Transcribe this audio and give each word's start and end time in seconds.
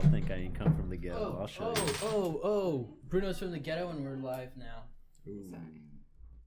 Y'all 0.00 0.10
think 0.12 0.30
I 0.30 0.34
ain't 0.34 0.54
come 0.56 0.76
from 0.76 0.90
the 0.90 0.96
ghetto? 0.96 1.34
Oh, 1.36 1.40
I'll 1.40 1.46
show 1.48 1.74
oh, 1.74 1.84
you. 1.84 1.92
oh, 2.04 2.40
oh! 2.44 2.88
Bruno's 3.08 3.40
from 3.40 3.50
the 3.50 3.58
ghetto, 3.58 3.88
and 3.88 4.04
we're 4.04 4.14
live 4.14 4.50
now. 4.56 4.84
Ooh, 5.26 5.50
Sorry. 5.50 5.82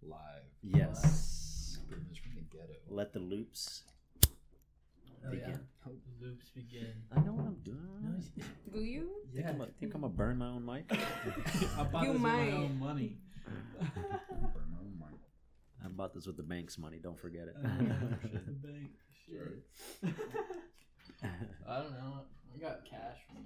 live. 0.02 0.44
Yes. 0.64 1.80
Bruno's 1.90 2.18
from 2.18 2.32
the 2.36 2.44
ghetto. 2.44 2.80
Let 2.88 3.12
the 3.12 3.20
loops. 3.20 3.84
Oh 4.26 5.32
Begin. 5.32 5.50
yeah. 5.50 5.58
The 5.86 6.26
loops 6.26 6.50
begin. 6.56 6.94
I 7.12 7.20
know 7.20 7.34
what 7.34 7.46
I'm 7.46 7.58
doing. 7.66 8.24
Do 8.74 8.80
you? 8.80 9.10
Think, 9.36 9.46
I'm, 9.46 9.60
a, 9.60 9.66
think 9.66 9.96
I'm 9.96 10.02
gonna 10.02 10.14
burn 10.14 10.38
my 10.38 10.48
own 10.48 10.66
mic? 10.66 10.86
I 11.78 11.84
bought 11.84 12.04
You 12.04 12.14
this 12.14 12.14
with 12.14 12.22
might. 12.22 12.52
my 12.52 12.58
own 12.58 12.80
money. 12.80 13.18
Burn 13.46 14.72
my 14.72 14.80
own 14.80 14.98
mic. 14.98 15.20
I 15.84 15.90
bought 15.90 16.14
this 16.14 16.26
with 16.26 16.38
the 16.38 16.44
bank's 16.44 16.78
money. 16.78 17.00
Don't 17.04 17.20
forget 17.20 17.50
it. 17.50 17.56
Oh, 17.62 17.68
the 18.24 18.52
bank. 18.66 18.92
Shit. 19.26 19.66
I 21.68 21.80
don't 21.80 21.92
know. 21.92 22.22
I 22.54 22.60
got 22.60 22.86
cash 22.86 23.18
from 23.28 23.44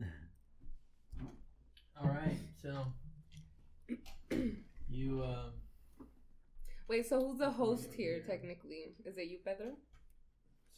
you. 0.00 0.06
All 2.00 2.08
right, 2.08 2.38
so 2.62 2.86
you 4.88 5.22
uh, 5.22 5.50
Wait, 6.88 7.06
so 7.06 7.24
who's 7.24 7.38
the 7.38 7.50
host 7.50 7.92
here 7.94 8.20
technically? 8.26 8.94
Is 9.04 9.16
it 9.16 9.28
you, 9.28 9.38
Pedro? 9.44 9.76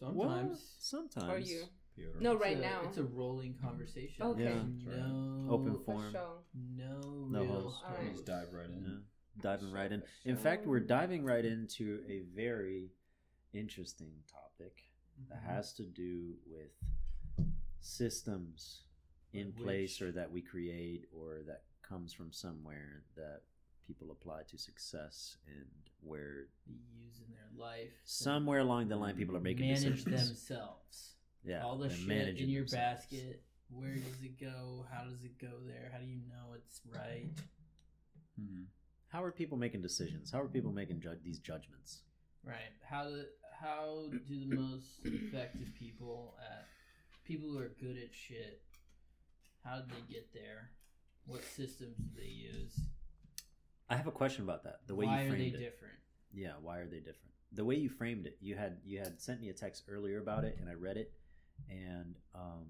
Well, 0.01 0.29
sometimes 0.29 0.63
sometimes. 0.79 1.31
Or 1.33 1.39
you? 1.39 1.65
Piotr. 1.97 2.21
No, 2.21 2.33
it's 2.33 2.43
right 2.43 2.57
a- 2.57 2.61
now. 2.61 2.81
it's 2.85 2.99
a 2.99 3.05
rolling 3.05 3.55
conversation. 3.63 4.23
Okay. 4.25 4.45
Yeah. 4.45 4.97
No 4.97 5.47
Open 5.51 5.75
For 5.75 5.85
form. 5.85 6.13
No, 6.77 7.27
No 7.31 7.43
real 7.43 7.53
host. 7.63 7.77
Alright. 7.87 8.13
Just 8.13 8.27
dive 8.27 8.49
right 8.53 8.67
in. 8.67 8.83
Yeah, 8.83 9.43
diving 9.43 9.73
right 9.73 9.93
in. 9.93 10.03
In 10.25 10.37
fact, 10.37 10.67
we're 10.67 10.81
diving 10.81 11.25
right 11.25 11.45
into 11.45 12.01
a 12.09 12.23
very 12.35 12.91
interesting 13.53 14.13
topic 14.31 14.73
that 15.29 15.39
Mhm. 15.41 15.45
has 15.45 15.73
to 15.75 15.85
do 15.85 16.37
with 16.47 16.71
systems 17.81 18.85
in 19.33 19.47
Like 19.49 19.57
place 19.57 20.01
or 20.03 20.13
that 20.13 20.31
we 20.31 20.43
create 20.43 21.09
or 21.13 21.43
that 21.47 21.65
comes 21.83 22.13
from 22.13 22.33
somewhere 22.33 23.05
that 23.17 23.43
people 23.87 24.11
apply 24.11 24.45
to 24.45 24.59
success 24.59 25.37
and 25.47 25.67
where 26.01 26.49
Be 26.67 26.75
used 27.05 27.21
in 27.23 27.31
their 27.33 27.49
life. 27.55 27.93
somewhere 28.05 28.61
along 28.61 28.89
the 28.89 28.97
line 28.97 29.17
people 29.17 29.37
are 29.37 29.41
making 29.41 29.67
manage 29.67 30.05
decisions. 30.05 30.29
themselves. 30.29 31.09
Yeah, 31.45 31.65
All 31.65 31.77
the 31.77 31.91
shit 31.91 32.39
in 32.39 32.49
your 32.49 32.63
themselves. 32.63 32.73
basket. 33.07 33.43
Where 33.69 33.97
does 33.97 34.23
it 34.23 34.39
go? 34.39 34.87
How 34.93 35.03
does 35.05 35.25
it 35.25 35.39
go 35.39 35.59
there? 35.67 35.89
How 35.91 35.99
do 35.99 36.05
you 36.07 36.21
know 36.29 36.53
it's 36.53 36.81
right? 36.87 37.35
Mhm. 38.41 38.67
How 39.09 39.25
are 39.25 39.33
people 39.33 39.59
making 39.59 39.83
decisions? 39.83 40.31
How 40.31 40.41
are 40.41 40.49
people 40.49 40.71
making 40.71 41.01
ju- 41.01 41.19
these 41.25 41.41
judgments? 41.41 42.03
Right. 42.45 42.73
How 42.85 43.09
do 43.11 43.27
how 43.63 44.09
do 44.11 44.19
the 44.29 44.47
most 44.47 45.01
effective 45.05 45.69
people 45.79 46.35
at 46.41 46.67
people 47.25 47.49
who 47.49 47.59
are 47.59 47.71
good 47.81 47.97
at 47.97 48.11
shit? 48.13 48.61
How 49.65 49.77
did 49.77 49.91
they 49.91 50.13
get 50.13 50.33
there? 50.35 50.71
What 51.27 51.45
systems 51.45 51.97
do 51.97 52.21
they 52.21 52.29
use? 52.29 52.73
I 53.89 53.97
have 53.97 54.09
a 54.09 54.13
question 54.13 54.43
about 54.43 54.65
that. 54.65 54.81
The 54.87 54.95
way 54.95 55.07
Why 55.07 55.23
you 55.23 55.29
are 55.29 55.31
they 55.31 55.37
framed 55.37 55.55
it. 55.55 55.59
different? 55.59 55.95
Yeah, 56.35 56.53
why 56.61 56.79
are 56.79 56.87
they 56.87 56.99
different? 56.99 57.33
The 57.53 57.65
way 57.65 57.77
you 57.77 57.89
framed 57.89 58.27
it, 58.27 58.39
you 58.41 58.57
had 58.57 58.79
you 58.85 58.99
had 58.99 59.21
sent 59.21 59.41
me 59.41 59.51
a 59.51 59.53
text 59.53 59.85
earlier 59.89 60.19
about 60.19 60.45
it, 60.45 60.57
and 60.61 60.69
I 60.69 60.75
read 60.75 60.97
it, 60.97 61.13
and 61.69 62.17
um, 62.35 62.65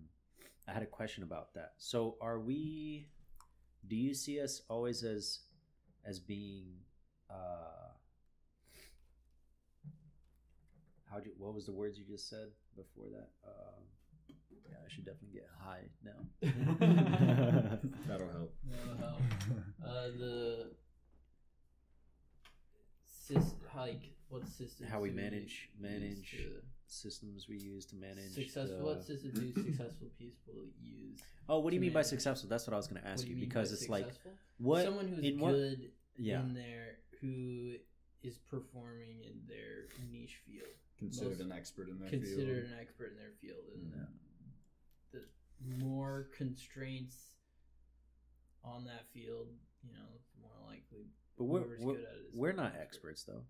I 0.68 0.72
had 0.72 0.82
a 0.82 0.86
question 0.86 1.22
about 1.22 1.54
that. 1.54 1.74
So, 1.78 2.16
are 2.20 2.40
we? 2.40 3.08
Do 3.86 3.96
you 3.96 4.12
see 4.12 4.40
us 4.40 4.62
always 4.68 5.04
as 5.04 5.40
as 6.04 6.18
being? 6.18 6.66
Uh, 7.30 7.91
how 11.12 11.20
do 11.20 11.30
what 11.38 11.55
was 11.55 11.66
the 11.66 11.72
words 11.72 11.98
you 11.98 12.05
just 12.05 12.28
said 12.28 12.48
before 12.77 13.06
that? 13.10 13.28
Um, 13.46 13.82
yeah, 14.68 14.77
I 14.84 14.88
should 14.88 15.05
definitely 15.05 15.41
get 15.41 15.48
high 15.60 15.91
now. 16.02 16.20
That'll 18.08 18.28
help. 18.28 18.55
No 18.70 18.96
help. 18.98 19.20
Uh, 19.84 20.08
the 20.18 20.70
sys- 23.28 23.55
like 23.77 24.02
what 24.28 24.46
systems? 24.48 24.90
How 24.90 25.00
we 25.00 25.11
manage- 25.11 25.70
use 25.74 25.80
manage 25.80 26.30
to- 26.33 26.62
Systems 26.86 27.48
we 27.48 27.56
use 27.56 27.86
to 27.86 27.96
manage 27.96 28.34
successful. 28.34 28.79
the- 28.79 28.84
What 28.84 29.02
systems 29.02 29.39
do 29.39 29.52
successful 29.64 30.08
people 30.18 30.67
use? 30.79 31.20
Oh, 31.48 31.58
what 31.61 31.70
do 31.70 31.77
you 31.77 31.80
to 31.80 31.86
mean 31.86 31.92
by 31.94 32.02
successful? 32.02 32.48
That's 32.50 32.67
what 32.67 32.74
I 32.74 32.77
was 32.77 32.86
going 32.86 33.00
to 33.00 33.08
ask 33.08 33.24
do 33.24 33.30
you, 33.30 33.36
mean 33.36 33.44
because 33.46 33.70
by 33.70 33.74
it's 33.74 33.89
like 33.89 34.08
what 34.58 34.84
someone 34.84 35.08
who's 35.08 35.24
in 35.24 35.39
what 35.40 35.52
good 35.52 35.90
yeah 36.18 36.40
in 36.42 36.52
there 36.52 36.98
who 37.20 37.77
is 38.23 38.36
performing 38.50 39.23
in 39.24 39.40
their 39.48 39.86
niche 40.11 40.36
field, 40.46 40.68
Considered 41.02 41.30
Most- 41.30 41.40
an 41.40 41.52
expert 41.52 41.89
in 41.89 41.98
their 41.98 42.08
field. 42.11 42.23
considered 42.23 42.63
field. 42.63 42.73
an 42.74 42.79
expert 42.79 43.11
in 43.13 43.17
their 43.18 43.33
field, 43.40 43.64
and 43.74 43.92
Yeah. 43.92 45.20
the 45.61 45.77
more 45.85 46.24
constraints 46.36 47.33
on 48.64 48.85
that 48.85 49.08
field, 49.12 49.48
you 49.83 49.92
know, 49.92 50.20
the 50.35 50.41
more 50.41 50.57
likely. 50.64 51.11
but 51.36 51.45
we're 51.45 51.58
whoever's 51.61 51.80
we're, 51.83 51.95
good 51.96 52.05
at 52.05 52.14
it 52.17 52.27
is 52.29 52.35
we're 52.36 52.52
not 52.52 52.74
expert. 52.77 52.83
experts 53.11 53.24
though. 53.24 53.45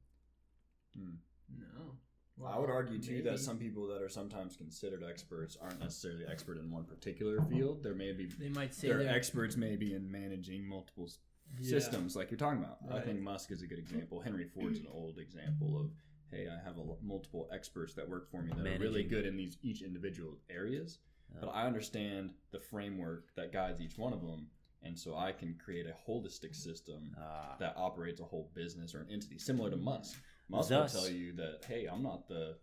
Hmm. 0.96 1.14
No, 1.58 1.98
I 2.46 2.58
would 2.58 2.68
Well, 2.68 2.76
argue 2.76 2.98
too 2.98 3.12
maybe. 3.16 3.22
that 3.28 3.38
some 3.38 3.58
people 3.58 3.86
that 3.88 4.00
are 4.00 4.08
sometimes 4.08 4.56
considered 4.56 5.02
experts 5.02 5.56
aren't 5.56 5.78
necessarily 5.80 6.24
expert 6.24 6.56
in 6.58 6.70
one 6.70 6.84
particular 6.86 7.42
field. 7.50 7.82
There 7.82 7.94
may 7.94 8.12
be 8.12 8.26
they 8.26 8.48
might 8.48 8.72
say 8.72 8.88
they're 8.88 8.98
they're 9.04 9.14
experts 9.14 9.56
maybe 9.58 9.92
in 9.94 10.10
managing 10.10 10.66
multiple 10.66 11.10
Yeah. 11.58 11.68
systems 11.68 12.16
like 12.16 12.30
you're 12.30 12.38
talking 12.38 12.62
about. 12.64 12.78
I 12.90 13.02
think 13.02 13.20
Musk 13.20 13.50
is 13.50 13.60
a 13.60 13.66
good 13.66 13.78
example. 13.78 14.20
Henry 14.20 14.46
Ford's 14.46 14.78
an 14.78 14.86
old 14.86 15.18
example 15.18 15.78
of 15.78 15.92
hey, 16.32 16.48
I 16.48 16.66
have 16.66 16.78
a, 16.78 16.82
multiple 17.02 17.48
experts 17.52 17.94
that 17.94 18.08
work 18.08 18.30
for 18.30 18.42
me 18.42 18.52
that 18.56 18.66
are 18.66 18.78
really 18.78 19.04
good 19.04 19.26
in 19.26 19.36
these 19.36 19.58
each 19.62 19.82
individual 19.82 20.38
areas. 20.50 20.98
But 21.40 21.48
Uh, 21.48 21.52
I 21.52 21.66
understand 21.66 22.34
the 22.50 22.60
framework 22.60 23.34
that 23.36 23.52
guides 23.52 23.80
each 23.80 23.96
one 23.96 24.12
of 24.12 24.20
them, 24.20 24.48
and 24.82 24.98
so 24.98 25.16
I 25.16 25.32
can 25.32 25.54
create 25.54 25.86
a 25.86 25.94
holistic 26.06 26.54
system 26.54 27.14
ah, 27.18 27.56
that 27.58 27.74
operates 27.76 28.20
a 28.20 28.24
whole 28.24 28.50
business 28.54 28.94
or 28.94 29.00
an 29.00 29.10
entity, 29.10 29.38
similar 29.38 29.70
to 29.70 29.76
Musk. 29.76 30.22
Musk 30.48 30.68
Thus- 30.68 30.94
will 30.94 31.02
tell 31.02 31.10
you 31.10 31.32
that 31.34 31.64
hey, 31.66 31.86
I'm 31.86 32.02
not 32.02 32.28
the 32.28 32.56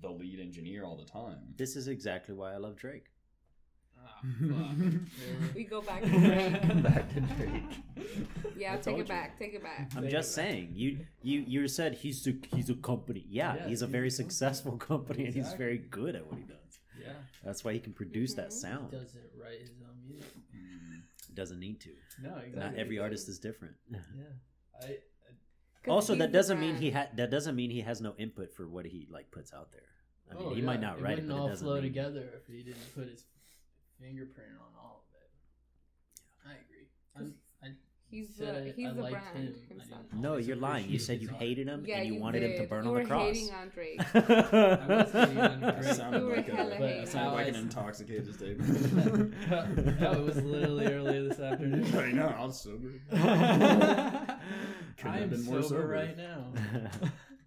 the 0.00 0.10
lead 0.10 0.38
engineer 0.38 0.84
all 0.84 0.96
the 0.96 1.04
time. 1.04 1.54
this 1.56 1.74
is 1.74 1.88
exactly 1.88 2.34
why 2.34 2.52
I 2.52 2.58
love 2.58 2.76
Drake. 2.76 3.06
Fuck. 4.22 5.54
We 5.54 5.64
go 5.64 5.80
back 5.82 6.02
to 6.04 6.08
Drake. 6.08 6.62
Come 6.62 6.82
back 6.82 7.12
to 7.14 7.20
Drake. 7.20 7.62
Yeah, 8.56 8.74
I 8.74 8.76
take 8.78 8.94
it 8.94 8.98
you. 8.98 9.04
back. 9.04 9.38
Take 9.38 9.54
it 9.54 9.62
back. 9.62 9.90
I'm 9.96 10.02
Take 10.02 10.10
just 10.10 10.32
it 10.32 10.40
back. 10.40 10.46
saying. 10.50 10.72
You 10.74 10.98
you 11.22 11.44
you 11.46 11.68
said 11.68 11.94
he's 11.94 12.26
a, 12.26 12.32
he's 12.54 12.70
a 12.70 12.74
company. 12.74 13.24
Yeah, 13.28 13.54
Yeah, 13.56 13.68
he's 13.68 13.82
a 13.82 13.86
he's 13.86 13.92
very 13.92 14.08
a 14.08 14.10
company. 14.10 14.30
successful 14.30 14.76
company, 14.76 15.24
and 15.26 15.34
he's 15.34 15.52
very 15.54 15.78
good 15.78 16.14
at 16.16 16.26
what 16.26 16.38
he 16.38 16.44
does. 16.44 16.78
yeah, 17.00 17.12
That's 17.44 17.64
why 17.64 17.72
he 17.72 17.78
can 17.80 17.92
produce 17.92 18.34
that 18.34 18.48
Mhm. 18.50 18.52
sound. 18.52 18.90
doesn't 18.90 19.30
write 19.40 19.60
his 19.60 19.70
own 19.82 19.96
music. 20.08 20.34
Mm. 20.54 21.02
Doesn't 21.34 21.60
need 21.60 21.80
to. 21.80 21.90
No, 22.22 22.36
exactly. 22.36 22.60
Not 22.60 22.74
every 22.76 22.98
artist 22.98 23.28
is 23.28 23.38
different. 23.38 23.74
Yeah, 23.90 23.98
I. 24.80 24.98
'Cause 25.84 25.92
also, 25.94 26.14
that 26.16 26.32
doesn't 26.32 26.58
mean 26.58 26.74
he 26.74 26.90
ha- 26.90 27.08
that 27.14 27.30
doesn't 27.30 27.54
mean 27.54 27.70
he 27.70 27.80
has 27.82 28.00
no 28.00 28.14
input 28.18 28.52
for 28.52 28.66
what 28.68 28.84
he 28.84 29.06
like 29.10 29.30
puts 29.30 29.52
out 29.54 29.70
there. 29.72 29.86
I 30.30 30.34
mean, 30.34 30.42
oh, 30.46 30.50
he 30.50 30.60
yeah, 30.60 30.66
might 30.66 30.80
not 30.80 30.98
it 30.98 31.02
write 31.02 31.12
it, 31.18 31.22
wouldn't 31.22 31.28
but 31.30 31.36
it 31.36 31.40
all 31.40 31.48
doesn't 31.48 31.64
flow 31.66 31.74
mean 31.76 31.84
together 31.84 32.28
if 32.36 32.46
he 32.46 32.62
didn't 32.64 32.94
put 32.94 33.08
his 33.08 33.24
fingerprint 34.00 34.52
on 34.60 34.72
all 34.82 35.04
of 35.04 35.08
it. 35.14 35.30
I 36.48 36.52
agree. 36.64 36.88
I'm, 37.16 37.34
I 37.62 37.64
He's 38.10 38.34
said 38.36 38.64
the 38.64 38.68
I- 38.70 38.72
he's 38.74 38.88
I 38.88 38.92
the 38.94 39.02
liked 39.02 39.16
brand 39.32 39.48
him. 39.48 39.54
Himself. 39.68 40.00
No, 40.14 40.36
you're 40.38 40.56
lying. 40.56 40.88
You 40.88 40.98
said 40.98 41.20
you 41.20 41.28
hated 41.28 41.68
him 41.68 41.84
Yeah, 41.86 41.98
and 41.98 42.06
you, 42.08 42.14
you 42.14 42.20
wanted 42.20 42.42
him 42.42 42.56
to 42.62 42.66
burn 42.68 42.84
you 42.86 42.90
on 42.96 43.02
the 43.02 43.04
cross. 43.04 43.36
hating 43.36 43.52
on 43.54 43.68
Drake. 43.68 43.98
was 44.14 45.12
hating 45.12 45.38
on 45.38 45.60
That 45.60 45.76
Drake. 45.82 45.94
sounded 45.94 46.22
You 46.22 46.28
like, 46.34 46.48
a, 46.48 46.52
that 46.56 47.08
sounded 47.08 47.32
like 47.32 47.48
an 47.48 47.54
intoxicated 47.56 48.34
statement. 48.34 49.34
no, 50.00 50.12
it 50.12 50.24
was 50.24 50.36
literally 50.42 50.86
earlier 50.86 51.28
this 51.28 51.38
afternoon. 51.38 51.84
I 51.98 52.10
know. 52.12 52.34
I 52.38 52.44
was 52.46 52.58
sober. 52.60 52.92
I 53.12 54.38
am 55.20 55.28
been 55.30 55.44
more 55.44 55.62
sober 55.62 55.82
sober. 55.82 55.86
right 55.88 56.16
now. 56.16 56.46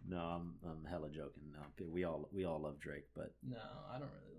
no, 0.08 0.18
I'm 0.20 0.54
I'm 0.64 0.86
hella 0.90 1.10
joking. 1.10 1.44
No, 1.54 1.60
we 1.88 2.04
all 2.04 2.30
we 2.32 2.46
all 2.46 2.60
love 2.62 2.80
Drake, 2.80 3.06
but 3.16 3.34
No, 3.48 3.58
I 3.90 3.94
don't 4.00 4.02
really 4.02 4.12
love 4.12 4.14
him, 4.14 4.22
but 4.28 4.31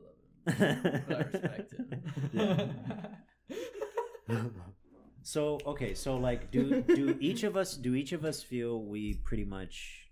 I 0.49 1.25
respect 1.33 1.73
him. 1.73 2.03
so 5.23 5.59
okay, 5.67 5.95
so 5.95 6.17
like, 6.17 6.51
do 6.51 6.83
do 6.83 7.17
each 7.21 7.43
of 7.45 7.57
us 7.57 7.77
do 7.77 7.95
each 7.95 8.13
of 8.13 8.25
us 8.25 8.43
feel 8.43 8.83
we 8.83 9.15
pretty 9.15 9.45
much 9.45 10.09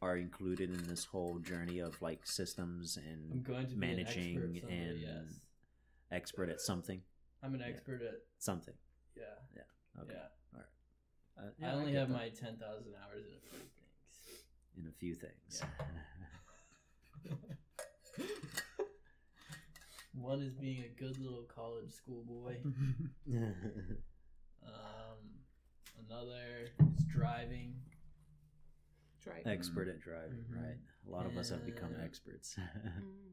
are 0.00 0.16
included 0.16 0.70
in 0.70 0.88
this 0.88 1.04
whole 1.04 1.38
journey 1.38 1.78
of 1.78 2.00
like 2.02 2.26
systems 2.26 2.96
and 2.96 3.44
going 3.44 3.66
to 3.66 3.74
be 3.74 3.80
managing 3.86 4.36
an 4.36 4.50
expert 4.56 4.70
and 4.70 4.98
yes. 5.00 5.40
expert 6.10 6.48
at 6.50 6.60
something 6.60 7.00
I'm 7.42 7.54
an 7.54 7.60
Yeah. 7.60 7.66
expert 7.66 8.02
at 8.02 8.14
something? 8.38 8.74
yeah. 9.16 9.22
Okay, 10.00 10.12
Yeah. 10.14 10.58
Uh, 10.58 10.62
I 11.38 11.42
yeah, 11.58 11.74
only 11.74 11.92
get 11.92 11.98
have 12.00 12.08
that. 12.08 12.14
my 12.14 12.28
ten 12.30 12.56
thousand 12.56 12.94
hours 13.04 13.24
in 13.26 13.32
a 13.36 13.40
few 13.50 13.60
things. 13.60 13.84
in 14.76 14.86
a 14.88 14.92
few 14.92 15.14
things. 15.14 15.62
One 20.14 20.42
is 20.42 20.52
being 20.54 20.84
a 20.84 20.88
good 21.00 21.18
little 21.18 21.44
college 21.44 21.92
schoolboy. 21.92 22.56
Um, 24.64 25.18
another 26.08 26.68
is 26.96 27.04
driving. 27.06 27.74
Drake. 29.20 29.44
expert 29.46 29.88
at 29.88 30.00
driving, 30.00 30.44
Mhm. 30.50 30.62
right? 30.62 30.78
A 31.06 31.10
lot 31.10 31.26
of 31.26 31.36
us 31.36 31.48
have 31.50 31.64
become 31.66 31.94
experts. 32.00 32.56
Mm. 32.86 33.32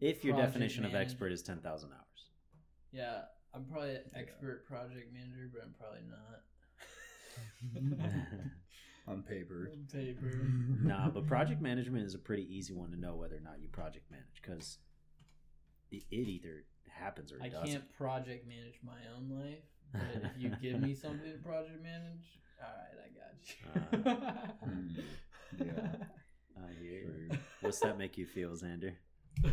if 0.00 0.24
your 0.24 0.32
Project 0.34 0.52
definition 0.52 0.84
of 0.86 0.94
expert 0.94 1.30
is 1.32 1.42
ten 1.42 1.60
thousand 1.60 1.92
hours. 1.92 2.30
Yeah, 2.90 3.24
I'm 3.52 3.64
probably 3.66 3.96
an 3.96 4.10
expert 4.14 4.64
project 4.66 5.12
manager, 5.12 5.50
but 5.52 5.62
I'm 5.62 5.74
probably 5.74 6.02
not. 6.08 6.42
on 9.06 9.22
paper. 9.22 9.70
On 9.72 9.86
paper. 9.92 10.48
nah, 10.82 11.10
but 11.10 11.26
project 11.26 11.60
management 11.60 12.04
is 12.06 12.14
a 12.14 12.18
pretty 12.18 12.44
easy 12.54 12.72
one 12.72 12.90
to 12.92 12.96
know 12.98 13.14
whether 13.16 13.36
or 13.36 13.40
not 13.40 13.60
you 13.60 13.68
project 13.68 14.10
manage 14.10 14.40
because 14.40 14.78
it, 15.96 16.04
it 16.10 16.28
either 16.28 16.64
happens 16.88 17.32
or 17.32 17.36
it 17.36 17.42
I 17.44 17.48
doesn't. 17.48 17.68
I 17.68 17.72
can't 17.72 17.92
project 17.96 18.46
manage 18.46 18.78
my 18.84 18.98
own 19.16 19.28
life, 19.30 19.64
but 19.92 20.30
if 20.30 20.38
you 20.42 20.50
give 20.62 20.80
me 20.80 20.94
something 20.94 21.30
to 21.32 21.38
project 21.38 21.82
manage, 21.82 22.40
all 22.62 22.68
right, 22.78 22.98
I 23.04 23.10
got 23.18 24.14
you. 24.24 24.28
Hmm. 24.64 24.88
Yeah. 25.58 26.06
I 26.56 26.72
hear 26.82 27.00
you. 27.00 27.38
What's 27.60 27.80
that 27.80 27.98
make 27.98 28.16
you 28.16 28.26
feel, 28.26 28.50
Xander? 28.50 28.92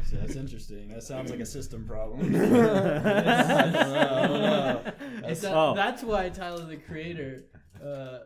So 0.09 0.15
that's 0.17 0.35
interesting. 0.35 0.89
That 0.89 1.03
sounds 1.03 1.31
like 1.31 1.39
a 1.39 1.45
system 1.45 1.85
problem. 1.87 2.21
I 2.35 2.39
know, 2.39 2.63
I 2.63 4.27
don't 4.27 4.41
know. 4.41 4.81
It's 5.27 5.41
That's- 5.41 5.41
that- 5.41 5.55
oh. 5.55 5.73
That's 5.75 6.03
why 6.03 6.29
Tyler 6.29 6.65
the 6.65 6.77
Creator. 6.77 7.45
Uh, 7.83 8.19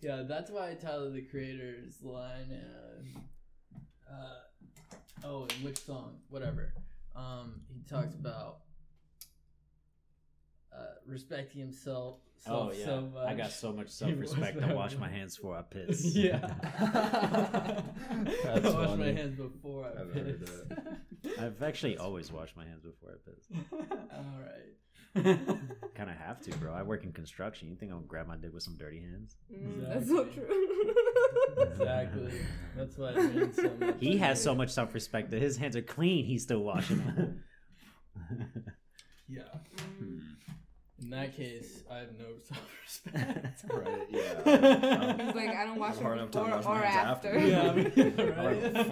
yeah, 0.00 0.22
that's 0.28 0.50
why 0.50 0.74
Tyler 0.74 1.10
the 1.10 1.22
Creator's 1.22 2.02
line. 2.02 2.52
Uh, 2.52 4.12
uh, 4.12 4.38
oh, 5.24 5.46
in 5.58 5.64
which 5.64 5.78
song? 5.78 6.16
Whatever. 6.30 6.72
Um, 7.16 7.62
he 7.72 7.82
talks 7.88 8.14
about 8.14 8.58
uh, 10.78 10.84
respecting 11.06 11.60
himself. 11.60 12.18
Oh 12.46 12.70
yeah, 12.72 12.84
so 12.84 13.00
much. 13.12 13.26
I 13.26 13.34
got 13.34 13.50
so 13.50 13.72
much 13.72 13.88
self-respect. 14.00 14.62
I 14.62 14.72
wash 14.72 14.96
my 14.96 15.08
hands 15.08 15.36
before 15.36 15.56
I 15.56 15.62
piss. 15.62 16.04
yeah. 16.14 16.38
That's 18.44 18.66
I 18.66 18.70
wash 18.70 18.98
my 18.98 19.06
hands 19.12 19.36
before 19.36 19.86
I 19.86 20.00
I've 20.00 20.12
heard 20.12 20.46
piss. 20.46 21.32
I've 21.38 21.62
actually 21.62 21.96
always 21.98 22.32
washed 22.32 22.56
my 22.56 22.64
hands 22.64 22.84
before 22.84 23.10
I 23.10 23.30
piss. 23.30 23.44
All 24.12 24.38
right. 24.40 24.74
Kind 25.94 26.10
of 26.10 26.16
have 26.16 26.40
to, 26.42 26.56
bro. 26.58 26.72
I 26.72 26.82
work 26.82 27.02
in 27.02 27.12
construction. 27.12 27.68
You 27.68 27.76
think 27.76 27.90
I'll 27.90 28.00
grab 28.00 28.28
my 28.28 28.36
dick 28.36 28.52
with 28.54 28.62
some 28.62 28.76
dirty 28.76 29.00
hands? 29.00 29.36
Mm, 29.52 29.88
That's 29.88 30.08
so 30.08 30.24
true. 30.26 30.46
exactly. 31.58 32.32
That's 32.76 32.96
why 32.96 33.10
it 33.10 33.34
means 33.34 33.56
so 33.56 33.70
much. 33.80 33.96
He 33.98 34.16
has 34.18 34.40
so 34.40 34.54
much 34.54 34.70
self-respect 34.70 35.30
that 35.32 35.42
his 35.42 35.56
hands 35.56 35.74
are 35.74 35.82
clean. 35.82 36.24
He's 36.24 36.44
still 36.44 36.60
washing 36.62 36.98
them. 36.98 37.42
Yeah. 39.28 39.42
Mm. 40.02 40.20
In 41.00 41.10
that 41.10 41.36
case, 41.36 41.82
I 41.90 41.98
have 41.98 42.08
no 42.18 42.24
self-respect. 42.42 43.64
right, 43.72 44.06
yeah. 44.10 45.16
He's 45.26 45.34
like, 45.34 45.50
I 45.50 45.64
don't 45.64 45.78
watch 45.78 45.96
Hard 45.98 46.18
it 46.18 46.32
before 46.32 46.50
wash 46.50 46.64
my 46.64 46.70
or 46.80 46.84
after. 46.84 47.28
after. 47.36 47.46
yeah, 47.46 47.70
I 47.70 47.72
mean, 47.74 47.92
yeah, 47.94 48.22
right. 48.42 48.86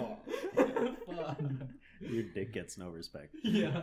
Fuck. 1.05 1.41
Your 1.99 2.23
dick 2.23 2.53
gets 2.53 2.77
no 2.77 2.89
respect. 2.89 3.35
Yeah. 3.43 3.81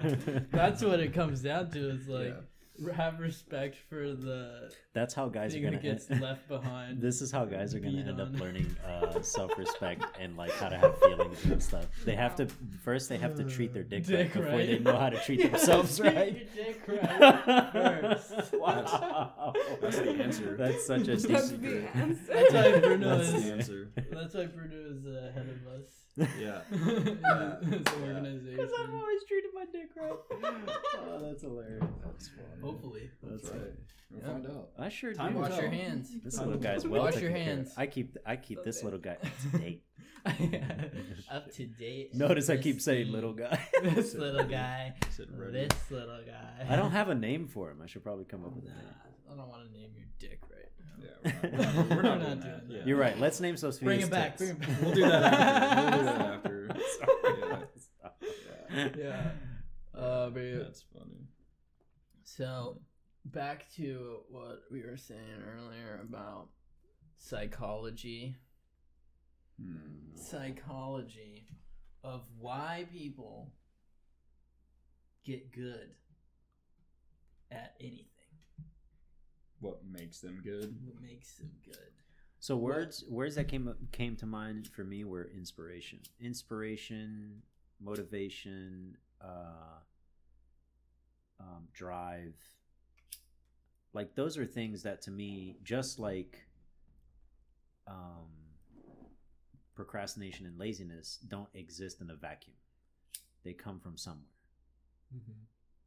That's 0.53 0.83
what 0.83 1.01
it 1.01 1.13
comes 1.13 1.43
down 1.43 1.71
to. 1.73 1.91
Is 1.91 2.09
like 2.09 2.29
Yeah. 2.29 2.41
have 2.97 3.21
respect 3.21 3.77
for 3.89 4.13
the 4.15 4.73
That's 4.93 5.15
how 5.15 5.29
guys 5.29 5.53
are 5.55 5.61
thing 5.61 5.65
gonna. 5.65 5.79
get 5.79 6.09
left 6.21 6.49
behind. 6.49 7.01
This 7.05 7.23
is 7.23 7.31
how 7.31 7.45
guys 7.45 7.75
are 7.75 7.79
gonna 7.81 7.97
Beat 7.99 8.09
end 8.09 8.21
up 8.21 8.33
learning 8.39 8.75
uh, 8.87 9.21
self-respect 9.39 10.05
and 10.19 10.37
like 10.37 10.51
how 10.53 10.69
to 10.69 10.77
have 10.79 10.99
feelings 10.99 11.45
and 11.45 11.63
stuff. 11.63 11.87
They 12.05 12.17
have 12.17 12.35
to 12.37 12.47
first. 12.83 13.09
They 13.09 13.19
have 13.19 13.35
to 13.37 13.45
treat 13.45 13.73
their 13.73 13.85
dick, 13.85 14.05
right 14.09 14.33
before 14.33 14.43
right. 14.47 14.67
they 14.67 14.79
know 14.81 14.97
how 14.99 15.11
to 15.11 15.19
treat 15.21 15.41
Yeah, 15.41 15.49
themselves 15.49 15.99
treat 15.99 16.15
right. 16.15 16.35
your 16.57 16.65
dick 16.67 16.83
right 16.89 17.71
first. 17.73 18.53
wow, 18.55 19.53
That's 19.81 19.99
the 19.99 20.11
answer. 20.11 20.57
That's 20.57 20.87
such 20.87 21.03
a 21.03 21.17
That's 21.17 21.25
decent. 21.25 21.63
the 21.63 21.97
answer. 21.97 22.33
That's 22.35 22.53
why 22.55 22.81
Bruno 22.81 23.17
That's 23.19 23.29
is. 23.29 23.45
the 23.45 23.53
answer. 23.53 23.89
That's 24.13 24.35
why 24.35 24.47
Bruno 24.47 24.77
is 24.91 25.07
ahead 25.07 25.49
of 25.49 25.81
us. 25.81 25.89
Yeah. 26.17 26.27
Yeah. 26.41 26.61
this 27.63 27.83
organization. 28.03 28.57
Because 28.57 28.73
I've 28.79 28.95
always 28.95 29.21
treated 29.29 29.51
my 29.55 29.65
dick 29.73 29.89
right. 29.97 30.13
Oh, 30.97 31.19
that's 31.21 31.43
hilarious. 31.43 31.85
That's 32.05 32.29
funny. 32.29 32.63
Hopefully. 32.63 33.11
That's 33.23 33.43
That's 33.43 33.55
right. 33.55 33.73
We'll 34.11 34.21
Yeah. 34.21 34.33
find 34.33 34.47
out. 34.47 34.69
I 34.79 34.89
sure 34.91 35.13
Time 35.13 35.33
do. 35.33 35.39
will 35.41 35.49
Wash 35.49 35.59
your 35.61 35.71
hands. 35.71 36.11
This 36.23 36.39
little 36.39 36.57
guy's 36.59 36.87
well 36.87 37.03
Wash 37.03 37.15
taken 37.15 37.29
your 37.31 37.37
care 37.39 37.51
of. 37.53 37.57
hands. 37.59 37.75
I 37.77 37.87
keep 37.87 38.17
I 38.25 38.37
keep 38.37 38.63
this 38.65 38.83
little 38.85 38.99
guy 39.01 39.17
up 39.23 39.53
to 39.53 39.59
date. 39.59 39.83
Up 41.31 41.53
to 41.55 41.67
date. 41.67 42.15
Notice 42.15 42.49
I 42.49 42.57
keep 42.59 42.81
saying 42.81 43.11
little 43.11 43.33
guy. 43.33 43.59
this 43.83 44.15
little 44.15 44.45
guy. 44.45 44.95
This 45.01 45.21
little 45.91 46.21
guy. 46.25 46.67
I 46.69 46.77
don't 46.77 46.93
have 46.93 47.09
a 47.09 47.15
name 47.15 47.49
for 47.49 47.71
him. 47.71 47.81
I 47.83 47.87
should 47.87 48.05
probably 48.05 48.25
come 48.25 48.45
up 48.45 48.55
with 48.55 48.65
that. 48.67 48.75
Nah. 48.77 49.33
I 49.33 49.37
don't 49.37 49.49
want 49.49 49.67
to 49.67 49.73
name 49.77 49.91
your 49.97 50.07
dick 50.19 50.41
right 50.43 50.51
now. 50.51 50.54
Yeah, 50.99 51.33
we're 51.43 51.51
not, 51.51 51.75
we're 51.75 51.85
not, 51.85 51.91
we're 51.91 52.03
not 52.03 52.41
doing 52.41 52.41
that. 52.41 52.63
Yeah. 52.69 52.83
You're 52.85 52.99
right. 52.99 53.19
Let's 53.19 53.41
name 53.41 53.57
Sophia's 53.57 53.79
Bring 53.79 54.01
it 54.01 54.11
back. 54.11 54.39
Bring 54.39 54.51
it 54.51 54.61
back. 54.61 54.83
We'll 54.83 54.95
do 54.95 55.01
that 55.03 55.25
after. 55.25 56.69
We'll 56.69 57.35
do 57.35 57.41
that 57.41 57.53
after. 57.53 57.69
Sorry. 58.01 58.31
Yeah. 58.75 58.89
yeah. 58.99 60.01
Uh, 60.01 60.31
but 60.31 60.41
yeah. 60.41 60.59
That's 60.59 60.85
funny. 60.93 61.29
So, 62.25 62.81
back 63.25 63.67
to 63.77 64.19
what 64.31 64.63
we 64.71 64.83
were 64.83 64.97
saying 64.97 65.43
earlier 65.57 66.01
about 66.03 66.49
psychology. 67.17 68.37
Hmm. 69.61 70.17
Psychology 70.17 71.47
of 72.03 72.23
why 72.39 72.87
people 72.93 73.53
get 75.25 75.53
good 75.53 75.91
at 77.51 77.75
anything. 77.81 78.07
What 79.65 79.81
makes 79.91 80.21
them 80.21 80.41
good? 80.45 80.77
What 80.85 81.01
makes 81.01 81.33
them 81.35 81.51
good? 81.65 81.93
So 82.39 82.55
words 82.55 83.03
words 83.09 83.37
that 83.37 83.49
came 83.49 83.75
came 83.93 84.17
to 84.17 84.27
mind 84.27 84.69
for 84.69 84.85
me 84.85 85.05
were 85.05 85.31
inspiration, 85.35 86.01
inspiration, 86.21 87.41
motivation, 87.81 88.99
uh, 89.23 89.79
um, 91.41 91.69
drive. 91.73 92.35
Like 93.95 94.15
those 94.15 94.37
are 94.37 94.45
things 94.45 94.83
that 94.83 95.01
to 95.03 95.11
me, 95.11 95.57
just 95.65 95.99
like 95.99 96.47
um, 97.87 98.29
procrastination 99.75 100.45
and 100.45 100.59
laziness, 100.59 101.19
don't 101.29 101.49
exist 101.55 102.03
in 102.03 102.11
a 102.11 102.15
vacuum. 102.15 102.57
They 103.45 103.55
come 103.55 103.81
from 103.81 103.97
somewhere, 103.97 104.25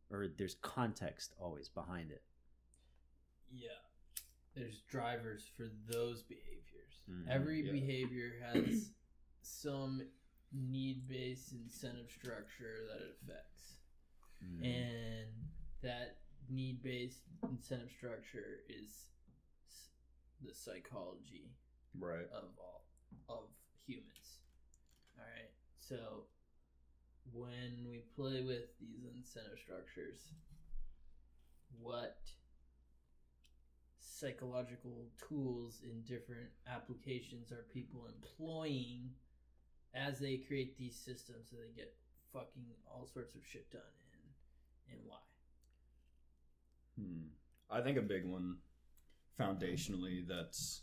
or 0.10 0.28
there's 0.36 0.56
context 0.62 1.36
always 1.40 1.70
behind 1.70 2.10
it. 2.10 2.24
Yeah. 3.52 3.70
There's 4.56 4.82
drivers 4.82 5.48
for 5.56 5.68
those 5.90 6.24
behaviors. 6.24 7.04
Mhm. 7.10 7.28
Every 7.28 7.62
Yeah. 7.66 7.72
behavior 7.72 8.40
has 8.42 8.92
some 9.42 10.10
need 10.52 11.08
based 11.08 11.52
incentive 11.54 12.10
structure 12.12 12.86
that 12.88 13.02
it 13.02 13.18
affects. 13.22 13.78
Mm. 14.44 14.64
And 14.66 15.50
that 15.82 16.22
need 16.50 16.82
based 16.82 17.24
incentive 17.44 17.92
structure 17.92 18.62
is 18.70 19.08
the 20.42 20.54
psychology 20.54 21.52
Right. 21.96 22.28
of 22.30 22.58
all 22.58 22.86
of 23.30 23.50
humans. 23.86 24.40
All 25.18 25.24
right. 25.26 25.52
So 25.80 26.28
when 27.32 27.86
we 27.88 28.00
play 28.16 28.44
with 28.44 28.78
these 28.80 29.04
incentive 29.06 29.60
structures, 29.60 30.34
what 31.80 32.20
psychological 34.20 35.06
tools 35.28 35.82
in 35.84 36.02
different 36.02 36.50
applications 36.72 37.52
are 37.52 37.66
people 37.74 38.08
employing 38.08 39.10
as 39.94 40.20
they 40.20 40.38
create 40.38 40.78
these 40.78 40.96
systems 40.96 41.50
so 41.50 41.56
they 41.58 41.76
get 41.76 41.94
fucking 42.34 42.66
all 42.88 43.08
sorts 43.12 43.36
of 43.36 43.42
shit 43.46 43.70
done 43.72 43.82
and 44.14 44.94
and 44.94 45.00
why? 45.06 45.18
Hmm. 47.00 47.28
I 47.70 47.82
think 47.82 47.98
a 47.98 48.02
big 48.02 48.26
one, 48.26 48.58
foundationally, 49.40 50.26
that's 50.28 50.82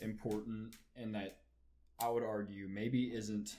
important, 0.00 0.76
and 0.96 1.14
that 1.14 1.38
I 2.00 2.08
would 2.08 2.22
argue 2.22 2.68
maybe 2.68 3.14
isn't 3.14 3.56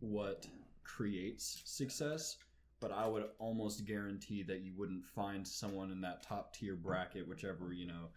what 0.00 0.46
creates 0.84 1.62
success, 1.64 2.36
but 2.80 2.92
I 2.92 3.06
would 3.06 3.24
almost 3.38 3.86
guarantee 3.86 4.42
that 4.44 4.60
you 4.60 4.72
wouldn't 4.76 5.04
find 5.04 5.46
someone 5.46 5.90
in 5.90 6.00
that 6.02 6.22
top 6.22 6.54
tier 6.54 6.76
bracket, 6.76 7.26
whichever 7.26 7.72
you 7.72 7.86
know. 7.86 8.08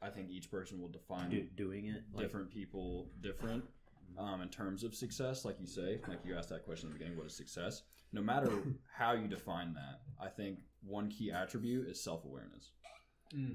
I 0.00 0.10
think 0.10 0.30
each 0.30 0.50
person 0.50 0.80
will 0.80 0.88
define 0.88 1.30
Do, 1.30 1.46
doing 1.56 1.86
it 1.86 2.02
like, 2.12 2.24
different 2.24 2.50
people 2.50 3.08
different 3.20 3.64
um, 4.18 4.40
in 4.40 4.48
terms 4.48 4.82
of 4.82 4.94
success 4.94 5.44
like 5.44 5.60
you 5.60 5.66
say 5.66 6.00
like 6.08 6.18
you 6.24 6.36
asked 6.36 6.48
that 6.48 6.64
question 6.64 6.88
at 6.88 6.92
the 6.92 6.98
beginning 6.98 7.16
what 7.16 7.26
is 7.26 7.36
success 7.36 7.82
no 8.12 8.20
matter 8.20 8.50
how 8.92 9.12
you 9.12 9.28
define 9.28 9.72
that 9.74 10.00
i 10.20 10.28
think 10.28 10.58
one 10.84 11.08
key 11.08 11.30
attribute 11.30 11.88
is 11.88 12.02
self-awareness 12.02 12.72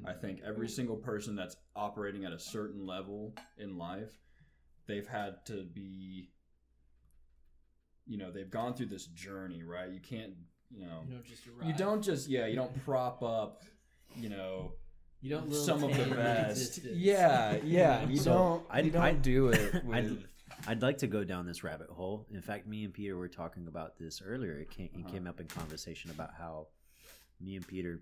i 0.08 0.14
think 0.14 0.40
every 0.46 0.68
single 0.70 0.96
person 0.96 1.36
that's 1.36 1.58
operating 1.76 2.24
at 2.26 2.32
a 2.32 2.40
certain 2.40 2.88
level 2.88 3.36
in 3.58 3.78
life 3.78 4.18
they've 4.88 5.08
had 5.08 5.46
to 5.46 5.64
be 5.66 6.30
you 8.08 8.18
know 8.18 8.32
they've 8.32 8.50
gone 8.50 8.74
through 8.74 8.86
this 8.88 9.06
journey 9.08 9.64
right 9.64 9.90
you 9.92 10.00
can't 10.00 10.34
you 10.72 10.80
know 10.86 11.02
You 11.08 11.14
don't 11.16 11.26
just 11.26 11.48
arrive. 11.48 11.68
you 11.68 11.74
don't 11.74 12.02
just 12.02 12.28
yeah 12.30 12.46
you 12.48 12.56
don't 12.56 12.86
prop 12.86 13.22
up 13.24 13.64
you 14.16 14.30
know 14.30 14.74
You 15.22 15.30
don't 15.32 15.54
some 15.54 15.84
of 15.84 15.96
the 15.98 16.16
best. 16.16 16.80
Yeah, 16.84 17.58
yeah. 17.64 18.08
You 18.08 18.18
So, 18.18 18.32
don't. 18.32 18.64
I- 18.70 18.80
you 18.82 18.92
don't 18.92 19.02
I- 19.02 19.14
do 19.14 19.50
it 19.50 19.76
I- 19.92 20.02
with 20.02 20.24
I'd 20.68 20.82
like 20.82 20.98
to 21.00 21.08
go 21.08 21.24
down 21.24 21.46
this 21.46 21.64
rabbit 21.64 21.90
hole. 21.90 22.26
In 22.32 22.42
fact, 22.42 22.68
me 22.68 22.84
and 22.86 22.94
Peter 22.94 23.16
were 23.18 23.28
talking 23.28 23.68
about 23.68 23.98
this 24.00 24.22
earlier. 24.26 24.58
It 24.60 24.70
came, 24.72 24.90
it 24.94 25.00
Uh-huh. 25.00 25.10
came 25.14 25.28
up 25.28 25.40
in 25.40 25.48
conversation 25.48 26.10
about 26.12 26.32
how 26.38 26.68
me 27.40 27.56
and 27.56 27.68
Peter 27.68 28.02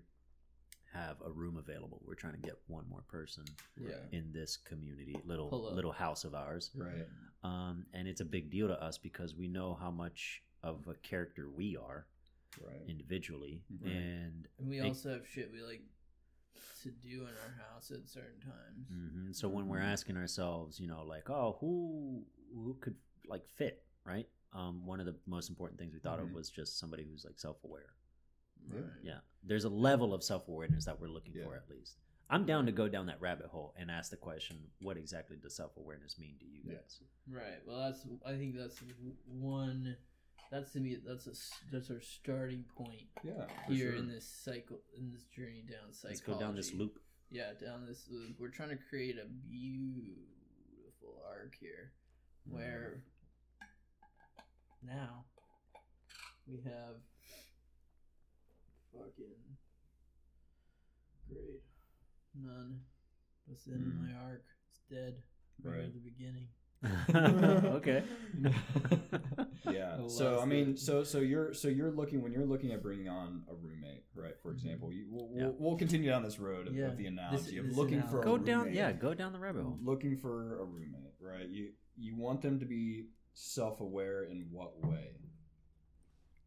have 0.96 1.20
a 1.24 1.30
room 1.30 1.56
available. 1.56 2.00
We're 2.06 2.14
trying 2.14 2.34
to 2.34 2.40
get 2.40 2.56
one 2.66 2.84
more 2.88 3.02
person 3.02 3.44
Yeah. 3.76 3.98
in 4.12 4.32
this 4.32 4.56
community, 4.56 5.16
little 5.24 5.50
little 5.74 5.92
house 5.92 6.24
of 6.24 6.34
ours. 6.34 6.70
Right. 6.74 7.06
Um, 7.42 7.86
and 7.92 8.08
it's 8.08 8.20
a 8.20 8.24
big 8.24 8.50
deal 8.50 8.68
to 8.68 8.82
us 8.82 8.98
because 8.98 9.34
we 9.34 9.46
know 9.48 9.74
how 9.74 9.90
much 9.90 10.42
of 10.62 10.88
a 10.88 10.94
character 10.94 11.48
we 11.48 11.76
are 11.76 12.06
Right. 12.60 12.82
individually, 12.88 13.62
Right. 13.80 13.92
and 13.92 14.48
And 14.58 14.68
we 14.68 14.78
It- 14.78 14.84
also 14.86 15.10
have 15.12 15.26
shit 15.28 15.52
we 15.52 15.62
like 15.62 15.82
to 16.82 16.90
do 16.90 17.22
in 17.26 17.34
our 17.44 17.50
house 17.64 17.90
at 17.90 18.08
certain 18.08 18.40
times. 18.40 18.88
hmm 18.88 19.32
So 19.32 19.48
when 19.48 19.68
we're 19.68 19.80
Mhm. 19.80 19.92
asking 19.92 20.16
ourselves, 20.16 20.80
you 20.80 20.86
know, 20.86 21.04
like, 21.04 21.28
oh, 21.30 21.52
who 21.60 22.26
who 22.52 22.74
could 22.80 22.96
like 23.26 23.46
fit, 23.48 23.84
right? 24.04 24.28
Um, 24.52 24.86
one 24.86 25.00
of 25.00 25.06
the 25.06 25.18
most 25.26 25.50
important 25.50 25.78
things 25.78 25.92
we 25.92 26.00
thought 26.00 26.18
Mhm. 26.20 26.24
of 26.24 26.32
was 26.32 26.48
just 26.48 26.78
somebody 26.78 27.04
who's 27.04 27.24
like 27.24 27.38
self-aware. 27.38 27.94
Right. 28.68 28.84
Yeah, 29.02 29.20
there's 29.46 29.64
a 29.64 29.68
level 29.68 30.12
of 30.12 30.22
self-awareness 30.22 30.84
that 30.86 31.00
we're 31.00 31.08
looking 31.08 31.32
for 31.32 31.54
at 31.54 31.68
least. 31.70 31.96
I'm 32.28 32.44
down 32.44 32.66
to 32.66 32.72
go 32.72 32.88
down 32.88 33.06
that 33.06 33.20
rabbit 33.20 33.46
hole 33.46 33.72
and 33.78 33.90
ask 33.90 34.10
the 34.10 34.16
question, 34.16 34.58
what 34.80 34.96
exactly 34.96 35.36
does 35.36 35.54
self-awareness 35.54 36.18
mean 36.18 36.36
to 36.40 36.44
you 36.44 36.60
Yeah. 36.64 36.78
guys? 36.78 37.00
Right. 37.30 37.64
Well, 37.66 37.78
that's 37.78 38.04
I 38.24 38.36
think 38.36 38.56
that's 38.56 38.82
one. 39.26 39.96
That's 40.50 40.72
to 40.72 40.80
me. 40.80 40.96
That's 40.96 41.26
a 41.26 41.34
that's 41.72 41.90
our 41.90 42.00
starting 42.00 42.64
point 42.76 43.08
Yeah. 43.22 43.46
here 43.68 43.92
sure. 43.92 43.96
in 43.96 44.08
this 44.08 44.26
cycle 44.26 44.82
in 44.96 45.12
this 45.12 45.24
journey 45.26 45.62
down 45.62 45.92
psychology. 45.92 46.08
Let's 46.08 46.20
go 46.20 46.38
down 46.38 46.56
this 46.56 46.72
loop. 46.72 46.98
Yeah, 47.30 47.52
down 47.54 47.86
this 47.86 48.08
loop. 48.08 48.38
We're 48.38 48.48
trying 48.48 48.70
to 48.70 48.76
create 48.76 49.18
a 49.18 49.26
beautiful 49.26 51.22
arc 51.28 51.56
here, 51.56 51.92
mm-hmm. 52.46 52.56
where 52.56 53.02
now 54.82 55.24
we 56.46 56.60
have 56.62 56.96
fucking 58.98 59.34
great 61.28 61.62
none 62.34 62.80
was 63.48 63.66
in 63.66 63.74
Hmm. 63.80 64.04
my 64.06 64.12
arc. 64.24 64.44
It's 64.70 64.80
dead 64.90 65.22
right, 65.62 65.74
Right. 65.76 65.84
at 65.84 65.94
the 65.94 66.00
beginning. 66.00 66.48
okay. 67.76 68.04
yeah 69.72 70.06
so 70.08 70.38
i 70.40 70.44
mean 70.44 70.76
so 70.76 71.02
so 71.02 71.18
you're 71.18 71.52
so 71.54 71.68
you're 71.68 71.90
looking 71.90 72.22
when 72.22 72.32
you're 72.32 72.44
looking 72.44 72.70
at 72.72 72.82
bringing 72.82 73.08
on 73.08 73.42
a 73.50 73.54
roommate 73.54 74.04
right 74.14 74.34
for 74.42 74.50
Mhm. 74.52 74.54
example 74.54 74.92
you, 74.92 75.06
we'll, 75.10 75.30
Yeah. 75.34 75.42
we'll, 75.46 75.56
we'll 75.58 75.76
continue 75.78 76.08
down 76.10 76.22
this 76.22 76.38
road 76.38 76.68
of, 76.68 76.74
Yeah. 76.76 76.88
of 76.88 76.96
the 76.98 77.06
analogy 77.06 77.56
of 77.58 77.66
this 77.66 77.76
looking 77.76 78.02
for 78.02 78.20
a 78.20 78.24
go 78.24 78.32
roommate. 78.32 78.46
down, 78.46 78.72
yeah, 78.74 78.92
go 78.92 79.14
down 79.14 79.32
the 79.32 79.38
rabbit 79.40 79.62
hole. 79.64 79.78
looking 79.82 80.16
for 80.16 80.60
a 80.60 80.64
roommate 80.64 81.14
right 81.20 81.48
you 81.48 81.72
you 81.96 82.14
want 82.14 82.42
them 82.42 82.60
to 82.60 82.66
be 82.66 83.08
self-aware 83.32 84.24
in 84.24 84.46
what 84.52 84.78
way 84.86 85.16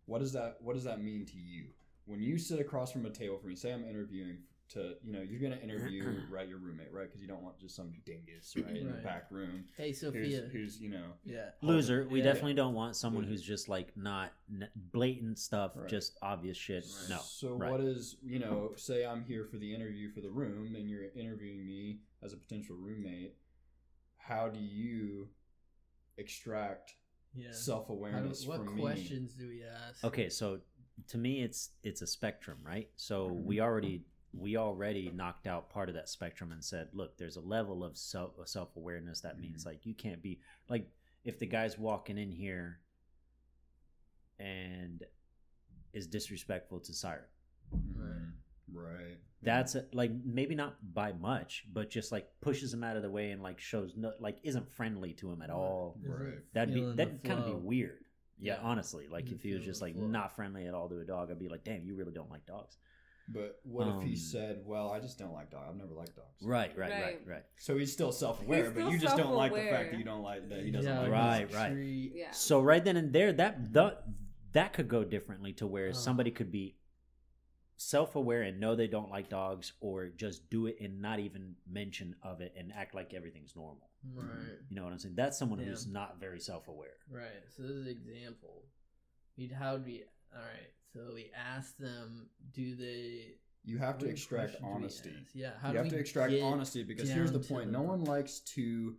what 0.06 0.20
does 0.20 0.32
that 0.34 0.58
what 0.62 0.74
does 0.76 0.84
that 0.86 1.02
mean 1.02 1.26
to 1.26 1.38
you 1.38 1.66
when 2.10 2.22
you 2.22 2.38
sit 2.38 2.60
across 2.60 2.92
from 2.92 3.06
a 3.06 3.10
table 3.10 3.38
from 3.38 3.50
me 3.50 3.56
say 3.56 3.72
i'm 3.72 3.86
interviewing 3.88 4.38
to 4.68 4.94
you 5.04 5.12
know 5.14 5.22
you're 5.22 5.40
going 5.40 5.52
to 5.52 5.62
interview 5.64 6.22
right 6.30 6.48
your 6.48 6.58
roommate 6.60 6.92
right 6.92 7.08
because 7.08 7.22
you 7.22 7.28
don't 7.28 7.42
want 7.44 7.58
just 7.60 7.76
some 7.76 7.92
dingus 8.06 8.54
right, 8.64 8.76
in 8.76 8.86
the 8.88 8.94
Right. 8.94 9.04
back 9.04 9.26
room 9.32 9.66
Hey, 9.78 9.94
Sophia. 9.94 10.42
who's, 10.42 10.52
who's 10.52 10.80
you 10.82 10.90
know 10.90 11.06
yeah. 11.26 11.50
Loser. 11.62 12.08
We 12.10 12.20
Yeah. 12.20 12.26
definitely 12.26 12.54
don't 12.56 12.74
want 12.76 12.96
someone 12.96 13.24
Loser. 13.24 13.32
who's 13.34 13.42
just 13.44 13.68
like 13.70 13.96
not 13.98 14.32
n- 14.52 14.70
blatant 14.92 15.40
stuff, 15.40 15.72
Right. 15.76 15.90
just 15.90 16.18
obvious 16.22 16.56
shit. 16.58 16.84
Right. 16.84 17.10
No. 17.16 17.20
So 17.24 17.56
right. 17.56 17.72
what 17.72 17.82
is 17.82 18.18
you 18.24 18.38
know? 18.40 18.74
Say 18.76 19.06
I'm 19.06 19.24
here 19.24 19.46
for 19.46 19.58
the 19.58 19.74
interview 19.74 20.12
for 20.12 20.22
the 20.22 20.30
room, 20.30 20.76
and 20.76 20.88
you're 20.90 21.06
interviewing 21.16 21.66
me 21.66 22.02
as 22.22 22.34
a 22.34 22.38
potential 22.38 22.76
roommate. 22.76 23.36
How 24.18 24.50
do 24.50 24.60
you 24.60 25.30
extract 26.18 26.94
Yeah. 27.34 27.52
self 27.52 27.88
How 27.88 27.94
do, 27.94 27.98
awareness 28.00 28.46
what 28.46 28.58
from 28.58 28.78
questions 28.80 29.34
do 29.34 29.48
we 29.48 29.64
ask? 29.64 30.04
Okay, 30.04 30.30
so 30.30 30.60
to 31.08 31.18
me, 31.18 31.42
it's 31.42 31.70
it's 31.84 32.02
a 32.02 32.08
spectrum, 32.08 32.60
right? 32.64 32.90
So 32.96 33.30
Mhm. 33.30 33.44
we 33.44 33.60
already 33.60 34.06
we 34.34 34.58
already 34.58 35.10
knocked 35.10 35.48
out 35.48 35.70
part 35.72 35.90
of 35.90 35.96
that 35.96 36.08
spectrum 36.08 36.52
and 36.52 36.64
said, 36.64 36.90
look, 36.94 37.18
there's 37.18 37.36
a 37.38 37.42
level 37.42 37.84
of 37.84 37.98
self 37.98 38.34
self 38.48 38.76
awareness 38.76 39.22
that 39.22 39.40
means 39.40 39.66
like 39.66 39.86
you 39.86 39.94
can't 39.96 40.22
be 40.22 40.40
like 40.70 40.88
if 41.24 41.40
the 41.40 41.48
guy's 41.48 41.78
walking 41.80 42.18
in 42.18 42.32
here 42.32 42.80
and 44.40 45.04
is 45.94 46.08
disrespectful 46.08 46.80
to 46.82 46.94
Siren. 46.94 47.24
me? 47.72 47.78
Mhm. 47.80 48.32
Right. 48.72 49.18
That's 49.42 49.76
a, 49.76 49.86
like 49.94 50.12
maybe 50.24 50.54
not 50.54 50.94
by 50.94 51.14
much, 51.14 51.66
but 51.74 51.90
just 51.90 52.12
like 52.12 52.30
pushes 52.42 52.74
him 52.74 52.84
out 52.84 52.98
of 52.98 53.04
the 53.04 53.10
way 53.10 53.32
and 53.32 53.42
like 53.42 53.60
shows 53.60 53.96
no 53.96 54.14
like 54.20 54.38
isn't 54.44 54.70
friendly 54.70 55.14
to 55.14 55.32
him 55.32 55.42
at 55.42 55.50
all. 55.50 55.98
That'd 56.54 56.74
be 56.74 56.82
feeling 56.82 56.96
the 56.98 57.04
that'd 57.06 57.24
kind 57.24 57.40
of 57.40 57.46
be 57.46 57.54
weird. 57.54 58.06
Yeah, 58.40 58.56
Yeah. 58.56 58.60
honestly, 58.62 59.08
like 59.08 59.26
Isn't 59.26 59.38
if 59.38 59.44
he 59.44 59.54
was 59.54 59.64
just 59.66 59.82
like 59.82 59.96
flow. 59.96 60.08
not 60.08 60.36
friendly 60.36 60.66
at 60.68 60.74
all 60.74 60.88
to 60.90 61.00
a 61.00 61.06
dog, 61.06 61.30
I'd 61.32 61.40
be 61.40 61.50
like, 61.50 61.64
damn, 61.64 61.84
you 61.84 61.96
really 61.96 62.14
don't 62.14 62.30
like 62.30 62.46
dogs. 62.46 62.78
But 63.32 63.60
what 63.64 63.88
if 63.88 63.94
Um, 63.96 64.02
he 64.02 64.16
said, 64.16 64.64
"Well, 64.66 64.92
I 64.92 65.00
just 65.00 65.20
don't 65.20 65.34
like 65.34 65.52
dogs. 65.52 65.68
I've 65.70 65.76
never 65.76 65.94
liked 65.94 66.16
dogs." 66.16 66.42
Right, 66.42 66.76
right, 66.76 66.90
right, 66.90 67.02
Right. 67.04 67.28
right. 67.28 67.44
So 67.60 67.78
he's 67.78 67.94
still 67.94 68.12
self 68.12 68.42
aware, 68.42 68.66
He's 68.66 68.74
but 68.74 68.92
you 68.92 68.98
just 68.98 69.18
don't 69.18 69.36
like 69.36 69.54
the 69.54 69.62
fact 69.70 69.92
that 69.92 69.98
you 70.00 70.04
don't 70.04 70.24
like 70.24 70.50
that 70.50 70.64
he 70.64 70.72
doesn't 70.72 70.92
Yeah, 70.92 71.00
like 71.02 71.12
Right, 71.12 71.42
dogs. 71.42 71.54
right. 71.56 71.72
Treat- 71.74 72.16
Yeah. 72.16 72.32
So 72.32 72.60
right 72.60 72.84
then 72.84 72.98
and 72.98 73.14
there, 73.14 73.32
that 73.34 73.72
that 73.74 74.04
that 74.54 74.74
could 74.74 74.88
go 74.88 75.04
differently 75.04 75.54
to 75.54 75.68
where 75.68 75.90
Oh. 75.90 75.92
somebody 75.92 76.32
could 76.32 76.52
be 76.52 76.76
self-aware 77.82 78.42
and 78.44 78.60
know 78.60 78.76
they 78.76 78.88
don't 78.88 79.10
like 79.10 79.30
dogs, 79.30 79.72
or 79.80 80.10
just 80.10 80.50
do 80.50 80.68
it 80.68 80.78
and 80.82 81.02
not 81.02 81.20
even 81.20 81.56
mention 81.70 82.14
of 82.24 82.42
it 82.42 82.54
and 82.58 82.74
act 82.76 82.94
like 82.94 83.14
everything's 83.14 83.56
normal. 83.56 83.90
Right. 84.14 84.58
You 84.70 84.76
know 84.76 84.84
what 84.84 84.92
I'm 84.92 85.00
saying? 85.00 85.16
That's 85.16 85.38
someone 85.40 85.60
who's 85.60 85.88
not 85.88 86.20
very 86.20 86.40
self-aware. 86.42 86.98
Right. 87.10 87.44
So 87.56 87.64
this 87.64 87.72
is 87.72 87.86
an 87.86 87.92
example. 87.92 88.64
We'd 89.38 89.52
how 89.54 89.78
do 89.78 89.84
we? 89.86 90.04
All 90.36 90.42
right. 90.42 90.72
So 90.94 91.14
we 91.14 91.32
ask 91.36 91.78
them, 91.78 92.28
do 92.54 92.76
they? 92.76 93.36
You 93.64 93.78
have 93.78 93.98
to 94.00 94.08
extract 94.08 94.60
questions 94.60 94.62
do 94.62 94.68
we 94.68 94.74
honesty. 94.76 95.14
Yeah. 95.34 95.52
How 95.62 95.68
you 95.70 95.74
do 95.74 95.78
have 95.78 95.86
we 95.86 95.90
to 95.92 95.98
extract 96.00 96.34
honesty 96.42 96.84
because 96.84 97.10
here's 97.10 97.32
the 97.32 97.40
point: 97.40 97.68
the- 97.68 97.72
no 97.78 97.82
one 97.82 98.04
likes 98.04 98.40
to 98.56 98.96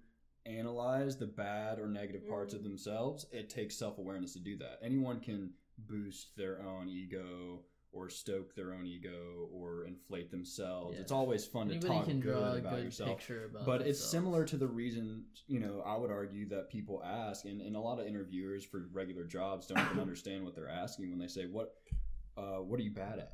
analyze 0.47 1.19
the 1.19 1.27
bad 1.27 1.79
or 1.79 1.87
negative 1.87 2.27
parts 2.27 2.55
of 2.55 2.61
Mm. 2.61 2.65
themselves. 2.65 3.27
It 3.31 3.51
takes 3.51 3.77
self 3.77 3.99
awareness 3.99 4.33
to 4.35 4.39
do 4.41 4.57
that. 4.59 4.79
Anyone 4.83 5.21
can 5.21 5.53
boost 5.79 6.35
their 6.37 6.63
own 6.63 6.89
ego 6.89 7.65
or 7.93 8.09
stoke 8.09 8.55
their 8.55 8.73
own 8.73 8.87
ego 8.87 9.49
or 9.53 9.85
inflate 9.85 10.31
themselves. 10.31 10.95
Yeah. 10.95 11.01
It's 11.03 11.11
always 11.13 11.45
fun 11.47 11.69
to 11.69 11.79
talk 11.81 12.05
can 12.07 12.21
good 12.21 12.33
draw 12.33 12.53
a 12.53 12.59
about 12.59 12.77
good 12.77 12.85
yourself. 12.85 13.09
picture 13.19 13.47
about. 13.51 13.67
But 13.67 13.83
it's 13.83 13.99
similar 14.03 14.45
to 14.45 14.57
the 14.57 14.67
reason, 14.69 15.25
you 15.49 15.59
know, 15.59 15.83
I 15.85 15.97
would 15.97 16.11
argue 16.11 16.49
that 16.51 16.71
people 16.71 17.03
ask, 17.05 17.45
and, 17.47 17.61
and 17.61 17.75
a 17.75 17.81
lot 17.81 17.99
of 17.99 18.07
interviewers 18.07 18.65
for 18.65 18.89
regular 18.93 19.25
jobs 19.25 19.67
don't 19.67 19.79
even 19.87 19.99
understand 20.01 20.45
what 20.45 20.55
they're 20.55 20.69
asking 20.69 21.11
when 21.11 21.19
they 21.19 21.27
say, 21.27 21.47
"What, 21.47 21.75
uh, 22.37 22.59
what 22.59 22.79
are 22.79 22.83
you 22.85 22.93
bad 22.93 23.19
at?" 23.19 23.33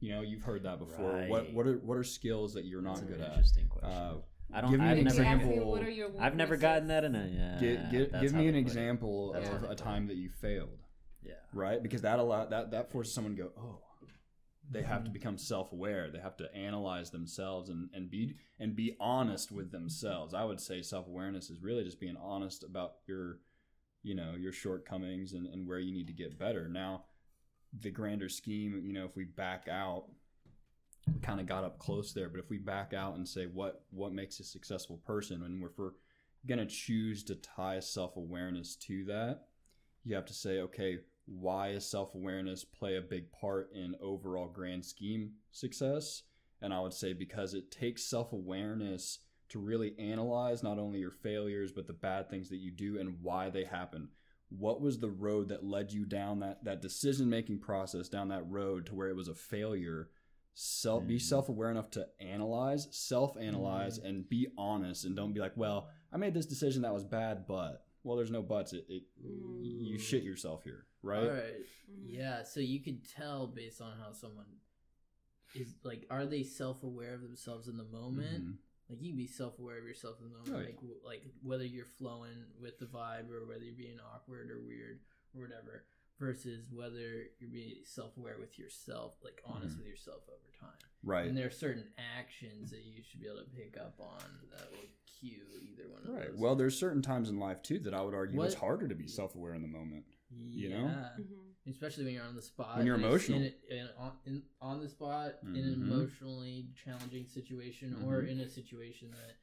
You 0.00 0.12
know, 0.12 0.20
you've 0.20 0.42
heard 0.42 0.62
that 0.64 0.78
before. 0.78 1.06
What, 1.26 1.44
Right. 1.44 1.54
what 1.54 1.66
are 1.66 1.78
what 1.78 1.96
are 1.96 2.04
skills 2.04 2.52
that 2.54 2.66
you're 2.66 2.82
not 2.82 2.96
That's 2.96 3.08
an 3.08 3.12
good 3.14 3.20
at? 3.22 3.28
interesting 3.30 3.66
question. 3.68 3.90
Uh, 3.90 4.14
I 4.52 4.60
don't. 4.60 4.70
give 4.70 4.80
me 4.80 4.86
I've 4.86 4.98
an 4.98 5.04
never. 5.04 5.16
example. 5.22 5.70
What 5.70 5.82
are 5.82 5.90
your 5.90 6.08
I've 6.20 6.36
never 6.36 6.56
gotten 6.56 6.88
that 6.88 7.04
in 7.04 7.14
a. 7.14 7.26
Yeah, 7.26 7.58
Gi- 7.90 7.96
gi- 8.06 8.20
give 8.20 8.32
me 8.34 8.48
an 8.48 8.54
example 8.54 9.32
of 9.34 9.64
a 9.70 9.74
time 9.74 10.06
that 10.08 10.16
you 10.16 10.28
failed, 10.28 10.78
Yeah. 11.28 11.34
right? 11.52 11.82
Because 11.82 12.02
that 12.02 12.18
allow 12.18 12.46
that 12.46 12.70
that 12.70 12.90
forces 12.90 13.14
someone 13.14 13.36
to 13.36 13.42
go, 13.42 13.50
oh, 13.58 13.78
they 14.70 14.82
have 14.82 14.98
Mm-hmm. 14.98 15.04
to 15.06 15.10
become 15.10 15.38
self-aware. 15.38 16.10
They 16.10 16.18
have 16.18 16.36
to 16.38 16.54
analyze 16.54 17.10
themselves 17.10 17.68
and 17.70 17.88
and 17.94 18.10
be 18.10 18.34
and 18.58 18.74
be 18.74 18.96
honest 19.00 19.50
with 19.52 19.70
themselves. 19.70 20.34
I 20.34 20.44
would 20.44 20.60
say 20.60 20.82
self-awareness 20.82 21.50
is 21.50 21.62
really 21.62 21.84
just 21.84 22.00
being 22.00 22.16
honest 22.16 22.64
about 22.64 22.94
your, 23.06 23.38
you 24.02 24.14
know, 24.14 24.34
your 24.38 24.52
shortcomings 24.52 25.32
and 25.32 25.46
and 25.46 25.66
where 25.66 25.78
you 25.78 25.92
need 25.92 26.06
to 26.08 26.12
get 26.12 26.38
better. 26.38 26.68
Now, 26.68 27.04
the 27.78 27.90
grander 27.90 28.28
scheme, 28.28 28.80
you 28.84 28.92
know, 28.92 29.04
if 29.04 29.16
we 29.16 29.24
back 29.24 29.68
out 29.70 30.06
we 31.14 31.20
kind 31.20 31.40
of 31.40 31.46
got 31.46 31.64
up 31.64 31.78
close 31.78 32.12
there. 32.12 32.28
But 32.28 32.40
if 32.40 32.50
we 32.50 32.58
back 32.58 32.92
out 32.92 33.16
and 33.16 33.26
say 33.26 33.46
what 33.46 33.82
what 33.90 34.12
makes 34.12 34.40
a 34.40 34.44
successful 34.44 34.98
person, 35.06 35.42
and 35.42 35.62
if 35.64 35.70
we're 35.78 35.92
gonna 36.46 36.66
choose 36.66 37.22
to 37.24 37.34
tie 37.36 37.80
self 37.80 38.16
awareness 38.16 38.76
to 38.76 39.04
that, 39.04 39.44
you 40.04 40.14
have 40.14 40.26
to 40.26 40.34
say, 40.34 40.60
okay, 40.60 40.98
why 41.30 41.72
does 41.72 41.84
self 41.88 42.14
awareness 42.14 42.64
play 42.64 42.96
a 42.96 43.00
big 43.02 43.30
part 43.32 43.70
in 43.74 43.94
overall 44.00 44.48
grand 44.48 44.84
scheme 44.84 45.32
success? 45.52 46.22
And 46.62 46.72
I 46.74 46.80
would 46.80 46.94
say 46.94 47.12
because 47.12 47.54
it 47.54 47.70
takes 47.70 48.02
self 48.04 48.32
awareness 48.32 49.18
to 49.50 49.58
really 49.58 49.94
analyze 49.98 50.62
not 50.62 50.78
only 50.78 50.98
your 51.00 51.10
failures 51.10 51.72
but 51.72 51.86
the 51.86 51.92
bad 51.92 52.28
things 52.28 52.48
that 52.50 52.56
you 52.58 52.70
do 52.70 52.98
and 52.98 53.16
why 53.22 53.50
they 53.50 53.64
happen. 53.64 54.08
What 54.50 54.80
was 54.80 54.98
the 54.98 55.10
road 55.10 55.48
that 55.50 55.64
led 55.64 55.92
you 55.92 56.04
down 56.06 56.40
that 56.40 56.64
that 56.64 56.80
decision 56.82 57.28
making 57.28 57.58
process 57.60 58.08
down 58.08 58.28
that 58.28 58.48
road 58.48 58.86
to 58.86 58.94
where 58.94 59.08
it 59.08 59.16
was 59.16 59.28
a 59.28 59.34
failure? 59.34 60.10
self 60.60 61.06
be 61.06 61.18
Mhm. 61.18 61.20
self-aware 61.20 61.70
enough 61.70 61.88
to 61.92 62.08
analyze 62.18 62.88
self-analyze 62.90 63.98
and 63.98 64.28
be 64.28 64.48
honest 64.56 65.04
and 65.04 65.14
don't 65.14 65.32
be 65.32 65.38
like 65.38 65.56
well 65.56 65.88
i 66.12 66.16
made 66.16 66.34
this 66.34 66.46
decision 66.46 66.82
that 66.82 66.92
was 66.92 67.04
bad 67.04 67.46
but 67.46 67.86
well 68.02 68.16
there's 68.16 68.32
no 68.32 68.42
buts 68.42 68.72
it, 68.72 68.84
it 68.88 69.04
Mm. 69.24 69.86
you 69.86 69.98
shit 69.98 70.24
yourself 70.24 70.64
here 70.64 70.87
right 71.02 71.22
All 71.22 71.28
right. 71.30 71.54
Mhm. 71.90 72.04
Yeah. 72.06 72.42
So 72.42 72.60
you 72.60 72.80
could 72.80 73.08
tell 73.08 73.46
based 73.46 73.80
on 73.80 73.96
how 73.98 74.12
someone 74.12 74.46
is 75.54 75.74
like, 75.82 76.06
are 76.10 76.26
they 76.26 76.42
self 76.42 76.82
aware 76.82 77.14
of 77.14 77.22
themselves 77.22 77.68
in 77.68 77.76
the 77.76 77.84
moment, 77.84 78.44
Mhm. 78.44 78.58
like 78.90 79.00
you 79.00 79.10
can 79.10 79.16
be 79.16 79.26
self 79.26 79.58
aware 79.58 79.78
of 79.78 79.84
yourself 79.84 80.18
in 80.20 80.24
the 80.26 80.30
moment, 80.38 80.54
Oh, 80.54 80.58
yeah. 80.60 80.66
like 80.66 80.76
w- 80.76 81.00
like 81.04 81.22
whether 81.42 81.64
you're 81.64 81.84
flowing 81.86 82.44
with 82.60 82.78
the 82.78 82.86
vibe 82.86 83.30
or 83.30 83.46
whether 83.46 83.64
you're 83.64 83.74
being 83.74 83.98
awkward 84.00 84.50
or 84.50 84.60
weird 84.60 85.00
or 85.34 85.40
whatever, 85.42 85.84
versus 86.18 86.68
whether 86.70 87.24
you're 87.38 87.50
being 87.50 87.84
self 87.84 88.16
aware 88.18 88.38
with 88.38 88.58
yourself, 88.58 89.14
like 89.22 89.40
honest 89.44 89.76
Mhm. 89.76 89.78
with 89.78 89.86
yourself 89.86 90.28
over 90.28 90.50
time. 90.60 90.76
Right. 91.04 91.28
And 91.28 91.36
there 91.36 91.46
are 91.46 91.50
certain 91.50 91.92
actions 91.96 92.70
that 92.72 92.82
you 92.82 93.02
should 93.02 93.20
be 93.20 93.26
able 93.28 93.44
to 93.44 93.50
pick 93.50 93.76
up 93.78 93.98
on 94.00 94.48
that 94.50 94.70
will 94.72 94.88
cue 95.06 95.46
either 95.62 95.88
one 95.88 96.02
of 96.02 96.08
Right. 96.12 96.30
those. 96.32 96.38
Well, 96.40 96.56
there's 96.56 96.76
certain 96.78 97.02
times 97.02 97.30
in 97.30 97.38
life 97.38 97.62
too 97.62 97.78
that 97.80 97.94
I 97.94 98.02
would 98.02 98.14
argue 98.14 98.42
it's 98.42 98.54
harder 98.54 98.88
to 98.88 98.94
be 98.96 99.06
self-aware 99.06 99.54
in 99.54 99.62
the 99.62 99.68
moment. 99.68 100.04
You 100.46 100.68
know? 100.70 100.86
Yeah. 100.86 101.10
Mhm. 101.18 101.44
especially 101.66 102.04
when 102.04 102.14
you're 102.14 102.24
on 102.24 102.34
the 102.34 102.40
spot 102.40 102.78
When 102.78 102.86
you're 102.86 102.94
and 102.94 103.04
it's 103.04 103.28
emotional. 103.28 103.38
in, 103.42 103.52
in, 103.78 103.88
on, 103.98 104.12
in, 104.24 104.42
on 104.60 104.80
the 104.80 104.88
spot 104.88 105.34
in 105.42 105.48
Mhm. 105.52 105.58
an 105.58 105.74
emotionally 105.74 106.70
challenging 106.82 107.26
situation 107.26 107.94
or 108.06 108.22
Mhm. 108.22 108.28
in 108.30 108.40
a 108.40 108.48
situation 108.48 109.10
that 109.10 109.36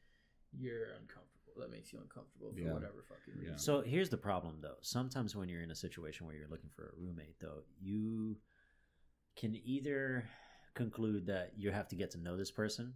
you're 0.52 0.86
uncomfortable 0.94 1.54
that 1.58 1.70
makes 1.70 1.94
you 1.94 2.00
uncomfortable 2.00 2.52
for 2.52 2.60
Yeah. 2.60 2.74
whatever 2.74 3.04
fucking 3.04 3.34
reason 3.36 3.52
Yeah. 3.52 3.58
So 3.58 3.82
here's 3.82 4.10
the 4.10 4.18
problem, 4.18 4.60
though. 4.62 4.78
Sometimes 4.82 5.36
when 5.36 5.50
you're 5.50 5.62
in 5.62 5.70
a 5.72 5.76
situation 5.76 6.26
where 6.26 6.36
you're 6.36 6.48
looking 6.48 6.70
for 6.72 6.90
a 6.90 6.96
roommate, 7.00 7.40
though, 7.40 7.64
you 7.80 8.42
can 9.36 9.56
either 9.56 10.28
conclude 10.74 11.28
that 11.28 11.58
you 11.58 11.72
have 11.72 11.88
to 11.90 11.96
get 11.96 12.10
to 12.12 12.18
know 12.18 12.36
this 12.38 12.52
person 12.52 12.96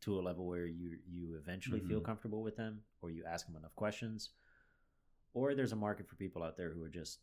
to 0.00 0.18
a 0.18 0.22
level 0.22 0.46
where 0.46 0.66
you 0.66 0.98
you 1.06 1.36
eventually 1.36 1.80
feel 1.80 2.00
Mhm. 2.00 2.04
comfortable 2.04 2.42
with 2.42 2.56
them, 2.56 2.82
or 3.02 3.10
you 3.10 3.24
ask 3.24 3.46
them 3.46 3.56
enough 3.56 3.74
questions, 3.76 4.30
or 5.34 5.54
there's 5.54 5.72
a 5.72 5.76
market 5.76 6.08
for 6.08 6.16
people 6.16 6.42
out 6.42 6.56
there 6.56 6.70
who 6.72 6.82
are 6.82 6.88
just, 6.88 7.18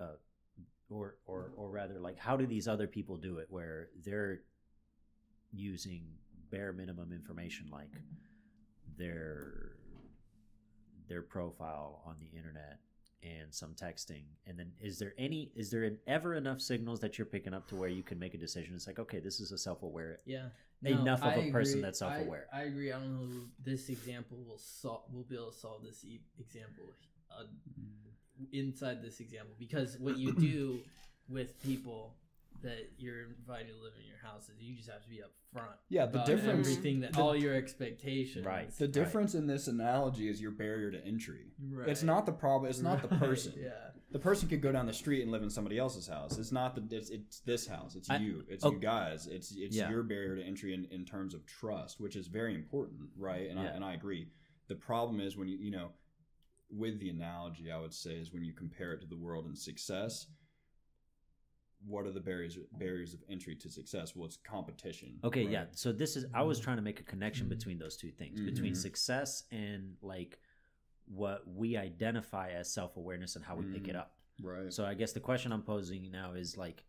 uh, 0.00 0.16
or 0.90 1.16
or 1.26 1.52
or 1.56 1.70
rather, 1.70 1.98
like, 1.98 2.18
how 2.18 2.36
do 2.36 2.46
these 2.46 2.68
other 2.68 2.86
people 2.86 3.16
do 3.16 3.38
it, 3.38 3.46
where 3.48 3.88
they're 4.04 4.40
using 5.52 6.02
bare 6.50 6.72
minimum 6.72 7.12
information, 7.12 7.68
like 7.70 7.90
their 8.98 9.72
their 11.08 11.22
profile 11.22 12.02
on 12.06 12.16
the 12.18 12.36
internet 12.36 12.78
and 13.24 13.52
some 13.52 13.70
texting. 13.70 14.24
And 14.46 14.58
then 14.58 14.72
is 14.80 14.98
there 14.98 15.14
any 15.18 15.50
is 15.56 15.70
there 15.70 15.90
ever 16.06 16.34
enough 16.34 16.60
signals 16.60 17.00
that 17.00 17.18
you're 17.18 17.26
picking 17.26 17.54
up 17.54 17.66
to 17.68 17.76
where 17.76 17.88
you 17.88 18.02
can 18.02 18.18
make 18.18 18.34
a 18.34 18.38
decision? 18.38 18.74
It's 18.74 18.86
like 18.86 18.98
okay 18.98 19.18
this 19.18 19.40
is 19.40 19.52
a 19.52 19.58
self-aware 19.58 20.20
yeah. 20.26 20.46
Enough 20.84 21.20
of 21.20 21.32
I 21.32 21.34
a 21.36 21.50
person 21.50 21.80
that's 21.80 22.00
self-aware. 22.00 22.46
I, 22.52 22.60
I 22.60 22.62
agree. 22.64 22.92
I 22.92 22.98
don't 22.98 23.14
know 23.14 23.40
this 23.64 23.88
example 23.88 24.36
will 24.46 24.58
solve 24.58 25.02
will 25.12 25.22
be 25.22 25.34
able 25.34 25.50
to 25.50 25.56
solve 25.56 25.82
this 25.82 26.04
e- 26.04 26.20
example 26.38 26.84
uh, 27.30 27.44
inside 28.52 29.02
this 29.02 29.20
example. 29.20 29.54
Because 29.58 29.96
what 29.98 30.18
you 30.18 30.32
do 30.38 30.80
with 31.28 31.62
people 31.62 32.14
that 32.62 32.90
you're 32.96 33.24
invited 33.24 33.68
to 33.68 33.82
live 33.82 33.92
in 34.00 34.06
your 34.06 34.16
house 34.22 34.48
is 34.48 34.60
you 34.60 34.74
just 34.74 34.88
have 34.88 35.02
to 35.02 35.08
be 35.08 35.20
upfront 35.20 35.74
Yeah, 35.88 36.06
the 36.06 36.14
about 36.14 36.26
difference- 36.26 36.68
everything 36.68 37.00
that 37.00 37.12
the- 37.12 37.20
all 37.20 37.36
your 37.36 37.54
expectations 37.54 38.46
Right. 38.46 38.70
The 38.70 38.88
difference 38.88 39.34
in 39.34 39.46
this 39.46 39.68
analogy 39.68 40.28
is 40.28 40.40
your 40.40 40.50
barrier 40.50 40.90
to 40.90 41.04
entry. 41.04 41.52
Right. 41.60 41.88
It's 41.88 42.02
not 42.02 42.26
the 42.26 42.32
problem. 42.32 42.70
It's 42.70 42.80
not 42.80 43.02
the 43.02 43.08
person. 43.08 43.54
Yeah. 43.56 43.90
The 44.10 44.18
person 44.18 44.48
could 44.48 44.62
go 44.62 44.70
down 44.72 44.86
the 44.86 44.92
street 44.92 45.22
and 45.22 45.32
live 45.32 45.42
in 45.42 45.50
somebody 45.50 45.76
else's 45.76 46.06
house. 46.06 46.38
It's 46.38 46.52
not 46.52 46.74
the. 46.76 46.96
It's, 46.96 47.10
it's 47.10 47.40
this 47.40 47.66
house. 47.66 47.96
It's 47.96 48.08
I- 48.08 48.18
you. 48.18 48.44
It's 48.48 48.64
oh. 48.64 48.70
you 48.70 48.78
guys. 48.78 49.26
It's 49.26 49.50
it's 49.56 49.76
Yeah. 49.76 49.90
your 49.90 50.02
barrier 50.04 50.36
to 50.36 50.42
entry 50.42 50.72
in, 50.72 50.84
in 50.86 51.04
terms 51.04 51.34
of 51.34 51.44
trust, 51.46 52.00
which 52.00 52.14
is 52.14 52.28
very 52.28 52.54
important, 52.54 53.10
right? 53.16 53.50
And 53.50 53.58
I 53.58 53.64
and 53.64 53.84
I 53.84 53.94
agree. 53.94 54.28
The 54.68 54.76
problem 54.76 55.20
is 55.20 55.36
when 55.36 55.48
you 55.48 55.58
you 55.58 55.70
know, 55.72 55.90
with 56.70 57.00
the 57.00 57.10
analogy, 57.10 57.70
I 57.72 57.78
would 57.78 57.92
say 57.92 58.12
is 58.12 58.32
when 58.32 58.44
you 58.44 58.52
compare 58.52 58.92
it 58.92 59.00
to 59.00 59.06
the 59.06 59.16
world 59.16 59.46
and 59.46 59.58
success. 59.58 60.26
What 61.86 62.06
are 62.06 62.10
the 62.12 62.20
barriers 62.20 62.58
barriers 62.78 63.12
of 63.14 63.20
entry 63.28 63.54
to 63.56 63.68
success? 63.70 64.16
Well, 64.16 64.26
it's 64.26 64.38
competition. 64.38 65.18
okay 65.22 65.42
right? 65.44 65.50
yeah 65.52 65.64
so 65.72 65.92
this 65.92 66.16
is 66.16 66.24
i 66.34 66.42
was 66.42 66.58
Mhm. 66.60 66.64
trying 66.64 66.76
to 66.76 66.82
make 66.82 67.00
a 67.00 67.02
connection 67.02 67.46
Mhm. 67.46 67.50
between 67.50 67.78
those 67.78 67.96
two 67.96 68.10
things 68.10 68.40
between 68.40 68.72
Mhm. 68.72 68.76
success 68.76 69.44
and 69.50 69.96
like 70.02 70.40
what 71.06 71.46
we 71.46 71.76
identify 71.76 72.50
as 72.50 72.72
self-awareness 72.72 73.36
and 73.36 73.44
how 73.44 73.54
we 73.56 73.66
pick 73.72 73.88
it 73.88 73.94
Mhm. 73.94 74.00
up 74.00 74.16
Right. 74.42 74.72
So 74.72 74.84
I 74.84 74.94
guess 74.94 75.12
the 75.12 75.20
question 75.20 75.52
I'm 75.52 75.62
posing 75.62 76.10
now 76.10 76.32
is 76.32 76.56
like, 76.56 76.84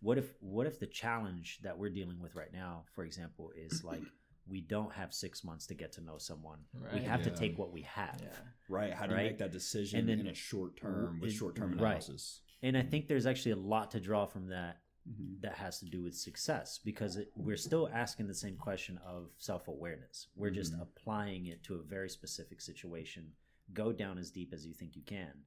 what 0.00 0.18
if 0.18 0.34
what 0.42 0.66
if 0.66 0.80
the 0.80 0.86
challenge 0.88 1.60
that 1.62 1.78
we're 1.78 1.90
dealing 1.90 2.18
with 2.18 2.34
right 2.34 2.52
now, 2.52 2.86
for 2.92 3.04
example, 3.04 3.52
is 3.54 3.84
like 3.84 4.02
we 4.48 4.60
don't 4.62 4.92
have 4.94 5.14
six 5.14 5.44
months 5.44 5.66
to 5.68 5.74
get 5.74 5.92
to 5.92 6.00
know 6.00 6.18
someone. 6.18 6.58
Right. 6.72 6.94
We 6.94 6.98
Right. 7.00 7.06
have 7.08 7.22
to 7.22 7.30
take 7.30 7.56
what 7.56 7.70
we 7.70 7.82
have. 7.82 8.20
Yeah. 8.20 8.36
Right. 8.68 8.92
How 8.92 9.06
do 9.06 9.12
you 9.12 9.16
Right? 9.18 9.26
make 9.30 9.38
that 9.38 9.52
decision 9.52 10.06
then- 10.06 10.18
in 10.20 10.26
a 10.26 10.34
short 10.34 10.76
term 10.76 11.20
with 11.20 11.28
Is- 11.30 11.36
short 11.36 11.54
term 11.54 11.70
right. 11.72 11.78
analysis? 11.80 12.40
And 12.62 12.76
I 12.76 12.82
think 12.82 13.06
there's 13.06 13.26
actually 13.26 13.52
a 13.52 13.56
lot 13.56 13.90
to 13.92 14.00
draw 14.00 14.26
from 14.26 14.46
that 14.48 14.82
Mhm. 15.08 15.40
that 15.40 15.54
has 15.54 15.78
to 15.80 15.86
do 15.86 16.02
with 16.02 16.14
success 16.16 16.78
because 16.78 17.16
it, 17.16 17.32
we're 17.34 17.56
still 17.56 17.88
asking 17.88 18.26
the 18.26 18.34
same 18.34 18.56
question 18.56 18.98
of 18.98 19.30
self-awareness. 19.38 20.28
We're 20.34 20.50
just 20.50 20.74
Mhm. 20.74 20.82
applying 20.82 21.46
it 21.46 21.62
to 21.64 21.76
a 21.76 21.82
very 21.82 22.10
specific 22.10 22.60
situation. 22.60 23.34
Go 23.72 23.92
down 23.92 24.18
as 24.18 24.30
deep 24.30 24.52
as 24.52 24.66
you 24.66 24.74
think 24.74 24.96
you 24.96 25.02
can. 25.02 25.44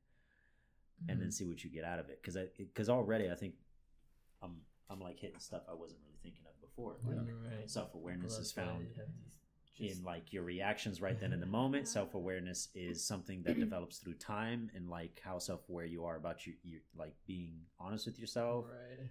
and 1.07 1.19
then 1.19 1.31
see 1.31 1.45
what 1.45 1.63
you 1.63 1.69
get 1.71 1.83
out 1.83 1.97
of 1.97 2.09
it. 2.11 2.21
Because 2.21 2.37
because 2.57 2.87
already 2.87 3.31
I 3.31 3.33
think 3.33 3.55
I'm 4.43 4.63
I'm 4.87 4.99
like 4.99 5.19
hitting 5.19 5.39
stuff 5.39 5.63
I 5.67 5.73
wasn't 5.73 5.99
really 6.03 6.17
thinking 6.21 6.45
of 6.45 6.61
before. 6.61 6.99
Like 7.03 7.17
Right. 7.27 7.67
self 7.67 7.95
awareness 7.95 8.37
is 8.37 8.51
found 8.51 8.87
these 9.77 9.99
in 9.99 10.05
like 10.05 10.31
your 10.33 10.43
reactions 10.43 11.01
right 11.01 11.19
then 11.19 11.33
in 11.33 11.39
the 11.39 11.45
moment. 11.45 11.87
Self 11.87 12.13
awareness 12.13 12.69
is 12.75 13.03
something 13.05 13.43
that 13.43 13.59
develops 13.59 13.97
through 13.99 14.15
time 14.15 14.69
and 14.75 14.89
like 14.89 15.21
how 15.23 15.39
self 15.39 15.67
aware 15.69 15.85
you 15.85 16.05
are 16.05 16.17
about 16.17 16.45
you 16.45 16.53
you 16.63 16.79
like 16.95 17.13
being 17.27 17.61
honest 17.79 18.05
with 18.05 18.19
yourself. 18.19 18.65
right. 18.69 19.07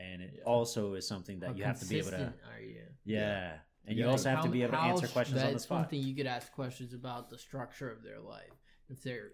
And 0.00 0.22
it 0.22 0.34
Yeah. 0.38 0.42
also 0.44 0.94
is 0.94 1.06
something 1.06 1.40
that 1.40 1.50
How 1.50 1.54
you 1.54 1.64
have 1.64 1.78
to 1.80 1.86
be 1.86 1.98
able 1.98 2.10
to 2.10 2.32
Are 2.52 2.60
you? 2.60 2.82
yeah. 3.04 3.58
And 3.86 3.96
Yeah. 3.98 4.04
you 4.06 4.10
also 4.10 4.30
have 4.30 4.42
to 4.42 4.48
be 4.48 4.62
able 4.62 4.72
to 4.72 4.80
answer 4.80 5.06
questions 5.08 5.38
on 5.42 5.48
the 5.48 5.52
That's 5.52 5.64
spot. 5.64 5.82
something 5.82 6.00
you 6.00 6.16
could 6.16 6.26
ask 6.26 6.52
questions 6.52 6.94
about 6.94 7.30
the 7.30 7.38
structure 7.38 7.90
of 7.90 8.02
their 8.02 8.18
life. 8.20 8.50
If 8.88 9.02
they're 9.02 9.32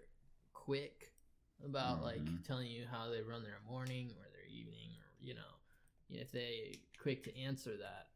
quick 0.53 1.13
about 1.65 2.01
like 2.03 2.21
Mhm. 2.21 2.43
telling 2.45 2.67
you 2.69 2.85
how 2.89 3.09
they 3.09 3.21
run 3.21 3.43
their 3.43 3.59
morning 3.67 4.11
or 4.19 4.29
their 4.31 4.45
evening, 4.45 4.91
or 4.99 5.11
you 5.19 5.33
know, 5.35 5.55
if 6.09 6.31
they 6.31 6.81
quick 7.01 7.23
to 7.23 7.35
answer 7.37 7.77
that, 7.77 8.10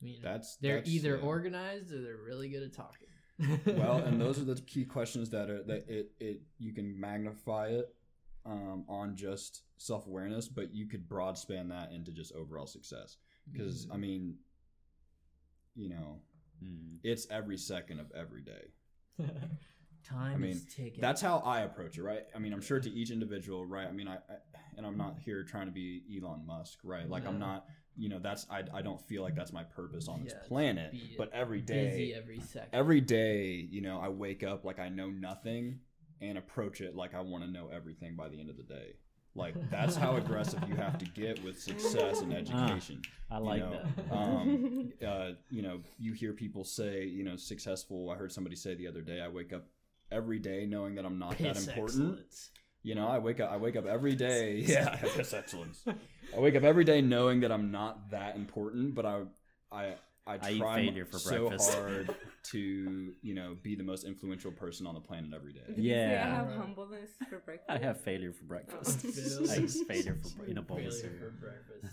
I 0.00 0.04
mean, 0.04 0.18
That's 0.22 0.56
they're 0.56 0.76
that's, 0.76 0.90
either 0.90 1.16
yeah. 1.16 1.22
organized 1.26 1.92
or 1.92 2.00
they're 2.02 2.16
really 2.24 2.48
good 2.48 2.62
at 2.62 2.72
talking. 2.74 3.08
well, 3.78 3.98
and 3.98 4.20
those 4.20 4.38
are 4.40 4.44
the 4.44 4.60
key 4.60 4.84
questions 4.84 5.30
that 5.30 5.50
are 5.50 5.62
that 5.64 5.88
it 5.88 6.12
it 6.20 6.42
you 6.58 6.72
can 6.72 6.98
magnify 6.98 7.68
it 7.68 7.94
um, 8.44 8.84
on 8.88 9.16
just 9.16 9.62
self 9.78 10.06
awareness, 10.06 10.48
but 10.48 10.74
you 10.74 10.86
could 10.86 11.08
broad 11.08 11.36
span 11.38 11.68
that 11.68 11.92
into 11.92 12.12
just 12.12 12.32
overall 12.34 12.66
success. 12.66 13.16
Because 13.52 13.86
I 13.92 13.96
mean, 13.96 14.36
you 15.74 15.88
know, 15.88 16.20
Mhm. 16.64 16.98
it's 17.02 17.26
every 17.30 17.58
second 17.58 18.00
of 18.00 18.10
every 18.12 18.42
day. 18.42 18.72
time 20.04 20.34
I 20.34 20.36
mean, 20.36 20.50
is 20.52 20.64
ticking. 20.66 21.00
That's 21.00 21.20
how 21.20 21.38
I 21.38 21.60
approach 21.62 21.98
it, 21.98 22.02
right? 22.02 22.24
I 22.34 22.38
mean, 22.38 22.52
I'm 22.52 22.60
sure 22.60 22.78
to 22.80 22.90
each 22.90 23.10
individual, 23.10 23.66
right? 23.66 23.86
I 23.86 23.92
mean, 23.92 24.08
I, 24.08 24.14
I 24.16 24.36
and 24.76 24.86
I'm 24.86 24.96
not 24.96 25.18
here 25.18 25.42
trying 25.42 25.66
to 25.66 25.72
be 25.72 26.02
Elon 26.16 26.46
Musk, 26.46 26.78
right? 26.84 27.08
Like 27.08 27.26
I'm 27.26 27.38
not, 27.38 27.66
you 27.96 28.08
know, 28.08 28.18
that's 28.18 28.46
I, 28.50 28.62
I 28.74 28.82
don't 28.82 29.00
feel 29.00 29.22
like 29.22 29.34
that's 29.34 29.52
my 29.52 29.64
purpose 29.64 30.08
on 30.08 30.22
this 30.24 30.34
Yeah, 30.34 30.48
planet. 30.48 30.94
But 31.16 31.32
every 31.32 31.60
day 31.60 31.90
busy 31.90 32.14
every 32.14 32.40
second 32.40 32.68
every 32.72 33.00
day 33.00 33.66
you 33.70 33.80
know, 33.80 33.98
I 34.00 34.08
wake 34.08 34.42
up 34.42 34.64
like 34.64 34.78
I 34.78 34.88
know 34.88 35.10
nothing 35.10 35.80
and 36.20 36.38
approach 36.38 36.80
it 36.80 36.94
like 36.94 37.14
I 37.14 37.20
want 37.20 37.44
to 37.44 37.50
know 37.50 37.68
everything 37.72 38.16
by 38.16 38.28
the 38.28 38.38
end 38.38 38.50
of 38.50 38.56
the 38.56 38.62
day. 38.62 38.94
Like 39.34 39.54
that's 39.70 39.96
how 39.96 40.16
aggressive 40.16 40.60
you 40.66 40.76
have 40.76 40.96
to 40.98 41.04
get 41.04 41.42
with 41.44 41.60
success 41.60 42.22
and 42.22 42.32
education. 42.32 43.02
I 43.30 43.38
you 43.38 43.44
like 43.44 43.60
know, 43.60 43.70
that. 43.70 43.86
Um, 44.10 44.92
uh, 45.06 45.30
you 45.50 45.60
know, 45.62 45.80
you 45.98 46.14
hear 46.14 46.32
people 46.32 46.64
say, 46.64 47.04
you 47.04 47.22
know, 47.22 47.36
successful. 47.36 48.08
I 48.10 48.16
heard 48.16 48.32
somebody 48.32 48.56
say 48.56 48.74
the 48.74 48.86
other 48.88 49.02
day, 49.02 49.20
I 49.20 49.28
wake 49.28 49.52
up 49.52 49.66
every 50.10 50.38
day 50.38 50.64
knowing 50.64 50.94
that 50.94 51.04
I'm 51.04 51.18
not 51.18 51.36
that 51.38 51.56
important. 51.56 52.12
excellence. 52.12 52.50
You 52.86 52.94
know, 52.94 53.08
I 53.08 53.18
wake 53.18 53.40
up. 53.40 53.50
I 53.50 53.56
wake 53.56 53.74
up 53.74 53.84
every 53.86 54.14
day. 54.14 54.62
Yeah, 54.64 54.94
piss 54.94 55.32
excellence. 55.32 55.82
I 56.36 56.38
wake 56.38 56.54
up 56.54 56.62
every 56.62 56.84
day 56.84 57.00
knowing 57.00 57.40
that 57.40 57.50
I'm 57.50 57.72
not 57.72 58.10
that 58.12 58.36
important, 58.36 58.94
but 58.94 59.04
I, 59.04 59.22
I, 59.72 59.84
I 60.24 60.34
I 60.40 60.56
try 60.58 60.76
failure 60.84 61.04
for 61.04 61.18
so 61.18 61.48
breakfast. 61.48 61.74
hard 61.74 62.14
to, 62.52 63.12
you 63.22 63.34
know, 63.34 63.56
be 63.60 63.74
the 63.74 63.82
most 63.82 64.04
influential 64.04 64.52
person 64.52 64.86
on 64.86 64.94
the 64.94 65.00
planet 65.00 65.32
every 65.34 65.52
day. 65.52 65.62
Did 65.66 65.78
you 65.84 65.90
say 65.94 66.16
I 66.16 66.26
have 66.36 66.46
Right. 66.46 66.56
humbleness 66.58 67.10
for 67.28 67.38
breakfast. 67.40 67.68
I 67.68 67.78
have 67.84 68.00
failure 68.02 68.32
for 68.32 68.44
breakfast. 68.44 69.00
Failure. 69.00 69.50
I 69.50 69.56
eat 69.64 69.70
failure 69.88 70.18
for 70.22 70.46
in 70.46 70.58
a 70.58 70.62
bowl 70.62 70.78
of 70.78 70.92
cereal. 70.92 71.18
for 71.18 71.30
breakfast. 71.30 71.92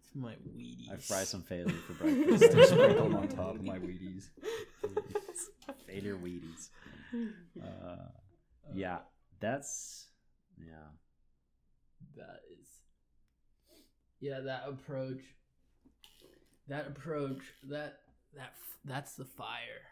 It's 0.00 0.14
my 0.16 0.32
Wheaties. 0.56 0.90
I 0.92 0.96
fry 0.96 1.22
some 1.22 1.42
failure 1.42 1.68
for 1.86 1.92
Just 2.08 2.40
breakfast. 2.50 2.70
sprinkle 2.72 3.16
on 3.16 3.28
top 3.28 3.54
of 3.54 3.62
my 3.64 3.78
Wheaties. 3.78 4.24
failure 5.86 6.16
Wheaties. 6.16 6.70
Uh, 7.62 8.08
yeah, 8.74 8.98
that's 9.40 10.03
yeah. 10.58 10.88
That 12.16 12.40
is. 12.60 12.66
Yeah, 14.20 14.40
that 14.40 14.64
approach. 14.68 15.20
That 16.68 16.86
approach. 16.88 17.42
That 17.68 17.98
that 18.36 18.52
that's 18.84 19.14
the 19.14 19.24
fire. 19.24 19.82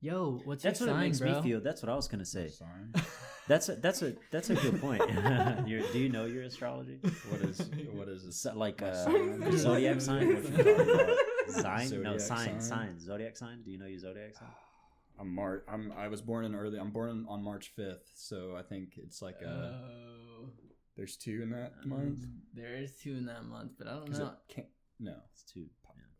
Yo, 0.00 0.40
what's 0.44 0.64
That's 0.64 0.80
your 0.80 0.88
what 0.88 0.94
it 0.94 0.96
sign, 0.96 1.04
makes 1.04 1.20
bro? 1.20 1.36
me 1.36 1.42
feel. 1.42 1.60
That's 1.60 1.80
what 1.80 1.88
I 1.88 1.94
was 1.94 2.08
gonna 2.08 2.24
say. 2.24 2.48
Sorry. 2.48 2.70
That's 3.48 3.68
a, 3.68 3.74
that's 3.74 4.02
a 4.02 4.14
that's 4.30 4.50
a 4.50 4.54
good 4.54 4.80
point. 4.80 5.02
You're, 5.66 5.82
do 5.92 5.98
you 5.98 6.08
know 6.08 6.26
your 6.26 6.44
astrology? 6.44 7.00
What 7.28 7.40
is 7.42 7.58
what 7.92 8.08
is 8.08 8.24
this? 8.24 8.40
So, 8.40 8.54
like 8.54 8.80
My 8.80 8.90
uh, 8.90 9.04
sign? 9.04 9.58
zodiac 9.58 10.00
sign? 10.00 10.28
What 10.32 10.44
you 10.44 10.56
talking 10.64 10.90
about? 10.90 11.16
Sign? 11.48 12.02
no, 12.02 12.18
sign, 12.18 12.38
sign. 12.38 12.60
sign. 12.60 13.00
Zodiac 13.00 13.36
sign? 13.36 13.62
Do 13.64 13.72
you 13.72 13.78
know 13.78 13.86
your 13.86 13.98
zodiac 13.98 14.36
sign? 14.36 14.48
I'm 15.18 15.34
Mar. 15.34 15.62
I'm. 15.68 15.92
I 15.96 16.08
was 16.08 16.20
born 16.20 16.44
in 16.44 16.54
early. 16.54 16.78
I'm 16.78 16.90
born 16.90 17.26
on 17.28 17.42
March 17.42 17.72
5th, 17.78 18.10
so 18.14 18.56
I 18.56 18.62
think 18.62 18.94
it's 18.96 19.22
like 19.22 19.36
uh 19.44 19.48
Oh. 19.48 20.48
There's 20.96 21.16
two 21.16 21.40
in 21.42 21.50
that 21.50 21.72
Um, 21.84 21.88
month. 21.88 22.26
there 22.54 22.74
is 22.76 22.98
two 22.98 23.14
in 23.14 23.24
that 23.26 23.44
month, 23.44 23.72
but 23.78 23.86
I 23.86 23.92
don't 23.94 24.10
Is 24.10 24.18
it 24.18 24.22
know. 24.24 24.34
can 24.48 24.64
no 24.98 25.16
It's 25.32 25.42
two. 25.44 25.66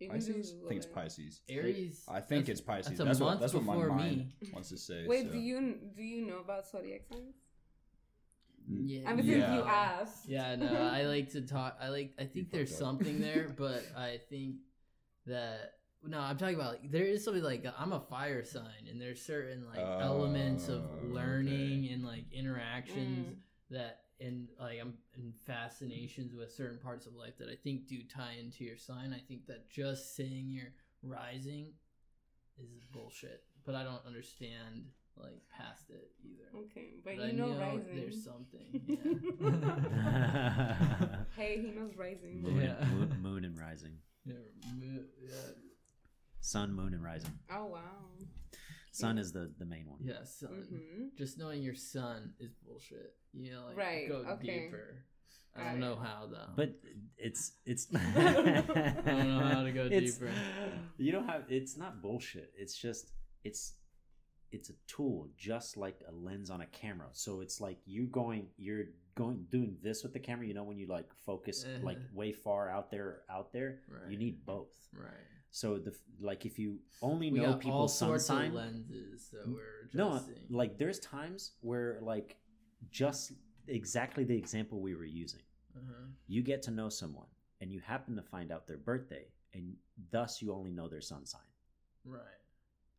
You 0.00 0.08
Pisces? 0.10 0.54
I 0.64 0.68
think 0.68 0.78
it's 0.82 0.86
Pisces. 0.86 1.40
Aries. 1.48 2.04
I 2.08 2.20
think 2.20 2.46
that's- 2.46 2.58
it's 2.58 2.60
Pisces. 2.60 2.98
That's 2.98 3.00
a 3.00 3.04
That's, 3.04 3.20
what 3.20 3.26
month 3.28 3.40
that's 3.40 3.54
what 3.54 3.62
my 3.64 3.74
before 3.74 3.88
mind 3.90 4.16
me. 4.40 4.50
wants 4.52 4.70
to 4.70 4.78
say. 4.78 5.06
Wait, 5.06 5.26
so. 5.26 5.32
do 5.32 5.38
you 5.38 5.78
do 5.94 6.02
you 6.02 6.26
know 6.26 6.38
about 6.40 6.66
zodiac 6.68 7.02
signs? 7.12 7.36
Yeah. 8.68 9.08
I 9.10 9.14
mean, 9.14 9.26
Yeah. 9.26 9.54
you 9.56 9.62
asked. 9.62 10.28
Yeah, 10.28 10.56
no, 10.56 10.66
I 10.74 11.02
like 11.04 11.30
to 11.32 11.42
talk. 11.42 11.76
I 11.80 11.88
like. 11.90 12.14
I 12.18 12.24
think 12.24 12.46
fucked 12.46 12.52
there's 12.52 12.76
something 12.76 13.20
there, 13.20 13.48
but 13.56 13.84
I 13.96 14.18
think 14.28 14.56
that 15.26 15.74
no, 16.06 16.18
I'm 16.18 16.36
talking 16.36 16.54
about 16.56 16.72
like, 16.72 16.90
there 16.90 17.04
is 17.04 17.24
something 17.24 17.42
like 17.42 17.64
I'm 17.78 17.92
a 17.92 18.00
fire 18.00 18.44
sign, 18.44 18.86
and 18.90 19.00
there's 19.00 19.20
certain 19.24 19.64
like 19.66 19.78
elements 19.78 20.68
of 20.68 20.82
Oh, 20.84 21.06
learning 21.06 21.84
okay. 21.84 21.92
and 21.94 22.04
like 22.04 22.24
interactions 22.32 23.28
Mm. 23.28 23.36
that 23.70 24.00
and 24.20 24.48
like 24.60 24.78
I'm 24.80 24.94
in 25.16 25.32
fascinations 25.46 26.34
with 26.34 26.52
certain 26.52 26.78
parts 26.78 27.06
of 27.06 27.14
life 27.14 27.36
that 27.38 27.48
I 27.48 27.56
think 27.56 27.86
do 27.88 28.02
tie 28.04 28.34
into 28.40 28.64
your 28.64 28.76
sign. 28.76 29.12
I 29.12 29.18
think 29.20 29.46
that 29.46 29.68
just 29.70 30.14
saying 30.16 30.46
you're 30.50 30.72
rising 31.02 31.72
is 32.58 32.84
bullshit, 32.92 33.42
but 33.64 33.74
I 33.74 33.82
don't 33.84 34.04
understand 34.06 34.86
like 35.16 35.42
past 35.50 35.90
it 35.90 36.10
either. 36.24 36.48
Okay, 36.64 36.94
but, 37.04 37.16
But 37.16 37.24
I 37.24 37.26
you 37.28 37.32
know, 37.34 37.54
rising. 37.58 37.96
there's 37.96 38.24
something. 38.24 38.80
Yeah. 39.42 41.24
hey, 41.36 41.60
he 41.60 41.70
knows 41.70 41.96
rising. 41.96 42.42
moon, 42.42 42.60
Yeah. 42.60 42.76
and, 42.80 42.90
moon, 42.92 43.22
moon 43.22 43.44
and 43.44 43.58
rising. 43.58 43.98
yeah, 44.24 44.34
mo- 44.78 45.04
yeah. 45.20 45.30
Sun, 46.44 46.74
moon, 46.74 46.92
and 46.92 47.02
rising. 47.02 47.32
Oh 47.50 47.66
wow. 47.66 47.78
Sun 48.90 49.16
is 49.16 49.32
the, 49.32 49.50
the 49.58 49.64
main 49.64 49.88
one. 49.88 50.00
Yeah, 50.04 50.22
sun. 50.24 50.50
hmm 50.68 51.06
Just 51.16 51.38
knowing 51.38 51.62
your 51.62 51.74
sun 51.74 52.34
is 52.38 52.52
bullshit. 52.66 53.14
You 53.32 53.52
know, 53.52 53.64
like 53.68 53.76
Right, 53.78 54.08
go 54.08 54.16
okay. 54.32 54.64
deeper. 54.64 54.96
I 55.56 55.64
don't 55.64 55.76
it. 55.76 55.80
know 55.80 55.96
how 55.96 56.26
though. 56.30 56.50
But 56.56 56.74
it's 57.16 57.52
it's. 57.64 57.86
I 57.94 58.00
don't 59.06 59.38
know 59.38 59.48
how 59.54 59.62
to 59.62 59.72
go 59.72 59.88
deeper. 60.00 60.30
You 60.98 61.12
don't 61.12 61.26
have. 61.28 61.44
It's 61.48 61.76
not 61.78 62.02
bullshit. 62.02 62.52
It's 62.56 62.76
just 62.76 63.12
it's 63.44 63.74
it's 64.50 64.68
a 64.68 64.74
tool, 64.86 65.28
just 65.38 65.76
like 65.78 66.02
a 66.08 66.12
lens 66.12 66.50
on 66.50 66.60
a 66.60 66.66
camera. 66.66 67.08
So 67.12 67.40
it's 67.40 67.60
like 67.60 67.78
you're 67.86 68.06
going, 68.06 68.48
you're 68.58 68.84
going 69.14 69.46
doing 69.50 69.76
this 69.82 70.02
with 70.02 70.12
the 70.12 70.18
camera. 70.20 70.46
You 70.46 70.52
know 70.54 70.64
when 70.64 70.76
you 70.76 70.86
like 70.86 71.08
focus 71.24 71.64
like 71.82 71.96
Uh-huh. 71.98 72.06
way 72.14 72.32
far 72.32 72.68
out 72.68 72.90
there, 72.90 73.20
out 73.30 73.52
there. 73.52 73.78
right. 73.88 74.10
You 74.10 74.18
need 74.18 74.44
both. 74.44 74.68
right. 74.94 75.10
So 75.54 75.78
the 75.78 75.94
like 76.20 76.46
if 76.46 76.58
you 76.58 76.78
only 77.02 77.30
We 77.30 77.40
know 77.40 77.54
people's 77.54 77.96
sun 77.96 78.18
sign, 78.18 78.54
lenses 78.54 79.28
that 79.32 79.46
we're 79.46 79.88
no, 79.92 80.18
like 80.48 80.78
there's 80.78 80.98
times 80.98 81.52
where 81.60 81.98
like 82.00 82.36
just 82.90 83.32
exactly 83.68 84.24
the 84.24 84.36
example 84.36 84.80
we 84.80 84.94
were 84.94 85.04
using. 85.04 85.42
uh-huh. 85.76 86.06
You 86.26 86.42
get 86.42 86.62
to 86.62 86.70
know 86.70 86.88
someone 86.88 87.26
and 87.60 87.70
you 87.70 87.80
happen 87.80 88.16
to 88.16 88.22
find 88.22 88.50
out 88.50 88.66
their 88.66 88.78
birthday 88.78 89.26
and 89.52 89.74
thus 90.10 90.40
you 90.40 90.54
only 90.54 90.72
know 90.72 90.88
their 90.88 91.02
sun 91.02 91.26
sign, 91.26 91.42
right, 92.06 92.22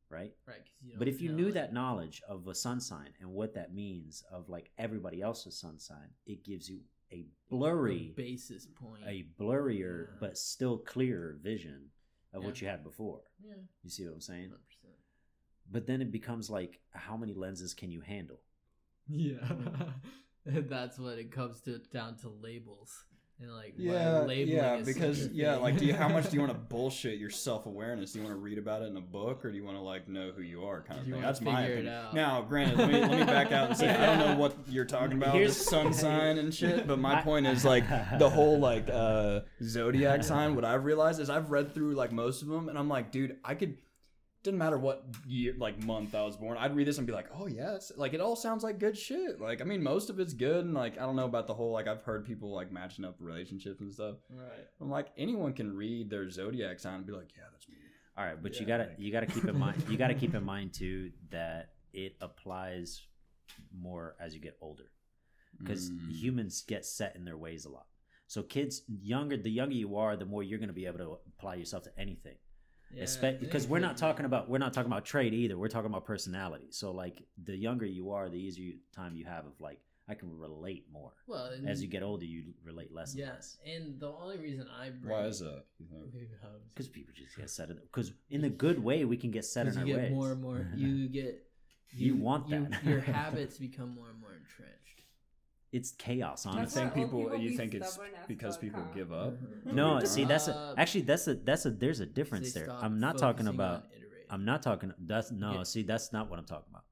right? 0.09 0.31
right. 0.47 0.61
But 0.99 1.07
if 1.07 1.21
you 1.21 1.29
know 1.29 1.35
knew 1.37 1.47
it. 1.47 1.55
that 1.55 1.73
knowledge 1.73 2.21
of 2.29 2.47
a 2.47 2.53
sun 2.53 2.79
sign 2.79 3.09
and 3.19 3.31
what 3.31 3.55
that 3.55 3.73
means 3.73 4.23
of 4.31 4.47
like 4.47 4.69
everybody 4.77 5.23
else's 5.23 5.57
sun 5.57 5.79
sign, 5.79 6.09
it 6.27 6.45
gives 6.45 6.69
you 6.69 6.81
a 7.11 7.25
blurry, 7.49 8.13
basis 8.15 8.67
point, 8.67 9.01
a 9.07 9.25
blurrier 9.39 10.05
Yeah. 10.07 10.17
but 10.19 10.37
still 10.37 10.77
clearer 10.77 11.39
vision 11.41 11.89
of 12.33 12.43
what 12.43 12.61
you 12.61 12.67
had 12.67 12.83
before. 12.83 13.21
yeah, 13.43 13.53
You 13.83 13.89
see 13.89 14.05
what 14.05 14.13
I'm 14.13 14.21
saying? 14.21 14.49
hundred 14.49 14.65
percent. 14.67 14.93
But 15.71 15.87
then 15.87 16.01
it 16.01 16.11
becomes 16.11 16.49
like, 16.49 16.79
how 16.91 17.15
many 17.17 17.33
lenses 17.33 17.73
can 17.73 17.91
you 17.91 18.01
handle? 18.01 18.41
Yeah, 19.07 19.37
that's 20.45 20.97
what 20.99 21.17
it 21.17 21.31
comes 21.31 21.61
to 21.61 21.79
down 21.91 22.17
to 22.17 22.29
labels 22.29 23.05
and 23.43 23.53
like 23.53 23.73
Yeah, 23.77 24.19
labeling 24.19 24.47
yeah, 24.57 24.81
because 24.83 25.27
yeah, 25.27 25.55
like, 25.55 25.77
do 25.77 25.85
you 25.85 25.93
how 25.93 26.07
much 26.07 26.29
do 26.29 26.35
you 26.35 26.39
want 26.41 26.51
to 26.53 26.57
bullshit 26.69 27.19
your 27.19 27.29
self 27.29 27.65
awareness? 27.65 28.13
Do 28.13 28.19
you 28.19 28.25
want 28.25 28.35
to 28.35 28.41
read 28.41 28.57
about 28.57 28.81
it 28.81 28.85
in 28.85 28.97
a 28.97 29.01
book, 29.01 29.43
or 29.45 29.51
do 29.51 29.57
you 29.57 29.63
want 29.63 29.77
to 29.77 29.81
like 29.83 30.07
know 30.07 30.31
who 30.35 30.41
you 30.41 30.63
are, 30.65 30.81
kind 30.81 30.99
of 30.99 31.05
thing? 31.07 31.21
That's 31.21 31.41
my 31.41 31.63
opinion. 31.63 31.93
Now, 32.13 32.41
granted, 32.41 32.77
let 32.77 32.89
me 32.91 32.99
let 32.99 33.11
me 33.11 33.23
back 33.25 33.51
out 33.51 33.69
and 33.69 33.77
say 33.77 33.89
I 33.89 34.05
don't 34.05 34.17
know 34.19 34.35
what 34.39 34.55
you're 34.67 34.85
talking 34.85 35.17
about, 35.17 35.35
Here's- 35.35 35.57
the 35.57 35.63
sun 35.63 35.93
sign 36.03 36.37
and 36.37 36.53
shit. 36.53 36.87
But 36.87 36.99
my 36.99 37.21
point 37.21 37.45
is 37.47 37.63
like 37.65 37.87
the 38.19 38.29
whole 38.29 38.59
like 38.59 38.89
uh 38.89 39.41
zodiac 39.61 40.23
sign. 40.23 40.55
What 40.55 40.65
I've 40.65 40.85
realized 40.85 41.19
is 41.19 41.29
I've 41.29 41.51
read 41.51 41.73
through 41.73 41.93
like 41.95 42.11
most 42.11 42.41
of 42.41 42.47
them, 42.47 42.69
and 42.69 42.77
I'm 42.77 42.89
like, 42.89 43.11
dude, 43.11 43.37
I 43.43 43.55
could. 43.55 43.77
Didn't 44.43 44.59
matter 44.59 44.77
what 44.77 45.05
year, 45.25 45.55
like 45.57 45.81
month 45.85 46.13
I 46.13 46.21
was 46.23 46.35
born. 46.35 46.57
I'd 46.57 46.75
read 46.75 46.85
this 46.85 46.97
and 46.97 47.07
be 47.07 47.13
like, 47.13 47.27
"Oh 47.33 47.47
yes, 47.47 47.93
like 47.95 48.13
it 48.13 48.19
all 48.19 48.35
sounds 48.35 48.61
like 48.61 48.77
good 48.77 48.97
shit." 48.97 49.39
Like 49.39 49.61
I 49.61 49.63
mean, 49.63 49.81
most 49.81 50.09
of 50.09 50.19
it's 50.19 50.33
good, 50.33 50.65
and 50.65 50.73
like 50.73 50.97
I 50.99 51.03
don't 51.05 51.15
know 51.15 51.25
about 51.25 51.47
the 51.47 51.53
whole 51.53 51.71
like 51.71 51.87
I've 51.87 52.01
heard 52.03 52.25
people 52.25 52.53
like 52.53 52.69
matching 52.71 53.05
up 53.05 53.15
relationships 53.19 53.79
and 53.79 53.93
stuff. 53.93 54.15
right. 54.29 54.67
I'm 54.81 54.89
like 54.89 55.07
anyone 55.17 55.53
can 55.53 55.73
read 55.75 56.09
their 56.09 56.29
zodiac 56.29 56.79
sign 56.79 56.95
and 56.95 57.05
be 57.05 57.13
like, 57.13 57.29
yeah, 57.37 57.43
that's 57.53 57.69
me. 57.69 57.75
All 58.17 58.25
right, 58.25 58.41
but 58.43 58.59
you 58.59 58.65
gotta 58.65 58.83
like- 58.83 58.95
you 58.99 59.11
gotta 59.13 59.25
keep 59.27 59.45
in 59.45 59.57
mind 59.57 59.81
you 59.89 59.97
gotta 59.97 60.13
keep 60.13 60.35
in 60.35 60.43
mind 60.43 60.73
too 60.73 61.11
that 61.31 61.69
it 61.93 62.15
applies 62.19 63.01
more 63.73 64.15
as 64.19 64.33
you 64.35 64.41
get 64.41 64.57
older 64.61 64.91
because 65.57 65.89
Mm. 65.89 66.11
humans 66.11 66.63
get 66.67 66.85
set 66.85 67.15
in 67.15 67.23
their 67.23 67.37
ways 67.37 67.63
a 67.65 67.69
lot. 67.69 67.85
So 68.27 68.43
kids 68.43 68.81
younger 68.87 69.37
the 69.37 69.49
younger 69.51 69.75
you 69.75 69.95
are, 69.95 70.17
the 70.17 70.25
more 70.25 70.43
you're 70.43 70.59
gonna 70.59 70.73
be 70.73 70.85
able 70.85 70.97
to 70.99 71.17
apply 71.27 71.55
yourself 71.55 71.83
to 71.83 71.97
anything. 71.97 72.35
Yeah, 72.95 73.03
Espe- 73.03 73.23
it 73.23 73.39
because 73.39 73.67
we're 73.67 73.79
not 73.79 73.97
talking 73.97 74.25
about 74.25 74.49
we're 74.49 74.57
not 74.59 74.73
talking 74.73 74.91
about 74.91 75.05
trade 75.05 75.33
either. 75.33 75.57
We're 75.57 75.67
talking 75.69 75.89
about 75.89 76.05
personality. 76.05 76.67
So 76.69 76.91
like 76.91 77.23
the 77.43 77.55
younger 77.55 77.85
you 77.85 78.11
are, 78.11 78.29
the 78.29 78.37
easier 78.37 78.73
time 78.95 79.15
you 79.15 79.25
have 79.25 79.45
of 79.45 79.59
like 79.59 79.79
I 80.07 80.13
can 80.15 80.37
relate 80.37 80.85
more. 80.91 81.13
well 81.27 81.45
and, 81.45 81.67
As 81.67 81.81
you 81.81 81.87
get 81.87 82.03
older, 82.03 82.25
you 82.25 82.43
relate 82.65 82.93
less 82.93 83.11
and 83.13 83.19
yes, 83.19 83.57
and 83.65 83.99
the 83.99 84.09
only 84.09 84.37
reason 84.37 84.67
I 84.79 84.89
bring 84.89 85.11
Why 85.15 85.25
is 85.25 85.39
that? 85.39 85.63
Because 86.73 86.87
people 86.89 87.13
just 87.15 87.37
get 87.37 87.49
set 87.49 87.69
in. 87.69 87.77
Because 87.77 88.11
in 88.29 88.41
the 88.41 88.49
good 88.49 88.83
way, 88.83 89.05
we 89.05 89.15
can 89.17 89.31
get 89.31 89.45
set 89.45 89.61
in 89.67 89.73
Because 89.73 89.81
our 89.81 89.87
you 89.87 89.93
get 89.95 90.01
ways. 90.03 90.11
more 90.11 90.31
and 90.33 90.41
more. 90.41 90.67
You 90.75 91.07
get. 91.19 91.43
You 91.95 92.15
want 92.15 92.49
that. 92.49 92.83
your 92.83 92.99
habits 93.19 93.57
become 93.59 93.93
more 93.95 94.09
and 94.09 94.19
more 94.19 94.31
entrenched. 94.33 94.82
It's 95.73 95.91
chaos, 95.91 96.45
You 96.45 96.51
That's 96.53 96.77
honestly. 96.77 96.81
why 96.83 96.89
think 96.91 97.05
people? 97.05 97.23
people 97.23 97.37
You 97.39 97.49
be 97.49 97.57
think 97.57 97.73
it's 97.73 97.99
because 98.27 98.57
people 98.57 98.81
huh? 98.83 98.93
give 98.93 99.11
up? 99.11 99.33
No, 99.65 99.99
They 99.99 100.05
see 100.05 100.23
that's 100.23 100.47
a 100.47 100.75
actually 100.77 101.01
that's 101.01 101.27
a 101.27 101.33
that's 101.35 101.65
a 101.65 101.71
there's 101.71 101.99
a 101.99 102.05
difference 102.05 102.53
there. 102.53 102.69
I'm 102.71 102.99
not 102.99 103.17
talking 103.17 103.47
about. 103.47 103.85
I'm 104.29 104.45
not 104.45 104.63
talking 104.63 104.93
that's 104.99 105.31
no, 105.31 105.57
Yeah. 105.57 105.63
see 105.63 105.83
that's 105.83 106.13
not 106.13 106.29
what 106.29 106.39
I'm 106.39 106.45
talking 106.45 106.69
about. 106.71 106.85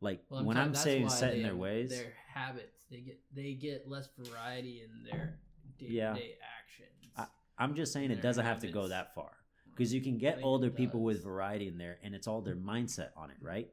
Like 0.00 0.24
Well, 0.28 0.44
when 0.44 0.56
ta- 0.56 0.62
I'm 0.64 0.74
saying 0.74 1.08
set 1.08 1.30
they 1.32 1.36
in 1.38 1.42
their 1.42 1.56
ways, 1.56 1.90
their 1.90 2.12
habits, 2.26 2.76
they 2.90 3.00
get 3.00 3.20
they 3.32 3.54
get 3.54 3.88
less 3.88 4.08
variety 4.18 4.82
in 4.82 5.04
their 5.04 5.38
day 5.78 5.86
to 5.86 5.92
Yeah. 5.92 6.14
day 6.14 6.34
actions. 6.58 7.12
I- 7.16 7.28
I'm 7.58 7.74
just 7.74 7.92
saying 7.92 8.10
it 8.10 8.20
doesn't 8.22 8.44
have 8.44 8.60
to 8.60 8.68
go 8.70 8.88
that 8.88 9.14
far. 9.14 9.30
Because 9.70 9.94
you 9.94 10.00
can 10.02 10.18
get 10.18 10.34
think 10.34 10.44
older 10.46 10.70
people 10.70 11.00
with 11.00 11.24
variety 11.24 11.66
in 11.68 11.78
there 11.78 11.98
and 12.02 12.14
it's 12.14 12.26
all 12.26 12.42
their 12.42 12.56
mindset 12.56 13.10
on 13.16 13.30
it, 13.30 13.38
right? 13.40 13.72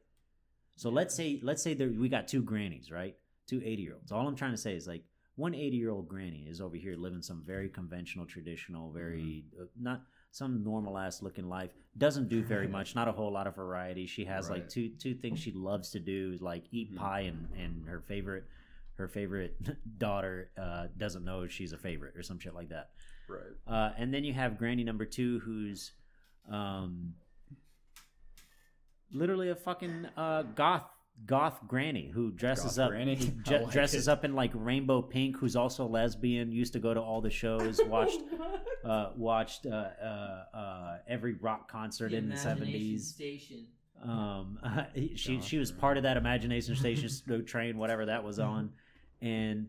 So 0.75 0.89
Yeah. 0.89 0.95
let's 0.95 1.15
say 1.15 1.39
let's 1.43 1.61
say 1.61 1.73
there, 1.73 1.89
we 1.89 2.07
got 2.09 2.27
two 2.27 2.41
grannies, 2.41 2.89
right? 2.91 3.17
Two 3.49 3.61
80 3.65 3.81
year 3.81 3.93
olds. 3.95 4.11
All 4.11 4.27
I'm 4.27 4.35
trying 4.35 4.51
to 4.51 4.57
say 4.57 4.75
is 4.75 4.85
like 4.87 5.03
one 5.35 5.55
80 5.55 5.75
year 5.77 5.89
old 5.89 6.07
granny 6.07 6.45
is 6.47 6.61
over 6.61 6.75
here 6.75 6.95
living 6.95 7.21
some 7.21 7.41
very 7.45 7.67
conventional, 7.69 8.25
traditional, 8.25 8.91
very 8.91 9.45
uh, 9.59 9.63
not 9.79 10.03
some 10.31 10.63
normal 10.63 10.97
ass 10.97 11.23
looking 11.23 11.49
life. 11.49 11.71
Doesn't 11.97 12.29
do 12.29 12.43
very 12.43 12.67
much. 12.77 12.93
Not 12.93 13.07
a 13.07 13.11
whole 13.11 13.31
lot 13.31 13.47
of 13.47 13.55
variety. 13.55 14.05
She 14.05 14.25
has 14.25 14.49
like 14.49 14.69
two 14.69 14.89
two 14.99 15.15
things 15.15 15.39
she 15.39 15.51
loves 15.51 15.89
to 15.91 15.99
do, 15.99 16.37
like 16.41 16.65
eat 16.71 16.93
Mhm. 16.93 16.97
pie 16.97 17.21
and 17.21 17.47
and 17.57 17.85
her 17.87 18.01
favorite 18.01 18.43
her 18.95 19.07
favorite 19.07 19.55
daughter 19.97 20.51
uh, 20.61 20.87
doesn't 20.97 21.23
know 21.25 21.47
she's 21.47 21.71
a 21.73 21.77
favorite 21.77 22.15
or 22.17 22.21
some 22.21 22.37
shit 22.37 22.53
like 22.53 22.69
that. 22.69 22.89
Right. 23.29 23.55
Uh, 23.65 23.93
and 23.97 24.13
then 24.13 24.23
you 24.25 24.33
have 24.33 24.57
Granny 24.57 24.83
number 24.83 25.05
two, 25.05 25.39
who's 25.39 25.93
um, 26.51 27.13
literally 29.11 29.49
a 29.49 29.55
fucking 29.55 30.07
uh, 30.17 30.43
goth 30.53 30.83
goth 31.25 31.59
granny 31.67 32.09
who 32.13 32.31
dresses 32.31 32.77
Goth 32.77 32.85
up 32.85 32.89
granny? 32.91 33.15
who 33.15 33.31
I 33.55 33.59
like 33.59 33.71
dresses 33.71 34.07
it. 34.07 34.11
up 34.11 34.25
in 34.25 34.33
like 34.35 34.51
rainbow 34.53 35.01
pink. 35.01 35.37
Who's 35.37 35.55
also 35.55 35.85
lesbian. 35.85 36.51
Used 36.51 36.73
to 36.73 36.79
go 36.79 36.93
to 36.93 36.99
all 37.01 37.21
the 37.21 37.29
shows. 37.29 37.79
Watched 37.87 38.21
uh, 38.83 39.11
watched 39.15 39.65
uh, 39.65 39.69
uh, 40.01 40.43
uh, 40.57 40.97
every 41.07 41.33
rock 41.33 41.69
concert 41.71 42.13
in 42.13 42.29
the 42.29 42.37
seventies. 42.37 43.09
Station. 43.09 43.67
Um, 44.01 44.57
she 45.15 45.35
Goth 45.37 45.45
she 45.45 45.57
was 45.57 45.71
part 45.71 45.97
of 45.97 46.03
that 46.03 46.15
imagination 46.17 46.75
station 46.75 47.05
s- 47.05 47.21
train, 47.45 47.77
whatever 47.77 48.05
that 48.05 48.23
was 48.23 48.39
on, 48.39 48.71
and 49.21 49.67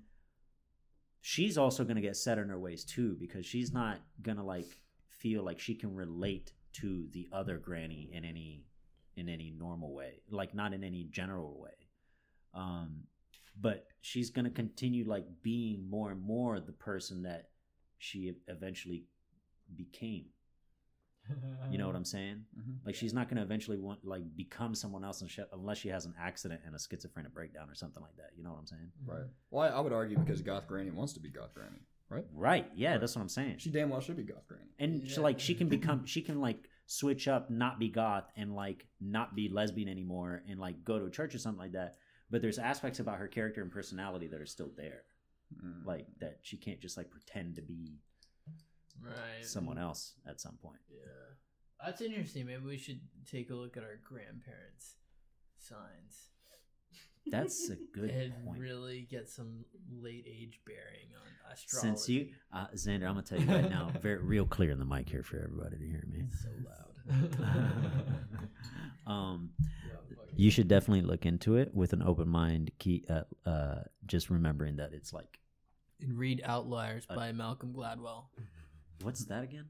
she's 1.20 1.58
also 1.58 1.84
gonna 1.84 2.00
get 2.00 2.16
set 2.16 2.38
in 2.38 2.48
her 2.48 2.58
ways 2.58 2.84
too 2.84 3.16
because 3.20 3.44
she's 3.44 3.72
not 3.72 3.98
gonna 4.22 4.44
like 4.44 4.78
feel 5.08 5.42
like 5.42 5.58
she 5.58 5.74
can 5.74 5.94
relate 5.94 6.52
to 6.74 7.06
the 7.12 7.28
other 7.32 7.58
granny 7.58 8.08
in 8.12 8.24
any 8.24 8.64
in 9.20 9.28
any 9.28 9.52
normal 9.56 9.94
way, 9.94 10.22
like 10.30 10.54
not 10.54 10.72
in 10.72 10.82
any 10.82 11.04
general 11.04 11.60
way. 11.60 11.70
Um, 12.54 13.04
but 13.60 13.86
she's 14.00 14.30
gonna 14.30 14.50
continue 14.50 15.04
like 15.06 15.26
being 15.42 15.88
more 15.88 16.10
and 16.10 16.20
more 16.22 16.58
the 16.58 16.72
person 16.72 17.22
that 17.22 17.50
she 17.98 18.32
eventually 18.48 19.04
became. 19.76 20.26
You 21.70 21.78
know 21.78 21.86
what 21.86 21.94
I'm 21.94 22.04
saying? 22.04 22.44
Mhm. 22.60 22.78
Like 22.84 22.94
she's 22.96 23.14
not 23.14 23.28
gonna 23.28 23.42
eventually 23.42 23.76
want 23.78 24.04
like 24.04 24.22
become 24.36 24.74
someone 24.74 25.04
else 25.04 25.22
unless 25.52 25.78
she 25.78 25.88
has 25.88 26.04
an 26.06 26.14
accident 26.18 26.62
and 26.66 26.74
a 26.74 26.78
schizophrenic 26.78 27.32
breakdown 27.32 27.70
or 27.70 27.74
something 27.74 28.02
like 28.02 28.16
that. 28.16 28.30
You 28.36 28.42
know 28.42 28.50
what 28.50 28.58
I'm 28.58 28.66
saying? 28.66 28.90
Right. 29.06 29.26
Well, 29.50 29.62
I, 29.72 29.76
I 29.76 29.80
would 29.80 29.92
argue 29.92 30.18
because 30.18 30.42
Goth 30.42 30.66
Granny 30.66 30.90
wants 30.90 31.12
to 31.12 31.20
be 31.20 31.28
Goth 31.30 31.54
Granny, 31.54 31.82
right? 32.08 32.24
Right. 32.34 32.66
Yeah, 32.74 32.98
that's 32.98 33.14
what 33.14 33.22
I'm 33.22 33.28
saying. 33.28 33.56
She 33.58 33.70
damn 33.70 33.90
well 33.90 34.00
should 34.00 34.16
be 34.16 34.24
Goth 34.24 34.48
Granny. 34.48 34.70
and 34.78 35.08
she 35.08 35.20
like 35.20 35.38
she 35.38 35.54
can 35.54 35.68
become 35.68 36.04
she 36.06 36.22
can 36.22 36.40
like 36.40 36.68
switch 36.90 37.28
up, 37.28 37.48
not 37.50 37.78
be 37.78 37.88
goth 37.88 38.24
and 38.36 38.52
like 38.56 38.84
not 39.00 39.36
be 39.36 39.48
lesbian 39.48 39.88
anymore 39.88 40.42
and 40.48 40.58
like 40.58 40.82
go 40.82 40.98
to 40.98 41.04
a 41.04 41.10
church 41.10 41.32
or 41.36 41.38
something 41.38 41.60
like 41.60 41.72
that. 41.72 41.98
But 42.32 42.42
there's 42.42 42.58
aspects 42.58 42.98
about 42.98 43.18
her 43.18 43.28
character 43.28 43.62
and 43.62 43.70
personality 43.70 44.26
that 44.26 44.40
are 44.40 44.46
still 44.46 44.72
there. 44.76 45.02
Mm. 45.64 45.86
Like 45.86 46.08
that 46.20 46.38
she 46.42 46.56
can't 46.56 46.80
just 46.80 46.96
like 46.96 47.08
pretend 47.08 47.54
to 47.54 47.62
be 47.62 48.00
right. 49.00 49.44
someone 49.44 49.78
else 49.78 50.14
at 50.28 50.40
some 50.40 50.58
point. 50.60 50.80
Yeah, 50.90 51.86
that's 51.86 52.00
interesting. 52.00 52.46
Maybe 52.46 52.66
we 52.66 52.76
should 52.76 53.00
take 53.24 53.50
a 53.50 53.54
look 53.54 53.76
at 53.76 53.84
our 53.84 54.00
grandparents' 54.02 54.96
signs 55.58 56.30
That's 57.30 57.70
a 57.70 57.76
good 57.94 58.10
and 58.10 58.32
point. 58.44 58.58
really 58.58 59.06
get 59.10 59.28
some 59.28 59.64
late 59.90 60.26
age 60.28 60.60
bearing 60.66 61.08
on 61.14 61.52
astrology. 61.52 61.88
Since 61.88 62.08
you, 62.08 62.28
uh, 62.52 62.66
Xander, 62.74 63.06
I'm 63.08 63.14
gonna 63.14 63.22
tell 63.22 63.40
you 63.40 63.46
right 63.46 63.70
now, 63.70 63.90
very 64.02 64.18
real 64.18 64.46
clear 64.46 64.70
in 64.70 64.78
the 64.78 64.84
mic 64.84 65.08
here 65.08 65.22
for 65.22 65.36
everybody 65.38 65.76
to 65.78 65.84
hear 65.86 66.04
me. 66.10 66.24
It's 66.28 66.42
so 66.42 66.48
loud. 66.66 68.10
um, 69.06 69.50
Yeah, 69.86 69.92
you 70.36 70.50
should 70.50 70.68
definitely 70.68 71.02
look 71.06 71.26
into 71.26 71.56
it 71.56 71.74
with 71.74 71.92
an 71.92 72.02
open 72.02 72.28
mind. 72.28 72.70
Key, 72.78 73.04
uh, 73.08 73.22
uh, 73.48 73.82
just 74.06 74.30
remembering 74.30 74.76
that 74.76 74.92
it's 74.92 75.12
like, 75.12 75.38
and 76.00 76.16
read 76.18 76.40
Outliers 76.44 77.06
Uh, 77.10 77.14
by 77.16 77.32
Malcolm 77.32 77.72
Gladwell. 77.74 78.24
what's 79.02 79.24
that 79.26 79.44
again? 79.44 79.66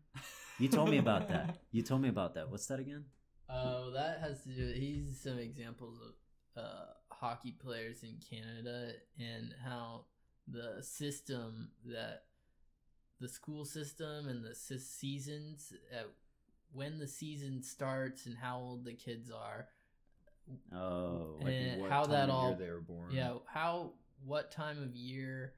You 0.59 0.69
told 0.69 0.91
me 0.91 0.99
about 0.99 1.29
that. 1.29 1.59
You 1.73 1.83
told 1.83 2.03
me 2.03 2.09
about 2.09 2.35
that. 2.35 2.51
What's 2.51 2.67
that 2.67 2.79
again? 2.81 3.05
Oh, 3.49 3.91
that 3.93 4.21
has 4.21 4.43
to 4.45 4.51
do. 4.51 4.73
He's 4.79 5.21
some 5.23 5.39
examples 5.39 5.99
of 6.57 6.63
uh, 6.63 6.85
hockey 7.21 7.53
players 7.53 8.03
in 8.03 8.17
Canada 8.29 8.93
and 9.19 9.55
how 9.65 10.05
the 10.49 10.83
system 10.83 11.71
that 11.85 12.25
the 13.21 13.29
school 13.29 13.65
system 13.65 14.27
and 14.29 14.43
the 14.45 14.55
seasons 14.55 15.73
uh, 15.93 16.05
when 16.73 16.99
the 16.99 17.07
season 17.07 17.63
starts 17.63 18.25
and 18.27 18.37
how 18.39 18.59
old 18.59 18.85
the 18.85 18.95
kids 18.95 19.31
are. 19.31 19.69
Oh, 20.75 21.37
Like, 21.43 21.53
And 21.53 21.83
how 21.93 22.07
that 22.07 22.31
all- 22.31 22.55
they 22.55 22.71
were 22.71 22.81
born. 22.81 23.13
Yeah, 23.13 23.39
how 23.47 23.93
what 24.25 24.51
time 24.51 24.83
of 24.83 24.95
year? 24.97 25.55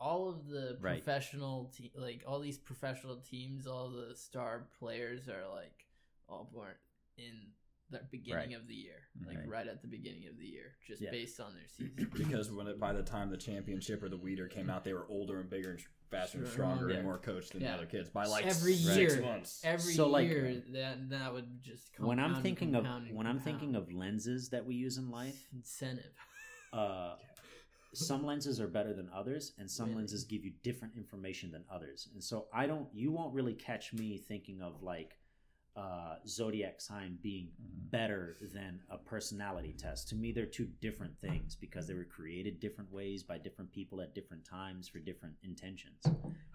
All 0.00 0.28
of 0.28 0.46
the 0.48 0.76
Right. 0.80 1.02
professional, 1.02 1.66
te- 1.76 1.92
like 1.94 2.24
all 2.26 2.40
these 2.40 2.58
professional 2.58 3.20
teams, 3.20 3.66
all 3.66 3.90
the 3.90 4.14
star 4.16 4.66
players 4.78 5.28
are 5.28 5.46
like 5.48 5.86
all 6.28 6.44
born 6.52 6.74
in 7.16 7.52
the 8.02 8.08
beginning 8.10 8.50
Right. 8.50 8.60
of 8.60 8.66
the 8.68 8.74
year, 8.74 9.00
like 9.26 9.38
Right. 9.38 9.48
right. 9.48 9.66
at 9.68 9.80
the 9.82 9.88
beginning 9.88 10.26
of 10.28 10.36
the 10.38 10.46
year, 10.46 10.76
just 10.86 11.00
Yeah. 11.02 11.10
based 11.10 11.40
on 11.40 11.54
their 11.54 11.66
season. 11.68 12.10
Because 12.16 12.50
when 12.50 12.66
it, 12.66 12.78
by 12.78 12.92
the 12.92 13.02
time 13.02 13.30
the 13.30 13.36
championship 13.36 14.02
or 14.02 14.08
the 14.08 14.16
weeder 14.16 14.48
came 14.48 14.68
out, 14.70 14.84
they 14.84 14.92
were 14.94 15.06
older 15.08 15.40
and 15.40 15.48
bigger 15.48 15.70
and 15.70 15.80
sh- 15.80 15.86
faster 16.10 16.38
and 16.38 16.48
stronger 16.48 16.90
Yeah. 16.90 16.96
and 16.96 17.04
more 17.04 17.18
coached 17.18 17.52
than 17.52 17.62
Yeah. 17.62 17.72
the 17.72 17.78
other 17.78 17.86
kids 17.86 18.08
by 18.10 18.26
like 18.26 18.44
Every 18.46 18.74
six 18.74 19.14
year. 19.14 19.22
months. 19.22 19.64
Every 19.64 19.94
So, 19.94 20.08
like, 20.08 20.28
year, 20.28 20.60
that 20.72 21.08
that 21.10 21.32
would 21.32 21.62
just 21.62 21.98
when 21.98 22.18
I'm 22.20 22.42
thinking 22.42 22.74
of 22.74 22.84
compound 22.84 23.14
when 23.16 23.26
I'm 23.26 23.40
thinking 23.40 23.74
of 23.74 23.92
lenses 23.92 24.50
that 24.50 24.64
we 24.66 24.74
use 24.74 24.98
in 24.98 25.10
life, 25.10 25.48
incentive. 25.52 26.14
uh, 26.72 27.16
some 27.92 28.24
lenses 28.26 28.60
are 28.60 28.66
better 28.66 28.92
than 28.92 29.08
others, 29.10 29.52
and 29.58 29.70
some 29.70 29.90
Really? 29.90 30.00
lenses 30.00 30.24
give 30.24 30.44
you 30.44 30.50
different 30.64 30.96
information 30.96 31.52
than 31.52 31.64
others. 31.70 32.08
And 32.12 32.22
so 32.22 32.48
I 32.52 32.66
don't, 32.66 32.92
you 32.92 33.12
won't 33.12 33.32
really 33.34 33.54
catch 33.54 33.92
me 33.92 34.18
thinking 34.18 34.62
of 34.62 34.82
like 34.82 35.16
uh, 35.76 36.16
zodiac 36.26 36.80
sign 36.80 37.18
being 37.22 37.46
Mhm. 37.48 37.90
better 37.90 38.36
than 38.52 38.80
a 38.90 38.96
personality 38.98 39.72
test. 39.72 40.08
To 40.10 40.14
me, 40.14 40.30
they're 40.30 40.46
two 40.46 40.66
different 40.80 41.18
things 41.20 41.56
because 41.56 41.86
they 41.88 41.94
were 41.94 42.04
created 42.04 42.60
different 42.60 42.90
ways 42.92 43.22
by 43.24 43.38
different 43.38 43.72
people 43.72 44.00
at 44.00 44.14
different 44.14 44.44
times 44.44 44.88
for 44.88 45.00
different 45.00 45.34
intentions. 45.42 46.00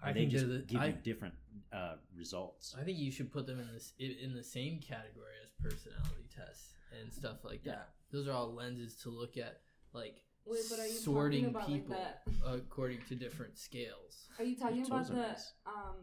I 0.02 0.12
they 0.12 0.20
think 0.20 0.30
just 0.32 0.48
the- 0.48 0.62
give 0.62 0.80
I- 0.80 0.86
you 0.86 0.92
different 1.02 1.34
uh, 1.72 1.96
results. 2.14 2.74
I 2.74 2.82
think 2.82 2.98
you 2.98 3.10
should 3.12 3.30
put 3.30 3.46
them 3.46 3.60
in 3.60 3.66
this 3.72 3.92
in 3.98 4.12
in 4.12 4.34
the 4.34 4.42
same 4.42 4.80
category 4.80 5.34
as 5.44 5.50
personality 5.52 6.24
tests 6.34 6.74
and 6.98 7.12
stuff 7.12 7.44
like 7.44 7.64
Yeah. 7.64 7.72
that. 7.76 7.94
Those 8.10 8.26
are 8.26 8.32
all 8.32 8.52
lenses 8.52 8.96
to 9.02 9.10
look 9.10 9.36
at, 9.36 9.62
like 9.92 10.24
Wait, 10.46 10.60
but 10.70 10.78
are 10.80 10.86
you 10.86 10.92
sorting 10.92 11.46
about 11.46 11.66
people 11.66 11.96
like 12.44 12.56
according 12.56 12.98
to 13.08 13.14
different 13.14 13.58
scales. 13.58 14.26
Are 14.38 14.44
you 14.44 14.56
talking 14.56 14.86
about 14.86 15.06
the 15.06 15.14
nice. 15.14 15.52
um 15.66 15.96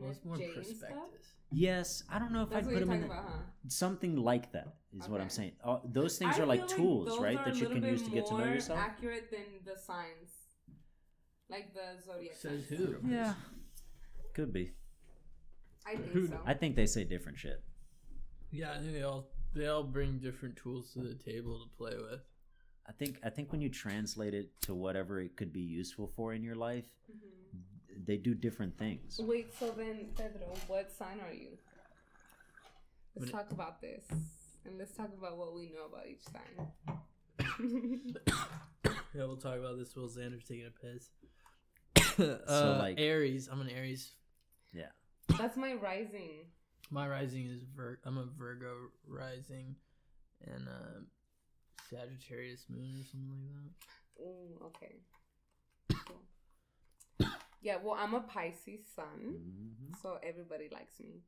Well, 0.00 0.14
more 0.24 0.36
INFJ 0.36 0.56
and 0.56 0.66
stuff? 0.66 0.90
Yes, 1.52 2.02
I 2.10 2.18
don't 2.18 2.32
know 2.32 2.42
if 2.42 2.50
That's 2.50 2.66
I'd 2.66 2.72
put 2.72 2.80
them 2.80 2.90
in 2.90 3.00
talking 3.02 3.08
the- 3.08 3.14
about, 3.14 3.30
huh? 3.30 3.38
something 3.68 4.16
like 4.16 4.52
that. 4.52 4.74
Is 4.98 5.08
what 5.08 5.20
I'm 5.20 5.28
saying. 5.30 5.52
Uh, 5.62 5.78
those 5.84 6.18
things 6.18 6.38
I 6.38 6.42
are 6.42 6.46
like 6.46 6.66
tools, 6.68 7.08
those 7.08 7.20
right? 7.20 7.44
That 7.44 7.56
you 7.56 7.68
can 7.68 7.82
use 7.82 8.02
to 8.02 8.10
get 8.10 8.26
to 8.26 8.32
know 8.34 8.38
more 8.44 8.48
yourself. 8.48 8.78
Accurate 8.78 9.30
than 9.30 9.40
the 9.64 9.78
signs, 9.80 10.30
like 11.48 11.72
the 11.74 12.02
zodiac. 12.04 12.34
Says 12.34 12.68
signs. 12.68 12.80
who? 12.80 12.96
Yeah, 13.08 13.34
could 14.34 14.52
be. 14.52 14.72
I 15.86 15.96
think 15.96 16.28
so. 16.30 16.40
I 16.46 16.54
think 16.54 16.76
they 16.76 16.86
say 16.86 17.04
different 17.04 17.38
shit. 17.38 17.62
Yeah, 18.50 18.72
I 18.72 18.78
think 18.78 18.92
they 18.92 19.02
all 19.02 19.28
they 19.54 19.66
all 19.66 19.82
bring 19.84 20.18
different 20.18 20.56
tools 20.56 20.92
to 20.94 21.00
the 21.00 21.14
table 21.14 21.58
to 21.64 21.76
play 21.76 21.96
with. 21.96 22.20
I 22.86 22.92
think 22.92 23.18
I 23.24 23.30
think 23.30 23.50
when 23.52 23.60
you 23.60 23.68
translate 23.70 24.34
it 24.34 24.50
to 24.62 24.74
whatever 24.74 25.20
it 25.20 25.36
could 25.36 25.52
be 25.52 25.60
useful 25.60 26.06
for 26.06 26.34
in 26.34 26.42
your 26.42 26.54
life, 26.56 26.86
Mhm. 27.10 28.04
they 28.06 28.16
do 28.16 28.34
different 28.34 28.76
things. 28.78 29.18
Wait, 29.18 29.54
so 29.54 29.70
then 29.72 30.12
Pedro, 30.16 30.54
what 30.66 30.90
sign 30.92 31.20
are 31.20 31.32
you? 31.32 31.56
Let's 33.16 33.32
What- 33.32 33.42
talk 33.42 33.50
about 33.52 33.80
this, 33.80 34.04
and 34.64 34.76
let's 34.78 34.92
talk 34.94 35.12
about 35.16 35.36
what 35.38 35.54
we 35.54 35.70
know 35.70 35.86
about 35.86 36.06
each 36.06 36.22
sign. 36.24 36.72
Yeah, 39.14 39.26
we'll 39.26 39.36
talk 39.36 39.58
about 39.58 39.78
this 39.78 39.94
while 39.94 40.08
Xander's 40.08 40.42
taking 40.44 40.66
a 40.66 40.70
piss. 40.72 41.10
uh, 42.48 42.78
like- 42.80 42.98
Aries, 42.98 43.48
I'm 43.48 43.60
an 43.60 43.68
Aries. 43.70 44.16
Yeah, 44.72 44.90
that's 45.38 45.56
my 45.56 45.74
rising. 45.74 46.50
My 46.90 47.08
rising 47.08 47.46
is 47.46 47.62
Vir. 47.62 48.00
I'm 48.04 48.18
a 48.18 48.24
Virgo 48.26 48.90
rising, 49.06 49.76
and 50.44 50.68
uh, 50.68 51.00
Sagittarius 51.94 52.64
moon 52.68 52.94
or 53.00 53.04
something 53.04 53.30
like 53.38 53.52
that. 53.54 54.22
Ooh, 54.22 54.66
okay. 54.66 54.96
Cool. 56.06 56.22
Yeah, 57.62 57.76
well, 57.82 57.94
I'm 57.98 58.12
a 58.12 58.20
Pisces 58.20 58.80
sun, 58.94 59.38
Mhm. 59.40 59.96
so 60.02 60.18
everybody 60.22 60.68
likes 60.70 61.00
me. 61.00 61.22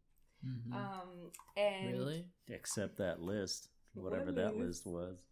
Mhm. 0.44 0.72
Um, 0.74 1.31
and 1.57 1.92
really? 1.98 2.26
Except 2.48 2.98
that 2.98 3.22
list, 3.22 3.68
whatever 3.94 4.26
What 4.26 4.35
that 4.35 4.57
list? 4.57 4.85
list 4.85 4.87
was. 4.87 5.24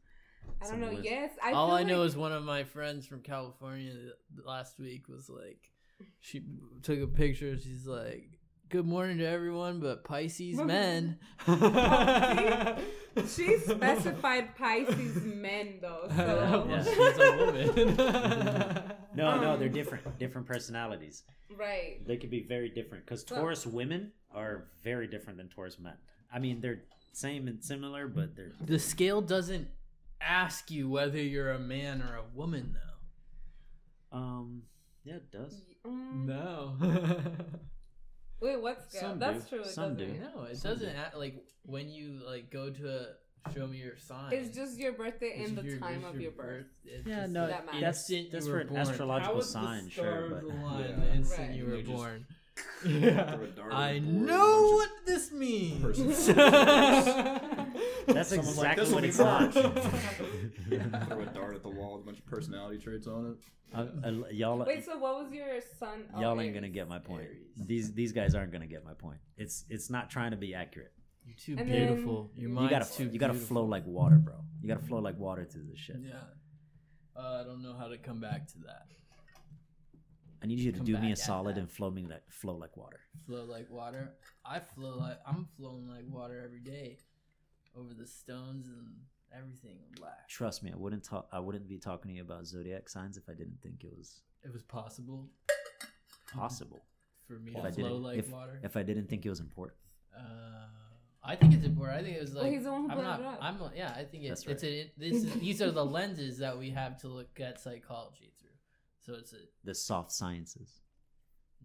I 0.62 0.66
don't 0.70 0.80
know. 0.80 0.90
list. 0.92 1.04
Yes, 1.04 1.32
I 1.42 1.52
All 1.52 1.68
feel 1.68 1.76
I 1.76 1.82
know 1.82 2.02
is 2.04 2.16
one 2.16 2.32
of 2.32 2.42
my 2.42 2.64
friends 2.64 3.06
from 3.06 3.20
California 3.20 4.12
last 4.46 4.78
week 4.78 5.06
was 5.08 5.28
like, 5.28 5.70
she 6.20 6.42
took 6.82 6.98
a 7.00 7.06
picture. 7.06 7.58
She's 7.58 7.86
like, 7.86 8.38
"Good 8.70 8.86
morning 8.86 9.18
to 9.18 9.26
everyone, 9.26 9.80
but 9.80 10.04
Pisces 10.04 10.56
men." 10.62 11.18
she 13.28 13.58
specified 13.58 14.56
Pisces 14.56 15.22
men 15.24 15.78
though. 15.80 16.06
So 16.08 16.16
Well, 16.16 16.68
Yeah. 16.68 16.84
she's 16.84 17.18
a 17.18 17.36
woman. 17.38 18.92
No, 19.14 19.40
no, 19.40 19.52
Um, 19.52 19.60
they're 19.60 19.68
different. 19.68 20.18
Different 20.18 20.46
personalities. 20.46 21.22
right. 21.56 22.04
They 22.04 22.16
could 22.16 22.30
be 22.30 22.42
very 22.42 22.68
different 22.68 23.04
because 23.06 23.24
So- 23.26 23.36
Taurus 23.36 23.64
women 23.66 24.12
are 24.34 24.64
very 24.82 25.06
different 25.06 25.38
than 25.38 25.48
Taurus 25.48 25.78
men. 25.78 25.94
I 26.32 26.40
mean, 26.40 26.60
they're 26.60 26.82
same 27.12 27.46
and 27.46 27.62
similar, 27.64 28.08
but 28.08 28.34
they're 28.34 28.50
the 28.60 28.78
scale 28.80 29.20
doesn't 29.20 29.68
ask 30.20 30.68
you 30.70 30.88
whether 30.90 31.18
you're 31.22 31.52
a 31.52 31.60
man 31.60 32.02
or 32.02 32.16
a 32.16 32.24
woman, 32.34 32.74
though. 32.74 34.18
um. 34.18 34.62
Yeah, 35.04 35.16
it 35.16 35.30
does. 35.30 35.60
Um, 35.84 36.24
No. 36.26 36.76
Wait, 38.40 38.60
what's 38.60 38.88
scale? 38.90 39.10
Some 39.10 39.18
That's 39.18 39.44
do. 39.44 39.48
true. 39.56 39.60
It 39.60 39.66
Some 39.66 39.94
doesn't. 39.96 40.12
do. 40.14 40.20
no, 40.20 40.42
it 40.44 40.56
Some 40.56 40.72
doesn't. 40.72 40.92
do. 40.92 40.96
Act, 40.98 41.16
like 41.16 41.44
when 41.66 41.88
you 41.88 42.20
like 42.26 42.50
go 42.50 42.70
to 42.70 42.88
a 42.88 43.06
show 43.54 43.66
me 43.66 43.76
your 43.78 43.96
sign. 43.98 44.32
It's 44.32 44.54
just 44.56 44.78
your 44.78 44.92
birthday 44.92 45.38
This 45.38 45.48
and 45.50 45.58
is 45.58 45.64
the 45.64 45.70
your- 45.70 45.78
time 45.78 46.00
this 46.00 46.08
of 46.10 46.16
is 46.16 46.22
your 46.22 46.30
birth. 46.32 46.66
It's 46.84 47.06
Yeah, 47.06 47.20
just 47.22 47.32
no, 47.32 47.46
That 47.46 47.66
matters. 47.66 47.80
that's 47.80 48.10
instant 48.10 48.32
that's 48.32 48.46
you 48.46 48.50
for 48.52 48.56
were 48.56 48.60
an 48.62 48.68
born. 48.68 48.80
astrological 48.80 49.26
How 49.32 49.34
would 49.34 49.44
the 49.44 49.48
sign, 49.48 49.88
sure, 49.90 50.04
stars 50.28 50.32
but 50.32 50.42
align 50.54 50.80
Yeah. 50.80 50.96
the 50.96 51.14
instant 51.14 51.48
Right. 51.48 51.56
you 51.56 51.64
They 51.66 51.70
were 51.72 51.78
just 51.82 51.92
born. 51.92 52.26
Throw 52.80 52.90
a 52.92 53.46
dart 53.48 53.72
at 53.72 53.78
I 53.78 53.98
the 53.98 54.00
board, 54.00 54.14
a 54.22 54.26
know 54.26 54.62
bunch 54.62 54.72
what 54.74 54.90
this 55.06 55.32
means. 55.32 55.82
Persons. 55.82 56.26
that's 58.06 58.28
Someone's 58.30 58.58
like, 58.58 58.78
exactly 58.78 58.84
"This'll 58.84 58.94
what 58.94 59.02
be 59.02 59.08
it's 59.08 59.18
March." 59.18 59.54
on. 60.58 61.06
Throw 61.08 61.20
a 61.20 61.26
dart 61.26 61.54
at 61.56 61.62
the 61.62 61.68
wall 61.68 61.94
with 61.94 62.02
a 62.02 62.06
bunch 62.06 62.18
of 62.18 62.26
personality 62.26 62.78
traits 62.78 63.06
on 63.06 63.36
it. 63.74 64.32
Y'all, 64.34 64.58
Wait, 64.64 64.84
so 64.84 64.96
what 64.98 65.22
was 65.24 65.32
your 65.32 65.60
son? 65.78 66.04
oh, 66.14 66.20
y'all 66.20 66.40
ain't 66.40 66.54
gonna 66.54 66.68
get 66.68 66.88
my 66.88 66.98
point. 66.98 67.24
Aries. 67.24 67.46
These 67.56 67.92
these 67.92 68.12
guys 68.12 68.34
aren't 68.34 68.52
gonna 68.52 68.66
get 68.66 68.84
my 68.84 68.94
point. 68.94 69.18
It's 69.36 69.64
it's 69.68 69.90
not 69.90 70.10
trying 70.10 70.30
to 70.30 70.36
be 70.36 70.54
accurate. 70.54 70.92
You're 71.26 71.36
too 71.36 71.56
And 71.58 71.70
then- 71.70 71.86
beautiful. 71.88 72.30
Your 72.36 72.50
You 72.50 72.62
You 72.62 72.68
gotta 72.70 72.92
too 72.92 73.08
you 73.12 73.18
gotta 73.18 73.34
flow 73.34 73.64
like 73.64 73.86
water, 73.86 74.16
bro. 74.16 74.34
You 74.60 74.68
gotta 74.68 74.84
flow 74.86 74.98
like 75.00 75.18
water 75.18 75.44
through 75.44 75.64
this 75.70 75.78
shit. 75.80 75.96
Yeah. 76.00 76.14
Uh, 77.16 77.40
I 77.40 77.44
don't 77.44 77.62
know 77.62 77.74
how 77.74 77.88
to 77.88 77.96
come 77.98 78.20
back 78.20 78.46
to 78.48 78.58
that. 78.66 78.86
I 80.42 80.46
need 80.46 80.58
you 80.58 80.72
to 80.72 80.78
come 80.78 80.86
do 80.86 80.98
me 80.98 81.12
a 81.12 81.16
solid 81.16 81.56
that. 81.56 81.60
and 81.60 81.70
flow 81.70 81.90
me 81.90 82.06
like 82.06 82.22
flow 82.28 82.54
like 82.56 82.76
water. 82.76 83.00
flow 83.26 83.44
like 83.44 83.70
water. 83.70 84.12
I 84.44 84.60
flow 84.60 84.98
like 84.98 85.18
I'm 85.26 85.46
flowing 85.56 85.88
like 85.88 86.04
water 86.06 86.42
every 86.44 86.60
day 86.60 86.98
over 87.76 87.94
the 87.94 88.06
stones 88.06 88.66
and 88.68 88.88
everything 89.38 89.78
black. 89.96 90.28
Trust 90.28 90.62
me, 90.62 90.70
I 90.72 90.76
wouldn't 90.76 91.04
talk. 91.04 91.28
I 91.32 91.38
wouldn't 91.40 91.68
be 91.68 91.78
talking 91.78 92.10
to 92.10 92.14
you 92.16 92.22
about 92.22 92.46
zodiac 92.46 92.88
signs 92.88 93.16
if 93.16 93.28
I 93.28 93.32
didn't 93.32 93.58
think 93.62 93.84
it 93.84 93.92
was 93.96 94.20
It 94.42 94.52
was 94.52 94.62
possible 94.62 95.28
possible. 96.32 96.84
for 97.26 97.38
me 97.38 97.52
If 97.54 97.62
to 97.62 97.68
I 97.68 97.70
flow 97.72 97.88
didn't, 97.88 98.02
like 98.02 98.18
if, 98.18 98.30
water. 98.30 98.60
if 98.62 98.76
I 98.76 98.82
didn't 98.82 99.08
think 99.08 99.24
it 99.24 99.30
was 99.30 99.40
important. 99.40 99.78
Uh, 100.16 100.20
I 101.26 101.36
think 101.36 101.54
it's 101.54 101.64
important. 101.64 101.98
I 102.00 102.02
think 102.02 102.16
it 102.16 102.20
was 102.20 102.34
like 102.34 102.42
Well, 102.44 102.52
he's 102.52 102.64
the 102.64 102.72
one 102.72 102.82
who 102.82 102.90
I'm 102.90 102.98
brought 102.98 103.20
not. 103.20 103.20
it 103.20 103.26
up. 103.26 103.38
I'm 103.40 103.56
yeah. 103.74 103.94
I 103.96 104.04
think 104.04 104.24
it, 104.24 104.28
That's 104.28 104.46
it's 104.46 104.64
a. 104.64 104.92
This 104.98 105.24
is, 105.24 105.32
these 105.34 105.62
are 105.62 105.70
the 105.70 105.84
lenses 105.98 106.38
that 106.38 106.58
we 106.58 106.70
have 106.70 106.98
to 107.00 107.08
look 107.08 107.40
at 107.40 107.60
psychology 107.60 108.32
through. 108.38 108.50
So 109.00 109.14
it's 109.18 109.32
a 109.32 109.36
The 109.64 109.74
soft 109.74 110.12
sciences. 110.12 110.80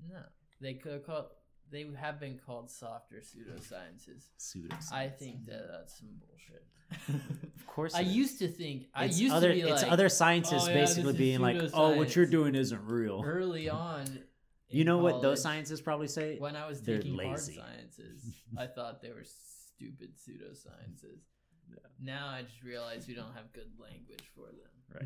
no. 0.09 0.21
They 0.61 0.73
could 0.73 1.05
call. 1.05 1.29
They 1.71 1.85
have 1.99 2.19
been 2.19 2.39
called 2.45 2.69
softer 2.69 3.17
pseudosciences. 3.17 4.29
Pseudoscience. 4.39 4.91
I 4.91 5.07
think 5.07 5.45
that 5.45 5.67
that's 5.71 5.99
some 5.99 6.09
bullshit. 6.19 6.65
Of 7.59 7.75
course. 7.75 7.93
I 7.93 8.01
is. 8.01 8.15
used 8.15 8.39
to 8.39 8.47
think. 8.47 8.87
I 8.95 9.05
used 9.05 9.31
other, 9.31 9.49
to 9.49 9.53
be 9.53 9.61
it's 9.61 9.83
like 9.83 9.91
other 9.91 10.09
scientists 10.09 10.67
"Oh, 10.67 10.73
basically 10.73 11.11
is 11.11 11.17
being 11.17 11.39
like, 11.39 11.61
"Oh, 11.73 11.95
what 11.95 12.15
you're 12.15 12.25
doing 12.25 12.55
isn't 12.55 12.83
real." 12.83 13.21
early 13.23 13.69
on. 13.69 14.05
You 14.69 14.85
know 14.85 14.97
what 14.97 15.21
those 15.21 15.21
college, 15.21 15.39
scientists 15.39 15.81
probably 15.81 16.07
say? 16.07 16.37
When 16.39 16.55
I 16.55 16.67
was 16.67 16.81
They're 16.81 16.97
taking 16.97 17.17
hard 17.19 17.39
sciences, 17.39 18.23
I 18.57 18.65
thought 18.75 19.01
they 19.01 19.09
were 19.09 19.23
stupid 19.23 20.15
pseudosciences. 20.15 21.21
Yeah. 21.69 21.77
Now 22.01 22.27
I 22.27 22.41
just 22.41 22.63
realize 22.63 23.07
we 23.07 23.13
don't 23.13 23.33
have 23.33 23.51
good 23.53 23.69
language 23.79 24.23
for 24.35 24.47
them. 24.47 25.05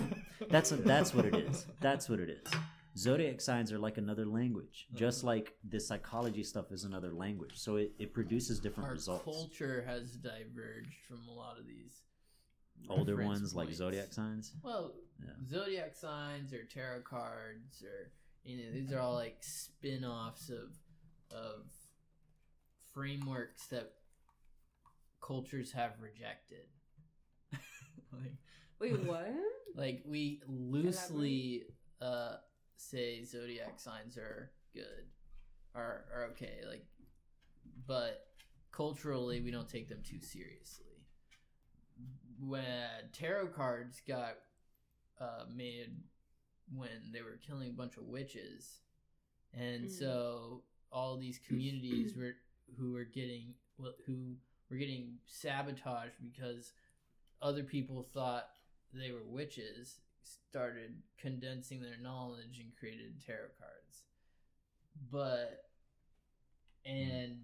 Right. 0.00 0.02
That's 0.50 0.70
that's 0.70 1.14
what 1.14 1.24
it 1.24 1.34
is. 1.34 1.66
That's 1.80 2.08
what 2.08 2.20
it 2.20 2.28
is. 2.28 2.52
Zodiac 2.96 3.40
signs 3.40 3.72
are 3.72 3.78
like 3.78 3.98
another 3.98 4.24
language, 4.24 4.86
just 4.94 5.24
like 5.24 5.54
the 5.68 5.80
psychology 5.80 6.44
stuff 6.44 6.70
is 6.70 6.84
another 6.84 7.12
language. 7.12 7.52
So 7.56 7.76
it, 7.76 7.92
it 7.98 8.14
produces 8.14 8.60
different 8.60 8.88
Our 8.88 8.94
results. 8.94 9.24
culture 9.24 9.82
has 9.86 10.12
diverged 10.12 10.94
from 11.08 11.26
a 11.28 11.32
lot 11.32 11.58
of 11.58 11.66
these 11.66 12.02
Older 12.88 13.14
reference 13.16 13.40
ones 13.40 13.54
like 13.54 13.72
zodiac 13.72 14.12
signs. 14.12 14.52
Well, 14.62 14.94
Yeah. 15.20 15.30
zodiac 15.48 15.94
signs 15.96 16.52
or 16.52 16.64
tarot 16.64 17.02
cards 17.02 17.82
or 17.82 18.10
you 18.44 18.58
know 18.58 18.72
these 18.72 18.92
are 18.92 19.00
all 19.00 19.14
like 19.14 19.38
spin-offs 19.42 20.50
of 20.50 20.74
of 21.30 21.66
frameworks 22.92 23.66
that 23.68 23.92
cultures 25.20 25.72
have 25.72 25.92
rejected. 26.00 26.66
like 28.12 28.34
Wait, 28.80 29.00
what? 29.04 29.32
like 29.74 30.02
we 30.06 30.42
loosely 30.46 31.64
uh 32.02 32.36
say 32.90 33.24
zodiac 33.24 33.78
signs 33.80 34.16
are 34.16 34.50
good 34.74 35.04
are 35.74 36.04
are 36.14 36.24
okay 36.32 36.58
like 36.68 36.84
but 37.86 38.26
culturally 38.72 39.40
we 39.40 39.50
don't 39.50 39.68
take 39.68 39.88
them 39.88 40.00
too 40.02 40.20
seriously 40.20 40.86
when 42.40 42.88
tarot 43.12 43.48
cards 43.48 44.00
got 44.06 44.34
uh 45.20 45.44
made 45.54 45.90
when 46.74 47.12
they 47.12 47.22
were 47.22 47.38
killing 47.46 47.68
a 47.70 47.72
bunch 47.72 47.96
of 47.96 48.04
witches 48.04 48.80
and 49.52 49.84
Mm. 49.84 49.98
so 49.98 50.62
all 50.90 51.16
these 51.16 51.38
communities 51.48 52.16
were 52.16 52.34
who 52.78 52.92
were 52.92 53.04
getting 53.04 53.54
who 54.06 54.36
were 54.70 54.76
getting 54.76 55.18
sabotaged 55.26 56.14
because 56.22 56.72
other 57.42 57.62
people 57.62 58.06
thought 58.14 58.48
they 58.92 59.10
were 59.12 59.24
witches 59.24 59.98
started 60.24 60.94
condensing 61.18 61.80
their 61.80 61.98
knowledge 62.00 62.58
and 62.60 62.74
created 62.78 63.22
tarot 63.24 63.48
cards 63.58 64.04
but 65.10 65.64
and 66.86 67.36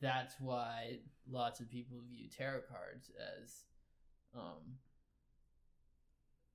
that's 0.00 0.34
why 0.40 0.98
lots 1.30 1.60
of 1.60 1.70
people 1.70 1.98
view 2.10 2.28
tarot 2.28 2.60
cards 2.68 3.10
as 3.40 3.64
um 4.34 4.76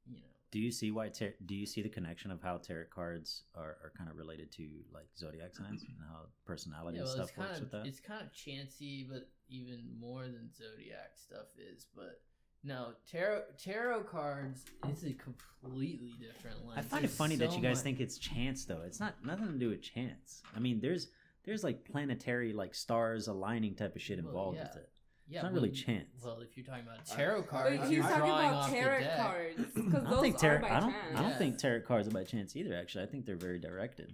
you 0.07 0.17
know 0.17 0.27
Do 0.51 0.59
you 0.59 0.71
see 0.71 0.91
why? 0.91 1.09
Tar- 1.09 1.35
do 1.45 1.55
you 1.55 1.65
see 1.65 1.81
the 1.81 1.89
connection 1.89 2.31
of 2.31 2.41
how 2.41 2.57
tarot 2.57 2.85
cards 2.93 3.43
are, 3.55 3.77
are 3.83 3.91
kind 3.97 4.09
of 4.09 4.17
related 4.17 4.51
to 4.53 4.67
like 4.93 5.07
zodiac 5.17 5.53
signs 5.55 5.83
and 5.83 5.95
how 6.09 6.27
personality 6.45 6.97
yeah, 6.97 7.03
and 7.03 7.09
stuff 7.11 7.37
works 7.37 7.57
of 7.57 7.63
with 7.63 7.71
that? 7.71 7.85
it's 7.85 7.99
kind 7.99 8.21
of 8.21 8.33
chancy, 8.33 9.07
but 9.09 9.29
even 9.49 9.79
more 9.99 10.23
than 10.23 10.49
zodiac 10.53 11.11
stuff 11.15 11.47
is. 11.57 11.87
But 11.95 12.21
no, 12.63 12.89
tarot 13.11 13.41
tarot 13.57 14.03
cards 14.03 14.65
is 14.91 15.03
a 15.03 15.13
completely 15.13 16.13
different 16.19 16.65
lens. 16.65 16.77
I 16.77 16.81
find 16.81 17.03
it 17.03 17.07
There's 17.07 17.17
funny 17.17 17.35
that 17.37 17.53
you 17.55 17.61
guys 17.61 17.77
much- 17.77 17.83
think 17.83 17.99
it's 17.99 18.17
chance 18.17 18.65
though. 18.65 18.81
It's 18.85 18.99
not 18.99 19.15
nothing 19.25 19.47
to 19.47 19.57
do 19.57 19.69
with 19.69 19.81
chance. 19.81 20.41
I 20.55 20.59
mean, 20.59 20.79
there's 20.79 21.07
there's 21.43 21.63
like 21.63 21.85
planetary 21.85 22.53
like 22.53 22.75
stars 22.75 23.27
aligning 23.27 23.75
type 23.75 23.95
of 23.95 24.01
shit 24.01 24.19
Well, 24.19 24.27
involved 24.27 24.57
yeah. 24.57 24.63
with 24.67 24.75
it. 24.77 24.89
yeah, 25.27 25.37
it's 25.39 25.43
not 25.43 25.53
well, 25.53 25.61
really 25.63 25.73
chance. 25.73 26.07
Well, 26.23 26.39
if 26.41 26.55
you're 26.55 26.65
talking 26.65 26.83
about 26.83 27.05
tarot 27.05 27.43
cards, 27.43 27.79
Wait, 27.81 27.89
you're 27.89 28.03
talking 28.03 28.17
drawing 28.17 28.47
about 28.49 28.53
off 28.63 28.69
tarot 28.69 28.99
the 28.99 29.03
deck. 29.05 29.17
cards 29.17 29.59
I 29.59 29.61
because 29.63 29.91
don't 29.93 30.09
those 30.11 30.21
think 30.21 30.35
are 30.35 30.39
tarot. 30.39 30.61
by 30.61 30.69
I 30.69 30.79
don't. 30.79 30.91
chance. 30.91 31.05
I 31.17 31.21
don't 31.21 31.29
Yeah. 31.31 31.37
think 31.37 31.57
tarot 31.57 31.81
cards 31.81 32.07
are 32.07 32.11
by 32.11 32.23
chance 32.23 32.55
either. 32.55 32.75
Actually, 32.75 33.03
I 33.05 33.07
think 33.07 33.25
they're 33.25 33.35
very 33.35 33.59
directed. 33.59 34.13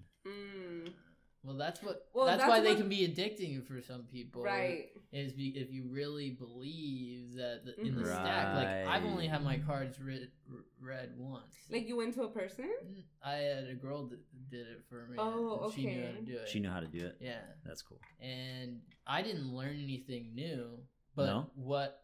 Mm, 1.48 1.50
Well, 1.50 1.58
that's 1.58 1.82
what. 1.82 2.06
Well, 2.14 2.26
that's, 2.26 2.40
that's 2.42 2.50
why 2.50 2.60
they 2.60 2.76
can 2.76 2.90
be 2.90 3.08
addicting 3.08 3.66
for 3.66 3.82
some 3.82 4.04
people. 4.04 4.44
right. 4.44 4.88
Is 5.14 5.32
be, 5.32 5.48
if 5.56 5.72
you 5.72 5.86
really 5.90 6.32
believe 6.32 7.36
that 7.36 7.62
the, 7.66 7.80
in 7.82 7.96
the 7.96 8.06
stack, 8.06 8.56
like 8.56 8.68
I've 8.88 9.06
only 9.06 9.26
had 9.28 9.44
my 9.44 9.58
cards 9.58 10.00
read, 10.02 10.28
read 10.82 11.12
once. 11.18 11.56
Like 11.70 11.88
you 11.88 11.96
went 11.96 12.14
to 12.16 12.24
a 12.24 12.28
person. 12.30 12.66
Mm, 12.86 13.04
I 13.24 13.34
had 13.36 13.64
a 13.70 13.74
girl 13.76 14.08
that 14.08 14.20
did 14.50 14.68
it 14.68 14.84
for 14.90 15.08
me. 15.10 15.16
Oh, 15.18 15.62
and 15.66 15.74
She 15.74 15.86
knew 15.86 16.02
how 16.06 16.12
to 16.12 16.22
do 16.22 16.38
it. 16.38 16.50
She 16.50 16.60
knew 16.60 16.70
how 16.70 16.80
to 16.82 16.88
do 16.88 17.06
it. 17.06 17.18
Yeah, 17.22 17.40
That's 17.66 17.82
cool. 17.82 18.00
and 18.20 18.82
I 19.06 19.22
didn't 19.22 19.54
learn 19.54 19.80
anything 19.82 20.32
new, 20.36 20.80
but 21.16 21.26
No? 21.28 21.50
what 21.56 22.02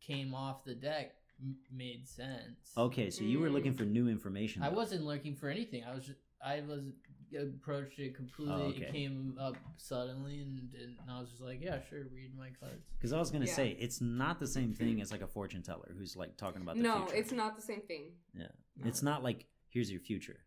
came 0.00 0.34
off 0.34 0.64
the 0.64 0.74
deck 0.74 1.12
m- 1.42 1.56
made 1.70 2.08
sense. 2.08 2.72
Okay, 2.78 3.10
so 3.10 3.22
you 3.24 3.38
were 3.40 3.50
looking 3.50 3.74
Mm. 3.74 3.78
for 3.78 3.84
new 3.84 4.08
information. 4.08 4.62
I 4.62 4.70
wasn't 4.70 5.04
looking 5.04 5.34
for 5.36 5.50
anything. 5.50 5.84
I 5.84 5.94
was 5.94 6.06
just, 6.06 6.18
I 6.44 6.62
was 6.62 6.84
approached 7.34 7.98
it 7.98 8.14
completely. 8.14 8.54
Oh, 8.54 8.68
It 8.68 8.92
came 8.92 9.36
up 9.40 9.56
suddenly, 9.76 10.40
and, 10.40 10.70
and 10.80 10.96
I 11.10 11.20
was 11.20 11.30
just 11.30 11.42
like, 11.42 11.60
yeah, 11.62 11.78
sure, 11.88 12.04
read 12.14 12.36
my 12.36 12.50
cards. 12.60 12.84
Because 12.98 13.12
I 13.12 13.18
was 13.18 13.30
gonna 13.30 13.46
Yeah. 13.46 13.54
say 13.54 13.76
it's 13.78 14.00
not 14.00 14.38
the 14.40 14.46
same 14.46 14.72
thing 14.74 15.00
as 15.00 15.10
like 15.10 15.22
a 15.22 15.26
fortune 15.26 15.62
teller 15.62 15.94
who's 15.98 16.16
like 16.16 16.36
talking 16.36 16.62
about 16.62 16.76
the 16.76 16.82
No, 16.82 17.04
future. 17.06 17.16
it's 17.16 17.32
not 17.32 17.56
the 17.56 17.62
same 17.62 17.80
thing. 17.82 18.12
Yeah, 18.34 18.48
No. 18.76 18.86
it's 18.88 19.02
not 19.02 19.22
like 19.22 19.46
here's 19.68 19.90
your 19.90 20.00
future. 20.00 20.40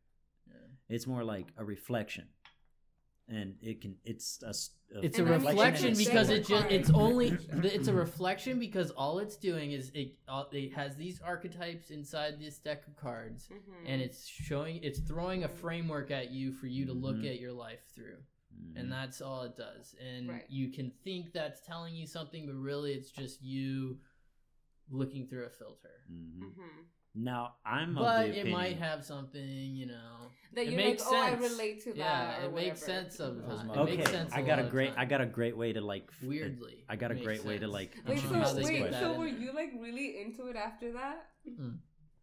Yeah. 0.47 0.53
It's 0.87 1.05
more 1.05 1.23
like 1.23 1.47
a 1.57 1.63
reflection, 1.65 2.27
and 3.29 3.55
it 3.61 3.81
can. 3.81 3.95
It's 4.03 4.41
a. 4.43 4.49
It's 5.03 5.19
And 5.19 5.29
a 5.29 5.35
I'm 5.35 5.45
reflection 5.45 5.95
because 5.95 6.29
it 6.29 6.47
just 6.47 6.65
it's 6.71 6.89
only 6.89 7.37
it's 7.63 7.87
a 7.87 7.93
reflection 7.93 8.57
because 8.59 8.89
all 8.91 9.19
it's 9.19 9.37
doing 9.37 9.71
is 9.71 9.91
it 9.93 10.15
uh, 10.27 10.45
it 10.51 10.73
has 10.73 10.95
these 10.95 11.21
archetypes 11.21 11.91
inside 11.91 12.39
this 12.39 12.57
deck 12.57 12.87
of 12.87 12.95
cards 12.97 13.49
Mhm. 13.51 13.85
and 13.85 14.01
it's 14.01 14.25
showing 14.25 14.79
it's 14.81 14.99
throwing 14.99 15.43
a 15.43 15.47
framework 15.47 16.09
at 16.09 16.31
you 16.31 16.51
for 16.51 16.65
you 16.65 16.87
to 16.87 16.93
look 16.93 17.17
Mhm. 17.17 17.29
at 17.31 17.39
your 17.39 17.53
life 17.53 17.81
through 17.93 18.17
Mhm. 18.51 18.79
and 18.79 18.91
that's 18.91 19.21
all 19.21 19.43
it 19.43 19.55
does 19.55 19.93
and 20.01 20.27
Right. 20.29 20.45
you 20.49 20.69
can 20.69 20.89
think 21.03 21.33
that's 21.33 21.61
telling 21.61 21.93
you 21.95 22.07
something 22.07 22.47
but 22.47 22.55
really 22.55 22.93
it's 22.93 23.11
just 23.11 23.43
you 23.43 23.99
looking 24.89 25.27
through 25.27 25.45
a 25.45 25.49
filter 25.51 26.01
Mhm. 26.11 26.39
Mhm. 26.55 26.85
Now 27.15 27.55
I'm 27.65 27.97
of 27.97 28.03
but 28.05 28.27
the 28.27 28.39
it 28.41 28.47
might 28.51 28.77
have 28.77 29.03
something 29.03 29.41
you 29.75 29.87
know 29.87 30.29
That 30.53 30.65
It 30.65 30.71
you're 30.71 30.77
makes 30.77 31.03
like, 31.05 31.13
oh, 31.13 31.21
I 31.21 31.29
sense. 31.31 31.51
relate 31.51 31.83
to 31.83 31.89
that. 31.93 31.97
yeah 31.97 32.45
it 32.45 32.53
makes 32.53 32.81
whatever. 32.81 33.01
sense 33.03 33.15
sometimes 33.15 33.63
it 33.63 33.77
Okay, 33.77 33.95
makes 33.97 34.11
sense 34.11 34.33
I 34.33 34.39
a 34.41 34.43
got 34.43 34.59
lot 34.59 34.67
a 34.67 34.69
great. 34.69 34.93
I 34.97 35.05
got 35.05 35.21
a 35.21 35.25
great 35.25 35.57
way 35.57 35.73
to 35.73 35.81
like. 35.81 36.11
weirdly 36.23 36.85
I 36.87 36.95
got 36.95 37.11
a 37.11 37.15
makes 37.15 37.25
great 37.25 37.43
way 37.45 37.57
to 37.57 37.67
like. 37.67 37.91
Wait, 38.07 38.17
introduce 38.17 38.37
How 38.37 38.45
so 38.45 38.55
they 38.55 38.61
this 38.61 38.71
put 38.71 38.81
wait, 38.81 38.93
so 38.93 39.19
were 39.19 39.27
you 39.27 39.51
like 39.53 39.71
really 39.79 40.21
into 40.21 40.47
it 40.47 40.55
after 40.55 40.93
that? 40.93 41.27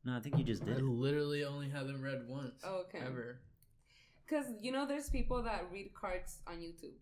No, 0.05 0.16
I 0.16 0.20
think 0.20 0.38
you 0.38 0.44
just 0.44 0.64
did. 0.64 0.79
it. 0.79 0.85
literally 0.85 1.44
only 1.44 1.68
have 1.68 1.88
them 1.88 2.01
read 2.01 2.22
once. 2.29 2.62
Oh, 2.64 2.83
okay. 2.87 3.01
Ever. 3.05 3.40
Because 4.25 4.46
you 4.61 4.70
know, 4.70 4.87
there's 4.87 5.11
people 5.11 5.42
that 5.42 5.66
read 5.72 5.92
cards 5.94 6.38
on 6.46 6.55
YouTube. 6.59 6.94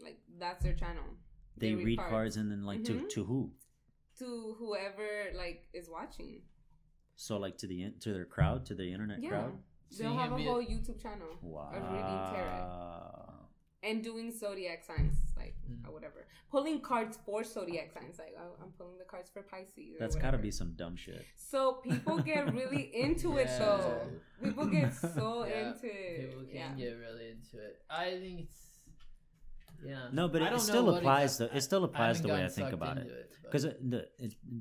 Like 0.00 0.18
that's 0.38 0.62
their 0.64 0.72
channel. 0.74 1.04
They 1.58 1.74
read 1.74 1.98
cards 1.98 2.36
and 2.36 2.50
then 2.50 2.64
like 2.64 2.84
to 2.84 2.94
Mhm. 2.94 3.08
to 3.10 3.24
who? 3.24 3.52
to 4.18 4.54
whoever 4.58 5.32
like 5.34 5.68
is 5.72 5.88
watching. 5.90 6.42
So 7.16 7.36
like 7.38 7.58
to 7.58 7.66
the 7.66 7.82
in- 7.82 7.98
to 8.00 8.12
their 8.12 8.24
crowd, 8.24 8.66
to 8.66 8.74
the 8.74 8.92
internet 8.92 9.22
Yeah, 9.22 9.30
crowd. 9.30 9.58
So 9.90 10.02
they'll 10.04 10.12
you 10.12 10.18
have 10.18 10.32
a 10.32 10.36
be 10.36 10.44
whole 10.44 10.62
YouTube 10.62 11.00
channel 11.02 11.28
Wow. 11.42 11.70
of 11.74 11.82
reading 11.92 12.34
tarot 12.34 13.28
and 13.82 14.02
doing 14.02 14.30
zodiac 14.30 14.82
signs, 14.84 15.16
like 15.36 15.54
Mm. 15.70 15.86
or 15.86 15.92
whatever. 15.92 16.26
Pulling 16.50 16.80
cards 16.80 17.18
for 17.26 17.44
zodiac 17.44 17.92
signs, 17.92 18.18
like 18.18 18.34
oh, 18.38 18.56
I'm 18.62 18.72
pulling 18.72 18.98
the 18.98 19.04
cards 19.04 19.28
for 19.30 19.42
Pisces. 19.42 19.96
or 19.96 19.98
That's 19.98 20.16
got 20.16 20.30
to 20.32 20.38
be 20.38 20.50
some 20.50 20.72
dumb 20.76 20.96
shit. 20.96 21.24
So 21.36 21.74
people 21.74 22.18
get 22.18 22.52
really 22.54 22.84
into 23.04 23.36
it 23.38 23.46
Yeah. 23.46 23.58
though. 23.58 24.10
People 24.42 24.66
get 24.66 24.92
so 24.94 25.44
Yeah, 25.48 25.68
into 25.68 25.86
it. 25.86 26.28
People 26.30 26.44
can 26.46 26.54
yeah. 26.54 26.74
get 26.74 26.92
really 26.98 27.30
into 27.30 27.58
it. 27.58 27.82
I 27.90 28.10
think 28.18 28.40
it's 28.40 28.71
yeah. 29.84 30.08
No, 30.12 30.28
but 30.28 30.42
it, 30.42 30.52
it 30.52 30.60
still 30.60 30.94
applies. 30.94 31.34
exact- 31.34 31.52
though. 31.52 31.58
It 31.58 31.60
still 31.62 31.84
applies 31.84 32.22
the 32.22 32.28
way 32.28 32.44
I 32.44 32.48
think 32.48 32.72
about 32.72 32.98
it. 32.98 33.30
Because 33.42 33.64
the 33.64 34.08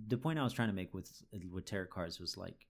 the 0.07 0.17
point 0.17 0.39
I 0.39 0.43
was 0.43 0.53
trying 0.53 0.69
to 0.69 0.75
make 0.75 0.93
with 0.93 1.11
with 1.51 1.65
tarot 1.65 1.87
cards 1.87 2.19
was 2.19 2.37
like, 2.37 2.67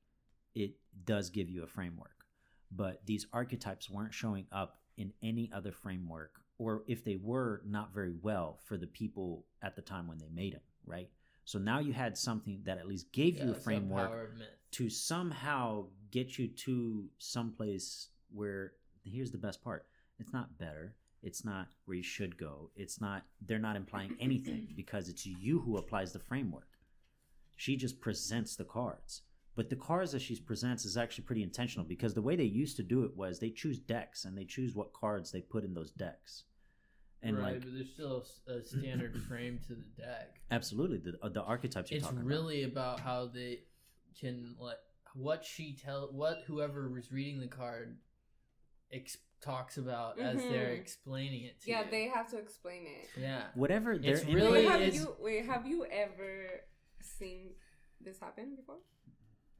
it 0.55 0.71
does 1.05 1.29
give 1.29 1.49
you 1.49 1.63
a 1.63 1.67
framework, 1.67 2.25
but 2.71 3.05
these 3.05 3.25
archetypes 3.33 3.89
weren't 3.89 4.13
showing 4.13 4.45
up 4.51 4.81
in 4.97 5.13
any 5.23 5.49
other 5.53 5.71
framework, 5.71 6.41
or 6.57 6.83
if 6.87 7.03
they 7.03 7.15
were, 7.15 7.61
not 7.65 7.93
very 7.93 8.13
well 8.21 8.59
for 8.65 8.77
the 8.77 8.87
people 8.87 9.45
at 9.61 9.75
the 9.75 9.81
time 9.81 10.07
when 10.07 10.17
they 10.19 10.29
made 10.33 10.53
them, 10.53 10.61
right? 10.85 11.09
So 11.45 11.57
now 11.57 11.79
you 11.79 11.91
had 11.93 12.17
something 12.17 12.61
that 12.65 12.77
at 12.77 12.87
least 12.87 13.11
gave 13.11 13.37
you 13.37 13.51
a 13.51 13.55
framework 13.55 14.09
power 14.09 14.23
of 14.25 14.37
myth. 14.37 14.47
to 14.71 14.89
somehow 14.89 15.87
get 16.11 16.37
you 16.37 16.47
to 16.47 17.09
someplace 17.17 18.09
where 18.31 18.73
here's 19.03 19.31
the 19.31 19.37
best 19.37 19.63
part 19.63 19.85
it's 20.19 20.31
not 20.31 20.57
better 20.59 20.95
it's 21.24 21.45
not 21.45 21.67
where 21.86 21.97
you 21.97 22.03
should 22.03 22.38
go. 22.38 22.72
It's 22.76 22.99
not 22.99 23.24
they're 23.45 23.59
not 23.59 23.76
implying 23.76 24.15
anything 24.19 24.69
because 24.76 25.09
it's 25.09 25.26
you 25.26 25.59
who 25.59 25.78
applies 25.78 26.13
the 26.13 26.19
framework. 26.19 26.67
She 27.55 27.76
just 27.76 28.01
presents 28.01 28.55
the 28.55 28.65
cards. 28.65 29.22
But 29.55 29.69
the 29.69 29.76
cards 29.76 30.13
that 30.13 30.22
she 30.22 30.39
presents 30.39 30.86
is 30.86 30.95
actually 30.95 31.26
pretty 31.26 31.43
intentional 31.43 31.86
because 31.86 32.13
the 32.13 32.22
way 32.22 32.36
they 32.36 32.45
used 32.45 32.78
to 32.78 32.84
do 32.84 33.03
it 33.03 33.15
was 33.15 33.38
they 33.39 33.49
choose 33.49 33.80
decks 33.80 34.24
and 34.26 34.38
they 34.38 34.45
choose 34.45 34.76
what 34.76 34.93
cards 34.93 35.32
they 35.32 35.41
put 35.41 35.65
in 35.65 35.74
those 35.74 35.91
decks. 35.91 36.45
And 37.22 37.38
right, 37.38 37.53
like 37.53 37.61
but 37.61 37.74
there's 37.74 37.93
still 37.93 38.26
a 38.47 38.63
standard 38.63 39.22
frame 39.28 39.59
to 39.67 39.76
the 39.76 40.01
deck. 40.01 40.39
absolutely 40.49 40.97
the, 40.97 41.13
uh, 41.22 41.30
the 41.30 41.43
archetypes 41.43 41.91
you're 41.91 41.99
It's 41.99 42.11
really 42.13 42.63
about 42.63 42.99
how 42.99 43.28
they 43.28 43.59
can 44.19 44.55
like 44.59 44.78
what 45.13 45.45
she 45.45 45.76
tell 45.76 46.09
what 46.11 46.39
whoever 46.47 46.89
was 46.89 47.11
reading 47.11 47.39
the 47.39 47.47
card 47.47 47.97
ex- 48.91 49.17
talks 49.41 49.77
about 49.77 50.19
as 50.19 50.37
they're 50.43 50.69
Mhm. 50.75 50.79
explaining 50.79 51.43
it 51.45 51.59
to 51.61 51.69
Yeah, 51.71 51.83
you. 51.85 51.91
they 51.91 52.07
have 52.09 52.29
to 52.29 52.37
explain 52.37 52.85
it. 52.85 53.09
yeah. 53.17 53.49
whatever 53.55 53.97
they're 53.97 54.15
It's 54.15 54.25
really- 54.25 54.51
wait, 54.51 54.69
have 54.69 54.81
is- 54.81 54.95
you 54.95 55.15
wait? 55.19 55.45
Have 55.45 55.65
you 55.65 55.85
ever 55.85 56.61
seen 57.01 57.55
this 57.99 58.19
happen 58.19 58.55
before? 58.55 58.79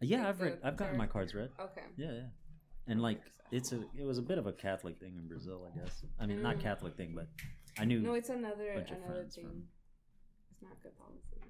yeah 0.04 0.20
like 0.20 0.28
i've 0.30 0.42
read 0.42 0.60
i've 0.64 0.78
gotten 0.78 0.98
my 0.98 1.06
cards 1.08 1.34
read 1.36 1.52
Okay. 1.60 1.86
Yeah, 1.96 2.12
yeah. 2.12 2.30
And 2.88 3.02
like 3.02 3.22
it's 3.52 3.72
a 3.72 3.84
it 3.96 4.04
was 4.04 4.18
a 4.18 4.22
bit 4.22 4.38
of 4.38 4.48
a 4.48 4.54
Catholic 4.54 4.98
thing 5.00 5.16
in 5.18 5.28
Brazil, 5.28 5.68
I 5.70 5.78
guess. 5.78 6.04
I 6.20 6.26
mean, 6.26 6.42
not 6.42 6.56
Mm. 6.58 6.62
Catholic 6.62 6.96
thing, 6.96 7.14
but 7.14 7.28
I 7.78 7.86
knew 7.86 8.00
No, 8.02 8.14
it's 8.14 8.30
another 8.30 8.74
bunch 8.76 8.92
another 8.92 9.14
friends 9.14 9.36
thing. 9.36 9.46
from- 9.46 9.68
It's 10.52 10.62
not 10.62 10.82
good 10.82 10.96
policy. 10.98 11.42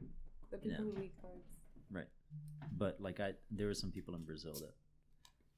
The 0.49 0.57
people 0.57 0.71
Yeah. 0.85 0.91
who 0.91 0.99
read 0.99 1.11
cards. 1.21 1.59
Right. 1.89 2.09
But 2.77 2.99
like 3.01 3.19
I 3.19 3.35
there 3.51 3.67
were 3.67 3.73
some 3.73 3.91
people 3.91 4.15
in 4.15 4.23
Brazil 4.25 4.53
that 4.53 4.73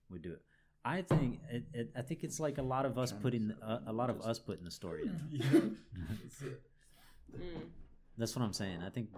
would 0.10 0.22
do 0.22 0.34
it. 0.34 0.44
I 0.86 1.02
think 1.02 1.40
it, 1.50 1.64
it 1.74 1.92
I 1.96 2.02
think 2.02 2.24
it's 2.24 2.40
like 2.40 2.58
a 2.58 2.62
lot 2.64 2.86
of 2.86 2.98
us 2.98 3.12
putting 3.14 3.54
a, 3.62 3.82
a 3.88 3.94
lot 3.94 4.10
of 4.10 4.22
us 4.22 4.38
putting 4.40 4.64
the 4.66 4.72
story 4.72 5.04
in. 5.04 5.78
Mm. 7.36 7.62
That's 8.18 8.36
what 8.36 8.44
I'm 8.46 8.54
saying. 8.54 8.84
I 8.86 8.90
think 8.90 9.10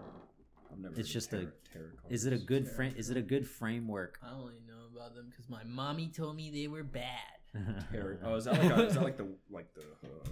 I've 0.71 0.79
never 0.79 0.93
It's 0.97 1.09
heard 1.09 1.13
just 1.13 1.33
a- 1.33 1.37
tarot- 1.37 1.51
tarot 1.73 1.85
is 2.09 2.25
it 2.25 2.31
a 2.33 2.37
good 2.37 2.65
frame? 2.67 2.93
Is 2.97 3.09
it 3.09 3.17
a 3.17 3.21
good 3.21 3.45
framework? 3.45 4.17
I 4.23 4.33
only 4.33 4.61
know 4.65 4.85
about 4.95 5.15
them 5.15 5.27
because 5.29 5.49
my 5.49 5.63
mommy 5.65 6.07
told 6.07 6.37
me 6.37 6.49
they 6.49 6.67
were 6.67 6.83
bad. 6.83 7.39
Tarot- 7.91 8.17
Oh, 8.23 8.35
is 8.35 8.45
that 8.45 8.53
like 8.61 8.71
a, 8.77 8.85
is 8.87 8.93
that 8.95 9.03
like 9.03 9.17
the 9.17 9.27
like 9.51 9.73
the 9.73 9.81
uh, 9.81 9.85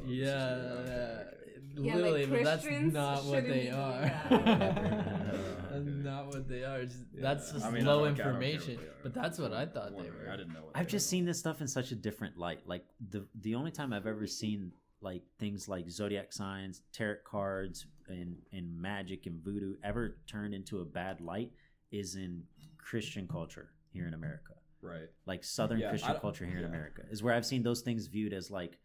Yeah, 0.05 0.26
okay, 0.28 0.86
yeah, 0.88 1.03
okay. 1.24 1.38
Yeah, 1.76 1.95
literally, 1.95 2.26
like 2.28 2.30
but 2.30 2.43
that's 2.43 2.65
not 2.93 3.24
what 3.26 3.47
they 3.47 3.69
are. 3.69 4.01
that. 4.30 5.07
Okay. 5.74 5.89
not 5.89 6.28
what 6.28 6.47
they 6.47 6.63
are. 6.63 6.84
Just, 6.86 6.99
Yeah, 7.15 7.21
that's 7.21 7.51
just 7.51 7.65
I 7.65 7.71
mean, 7.71 7.86
low 7.86 7.99
don't- 7.99 8.03
I 8.03 8.07
don't 8.09 8.15
care 8.17 8.34
what 8.34 8.43
information. 8.43 8.78
are. 8.78 8.93
But 9.01 9.13
that's 9.15 9.39
what 9.39 9.53
I 9.53 9.65
thought 9.65 9.97
they 9.97 10.09
were. 10.09 10.30
I 10.32 10.38
didn't 10.38 10.53
know. 10.53 10.65
What 10.65 10.78
I've 10.78 10.88
just 10.88 11.07
were. 11.07 11.09
seen 11.09 11.26
this 11.26 11.39
stuff 11.39 11.61
in 11.61 11.67
such 11.67 11.91
a 11.91 11.95
different 11.95 12.38
light. 12.38 12.59
Like 12.67 12.86
the 13.09 13.26
the 13.41 13.55
only 13.55 13.71
time 13.71 13.91
I've 13.93 14.05
ever 14.05 14.28
seen 14.28 14.71
like 15.01 15.24
things 15.39 15.67
like 15.67 15.89
zodiac 15.89 16.32
signs, 16.32 16.82
tarot 16.91 17.17
cards, 17.26 17.88
and 18.07 18.36
and 18.51 18.80
magic 18.80 19.26
and 19.26 19.41
voodoo 19.43 19.76
ever 19.84 20.17
turned 20.28 20.53
into 20.53 20.82
a 20.82 20.86
bad 20.86 21.21
light 21.21 21.51
is 21.91 22.15
in 22.15 22.43
Christian 22.78 23.28
culture 23.28 23.69
here 23.91 24.05
in 24.07 24.13
America. 24.13 24.53
Right. 24.84 25.09
Like 25.25 25.43
Southern 25.43 25.79
Yeah, 25.79 25.89
Christian 25.89 26.15
culture 26.19 26.45
here 26.45 26.59
in. 26.59 26.65
America 26.65 27.01
is 27.09 27.23
where 27.23 27.34
I've 27.34 27.45
seen 27.45 27.63
those 27.63 27.81
things 27.81 28.07
viewed 28.07 28.34
as 28.34 28.51
like 28.51 28.77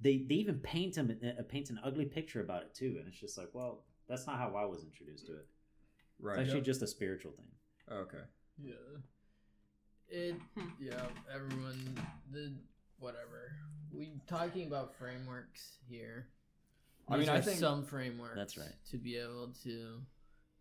they 0.00 0.18
they 0.28 0.34
even 0.36 0.58
paint 0.58 0.94
them 0.94 1.16
uh, 1.22 1.42
paint 1.48 1.70
an 1.70 1.78
ugly 1.84 2.04
picture 2.06 2.40
about 2.40 2.62
it 2.62 2.74
too, 2.74 2.96
and 2.98 3.06
it's 3.06 3.18
just 3.20 3.38
like, 3.38 3.50
well, 3.52 3.84
that's 4.08 4.26
not 4.26 4.38
how 4.38 4.54
I 4.56 4.64
was 4.64 4.82
introduced 4.84 5.26
to 5.26 5.32
it. 5.34 5.46
Right. 6.20 6.38
It's 6.40 6.48
actually 6.48 6.62
just 6.62 6.82
a 6.82 6.86
spiritual 6.86 7.32
thing. 7.32 7.46
okay. 7.90 8.24
Yeah. 8.62 8.72
It 10.08 10.36
yeah, 10.80 11.06
everyone 11.34 11.98
the 12.32 12.54
whatever. 12.98 13.52
We 13.92 14.12
talking 14.26 14.66
about 14.66 14.94
frameworks 14.96 15.78
here. 15.88 16.28
I 17.08 17.18
These 17.18 17.26
mean, 17.26 17.36
I 17.36 17.40
think- 17.40 17.58
some 17.58 17.84
frameworks 17.84 18.36
That's 18.36 18.56
right. 18.56 18.74
to 18.90 18.96
be 18.98 19.16
able 19.16 19.52
to, 19.64 20.00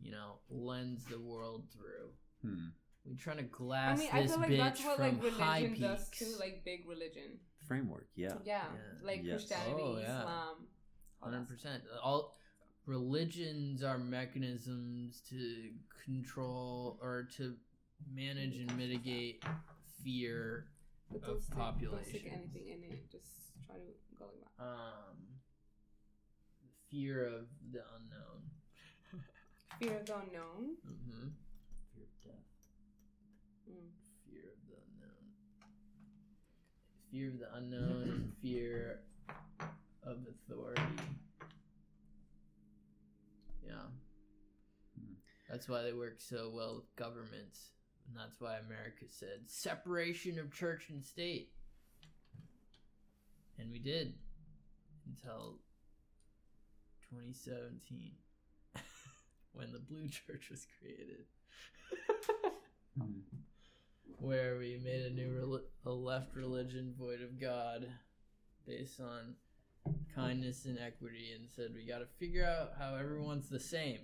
you 0.02 0.12
know, 0.12 0.40
lens 0.50 1.06
the 1.06 1.20
world 1.20 1.66
through. 1.72 2.10
Hmm. 2.50 2.68
We're 3.06 3.16
trying 3.18 3.38
to 3.38 3.44
I 3.44 3.48
glass 3.52 4.00
mean, 4.00 4.10
I 4.14 4.22
this 4.22 4.32
feel 4.32 4.40
like 4.40 4.50
bitch 4.52 4.58
that's 4.58 4.84
what 4.86 4.96
from 4.98 5.04
like 5.22 5.32
high 5.34 5.58
religion 5.64 5.76
peaks. 5.76 6.10
does 6.10 6.10
too, 6.10 6.40
like 6.40 6.64
big 6.64 6.88
religion. 6.88 7.40
Framework, 7.68 8.08
yeah. 8.16 8.34
Yeah, 8.46 8.64
Yeah. 8.74 9.06
like 9.06 9.22
Yes. 9.24 9.32
Christianity, 9.46 9.82
Oh, 9.84 9.98
yeah. 9.98 10.20
Islam. 10.20 10.56
Hundred 11.22 11.48
percent. 11.48 11.84
All 12.02 12.38
religions 12.86 13.84
are 13.84 13.98
mechanisms 13.98 15.22
to 15.30 15.72
control 16.06 16.98
or 17.02 17.28
to 17.38 17.56
manage 18.14 18.58
and 18.58 18.76
mitigate 18.78 19.44
fear 20.04 20.68
But 21.12 21.24
of 21.24 21.28
don't 21.28 21.42
stick, 21.44 21.58
don't 21.92 22.06
stick 22.06 22.26
anything 22.32 22.68
in 22.68 22.84
it. 22.84 23.10
Just 23.12 23.54
try 23.66 23.76
to 23.76 23.82
go 24.20 24.26
like 24.26 24.58
that. 24.58 24.64
Um, 24.64 25.18
fear 26.90 27.26
of 27.26 27.46
the 27.72 27.80
unknown. 27.98 28.50
Fear 29.80 30.00
of 30.00 30.06
the 30.06 30.16
unknown. 30.16 30.76
Mm-hmm. 30.86 31.28
Mm. 33.70 33.90
Fear 34.30 34.42
of 34.52 34.60
the 34.68 34.76
unknown. 34.76 35.26
Fear 37.14 37.28
of 37.28 37.40
the 37.40 37.56
unknown 37.56 38.10
and 38.10 38.34
fear 38.42 39.02
of 40.04 40.18
authority. 40.28 40.82
Yeah. 43.64 43.86
That's 45.48 45.70
why 45.70 45.84
they 45.84 45.94
work 45.94 46.16
so 46.18 46.52
well 46.52 46.78
with 46.78 46.96
governments. 46.96 47.70
And 48.08 48.18
that's 48.18 48.42
why 48.42 48.58
America 48.58 49.06
said 49.10 49.42
separation 49.46 50.40
of 50.40 50.52
church 50.52 50.86
and 50.90 51.06
state. 51.06 51.52
And 53.60 53.72
we 53.72 53.78
did 53.78 54.16
until 55.06 55.60
2017 57.12 58.12
when 59.54 59.72
the 59.72 59.78
blue 59.78 60.08
church 60.28 60.50
was 60.50 60.66
created. 60.80 61.26
Hmm. 62.98 63.43
Where 64.24 64.58
we 64.58 64.80
made 64.82 65.02
a 65.02 65.10
new 65.10 65.38
rel- 65.38 65.66
a 65.86 65.92
left 65.92 66.34
religion 66.34 66.94
void 66.98 67.22
of 67.22 67.40
God 67.42 67.88
based 68.66 69.02
on 69.02 69.36
kindness 70.16 70.64
and 70.66 70.80
equity 70.80 71.32
and 71.36 71.50
said 71.54 71.72
we 71.76 71.86
got 71.86 72.00
to 72.00 72.06
figure 72.18 72.46
out 72.46 72.72
how 72.80 72.96
everyone's 72.96 73.50
the 73.50 73.60
same 73.60 74.00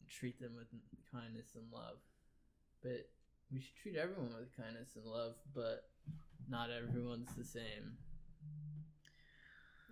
and 0.00 0.08
treat 0.08 0.40
them 0.40 0.52
with 0.56 0.68
kindness 1.12 1.56
and 1.56 1.64
love 1.72 1.96
but 2.84 3.08
we 3.52 3.58
should 3.60 3.74
treat 3.82 3.96
everyone 3.96 4.32
with 4.38 4.56
kindness 4.56 4.90
and 4.94 5.04
love 5.04 5.34
but 5.52 5.88
not 6.48 6.68
everyone's 6.70 7.34
the 7.36 7.44
same 7.44 7.96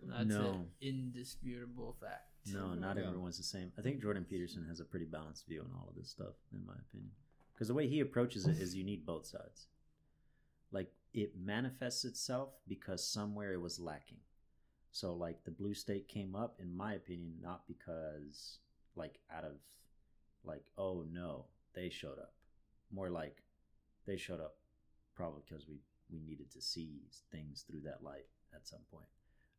that's 0.05 0.27
No. 0.29 0.51
an 0.53 0.67
indisputable 0.81 1.97
fact 2.01 2.31
No, 2.55 2.75
not 2.75 2.99
everyone's 2.99 3.37
the 3.39 3.43
same. 3.43 3.73
I 3.77 3.83
think 3.83 4.01
Jordan 4.01 4.25
Peterson 4.25 4.65
has 4.69 4.79
a 4.79 4.85
pretty 4.85 5.07
balanced 5.07 5.49
view 5.49 5.61
on 5.61 5.73
all 5.77 5.89
of 5.91 5.97
this 5.97 6.09
stuff, 6.09 6.35
in 6.55 6.65
my 6.65 6.73
opinion. 6.89 7.11
Because 7.59 7.67
the 7.67 7.75
way 7.75 7.89
he 7.89 7.99
approaches 7.99 8.47
it 8.47 8.59
is 8.59 8.77
you 8.77 8.85
need 8.85 9.05
both 9.05 9.27
sides. 9.27 9.67
Like 10.71 10.93
it 11.13 11.33
manifests 11.37 12.05
itself 12.05 12.51
because 12.69 13.05
somewhere 13.05 13.53
it 13.53 13.61
was 13.61 13.81
lacking. 13.81 14.21
So 14.93 15.13
like 15.15 15.43
the 15.43 15.51
blue 15.51 15.75
state 15.75 16.07
came 16.07 16.37
up, 16.37 16.61
in 16.61 16.73
my 16.73 16.95
opinion, 16.95 17.35
not 17.43 17.67
because 17.67 18.59
like 18.95 19.19
out 19.37 19.43
of 19.43 19.57
like 20.45 20.63
oh 20.79 21.05
no 21.13 21.47
they 21.75 21.89
showed 21.89 22.19
up, 22.19 22.35
more 22.93 23.11
like 23.11 23.43
they 24.07 24.17
showed 24.17 24.41
up 24.41 24.55
probably 25.17 25.43
because 25.49 25.67
we 25.69 25.81
we 26.13 26.21
needed 26.21 26.53
to 26.53 26.61
see 26.61 27.03
things 27.33 27.65
through 27.69 27.81
that 27.81 28.05
light 28.05 28.27
at 28.55 28.69
some 28.69 28.81
point 28.91 29.09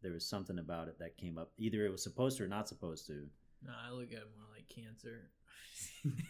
there 0.02 0.14
was 0.14 0.26
something 0.26 0.60
about 0.60 0.88
it 0.88 0.98
that 1.00 1.18
came 1.18 1.38
up. 1.38 1.52
Either 1.58 1.86
it 1.86 1.92
was 1.92 2.04
supposed 2.04 2.38
to 2.38 2.44
or 2.44 2.48
not 2.48 2.68
supposed 2.68 3.06
to. 3.08 3.28
no 3.66 3.74
i 3.86 3.92
look 3.92 4.12
at 4.12 4.20
it 4.20 4.28
more 4.38 4.48
like 4.56 4.68
cancer 4.70 5.30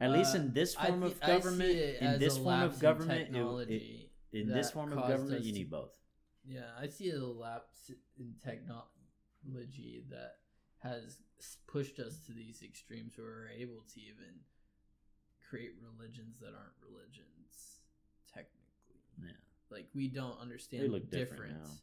At 0.00 0.12
least 0.12 0.34
Uh, 0.34 0.38
in 0.38 0.52
this 0.52 0.74
form 0.74 1.00
thi- 1.02 1.06
of 1.08 1.20
government, 1.20 1.70
in 2.00 2.18
this 2.18 2.36
form 2.38 2.62
of 2.62 2.78
government, 2.78 3.30
it- 3.68 3.72
it, 3.72 4.10
in 4.32 4.48
this 4.48 4.70
form 4.70 4.92
of 4.92 5.08
government, 5.08 5.44
you 5.44 5.52
need 5.52 5.70
both. 5.70 5.96
Yeah, 6.44 6.70
I 6.78 6.86
see 6.88 7.10
a 7.10 7.18
lapse 7.18 7.90
in 8.16 8.34
technology 8.42 10.04
that 10.08 10.36
has 10.78 11.18
pushed 11.66 11.98
us 11.98 12.24
to 12.26 12.32
these 12.32 12.62
extremes 12.62 13.18
where 13.18 13.26
we're 13.26 13.48
able 13.48 13.82
to 13.94 14.00
even 14.00 14.44
create 15.50 15.72
religions 15.82 16.38
that 16.38 16.54
aren't 16.54 16.78
religions 16.80 17.80
technically. 18.32 19.02
Yeah, 19.20 19.32
Like 19.70 19.88
we 19.94 20.06
don't 20.08 20.38
understand 20.38 20.84
They 20.84 20.88
the 20.88 21.00
different 21.00 21.42
difference. 21.58 21.68
now. 21.68 21.74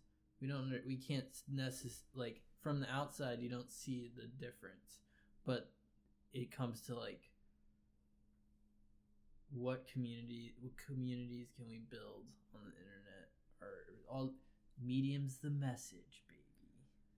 We 0.41 0.47
don't. 0.47 0.81
We 0.87 0.97
can't 0.97 1.31
necess 1.53 1.99
like 2.13 2.41
from 2.65 2.79
the 2.79 2.89
outside. 2.91 3.41
You 3.41 3.49
don't 3.49 3.71
see 3.71 4.09
the 4.17 4.25
difference, 4.43 5.01
but 5.45 5.69
it 6.33 6.49
comes 6.49 6.81
to 6.87 6.95
like 6.95 7.21
what 9.53 9.85
community 9.87 10.55
what 10.59 10.73
communities 10.83 11.51
can 11.55 11.69
we 11.69 11.79
build 11.91 12.25
on 12.55 12.61
the 12.65 12.75
internet 12.75 13.29
or 13.61 13.69
all 14.09 14.33
mediums 14.83 15.37
the 15.37 15.51
message 15.51 16.23
baby 16.27 16.41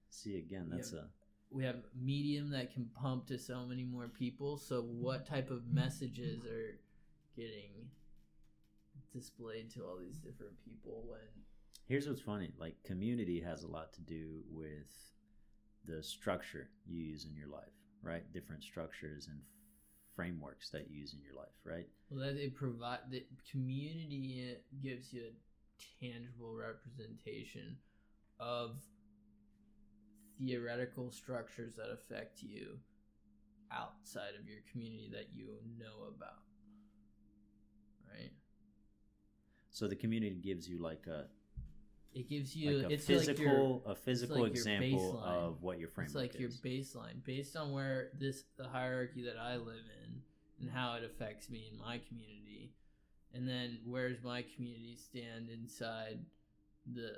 See 0.10 0.38
again, 0.38 0.68
that's 0.70 0.92
a 0.92 1.06
we 1.50 1.64
have 1.64 1.78
medium 2.00 2.52
that 2.52 2.74
can 2.74 2.90
pump 2.94 3.28
to 3.28 3.40
so 3.40 3.66
many 3.66 3.86
more 3.86 4.10
people 4.10 4.58
so 4.58 4.82
what 4.82 5.26
type 5.26 5.50
of 5.50 5.66
messages 5.72 6.46
are 6.46 6.78
getting 7.36 7.72
displayed 9.14 9.72
to 9.72 9.84
all 9.86 9.98
these 9.98 10.18
different 10.18 10.54
people 10.66 11.06
when 11.08 11.22
Here's 11.88 12.06
what's 12.06 12.20
funny. 12.20 12.52
Like 12.60 12.76
community 12.84 13.40
has 13.40 13.64
a 13.64 13.68
lot 13.68 13.94
to 13.94 14.02
do 14.02 14.42
with 14.52 14.92
the 15.88 16.04
structure 16.04 16.70
you 16.86 17.02
use 17.02 17.26
in 17.26 17.36
your 17.36 17.48
life, 17.48 17.74
right? 18.02 18.24
Different 18.34 18.64
structures 18.64 19.28
and 19.28 19.40
frameworks 20.16 20.70
that 20.72 20.90
you 20.90 21.00
use 21.00 21.14
in 21.14 21.22
your 21.22 21.36
life, 21.36 21.56
right? 21.64 21.88
well 22.10 22.22
that 22.22 22.38
it 22.38 22.56
provide 22.56 23.00
the 23.10 23.24
community 23.52 24.56
gives 24.82 25.12
you 25.12 25.24
a 25.24 26.06
tangible 26.06 26.56
representation 26.56 27.76
of 28.40 28.78
theoretical 30.40 31.12
structures 31.12 31.76
that 31.76 31.92
affect 31.92 32.42
you 32.42 32.78
outside 33.72 34.34
of 34.40 34.48
your 34.48 34.60
community 34.72 35.10
that 35.12 35.28
you 35.34 35.48
know 35.78 36.08
about 36.16 36.44
right 38.10 38.32
So 39.72 39.88
the 39.88 39.96
community 39.96 40.40
gives 40.42 40.68
you 40.68 40.82
like 40.82 41.06
a 41.08 41.26
it 42.14 42.30
gives 42.30 42.56
you 42.56 42.80
like 42.80 42.92
a 42.92 42.94
it's 42.94 43.06
physical 43.06 43.46
like 43.46 43.84
your, 43.86 43.92
a 43.92 43.96
physical 43.96 44.42
like 44.42 44.52
example 44.52 45.22
of 45.24 45.62
what 45.62 45.80
your 45.80 45.90
framework 45.90 46.10
is. 46.10 46.16
it's 46.16 46.34
like 46.34 46.40
your 46.40 46.50
baseline 46.50 47.24
based 47.24 47.56
on 47.56 47.72
where 47.72 48.10
this 48.20 48.44
the 48.58 48.68
hierarchy 48.68 49.24
that 49.24 49.38
I 49.40 49.58
live 49.58 49.86
in 50.06 50.22
and 50.62 50.70
how 50.72 50.96
it 50.96 51.04
affects 51.04 51.50
me 51.50 51.70
in 51.72 51.78
my 51.78 52.00
community 52.08 52.74
and 53.34 53.48
then 53.48 53.80
where's 53.86 54.24
my 54.24 54.44
community 54.56 54.98
stand 54.98 55.50
inside 55.50 56.20
the 56.92 57.12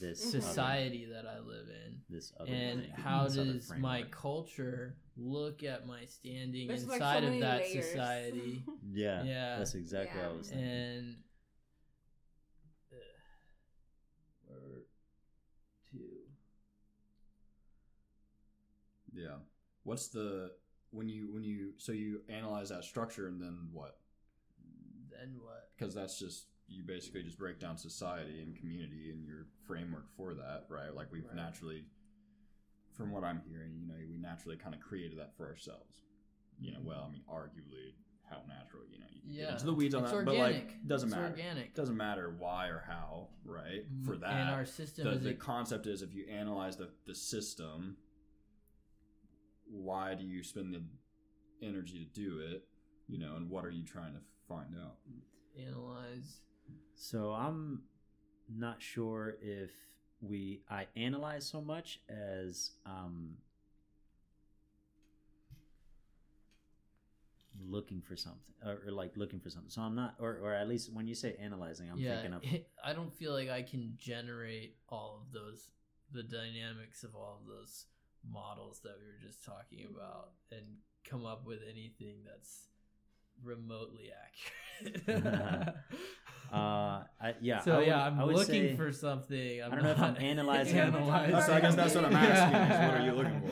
this 0.00 0.18
society 0.30 1.06
that 1.12 1.26
I 1.26 1.38
live 1.38 1.68
in 1.68 2.00
this 2.08 2.32
other 2.40 2.50
and 2.50 2.82
thing, 2.82 2.90
how 2.96 3.24
this 3.24 3.38
other 3.38 3.52
does 3.52 3.72
my 3.78 4.02
culture 4.10 4.96
look 5.16 5.62
at 5.62 5.86
my 5.86 6.04
standing 6.06 6.68
There's, 6.68 6.86
like, 6.86 6.96
inside 6.96 7.22
so 7.22 7.28
of 7.28 7.40
that 7.40 7.60
layers. 7.60 7.86
society 7.86 8.64
yeah, 8.92 9.22
yeah. 9.22 9.58
that's 9.58 9.74
exactly 9.74 10.20
what 10.20 10.30
I 10.30 10.36
was 10.36 10.48
thinking. 10.48 10.66
and 10.66 11.16
uh, 12.92 14.52
or 14.52 14.82
two 15.92 16.00
Yeah. 19.14 19.36
What's 19.84 20.08
the 20.08 20.52
when 20.90 21.08
you 21.08 21.32
when 21.32 21.42
you 21.44 21.72
so 21.78 21.92
you 21.92 22.20
analyze 22.28 22.68
that 22.70 22.84
structure 22.84 23.26
and 23.28 23.40
then 23.40 23.68
what? 23.72 23.96
then 25.10 25.36
what 25.40 25.70
Because 25.76 25.94
that's 25.94 26.18
just 26.18 26.46
you 26.66 26.82
basically 26.82 27.22
just 27.22 27.38
break 27.38 27.60
down 27.60 27.76
society 27.76 28.40
and 28.42 28.56
community 28.56 29.10
and 29.12 29.24
your 29.26 29.46
framework 29.66 30.06
for 30.16 30.34
that, 30.34 30.64
right? 30.68 30.94
Like 30.94 31.12
we've 31.12 31.26
Right. 31.26 31.36
naturally, 31.36 31.84
from 32.96 33.10
what 33.10 33.22
I'm 33.22 33.42
hearing, 33.46 33.76
you 33.78 33.86
know, 33.86 33.94
we 34.08 34.16
naturally 34.16 34.56
kind 34.56 34.74
of 34.74 34.80
created 34.80 35.18
that 35.18 35.36
for 35.36 35.46
ourselves. 35.46 36.00
You 36.58 36.72
know, 36.72 36.78
well, 36.82 37.04
I 37.08 37.12
mean, 37.12 37.22
arguably 37.30 37.92
how 38.30 38.38
natural, 38.48 38.84
you 38.90 38.98
know, 38.98 39.04
you 39.12 39.20
can 39.20 39.30
get 39.32 39.40
Yeah. 39.40 39.52
into 39.52 39.66
the 39.66 39.74
weeds 39.74 39.94
on 39.94 40.04
It's 40.04 40.12
that, 40.12 40.24
but 40.24 40.34
organic. 40.34 40.66
like 40.68 40.86
doesn't 40.86 41.08
It's 41.08 41.16
matter. 41.16 41.30
organic. 41.32 41.74
Doesn't 41.74 41.96
matter 41.96 42.34
why 42.38 42.68
or 42.68 42.82
how, 42.86 43.28
right? 43.44 43.84
For 44.04 44.16
Mm, 44.16 44.20
that, 44.20 44.32
and 44.32 44.50
our 44.50 44.64
system 44.64 45.10
the, 45.10 45.16
the 45.16 45.34
concept 45.34 45.86
is 45.86 46.00
if 46.00 46.14
you 46.14 46.24
analyze 46.28 46.76
the, 46.76 46.88
the 47.06 47.14
system 47.14 47.96
why 49.74 50.14
do 50.14 50.24
you 50.24 50.42
spend 50.42 50.72
the 50.72 50.82
energy 51.66 51.98
to 52.04 52.20
do 52.20 52.38
it 52.38 52.64
you 53.08 53.18
know 53.18 53.36
and 53.36 53.50
what 53.50 53.64
are 53.64 53.70
you 53.70 53.84
trying 53.84 54.12
to 54.12 54.20
find 54.48 54.74
out 54.80 54.96
analyze 55.58 56.40
So 56.94 57.32
I'm 57.32 57.82
not 58.48 58.80
sure 58.80 59.36
if 59.42 59.70
we 60.20 60.62
I 60.70 60.86
analyze 60.96 61.46
so 61.46 61.60
much 61.60 62.00
as 62.08 62.72
um 62.86 63.36
looking 67.66 68.00
for 68.00 68.16
something 68.16 68.40
or, 68.64 68.80
or 68.86 68.92
like 68.92 69.16
looking 69.16 69.40
for 69.40 69.50
something. 69.50 69.70
So 69.70 69.82
I'm 69.82 69.94
not 69.94 70.14
or 70.18 70.38
or 70.42 70.52
at 70.54 70.68
least 70.68 70.92
when 70.92 71.06
you 71.06 71.14
say 71.14 71.36
analyzing, 71.40 71.90
I'm 71.90 71.98
yeah, 71.98 72.14
thinking 72.14 72.34
of 72.34 72.42
I 72.84 72.92
don't 72.92 73.12
feel 73.14 73.32
like 73.32 73.48
I 73.50 73.62
can 73.62 73.94
generate 73.98 74.76
all 74.88 75.20
of 75.22 75.32
those, 75.32 75.70
the 76.12 76.22
dynamics 76.22 77.04
of 77.04 77.14
all 77.14 77.40
of 77.42 77.46
those 77.48 77.86
models 78.32 78.80
that 78.84 78.94
we 79.00 79.06
were 79.06 79.26
just 79.26 79.44
talking 79.44 79.86
about, 79.94 80.30
and 80.50 80.62
come 81.08 81.24
up 81.26 81.46
with 81.46 81.60
anything 81.68 82.18
that's 82.24 82.68
remotely 83.42 84.10
accurate. 85.04 85.74
uh 86.52 87.02
I, 87.20 87.34
yeah. 87.40 87.60
so 87.60 87.72
I 87.74 87.78
would- 87.78 87.86
yeah, 87.86 88.04
I'm 88.06 88.20
I 88.20 88.24
would 88.24 88.36
looking 88.36 88.68
say- 88.70 88.76
for 88.76 88.92
something. 88.92 89.62
I'm 89.62 89.72
I 89.72 89.74
don't 89.74 89.84
know 89.84 89.90
if 89.92 89.98
I'm 90.00 90.12
not 90.14 90.22
analyzing- 90.32 90.78
analyzing. 90.78 91.40
so 91.42 91.52
i 91.54 91.60
guess 91.60 91.74
that's 91.74 91.94
what 91.94 92.04
i'm 92.04 92.14
asking 92.14 92.60
is 92.60 92.78
what 92.88 93.00
are 93.00 93.04
you 93.04 93.12
looking 93.12 93.42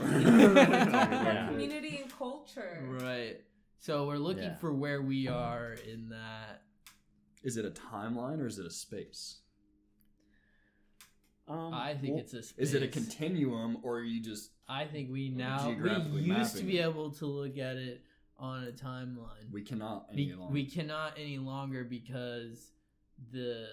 Yeah. 0.56 1.46
for 1.46 1.52
Community 1.52 2.00
and 2.02 2.12
culture. 2.18 2.84
Right. 3.00 3.36
So 3.80 4.06
we're 4.06 4.18
looking 4.18 4.44
Yeah. 4.44 4.56
for 4.56 4.72
where 4.72 5.02
we 5.02 5.26
are 5.28 5.74
in 5.90 6.08
that. 6.10 6.62
is 7.42 7.56
it 7.56 7.64
a 7.64 7.70
timeline 7.70 8.38
or 8.40 8.46
is 8.46 8.58
it 8.58 8.66
a 8.66 8.70
space 8.70 9.40
Um, 11.48 11.74
I 11.74 11.94
think 11.94 12.14
well, 12.14 12.22
it's 12.22 12.34
a 12.34 12.42
space. 12.42 12.68
is 12.68 12.74
it 12.74 12.82
a 12.82 12.88
continuum 12.88 13.78
or 13.82 13.96
are 13.98 14.02
you 14.04 14.22
just 14.22 14.50
I 14.68 14.84
think 14.86 15.10
we 15.10 15.28
now 15.28 15.68
we 15.68 15.74
Geographically 15.74 16.22
used 16.22 16.56
to 16.56 16.64
be 16.64 16.78
able 16.78 17.10
to 17.12 17.26
look 17.26 17.58
at 17.58 17.76
it 17.76 18.02
on 18.38 18.64
a 18.64 18.72
timeline. 18.72 19.50
we 19.50 19.62
cannot 19.62 20.06
any 20.12 20.26
Be- 20.26 20.34
longer 20.34 20.52
we 20.52 20.64
cannot 20.66 21.12
any 21.18 21.38
longer 21.38 21.84
because 21.84 22.72
the 23.30 23.66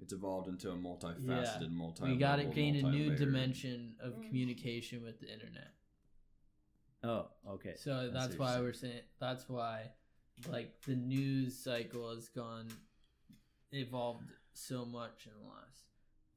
it's 0.00 0.12
evolved 0.12 0.48
into 0.48 0.70
a 0.70 0.74
multifaceted 0.74 1.70
multi 1.70 2.04
we 2.04 2.16
got 2.16 2.36
to 2.36 2.44
gain 2.44 2.76
a 2.76 2.90
new 2.90 3.14
dimension 3.16 3.94
of 4.00 4.14
Mm. 4.14 4.26
communication 4.26 5.02
with 5.02 5.20
the 5.20 5.32
internet. 5.32 5.72
Oh, 7.02 7.28
okay. 7.48 7.74
So 7.76 7.94
I 7.96 8.06
see 8.06 8.10
that's 8.12 8.36
why 8.38 8.60
we're 8.60 8.72
saying 8.72 9.02
that's 9.20 9.48
why 9.48 9.90
like 10.50 10.80
the 10.82 10.96
news 10.96 11.56
cycle 11.62 12.10
has 12.14 12.28
gone 12.28 12.68
evolved 13.72 14.30
so 14.54 14.84
much 14.84 15.26
in 15.26 15.32
the 15.40 15.48
last 15.48 15.84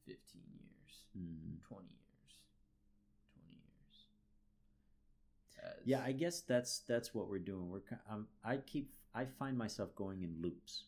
15 0.05 0.41
years, 0.61 1.05
Mm. 1.17 1.61
20 1.63 1.87
years, 1.87 2.33
20 3.33 3.55
years. 3.55 4.05
Yeah, 5.85 6.01
I 6.05 6.11
guess 6.11 6.41
that's 6.41 6.79
that's 6.87 7.13
what 7.13 7.29
we're 7.29 7.39
doing. 7.39 7.69
We're 7.69 7.81
um, 8.09 8.27
I 8.43 8.57
keep 8.57 8.93
I 9.13 9.25
find 9.25 9.57
myself 9.57 9.95
going 9.95 10.21
in 10.23 10.35
loops. 10.41 10.85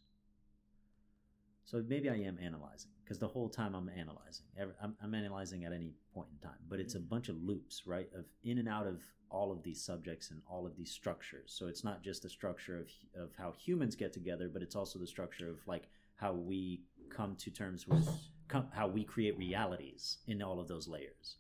So 1.66 1.84
maybe 1.88 2.10
I 2.10 2.16
am 2.16 2.38
analyzing 2.44 2.92
because 3.04 3.20
the 3.20 3.28
whole 3.28 3.48
time 3.48 3.76
I'm 3.76 3.90
analyzing. 3.90 4.46
I'm, 4.82 4.96
I'm 5.02 5.14
analyzing 5.14 5.64
at 5.64 5.72
any 5.72 5.94
point 6.14 6.28
in 6.34 6.48
time, 6.48 6.58
but 6.68 6.80
it's 6.80 6.96
a 6.96 7.00
bunch 7.00 7.30
of 7.30 7.42
loops, 7.42 7.84
right? 7.86 8.10
Of 8.14 8.26
in 8.44 8.58
and 8.58 8.68
out 8.68 8.88
of 8.88 9.02
all 9.30 9.52
of 9.52 9.64
these 9.64 9.82
subjects 9.82 10.32
and 10.32 10.42
all 10.50 10.66
of 10.66 10.76
these 10.76 10.92
structures. 10.92 11.54
So 11.58 11.68
it's 11.68 11.84
not 11.84 12.04
just 12.04 12.24
the 12.24 12.30
structure 12.30 12.78
of 12.78 12.90
of 13.22 13.32
how 13.38 13.54
humans 13.54 13.96
get 13.96 14.14
together, 14.14 14.50
but 14.52 14.62
it's 14.62 14.76
also 14.76 15.00
the 15.00 15.08
structure 15.08 15.50
of 15.50 15.66
like 15.68 15.88
how 16.16 16.34
we 16.34 16.82
come 17.10 17.36
to 17.38 17.50
terms 17.50 17.88
with 17.88 18.08
come, 18.48 18.68
how 18.74 18.88
we 18.88 19.04
create 19.04 19.38
realities 19.38 20.18
in 20.28 20.42
all 20.42 20.60
of 20.60 20.68
those 20.68 20.88
layers. 20.88 21.38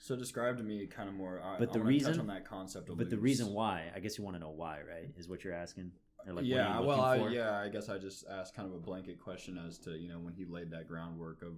So 0.00 0.16
describe 0.16 0.56
to 0.56 0.62
me 0.64 0.86
kind 0.86 1.08
of 1.08 1.14
more 1.14 1.40
I, 1.44 1.58
But 1.58 1.70
I 1.70 1.72
the 1.72 1.78
wanna 1.78 1.88
reason- 1.88 2.12
touch 2.12 2.20
on 2.20 2.26
that 2.28 2.44
concept 2.44 2.88
of 2.88 2.96
But 2.98 3.10
the 3.10 3.18
reason 3.18 3.52
why, 3.52 3.92
I 3.94 4.00
guess 4.00 4.16
you 4.18 4.24
want 4.24 4.34
to 4.36 4.40
know 4.40 4.50
why, 4.50 4.80
right? 4.80 5.10
Is 5.16 5.28
what 5.28 5.44
you're 5.44 5.54
asking? 5.54 5.92
Or 6.26 6.32
like, 6.32 6.36
what 6.36 6.42
are 6.42 6.46
yeah, 6.46 6.80
you 6.80 6.86
well, 6.86 7.00
I, 7.00 7.16
yeah, 7.28 7.58
I 7.58 7.68
guess 7.68 7.88
I 7.88 7.98
just 7.98 8.24
asked 8.28 8.54
kind 8.54 8.66
of 8.68 8.74
a 8.74 8.78
blanket 8.78 9.18
question 9.20 9.58
as 9.66 9.78
to 9.80 9.96
you 9.96 10.08
know 10.08 10.18
when 10.18 10.32
he 10.34 10.44
laid 10.44 10.70
that 10.72 10.88
groundwork 10.88 11.42
of 11.42 11.54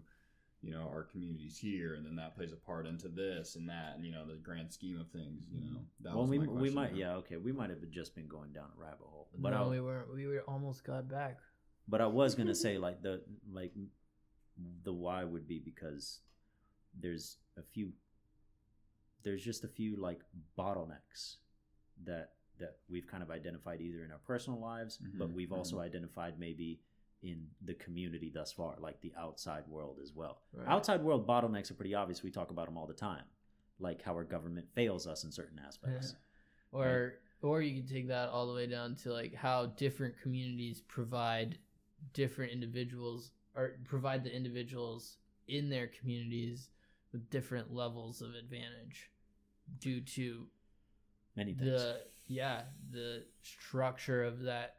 you 0.61 0.71
know 0.71 0.89
our 0.93 1.03
communities 1.03 1.59
here, 1.59 1.95
and 1.95 2.07
then 2.07 2.15
that 2.17 2.37
plays 2.37 2.53
a 2.53 2.57
part 2.57 2.87
into 2.87 3.09
this 3.09 3.57
and 3.57 3.69
that, 3.69 3.95
and 3.97 4.05
you 4.05 4.13
know 4.13 4.25
the 4.25 4.37
grand 4.37 4.73
scheme 4.73 5.01
of 5.01 5.09
things. 5.09 5.45
You 5.53 5.61
know, 5.73 5.81
that 6.03 6.15
well, 6.15 6.23
was 6.23 6.31
we, 6.31 6.39
my 6.39 6.47
we 6.47 6.71
might, 6.71 6.91
there. 6.91 6.99
yeah, 7.01 7.15
okay, 7.17 7.37
we 7.39 7.51
might 7.51 7.71
have 7.71 7.79
just 7.91 8.15
been 8.15 8.29
going 8.29 8.53
down 8.53 8.67
a 8.77 8.81
rabbit 8.81 9.07
hole, 9.07 9.29
but 9.37 9.51
no, 9.51 9.65
I, 9.65 9.69
we 9.69 9.81
were 9.81 10.07
we 10.15 10.27
were 10.29 10.43
almost 10.47 10.85
got 10.85 11.09
back. 11.09 11.39
but 11.89 12.01
I 12.01 12.07
was 12.07 12.37
gonna 12.37 12.55
say 12.55 12.79
like 12.87 13.03
the 13.03 13.21
like 13.53 13.73
the 14.85 14.93
why 14.93 15.25
would 15.25 15.49
be 15.49 15.59
because 15.59 16.21
there's 17.01 17.39
a 17.59 17.63
few, 17.63 17.91
there's 19.23 19.45
just 19.45 19.65
a 19.65 19.69
few 19.69 19.97
like 19.97 20.21
bottlenecks 20.59 21.37
that 22.05 22.33
that 22.59 22.77
we've 22.89 23.07
kind 23.07 23.23
of 23.23 23.31
identified 23.31 23.81
either 23.81 24.05
in 24.05 24.11
our 24.13 24.19
personal 24.19 24.61
lives, 24.61 24.99
but 25.19 25.29
Mhm, 25.29 25.35
we've 25.35 25.53
also 25.53 25.77
mhm. 25.77 25.83
identified 25.83 26.39
maybe 26.39 26.81
in 27.23 27.47
the 27.65 27.75
community 27.75 28.31
thus 28.33 28.53
far, 28.53 28.75
like 28.79 29.01
the 29.01 29.13
outside 29.19 29.67
world 29.69 29.99
as 30.03 30.13
well. 30.13 30.43
Right. 30.53 30.69
Outside 30.69 31.03
world 31.03 31.27
bottlenecks 31.27 31.71
are 31.71 31.75
pretty 31.75 31.95
obvious. 31.95 32.23
We 32.23 32.31
talk 32.31 32.51
about 32.51 32.67
them 32.67 32.77
all 32.77 32.87
the 32.87 32.95
time, 32.95 33.25
like 33.79 34.03
how 34.03 34.13
our 34.13 34.25
government 34.25 34.67
fails 34.75 35.07
us 35.07 35.25
in 35.25 35.33
certain 35.33 35.61
aspects. 35.65 36.15
or 36.73 37.15
or 37.43 37.61
you 37.63 37.81
can 37.81 37.89
take 37.93 38.09
that 38.09 38.29
all 38.29 38.47
the 38.47 38.55
way 38.55 38.67
down 38.67 38.95
to 38.97 39.13
like 39.13 39.35
how 39.35 39.67
different 39.67 40.15
communities 40.21 40.81
provide 40.81 41.59
different 42.13 42.53
individuals 42.53 43.33
or 43.57 43.79
provide 43.85 44.25
the 44.25 44.35
individuals 44.35 45.19
in 45.49 45.69
their 45.69 45.89
communities 45.89 46.71
with 47.13 47.29
different 47.31 47.73
levels 47.73 48.23
of 48.23 48.35
advantage 48.35 49.11
due 49.79 50.01
to 50.01 50.47
Many 51.37 51.55
things. 51.55 51.71
the 51.71 52.01
yeah 52.27 52.63
the 52.91 53.25
structure 53.43 54.25
of 54.25 54.41
that 54.43 54.77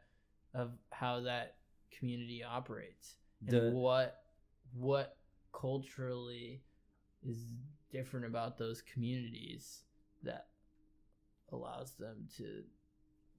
of 0.54 0.72
how 0.90 1.20
that 1.20 1.56
community 1.98 2.42
operates 2.44 3.16
The- 3.42 3.68
and 3.68 3.76
what 3.76 4.22
what 4.72 5.16
culturally 5.52 6.62
is 7.22 7.52
different 7.90 8.26
about 8.26 8.58
those 8.58 8.82
communities 8.82 9.84
that 10.22 10.48
allows 11.52 11.92
them 11.94 12.26
to 12.36 12.62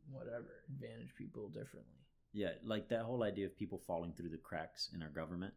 whatever 0.10 0.64
advantage 0.70 1.14
people 1.18 1.50
differently 1.50 2.00
Yeah, 2.32 2.52
like 2.64 2.88
that 2.90 3.02
whole 3.04 3.24
idea 3.24 3.46
of 3.48 3.58
people 3.58 3.80
falling 3.86 4.14
through 4.14 4.30
the 4.30 4.38
cracks 4.38 4.90
in 4.94 5.02
our 5.02 5.10
government, 5.10 5.54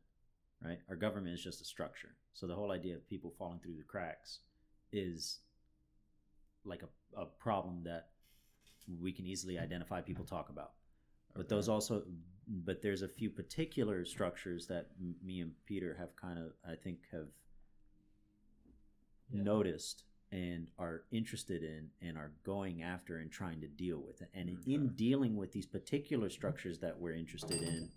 right? 0.64 0.78
Our 0.88 0.96
government 0.96 1.34
is 1.34 1.42
just 1.42 1.60
a 1.60 1.64
structure. 1.64 2.16
So 2.32 2.46
the 2.46 2.54
whole 2.54 2.72
idea 2.72 2.94
of 2.94 3.06
people 3.08 3.32
falling 3.38 3.60
through 3.60 3.76
the 3.76 3.82
cracks 3.84 4.40
is 4.92 5.40
like 6.64 6.82
a, 6.82 7.20
a 7.20 7.26
problem 7.26 7.82
that 7.84 8.08
we 9.00 9.12
can 9.12 9.26
easily 9.26 9.58
identify 9.58 10.00
people 10.00 10.24
talk 10.24 10.48
about. 10.48 10.72
But 11.36 11.48
those 11.48 11.68
also, 11.68 12.02
but 12.48 12.82
there's 12.82 13.02
a 13.02 13.08
few 13.08 13.30
particular 13.30 14.04
structures 14.04 14.66
that 14.68 14.88
m- 14.98 15.14
me 15.22 15.40
and 15.40 15.52
Peter 15.66 15.94
have 15.98 16.16
kind 16.16 16.38
of, 16.38 16.52
I 16.68 16.74
think, 16.74 16.98
have 17.12 17.28
Yeah. 19.30 19.42
noticed 19.42 20.04
and 20.32 20.68
are 20.78 21.04
interested 21.10 21.62
in 21.62 21.90
and 22.00 22.16
are 22.16 22.32
going 22.44 22.82
after 22.82 23.18
and 23.18 23.30
trying 23.30 23.60
to 23.60 23.68
deal 23.68 23.98
with 24.00 24.20
it. 24.22 24.30
And 24.34 24.48
Okay. 24.58 24.74
in 24.74 24.88
dealing 24.94 25.36
with 25.36 25.52
these 25.52 25.66
particular 25.66 26.30
structures 26.30 26.78
that 26.80 26.98
we're 26.98 27.14
interested 27.14 27.62
in, 27.62 27.90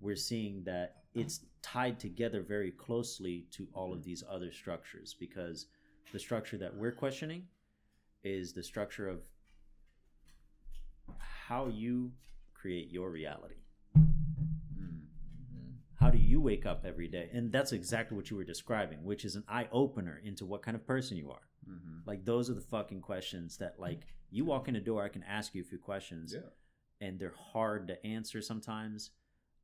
we're 0.00 0.16
seeing 0.16 0.62
that 0.64 0.99
it's 1.14 1.40
tied 1.62 1.98
together 1.98 2.42
very 2.42 2.70
closely 2.70 3.46
to 3.52 3.66
all 3.74 3.92
of 3.92 4.04
these 4.04 4.22
other 4.28 4.52
structures 4.52 5.14
because 5.18 5.66
the 6.12 6.18
structure 6.18 6.56
that 6.58 6.74
we're 6.74 6.92
questioning 6.92 7.46
is 8.22 8.52
the 8.52 8.62
structure 8.62 9.08
of 9.08 9.20
how 11.18 11.66
you 11.68 12.12
create 12.54 12.90
your 12.90 13.10
reality. 13.10 13.56
Mm. 13.96 14.02
Mhm. 14.76 15.76
How 15.94 16.10
do 16.10 16.18
you 16.18 16.40
wake 16.40 16.66
up 16.66 16.84
every 16.84 17.08
day? 17.08 17.30
And 17.32 17.50
that's 17.50 17.72
exactly 17.72 18.16
what 18.16 18.30
you 18.30 18.36
were 18.36 18.44
describing, 18.44 19.02
which 19.04 19.24
is 19.24 19.36
an 19.36 19.44
eye 19.48 19.68
opener 19.72 20.18
into 20.22 20.44
what 20.46 20.62
kind 20.62 20.74
of 20.76 20.86
person 20.86 21.16
you 21.16 21.30
are. 21.30 21.48
Mhm. 21.68 22.06
Like 22.06 22.24
those 22.24 22.48
are 22.50 22.54
the 22.54 22.60
fucking 22.60 23.00
questions 23.00 23.56
that 23.58 23.78
like 23.78 24.06
you 24.30 24.44
walk 24.44 24.68
in 24.68 24.76
a 24.76 24.80
door, 24.80 25.02
I 25.02 25.08
can 25.08 25.22
ask 25.24 25.54
you 25.54 25.62
a 25.62 25.64
few 25.64 25.78
questions 25.78 26.32
Yeah. 26.34 26.50
and 27.00 27.18
they're 27.18 27.34
hard 27.34 27.88
to 27.88 28.06
answer 28.06 28.40
sometimes. 28.40 29.10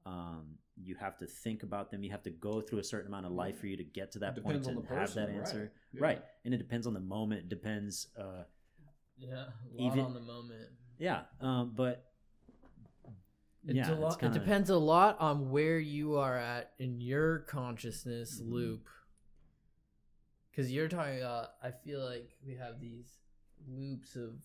Um, 0.07 0.57
you 0.83 0.95
have 0.95 1.17
to 1.19 1.27
think 1.27 1.63
about 1.63 1.91
them. 1.91 2.03
You 2.05 2.11
have 2.13 2.23
to 2.23 2.31
go 2.31 2.61
through 2.61 2.79
a 2.79 2.85
certain 2.85 3.09
amount 3.09 3.27
of 3.27 3.33
life 3.33 3.59
for 3.59 3.67
you 3.67 3.77
to 3.77 3.85
get 3.85 4.13
to 4.13 4.19
that 4.21 4.35
point 4.43 4.63
Depends 4.63 4.67
to 4.69 4.73
on 4.75 4.77
have 4.77 4.89
that 4.89 4.99
person, 4.99 5.27
right. 5.29 5.39
answer. 5.39 5.73
Yeah. 5.93 6.01
Right. 6.03 6.23
And 6.45 6.55
it 6.55 6.59
depends 6.59 6.87
on 6.87 6.95
the 6.95 7.01
moment. 7.01 7.41
It 7.41 7.49
depends. 7.49 8.09
Uh, 8.19 8.45
yeah 9.19 9.47
a 9.47 9.83
lot 9.83 9.93
Even- 9.93 10.05
on 10.05 10.15
the 10.15 10.21
moment 10.21 10.69
yeah. 10.99 11.23
Um, 11.41 11.73
but 11.75 12.11
It's 13.67 13.75
yeah, 13.77 13.91
a 13.91 14.07
it's 14.07 14.17
kinda- 14.17 14.37
it 14.37 14.39
depends 14.39 14.71
a 14.71 14.77
lot 14.77 15.19
on 15.21 15.51
where 15.51 15.79
you 15.79 16.17
are 16.17 16.37
at 16.37 16.73
in 16.79 17.01
your 17.01 17.41
consciousness 17.41 18.41
Mhm. 18.41 18.51
loop. 18.51 18.89
Because 20.51 20.71
you're 20.73 20.89
talking 20.89 21.19
about, 21.19 21.51
I 21.63 21.71
feel 21.71 22.03
like 22.05 22.31
we 22.47 22.55
have 22.57 22.81
these 22.81 23.19
loops 23.67 24.17
of. 24.17 24.41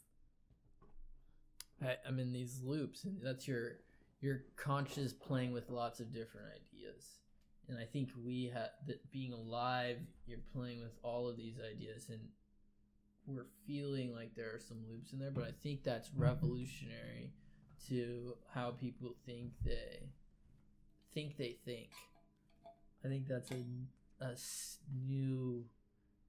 I, 1.82 1.98
I'm 2.06 2.20
in 2.20 2.32
these 2.34 2.62
loops, 2.62 3.04
and 3.06 3.22
that's 3.22 3.48
your 3.48 3.78
your 4.22 4.44
conscious 4.56 5.12
playing 5.12 5.52
with 5.52 5.70
lots 5.70 6.00
of 6.00 6.14
different 6.14 6.48
ideas. 6.48 7.18
And 7.68 7.78
I 7.78 7.86
think 7.86 8.10
we 8.24 8.52
have 8.54 8.70
that 8.88 9.12
being 9.12 9.34
alive, 9.34 9.98
you're 10.28 10.40
playing 10.54 10.82
with 10.82 10.94
all 11.04 11.28
of 11.28 11.38
these 11.38 11.56
ideas, 11.60 12.08
and 12.10 12.20
we're 13.26 13.48
feeling 13.66 14.14
like 14.14 14.36
there 14.36 14.54
are 14.54 14.60
some 14.60 14.78
loops 14.90 15.14
in 15.14 15.20
there. 15.20 15.32
But 15.32 15.46
I 15.46 15.52
think 15.64 15.84
that's 15.84 16.12
revolutionary 16.16 17.32
to 17.90 18.34
how 18.54 18.72
people 18.72 19.16
think 19.26 19.52
they 19.66 20.10
think 21.14 21.38
they 21.38 21.58
think. 21.66 21.90
I 23.04 23.08
think 23.08 23.28
that's 23.28 23.52
a, 23.52 23.64
a 24.24 24.36
new 25.06 25.66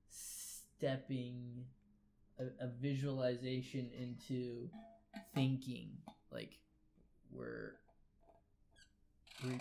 stepping, 0.08 1.64
a, 2.38 2.64
a 2.64 2.68
visualization 2.80 3.90
into 3.98 4.68
thinking. 5.34 5.90
Like 6.30 6.58
we're 7.30 7.74
we 7.74 7.81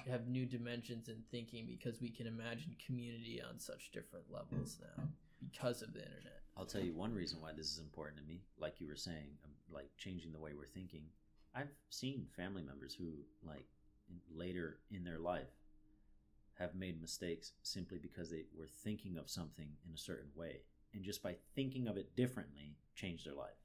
have 0.09 0.27
new 0.27 0.45
dimensions 0.45 1.09
in 1.09 1.23
thinking 1.32 1.65
because 1.67 2.01
we 2.01 2.09
can 2.09 2.27
imagine 2.27 2.75
community 2.86 3.41
on 3.47 3.59
such 3.59 3.91
different 3.91 4.25
levels 4.32 4.77
now 4.82 5.03
because 5.39 5.82
of 5.82 5.93
the 5.93 6.01
internet. 6.01 6.41
I'll 6.57 6.65
tell 6.65 6.82
you 6.82 6.93
one 6.93 7.13
reason 7.13 7.39
why 7.41 7.51
this 7.53 7.71
is 7.71 7.79
important 7.79 8.17
to 8.17 8.27
me. 8.27 8.41
Like 8.59 8.79
you 8.79 8.88
were 8.88 8.95
saying, 8.95 9.29
um, 9.43 9.51
like 9.73 9.89
changing 9.97 10.32
the 10.32 10.39
way 10.39 10.51
we're 10.55 10.65
thinking. 10.67 11.03
I've 11.55 11.71
seen 11.89 12.27
family 12.36 12.61
members 12.61 12.93
who, 12.93 13.07
like, 13.45 13.65
later 14.34 14.79
in 14.89 15.03
their 15.03 15.19
life, 15.19 15.49
have 16.59 16.75
made 16.75 17.01
mistakes 17.01 17.53
simply 17.63 17.97
because 17.97 18.29
they 18.29 18.43
were 18.57 18.67
thinking 18.67 19.17
of 19.17 19.29
something 19.29 19.69
in 19.88 19.93
a 19.93 19.97
certain 19.97 20.29
way, 20.36 20.61
and 20.93 21.03
just 21.03 21.23
by 21.23 21.36
thinking 21.55 21.88
of 21.88 21.97
it 21.97 22.15
differently, 22.15 22.75
changed 22.95 23.25
their 23.25 23.34
life. 23.34 23.61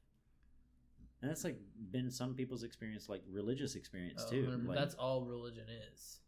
And 1.27 1.31
that's 1.35 1.45
like 1.45 1.59
been 1.91 2.11
some 2.11 2.35
people's 2.35 2.63
experience, 2.63 3.09
like 3.09 3.23
religious 3.29 3.75
experience 3.75 4.25
Oh, 4.27 4.31
too. 4.31 4.61
Like, 4.65 4.79
that's 4.79 4.95
all 4.95 5.25
religion 5.25 5.65
is. 5.93 6.21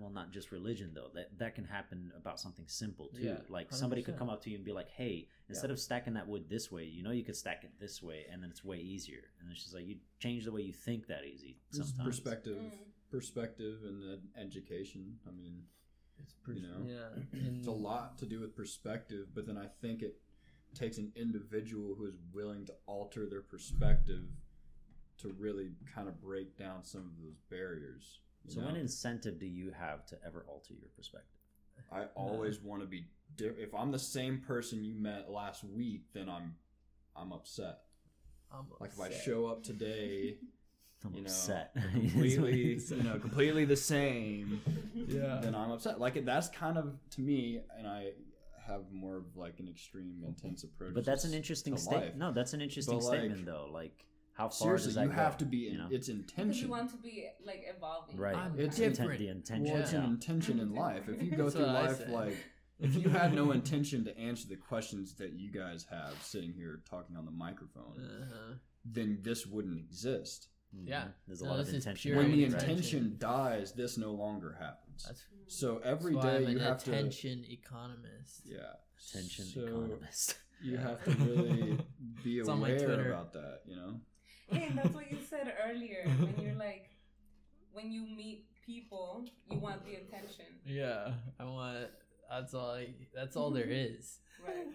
well 0.00 0.10
not 0.10 0.32
just 0.32 0.50
religion 0.50 0.90
though 0.94 1.10
that 1.14 1.28
that 1.38 1.54
can 1.54 1.64
happen 1.64 2.10
about 2.16 2.40
something 2.40 2.64
simple 2.66 3.06
too 3.14 3.22
Yeah, 3.22 3.36
like 3.48 3.68
somebody 3.72 4.02
could 4.02 4.18
come 4.18 4.28
up 4.28 4.42
to 4.42 4.50
you 4.50 4.56
and 4.56 4.64
be 4.64 4.72
like 4.72 4.88
hey 4.88 5.28
instead 5.48 5.70
of 5.70 5.78
stacking 5.78 6.14
that 6.14 6.26
wood 6.26 6.46
this 6.48 6.72
way 6.72 6.84
you 6.86 7.04
know 7.04 7.12
you 7.12 7.22
could 7.22 7.36
stack 7.36 7.62
it 7.62 7.70
this 7.78 8.02
way 8.02 8.26
and 8.32 8.42
then 8.42 8.50
it's 8.50 8.64
way 8.64 8.78
easier 8.78 9.22
and 9.38 9.48
it's 9.48 9.62
just 9.62 9.72
like 9.72 9.86
you 9.86 9.96
change 10.18 10.44
the 10.44 10.50
way 10.50 10.62
you 10.62 10.72
think 10.72 11.06
that 11.06 11.24
easy 11.24 11.56
Just 11.72 11.90
sometimes 11.96 12.08
perspective, 12.18 12.56
Mm. 12.56 12.70
perspective, 13.12 13.78
and 13.84 14.12
ed- 14.12 14.28
education. 14.46 15.18
I 15.28 15.30
mean, 15.30 15.62
It's 16.22 16.34
pretty, 16.34 16.60
You 16.62 16.66
know? 16.66 16.82
yeah. 16.86 17.22
And 17.32 17.56
it's 17.58 17.66
a 17.68 17.70
lot 17.70 18.18
to 18.18 18.26
do 18.26 18.40
with 18.40 18.54
perspective, 18.56 19.28
but 19.34 19.46
then 19.46 19.56
I 19.56 19.68
think 19.82 20.02
it 20.02 20.16
takes 20.74 20.98
an 20.98 21.12
individual 21.16 21.94
who 21.96 22.06
is 22.06 22.14
willing 22.32 22.64
to 22.66 22.74
alter 22.86 23.26
their 23.26 23.42
perspective 23.42 24.24
to 25.18 25.34
really 25.38 25.70
kind 25.94 26.08
of 26.08 26.20
break 26.20 26.56
down 26.56 26.82
some 26.84 27.00
of 27.02 27.22
those 27.22 27.36
barriers. 27.50 28.20
so 28.48 28.60
know? 28.60 28.66
what 28.66 28.76
incentive 28.76 29.38
do 29.38 29.46
you 29.46 29.72
have 29.78 30.06
to 30.06 30.16
ever 30.24 30.44
alter 30.48 30.74
your 30.74 30.88
perspective 30.96 31.40
I 31.92 32.04
always 32.14 32.56
uh. 32.56 32.60
want 32.64 32.82
to 32.82 32.86
be. 32.86 33.06
Di- 33.36 33.46
if 33.58 33.74
I'm 33.74 33.90
the 33.90 33.98
same 33.98 34.38
person 34.38 34.84
you 34.84 34.94
met 34.94 35.30
last 35.30 35.64
week, 35.64 36.02
then 36.12 36.28
I'm, 36.28 36.54
I'm 37.16 37.32
upset. 37.32 37.80
I'm 38.52 38.66
Like 38.80 38.90
if 38.92 39.00
I 39.00 39.10
show 39.10 39.46
up 39.46 39.62
today, 39.62 40.36
i'm 41.04 41.14
you 41.14 41.22
know, 41.22 41.26
upset 41.26 41.74
completely, 41.92 42.78
you 42.78 43.02
know, 43.02 43.18
completely 43.18 43.64
the 43.64 43.76
same, 43.76 44.60
Yeah. 44.94 45.40
then 45.42 45.54
I'm 45.54 45.70
upset. 45.70 46.00
Like 46.00 46.24
that's 46.24 46.48
kind 46.48 46.76
of 46.76 46.94
to 47.12 47.20
me, 47.20 47.60
and 47.78 47.86
I 47.86 48.12
have 48.66 48.90
more 48.92 49.16
of 49.18 49.36
like 49.36 49.58
an 49.60 49.68
extreme, 49.68 50.22
intense 50.26 50.64
approach. 50.64 50.94
but 50.94 51.04
that's 51.04 51.24
an 51.24 51.34
interesting 51.34 51.76
statement 51.76 52.16
no 52.16 52.32
that's 52.32 52.52
an 52.52 52.60
interesting 52.60 52.98
But, 52.98 53.04
like, 53.06 53.18
statement 53.20 53.46
though 53.46 53.68
like 53.72 54.04
how 54.34 54.48
far 54.48 54.76
does 54.76 54.94
that 54.94 55.04
you 55.04 55.10
have 55.10 55.36
to 55.38 55.44
be. 55.44 55.66
In, 55.66 55.72
you 55.72 55.78
know? 55.78 55.88
It's 55.90 56.08
Because 56.08 56.20
intention. 56.20 56.64
you 56.64 56.70
want 56.70 56.90
to 56.92 56.96
be 56.96 57.28
like 57.44 57.62
evolving. 57.76 58.16
right 58.16 58.34
I'm 58.36 58.58
It's 58.58 58.78
Inten- 58.78 58.96
different. 58.96 59.18
the 59.18 59.28
intention 59.28 59.72
Well, 59.74 59.82
it's 59.82 59.92
yeah. 59.92 59.98
an 59.98 60.04
intention 60.06 60.60
in 60.60 60.74
life. 60.74 61.08
If 61.08 61.22
you 61.22 61.30
go 61.32 61.50
through 61.50 61.66
life 61.66 62.08
like, 62.08 62.36
if 62.78 62.94
you 62.94 63.10
had 63.10 63.34
no 63.34 63.50
intention 63.52 64.04
to 64.04 64.16
answer 64.18 64.48
the 64.48 64.56
questions 64.56 65.14
that 65.16 65.32
you 65.34 65.50
guys 65.50 65.84
have 65.90 66.14
sitting 66.22 66.52
here 66.54 66.80
talking 66.88 67.16
on 67.16 67.26
the 67.26 67.30
microphone, 67.32 67.96
Uh-huh. 68.00 68.54
then 68.86 69.18
this 69.20 69.46
wouldn't 69.46 69.78
exist. 69.78 70.48
Mhm. 70.74 70.88
Yeah. 70.88 71.08
there's 71.26 71.40
a 71.40 71.44
No, 71.44 71.50
lot 71.50 71.60
of 71.60 71.66
this 71.66 71.74
is 71.74 71.86
intention 71.86 72.16
when 72.16 72.30
the 72.30 72.36
behind 72.44 72.52
it, 72.54 72.56
right? 72.56 72.62
intention 72.62 73.16
dies, 73.18 73.72
this 73.72 73.98
no 73.98 74.12
longer 74.12 74.52
happens. 74.52 75.04
That's, 75.04 75.24
So 75.48 75.78
every 75.78 76.12
that's 76.14 76.24
why 76.24 76.36
I'm 76.36 76.42
you 76.42 76.48
an 76.58 76.64
have 76.64 76.82
to. 76.84 76.90
attention 76.92 77.44
economist. 77.48 78.42
Yeah. 78.44 78.74
attention 79.08 79.44
So 79.46 79.60
economist 79.62 80.38
You 80.62 80.76
have 80.76 81.02
to 81.04 81.10
really 81.24 81.78
be 82.22 82.38
It's 82.40 82.48
on 82.48 82.60
my 82.60 82.68
aware 82.70 83.10
about 83.12 83.32
that. 83.32 83.62
You 83.66 83.76
know. 83.76 84.00
Hey, 84.48 84.70
that's 84.74 84.94
what 84.94 85.10
you 85.10 85.18
said 85.28 85.52
earlier 85.66 86.04
when 86.06 86.34
you're 86.44 86.54
like, 86.54 86.90
when 87.72 87.90
you 87.90 88.02
meet 88.02 88.46
people, 88.66 89.24
you 89.50 89.58
want 89.58 89.84
the 89.86 89.94
attention, 89.94 90.46
Yeah, 90.66 91.14
I 91.38 91.44
want. 91.44 91.88
That's 92.30 92.54
all. 92.54 92.70
I, 92.70 92.94
that's 93.14 93.36
all 93.36 93.50
there 93.50 93.66
is. 93.68 94.18
right? 94.46 94.56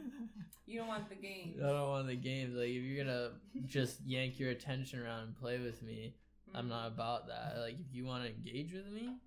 You 0.68 0.80
don't 0.80 0.88
want 0.88 1.10
the 1.10 1.16
game. 1.16 1.58
I 1.64 1.68
don't 1.68 1.90
want 1.90 2.08
the 2.08 2.16
games. 2.16 2.56
Like 2.56 2.70
if 2.70 2.82
you're 2.82 3.06
gonna 3.06 3.34
just 3.68 4.00
yank 4.04 4.40
your 4.40 4.50
attention 4.50 5.00
around 5.00 5.26
and 5.26 5.38
play 5.38 5.60
with 5.60 5.84
me, 5.84 6.16
I'm 6.56 6.68
not 6.68 6.86
mm-hmm. 6.88 6.96
about 6.96 7.28
that. 7.28 7.58
Like 7.60 7.76
if 7.76 7.94
you 7.94 8.04
want 8.04 8.24
to 8.24 8.30
engage 8.32 8.74
with 8.74 8.88
me, 8.88 9.18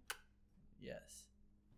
yes, 0.80 1.22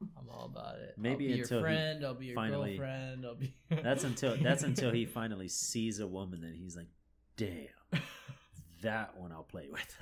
I'm 0.01 0.31
all 0.31 0.47
about 0.47 0.77
it. 0.77 0.95
Maybe 0.97 1.13
I'll 1.13 1.19
be 1.19 1.41
until 1.43 1.59
your 1.59 1.67
friend. 1.67 2.05
I'll 2.07 2.15
be 2.15 2.27
your 2.27 2.37
finally- 2.37 2.79
girlfriend. 2.79 3.27
I'll 3.27 3.35
be. 3.35 3.55
That's 3.69 4.05
until 4.05 4.35
that's 4.43 4.63
until 4.63 4.93
he 4.93 5.05
finally 5.21 5.49
sees 5.49 6.01
a 6.01 6.07
woman 6.07 6.41
that 6.41 6.55
he's 6.55 6.75
like, 6.75 6.89
damn, 7.37 7.69
that 8.81 9.19
one 9.19 9.31
I'll 9.31 9.43
play 9.43 9.69
with. 9.71 9.97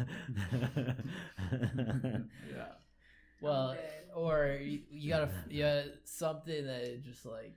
yeah. 2.55 2.69
Well, 3.41 3.77
or 4.15 4.59
you, 4.61 4.81
you 4.91 5.11
gotta 5.11 5.31
yeah 5.51 5.83
something 6.05 6.67
that 6.67 6.83
is 6.83 7.05
just 7.05 7.25
like 7.27 7.55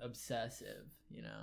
obsessive, 0.00 0.86
you 1.10 1.22
know, 1.22 1.42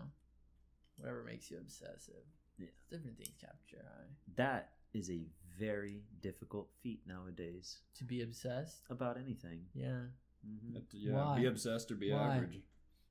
whatever 0.97 1.23
makes 1.23 1.49
you 1.51 1.57
obsessive. 1.57 2.23
Yeah. 2.57 2.67
different 2.91 3.17
things 3.17 3.35
capture 3.39 3.77
your 3.77 3.85
eye. 3.85 4.09
that 4.35 4.71
is 4.93 5.09
a 5.09 5.21
very 5.57 6.01
difficult 6.21 6.67
feat 6.83 6.99
nowadays 7.07 7.77
To 7.99 8.03
be 8.03 8.21
obsessed. 8.21 8.81
about 8.89 9.17
anything. 9.17 9.61
Yeah. 9.73 10.01
hmm 10.45 10.75
It- 10.75 10.83
yeah, 10.91 11.13
Why? 11.13 11.39
be 11.39 11.45
obsessed 11.45 11.89
or 11.91 11.95
be 11.95 12.11
Why? 12.11 12.35
average. 12.35 12.59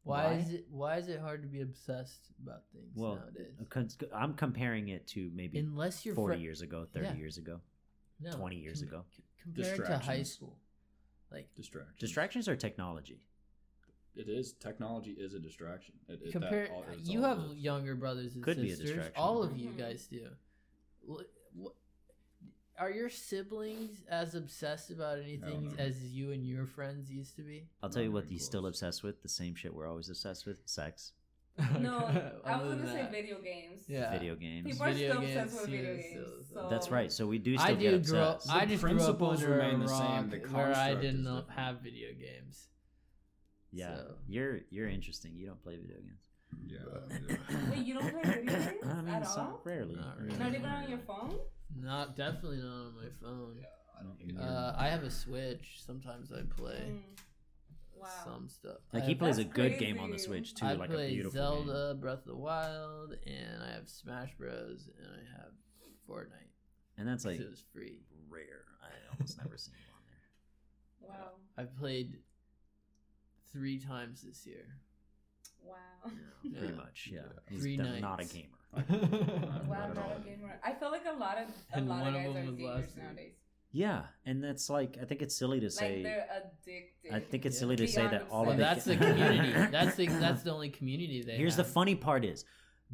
Why, 0.03 0.25
Why? 0.27 0.33
is 0.35 0.53
it 0.53 0.67
why 0.71 0.97
is 0.99 1.09
it 1.09 1.21
hard 1.21 1.43
to 1.43 1.49
be 1.49 1.61
obsessed 1.63 2.31
about 2.43 2.63
things 2.73 2.93
Well, 2.95 3.17
nowadays? 3.17 4.07
I'm 4.15 4.35
comparing 4.35 4.89
it 4.89 5.07
to 5.09 5.31
maybe 5.35 5.59
Unless 5.59 6.05
you're 6.07 6.15
40 6.15 6.37
fr- 6.37 6.41
years 6.43 6.61
ago, 6.63 6.87
30 6.93 7.07
Yeah. 7.07 7.15
years 7.15 7.39
ago. 7.39 7.61
no, 8.21 8.33
20 8.33 8.57
years 8.57 8.83
ago. 8.83 9.05
C- 9.39 9.43
compared 9.53 9.87
to 9.87 9.99
high 9.99 10.23
school. 10.23 10.59
Like 11.31 11.49
Distraction. 11.55 11.95
Distractions 11.99 12.49
are 12.49 12.57
technology. 12.57 13.21
It 14.17 14.29
is. 14.29 14.55
Technology 14.55 15.13
is 15.13 15.35
a 15.35 15.39
distraction. 15.39 15.95
It, 16.09 16.21
it, 16.25 16.41
that 16.41 16.71
all- 16.71 16.85
it's 16.93 17.09
you 17.09 17.23
all 17.25 17.29
have 17.37 17.39
it 17.51 17.53
is. 17.53 17.59
younger 17.59 17.95
brothers 17.95 18.35
and 18.35 18.43
Could 18.43 18.57
be 18.61 18.69
a 18.69 18.71
sisters. 18.71 18.89
distraction. 18.91 19.15
All 19.17 19.43
of 19.43 19.57
you 19.57 19.69
Mhm. 19.71 19.79
guys 19.79 20.07
do. 20.07 20.29
Wh- 21.09 21.23
wh- 21.63 22.81
Are 22.81 22.91
your 22.91 23.11
siblings 23.11 24.03
as 24.09 24.35
obsessed 24.35 24.91
about 24.91 25.19
anything 25.19 25.69
no. 25.77 25.83
as 25.83 26.03
you 26.05 26.31
and 26.33 26.47
your 26.47 26.65
friends 26.67 27.11
used 27.11 27.37
to 27.37 27.43
be? 27.43 27.69
I'll 27.83 27.91
tell 27.91 28.03
you 28.03 28.11
what 28.13 28.25
even 28.25 28.33
he's 28.35 28.45
still 28.45 28.61
close. 28.63 28.71
obsessed 28.75 29.03
with. 29.03 29.23
The 29.23 29.29
same 29.29 29.55
shit 29.55 29.75
we're 29.75 29.87
always 29.89 30.09
obsessed 30.09 30.47
with: 30.47 30.63
sex, 30.65 31.13
No, 31.81 31.99
I 32.45 32.57
was 32.63 32.75
gonna 32.75 32.93
say 32.93 33.09
video 33.11 33.41
games. 33.41 33.83
Yeah. 33.89 34.13
video 34.13 34.35
games. 34.37 34.67
People 34.67 34.87
are 34.87 34.93
Video 34.93 35.11
still 35.13 35.21
games, 35.23 35.37
obsessed 35.37 35.61
with 35.63 35.71
video 35.71 35.97
games. 35.97 36.05
so- 36.15 36.55
So. 36.63 36.69
That's 36.71 36.91
right. 36.91 37.11
So 37.13 37.27
we 37.27 37.39
do 37.39 37.57
still 37.59 37.67
I 37.71 37.75
get 37.75 37.91
did 37.91 38.07
grow. 38.07 38.29
obsessed. 38.33 38.51
I 38.55 38.65
The 38.65 38.73
just 38.73 38.83
grew 38.83 38.91
up 38.93 38.97
principles 38.97 39.43
under 39.45 39.57
remain 39.57 39.81
the 39.81 39.89
same, 39.89 40.31
the 40.31 40.39
where 40.49 40.75
I 40.75 40.95
didn't 40.95 41.25
different. 41.25 41.51
have 41.51 41.81
video 41.81 42.09
games. 42.15 42.69
yeah, 43.73 43.97
so- 43.97 44.15
you're 44.29 44.61
you're 44.71 44.89
interesting. 44.89 45.33
You 45.37 45.47
don't 45.47 45.63
play 45.63 45.77
video 45.77 45.97
games. 45.99 46.23
Yeah. 46.67 47.37
Wait, 47.71 47.85
you 47.87 47.95
don't 47.95 48.11
play 48.13 48.23
video 48.23 48.59
games 48.59 48.85
I 48.85 48.95
mean, 49.03 49.15
at 49.15 49.27
some, 49.27 49.47
all? 49.49 49.61
rarely. 49.65 49.97
Not 49.97 50.19
really. 50.21 50.39
Not 50.39 50.55
even 50.55 50.65
on 50.71 50.89
your 50.89 50.99
phone? 51.01 51.35
Not 51.77 52.17
definitely 52.17 52.59
not 52.59 52.87
on 52.87 52.95
my 52.97 53.09
phone. 53.21 53.57
I 53.99 54.03
don't 54.05 54.41
Uh, 54.41 54.75
I 54.79 54.89
have 54.89 55.03
a 55.03 55.11
Switch. 55.11 55.81
Sometimes 55.85 56.33
I 56.33 56.43
play 56.57 56.83
Mm. 56.93 57.03
Wow. 58.01 58.09
some 58.25 58.49
stuff. 58.49 58.79
Like 58.93 59.05
he 59.05 59.15
plays 59.15 59.39
a 59.39 59.45
That's 59.45 59.55
good 59.55 59.79
game 59.79 59.99
on 59.99 60.11
the. 60.11 60.19
Switch 60.19 60.55
too, 60.55 60.67
I 60.67 60.73
like 60.75 60.91
a 60.91 60.95
play 60.95 61.09
beautiful 61.15 61.33
Zelda, 61.65 61.95
Breath 61.95 62.21
of 62.21 62.25
the 62.27 62.37
Wild, 62.37 63.15
and 63.27 63.63
I 63.63 63.73
have 63.75 63.89
Smash 63.89 64.31
Bros. 64.39 64.89
and 64.99 65.07
I 65.13 65.39
have 65.41 65.53
Fortnite. 66.09 66.51
And 66.97 67.07
that's 67.09 67.25
like 67.25 67.39
it 67.41 67.49
was 67.51 67.63
free. 67.73 68.01
rare. 68.29 68.65
I 68.83 68.89
almost 69.13 69.39
never 69.39 69.57
seen 69.57 69.75
him 69.75 69.95
on 69.95 70.03
there. 70.07 71.09
Wow. 71.11 71.31
I've 71.57 71.77
played 71.77 72.19
three 73.53 73.79
times 73.79 74.23
this 74.23 74.47
year. 74.47 74.67
Wow. 75.65 75.77
Yeah. 76.43 76.59
Pretty 76.59 76.75
much, 76.75 77.09
yeah. 77.13 77.21
Yeah. 77.21 77.41
He's 77.51 77.61
Three 77.63 77.77
de- 77.77 78.01
not 78.01 78.21
a 78.21 78.25
gamer. 78.25 78.49
Wow, 79.67 79.89
at 79.91 79.95
not 79.95 80.17
a 80.19 80.21
gamer. 80.25 80.61
I 80.65 80.73
feel 80.73 80.91
like 80.91 81.05
a 81.07 81.19
lot 81.19 81.39
of 81.39 81.49
a 81.73 81.77
And 81.79 81.89
lot 81.89 82.01
one 82.03 82.15
of 82.15 82.25
of 82.25 82.35
guys 82.35 82.37
are 82.37 82.51
gamers 82.53 82.65
last 82.65 82.97
week. 82.97 83.05
nowadays. 83.05 83.35
Yeah, 83.71 84.05
and 84.25 84.43
that's 84.43 84.71
like 84.71 84.97
I 85.01 85.05
think 85.05 85.21
it's 85.23 85.37
silly 85.37 85.61
to 85.61 85.67
Like 85.67 85.73
say. 85.73 86.03
they're 86.03 86.27
addicted. 86.31 87.13
I 87.13 87.21
think 87.21 87.45
it's 87.47 87.57
Yeah. 87.57 87.61
silly 87.61 87.77
to 87.77 87.87
say 87.89 88.07
that 88.07 88.27
all 88.31 88.49
of 88.49 88.59
obsessed. 88.59 88.89
it. 88.89 88.99
that's 88.99 89.01
the 89.01 89.15
community. 89.15 89.71
That's 89.71 89.97
the 89.97 90.07
that's 90.07 90.43
the 90.43 90.51
only 90.53 90.71
community 90.71 91.23
they. 91.23 91.37
Here's 91.37 91.57
the 91.57 91.65
funny 91.65 91.95
part 91.95 92.25
is, 92.25 92.45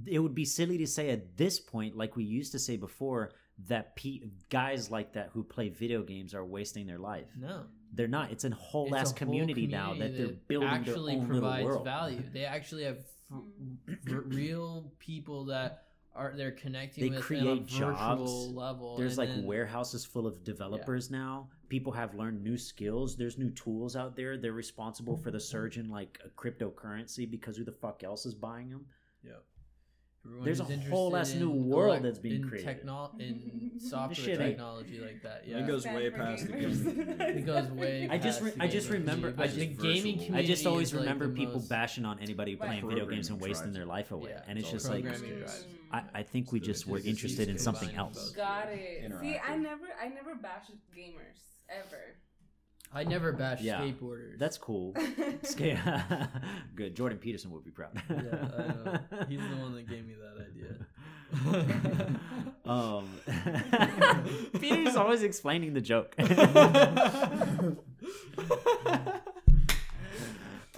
it 0.07 0.19
would 0.19 0.35
be 0.35 0.45
silly 0.45 0.79
to 0.79 0.87
say 0.87 1.11
at 1.11 1.37
this 1.37 1.61
point, 1.61 1.97
like 1.97 2.17
we 2.17 2.25
used 2.25 2.53
to 2.53 2.59
say 2.59 2.77
before, 2.77 3.31
that 3.69 3.95
pe- 3.95 4.23
guys 4.51 4.91
like 4.91 5.13
that 5.13 5.31
who 5.33 5.45
play 5.45 5.69
video 5.69 6.03
games 6.03 6.35
are 6.35 6.45
wasting 6.45 6.87
their 6.89 6.99
life. 6.99 7.29
No, 7.39 7.63
They're 7.93 8.09
not. 8.09 8.33
It's 8.33 8.43
a 8.45 8.51
whole 8.51 8.87
It's 8.87 8.95
a 8.95 8.99
ass 8.99 9.11
whole 9.11 9.19
community, 9.19 9.69
now 9.69 9.95
that 9.95 10.17
they're 10.17 10.33
building 10.49 10.69
actually 10.69 11.13
their 11.15 11.23
own 11.23 11.29
provides 11.29 11.63
little 11.63 11.69
world. 11.77 11.85
value. 11.85 12.23
They 12.33 12.45
actually 12.45 12.83
have 12.83 12.97
f- 12.99 13.05
mm. 13.33 14.13
r- 14.13 14.21
real 14.23 14.91
people 14.99 15.45
that 15.45 15.85
are 16.15 16.33
they're 16.37 16.53
connecting 16.53 17.03
They 17.05 17.09
with 17.11 17.19
on 17.19 17.23
a 17.23 17.27
create 17.27 17.63
virtual 17.63 17.93
jobs. 17.93 18.33
level. 18.49 18.97
There's 18.97 19.19
like 19.19 19.29
then- 19.31 19.45
warehouses 19.45 20.05
full 20.05 20.27
of 20.27 20.45
developers 20.45 21.11
now. 21.11 21.49
People 21.69 21.93
have 21.93 22.15
learned 22.15 22.43
new 22.43 22.57
skills. 22.57 23.17
There's 23.17 23.37
new 23.39 23.51
tools 23.51 23.97
out 23.97 24.15
there. 24.15 24.37
They're 24.37 24.53
responsible 24.53 25.17
for 25.17 25.31
the 25.31 25.41
surge 25.41 25.77
in 25.79 25.89
like 25.91 26.21
a 26.25 26.29
cryptocurrency 26.29 27.29
because 27.29 27.57
who 27.57 27.65
the 27.65 27.73
fuck 27.73 28.05
else 28.05 28.27
is 28.27 28.35
buying 28.35 28.71
them? 28.71 28.87
Everyone 30.27 30.45
there's 30.45 30.61
a 30.61 30.65
whole 30.91 31.17
ass 31.17 31.35
new 31.35 31.51
world 31.51 31.99
elec- 31.99 32.03
that's 32.03 32.19
being 32.19 32.43
in 32.43 32.49
created. 32.49 32.67
techno- 32.67 33.11
in 33.19 33.73
software 33.79 34.15
shit 34.15 34.41
ain't- 34.41 34.51
technology 34.53 34.99
like 35.01 35.23
that. 35.23 35.43
Yeah. 35.47 35.59
It 35.59 35.67
goes 35.67 35.83
Stand 35.83 35.97
way 35.97 36.11
for 36.11 36.17
past 36.17 36.47
the 36.47 36.53
gamers. 36.55 36.85
gaming. 36.97 37.21
It 37.21 37.47
goes 37.47 37.69
way. 37.71 38.09
I 38.11 38.19
just 38.19 38.41
past 38.41 38.43
re- 38.43 38.51
the 38.59 38.63
I 38.63 38.69
just 38.69 38.89
gaming 38.89 39.01
remember- 39.03 39.33
community, 39.33 39.43
I 39.43 39.47
but 39.47 39.55
the 39.55 39.67
just- 39.67 39.83
gaming 39.83 40.15
community. 40.19 40.35
I 40.39 40.43
just 40.47 40.67
always 40.67 40.89
is, 40.89 40.95
like, 40.95 41.01
remember 41.03 41.27
the 41.29 41.35
people 41.35 41.55
most- 41.55 41.69
bashing 41.69 42.05
on 42.05 42.19
anybody 42.21 42.55
Right. 42.55 42.67
playing 42.69 42.89
video 42.89 43.07
games 43.07 43.29
and 43.29 43.39
Programming 43.39 43.51
wasting 43.51 43.65
drives 43.67 43.75
their 43.75 43.83
it. 43.83 43.89
life 43.89 44.11
away. 44.13 44.31
Yeah, 44.31 44.43
and 44.49 44.59
it's 44.59 44.67
it's 44.73 44.73
just 44.85 44.89
like 44.93 45.05
programming 45.05 45.39
drives 45.39 45.65
drives. 45.65 45.67
I, 45.93 46.03
I 46.21 46.23
think 46.23 46.51
we 46.53 46.61
just 46.61 46.87
were 46.87 46.97
it's 46.99 47.07
interested 47.07 47.49
in 47.49 47.59
something 47.59 47.89
Combining 47.91 48.15
else. 48.17 48.29
both. 48.31 48.37
Got 48.37 48.69
it. 48.73 49.13
See, 49.21 49.37
I 49.37 49.53
Interactive. 49.53 49.61
never, 49.63 49.87
I 50.03 50.09
never 50.09 50.35
bashed 50.35 50.71
gamers 50.97 51.39
ever. 51.69 52.17
I 52.95 53.03
never 53.05 53.33
bash 53.33 53.61
Yeah. 53.61 53.81
skateboarders. 53.81 54.39
That's 54.39 54.57
cool. 54.57 54.95
Ska- 55.43 56.31
Good. 56.77 56.95
Jordan 56.95 57.19
Peterson 57.19 57.51
would 57.51 57.65
be 57.65 57.71
proud. 57.73 57.91
yeah, 58.09 58.17
I 58.17 58.21
know. 58.21 58.99
He's 59.29 59.41
the 59.41 59.57
one 59.57 59.75
that 59.75 59.89
gave 59.89 60.07
me 60.07 60.15
that 60.15 60.39
idea. 60.47 60.77
um, 62.65 63.09
Peter's 64.61 64.95
always 64.97 65.23
explaining 65.25 65.75
the 65.75 65.81
joke. 65.81 66.15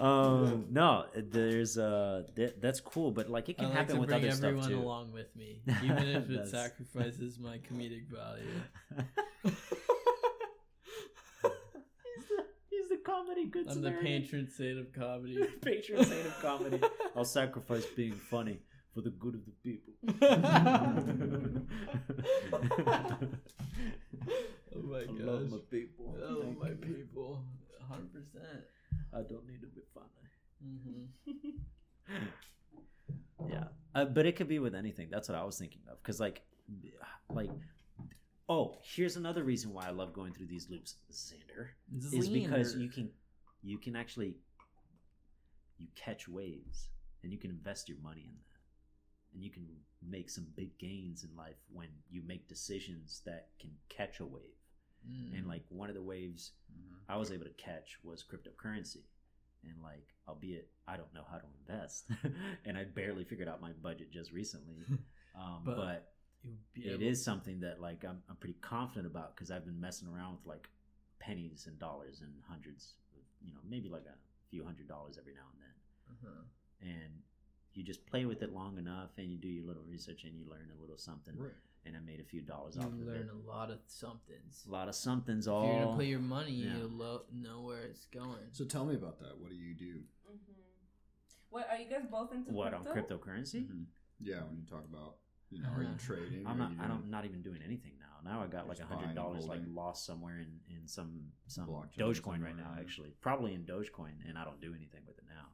um, 0.00 0.66
no, 0.70 1.06
there's 1.14 1.78
uh, 1.78 2.22
th- 2.34 2.54
that's 2.60 2.80
cool, 2.80 3.10
but 3.10 3.28
like 3.30 3.48
it 3.48 3.56
I 3.58 3.62
can 3.62 3.68
like 3.70 3.78
happen 3.78 3.94
to 3.96 4.00
with 4.00 4.08
bring 4.10 4.20
other 4.24 4.28
everyone 4.32 4.62
stuff 4.64 4.72
too. 4.72 4.78
along 4.80 5.12
with 5.12 5.34
me, 5.36 5.62
even 5.82 6.08
if 6.08 6.28
it 6.30 6.48
sacrifices 6.48 7.38
my 7.38 7.58
comedic 7.58 8.06
value. 8.08 8.44
he's, 9.42 9.52
the, 12.28 12.44
he's 12.70 12.88
the 12.90 12.95
comedy 13.06 13.44
good 13.46 13.68
I'm 13.68 13.82
the 13.82 13.92
patron 13.92 14.48
saint 14.48 14.78
of 14.78 14.92
comedy. 14.92 15.38
patron 15.62 16.04
saint 16.04 16.26
of 16.26 16.40
comedy. 16.42 16.80
I'll 17.16 17.24
sacrifice 17.24 17.86
being 17.96 18.14
funny 18.14 18.58
for 18.94 19.00
the 19.00 19.10
good 19.10 19.34
of 19.34 19.42
the 19.46 19.52
people. 19.62 19.92
oh 24.74 24.82
my 24.82 24.98
I 24.98 25.06
love 25.24 25.50
my 25.50 25.58
people. 25.70 26.16
Oh 26.20 26.42
Thank 26.42 26.58
my 26.60 26.68
you. 26.70 26.74
people. 26.74 27.44
100%. 27.90 28.02
I 29.12 29.22
don't 29.22 29.46
need 29.46 29.60
to 29.60 29.68
be 29.68 29.82
funny. 29.94 30.06
hmm 30.62 32.26
Yeah, 33.48 33.64
uh, 33.94 34.04
but 34.06 34.26
it 34.26 34.34
could 34.36 34.48
be 34.48 34.58
with 34.58 34.74
anything. 34.74 35.08
That's 35.10 35.28
what 35.28 35.38
I 35.38 35.44
was 35.44 35.58
thinking 35.58 35.82
of. 35.90 36.02
Cause 36.02 36.18
like, 36.18 36.42
like, 37.32 37.50
oh, 38.48 38.76
here's 38.82 39.16
another 39.16 39.42
reason 39.44 39.72
why 39.72 39.86
I 39.86 39.90
love 39.90 40.12
going 40.12 40.32
through 40.32 40.46
these 40.46 40.68
loops, 40.70 40.94
Xander, 41.12 41.68
is 42.12 42.28
because 42.28 42.76
you 42.76 42.88
can, 42.88 43.10
you 43.62 43.78
can 43.78 43.96
actually, 43.96 44.34
you 45.78 45.88
catch 45.94 46.28
waves, 46.28 46.88
and 47.22 47.32
you 47.32 47.38
can 47.38 47.50
invest 47.50 47.88
your 47.88 47.98
money 48.02 48.22
in 48.28 48.34
that, 48.34 48.60
and 49.34 49.42
you 49.42 49.50
can 49.50 49.66
make 50.06 50.30
some 50.30 50.46
big 50.56 50.76
gains 50.78 51.24
in 51.24 51.36
life 51.36 51.56
when 51.72 51.88
you 52.10 52.22
make 52.26 52.48
decisions 52.48 53.22
that 53.26 53.48
can 53.60 53.70
catch 53.88 54.20
a 54.20 54.26
wave. 54.26 54.42
Mm. 55.10 55.38
And 55.38 55.46
like 55.48 55.64
one 55.68 55.88
of 55.88 55.94
the 55.94 56.02
waves 56.02 56.52
Mhm. 56.72 56.96
I 57.08 57.16
was 57.16 57.30
able 57.32 57.44
to 57.44 57.52
catch 57.52 57.98
was 58.02 58.22
cryptocurrency. 58.24 59.04
And 59.64 59.82
like, 59.82 60.14
albeit 60.28 60.70
I 60.86 60.96
don't 60.96 61.12
know 61.12 61.24
how 61.28 61.38
to 61.38 61.46
invest, 61.60 62.08
and 62.64 62.78
I 62.78 62.84
barely 62.84 63.24
figured 63.24 63.48
out 63.48 63.60
my 63.60 63.72
budget 63.72 64.10
just 64.12 64.32
recently. 64.32 64.76
Um, 65.38 65.64
But 65.66 65.76
but 65.76 66.15
it 66.74 66.92
able- 66.92 67.02
is 67.02 67.24
something 67.24 67.60
that 67.60 67.80
like 67.80 68.04
I'm, 68.04 68.22
I'm 68.28 68.36
pretty 68.36 68.56
confident 68.60 69.06
about 69.06 69.34
because 69.34 69.50
I've 69.50 69.64
been 69.64 69.80
messing 69.80 70.08
around 70.08 70.32
with 70.36 70.46
like 70.46 70.68
pennies 71.18 71.66
and 71.66 71.78
dollars 71.78 72.20
and 72.20 72.32
hundreds, 72.48 72.94
you 73.42 73.52
know, 73.52 73.60
maybe 73.68 73.88
like 73.88 74.04
a 74.06 74.16
few 74.50 74.64
hundred 74.64 74.88
dollars 74.88 75.16
every 75.18 75.34
now 75.34 75.46
and 75.52 75.60
then. 75.60 75.74
Uh-huh. 76.30 76.42
And 76.82 77.12
you 77.74 77.82
just 77.82 78.06
play 78.06 78.24
with 78.24 78.42
it 78.42 78.52
long 78.52 78.78
enough, 78.78 79.10
and 79.18 79.30
you 79.30 79.36
do 79.38 79.48
your 79.48 79.66
little 79.66 79.82
research, 79.82 80.24
and 80.24 80.34
you 80.34 80.44
learn 80.48 80.70
a 80.76 80.80
little 80.80 80.96
something. 80.96 81.34
Right. 81.36 81.50
And 81.84 81.94
I 81.96 82.00
made 82.00 82.20
a 82.20 82.24
few 82.24 82.40
dollars 82.40 82.74
You 82.76 82.82
off 82.82 82.88
of 82.88 82.98
learn 83.00 83.16
it. 83.16 83.30
a 83.30 83.48
lot 83.48 83.70
of 83.70 83.78
somethings. 83.86 84.64
A 84.66 84.72
lot 84.72 84.88
of 84.88 84.94
somethings. 84.94 85.46
If 85.46 85.52
All 85.52 85.66
you're 85.66 85.84
gonna 85.84 85.96
put 85.96 86.06
your 86.06 86.20
money, 86.20 86.52
yeah. 86.52 86.76
you 86.78 86.88
lo- 86.90 87.24
know 87.32 87.62
where 87.62 87.82
it's 87.82 88.06
going. 88.06 88.48
So 88.52 88.64
tell 88.64 88.84
me 88.86 88.94
about 88.94 89.18
that. 89.20 89.36
What 89.38 89.50
do 89.50 89.56
you 89.56 89.74
do? 89.74 89.94
Mhm. 90.30 90.54
What 91.50 91.68
are 91.70 91.76
you 91.78 91.88
guys 91.90 92.06
both 92.10 92.32
into? 92.32 92.50
what 92.52 92.72
on 92.74 92.84
crypto? 92.84 93.18
cryptocurrency? 93.18 93.66
Mhm. 93.68 93.84
Yeah, 94.20 94.42
when 94.44 94.56
you 94.56 94.64
talk 94.64 94.84
about, 94.84 95.16
you 95.50 95.62
know, 95.62 95.68
are 95.70 95.82
you 95.82 95.88
Uh-huh. 95.88 95.96
trading? 95.98 96.46
I'm 96.46 96.58
not. 96.58 96.70
you 96.72 96.76
I 96.80 96.86
doing- 96.86 96.98
don't. 97.00 97.10
Not 97.10 97.24
even 97.24 97.42
doing 97.42 97.62
anything 97.62 97.92
now. 97.98 98.04
Now 98.24 98.42
I 98.42 98.46
got 98.48 98.66
like 98.68 98.80
a 98.80 98.84
hundred 98.86 99.14
dollars 99.14 99.46
like 99.46 99.60
lost 99.68 100.04
somewhere 100.04 100.38
in 100.40 100.60
in 100.68 100.86
some 100.88 101.32
some 101.46 101.66
Blockchain 101.68 101.98
Dogecoin 101.98 102.42
right 102.42 102.56
now. 102.56 102.72
yeah. 102.74 102.80
Actually, 102.80 103.10
probably 103.20 103.54
in 103.54 103.64
Dogecoin, 103.64 104.14
and 104.28 104.36
I 104.36 104.44
don't 104.44 104.60
do 104.60 104.74
anything 104.74 105.02
with 105.06 105.18
it 105.18 105.24
now. 105.28 105.46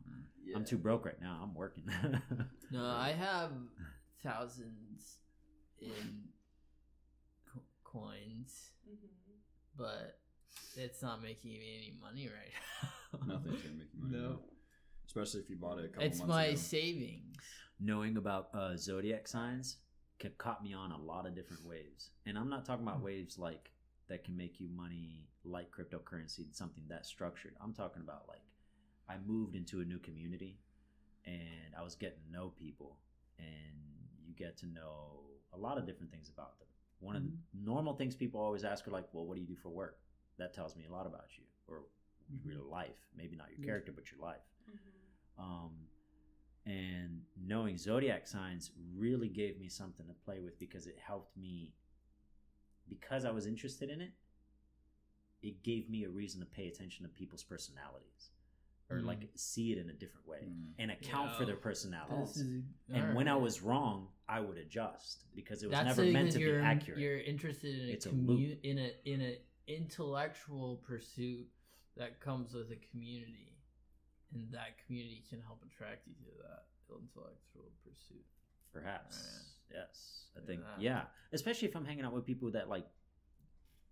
Yeah. 0.44 0.56
I'm 0.56 0.64
too 0.64 0.78
broke 0.78 1.04
right 1.04 1.20
now. 1.20 1.40
I'm 1.42 1.54
working. 1.54 1.84
No, 2.70 2.86
I 2.86 3.10
have 3.12 3.52
thousands 4.22 5.18
in 5.80 6.28
co- 7.52 7.60
coins, 7.84 8.72
Mhm. 8.88 9.08
but 9.76 10.18
it's 10.76 11.02
not 11.02 11.22
making 11.22 11.50
me 11.52 11.76
any 11.76 11.98
money 12.00 12.28
right 12.28 12.52
now. 13.28 13.34
Nothing's 13.34 13.60
gonna 13.62 13.74
make 13.74 13.92
you 13.92 14.00
money. 14.00 14.16
No. 14.16 14.28
now. 14.30 14.40
Especially 15.06 15.40
if 15.40 15.50
you 15.50 15.56
bought 15.56 15.78
it 15.78 15.84
a 15.84 15.88
couple 15.88 16.04
It's 16.04 16.18
months 16.20 16.28
my 16.30 16.44
ago. 16.46 16.56
savings. 16.56 17.36
Knowing 17.78 18.16
about 18.16 18.48
uh, 18.54 18.76
zodiac 18.76 19.28
signs 19.28 19.74
ca- 19.74 19.81
caught 20.30 20.62
me 20.62 20.72
on 20.74 20.92
a 20.92 20.98
lot 20.98 21.26
of 21.26 21.34
different 21.34 21.64
waves, 21.64 22.10
and 22.26 22.38
I'm 22.38 22.48
not 22.48 22.64
talking 22.64 22.86
about 22.86 23.00
Hmm. 23.00 23.02
waves 23.02 23.38
like 23.38 23.72
that 24.08 24.24
can 24.24 24.36
make 24.36 24.60
you 24.60 24.68
money 24.68 25.28
like 25.44 25.70
cryptocurrency, 25.70 26.54
something 26.54 26.84
that's 26.88 27.08
structured. 27.08 27.54
I'm 27.60 27.72
talking 27.72 28.02
about 28.02 28.28
like 28.28 28.42
I 29.08 29.16
moved 29.26 29.54
into 29.56 29.80
a 29.80 29.84
new 29.84 29.98
community, 29.98 30.58
and 31.26 31.74
I 31.78 31.82
was 31.82 31.94
getting 31.94 32.18
to 32.26 32.32
know 32.32 32.50
people, 32.50 32.98
and 33.38 33.76
you 34.24 34.34
get 34.34 34.56
to 34.58 34.66
know 34.66 35.20
a 35.52 35.58
lot 35.58 35.78
of 35.78 35.86
different 35.86 36.10
things 36.12 36.28
about 36.28 36.58
them. 36.58 36.68
One 37.00 37.16
of 37.16 37.22
the 37.24 37.30
Mm-hmm. 37.30 37.64
normal 37.64 37.94
things 37.94 38.14
people 38.16 38.40
always 38.40 38.64
ask 38.64 38.86
are 38.88 38.90
like, 38.92 39.08
"Well, 39.12 39.26
what 39.26 39.34
do 39.36 39.40
you 39.40 39.46
do 39.46 39.56
for 39.56 39.68
work?" 39.70 39.98
That 40.38 40.54
tells 40.54 40.76
me 40.76 40.84
a 40.88 40.92
lot 40.92 41.06
about 41.06 41.26
you 41.38 41.44
or 41.68 41.82
your 42.44 42.62
life. 42.62 42.96
Maybe 43.16 43.36
not 43.36 43.50
your 43.50 43.58
character, 43.60 43.92
but 43.92 44.10
your 44.10 44.20
life. 44.20 44.42
Mhm. 44.66 45.16
Um, 45.38 45.88
and 46.66 47.20
knowing 47.44 47.76
zodiac 47.76 48.26
signs 48.26 48.70
really 48.96 49.28
gave 49.28 49.58
me 49.58 49.68
something 49.68 50.06
to 50.06 50.12
play 50.24 50.40
with 50.40 50.58
because 50.58 50.86
it 50.86 50.98
helped 51.04 51.36
me. 51.36 51.72
Because 52.88 53.24
I 53.24 53.30
was 53.30 53.46
interested 53.46 53.90
in 53.90 54.00
it, 54.00 54.12
it 55.42 55.62
gave 55.62 55.88
me 55.90 56.04
a 56.04 56.08
reason 56.10 56.40
to 56.40 56.46
pay 56.46 56.68
attention 56.68 57.04
to 57.04 57.08
people's 57.08 57.42
personalities, 57.42 58.30
or 58.90 58.98
Mm. 58.98 59.06
like 59.06 59.30
see 59.34 59.72
it 59.72 59.78
in 59.78 59.88
a 59.90 59.92
different 59.92 60.26
way 60.28 60.44
Mm. 60.44 60.74
and 60.78 60.90
account 60.90 61.34
for 61.36 61.44
their 61.44 61.56
personalities. 61.56 62.36
is- 62.36 62.62
and 62.90 63.14
when 63.16 63.26
I 63.28 63.34
was 63.36 63.60
wrong, 63.62 64.12
I 64.28 64.40
would 64.40 64.56
adjust 64.58 65.24
because 65.34 65.62
it 65.62 65.66
was 65.66 65.72
That's 65.78 65.96
never 65.98 66.10
meant 66.12 66.32
to 66.32 66.38
be 66.38 66.44
you're, 66.44 66.60
accurate. 66.60 67.00
You're 67.00 67.18
interested 67.20 67.74
in 67.78 67.88
a, 67.88 67.92
It's 67.92 68.06
commu- 68.06 68.26
loop. 68.28 68.60
in 68.64 68.78
a 68.78 68.94
in 69.04 69.20
a 69.20 69.38
intellectual 69.66 70.76
pursuit 70.78 71.48
that 71.96 72.20
comes 72.20 72.52
with 72.54 72.70
a 72.72 72.76
community, 72.76 73.51
and 74.34 74.50
that 74.52 74.78
community 74.86 75.22
can 75.28 75.40
help 75.40 75.62
attract 75.66 76.06
you 76.06 76.14
to 76.14 76.30
that 76.42 76.64
intellectual 76.90 77.70
pursuit. 77.84 78.24
Perhaps. 78.72 79.44
Yes. 79.70 80.26
I 80.36 80.46
think 80.46 80.60
that. 80.60 80.82
yeah. 80.82 81.02
Especially 81.32 81.68
if 81.68 81.76
I'm 81.76 81.84
hanging 81.84 82.04
out 82.04 82.12
with 82.12 82.26
people 82.26 82.50
that 82.52 82.68
like 82.68 82.86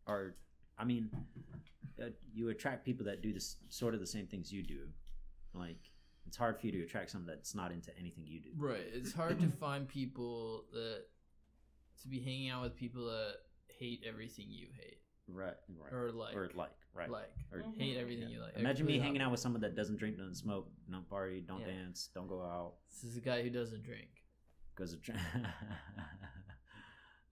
are 0.07 0.34
I 0.78 0.84
mean 0.84 1.11
uh, 2.01 2.07
you 2.32 2.49
attract 2.49 2.84
people 2.84 3.05
that 3.07 3.22
do 3.22 3.32
this 3.32 3.57
sort 3.68 3.95
of 3.95 4.01
the 4.01 4.07
same 4.07 4.26
things 4.26 4.53
you 4.53 4.62
do. 4.62 4.88
Like 5.55 5.78
it's 6.26 6.36
hard 6.36 6.59
for 6.59 6.66
you 6.66 6.72
to 6.72 6.82
attract 6.82 7.11
someone 7.11 7.26
that's 7.26 7.55
not 7.55 7.72
into 7.72 7.91
anything 7.99 8.24
you 8.26 8.41
do. 8.41 8.51
Right. 8.57 8.84
It's 8.93 9.12
hard 9.12 9.41
to 9.41 9.49
find 9.49 9.88
people 9.88 10.64
that 10.72 11.05
to 12.03 12.09
be 12.09 12.20
hanging 12.20 12.51
out 12.51 12.62
with 12.62 12.76
people 12.76 13.07
that 13.07 13.36
hate 13.68 14.03
everything 14.07 14.47
you 14.49 14.68
hate 14.78 14.99
Right. 15.32 15.54
Right. 15.80 15.92
or 15.92 16.10
like 16.12 16.34
or 16.36 16.50
like, 16.54 16.70
right. 16.94 17.08
like 17.10 17.30
or 17.52 17.60
Mhm. 17.60 17.76
hate 17.78 17.96
everything 17.96 18.28
yeah. 18.28 18.36
you 18.36 18.42
like. 18.42 18.56
Imagine 18.56 18.86
me 18.86 18.98
hanging 18.98 19.22
out 19.22 19.30
with 19.30 19.40
someone 19.40 19.60
that 19.62 19.74
doesn't 19.76 19.96
drink, 19.98 20.16
doesn't 20.18 20.34
smoke, 20.36 20.68
don't 20.90 21.08
party, 21.08 21.40
don't 21.46 21.60
Yeah. 21.60 21.66
dance, 21.68 22.08
don't 22.14 22.28
go 22.28 22.42
out, 22.42 22.74
This 22.90 23.04
is 23.04 23.16
a 23.16 23.20
guy 23.20 23.42
who 23.42 23.50
doesn't 23.50 23.82
drink. 23.82 24.08
goes 24.76 24.90
to 24.92 24.98
drink. 24.98 25.20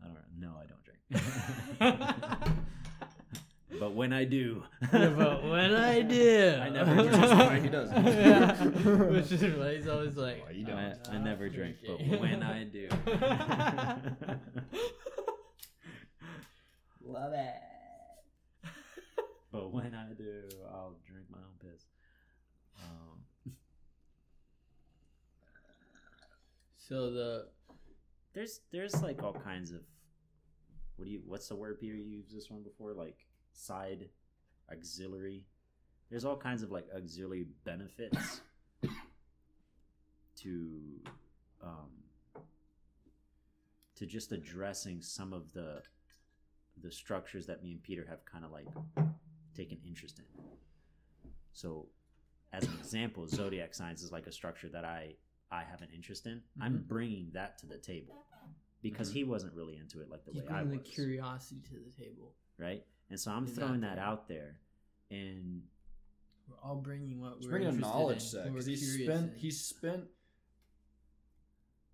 I 0.01 0.05
don't 0.07 0.15
know. 0.15 0.21
no, 0.39 0.57
I 0.57 0.67
don't 0.67 0.85
drink. 0.85 1.01
but 3.81 3.95
when 3.95 4.13
I 4.13 4.25
do, 4.25 4.63
Yeah, 4.93 5.09
but 5.11 5.43
when 5.45 5.75
I 5.75 6.03
do, 6.17 6.57
I 6.61 6.69
never 6.69 6.95
Which 7.03 7.13
is 7.13 7.19
why 7.33 7.59
he 7.61 7.69
doesn't. 7.69 8.05
yeah. 8.07 8.65
Which 8.65 9.33
is 9.33 9.43
why 9.57 9.75
he's 9.77 9.89
always 9.89 10.17
like, 10.17 10.45
Why 10.45 10.51
you 10.53 10.61
"I'm 10.67 10.67
don't." 10.67 10.79
I, 10.79 10.95
I 11.11 11.13
not 11.15 11.25
never 11.25 11.49
drink, 11.49 11.77
but 11.87 11.99
when 12.21 12.43
I 12.43 12.65
do, 12.65 12.89
love 17.05 17.33
it. 17.33 17.55
But 19.53 19.73
when 19.73 19.95
I 19.95 20.13
do, 20.15 20.43
I'll 20.71 20.97
drink 21.07 21.27
my 21.31 21.39
own 21.39 21.71
piss. 21.73 21.87
Um, 22.83 23.55
So 26.89 27.11
the 27.11 27.49
there's 28.33 28.61
there's 28.73 29.03
like 29.03 29.23
all 29.23 29.35
kinds 29.35 29.73
of 29.73 29.81
what 30.97 31.05
do 31.05 31.11
you 31.11 31.21
what's 31.27 31.47
the 31.49 31.55
word 31.55 31.79
Peter 31.79 31.95
you 31.95 32.05
used 32.05 32.35
this 32.35 32.51
one 32.51 32.63
before 32.63 32.95
like 32.95 33.27
side 33.53 34.09
auxiliary. 34.73 35.45
There's 36.09 36.25
all 36.25 36.37
kinds 36.37 36.63
of 36.63 36.71
like 36.71 36.87
auxiliary 36.97 37.47
benefits 37.65 38.41
to 40.41 40.71
um 41.63 41.91
to 43.97 44.07
just 44.07 44.33
addressing 44.33 45.03
some 45.03 45.35
of 45.35 45.53
the 45.53 45.83
the 46.81 46.91
structures 46.91 47.45
that 47.47 47.63
me 47.63 47.73
and 47.73 47.83
Peter 47.83 48.07
have 48.09 48.25
kind 48.25 48.47
of 48.47 48.51
like 48.51 48.69
taken 49.55 49.79
interest 49.87 50.19
in. 50.19 50.25
So 51.53 51.89
as 52.53 52.65
an 52.65 52.75
example, 52.79 53.27
zodiac 53.29 53.75
signs 53.75 54.03
is 54.03 54.13
like 54.13 54.27
a 54.27 54.33
structure 54.33 54.69
that 54.71 54.85
I 54.85 55.15
I 55.51 55.63
have 55.65 55.81
an 55.81 55.89
interest 55.95 56.27
in. 56.27 56.43
I'm 56.61 56.81
Mhm. 56.81 56.89
bringing 56.89 57.31
that 57.33 57.57
to 57.59 57.67
the 57.67 57.79
table 57.79 58.27
because 58.83 59.09
Mhm. 59.11 59.15
he 59.15 59.25
wasn't 59.25 59.55
really 59.55 59.77
into 59.79 60.01
it 60.03 60.11
like 60.11 60.25
the 60.27 60.33
he's 60.33 60.43
way 60.43 60.49
I 60.49 60.63
bringing 60.63 60.79
was, 60.79 60.87
the 60.89 60.93
curiosity 60.93 61.61
to 61.63 61.79
the 61.81 61.91
table. 61.91 62.35
right? 62.59 62.87
And 63.09 63.19
so 63.19 63.33
I'm 63.33 63.47
He's 63.47 63.57
throwing 63.57 63.81
that 63.81 63.99
out 63.99 64.29
there, 64.29 64.61
and 65.11 65.67
We're 66.47 66.59
all 66.61 66.77
bringing 66.81 67.19
what 67.21 67.41
we're 67.41 67.49
bringing 67.51 67.69
a 67.69 67.71
interested 67.73 67.81
knowledge 67.97 68.17
in, 68.17 68.21
set 68.29 68.45
what 68.45 68.53
because 68.53 68.67
he's 68.67 68.81
curious 68.81 69.07
spent 69.19 69.33
in. 69.33 69.39
he's 69.39 69.61
spent 69.65 70.11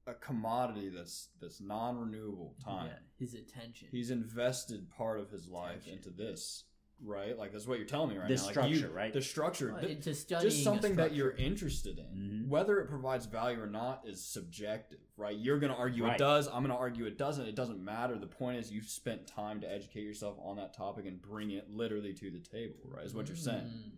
a 0.07 0.15
commodity 0.15 0.89
that's 0.91 1.29
that's 1.41 1.61
non-renewable 1.61 2.57
time. 2.63 2.87
yeah, 2.89 2.99
his 3.17 3.35
attention. 3.35 3.89
He's 3.91 4.11
invested 4.11 4.91
part 4.91 5.19
of 5.21 5.31
his 5.31 5.49
life 5.49 5.83
Attention. 5.87 5.93
into 5.99 6.11
this, 6.11 6.65
right? 7.03 7.37
Like 7.39 7.53
that's 7.53 7.67
what 7.67 7.79
you're 7.79 7.87
telling 7.87 8.11
me 8.11 8.19
right 8.19 8.29
This 8.29 8.41
now. 8.43 8.47
Like, 8.47 8.53
structure, 8.55 8.75
you- 8.77 8.89
right? 8.89 9.13
The 9.13 9.23
structure, 9.23 9.73
Well, 9.73 9.81
th- 9.81 9.97
into 9.97 10.15
studying 10.15 10.51
just 10.51 10.63
something 10.65 10.97
that 10.97 11.15
you're 11.15 11.33
interested 11.33 11.99
in. 11.99 12.05
Mhm. 12.45 12.49
Whether 12.49 12.81
it 12.81 12.89
provides 12.89 13.27
value 13.27 13.61
or 13.61 13.67
not 13.67 14.07
is 14.07 14.23
subjective, 14.23 15.01
right? 15.17 15.37
You're 15.37 15.59
gonna 15.59 15.75
argue 15.75 16.05
Right. 16.05 16.15
it 16.15 16.19
does. 16.19 16.47
I'm 16.49 16.63
gonna 16.63 16.77
argue 16.77 17.07
it 17.07 17.19
doesn't. 17.19 17.47
It 17.47 17.55
doesn't 17.55 17.83
matter. 17.83 18.19
The 18.19 18.27
point 18.27 18.59
is 18.59 18.71
you've 18.71 18.89
spent 18.89 19.27
time 19.27 19.61
to 19.61 19.71
educate 19.71 20.03
yourself 20.03 20.37
on 20.41 20.57
that 20.57 20.73
topic 20.75 21.07
and 21.07 21.21
bring 21.21 21.51
it 21.51 21.71
literally 21.71 22.15
to 22.15 22.31
the 22.31 22.41
table, 22.41 22.77
right? 22.85 23.05
Is 23.05 23.15
what 23.15 23.29
you're 23.29 23.37
saying. 23.37 23.67
Mm, 23.67 23.91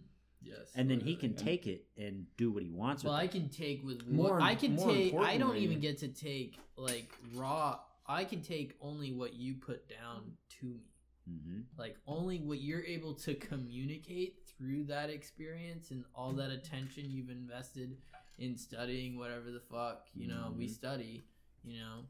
Yes. 0.43 0.71
and 0.77 0.89
then 0.91 1.01
he 1.01 1.17
can 1.17 1.35
take 1.35 1.67
it 1.67 1.87
and 1.97 2.27
do 2.37 2.51
what 2.53 2.63
he 2.63 2.71
wants 2.71 3.03
Well, 3.03 3.15
with 3.15 3.23
I 3.23 3.27
can 3.27 3.49
take 3.49 3.85
with 3.85 4.07
More- 4.07 4.41
I 4.41 4.55
can 4.55 4.75
more 4.77 4.93
take. 4.93 5.15
I 5.15 5.39
don't 5.39 5.57
even 5.57 5.81
get 5.81 5.99
to 5.99 6.09
take 6.09 6.59
like 6.77 7.13
raw. 7.35 7.81
I 8.09 8.25
can 8.25 8.41
take 8.43 8.77
only 8.81 9.11
what 9.13 9.35
you 9.35 9.55
put 9.57 9.89
down 9.89 10.37
to 10.61 10.67
me. 10.67 10.81
Hmm 11.27 11.61
Like 11.77 11.97
only 12.07 12.39
what 12.41 12.61
you're 12.61 12.85
able 12.85 13.15
to 13.15 13.35
communicate 13.35 14.39
through 14.57 14.85
that 14.85 15.11
experience 15.11 15.91
and 15.91 16.05
all 16.15 16.33
that 16.35 16.51
attention 16.51 17.11
you've 17.11 17.31
invested 17.31 17.99
in 18.39 18.57
studying 18.57 19.19
whatever 19.19 19.51
the 19.51 19.61
fuck 19.61 20.07
you 20.15 20.29
know 20.29 20.55
we 20.57 20.67
Mhm. 20.67 20.71
study. 20.75 21.27
You 21.65 21.81
know, 21.81 22.05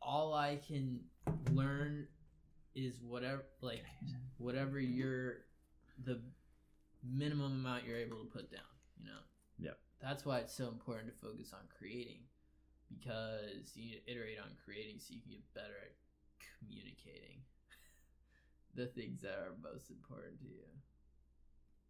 all 0.00 0.34
I 0.34 0.56
can 0.56 1.00
learn 1.50 2.06
is 2.74 3.00
whatever 3.02 3.44
like 3.60 3.84
whatever 4.38 4.80
you're 4.80 5.44
the 6.04 6.20
minimum 7.02 7.52
amount 7.52 7.84
you're 7.84 7.98
able 7.98 8.18
to 8.24 8.30
put 8.30 8.50
down 8.50 8.60
you 8.98 9.04
know 9.04 9.20
Yep. 9.58 9.78
that's 10.00 10.24
why 10.24 10.38
it's 10.40 10.54
so 10.54 10.68
important 10.68 11.08
to 11.08 11.14
focus 11.26 11.52
on 11.52 11.60
creating 11.78 12.22
because 12.98 13.76
you 13.76 13.84
need 13.90 14.02
to 14.06 14.10
iterate 14.12 14.38
on 14.38 14.50
creating 14.64 14.98
so 14.98 15.14
you 15.14 15.20
can 15.20 15.30
get 15.32 15.54
better 15.54 15.74
at 15.84 15.92
communicating 16.58 17.42
the 18.74 18.86
things 18.86 19.20
that 19.22 19.38
are 19.38 19.54
most 19.62 19.90
important 19.90 20.38
to 20.40 20.46
you 20.46 20.62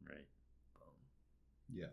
Right. 0.08 0.26
Boom. 0.74 0.94
Yeah, 1.72 1.86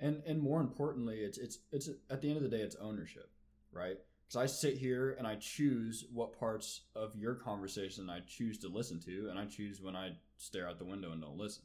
and 0.00 0.22
and 0.26 0.40
more 0.42 0.60
importantly, 0.60 1.18
it's 1.20 1.38
it's 1.38 1.58
it's 1.70 1.88
at 2.10 2.20
the 2.20 2.28
end 2.28 2.36
of 2.38 2.42
the 2.42 2.48
day, 2.48 2.62
it's 2.62 2.76
ownership, 2.76 3.30
right? 3.72 3.96
Because 4.26 4.42
I 4.42 4.46
sit 4.46 4.76
here 4.78 5.14
and 5.18 5.26
I 5.26 5.36
choose 5.36 6.04
what 6.12 6.38
parts 6.38 6.82
of 6.96 7.14
your 7.14 7.34
conversation 7.36 8.10
I 8.10 8.20
choose 8.26 8.58
to 8.58 8.68
listen 8.68 8.98
to, 9.02 9.28
and 9.30 9.38
I 9.38 9.44
choose 9.46 9.80
when 9.80 9.94
I 9.94 10.12
stare 10.36 10.68
out 10.68 10.78
the 10.78 10.84
window 10.84 11.12
and 11.12 11.22
don't 11.22 11.36
listen, 11.36 11.62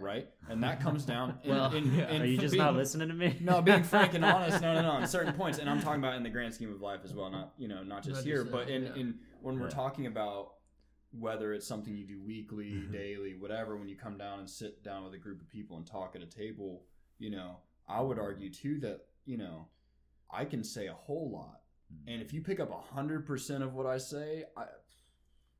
right? 0.00 0.28
And 0.50 0.62
that 0.64 0.80
comes 0.80 1.06
down. 1.06 1.38
In, 1.44 1.50
Well, 1.50 1.72
in, 1.74 1.94
yeah. 1.94 2.10
in 2.10 2.22
Are 2.22 2.26
you 2.26 2.36
just 2.36 2.52
being- 2.52 2.62
not 2.64 2.74
listening 2.74 3.08
to 3.08 3.14
me? 3.14 3.38
No, 3.40 3.62
being 3.62 3.84
frank 3.84 4.12
and 4.14 4.24
honest. 4.24 4.60
No, 4.60 4.74
no, 4.74 4.82
no. 4.82 4.90
On 4.90 5.06
certain 5.06 5.32
points, 5.32 5.58
and 5.58 5.70
I'm 5.70 5.80
talking 5.80 6.00
about 6.00 6.16
in 6.16 6.22
the 6.24 6.30
grand 6.30 6.52
scheme 6.52 6.72
of 6.72 6.82
life 6.82 7.00
as 7.04 7.14
well. 7.14 7.30
Not 7.30 7.54
you 7.56 7.68
know, 7.68 7.82
not 7.82 8.02
just 8.02 8.16
Not 8.16 8.24
here, 8.24 8.40
just, 8.42 8.52
but 8.52 8.68
in 8.68 8.82
yeah. 8.84 8.94
in 8.96 9.18
when 9.40 9.58
we're 9.58 9.68
Yeah. 9.68 9.74
talking 9.74 10.06
about 10.06 10.54
whether 11.12 11.52
it's 11.52 11.66
something 11.66 11.96
you 11.96 12.06
do 12.06 12.20
weekly, 12.20 12.70
Mhm. 12.72 12.92
daily, 12.92 13.34
whatever. 13.34 13.76
When 13.76 13.88
you 13.88 13.96
come 13.96 14.16
down 14.18 14.38
and 14.40 14.48
sit 14.48 14.82
down 14.82 15.04
with 15.04 15.14
a 15.14 15.18
group 15.18 15.40
of 15.40 15.48
people 15.48 15.76
and 15.76 15.86
talk 15.86 16.16
at 16.16 16.22
a 16.22 16.26
table, 16.26 16.86
you 17.18 17.30
know, 17.30 17.60
I 17.86 18.00
would 18.00 18.18
argue 18.18 18.50
too 18.50 18.78
that 18.80 19.06
you 19.24 19.36
know, 19.36 19.68
I 20.30 20.44
can 20.44 20.64
say 20.64 20.88
a 20.88 20.94
whole 20.94 21.30
lot, 21.30 21.62
and 22.08 22.20
if 22.22 22.32
you 22.32 22.42
pick 22.42 22.58
up 22.60 22.70
a 22.70 22.80
hundred 22.80 23.24
percent 23.26 23.62
of 23.62 23.74
what 23.74 23.86
I 23.86 23.98
say, 23.98 24.44
I, 24.56 24.66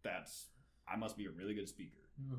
that's 0.03 0.49
I 0.89 0.97
must 0.97 1.17
be 1.17 1.27
a 1.27 1.31
really 1.31 1.55
good 1.55 1.69
speaker 1.69 1.99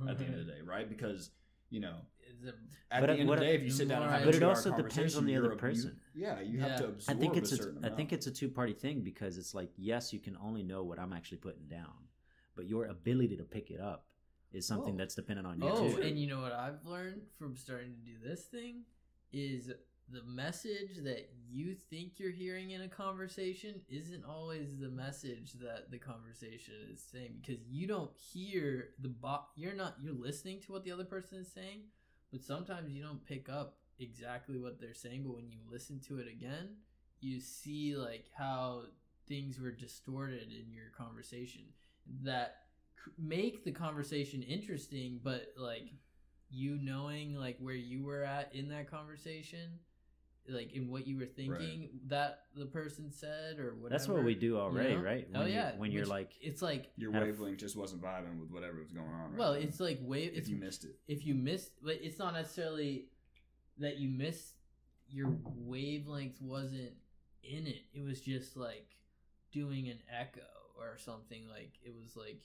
at 0.09 0.17
the 0.17 0.25
end 0.25 0.35
of 0.39 0.45
the 0.45 0.51
day, 0.51 0.61
right? 0.61 0.87
Because 0.89 1.31
you 1.69 1.79
know, 1.79 1.95
It's 2.25 2.43
a- 2.45 2.55
at 2.93 3.01
But 3.01 3.07
the 3.07 3.13
it- 3.13 3.19
end 3.21 3.29
of 3.29 3.35
the 3.39 3.45
day, 3.45 3.55
if 3.55 3.63
you 3.63 3.69
sit 3.69 3.87
down 3.89 4.01
and 4.03 4.11
have 4.11 4.21
a 4.21 4.25
But 4.25 4.35
it 4.35 4.43
also 4.43 4.69
depends 4.71 4.93
conversation, 4.95 5.17
on 5.19 5.25
the 5.25 5.31
you're 5.33 5.41
other 5.45 5.51
a- 5.51 5.55
you- 5.55 5.59
person. 5.59 5.99
yeah, 6.13 6.39
you 6.39 6.57
Yeah. 6.59 6.67
have 6.67 6.79
to 6.79 6.87
absorb. 6.89 7.17
I 7.17 7.19
think 7.19 7.35
it's 7.37 7.51
a 7.51 7.55
a, 7.55 7.57
certain 7.57 7.77
I 7.77 7.79
amount. 7.87 7.95
think 7.97 8.13
it's 8.13 8.27
a 8.27 8.31
two 8.31 8.49
party 8.49 8.73
thing 8.73 9.01
because 9.03 9.37
it's 9.37 9.53
like 9.53 9.71
yes, 9.77 10.13
you 10.13 10.19
can 10.19 10.35
only 10.37 10.63
know 10.63 10.83
what 10.83 10.99
I'm 10.99 11.13
actually 11.13 11.39
putting 11.39 11.67
down, 11.67 12.07
but 12.55 12.67
your 12.67 12.85
ability 12.85 13.37
to 13.37 13.43
pick 13.43 13.71
it 13.71 13.79
up 13.79 14.05
is 14.51 14.65
something 14.67 14.93
Oh. 14.93 14.97
that's 14.97 15.15
dependent 15.15 15.47
on 15.47 15.59
you 15.61 15.67
oh, 15.69 15.91
too. 15.95 16.01
and 16.01 16.19
you 16.19 16.27
know 16.27 16.41
what 16.41 16.51
I've 16.51 16.85
learned 16.85 17.21
from 17.39 17.55
starting 17.57 17.93
to 17.95 18.11
do 18.11 18.17
this 18.23 18.43
thing 18.45 18.83
is 19.31 19.71
the 20.09 20.21
message 20.23 20.97
that 21.03 21.29
you 21.49 21.73
think 21.89 22.19
you're 22.19 22.31
hearing 22.31 22.71
in 22.71 22.81
a 22.81 22.87
conversation 22.87 23.81
isn't 23.89 24.23
always 24.25 24.77
the 24.79 24.89
message 24.89 25.53
that 25.53 25.89
the 25.89 25.97
conversation 25.97 26.75
is 26.93 27.01
saying 27.01 27.35
because 27.41 27.63
you 27.67 27.87
don't 27.87 28.11
hear 28.15 28.89
the 28.99 29.07
bo- 29.07 29.45
you're 29.55 29.73
not 29.73 29.95
you're 29.99 30.13
listening 30.13 30.59
to 30.61 30.71
what 30.71 30.83
the 30.83 30.91
other 30.91 31.05
person 31.05 31.39
is 31.39 31.51
saying 31.51 31.81
but 32.31 32.43
sometimes 32.43 32.91
you 32.91 33.01
don't 33.01 33.25
pick 33.25 33.47
up 33.49 33.77
exactly 33.99 34.59
what 34.59 34.79
they're 34.79 34.93
saying 34.93 35.23
but 35.23 35.33
when 35.35 35.49
you 35.49 35.57
listen 35.71 35.99
to 35.99 36.19
it 36.19 36.27
again 36.27 36.75
you 37.21 37.39
see 37.39 37.95
like 37.95 38.25
how 38.37 38.81
things 39.27 39.59
were 39.59 39.71
distorted 39.71 40.49
in 40.51 40.71
your 40.73 40.89
conversation 40.95 41.61
that 42.23 42.55
make 43.17 43.63
the 43.63 43.71
conversation 43.71 44.41
interesting 44.43 45.19
but 45.23 45.47
like 45.57 45.89
you 46.49 46.77
knowing 46.81 47.35
like 47.35 47.57
where 47.59 47.75
you 47.75 48.03
were 48.03 48.23
at 48.23 48.53
in 48.55 48.69
that 48.69 48.89
conversation 48.89 49.71
like 50.49 50.73
in 50.73 50.89
what 50.89 51.07
you 51.07 51.17
were 51.17 51.25
thinking 51.25 51.89
that 52.07 52.41
the 52.55 52.65
person 52.65 53.09
said 53.11 53.59
or 53.59 53.75
whatever 53.75 53.89
That's 53.89 54.07
what 54.09 54.23
we 54.25 54.35
do 54.35 54.57
already, 54.57 54.95
know? 54.95 55.01
right? 55.01 55.27
oh 55.33 55.39
When 55.39 55.47
you- 55.47 55.53
yeah 55.53 55.71
when 55.77 55.91
you're 55.91 56.01
which- 56.01 56.09
like, 56.09 56.31
it's 56.41 56.61
like 56.61 56.91
Your 56.97 57.13
Had 57.13 57.23
a- 57.23 57.25
wavelength 57.27 57.57
just 57.59 57.77
wasn't 57.77 58.01
vibing 58.01 58.39
with 58.39 58.51
whatever 58.51 58.79
was 58.79 58.91
going 58.91 59.07
on. 59.07 59.31
Right 59.31 59.39
well 59.39 59.53
now. 59.53 59.59
it's 59.59 59.79
like 59.79 59.99
wave 60.01 60.31
if 60.33 60.39
it's 60.39 60.49
you 60.49 60.57
missed 60.57 60.83
it. 60.83 60.99
if 61.07 61.25
you 61.25 61.33
missed, 61.33 61.71
but 61.81 61.97
it's 62.01 62.19
not 62.19 62.33
necessarily 62.33 63.05
that 63.79 63.97
you 63.97 64.09
miss 64.09 64.53
your 65.09 65.33
wavelength 65.55 66.41
wasn't 66.41 66.91
in 67.43 67.65
it 67.67 67.83
it 67.93 68.01
was 68.03 68.19
just 68.21 68.55
like 68.57 68.87
doing 69.51 69.87
an 69.89 69.99
echo 70.11 70.41
or 70.77 70.97
something 70.97 71.47
like 71.49 71.73
it 71.83 71.93
was 71.93 72.15
like 72.15 72.41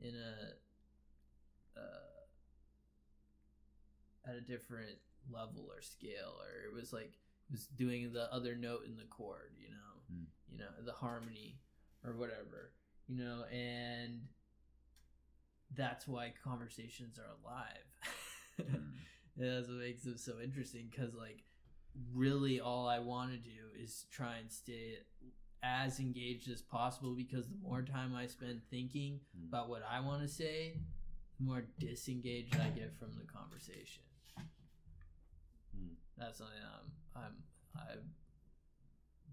in 0.00 0.14
a 0.14 1.78
uh, 1.78 2.20
at 4.28 4.34
a 4.36 4.40
different 4.40 4.98
level 5.30 5.66
or 5.70 5.80
scale 5.82 6.34
or 6.40 6.64
it 6.70 6.74
was 6.74 6.92
like 6.92 7.12
it 7.48 7.52
was 7.52 7.66
doing 7.76 8.12
the 8.12 8.32
other 8.32 8.54
note 8.56 8.82
in 8.86 8.96
the 8.96 9.04
chord 9.10 9.52
you 9.60 9.68
know 9.68 9.76
Hmm. 10.10 10.24
you 10.50 10.58
know 10.58 10.70
the 10.84 10.92
harmony 10.92 11.58
or 12.04 12.14
whatever 12.16 12.72
you 13.06 13.16
know 13.22 13.44
and 13.52 14.22
that's 15.76 16.08
why 16.08 16.32
conversations 16.42 17.18
are 17.18 17.30
alive 17.44 17.86
Mm. 18.60 18.90
that's 19.38 19.68
what 19.68 19.78
makes 19.78 20.02
them 20.02 20.18
so 20.18 20.32
interesting 20.42 20.88
because 20.90 21.14
like 21.14 21.44
really 22.12 22.60
all 22.60 22.86
i 22.88 22.98
want 22.98 23.30
to 23.30 23.38
do 23.38 23.70
is 23.80 24.04
try 24.10 24.36
and 24.36 24.50
stay 24.52 24.98
as 25.62 26.00
engaged 26.00 26.48
as 26.50 26.62
possible 26.62 27.14
because 27.14 27.46
the 27.48 27.56
more 27.62 27.82
time 27.82 28.14
i 28.14 28.26
spend 28.26 28.60
thinking 28.70 29.20
Mm. 29.38 29.48
about 29.48 29.68
what 29.68 29.82
i 29.90 30.00
want 30.00 30.22
to 30.22 30.28
say 30.28 30.78
the 31.38 31.44
more 31.44 31.64
disengaged 31.78 32.56
i 32.56 32.68
get 32.70 32.94
from 32.98 33.10
the 33.18 33.24
conversation 33.30 34.02
Mm. 35.76 35.94
that's 36.16 36.38
something 36.38 36.56
i'm 36.64 37.22
i'm 37.22 37.34
i'm 37.76 38.00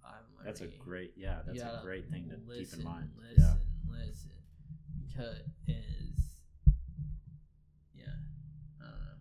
i'm 0.05 0.45
that's 0.45 0.61
a 0.61 0.67
great, 0.67 1.13
yeah, 1.17 1.39
that's 1.45 1.61
a 1.61 1.81
great 1.83 2.09
thing 2.09 2.29
to 2.29 2.37
listen, 2.47 2.79
keep 2.79 2.85
in 2.85 2.91
mind. 2.93 3.09
Listen, 3.17 3.57
yeah. 3.89 3.99
listen, 3.99 4.31
because 5.05 5.39
is 5.67 6.37
yeah, 7.93 8.05
I 8.79 8.83
don't 8.85 8.91
know. 8.91 9.17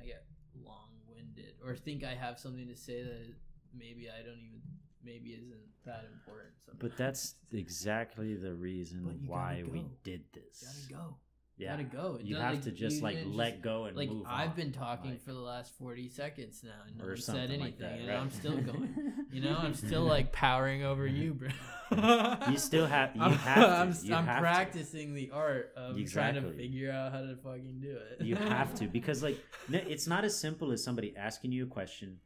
I 0.00 0.06
get 0.06 0.24
long 0.64 0.88
winded, 1.08 1.54
or 1.64 1.76
think 1.76 2.02
I 2.02 2.14
have 2.14 2.38
something 2.40 2.66
to 2.66 2.74
say 2.74 3.02
that 3.04 3.34
maybe 3.72 4.08
I 4.10 4.22
don't 4.24 4.38
even 4.40 4.62
maybe 5.04 5.30
isn't 5.30 5.52
that 5.86 6.04
important. 6.12 6.50
Sometimes. 6.64 6.80
But 6.80 6.96
that's 6.96 7.34
exactly 7.52 8.34
the 8.34 8.54
reason 8.54 9.24
why 9.26 9.60
gotta 9.60 9.72
we 9.72 9.84
did 10.02 10.22
this. 10.32 10.86
gotta 10.90 11.02
go. 11.04 11.16
Yeah, 11.56 11.70
Gotta 11.70 11.84
go. 11.84 12.16
It 12.18 12.26
you 12.26 12.34
have 12.34 12.62
to 12.62 12.72
just 12.72 13.00
like 13.00 13.16
let 13.26 13.50
just- 13.52 13.62
go 13.62 13.84
and 13.84 13.96
Like 13.96 14.08
move 14.10 14.26
I've 14.28 14.50
on, 14.50 14.56
been 14.56 14.72
talking 14.72 15.12
like- 15.12 15.22
for 15.22 15.32
the 15.32 15.38
last 15.38 15.72
forty 15.78 16.08
seconds 16.08 16.62
now, 16.64 16.70
and 16.88 16.98
no 16.98 17.04
one 17.06 17.16
said 17.16 17.36
anything, 17.36 17.60
like 17.60 17.78
that, 17.78 17.92
and 17.92 18.08
right? 18.08 18.16
I'm 18.18 18.30
still 18.32 18.56
going. 18.56 19.12
You 19.30 19.40
know, 19.40 19.56
I'm 19.56 19.74
still 19.74 20.02
like 20.02 20.30
powering 20.32 20.84
over 20.84 21.06
you, 21.08 21.34
bro. 21.34 21.48
You 22.50 22.56
still 22.58 22.86
have- 22.86 23.14
you 23.14 23.22
I'm, 23.22 23.32
have 23.32 23.54
to, 23.56 23.68
I'm, 23.68 23.94
you 24.04 24.14
I'm 24.16 24.26
have 24.26 24.36
to. 24.36 24.40
practicing 24.42 25.14
the 25.14 25.30
art 25.32 25.72
of 25.76 25.96
trying 26.10 26.34
to 26.34 26.42
figure 26.52 26.90
out 26.92 27.12
how 27.12 27.20
to 27.20 27.36
fucking 27.36 27.78
do 27.80 27.96
it. 28.18 28.24
you 28.24 28.34
have 28.36 28.74
to 28.76 28.86
because 28.88 29.22
like 29.22 29.38
it's 29.70 30.06
not 30.08 30.24
as 30.24 30.36
simple 30.36 30.72
as 30.72 30.82
somebody 30.82 31.14
asking 31.16 31.52
you 31.52 31.64
a 31.64 31.68
question, 31.68 32.18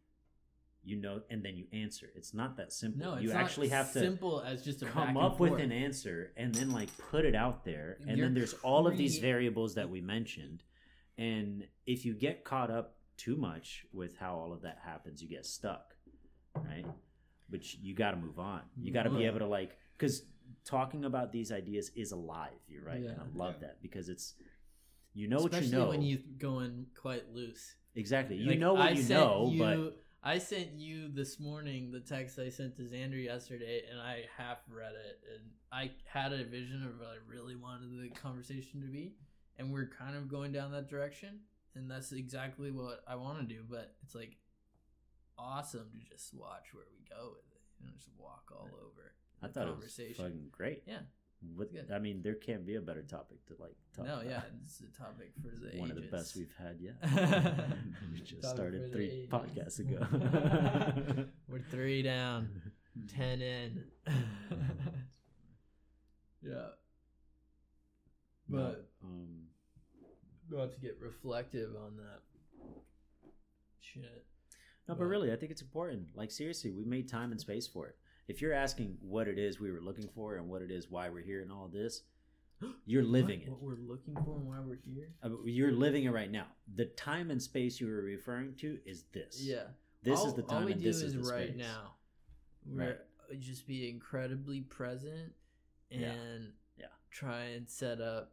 you 0.89 0.97
know, 0.97 1.21
and 1.31 1.43
then 1.45 1.55
you 1.57 1.67
answer. 1.73 2.09
It's 2.15 2.33
not 2.33 2.57
that 2.57 2.73
simple. 2.73 3.05
no, 3.07 3.15
it's 3.15 3.23
you 3.25 3.29
not 3.29 3.43
actually 3.43 3.69
have 3.69 3.93
to 3.93 4.01
simple 4.01 4.41
as 4.41 4.65
just 4.65 4.83
a 4.83 4.87
come 4.87 5.09
and 5.09 5.19
up 5.19 5.39
with 5.39 5.61
an 5.61 5.71
answer 5.71 6.33
and 6.37 6.55
then 6.55 6.71
like 6.71 6.89
put 7.11 7.25
it 7.27 7.35
out 7.35 7.65
there 7.65 7.99
and 8.07 8.17
You're 8.17 8.27
then 8.27 8.35
there's 8.35 8.55
all 8.63 8.87
of 8.87 8.97
these 8.97 9.19
variables 9.19 9.75
that 9.75 9.89
we 9.91 10.01
mentioned 10.01 10.63
and 11.19 11.65
if 11.87 12.05
you 12.07 12.15
get 12.15 12.45
caught 12.45 12.71
up 12.71 12.97
too 13.19 13.37
much 13.37 13.85
with 13.93 14.17
how 14.17 14.35
all 14.37 14.53
of 14.53 14.63
that 14.63 14.79
happens 14.85 15.21
you 15.23 15.29
get 15.29 15.45
stuck 15.45 15.95
right 16.55 16.87
but 17.51 17.61
you 17.75 17.95
got 17.95 18.13
to 18.13 18.17
move 18.17 18.39
on 18.39 18.61
you 18.81 18.93
got 18.93 19.03
to 19.03 19.11
be 19.11 19.25
able 19.27 19.41
to 19.41 19.47
like 19.47 19.77
because 19.97 20.23
talking 20.65 21.05
about 21.05 21.33
these 21.33 21.51
ideas 21.53 21.91
is 21.97 22.13
alive 22.13 22.61
you're 22.69 22.85
right 22.85 22.97
and 22.97 23.05
Yeah. 23.05 23.23
i 23.35 23.37
love 23.45 23.57
Yeah. 23.61 23.67
that 23.69 23.83
because 23.83 24.09
it's 24.09 24.35
you 25.15 25.29
know 25.29 25.39
what 25.39 25.53
you 25.63 25.71
know 25.71 25.89
when 25.89 26.03
you 26.03 26.19
going 26.39 26.87
quite 26.95 27.25
loose. 27.35 27.75
exactly 27.97 28.37
you 28.37 28.51
Like, 28.51 28.59
know 28.61 28.75
what 28.75 28.83
I 28.83 28.91
you 28.91 29.03
sent 29.03 29.21
know 29.21 29.53
but 29.59 29.77
you- 29.77 29.93
I 30.23 30.39
sent 30.39 30.73
you 30.75 31.09
this 31.09 31.39
morning 31.39 31.93
the 31.93 32.01
text 32.01 32.39
I 32.39 32.49
sent 32.49 32.77
to 32.77 32.83
Xander 32.83 33.23
yesterday, 33.23 33.83
and 33.91 34.01
I 34.01 34.25
half 34.37 34.59
read 34.69 34.93
it, 34.93 35.21
and 35.33 35.51
I 35.73 35.93
had 36.05 36.33
a 36.33 36.45
vision 36.45 36.83
of 36.85 36.99
what 36.99 37.09
I 37.09 37.17
really 37.33 37.55
wanted 37.55 37.91
the 38.03 38.09
conversation 38.11 38.81
to 38.81 38.89
be, 38.89 39.15
and 39.59 39.73
we're 39.73 39.89
kind 39.97 40.17
of 40.17 40.29
going 40.29 40.53
down 40.53 40.73
that 40.73 40.89
direction, 40.89 41.41
and 41.77 41.89
that's 41.91 42.13
exactly 42.13 42.71
what 42.71 43.03
I 43.07 43.15
want 43.15 43.39
to 43.41 43.45
do. 43.55 43.63
But 43.69 43.95
it's 44.03 44.15
like 44.15 44.37
awesome 45.39 45.87
to 45.93 46.11
just 46.15 46.35
watch 46.35 46.67
where 46.73 46.85
we 46.91 46.99
go 47.09 47.31
with 47.31 47.45
it, 47.53 47.63
you 47.79 47.87
know, 47.87 47.93
just 47.95 48.09
walk 48.19 48.51
all 48.53 48.69
over. 48.85 49.13
i 49.41 49.47
the 49.47 49.53
thought 49.53 49.63
it 49.69 49.77
was 49.77 49.95
conversation. 49.95 50.25
fucking 50.25 50.49
great 50.51 50.83
Yeah. 50.85 50.99
What, 51.55 51.73
Good. 51.73 51.91
i 51.95 51.99
mean 52.01 52.21
there 52.23 52.35
can't 52.35 52.67
be 52.67 52.75
a 52.75 52.81
better 52.81 53.03
topic 53.03 53.45
to 53.47 53.55
like 53.61 53.77
talk 53.95 54.07
No, 54.07 54.15
about. 54.15 54.27
yeah, 54.27 54.41
it's 54.65 54.81
a 54.81 54.99
topic 54.99 55.33
for 55.41 55.51
the 55.57 55.79
one 55.79 55.91
of 55.91 55.97
the 55.97 56.03
best 56.03 56.35
we've 56.37 56.53
had 56.59 56.79
yet. 56.81 56.95
we 58.13 58.21
just 58.21 58.43
Topic 58.43 58.57
started 58.57 58.93
three 58.93 59.11
ages. 59.11 59.31
podcasts 59.31 59.79
ago. 59.79 61.25
We're 61.49 61.61
three 61.71 62.03
down. 62.03 62.49
ten 63.09 63.41
in. 63.41 63.85
yeah. 66.43 66.69
But 68.49 68.89
um, 69.05 69.43
not 70.51 70.73
to 70.73 70.81
get 70.81 70.99
reflective 71.01 71.71
on 71.77 71.97
that 71.99 72.23
shit. 73.81 74.03
no, 74.89 74.95
but 74.95 74.99
But- 74.99 75.05
really, 75.05 75.33
I 75.33 75.37
think 75.37 75.53
it's 75.53 75.63
important. 75.63 76.09
Like 76.17 76.31
seriously, 76.31 76.71
we 76.73 76.85
made 76.85 77.09
time 77.09 77.31
and 77.31 77.41
space 77.41 77.67
for 77.67 77.87
it. 77.87 77.97
If 78.29 78.43
you're 78.43 78.53
asking 78.53 78.99
what 79.01 79.27
it 79.27 79.39
is 79.39 79.59
we 79.59 79.73
were 79.73 79.81
looking 79.81 80.09
for 80.15 80.37
and 80.37 80.49
what 80.49 80.63
it 80.63 80.71
is 80.71 80.91
why 80.91 81.09
we're 81.09 81.23
here 81.23 81.41
and 81.43 81.51
all 81.51 81.69
this, 81.73 82.03
you're 82.87 83.03
living 83.03 83.41
what, 83.41 83.47
it. 83.47 83.51
What 83.51 83.63
we're 83.63 83.93
looking 83.93 84.15
for 84.25 84.37
and 84.37 84.47
why 84.47 84.57
we're 84.61 84.79
here. 84.85 85.09
Uh, 85.23 85.31
You're 85.45 85.73
living 85.73 86.05
it 86.05 86.11
right 86.13 86.31
now. 86.31 86.47
The 86.75 86.87
time 86.87 87.31
and 87.31 87.43
space 87.43 87.81
you 87.81 87.87
were 87.87 88.03
referring 88.03 88.55
to 88.61 88.79
is 88.85 89.05
this. 89.13 89.41
Yeah. 89.43 89.65
This 90.03 90.21
all, 90.21 90.27
is 90.29 90.35
the 90.35 90.43
time 90.43 90.59
all 90.59 90.65
we 90.67 90.73
and 90.73 90.81
do 90.81 90.87
this 90.87 90.97
is, 90.97 91.15
is 91.15 91.27
the 91.27 91.33
right 91.33 91.49
space. 91.49 91.59
now. 91.59 91.95
We're 92.67 92.99
just 93.41 93.67
be 93.67 93.89
incredibly 93.89 94.61
present 94.61 95.33
and 95.91 96.01
Yeah. 96.01 96.09
Yeah. 96.79 96.87
try 97.11 97.43
and 97.45 97.69
set 97.69 98.01
up 98.01 98.33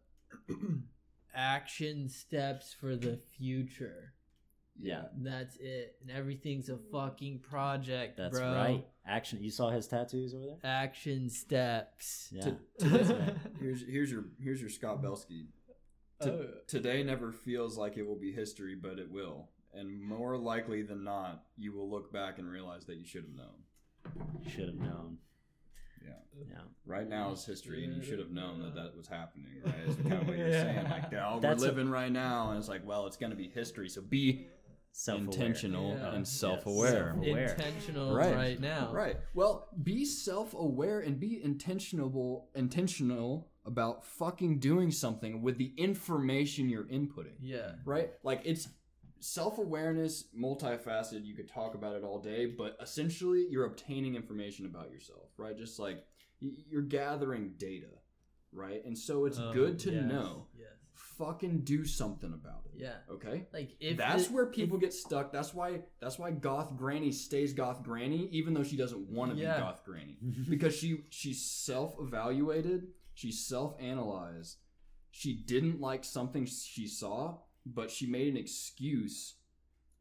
action 1.33 2.09
steps 2.09 2.73
for 2.73 2.95
the 2.95 3.19
future. 3.37 4.13
Yeah. 4.79 5.03
That's 5.17 5.55
it. 5.57 5.95
And 6.01 6.11
everything's 6.11 6.69
a 6.69 6.77
fucking 6.91 7.39
project, 7.39 8.17
That's 8.17 8.37
bro. 8.37 8.53
right. 8.53 8.85
Action. 9.07 9.43
You 9.43 9.51
saw 9.51 9.69
his 9.69 9.87
tattoos 9.87 10.33
over 10.33 10.45
there? 10.45 10.57
Action 10.63 11.29
steps. 11.29 12.29
Yeah. 12.31 12.41
To- 12.41 12.57
to 12.79 12.89
this- 12.89 13.11
here's 13.59 13.83
here's 13.87 14.11
your 14.11 14.25
here's 14.41 14.59
your 14.61 14.69
Scott 14.69 15.01
Belsky. 15.01 15.47
To- 16.21 16.31
Oh. 16.31 16.45
Today 16.67 17.03
never 17.03 17.31
feels 17.33 17.77
like 17.77 17.97
it 17.97 18.07
will 18.07 18.15
be 18.15 18.31
history, 18.31 18.73
but 18.75 18.99
it 18.99 19.11
will. 19.11 19.49
And 19.73 20.01
more 20.01 20.37
likely 20.37 20.81
than 20.81 21.03
not, 21.03 21.43
you 21.57 21.73
will 21.73 21.89
look 21.89 22.11
back 22.13 22.39
and 22.39 22.49
realize 22.49 22.85
that 22.85 22.95
you 22.95 23.05
should 23.05 23.25
have 23.25 23.35
known. 23.35 24.43
Should 24.49 24.67
have 24.69 24.75
known. 24.79 25.17
Yeah. 26.01 26.13
Yeah. 26.49 26.61
Right 26.85 27.09
now 27.09 27.31
is 27.33 27.43
history, 27.45 27.83
and 27.83 27.93
you 27.95 28.01
should 28.01 28.19
have 28.19 28.31
known 28.31 28.61
that 28.61 28.75
that 28.75 28.95
was 28.95 29.07
happening. 29.07 29.47
Right? 29.65 29.75
Is 29.89 29.95
kind 29.97 30.13
of 30.13 30.27
what 30.27 30.37
you're 30.37 30.51
saying. 30.53 30.83
Like, 30.89 31.13
oh, 31.15 31.39
we're 31.43 31.55
living 31.55 31.89
right 31.89 32.11
now, 32.11 32.51
and 32.51 32.59
it's 32.59 32.69
like, 32.69 32.85
well, 32.87 33.07
it's 33.07 33.17
going 33.17 33.31
to 33.31 33.35
be 33.35 33.49
history. 33.49 33.89
So 33.89 34.01
be 34.01 34.47
Self-aware. 34.97 35.25
intentional 35.25 35.89
Yeah. 35.91 36.15
and 36.15 36.25
self-aware. 36.25 37.11
Self-aware. 37.15 37.49
Intentional 37.53 38.15
Right. 38.15 38.33
right, 38.35 38.59
now. 38.61 38.93
Right. 38.93 39.17
Well, 39.33 39.67
be 39.83 40.05
self-aware 40.05 41.01
and 41.01 41.19
be 41.19 41.43
intentional 41.43 42.49
intentional 42.55 43.51
about 43.65 44.05
fucking 44.05 44.59
doing 44.59 44.91
something 44.91 45.41
with 45.41 45.57
the 45.57 45.73
information 45.75 46.69
you're 46.69 46.85
inputting. 46.85 47.35
Yeah. 47.41 47.75
Right? 47.83 48.11
Like 48.23 48.41
it's 48.45 48.69
self-awareness, 49.19 50.29
multifaceted. 50.33 51.25
You 51.25 51.35
could 51.35 51.49
talk 51.49 51.75
about 51.75 51.95
it 51.97 52.03
all 52.03 52.19
day, 52.19 52.45
but 52.45 52.77
essentially 52.79 53.47
you're 53.49 53.65
obtaining 53.65 54.15
information 54.15 54.65
about 54.65 54.91
yourself, 54.91 55.29
right? 55.37 55.57
Just 55.57 55.77
like 55.77 56.05
you're 56.39 56.81
gathering 56.83 57.55
data, 57.57 57.89
right? 58.53 58.83
And 58.85 58.97
so 58.97 59.25
it's 59.25 59.39
Oh, 59.39 59.51
good 59.51 59.77
to 59.79 59.91
yes, 59.91 60.05
know 60.05 60.47
Yes. 60.57 60.69
Fucking 61.17 61.61
do 61.63 61.85
something 61.85 62.33
about 62.33 62.63
it. 62.65 62.81
Yeah. 62.81 62.95
Okay. 63.11 63.45
Like 63.53 63.75
if 63.79 63.97
that's 63.97 64.29
where 64.29 64.45
people 64.47 64.77
get 64.77 64.93
stuck. 64.93 65.31
That's 65.31 65.53
why 65.53 65.81
that's 65.99 66.19
why 66.19 66.31
goth 66.31 66.75
granny 66.75 67.11
stays 67.11 67.53
goth 67.53 67.83
granny 67.83 68.27
even 68.31 68.53
though 68.53 68.63
she 68.63 68.77
doesn't 68.77 69.09
want 69.09 69.31
to 69.33 69.37
Yeah. 69.37 69.55
be 69.55 69.59
goth 69.61 69.83
granny 69.85 70.17
because 70.49 70.75
she 70.75 71.05
she's 71.09 71.41
self-evaluated, 71.43 72.87
she 73.13 73.31
self-analyzed. 73.31 74.57
She 75.11 75.33
didn't 75.33 75.79
like 75.79 76.03
something 76.03 76.45
she 76.45 76.87
saw, 76.87 77.37
but 77.65 77.89
she 77.89 78.05
made 78.05 78.27
an 78.27 78.37
excuse 78.37 79.35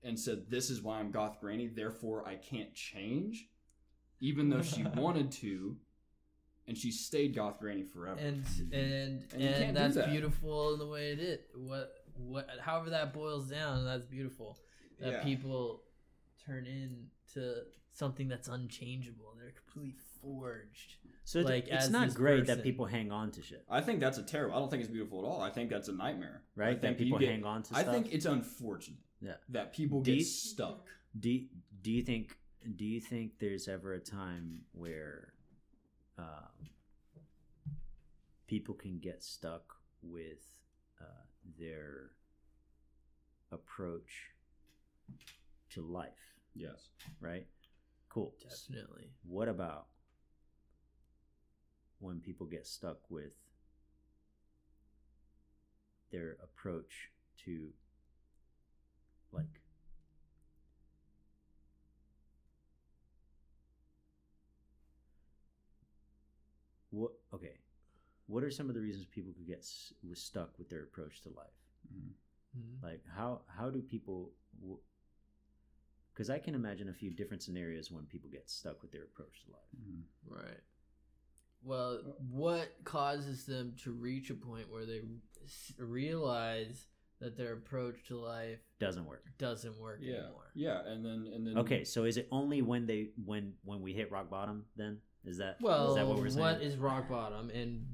and 0.03 0.19
said 0.19 0.51
this 0.51 0.71
is 0.71 0.83
why 0.83 0.99
I'm 0.99 1.11
goth 1.13 1.41
granny, 1.41 1.69
therefore 1.69 2.27
I 2.27 2.35
can't 2.37 2.75
change 2.75 3.49
even 4.21 4.49
though 4.49 4.63
she 4.63 4.83
wanted 4.97 5.31
to 5.31 5.77
and 6.67 6.77
she 6.79 6.91
stayed 6.91 7.35
goth 7.35 7.59
granny 7.61 7.83
forever. 7.85 8.19
and 8.21 8.45
and 8.73 9.23
And 9.33 9.43
you 9.43 9.49
can't 9.49 9.63
and 9.65 9.75
do 9.77 9.81
that's 9.83 9.95
that. 9.97 10.11
beautiful 10.11 10.73
in 10.75 10.79
the 10.79 10.87
way 10.87 11.13
it 11.13 11.19
is. 11.21 11.39
What 11.55 11.93
what 12.17 12.49
however 12.61 12.91
that 12.91 13.13
boils 13.13 13.49
down, 13.51 13.85
that's 13.85 14.05
beautiful. 14.07 14.59
That 15.01 15.13
Yeah. 15.13 15.23
people 15.25 15.83
turn 16.47 16.67
into 16.67 17.63
something 17.93 18.29
that's 18.29 18.49
unchangeable. 18.49 19.35
They're 19.39 19.53
completely 19.53 19.97
forged. 20.21 20.97
So 21.27 21.41
like, 21.41 21.69
it's 21.69 21.89
not 21.89 22.13
great 22.15 22.41
person. 22.41 22.59
that 22.59 22.63
people 22.63 22.85
hang 22.87 23.11
on 23.11 23.31
to 23.33 23.43
shit, 23.43 23.65
I 23.71 23.81
think 23.81 23.99
that's 24.01 24.19
a 24.19 24.23
terrible. 24.23 24.55
I 24.57 24.59
don't 24.59 24.71
think 24.71 24.83
it's 24.83 24.93
beautiful 24.93 25.21
at 25.21 25.25
all. 25.27 25.41
I 25.41 25.51
think 25.51 25.71
that's 25.71 25.89
a 25.89 25.93
nightmare. 25.93 26.43
Right? 26.55 26.81
That 26.81 26.99
people 26.99 27.19
get- 27.19 27.31
hang 27.31 27.45
on 27.45 27.63
to 27.65 27.75
I 27.77 27.83
stuff. 27.83 27.95
think 27.95 28.13
it's 28.15 28.27
unfortunate. 28.27 29.01
Yeah. 29.21 29.35
That 29.51 29.73
people 29.73 30.01
Do 30.03 30.11
get 30.13 30.19
you- 30.19 30.25
stuck. 30.25 30.87
Do 31.19 31.47
Do 31.83 31.91
you 31.93 32.03
think 32.03 32.37
Do 32.77 32.85
you 32.85 33.01
think 33.01 33.39
there's 33.39 33.69
ever 33.69 33.93
a 33.95 34.01
time 34.01 34.63
where 34.73 35.34
um, 36.19 36.69
people 38.47 38.75
can 38.75 38.99
get 38.99 39.23
stuck 39.23 39.75
with 40.03 40.45
uh, 41.01 41.25
their 41.59 42.11
approach 43.53 44.31
to 45.71 45.83
life? 45.83 46.13
Yes. 46.55 46.89
Right. 47.21 47.47
Cool. 48.09 48.35
Definitely. 48.41 49.11
What 49.27 49.49
about 49.49 49.87
when 51.99 52.21
people 52.21 52.47
get 52.47 52.67
stuck 52.67 52.99
with 53.11 53.33
their 56.13 56.37
approach 56.43 57.11
to 57.45 57.69
like 59.33 59.63
what 66.91 67.11
okay 67.35 67.59
what 68.27 68.43
are 68.43 68.51
some 68.51 68.69
of 68.69 68.75
the 68.75 68.81
reasons 68.81 69.05
people 69.07 69.33
could 69.33 69.47
get 69.47 69.59
s- 69.59 69.93
stuck 70.15 70.59
with 70.59 70.69
their 70.71 70.83
approach 70.83 71.21
to 71.23 71.29
life 71.31 71.61
Mhm. 72.57 72.83
like 72.83 73.05
how 73.07 73.43
how 73.49 73.69
do 73.71 73.81
people 73.83 74.33
because 76.13 76.31
i 76.31 76.39
can 76.39 76.55
imagine 76.55 76.89
a 76.89 76.93
few 76.95 77.11
different 77.11 77.43
scenarios 77.43 77.91
when 77.91 78.07
people 78.07 78.31
get 78.31 78.49
stuck 78.49 78.81
with 78.83 78.93
their 78.93 79.05
approach 79.05 79.43
to 79.45 79.51
life 79.53 79.69
Right. 80.27 80.61
Well, 81.63 81.99
what 82.31 82.69
causes 82.85 83.45
them 83.47 83.75
to 83.85 83.93
reach 83.93 84.29
a 84.31 84.35
point 84.35 84.71
where 84.71 84.85
they 84.87 85.01
s- 85.45 85.73
realize 85.79 86.89
that 87.21 87.37
their 87.37 87.53
approach 87.55 88.05
to 88.09 88.17
life 88.19 88.59
doesn't 88.79 89.05
work 89.07 89.25
doesn't 89.39 89.79
work 89.79 90.01
Yeah. 90.03 90.15
anymore? 90.25 90.51
Yeah, 90.55 90.87
and 90.87 91.05
then 91.05 91.27
and 91.33 91.47
then 91.47 91.59
Okay, 91.59 91.85
so 91.85 92.05
is 92.05 92.17
it 92.19 92.29
only 92.31 92.61
when 92.63 92.87
they 92.87 93.13
when 93.25 93.57
when 93.65 93.81
we 93.83 93.93
hit 93.95 94.11
rock 94.11 94.29
bottom? 94.31 94.67
Then 94.77 95.01
is 95.25 95.39
that 95.39 95.59
Well, 95.61 95.91
is 95.91 95.95
that 95.97 96.07
what 96.07 96.19
we're 96.19 96.29
saying? 96.29 96.41
what 96.41 96.63
is 96.63 96.77
rock 96.77 97.09
bottom, 97.09 97.49
and 97.51 97.87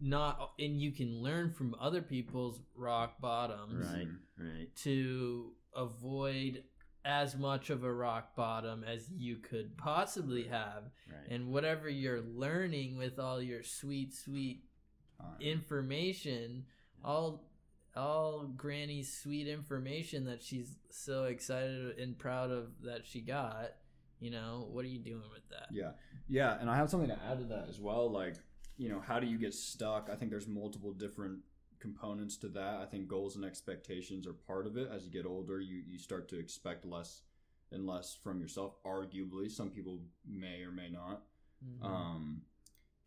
not, 0.00 0.52
and 0.58 0.80
you 0.80 0.92
can 0.92 1.22
learn 1.22 1.50
from 1.52 1.74
other 1.80 2.02
people's 2.02 2.60
rock 2.74 3.20
bottoms 3.20 3.86
right, 3.92 4.08
right. 4.38 4.76
to 4.76 5.52
avoid 5.74 6.62
as 7.04 7.36
much 7.36 7.70
of 7.70 7.84
a 7.84 7.92
rock 7.92 8.34
bottom 8.34 8.82
as 8.82 9.08
you 9.16 9.36
could 9.36 9.76
possibly 9.76 10.44
have, 10.44 10.84
Right. 11.08 11.30
and 11.30 11.52
whatever 11.52 11.88
you're 11.88 12.20
learning 12.22 12.96
with 12.98 13.18
all 13.18 13.40
your 13.40 13.62
sweet, 13.62 14.12
sweet 14.14 14.64
Time. 15.20 15.40
information, 15.40 16.66
all 17.04 17.44
all 17.94 18.46
Granny's 18.56 19.10
sweet 19.16 19.48
information 19.48 20.26
that 20.26 20.42
she's 20.42 20.76
so 20.90 21.24
excited 21.24 21.98
and 21.98 22.18
proud 22.18 22.50
of 22.50 22.82
that 22.82 23.06
she 23.06 23.20
got. 23.22 23.72
You 24.20 24.30
know, 24.30 24.66
what 24.70 24.84
are 24.84 24.88
you 24.88 24.98
doing 24.98 25.22
with 25.32 25.48
that? 25.50 25.68
Yeah, 25.70 25.92
yeah, 26.28 26.58
and 26.60 26.68
I 26.68 26.76
have 26.76 26.90
something 26.90 27.08
to 27.08 27.18
add 27.30 27.38
to 27.38 27.44
that 27.46 27.68
as 27.68 27.78
well. 27.80 28.10
Like, 28.10 28.34
you 28.76 28.88
know, 28.88 29.00
how 29.00 29.18
do 29.18 29.26
you 29.26 29.38
get 29.38 29.54
stuck? 29.54 30.08
I 30.12 30.16
think 30.16 30.30
there's 30.30 30.48
multiple 30.48 30.92
different 30.92 31.38
components 31.78 32.36
to 32.38 32.48
that. 32.48 32.80
I 32.80 32.86
think 32.86 33.08
goals 33.08 33.36
and 33.36 33.44
expectations 33.44 34.26
are 34.26 34.32
part 34.32 34.66
of 34.66 34.76
it. 34.76 34.88
As 34.92 35.04
you 35.04 35.10
get 35.10 35.26
older, 35.26 35.60
you 35.60 35.82
you 35.86 35.98
start 35.98 36.28
to 36.30 36.38
expect 36.38 36.84
less 36.84 37.22
and 37.72 37.86
less 37.86 38.14
from 38.22 38.40
yourself. 38.40 38.74
Arguably, 38.84 39.50
some 39.50 39.70
people 39.70 40.00
may 40.26 40.62
or 40.62 40.70
may 40.70 40.88
not. 40.88 41.22
Mhm. 41.64 41.84
Um, 41.84 42.42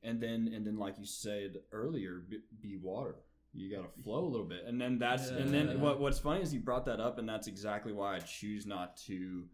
and 0.03 0.21
then 0.21 0.51
and 0.53 0.65
then 0.65 0.77
like 0.77 0.97
you 0.99 1.05
said 1.05 1.57
earlier, 1.71 2.19
be, 2.19 2.39
be 2.61 2.75
water. 2.77 3.15
You 3.53 3.75
got 3.75 3.95
to 3.95 4.03
flow 4.03 4.25
a 4.25 4.29
little 4.29 4.45
bit, 4.45 4.65
and 4.65 4.79
then 4.79 4.99
that's 4.99 5.29
and 5.29 5.51
then 5.51 5.81
what 5.81 5.99
what's 5.99 6.19
funny 6.19 6.41
is 6.41 6.53
you 6.53 6.59
brought 6.59 6.85
that 6.85 6.99
up, 6.99 7.17
and 7.17 7.27
that's 7.27 7.47
exactly 7.47 7.93
why 7.93 8.15
I 8.15 8.19
choose 8.19 8.67
not 8.67 8.95
to 9.07 9.47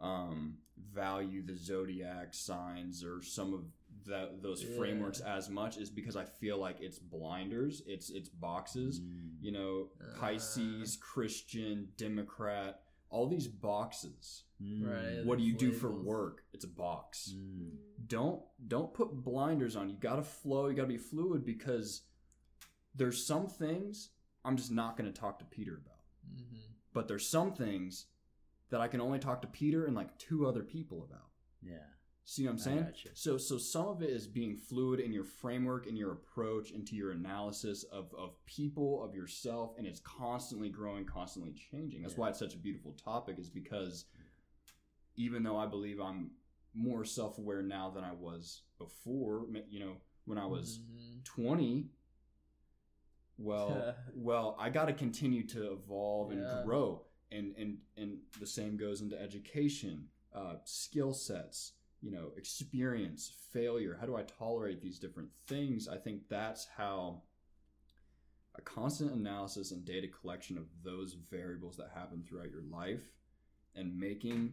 um, 0.00 0.56
value 0.92 1.42
the 1.42 1.56
zodiac 1.56 2.32
signs 2.32 3.04
or 3.04 3.22
some 3.22 3.52
of 3.52 3.64
that 4.06 4.42
those 4.42 4.62
Yeah. 4.64 4.76
frameworks 4.76 5.20
as 5.20 5.48
much 5.48 5.76
is 5.78 5.90
because 5.90 6.16
I 6.16 6.24
feel 6.24 6.58
like 6.58 6.80
it's 6.80 6.98
blinders, 6.98 7.82
it's 7.86 8.10
it's 8.10 8.28
boxes. 8.28 9.00
Mm. 9.00 9.36
You 9.40 9.52
know, 9.52 9.90
Uh. 10.00 10.18
Pisces, 10.18 10.96
Christian, 10.96 11.92
Democrat, 11.96 12.82
all 13.10 13.28
these 13.28 13.46
boxes. 13.48 14.44
Mm. 14.60 14.86
Right. 14.86 15.24
What 15.26 15.38
do 15.38 15.44
you 15.44 15.54
do 15.56 15.72
for 15.72 15.90
work? 15.90 16.44
It's 16.52 16.64
a 16.64 16.68
box 16.68 17.32
Mm. 17.34 17.76
don't 18.06 18.42
don't 18.66 18.92
put 18.94 19.12
blinders 19.24 19.76
on. 19.76 19.88
You 19.90 19.96
got 19.96 20.16
to 20.16 20.22
flow. 20.22 20.68
You 20.68 20.74
got 20.74 20.82
to 20.82 20.88
be 20.88 20.96
fluid 20.98 21.44
because 21.44 22.02
there's 22.94 23.24
some 23.26 23.46
things 23.48 24.10
I'm 24.44 24.56
just 24.56 24.70
not 24.70 24.96
going 24.96 25.10
to 25.12 25.18
talk 25.20 25.38
to 25.38 25.44
Peter 25.46 25.76
about. 25.76 26.00
Mhm. 26.28 26.58
But 26.92 27.08
there's 27.08 27.26
some 27.26 27.54
things 27.54 28.06
that 28.68 28.80
I 28.80 28.88
can 28.88 29.00
only 29.00 29.18
talk 29.18 29.40
to 29.42 29.48
Peter 29.48 29.86
and 29.86 29.94
like 29.96 30.18
two 30.18 30.46
other 30.46 30.62
people 30.62 31.02
about. 31.02 31.30
Yeah. 31.62 31.93
See 32.26 32.44
what 32.44 32.52
I'm 32.52 32.58
saying? 32.58 32.86
So 33.12 33.36
so 33.36 33.58
some 33.58 33.86
of 33.86 34.02
it 34.02 34.08
is 34.08 34.26
being 34.26 34.56
fluid 34.56 34.98
in 34.98 35.12
your 35.12 35.24
framework, 35.24 35.86
in 35.86 35.94
your 35.94 36.12
approach, 36.12 36.70
into 36.70 36.96
your 36.96 37.10
analysis 37.10 37.84
of, 37.84 38.12
of 38.16 38.42
people, 38.46 39.04
of 39.04 39.14
yourself, 39.14 39.74
and 39.76 39.86
it's 39.86 40.00
constantly 40.00 40.70
growing, 40.70 41.04
constantly 41.04 41.52
changing. 41.52 42.00
That's 42.02 42.14
Yeah. 42.14 42.20
why 42.20 42.28
it's 42.30 42.38
such 42.38 42.54
a 42.54 42.58
beautiful 42.58 42.92
topic, 42.92 43.38
is 43.38 43.50
because 43.50 44.06
even 45.16 45.42
though 45.42 45.56
I 45.58 45.66
believe 45.66 46.00
I'm 46.00 46.30
more 46.72 47.04
self 47.04 47.36
aware 47.38 47.62
now 47.62 47.90
than 47.90 48.04
I 48.04 48.12
was 48.12 48.62
before, 48.78 49.46
you 49.68 49.80
know, 49.80 49.96
when 50.24 50.38
I 50.38 50.46
was 50.46 50.78
Mhm. 50.80 51.24
20, 51.24 51.90
well, 53.36 53.94
well, 54.14 54.56
I 54.58 54.70
got 54.70 54.86
to 54.86 54.94
continue 54.94 55.46
to 55.48 55.72
evolve 55.72 56.30
and 56.30 56.40
Yeah. 56.40 56.62
grow, 56.64 57.04
and 57.30 57.54
and 57.56 57.78
and 57.96 58.18
the 58.40 58.46
same 58.46 58.76
goes 58.78 59.02
into 59.02 59.20
education, 59.20 60.08
uh, 60.32 60.56
skill 60.64 61.12
sets, 61.12 61.74
you 62.04 62.10
know, 62.10 62.32
experience, 62.36 63.32
failure. 63.50 63.96
How 63.98 64.04
do 64.06 64.14
I 64.14 64.22
tolerate 64.22 64.82
these 64.82 64.98
different 64.98 65.30
things? 65.46 65.88
I 65.88 65.96
think 65.96 66.28
that's 66.28 66.66
how 66.76 67.22
a 68.56 68.60
constant 68.60 69.12
analysis 69.12 69.72
and 69.72 69.84
data 69.86 70.06
collection 70.08 70.58
of 70.58 70.64
those 70.84 71.14
variables 71.30 71.78
that 71.78 71.88
happen 71.94 72.22
throughout 72.22 72.50
your 72.50 72.62
life, 72.70 73.00
and 73.74 73.98
making 73.98 74.52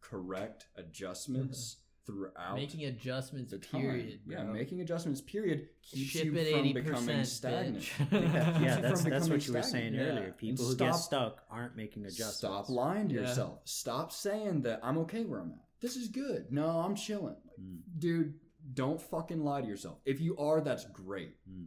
correct 0.00 0.66
adjustments 0.76 1.76
mm-hmm. 1.76 2.12
throughout 2.18 2.56
Making 2.56 2.86
adjustments, 2.86 3.50
the 3.52 3.58
time. 3.58 3.82
period. 3.82 4.20
Yeah, 4.26 4.44
bro. 4.44 4.52
making 4.54 4.80
adjustments. 4.80 5.20
Period 5.20 5.68
keeps 5.82 6.10
Ship 6.10 6.24
you 6.24 6.34
it 6.36 6.50
from 6.52 6.64
80%, 6.64 6.74
becoming 6.74 7.24
stagnant. 7.24 7.90
Yeah, 8.10 8.18
Yeah, 8.20 8.44
keeps 8.44 8.60
you 8.60 8.64
that's 8.64 8.82
that's 8.82 9.02
becoming 9.04 9.30
what 9.30 9.46
you 9.46 9.52
were 9.52 9.62
saying 9.62 9.92
stagnant. 9.92 9.96
Yeah. 9.96 10.02
earlier. 10.20 10.32
People 10.32 10.64
And 10.64 10.72
who 10.72 10.84
get 10.84 10.94
stop- 10.94 11.04
stuck 11.04 11.42
aren't 11.50 11.76
making 11.76 12.04
adjustments. 12.06 12.38
Stop 12.38 12.68
lying 12.70 13.08
to 13.10 13.14
Yeah. 13.14 13.20
yourself. 13.22 13.60
Stop 13.66 14.10
saying 14.10 14.62
that 14.62 14.80
I'm 14.82 14.98
okay 14.98 15.24
where 15.24 15.40
I'm 15.40 15.52
at. 15.52 15.64
This 15.80 15.96
is 15.96 16.08
good. 16.08 16.46
No, 16.50 16.68
I'm 16.68 16.94
chilling. 16.94 17.36
Like, 17.44 17.58
Mm. 17.60 17.78
Dude, 17.98 18.34
don't 18.74 19.00
fucking 19.00 19.42
lie 19.44 19.60
to 19.60 19.66
yourself. 19.66 19.98
If 20.06 20.20
you 20.20 20.36
are, 20.38 20.60
that's 20.60 20.84
great. 20.86 21.36
Mm. 21.50 21.66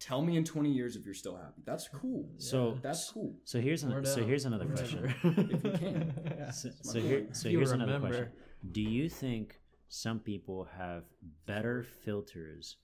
Tell 0.00 0.22
me 0.22 0.36
in 0.36 0.44
20 0.44 0.70
years 0.70 0.96
if 0.96 1.04
you're 1.04 1.14
still 1.14 1.36
happy. 1.36 1.62
That's 1.64 1.88
cool. 1.88 2.28
So 2.38 2.78
That's 2.82 3.10
cool. 3.10 3.36
so 3.44 3.60
here's 3.60 3.82
an, 3.84 3.92
Word 3.92 4.06
so 4.06 4.20
out, 4.22 4.26
here's 4.28 4.44
another 4.44 4.66
question. 4.66 5.14
If 5.22 5.64
you 5.64 5.70
can. 5.72 6.14
Yeah. 6.38 6.50
So, 6.50 6.70
so 6.82 7.00
here 7.00 7.26
so 7.32 7.48
You 7.48 7.58
here's 7.58 7.72
another 7.72 8.00
question. 8.00 8.28
Do 8.72 8.82
you 8.82 9.08
think 9.08 9.60
some 9.88 10.18
people 10.18 10.64
have 10.76 11.04
better 11.46 11.82
filters 12.04 12.76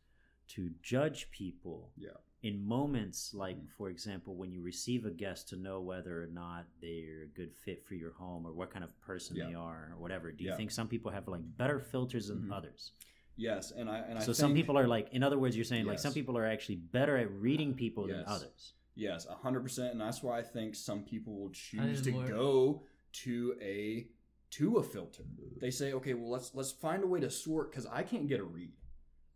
to 0.48 0.70
judge 0.82 1.30
people 1.30 1.92
Yeah. 1.96 2.10
In 2.42 2.64
moments 2.64 3.34
like 3.34 3.58
for 3.76 3.90
example 3.90 4.34
when 4.34 4.50
you 4.50 4.62
receive 4.62 5.04
a 5.04 5.10
guest 5.10 5.48
to 5.48 5.56
know 5.56 5.80
whether 5.80 6.22
or 6.22 6.26
not 6.26 6.64
they're 6.80 7.24
a 7.24 7.26
good 7.34 7.52
fit 7.54 7.84
for 7.86 7.94
your 7.94 8.12
home 8.12 8.46
or 8.46 8.52
what 8.52 8.70
kind 8.70 8.82
of 8.84 8.98
person 9.02 9.36
Yeah. 9.36 9.48
they 9.48 9.54
are 9.54 9.90
or 9.92 9.98
whatever 9.98 10.32
do 10.32 10.44
you 10.44 10.50
Yeah. 10.50 10.56
think 10.56 10.70
some 10.70 10.88
people 10.88 11.10
have 11.10 11.28
like 11.28 11.42
better 11.58 11.78
filters 11.78 12.28
than 12.28 12.42
Mhm. 12.44 12.52
others 12.52 12.92
Yes, 13.36 13.70
and 13.72 13.88
I 13.88 13.98
and 14.00 14.18
I 14.18 14.22
so 14.22 14.32
some 14.32 14.54
people 14.54 14.76
are 14.78 14.86
like 14.88 15.08
in 15.12 15.22
other 15.22 15.38
words 15.38 15.54
you're 15.56 15.64
saying 15.64 15.86
like 15.86 15.98
some 15.98 16.12
people 16.14 16.36
are 16.38 16.46
actually 16.46 16.76
better 16.76 17.16
at 17.16 17.30
reading 17.30 17.74
people 17.84 18.06
than 18.06 18.24
others 18.26 18.74
Yes, 18.96 19.24
hundred 19.26 19.60
percent, 19.60 19.92
and 19.92 20.00
that's 20.00 20.22
why 20.22 20.38
I 20.38 20.42
think 20.42 20.74
some 20.74 21.04
people 21.04 21.38
will 21.38 21.50
choose 21.50 22.02
to 22.02 22.10
work. 22.12 22.28
go 22.28 22.82
to 23.12 23.54
a 23.62 24.08
to 24.50 24.76
a 24.78 24.82
filter. 24.82 25.24
They 25.58 25.70
say, 25.70 25.92
okay, 25.94 26.12
well 26.14 26.28
let's 26.28 26.54
let's 26.54 26.72
find 26.72 27.02
a 27.04 27.06
way 27.06 27.20
to 27.20 27.30
sort 27.30 27.70
because 27.70 27.86
I 27.86 28.02
can't 28.02 28.26
get 28.28 28.40
a 28.40 28.44
read, 28.44 28.72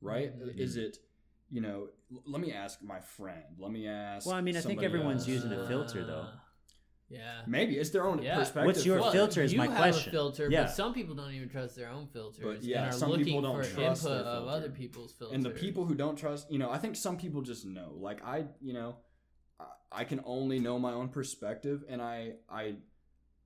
right? 0.02 0.36
Mhm. 0.38 0.58
Is 0.58 0.76
it, 0.76 0.98
you 1.54 1.60
know? 1.66 1.78
l- 2.14 2.22
Let 2.34 2.40
me 2.46 2.50
ask 2.64 2.74
my 2.82 3.00
friend. 3.16 3.44
Let 3.64 3.70
me 3.78 3.82
ask. 3.86 4.26
Well, 4.26 4.36
I 4.36 4.40
mean, 4.46 4.56
I 4.56 4.60
think 4.60 4.82
everyone's 4.82 5.22
else. 5.22 5.28
using 5.36 5.52
a 5.52 5.66
filter, 5.72 6.04
though. 6.04 6.26
Uh, 6.28 6.36
Yeah. 7.10 7.42
Maybe 7.46 7.72
it's 7.80 7.90
their 7.90 8.06
own 8.10 8.18
Yeah. 8.22 8.36
perspective. 8.40 8.66
What's 8.66 8.84
your 8.90 8.98
filter. 8.98 9.12
filter 9.18 9.40
is 9.42 9.52
you 9.52 9.58
my 9.64 9.66
have 9.68 9.76
question. 9.76 10.08
A 10.08 10.12
filter, 10.18 10.44
Yeah. 10.50 10.62
but 10.64 10.70
some 10.82 10.92
people 10.98 11.14
don't 11.14 11.32
even 11.38 11.48
trust 11.56 11.76
their 11.76 11.90
own 11.96 12.06
filters 12.16 12.42
But, 12.48 12.64
yeah, 12.64 12.78
and 12.84 12.88
are 12.88 12.98
some 13.02 13.10
looking 13.10 13.26
people 13.26 13.42
don't 13.42 13.62
for 13.62 13.70
trust 13.78 14.04
input 14.04 14.24
their 14.24 14.34
of 14.42 14.48
other 14.56 14.70
people's 14.70 15.12
filters. 15.18 15.34
and 15.36 15.44
the 15.44 15.50
people 15.64 15.82
who 15.88 15.94
don't 15.94 16.16
trust 16.24 16.50
you 16.50 16.58
know 16.58 16.70
i 16.76 16.78
think 16.82 16.96
some 16.96 17.16
people 17.24 17.40
just 17.52 17.64
know 17.76 17.90
like 18.08 18.18
i 18.24 18.36
you 18.68 18.72
know 18.78 18.90
I- 19.60 19.76
i 20.00 20.04
can 20.10 20.20
only 20.24 20.58
know 20.66 20.76
my 20.88 20.92
own 21.00 21.08
perspective 21.18 21.78
and 21.92 22.00
i 22.14 22.16
i 22.62 22.64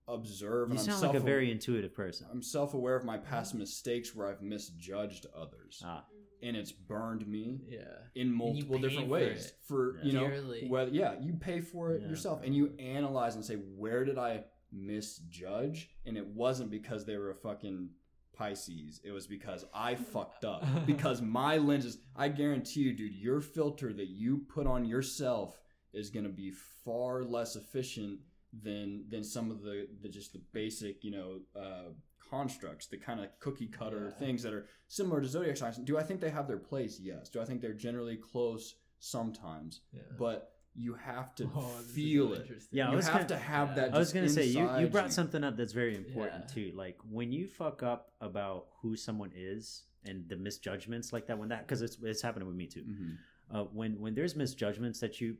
observe 0.06 0.68
You 0.68 0.78
and 0.78 0.78
I'm 0.80 0.84
sound 0.86 1.02
like 1.02 1.14
a 1.16 1.20
very 1.20 1.50
intuitive 1.50 1.94
person. 1.94 2.26
i'm 2.32 2.42
self-aware 2.42 2.96
of 2.96 3.04
my 3.04 3.18
past 3.18 3.54
mistakes 3.54 4.14
where 4.14 4.26
i've 4.28 4.40
misjudged 4.40 5.26
others 5.34 5.82
Ah, 5.84 6.04
and 6.42 6.56
it's 6.56 6.72
burned 6.72 7.26
me 7.26 7.60
yeah. 7.68 7.80
in 8.14 8.32
multiple 8.32 8.78
different 8.78 9.08
ways 9.08 9.46
it. 9.46 9.52
for 9.66 9.96
Yeah. 9.98 10.04
you 10.04 10.12
know 10.12 10.28
Dearly. 10.28 10.68
whether 10.68 10.90
yeah 10.90 11.14
you 11.20 11.34
pay 11.34 11.60
for 11.60 11.92
it 11.92 12.02
Yeah. 12.02 12.08
yourself 12.08 12.42
and 12.44 12.54
you 12.54 12.74
analyze 12.78 13.34
and 13.34 13.44
say 13.44 13.56
where 13.56 14.04
did 14.04 14.18
i 14.18 14.44
misjudge 14.72 15.90
and 16.06 16.16
it 16.16 16.26
wasn't 16.26 16.70
because 16.70 17.04
they 17.04 17.16
were 17.16 17.30
a 17.30 17.34
fucking 17.34 17.90
pisces 18.36 19.00
it 19.04 19.10
was 19.10 19.26
because 19.26 19.64
i 19.74 19.94
fucked 20.12 20.44
up 20.44 20.64
because 20.86 21.20
my 21.22 21.56
lenses 21.56 21.98
i 22.14 22.28
guarantee 22.28 22.80
you 22.80 22.92
dude 22.92 23.14
your 23.14 23.40
filter 23.40 23.92
that 23.92 24.08
you 24.08 24.38
put 24.48 24.66
on 24.66 24.84
yourself 24.84 25.60
is 25.92 26.10
going 26.10 26.24
to 26.24 26.30
be 26.30 26.52
far 26.84 27.24
less 27.24 27.56
efficient 27.56 28.20
than 28.62 29.04
than 29.10 29.22
some 29.24 29.50
of 29.50 29.62
the, 29.62 29.88
the 30.02 30.08
just 30.08 30.32
the 30.32 30.40
basic 30.52 31.02
you 31.04 31.10
know 31.10 31.40
uh 31.60 31.90
constructs 32.30 32.86
the 32.86 32.96
kind 32.96 33.20
of 33.20 33.26
cookie 33.40 33.66
cutter 33.68 34.08
Yeah. 34.12 34.18
things 34.26 34.42
that 34.42 34.52
are 34.52 34.66
similar 34.88 35.20
to 35.20 35.28
zodiac 35.28 35.56
signs 35.56 35.76
do 35.78 35.96
i 35.98 36.02
think 36.02 36.20
they 36.20 36.30
have 36.30 36.46
their 36.48 36.58
place 36.58 36.98
yes 37.00 37.28
do 37.28 37.40
i 37.40 37.44
think 37.44 37.60
they're 37.60 37.72
generally 37.72 38.16
close 38.16 38.74
sometimes 38.98 39.80
yeah. 39.92 40.02
but 40.18 40.52
you 40.74 40.94
have 40.94 41.34
to 41.34 41.44
Oh, 41.56 41.60
feel 41.94 42.28
really 42.30 42.40
it. 42.40 42.62
Yeah, 42.70 42.88
I 42.88 42.92
you 42.92 42.98
have 42.98 43.12
gonna- 43.12 43.26
to 43.28 43.36
have 43.38 43.68
yeah. 43.70 43.74
that 43.76 43.94
I 43.94 43.98
was 43.98 44.08
just 44.08 44.14
gonna 44.14 44.28
say 44.28 44.44
you, 44.44 44.60
you 44.60 44.68
inside 44.68 44.92
brought 44.92 45.12
something 45.12 45.42
up 45.42 45.56
that's 45.56 45.72
very 45.72 45.96
important 45.96 46.44
Yeah. 46.48 46.54
too. 46.54 46.72
Like 46.76 46.98
when 47.10 47.32
you 47.32 47.48
fuck 47.48 47.82
up 47.82 48.12
about 48.20 48.66
who 48.80 48.94
someone 48.94 49.32
is 49.34 49.84
and 50.04 50.28
the 50.28 50.36
misjudgments 50.36 51.12
like 51.12 51.26
that 51.26 51.36
when 51.38 51.48
that 51.48 51.66
because 51.66 51.82
it's 51.82 51.96
it's 52.02 52.22
happening 52.22 52.46
with 52.46 52.56
me 52.56 52.66
too. 52.66 52.82
Mhm. 52.84 53.16
Uh, 53.52 53.64
when 53.72 53.98
when 54.00 54.14
there's 54.14 54.36
misjudgments 54.36 55.00
that 55.00 55.20
you 55.20 55.36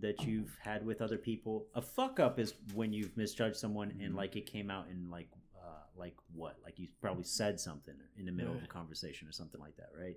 that 0.00 0.22
you've 0.26 0.56
had 0.60 0.84
with 0.84 1.00
other 1.02 1.18
people, 1.18 1.66
a 1.74 1.82
fuck 1.82 2.18
up 2.18 2.38
is 2.40 2.54
when 2.74 2.92
you've 2.92 3.14
misjudged 3.16 3.56
someone 3.56 3.90
and 4.00 4.14
Mhm. 4.14 4.16
like 4.16 4.34
it 4.36 4.46
came 4.46 4.68
out 4.70 4.88
in 4.90 5.10
like 5.10 5.28
like 5.96 6.14
what 6.34 6.56
like 6.64 6.78
you 6.78 6.88
probably 7.00 7.24
said 7.24 7.60
something 7.60 7.94
in 8.18 8.26
the 8.26 8.32
middle 8.32 8.54
of 8.54 8.62
a 8.62 8.66
conversation 8.66 9.28
or 9.28 9.32
something 9.32 9.60
like 9.60 9.76
that, 9.76 9.90
right? 9.98 10.16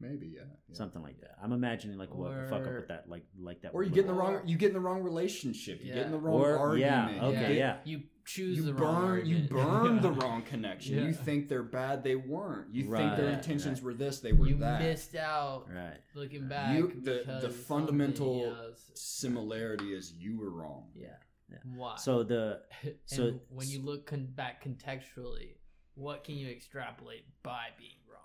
maybe 0.00 0.26
yeah, 0.26 0.40
yeah. 0.68 0.74
Something 0.76 1.02
like 1.02 1.20
that. 1.20 1.36
I'm 1.40 1.52
imagining 1.52 1.96
like 1.96 2.12
what 2.12 2.34
the 2.34 2.48
fuck 2.50 2.66
up 2.66 2.74
with 2.74 2.88
that 2.88 3.08
like 3.08 3.24
like 3.40 3.62
that. 3.62 3.70
or 3.74 3.84
you 3.84 3.90
get 3.90 4.02
in 4.02 4.06
the 4.08 4.12
wrong 4.12 4.40
you 4.44 4.56
get 4.58 4.68
in 4.68 4.74
the 4.74 4.80
wrong 4.80 5.02
relationship 5.02 5.80
you 5.82 5.94
get 5.94 6.04
in 6.06 6.10
the 6.12 6.18
wrong 6.18 6.34
Or- 6.34 6.58
argument 6.58 6.80
yeah, 6.80 7.14
you 7.14 7.20
okay, 7.28 7.40
get- 7.40 7.54
yeah. 7.56 7.76
You 7.84 8.02
choose 8.26 8.56
you 8.58 8.64
the 8.64 8.72
burn 8.72 8.82
wrong 8.82 9.24
you 9.24 9.36
argument. 9.36 9.50
burn 9.50 10.02
the 10.02 10.10
wrong 10.10 10.42
connection 10.42 10.96
Yeah. 10.96 11.04
you 11.04 11.12
think 11.12 11.48
they're 11.48 11.62
bad 11.62 12.02
they 12.02 12.16
weren't 12.16 12.74
you 12.74 12.82
think 12.90 13.16
their 13.16 13.28
intentions 13.30 13.78
right. 13.78 13.84
were 13.84 13.94
this 13.94 14.18
they 14.18 14.32
were 14.32 14.48
You 14.48 14.56
that 14.56 14.82
You 14.82 14.88
missed 14.88 15.14
out 15.14 15.68
right. 15.72 15.98
looking 16.14 16.48
back. 16.48 16.76
You- 16.76 16.92
the- 17.00 17.38
the 17.40 17.50
fundamental- 17.50 18.52
similarity 18.94 19.94
is 19.94 20.12
you 20.12 20.36
were 20.38 20.50
wrong 20.50 20.88
Yeah. 20.96 21.08
Yeah. 21.50 21.58
Why? 21.76 21.96
So 21.96 22.22
the 22.22 22.60
and 22.82 22.94
so- 23.06 23.40
when 23.48 23.68
you 23.68 23.80
look 23.80 24.06
con- 24.06 24.28
back 24.34 24.64
contextually, 24.64 25.56
what 25.94 26.24
can 26.24 26.36
you 26.36 26.48
extrapolate 26.48 27.24
by 27.42 27.66
being 27.78 27.98
wrong? 28.10 28.20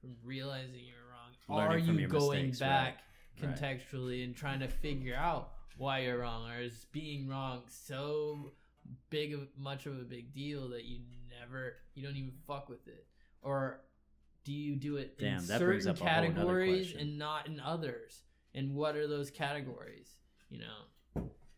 From 0.00 0.16
realizing 0.24 0.80
you're 0.86 0.96
wrong, 1.10 1.68
are 1.68 1.78
you 1.78 2.06
going 2.06 2.48
mistakes, 2.48 2.60
back 2.60 2.98
right, 3.42 3.48
right. 3.48 3.56
contextually 3.56 4.24
and 4.24 4.34
trying 4.34 4.60
to 4.60 4.68
figure 4.68 5.14
out 5.14 5.52
why 5.76 6.00
you're 6.00 6.18
wrong, 6.18 6.50
or 6.50 6.60
is 6.60 6.86
being 6.92 7.28
wrong 7.28 7.62
so 7.68 8.52
big 9.10 9.34
of 9.34 9.48
much 9.58 9.86
of 9.86 9.98
a 9.98 10.04
big 10.04 10.32
deal 10.32 10.68
that 10.68 10.84
you 10.84 11.00
never, 11.40 11.74
you 11.94 12.02
don't 12.02 12.16
even 12.16 12.32
fuck 12.46 12.68
with 12.68 12.86
it, 12.86 13.06
or 13.42 13.80
do 14.44 14.52
you 14.52 14.76
do 14.76 14.96
it 14.96 15.18
Damn, 15.18 15.38
in 15.38 15.40
certain 15.40 15.88
up 15.88 16.00
a 16.00 16.04
whole 16.04 16.06
nother 16.06 16.32
categories 16.32 16.94
and 16.98 17.18
not 17.18 17.46
in 17.46 17.60
others? 17.60 18.22
And 18.54 18.74
what 18.74 18.96
are 18.96 19.06
those 19.06 19.30
categories? 19.30 20.10
You 20.48 20.58
know, 20.58 20.84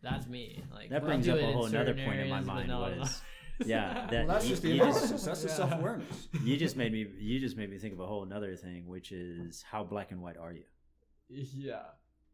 that's 0.03 0.27
me. 0.27 0.63
Like 0.73 0.91
That 0.91 1.05
brings 1.05 1.29
up 1.29 1.39
it 1.39 1.45
a 1.45 1.53
whole 1.53 1.63
nother 1.69 1.87
certain 1.93 2.05
point 2.05 2.21
in 2.21 2.29
my 2.31 2.41
mind 2.41 2.69
not 2.69 2.93
in 2.93 2.99
was- 3.01 3.09
others. 3.09 3.23
yeah, 3.69 4.07
that- 4.11 4.27
well 4.27 4.35
that's 4.35 4.45
you- 4.47 4.51
just 4.51 4.63
the 4.63 4.69
you 4.71 4.79
just- 4.79 5.25
that's 5.25 5.43
the 5.43 5.49
Yeah. 5.49 5.55
self-awareness 5.55 6.29
you 6.45 6.57
just 6.57 6.77
made 6.77 6.93
me 6.93 7.07
you 7.19 7.39
just 7.39 7.57
made 7.57 7.71
me 7.71 7.79
think 7.79 7.95
of 7.95 8.01
a 8.01 8.07
whole 8.07 8.23
another 8.25 8.57
thing 8.57 8.87
which 8.87 9.13
is 9.13 9.63
how 9.63 9.85
black 9.85 10.11
and 10.11 10.21
white 10.23 10.37
are 10.37 10.53
you 10.53 10.65
Yeah. 11.29 11.83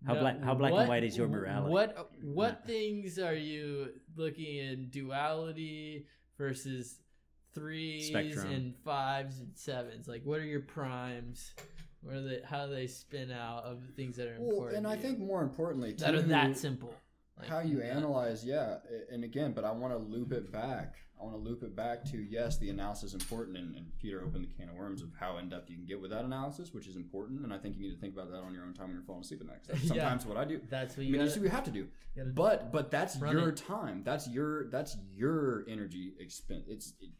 How 0.07 0.15
black- 0.15 0.41
how 0.43 0.55
black 0.55 0.73
and 0.73 0.89
white 0.89 1.03
is 1.05 1.17
your 1.17 1.27
morality? 1.29 1.73
What 1.73 2.11
what 2.23 2.65
things 2.67 3.19
are 3.19 3.35
you 3.35 3.89
looking 4.17 4.57
in 4.57 4.89
duality 4.91 6.07
versus 6.39 7.01
threes 7.53 8.07
Spectrum. 8.09 8.51
and 8.53 8.77
fives 8.85 9.41
and 9.41 9.51
sevens? 9.57 10.07
Like 10.07 10.23
what 10.25 10.39
are 10.41 10.45
your 10.45 10.61
primes? 10.61 11.53
What 12.03 12.15
are 12.15 12.23
they 12.23 12.41
how 12.45 12.67
do 12.67 12.75
they 12.75 12.87
spin 12.87 13.33
out 13.33 13.65
of 13.65 13.83
things 13.97 14.17
that 14.19 14.29
are 14.29 14.37
well 14.39 14.51
important? 14.51 14.77
and 14.79 14.87
to 14.87 14.91
i 14.93 14.95
you? 14.95 15.01
think 15.03 15.19
more 15.19 15.43
importantly 15.43 15.93
that 15.99 16.15
are 16.15 16.23
that 16.23 16.57
simple. 16.57 16.95
Like, 17.39 17.49
how 17.49 17.61
you 17.61 17.79
that- 17.79 17.91
analyze 17.97 18.45
yeah 18.45 18.77
and 19.13 19.25
again 19.25 19.53
but 19.53 19.65
i 19.65 19.71
want 19.71 19.93
to 19.93 19.99
loop 19.99 20.33
it 20.33 20.51
back 20.53 20.95
i 21.21 21.25
want 21.25 21.37
to 21.37 21.41
loop 21.49 21.63
it 21.63 21.75
back 21.77 22.05
to 22.11 22.17
yes 22.19 22.59
the 22.59 22.69
analysis 22.71 23.05
is 23.11 23.15
important 23.15 23.57
and, 23.57 23.77
and 23.77 23.87
peter 23.99 24.23
opened 24.25 24.45
the 24.45 24.53
can 24.59 24.69
of 24.69 24.75
worms 24.75 25.03
of 25.03 25.09
how 25.19 25.39
in-depth 25.39 25.71
you 25.71 25.77
can 25.77 25.87
get 25.87 26.01
with 26.01 26.11
that 26.11 26.25
analysis 26.25 26.73
which 26.75 26.87
is 26.89 26.97
important 26.97 27.45
and 27.45 27.53
i 27.53 27.59
think 27.59 27.77
you 27.77 27.83
need 27.83 27.95
to 27.95 28.01
think 28.01 28.15
about 28.15 28.31
that 28.31 28.39
on 28.43 28.53
your 28.55 28.65
own 28.65 28.73
time 28.75 28.87
when 28.89 28.97
you're 28.97 29.05
falling 29.05 29.23
asleep 29.23 29.41
at 29.41 29.47
night 29.47 29.61
that's 29.69 29.83
Yeah. 29.85 29.89
sometimes 29.89 30.27
what 30.27 30.37
i 30.37 30.45
do 30.45 30.61
That's 30.69 30.97
what 30.97 31.03
I 31.03 31.07
you 31.07 31.13
mean, 31.13 31.21
gotta, 31.25 31.39
what 31.39 31.45
you 31.45 31.51
have 31.51 31.65
to 31.65 31.71
do, 31.71 31.87
but 32.35 32.73
but 32.73 32.91
that's 32.91 33.17
Run 33.19 33.33
your 33.39 33.53
time. 33.53 34.03
That's 34.05 34.27
your 34.29 34.69
that's 34.71 34.97
your 35.15 35.65
energy 35.69 36.15
expense. 36.19 36.65
It's 36.69 36.95
it, 37.01 37.11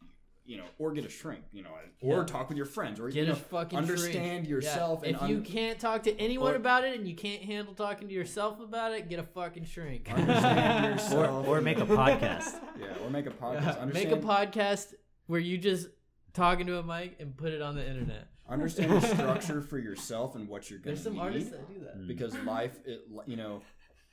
you 0.49 0.57
know, 0.57 0.63
or 0.79 0.91
get 0.91 1.05
a 1.05 1.09
shrink, 1.09 1.43
you 1.51 1.61
know, 1.61 1.69
or 2.01 2.17
Yeah. 2.17 2.23
talk 2.25 2.49
with 2.49 2.57
your 2.57 2.65
friends, 2.65 2.99
or 2.99 3.07
Get 3.09 3.17
you 3.17 3.23
a 3.23 3.27
know, 3.27 3.35
fucking 3.35 3.77
understand 3.77 4.45
shrink. 4.45 4.49
yourself 4.49 5.01
Yeah. 5.03 5.09
and 5.09 5.21
if 5.21 5.29
you 5.29 5.41
can't 5.41 5.79
talk 5.79 6.01
to 6.03 6.19
anyone 6.19 6.53
or- 6.53 6.55
about 6.55 6.83
it 6.83 6.97
and 6.97 7.07
you 7.07 7.15
can't 7.15 7.43
handle 7.43 7.75
talking 7.75 8.07
to 8.07 8.13
yourself 8.13 8.59
about 8.59 8.91
it, 8.93 9.07
get 9.09 9.19
a 9.19 9.23
fucking 9.23 9.65
shrink. 9.65 10.11
Understand 10.11 10.85
or, 10.85 10.89
yourself. 10.89 11.47
or 11.47 11.61
make 11.61 11.77
a 11.77 11.85
podcast 11.85 12.59
yeah, 12.79 12.87
or 13.05 13.11
make 13.11 13.27
a 13.27 13.29
podcast. 13.29 13.61
Yeah, 13.61 13.81
Understand, 13.81 13.93
Make 13.93 14.11
a 14.11 14.27
podcast 14.27 14.93
where 15.27 15.39
you 15.39 15.59
just 15.59 15.87
talking 16.33 16.65
to 16.65 16.79
a 16.79 16.83
mic 16.83 17.17
and 17.19 17.37
put 17.37 17.53
it 17.53 17.61
on 17.61 17.75
the 17.75 17.87
internet. 17.87 18.27
understand 18.49 18.91
the 18.91 19.01
structure 19.01 19.61
for 19.61 19.77
yourself 19.77 20.35
and 20.35 20.47
what 20.49 20.69
you're 20.71 20.79
going 20.79 20.95
There's 20.95 20.99
to 21.01 21.03
some 21.05 21.13
need. 21.13 21.19
artists 21.21 21.51
that 21.51 21.67
do 21.71 21.79
that. 21.85 21.99
Mm. 21.99 22.07
because 22.07 22.35
life, 22.39 22.79
it 22.85 23.01
you 23.27 23.35
know, 23.35 23.61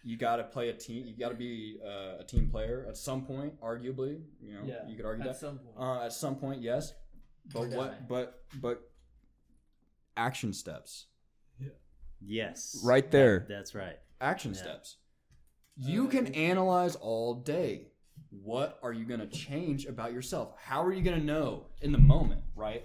you 0.09 0.17
got 0.17 0.37
to 0.37 0.45
play 0.45 0.69
a 0.69 0.73
team. 0.73 1.05
You 1.07 1.17
got 1.19 1.31
to 1.31 1.35
be 1.35 1.79
uh, 1.85 2.21
a 2.21 2.25
team 2.25 2.49
player 2.49 2.87
at 2.89 2.97
some 2.97 3.25
point. 3.27 3.61
Arguably, 3.61 4.21
you 4.41 4.55
know, 4.55 4.61
Yeah, 4.65 4.87
you 4.89 4.97
could 4.97 5.05
argue 5.05 5.25
At 5.25 5.33
that. 5.33 5.41
some 5.41 5.59
point. 5.59 5.77
Uh, 5.77 6.05
at 6.05 6.13
some 6.13 6.37
point, 6.37 6.63
yes. 6.63 6.93
Or 7.55 7.67
But 7.67 7.71
die. 7.71 7.77
what? 7.77 8.09
But 8.09 8.43
but 8.61 8.91
action 10.17 10.53
steps. 10.53 11.07
Yeah. 11.59 11.69
yes 12.21 12.81
Right 12.85 13.11
there. 13.11 13.41
That- 13.41 13.49
that's 13.49 13.75
right 13.75 13.99
Action 14.21 14.53
Yeah. 14.53 14.61
steps. 14.63 14.97
You 15.77 16.07
Uh, 16.07 16.11
can 16.11 16.27
analyze 16.35 16.95
all 16.97 17.35
day. 17.35 17.89
What 18.31 18.79
are 18.83 18.93
you 18.93 19.05
going 19.05 19.21
to 19.21 19.27
change 19.27 19.87
about 19.87 20.13
yourself? 20.13 20.55
How 20.59 20.83
are 20.85 20.93
you 20.93 21.03
going 21.03 21.19
to 21.19 21.25
know 21.25 21.67
in 21.83 21.93
the 21.93 21.99
moment, 21.99 22.43
right? 22.55 22.85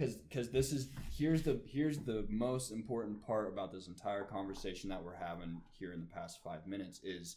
Cuz 0.00 0.16
cuz 0.32 0.48
this 0.48 0.72
is 0.72 0.88
here's 1.10 1.42
the 1.42 1.60
here's 1.66 1.98
the 1.98 2.26
most 2.30 2.70
important 2.70 3.20
part 3.20 3.52
about 3.52 3.70
this 3.70 3.86
entire 3.86 4.24
conversation 4.24 4.88
that 4.88 5.04
we're 5.04 5.14
having 5.14 5.60
here 5.78 5.92
in 5.92 6.00
the 6.00 6.06
past 6.06 6.42
5 6.42 6.66
minutes 6.66 7.00
is 7.04 7.36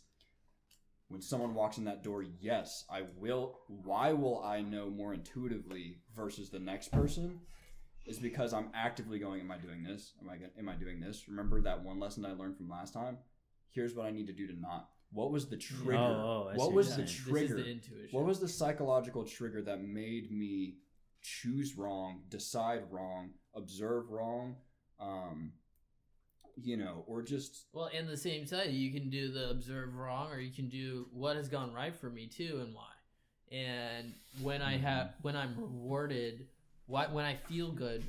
when 1.10 1.22
someone 1.22 1.54
walks 1.54 1.78
in 1.78 1.84
that 1.84 2.04
door, 2.04 2.24
yes, 2.24 2.86
I 2.90 3.02
will 3.18 3.60
why 3.68 4.14
will 4.14 4.42
I 4.42 4.62
know 4.62 4.90
more 4.90 5.14
intuitively 5.14 5.98
versus 6.16 6.50
the 6.50 6.60
next 6.60 6.94
person? 6.94 7.42
Is 8.06 8.20
because 8.20 8.54
I'm 8.54 8.70
actively 8.74 9.20
going, 9.20 9.42
am 9.42 9.52
I 9.52 9.58
doing 9.58 9.84
this? 9.84 10.14
Am 10.22 10.30
I 10.30 10.38
am 10.58 10.70
I 10.70 10.76
doing 10.76 11.02
this? 11.02 11.28
Remember 11.28 11.60
that 11.62 11.84
one 11.84 12.00
lesson 12.00 12.26
I 12.26 12.32
learned 12.32 12.56
from 12.56 12.70
last 12.70 12.94
time? 12.94 13.18
Here's 13.72 13.94
what 13.94 14.06
I 14.06 14.12
need 14.12 14.28
to 14.28 14.34
do 14.34 14.48
to 14.48 14.58
not. 14.58 14.90
What 15.12 15.32
was 15.32 15.50
the 15.50 15.58
trigger? 15.58 15.98
Oh, 15.98 16.48
oh, 16.48 16.56
what 16.56 16.58
what 16.58 16.74
was 16.74 16.96
the 16.96 17.06
trigger? 17.06 17.58
The. 17.58 17.82
What 18.12 18.26
was 18.26 18.40
the 18.40 18.48
psychological 18.48 19.26
trigger 19.26 19.62
that 19.64 19.84
made 19.84 20.32
me 20.32 20.78
choose 21.24 21.78
wrong, 21.78 22.22
decide 22.30 22.84
wrong, 22.92 23.32
observe 23.56 24.10
wrong, 24.12 24.56
um, 25.00 25.54
you 26.56 26.78
know, 26.78 27.04
or 27.08 27.22
just 27.22 27.66
Well, 27.74 27.88
in 27.88 28.06
the 28.08 28.18
same 28.18 28.46
side, 28.46 28.70
you 28.70 28.92
can 28.92 29.10
do 29.10 29.32
the 29.32 29.50
observe 29.50 29.96
wrong, 29.96 30.32
or 30.32 30.40
you 30.40 30.52
can 30.52 30.70
do 30.70 31.08
what 31.12 31.36
has 31.36 31.48
gone 31.48 31.74
right 31.74 31.96
for 31.96 32.10
me 32.10 32.28
too, 32.28 32.60
and 32.64 32.74
why. 32.76 32.90
And 33.52 34.14
when 34.42 34.62
I 34.62 34.78
have, 34.78 35.14
when 35.22 35.36
I'm 35.36 35.56
rewarded, 35.58 36.48
why, 36.88 37.08
when 37.08 37.26
I 37.26 37.36
feel 37.36 37.72
good, 37.72 38.04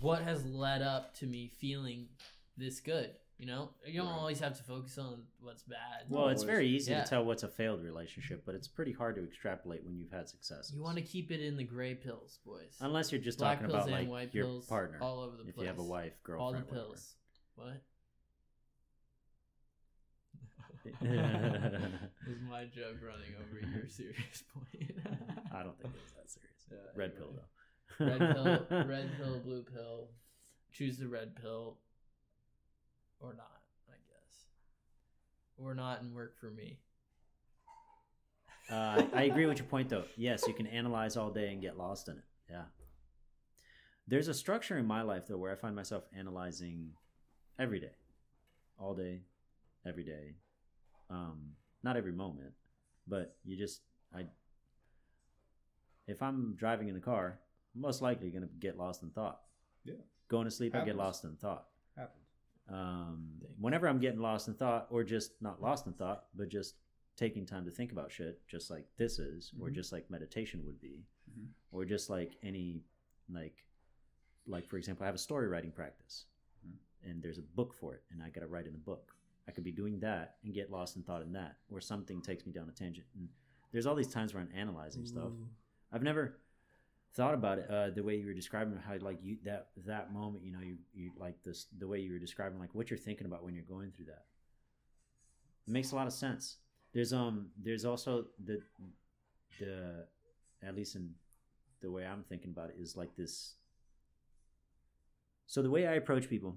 what 0.00 0.22
has 0.22 0.44
led 0.46 0.82
up 0.82 1.14
to 1.16 1.26
me 1.26 1.50
feeling 1.58 2.08
this 2.56 2.80
good? 2.80 3.10
You 3.42 3.48
know, 3.48 3.70
you 3.84 3.94
don't 3.98 4.06
Right. 4.06 4.18
always 4.20 4.38
have 4.38 4.56
to 4.56 4.62
focus 4.62 4.96
on 4.98 5.26
what's 5.40 5.64
bad. 5.64 6.04
Well, 6.08 6.28
it's 6.28 6.44
very 6.44 6.68
easy 6.68 6.92
Yeah. 6.92 7.02
to 7.02 7.10
tell 7.10 7.24
what's 7.24 7.42
a 7.42 7.48
failed 7.48 7.82
relationship, 7.82 8.44
but 8.46 8.54
it's 8.54 8.68
pretty 8.68 8.92
hard 8.92 9.16
to 9.16 9.24
extrapolate 9.24 9.82
when 9.82 9.96
you've 9.96 10.12
had 10.12 10.28
success. 10.28 10.70
you 10.72 10.80
want 10.80 10.96
to 10.98 11.02
keep 11.02 11.32
it 11.32 11.40
in 11.40 11.56
the 11.56 11.64
gray 11.64 11.96
pills, 11.96 12.38
boys. 12.44 12.78
unless 12.80 13.10
you're 13.10 13.20
just 13.20 13.40
Black 13.40 13.58
talking 13.58 13.72
pills 13.72 13.86
about 13.88 13.98
and 13.98 14.08
like 14.08 14.12
white 14.12 14.32
your 14.32 14.44
pills 14.44 14.66
partner, 14.68 15.00
all 15.02 15.18
over 15.18 15.36
the 15.36 15.42
if 15.48 15.56
place. 15.56 15.62
you 15.64 15.66
have 15.66 15.80
a 15.80 15.82
wife, 15.82 16.22
girlfriend, 16.22 16.40
all 16.40 16.52
the 16.52 16.58
girlfriend, 16.58 16.76
whatever. 16.76 16.86
pills. 16.94 17.16
What? 17.56 17.82
was 22.28 22.40
my 22.48 22.64
joke 22.66 22.98
running 23.02 23.34
over 23.40 23.58
your 23.76 23.88
serious 23.88 24.44
point? 24.54 24.92
I 25.52 25.64
don't 25.64 25.76
think 25.80 25.94
it 25.96 26.00
was 26.00 26.12
that 26.12 26.30
serious. 26.30 26.68
Yeah, 26.70 26.76
Red 26.94 27.10
anyway. 27.16 27.18
pill 27.18 27.34
though. 27.98 28.06
red 28.06 28.34
pill, 28.68 28.84
red 28.86 29.10
pill, 29.16 29.40
blue 29.40 29.62
pill. 29.64 30.10
Choose 30.70 30.96
the 30.96 31.08
red 31.08 31.34
pill, 31.34 31.78
or 33.22 33.34
not. 33.34 33.60
I 33.88 33.96
guess, 34.08 34.46
or 35.58 35.74
not, 35.74 36.02
and 36.02 36.14
work 36.14 36.38
for 36.38 36.50
me. 36.50 36.78
Uh, 38.70 39.02
I 39.14 39.24
agree 39.24 39.46
with 39.46 39.58
your 39.58 39.66
point, 39.66 39.88
though. 39.88 40.04
Yes, 40.16 40.44
you 40.46 40.54
can 40.54 40.66
analyze 40.66 41.16
all 41.16 41.30
day 41.30 41.52
and 41.52 41.60
get 41.60 41.76
lost 41.76 42.08
in 42.08 42.16
it. 42.16 42.24
Yeah. 42.50 42.62
There's 44.08 44.28
a 44.28 44.34
structure 44.34 44.78
in 44.78 44.86
my 44.86 45.02
life, 45.02 45.26
though, 45.28 45.36
where 45.36 45.52
I 45.52 45.56
find 45.56 45.76
myself 45.76 46.04
analyzing 46.16 46.90
every 47.58 47.80
day, 47.80 47.92
all 48.78 48.94
day, 48.94 49.20
every 49.86 50.04
day. 50.04 50.34
Um, 51.10 51.50
not 51.82 51.96
every 51.96 52.12
moment, 52.12 52.52
but 53.06 53.36
you 53.44 53.56
just, 53.56 53.82
I, 54.14 54.24
if 56.06 56.22
I'm 56.22 56.54
driving 56.56 56.88
in 56.88 56.94
the 56.94 57.00
car, 57.00 57.38
I'm 57.74 57.80
most 57.80 58.00
likely 58.00 58.30
going 58.30 58.42
to 58.42 58.48
get 58.58 58.78
lost 58.78 59.02
in 59.02 59.10
thought. 59.10 59.40
Yeah. 59.84 59.94
Going 60.28 60.44
to 60.44 60.50
sleep, 60.50 60.74
I 60.74 60.84
get 60.84 60.96
lost 60.96 61.24
in 61.24 61.36
thought. 61.36 61.66
Happens. 61.96 62.21
Um, 62.68 63.28
whenever 63.58 63.88
I'm 63.88 63.98
getting 63.98 64.20
lost 64.20 64.48
in 64.48 64.54
thought, 64.54 64.86
or 64.90 65.04
just 65.04 65.32
not 65.40 65.60
lost 65.60 65.86
in 65.86 65.92
thought, 65.92 66.26
but 66.34 66.48
just 66.48 66.76
taking 67.16 67.44
time 67.44 67.64
to 67.64 67.70
think 67.70 67.92
about 67.92 68.10
shit, 68.10 68.40
just 68.46 68.70
like 68.70 68.86
this 68.96 69.18
is, 69.18 69.52
or 69.60 69.68
Mhm. 69.68 69.74
just 69.74 69.92
like 69.92 70.08
meditation 70.10 70.64
would 70.64 70.80
be, 70.80 71.04
Mhm. 71.30 71.48
or 71.70 71.84
just 71.84 72.08
like 72.08 72.38
any, 72.42 72.82
like, 73.28 73.66
like 74.46 74.66
for 74.66 74.78
example, 74.78 75.02
I 75.04 75.06
have 75.06 75.14
a 75.14 75.18
story 75.18 75.48
writing 75.48 75.72
practice, 75.72 76.26
Mhm. 76.66 76.78
and 77.02 77.22
there's 77.22 77.38
a 77.38 77.42
book 77.42 77.74
for 77.74 77.94
it, 77.94 78.04
and 78.10 78.22
I 78.22 78.30
got 78.30 78.40
to 78.40 78.46
write 78.46 78.66
in 78.66 78.72
the 78.72 78.78
book. 78.78 79.14
I 79.46 79.50
could 79.50 79.64
be 79.64 79.72
doing 79.72 79.98
that 80.00 80.38
and 80.44 80.54
get 80.54 80.70
lost 80.70 80.96
in 80.96 81.02
thought 81.02 81.22
in 81.22 81.32
that, 81.32 81.58
or 81.68 81.80
something 81.80 82.22
takes 82.22 82.46
me 82.46 82.52
down 82.52 82.68
a 82.68 82.72
tangent. 82.72 83.06
And 83.14 83.28
there's 83.72 83.86
all 83.86 83.94
these 83.96 84.12
times 84.12 84.32
where 84.32 84.42
I'm 84.42 84.52
analyzing 84.52 85.04
stuff. 85.04 85.32
I've 85.90 86.02
never 86.02 86.40
thought 87.14 87.34
about 87.34 87.58
it 87.58 87.70
uh, 87.70 87.90
the 87.90 88.02
way 88.02 88.16
you 88.16 88.26
were 88.26 88.32
describing 88.34 88.78
how 88.78 88.94
like 89.00 89.18
you 89.22 89.36
that 89.44 89.68
that 89.86 90.12
moment 90.12 90.44
you 90.44 90.52
know 90.52 90.60
you, 90.60 90.76
you 90.94 91.10
like 91.18 91.42
this 91.44 91.66
the 91.78 91.86
way 91.86 91.98
you 91.98 92.12
were 92.12 92.18
describing 92.18 92.58
like 92.58 92.74
what 92.74 92.90
you're 92.90 92.98
thinking 92.98 93.26
about 93.26 93.44
when 93.44 93.54
you're 93.54 93.64
going 93.64 93.90
through 93.90 94.06
that. 94.06 94.24
It 95.66 95.70
makes 95.70 95.92
a 95.92 95.96
lot 95.96 96.06
of 96.06 96.12
sense. 96.12 96.56
There's 96.92 97.12
um 97.12 97.48
there's 97.62 97.84
also 97.84 98.26
the 98.44 98.62
the 99.60 100.06
at 100.62 100.74
least 100.74 100.96
in 100.96 101.10
the 101.82 101.90
way 101.90 102.06
i'm 102.06 102.22
thinking 102.22 102.50
about 102.50 102.70
it 102.70 102.76
is 102.78 102.96
like 102.96 103.14
this 103.16 103.56
so 105.46 105.60
the 105.60 105.70
way 105.70 105.86
i 105.86 105.94
approach 105.94 106.28
people 106.28 106.56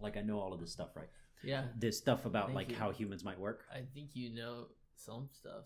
like 0.00 0.16
i 0.16 0.20
know 0.20 0.38
all 0.38 0.52
of 0.52 0.60
this 0.60 0.72
stuff 0.72 0.90
right? 0.96 1.08
Yeah, 1.42 1.64
this 1.76 1.98
stuff 1.98 2.24
about 2.24 2.54
like 2.54 2.70
you. 2.70 2.76
how 2.76 2.90
humans 2.92 3.24
might 3.24 3.38
work. 3.38 3.64
I 3.72 3.80
think 3.94 4.10
you 4.14 4.32
know 4.32 4.66
some 4.94 5.28
stuff. 5.32 5.64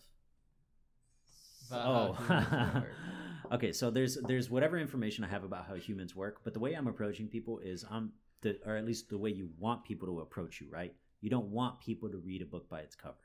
Oh, 1.72 2.10
about 2.10 2.16
how 2.16 2.34
humans 2.44 2.74
work. 2.74 2.92
okay. 3.52 3.72
So 3.72 3.90
there's 3.90 4.16
there's 4.26 4.50
whatever 4.50 4.78
information 4.78 5.24
I 5.24 5.28
have 5.28 5.44
about 5.44 5.66
how 5.66 5.74
humans 5.74 6.14
work, 6.16 6.40
but 6.44 6.52
the 6.54 6.60
way 6.60 6.74
I'm 6.74 6.86
approaching 6.86 7.28
people 7.28 7.58
is 7.58 7.84
I'm 7.90 8.12
the 8.42 8.58
or 8.66 8.76
at 8.76 8.84
least 8.84 9.08
the 9.08 9.18
way 9.18 9.30
you 9.30 9.48
want 9.58 9.84
people 9.84 10.06
to 10.08 10.20
approach 10.20 10.60
you, 10.60 10.68
right? 10.70 10.94
You 11.20 11.30
don't 11.30 11.46
want 11.46 11.80
people 11.80 12.08
to 12.10 12.18
read 12.18 12.42
a 12.42 12.46
book 12.46 12.68
by 12.68 12.80
its 12.80 12.94
cover. 12.94 13.16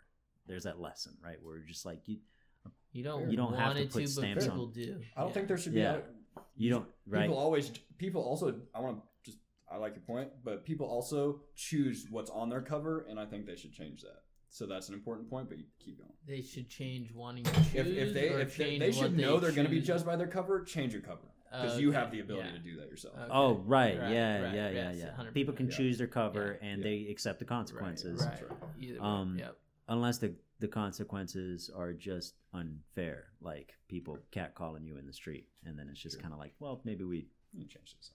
There's 0.48 0.64
that 0.64 0.80
lesson, 0.80 1.14
right? 1.24 1.38
Where 1.44 1.58
you're 1.58 1.66
just 1.68 1.86
like 1.86 2.08
you 2.08 2.18
You 2.94 3.04
don't. 3.04 3.30
You 3.30 3.38
don't 3.38 3.54
have 3.56 3.76
to 3.76 3.84
put 3.84 3.92
to, 3.94 4.00
but 4.02 4.10
stamps 4.10 4.46
people 4.46 4.66
on- 4.66 4.72
do. 4.74 5.02
I 5.16 5.22
don't 5.22 5.30
Yeah. 5.30 5.34
think 5.34 5.48
there 5.48 5.58
should 5.58 5.74
be 5.74 5.80
Yeah. 5.80 5.98
be. 5.98 6.04
you 6.56 6.70
don't 6.70 6.88
right. 7.08 7.24
People 7.24 7.38
always. 7.38 7.72
People 7.98 8.22
also. 8.24 8.60
I 8.74 8.80
want 8.80 8.98
to 8.98 9.04
just. 9.32 9.38
I 9.72 9.78
like 9.78 9.96
your 9.96 10.04
point, 10.04 10.30
but 10.44 10.66
people 10.66 10.86
also 10.88 11.42
choose 11.56 12.08
what's 12.10 12.30
on 12.30 12.50
their 12.50 12.62
cover, 12.62 13.06
and 13.10 13.18
I 13.20 13.26
think 13.26 13.46
they 13.46 13.56
should 13.56 13.72
change 13.72 14.02
that. 14.02 14.24
So 14.54 14.66
that's 14.66 14.90
an 14.90 14.94
important 14.96 15.30
point, 15.30 15.48
but 15.48 15.58
you 15.58 15.64
keep 15.80 15.98
going. 15.98 16.12
They 16.28 16.42
should 16.42 16.70
change 16.70 17.12
wanting 17.14 17.46
to 17.46 17.52
choose. 17.54 17.74
If, 17.74 17.88
if 17.88 18.14
they 18.14 18.30
or 18.30 18.40
if 18.42 18.58
they, 18.58 18.66
change 18.66 18.80
they 18.82 18.92
should 18.92 19.18
know 19.18 19.40
they're 19.40 19.54
going 19.54 19.66
to 19.66 19.72
be 19.72 19.80
judged 19.82 20.06
by 20.06 20.18
their 20.18 20.28
cover, 20.28 20.62
change 20.62 20.92
your 20.92 21.02
cover 21.02 21.22
because 21.50 21.80
you 21.80 21.90
Okay, 21.90 21.98
have 21.98 22.12
the 22.12 22.20
ability 22.20 22.50
yeah. 22.50 22.58
to 22.58 22.60
do 22.60 22.76
that 22.78 22.90
yourself. 22.90 23.16
Okay. 23.18 23.28
oh 23.32 23.56
right, 23.66 23.98
Right, 24.00 24.12
yeah, 24.12 24.42
right, 24.42 24.54
yeah, 24.54 24.70
yeah, 24.70 24.92
yes, 24.92 24.96
yeah. 25.18 25.24
People 25.34 25.54
can 25.54 25.68
Yeah. 25.70 25.76
choose 25.78 25.98
their 25.98 26.08
cover 26.08 26.60
Yeah, 26.62 26.68
and 26.68 26.78
yeah. 26.80 26.84
they 26.84 27.08
accept 27.10 27.40
the 27.40 27.46
consequences, 27.46 28.20
Right. 28.22 28.30
That's 28.30 28.92
right. 28.92 29.00
Um, 29.00 29.38
yep. 29.40 29.58
unless 29.88 30.18
the 30.18 30.36
the 30.60 30.68
consequences 30.68 31.70
are 31.76 31.94
just 31.94 32.36
unfair, 32.54 33.28
like 33.42 33.74
people 33.88 34.20
catcalling 34.34 34.86
you 34.86 34.98
in 34.98 35.08
the 35.08 35.14
street, 35.14 35.48
and 35.66 35.80
then 35.80 35.88
it's 35.90 36.00
just 36.00 36.16
Sure. 36.18 36.22
kind 36.22 36.34
of 36.34 36.40
like, 36.40 36.54
well, 36.60 36.82
maybe 36.84 37.04
we, 37.06 37.26
You 37.54 37.66
change 37.68 37.96
this. 37.98 38.12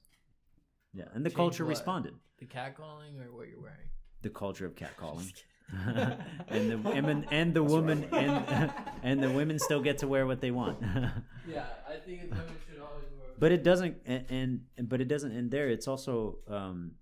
yeah. 0.95 1.05
And 1.15 1.25
the 1.25 1.31
Change 1.31 1.37
culture 1.37 1.65
what? 1.65 1.71
responded. 1.71 2.15
The 2.39 2.45
catcalling 2.47 3.19
or 3.25 3.33
what 3.35 3.49
you're 3.49 3.61
wearing? 3.61 3.89
the 4.23 4.31
culture 4.31 4.67
of 4.67 4.75
catcalling. 4.75 5.33
And 6.49 6.71
the 6.71 6.79
women 6.79 7.27
and 7.31 7.53
the 7.53 7.61
That's 7.63 7.73
woman 7.73 8.09
right. 8.13 8.23
and 8.25 8.73
and 9.03 9.23
the 9.23 9.31
women 9.31 9.59
still 9.59 9.81
get 9.83 9.99
to 9.99 10.09
wear 10.09 10.27
what 10.27 10.41
they 10.41 10.51
want. 10.51 10.79
yeah, 11.49 11.65
I 11.89 11.97
think 11.97 12.23
women 12.31 12.45
should 12.69 12.81
always 12.81 13.05
wear. 13.19 13.29
but 13.39 13.51
it 13.53 13.63
doesn't 13.65 13.97
and, 14.07 14.61
and 14.77 14.89
but 14.89 15.01
it 15.01 15.09
doesn't 15.09 15.33
end 15.37 15.51
there. 15.51 15.69
It's 15.69 15.89
also 15.89 16.39
um, 16.49 16.93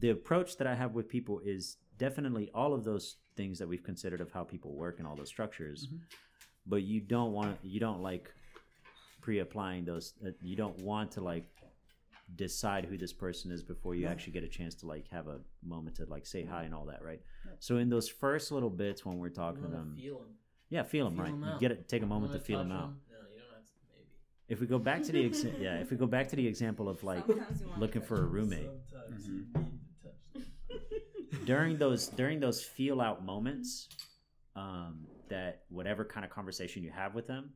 the 0.00 0.10
approach 0.10 0.56
that 0.58 0.66
I 0.66 0.74
have 0.74 0.94
with 0.94 1.08
people 1.08 1.40
is 1.44 1.76
definitely 1.98 2.50
all 2.54 2.74
of 2.74 2.82
those 2.84 3.16
things 3.36 3.58
that 3.60 3.68
we've 3.68 3.84
considered 3.84 4.20
of 4.20 4.32
how 4.32 4.42
people 4.44 4.74
work 4.74 4.98
and 4.98 5.06
all 5.06 5.14
those 5.16 5.28
structures. 5.28 5.86
Mhm. 5.86 6.00
But 6.66 6.82
you 6.82 7.00
don't 7.00 7.32
want 7.32 7.58
you 7.62 7.78
don't 7.80 8.02
like 8.02 8.30
pre-applying 9.20 9.84
those. 9.84 10.14
Uh, 10.26 10.30
you 10.42 10.56
don't 10.56 10.78
want 10.82 11.12
to 11.12 11.20
like 11.20 11.44
decide 12.36 12.84
who 12.86 12.96
this 12.96 13.12
person 13.12 13.50
is 13.50 13.62
before 13.62 13.94
you 13.94 14.04
No. 14.06 14.10
actually 14.10 14.32
get 14.32 14.44
a 14.44 14.48
chance 14.48 14.74
to 14.76 14.86
like 14.86 15.08
have 15.08 15.28
a 15.28 15.40
moment 15.62 15.96
to 15.96 16.06
like 16.06 16.26
say 16.26 16.44
hi 16.44 16.64
and 16.64 16.74
all 16.74 16.86
that, 16.86 17.02
right? 17.04 17.20
So 17.58 17.76
in 17.76 17.88
those 17.90 18.08
first 18.08 18.50
little 18.52 18.70
bits 18.70 19.04
when 19.04 19.18
we're 19.18 19.28
You 19.28 19.34
talking 19.34 19.62
to 19.62 19.68
wanna 19.68 19.76
them, 19.78 19.96
yeah, 20.70 20.82
feel 20.84 21.04
them 21.06 21.14
Feel 21.16 21.24
right. 21.24 21.32
'em 21.34 21.42
You 21.44 21.50
out. 21.50 21.60
get 21.60 21.70
it, 21.72 21.88
take 21.88 22.02
a 22.02 22.06
moment 22.06 22.32
to 22.32 22.38
feel 22.40 22.58
them 22.60 22.70
touch 22.70 22.78
out. 22.78 22.84
'em? 22.84 23.00
No, 23.10 23.16
you 23.30 23.38
don't 23.40 23.50
have 23.54 23.64
to. 23.66 23.72
Maybe. 23.94 24.08
If 24.48 24.60
we 24.60 24.66
go 24.66 24.78
back 24.78 25.02
to 25.04 25.12
the 25.12 25.28
exa- 25.28 25.58
yeah, 25.60 25.78
if 25.80 25.90
we 25.90 25.96
go 25.96 26.06
back 26.06 26.28
to 26.28 26.36
the 26.36 26.46
example 26.46 26.88
of 26.88 27.02
like 27.04 27.26
Sometimes 27.26 27.60
you 27.60 27.66
wanna 27.68 27.80
looking 27.80 28.02
for 28.02 28.22
a 28.22 28.26
roommate 28.26 28.70
Sometimes 28.90 29.26
Mhm. 29.26 29.28
you 29.28 29.34
need 29.34 29.54
to 29.54 30.06
touch 30.08 30.32
them. 30.32 31.44
during 31.44 31.76
those 31.78 32.08
during 32.08 32.40
those 32.40 32.62
feel 32.64 33.00
out 33.00 33.24
moments, 33.24 33.88
um, 34.56 35.06
that 35.28 35.64
whatever 35.68 36.04
kind 36.04 36.24
of 36.24 36.30
conversation 36.30 36.82
you 36.82 36.90
have 36.90 37.14
with 37.14 37.26
them, 37.26 37.52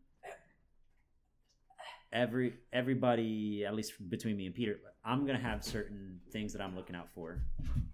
every 2.16 2.54
everybody 2.72 3.64
at 3.66 3.74
least 3.74 3.92
between 4.08 4.36
me 4.36 4.46
and 4.46 4.54
Peter, 4.54 4.78
I'm 5.04 5.26
gonna 5.26 5.38
have 5.38 5.62
certain 5.62 6.20
things 6.32 6.52
that 6.54 6.62
I'm 6.62 6.74
looking 6.74 6.96
out 6.96 7.08
for, 7.14 7.42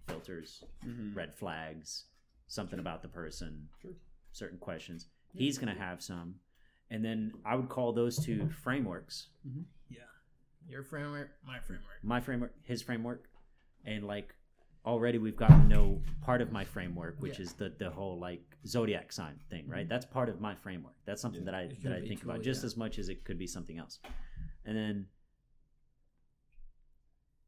filters, 0.08 0.62
Mm-hmm. 0.86 1.14
red 1.14 1.34
flags, 1.34 2.04
something 2.46 2.78
about 2.78 3.02
the 3.02 3.08
person, 3.08 3.68
Sure. 3.82 3.90
certain 4.32 4.58
questions. 4.58 5.08
He's 5.34 5.58
gonna 5.58 5.74
have 5.74 6.02
some, 6.02 6.36
and 6.90 7.04
then 7.04 7.32
I 7.44 7.56
would 7.56 7.68
call 7.68 7.92
those 7.92 8.16
two 8.24 8.48
frameworks. 8.48 9.28
Yeah. 9.90 10.00
Your 10.68 10.84
framework, 10.84 11.30
my 11.44 11.58
framework. 11.58 11.98
my 12.02 12.20
framework, 12.20 12.54
his 12.62 12.80
framework, 12.82 13.28
and 13.84 14.06
like 14.06 14.34
already 14.86 15.18
we've 15.18 15.36
gotten 15.36 15.62
to 15.62 15.68
know 15.68 16.02
part 16.22 16.40
of 16.40 16.52
my 16.52 16.64
framework, 16.64 17.16
which 17.20 17.38
Yeah. 17.38 17.42
is 17.46 17.52
the 17.54 17.70
the 17.70 17.90
whole 17.90 18.18
like 18.18 18.51
zodiac 18.66 19.12
sign 19.12 19.40
thing, 19.50 19.68
right? 19.68 19.88
That's 19.88 20.06
part 20.06 20.28
of 20.28 20.40
my 20.40 20.54
framework. 20.54 20.94
That's 21.04 21.20
something 21.20 21.40
Yeah. 21.44 21.52
that 21.52 21.54
I 21.54 21.66
that 21.82 21.92
I 21.92 22.00
think 22.00 22.22
about 22.22 22.42
just 22.42 22.62
yeah. 22.62 22.66
as 22.66 22.76
much 22.76 22.98
as 22.98 23.08
it 23.08 23.24
could 23.24 23.38
be 23.38 23.46
something 23.46 23.78
else. 23.78 23.98
And 24.64 24.76
then 24.76 25.06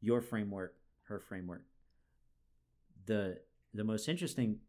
your 0.01 0.21
framework, 0.21 0.77
her 1.05 1.21
framework. 1.21 1.65
The 3.07 3.41
the 3.73 3.85
most 3.85 4.09
interesting 4.09 4.61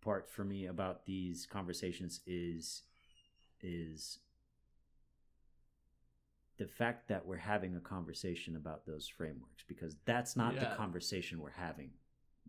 part 0.00 0.30
for 0.30 0.44
me 0.44 0.66
about 0.66 1.06
these 1.06 1.46
conversations 1.46 2.20
is 2.26 2.82
is 3.60 4.18
the 6.56 6.66
fact 6.66 7.08
that 7.08 7.26
we're 7.26 7.36
having 7.36 7.74
a 7.74 7.80
conversation 7.80 8.54
about 8.56 8.86
those 8.86 9.08
frameworks 9.08 9.64
because 9.66 9.96
that's 10.04 10.36
not 10.36 10.54
the 10.54 10.66
conversation 10.76 11.40
we're 11.40 11.50
having 11.50 11.90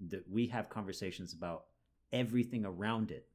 that 0.10 0.30
we 0.30 0.46
have 0.48 0.70
conversations 0.70 1.34
about 1.34 1.66
everything 2.12 2.66
around 2.66 3.10
it 3.10 3.26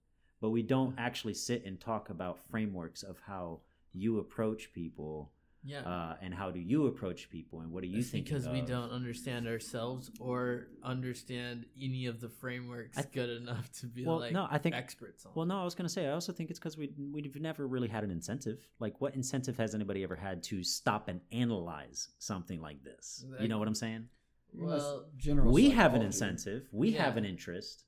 but 0.40 0.50
we 0.50 0.62
don't 0.62 0.94
actually 0.98 1.34
sit 1.34 1.64
and 1.64 1.78
talk 1.80 2.10
about 2.10 2.38
frameworks 2.50 3.02
of 3.02 3.18
how 3.26 3.60
you 3.92 4.18
approach 4.18 4.72
people 4.72 5.30
Yeah. 5.62 5.80
uh, 5.82 6.16
and 6.22 6.32
how 6.32 6.50
do 6.50 6.58
you 6.60 6.86
approach 6.86 7.28
people 7.28 7.60
and 7.60 7.70
what 7.72 7.82
do 7.82 7.88
you 7.88 8.02
think 8.02 8.24
because 8.24 8.48
we 8.48 8.62
don't 8.62 8.90
understand 8.90 9.46
ourselves 9.46 10.10
or 10.18 10.68
understand 10.82 11.66
any 11.80 12.06
of 12.06 12.20
the 12.20 12.28
frameworks 12.30 12.96
I- 12.96 13.02
good 13.12 13.28
enough 13.42 13.70
to 13.80 13.86
be 13.86 14.06
Well, 14.06 14.20
like 14.20 14.32
no, 14.32 14.46
I 14.50 14.56
think- 14.58 14.74
experts 14.74 15.26
on. 15.26 15.32
Well, 15.34 15.44
no, 15.46 15.60
I 15.60 15.64
was 15.64 15.74
going 15.74 15.86
to 15.86 15.92
say, 15.92 16.06
I 16.06 16.12
also 16.12 16.32
think 16.32 16.48
it's 16.50 16.58
because 16.58 16.78
we 16.78 16.92
we've 17.12 17.38
never 17.40 17.66
really 17.66 17.88
had 17.88 18.04
an 18.04 18.10
incentive. 18.10 18.66
Like, 18.78 19.00
what 19.00 19.14
incentive 19.14 19.56
has 19.58 19.74
anybody 19.74 20.02
ever 20.02 20.16
had 20.16 20.42
to 20.44 20.62
stop 20.62 21.08
and 21.08 21.20
analyze 21.32 22.08
something 22.18 22.60
like 22.62 22.82
this? 22.82 23.24
You 23.40 23.48
know 23.48 23.58
what 23.58 23.68
I'm 23.68 23.74
saying? 23.74 24.08
Well, 24.54 25.06
general. 25.16 25.52
we 25.52 25.70
have 25.70 25.94
an 25.94 26.02
incentive. 26.02 26.68
We 26.72 26.88
Yeah. 26.90 27.04
have 27.04 27.16
an 27.16 27.24
interest 27.24 27.84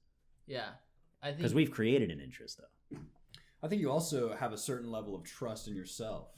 yeah, 0.47 0.71
I 1.23 1.29
think 1.29 1.39
because 1.39 1.55
we've 1.55 1.71
created 1.71 2.11
an 2.11 2.21
interest, 2.21 2.59
though. 2.59 2.99
I 3.63 3.69
think 3.69 3.81
you 3.81 3.91
also 3.91 4.35
have 4.35 4.53
a 4.53 4.59
certain 4.59 4.91
level 4.91 5.15
of 5.15 5.23
trust 5.25 5.69
in 5.69 5.77
yourself. 5.77 6.29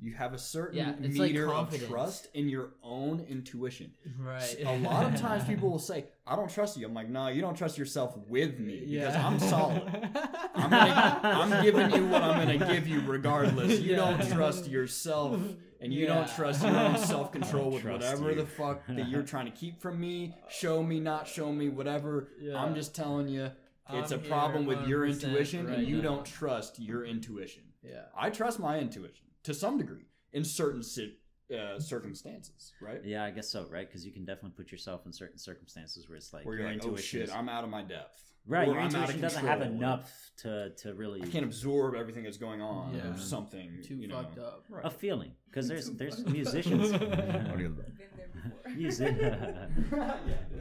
You 0.00 0.12
have 0.14 0.34
a 0.34 0.38
certain 0.38 0.76
Yeah, 0.78 0.94
it's 1.00 1.16
like 1.16 1.30
meter 1.32 1.52
of 1.52 1.88
trust 1.88 2.28
in 2.34 2.48
your 2.48 2.74
own 2.82 3.20
intuition. 3.20 3.92
right. 4.18 4.56
A 4.64 4.78
lot 4.80 5.06
of 5.12 5.18
times 5.20 5.44
people 5.44 5.70
will 5.70 5.78
say, 5.78 6.06
"I 6.26 6.36
don't 6.36 6.50
trust 6.50 6.76
you." 6.76 6.86
I'm 6.86 6.92
like, 6.92 7.08
"No, 7.08 7.28
you 7.28 7.40
don't 7.40 7.56
trust 7.56 7.78
yourself 7.78 8.16
with 8.28 8.58
me 8.58 8.80
because 8.80 9.14
Yeah. 9.14 9.26
I'm 9.26 9.38
solid. 9.40 9.82
I'm 10.54 10.70
gonna, 10.70 11.20
I'm 11.22 11.64
giving 11.64 11.90
you 11.92 12.06
what 12.08 12.22
I'm 12.22 12.46
gonna 12.46 12.72
give 12.74 12.86
you 12.86 13.00
regardless. 13.00 13.80
You 13.80 13.92
Yeah. 13.92 13.96
don't 13.96 14.28
trust 14.32 14.68
yourself, 14.68 15.40
and 15.80 15.94
you 15.94 16.04
don't 16.06 16.28
trust 16.28 16.62
your 16.62 16.76
own 16.76 16.98
self 17.12 17.32
control 17.32 17.70
with 17.70 17.84
whatever 17.84 18.30
you. 18.30 18.36
the 18.36 18.46
fuck 18.46 18.86
that 18.88 19.08
you're 19.08 19.22
trying 19.22 19.46
to 19.46 19.52
keep 19.52 19.80
from 19.80 19.98
me. 19.98 20.34
Show 20.48 20.82
me, 20.82 21.00
not 21.00 21.26
show 21.26 21.50
me, 21.52 21.68
whatever. 21.70 22.28
Yeah. 22.38 22.60
I'm 22.62 22.74
just 22.74 22.94
telling 22.94 23.28
you, 23.28 23.50
it's 23.90 24.12
I'm 24.12 24.20
a 24.20 24.22
problem 24.22 24.66
with 24.66 24.86
your 24.86 25.06
intuition, 25.06 25.66
right 25.66 25.78
and 25.78 25.86
you 25.88 25.96
now. 25.96 26.02
don't 26.02 26.24
trust 26.26 26.78
your 26.78 27.04
intuition. 27.04 27.62
yeah. 27.82 28.02
I 28.16 28.30
trust 28.30 28.58
my 28.58 28.78
intuition 28.78 29.26
to 29.44 29.54
some 29.54 29.78
degree 29.78 30.06
in 30.32 30.44
certain 30.44 30.82
si- 30.82 31.16
uh, 31.56 31.78
circumstances, 31.78 32.72
right? 32.80 33.00
Yeah, 33.04 33.24
I 33.24 33.30
guess 33.30 33.48
so, 33.48 33.66
right? 33.70 33.86
Because 33.88 34.04
you 34.04 34.12
can 34.12 34.24
definitely 34.24 34.50
put 34.56 34.72
yourself 34.72 35.06
in 35.06 35.12
certain 35.12 35.38
circumstances 35.38 36.08
where 36.08 36.16
it's 36.16 36.32
like 36.32 36.44
Where 36.44 36.54
your 36.56 36.64
you're 36.66 36.72
like, 36.74 36.84
oh 36.84 36.88
intuition 36.88 37.20
shit, 37.20 37.28
is- 37.28 37.34
I'm 37.34 37.48
out 37.48 37.62
of 37.62 37.70
my 37.70 37.82
depth. 37.82 38.20
right. 38.48 38.66
Or 38.66 38.72
Your 38.72 38.80
I'm 38.80 38.86
out 38.88 38.94
of 38.94 39.00
intuition 39.14 39.20
doesn't 39.20 39.46
have 39.46 39.62
enough 39.62 40.12
to 40.38 40.70
to 40.82 40.94
really 40.94 41.22
I 41.22 41.26
can't 41.26 41.44
absorb 41.44 41.94
everything 41.94 42.24
that's 42.24 42.36
going 42.38 42.60
on 42.60 42.94
Yeah. 42.96 43.12
or 43.14 43.16
something. 43.18 43.80
Too 43.84 43.94
you 43.96 44.08
know. 44.08 44.16
fucked 44.22 44.38
up. 44.38 44.64
Right. 44.68 44.84
a 44.84 44.90
feeling 44.90 45.32
because 45.48 45.68
there's 45.68 45.88
Too 45.90 45.94
there's 45.96 46.24
musicians. 46.26 46.90
Been 46.90 47.00
there 47.10 47.68
before. 47.68 48.72
Music- 48.74 49.16
yeah, 49.20 49.66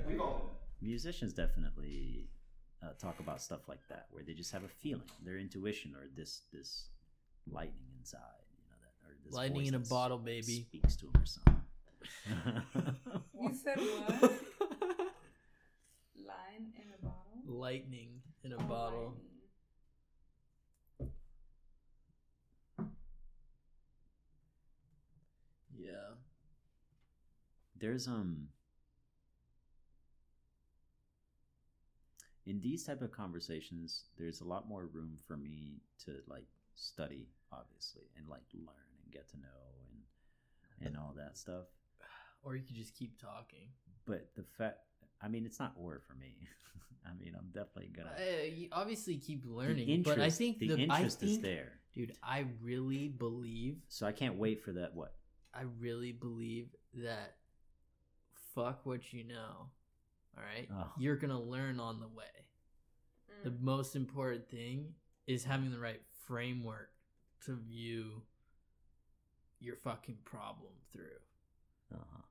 we've 0.08 0.22
all. 0.22 0.52
musicians 0.82 1.34
definitely 1.34 2.30
uh, 2.86 2.90
talk 2.99 3.20
about 3.20 3.41
stuff 3.41 3.68
like 3.68 3.80
that 3.90 4.06
where 4.12 4.24
they 4.24 4.34
just 4.34 4.52
have 4.52 4.64
a 4.64 4.68
feeling 4.68 5.10
their 5.24 5.38
intuition 5.40 5.94
or 5.95 6.07
this 6.16 6.41
this 6.53 6.90
lightning 7.52 7.90
inside 7.99 8.20
you 8.52 8.64
know 8.70 8.76
that 8.82 8.94
or 9.10 9.16
this 9.26 9.34
Lightning 9.34 9.62
voice 9.64 9.70
in 9.70 9.76
a 9.76 9.80
bottle, 9.80 10.18
baby. 10.20 10.66
speaks 10.68 10.95
to 10.98 11.06
them 11.07 11.22
or 11.22 11.26
something 11.26 11.62
You 13.41 13.53
said 13.64 13.78
what? 13.78 14.22
Line 16.16 16.72
in 16.76 16.88
a 16.94 17.02
bottle? 17.03 17.41
Lightning 17.48 18.22
in 18.44 18.52
a 18.53 18.56
Oh, 18.57 18.64
bottle. 18.64 18.99
lightning. 18.99 19.22
Yeah. 25.78 26.16
there's 27.78 28.07
um 28.07 28.48
in 32.46 32.60
these 32.62 32.84
type 32.84 33.02
of 33.02 33.12
conversations 33.12 34.04
there's 34.18 34.42
a 34.42 34.44
lot 34.46 34.68
more 34.68 34.86
room 34.94 35.18
for 35.28 35.36
me 35.38 35.82
to 36.04 36.12
like 36.28 36.46
study 36.76 37.28
obviously 37.52 38.04
and 38.18 38.28
like 38.28 38.44
learn 38.54 38.90
and 39.04 39.14
get 39.14 39.30
to 39.30 39.38
know 39.38 39.62
and 39.90 40.88
and 40.88 40.98
all 40.98 41.14
that 41.16 41.38
stuff 41.38 41.66
Or 42.44 42.56
you 42.56 42.64
could 42.64 42.76
just 42.76 42.94
keep 42.96 43.20
talking. 43.20 43.70
but 44.06 44.28
the 44.36 44.44
fact 44.58 44.80
i 45.22 45.28
mean 45.28 45.46
it's 45.46 45.60
not 45.60 45.74
or 45.78 46.02
for 46.08 46.14
me 46.16 46.36
i 47.06 47.14
mean 47.24 47.34
i'm 47.38 47.48
definitely 47.54 47.92
gonna 47.96 48.12
Uh, 48.18 48.44
you 48.46 48.68
obviously 48.72 49.18
keep 49.18 49.44
learning, 49.46 50.02
but 50.04 50.20
I 50.20 50.30
think 50.30 50.60
the, 50.60 50.68
the, 50.70 50.78
interest 50.84 51.20
I 51.24 51.26
is 51.26 51.40
there 51.40 51.74
dude. 51.94 52.14
I 52.22 52.46
really 52.62 53.08
believe. 53.08 53.78
so 53.88 54.06
i 54.06 54.12
can't 54.12 54.36
wait 54.36 54.62
for 54.64 54.74
that 54.74 54.94
what 54.94 55.14
I 55.58 55.64
really 55.80 56.12
believe 56.12 56.68
that. 56.96 57.38
Fuck 58.54 58.86
what 58.86 59.14
you 59.14 59.24
know. 59.24 59.70
All 60.38 60.44
right, 60.44 60.68
Oh. 60.72 60.91
you're 60.98 61.16
gonna 61.16 61.41
learn 61.41 61.80
on 61.80 61.99
the 61.99 62.07
way. 62.07 62.48
The 63.44 63.52
Mm. 63.52 63.62
most 63.62 63.95
important 63.95 64.48
thing 64.49 64.95
is 65.28 65.44
having 65.45 65.72
the 65.72 65.80
right 65.80 66.03
framework 66.26 66.91
to 67.41 67.56
view 67.56 68.26
your 69.60 69.78
fucking 69.78 70.18
problem 70.24 70.74
through. 70.91 71.20
Uh-huh. 71.91 72.22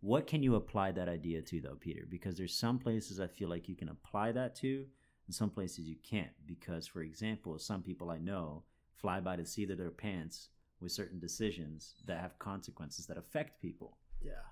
What 0.00 0.26
can 0.26 0.42
you 0.42 0.56
apply 0.56 0.92
that 0.92 1.08
idea 1.08 1.40
to, 1.42 1.60
though, 1.60 1.76
Peter? 1.76 2.04
Because 2.06 2.36
there's 2.36 2.56
some 2.56 2.78
places 2.78 3.18
I 3.20 3.26
feel 3.26 3.48
like 3.48 3.68
you 3.68 3.76
can 3.76 3.88
apply 3.88 4.32
that 4.32 4.54
to, 4.56 4.88
and 5.26 5.34
some 5.34 5.50
places 5.50 5.88
you 5.88 5.96
can't. 5.96 6.34
Because, 6.46 6.86
for 6.86 7.02
example, 7.02 7.58
some 7.58 7.82
people 7.82 8.10
I 8.10 8.18
know 8.18 8.64
fly 8.92 9.20
by 9.20 9.36
the 9.36 9.46
seat 9.46 9.70
of 9.70 9.78
their 9.78 9.90
pants 9.90 10.50
with 10.80 10.92
certain 10.92 11.18
decisions 11.18 11.96
that 12.04 12.20
have 12.20 12.38
consequences 12.38 13.06
that 13.06 13.16
affect 13.16 13.60
people. 13.60 13.98
Yeah. 14.20 14.42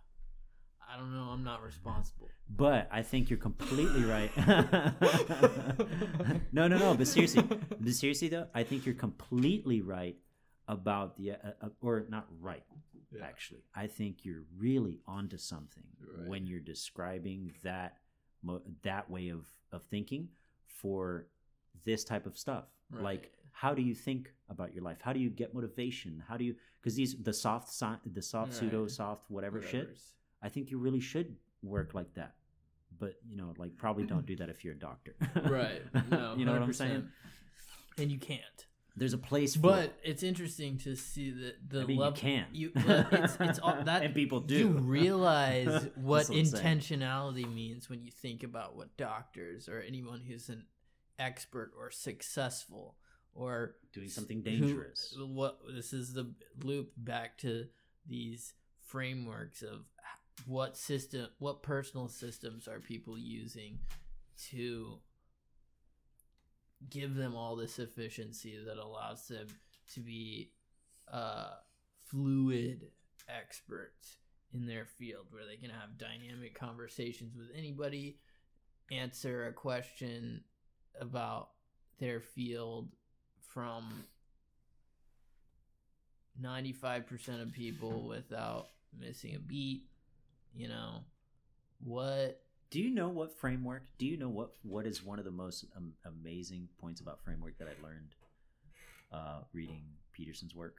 I 0.92 0.96
don't 0.98 1.12
know. 1.12 1.28
I'm 1.32 1.42
not 1.44 1.62
responsible. 1.62 2.28
But 2.48 2.88
I 2.92 3.02
think 3.02 3.30
you're 3.30 3.38
completely 3.38 4.04
right. 4.04 4.30
no, 6.52 6.68
no, 6.68 6.78
no. 6.78 6.94
But 6.94 7.08
seriously, 7.08 7.42
but 7.42 7.88
seriously 7.92 8.28
though, 8.28 8.46
I 8.54 8.62
think 8.62 8.86
you're 8.86 8.94
completely 8.94 9.80
right 9.82 10.16
about 10.68 11.16
the, 11.16 11.32
uh, 11.32 11.36
uh, 11.62 11.68
or 11.80 12.06
not 12.08 12.26
right. 12.40 12.62
Yeah. 13.12 13.24
Actually, 13.24 13.62
I 13.74 13.86
think 13.86 14.24
you're 14.24 14.44
really 14.58 15.00
onto 15.06 15.36
something 15.38 15.84
Right. 16.16 16.28
when 16.28 16.46
you're 16.46 16.60
describing 16.60 17.52
that 17.62 17.98
mo- 18.42 18.62
that 18.82 19.10
way 19.10 19.28
of 19.30 19.46
of 19.72 19.82
thinking 19.84 20.28
for 20.66 21.26
this 21.84 22.04
type 22.04 22.26
of 22.26 22.36
stuff. 22.36 22.64
Like, 23.00 23.32
how 23.50 23.74
do 23.74 23.82
you 23.82 23.94
think 23.94 24.32
about 24.48 24.72
your 24.74 24.84
life? 24.84 24.98
How 25.00 25.12
do 25.12 25.18
you 25.20 25.30
get 25.30 25.54
motivation? 25.54 26.22
How 26.28 26.36
do 26.36 26.44
you? 26.44 26.54
Because 26.80 26.94
these 26.96 27.16
the 27.22 27.32
soft 27.32 27.68
sci- 27.68 27.98
the 28.06 28.22
soft 28.22 28.52
Right. 28.52 28.60
pseudo 28.60 28.86
soft 28.86 29.30
whatever 29.30 29.62
shit. 29.62 29.98
I 30.44 30.48
think 30.50 30.70
you 30.70 30.78
really 30.78 31.00
should 31.00 31.34
work 31.62 31.94
like 31.94 32.12
that. 32.14 32.34
But 32.98 33.14
you 33.28 33.36
know, 33.36 33.52
like 33.58 33.76
probably 33.76 34.04
don't 34.04 34.26
do 34.26 34.36
that 34.36 34.48
if 34.50 34.64
you're 34.64 34.74
a 34.74 34.78
doctor. 34.78 35.16
Right. 35.48 35.82
No, 36.10 36.34
you 36.36 36.44
know 36.44 36.52
what 36.52 36.62
I'm 36.62 36.72
saying? 36.72 37.08
And 37.98 38.10
you 38.12 38.18
can't. 38.18 38.40
There's 38.96 39.12
a 39.12 39.18
place 39.18 39.56
for 39.56 39.62
But 39.62 39.84
it. 39.86 39.94
it's 40.04 40.22
interesting 40.22 40.78
to 40.78 40.94
see 40.94 41.32
that 41.32 41.54
the 41.68 41.80
I 41.82 41.84
mean, 41.86 41.96
level 41.98 42.16
you 42.16 42.20
can. 42.22 42.46
you 42.52 42.72
well, 42.86 43.06
it's 43.10 43.36
it's 43.40 43.58
all 43.58 43.82
that 43.84 44.04
and 44.04 44.14
people 44.14 44.38
do. 44.40 44.56
you 44.56 44.68
realize 44.68 45.66
what 45.96 46.28
That's 46.28 46.30
what 46.30 46.38
I'm 46.38 46.44
saying. 46.46 46.78
intentionality 46.78 47.52
means 47.52 47.90
when 47.90 48.02
you 48.04 48.12
think 48.12 48.44
about 48.44 48.76
what 48.76 48.96
doctors 48.96 49.68
or 49.68 49.80
anyone 49.80 50.20
who's 50.20 50.48
an 50.48 50.64
expert 51.18 51.72
or 51.76 51.90
successful 51.90 52.94
or 53.34 53.74
doing 53.92 54.08
something 54.08 54.38
who- 54.38 54.50
dangerous. 54.50 55.16
what 55.18 55.58
this 55.74 55.92
is 55.92 56.12
the 56.12 56.32
loop 56.62 56.92
back 56.96 57.36
to 57.38 57.66
these 58.06 58.54
frameworks 58.84 59.62
of 59.62 59.80
what 60.46 60.76
system 60.76 61.26
what 61.38 61.62
personal 61.62 62.08
systems 62.08 62.68
are 62.68 62.80
people 62.80 63.18
using 63.18 63.78
to 64.50 64.98
give 66.90 67.14
them 67.14 67.34
all 67.34 67.56
this 67.56 67.78
efficiency 67.78 68.58
that 68.66 68.76
allows 68.76 69.26
them 69.28 69.46
to 69.92 70.00
be 70.00 70.50
uh, 71.12 71.50
fluid 72.04 72.90
experts 73.28 74.18
in 74.52 74.66
their 74.66 74.84
field 74.84 75.26
where 75.30 75.46
they 75.46 75.56
can 75.56 75.70
have 75.70 75.98
dynamic 75.98 76.54
conversations 76.54 77.34
with 77.36 77.48
anybody 77.56 78.18
answer 78.90 79.46
a 79.46 79.52
question 79.52 80.42
about 81.00 81.48
their 81.98 82.20
field 82.20 82.88
from 83.40 84.04
95% 86.42 87.42
of 87.42 87.52
people 87.52 88.06
without 88.06 88.68
missing 88.98 89.34
a 89.34 89.38
beat 89.38 89.84
you 90.56 90.68
know 90.68 91.04
what 91.82 92.40
Do 92.70 92.80
you 92.80 92.94
know 92.94 93.08
what 93.08 93.38
framework? 93.38 93.84
Do 93.98 94.06
you 94.06 94.16
know 94.16 94.28
what 94.28 94.52
what 94.62 94.86
is 94.86 95.02
one 95.02 95.18
of 95.18 95.24
the 95.24 95.30
most 95.30 95.64
um, 95.76 95.92
amazing 96.04 96.68
points 96.80 97.00
about 97.00 97.22
framework 97.24 97.58
that 97.58 97.68
I 97.68 97.86
learned 97.86 98.14
uh, 99.12 99.40
reading 99.52 99.82
Peterson's 100.12 100.54
work 100.54 100.76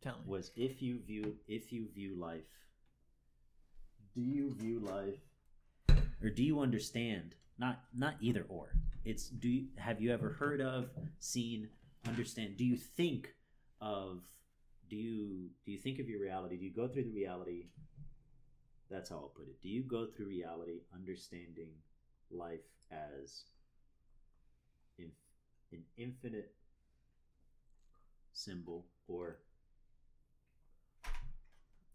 tell 0.00 0.14
me 0.14 0.22
was 0.26 0.50
if 0.56 0.82
you 0.82 1.00
view 1.06 1.36
if 1.46 1.72
you 1.72 1.88
view 1.94 2.14
life, 2.18 2.42
do 4.14 4.20
you 4.20 4.54
view 4.54 4.80
life, 4.80 5.98
or 6.22 6.30
do 6.30 6.42
you 6.42 6.60
understand? 6.60 7.34
Not 7.58 7.80
not 7.96 8.14
either 8.20 8.46
or. 8.48 8.72
It's 9.04 9.28
do 9.28 9.48
you, 9.48 9.66
have 9.76 10.00
you 10.00 10.12
ever 10.12 10.30
heard 10.30 10.60
of, 10.60 10.90
seen, 11.18 11.68
understand? 12.06 12.56
Do 12.56 12.64
you 12.64 12.76
think 12.76 13.34
of? 13.80 14.22
Do 14.88 14.96
you 14.96 15.50
do 15.64 15.72
you 15.72 15.78
think 15.78 15.98
of 15.98 16.08
your 16.08 16.20
reality? 16.20 16.56
Do 16.56 16.64
you 16.64 16.72
go 16.72 16.88
through 16.88 17.04
the 17.04 17.12
reality? 17.12 17.66
That's 18.90 19.10
how 19.10 19.16
I'll 19.16 19.32
put 19.36 19.48
it. 19.48 19.60
Do 19.62 19.68
you 19.68 19.82
go 19.82 20.06
through 20.06 20.26
reality 20.26 20.80
understanding 20.94 21.70
life 22.30 22.64
as 22.90 23.44
in, 24.98 25.10
an 25.72 25.84
infinite 25.96 26.54
symbol 28.32 28.86
or 29.08 29.38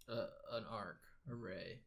uh, 0.09 0.27
an 0.53 0.63
arc 0.69 0.99
array 1.31 1.79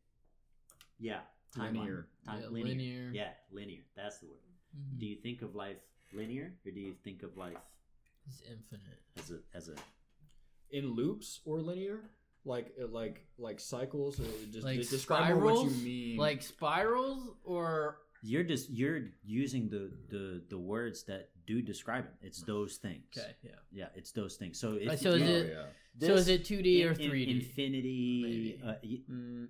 yeah 0.99 1.21
timeline. 1.57 1.73
Linear. 1.73 2.07
Time, 2.25 2.41
Yeah, 2.41 2.49
linear. 2.49 2.65
linear. 2.75 3.11
Yeah, 3.13 3.29
linear. 3.53 3.83
That's 3.95 4.19
the 4.19 4.27
word. 4.27 4.41
Mhm. 4.77 4.99
Do 4.99 5.07
you 5.07 5.17
think 5.17 5.43
of 5.43 5.55
life 5.55 5.79
linear 6.13 6.53
or 6.65 6.71
do 6.73 6.81
you 6.81 6.95
think 7.05 7.23
of 7.23 7.37
life 7.37 7.59
it's 8.27 8.41
infinite 8.43 9.03
as 9.17 9.31
a 9.31 9.39
as 9.55 9.69
a 9.69 9.75
In 10.71 10.91
loops 10.95 11.41
or 11.45 11.61
linear? 11.61 12.01
Like 12.47 12.73
uh, 12.81 12.87
like 12.89 13.27
like 13.39 13.59
cycles. 13.61 14.21
Or 14.21 14.25
just, 14.53 14.65
Like 14.65 14.79
just 14.79 14.91
describe 14.91 15.35
more 15.35 15.45
what 15.45 15.65
you 15.65 15.71
mean. 15.85 16.17
like 16.17 16.43
spirals 16.43 17.29
or 17.45 17.99
You're 18.23 18.45
just 18.45 18.71
you're 18.71 19.01
using 19.25 19.69
the 19.69 19.91
the 20.09 20.43
the 20.49 20.59
words 20.59 21.03
that 21.05 21.31
do 21.47 21.61
describe 21.61 22.05
it. 22.07 22.15
It's 22.27 22.43
those 22.43 22.77
things. 22.77 23.05
okay, 23.19 23.35
yeah. 23.43 23.51
Yeah, 23.73 23.89
it's 23.99 24.13
those 24.13 24.37
things. 24.37 24.59
So 24.61 24.75
if 24.81 24.99
so 25.01 25.11
is 25.11 25.23
oh, 25.23 25.27
it- 25.27 25.47
yeah. 25.99 26.07
so 26.09 26.15
is 26.15 26.29
it 26.29 26.45
2D 26.45 26.87
or 26.87 26.93
in- 26.93 27.01
in- 27.01 27.11
3D? 27.11 27.31
Infinity. 27.41 28.23
Maybe. 28.27 28.61
Uh, 28.65 28.75
y- 28.83 29.03
Mm, 29.11 29.49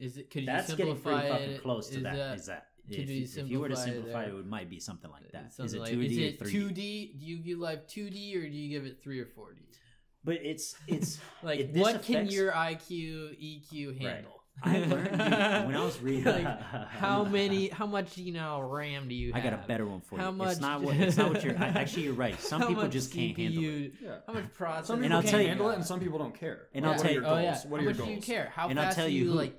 Is 0.00 0.16
it? 0.18 0.30
Could 0.30 0.42
you 0.42 0.46
that's 0.46 0.74
getting 0.74 0.94
simplify 0.94 1.20
pretty 1.20 1.32
fucking 1.32 1.50
it? 1.56 1.62
close 1.62 1.88
to 1.90 1.96
Is 1.98 2.02
that. 2.02 2.36
Is 2.38 2.46
that 2.46 2.66
if, 2.88 3.08
you 3.08 3.14
you, 3.16 3.28
if 3.36 3.48
you 3.50 3.60
were 3.60 3.68
to 3.68 3.76
simplify 3.76 4.24
it 4.24 4.34
it, 4.34 4.38
it 4.38 4.46
might 4.46 4.68
be 4.68 4.80
something 4.80 5.10
like 5.10 5.30
that. 5.32 5.46
Is 5.48 5.54
Something 5.54 5.76
it 5.76 5.80
like- 5.82 5.92
two 5.92 6.00
is 6.02 6.10
D 6.10 6.24
it 6.26 6.42
or 6.42 6.44
three 6.46 6.52
2D? 6.52 7.20
Do 7.20 7.24
you 7.30 7.36
view 7.42 7.56
life 7.58 7.86
2D 7.86 8.18
or 8.36 8.42
do 8.48 8.56
you 8.56 8.68
give 8.74 8.84
it 8.86 9.00
3 9.02 9.20
or 9.20 9.26
4D? 9.26 9.62
But 10.24 10.36
it's 10.42 10.74
it's 10.86 11.18
Like, 11.42 11.60
If 11.60 11.72
this 11.72 11.82
what 11.82 12.02
can 12.02 12.28
your 12.28 12.52
IQ, 12.52 13.36
EQ 13.72 14.00
handle? 14.00 14.38
I 14.62 14.78
learned 14.80 15.04
dude, 15.10 15.18
when 15.18 15.76
I 15.76 15.82
was 15.84 16.00
reading. 16.00 16.24
Like, 16.24 16.60
how 16.90 17.24
many? 17.38 17.68
How 17.68 17.86
much 17.86 18.16
you 18.18 18.32
know 18.32 18.60
RAM 18.60 19.08
do 19.08 19.14
you 19.14 19.32
Have? 19.32 19.42
I 19.42 19.50
got 19.50 19.54
a 19.54 19.66
better 19.66 19.86
one 19.86 20.00
for 20.02 20.18
How 20.18 20.30
you. 20.30 20.36
much- 20.36 20.52
It's 20.52 20.60
not 20.60 20.82
what 20.82 20.94
it's 20.96 21.16
not 21.16 21.32
what 21.32 21.42
you're. 21.42 21.58
I, 21.58 21.68
actually, 21.68 22.04
you're 22.04 22.12
right. 22.14 22.38
Some 22.40 22.60
people 22.66 22.82
much 22.84 22.92
just 22.92 23.12
can't 23.12 23.36
handle 23.36 23.64
it. 23.64 23.92
Yeah. 24.00 24.16
How 24.26 24.34
much 24.34 24.52
processing? 24.54 24.86
Some 24.86 24.94
And 24.96 25.02
people 25.04 25.16
I'll 25.16 25.22
can 25.22 25.30
tell 25.30 25.40
you- 25.40 25.48
handle 25.48 25.70
it, 25.70 25.74
and 25.76 25.84
some 25.84 26.00
people 26.00 26.18
don't 26.18 26.34
care. 26.38 26.68
And 26.74 26.84
Like, 26.84 26.92
I'll 26.92 26.98
what 26.98 27.02
tell 27.02 27.10
are 27.10 27.14
you- 27.14 27.20
your 27.22 27.30
oh 27.30 27.38
yeah. 27.38 27.58
What 27.66 27.78
are 27.78 27.80
How 27.80 27.82
your 27.88 27.94
much 27.94 28.06
do 28.06 28.12
you 28.12 28.20
care? 28.20 28.52
How 28.54 28.68
And 28.68 28.78
I'll 28.78 28.84
fast 28.86 28.96
tell 28.98 29.06
do 29.08 29.12
you 29.12 29.24
you 29.24 29.30
who- 29.30 29.36
like? 29.36 29.58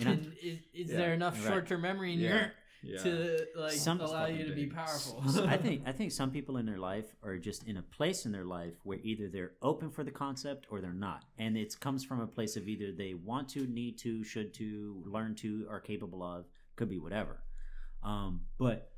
And 0.00 0.32
is, 0.42 0.58
is 0.74 0.90
Yeah. 0.90 0.96
there 0.98 1.14
enough 1.14 1.38
Right. 1.42 1.52
short-term 1.52 1.80
memory 1.80 2.12
in 2.12 2.18
Yeah. 2.18 2.28
your 2.28 2.52
Yeah. 2.82 3.02
to 3.02 3.46
like 3.56 3.72
Some- 3.72 4.00
allow 4.00 4.26
you 4.26 4.46
to 4.46 4.54
be 4.54 4.66
powerful? 4.66 5.22
I 5.46 5.56
think 5.64 5.82
I 5.86 5.92
think 5.92 6.12
some 6.12 6.30
people 6.30 6.56
in 6.58 6.66
their 6.66 6.78
life 6.78 7.06
are 7.22 7.36
just 7.38 7.64
in 7.64 7.76
a 7.76 7.82
place 7.82 8.26
in 8.26 8.32
their 8.32 8.44
life 8.44 8.74
where 8.84 8.98
either 9.02 9.28
they're 9.28 9.52
open 9.62 9.90
for 9.90 10.04
the 10.04 10.10
concept 10.10 10.66
or 10.70 10.80
they're 10.80 10.92
not, 10.92 11.24
and 11.38 11.56
it 11.56 11.78
comes 11.80 12.04
from 12.04 12.20
a 12.20 12.26
place 12.26 12.56
of 12.56 12.68
either 12.68 12.92
they 12.92 13.14
want 13.14 13.48
to, 13.50 13.66
need 13.66 13.98
to, 13.98 14.22
should 14.24 14.54
to, 14.54 15.02
learn 15.06 15.34
to, 15.36 15.66
are 15.70 15.80
capable 15.80 16.22
of, 16.22 16.46
could 16.76 16.88
be 16.88 16.98
whatever. 16.98 17.42
Um, 18.02 18.42
but 18.58 18.92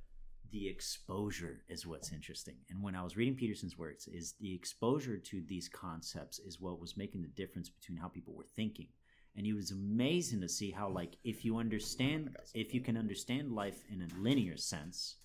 the 0.50 0.68
exposure 0.68 1.62
is 1.68 1.86
what's 1.86 2.12
interesting. 2.12 2.56
And 2.70 2.82
when 2.82 2.94
I 2.94 3.02
was 3.02 3.16
reading 3.16 3.36
Peterson's 3.36 3.76
works, 3.76 4.06
is 4.06 4.34
the 4.40 4.54
exposure 4.54 5.18
to 5.18 5.42
these 5.46 5.68
concepts 5.68 6.38
is 6.38 6.60
what 6.60 6.80
was 6.80 6.96
making 6.96 7.22
the 7.22 7.28
difference 7.28 7.68
between 7.68 7.98
how 7.98 8.08
people 8.08 8.34
were 8.34 8.46
thinking. 8.56 8.88
And 9.36 9.46
it 9.46 9.52
was 9.52 9.70
amazing 9.70 10.40
to 10.40 10.48
see 10.48 10.70
how, 10.70 10.88
like, 10.88 11.16
if 11.22 11.44
you 11.44 11.58
understand, 11.58 12.36
if 12.54 12.74
you 12.74 12.80
can 12.80 12.96
understand 12.96 13.52
life 13.52 13.84
in 13.88 14.02
a 14.02 14.20
linear 14.20 14.56
sense, 14.56 15.16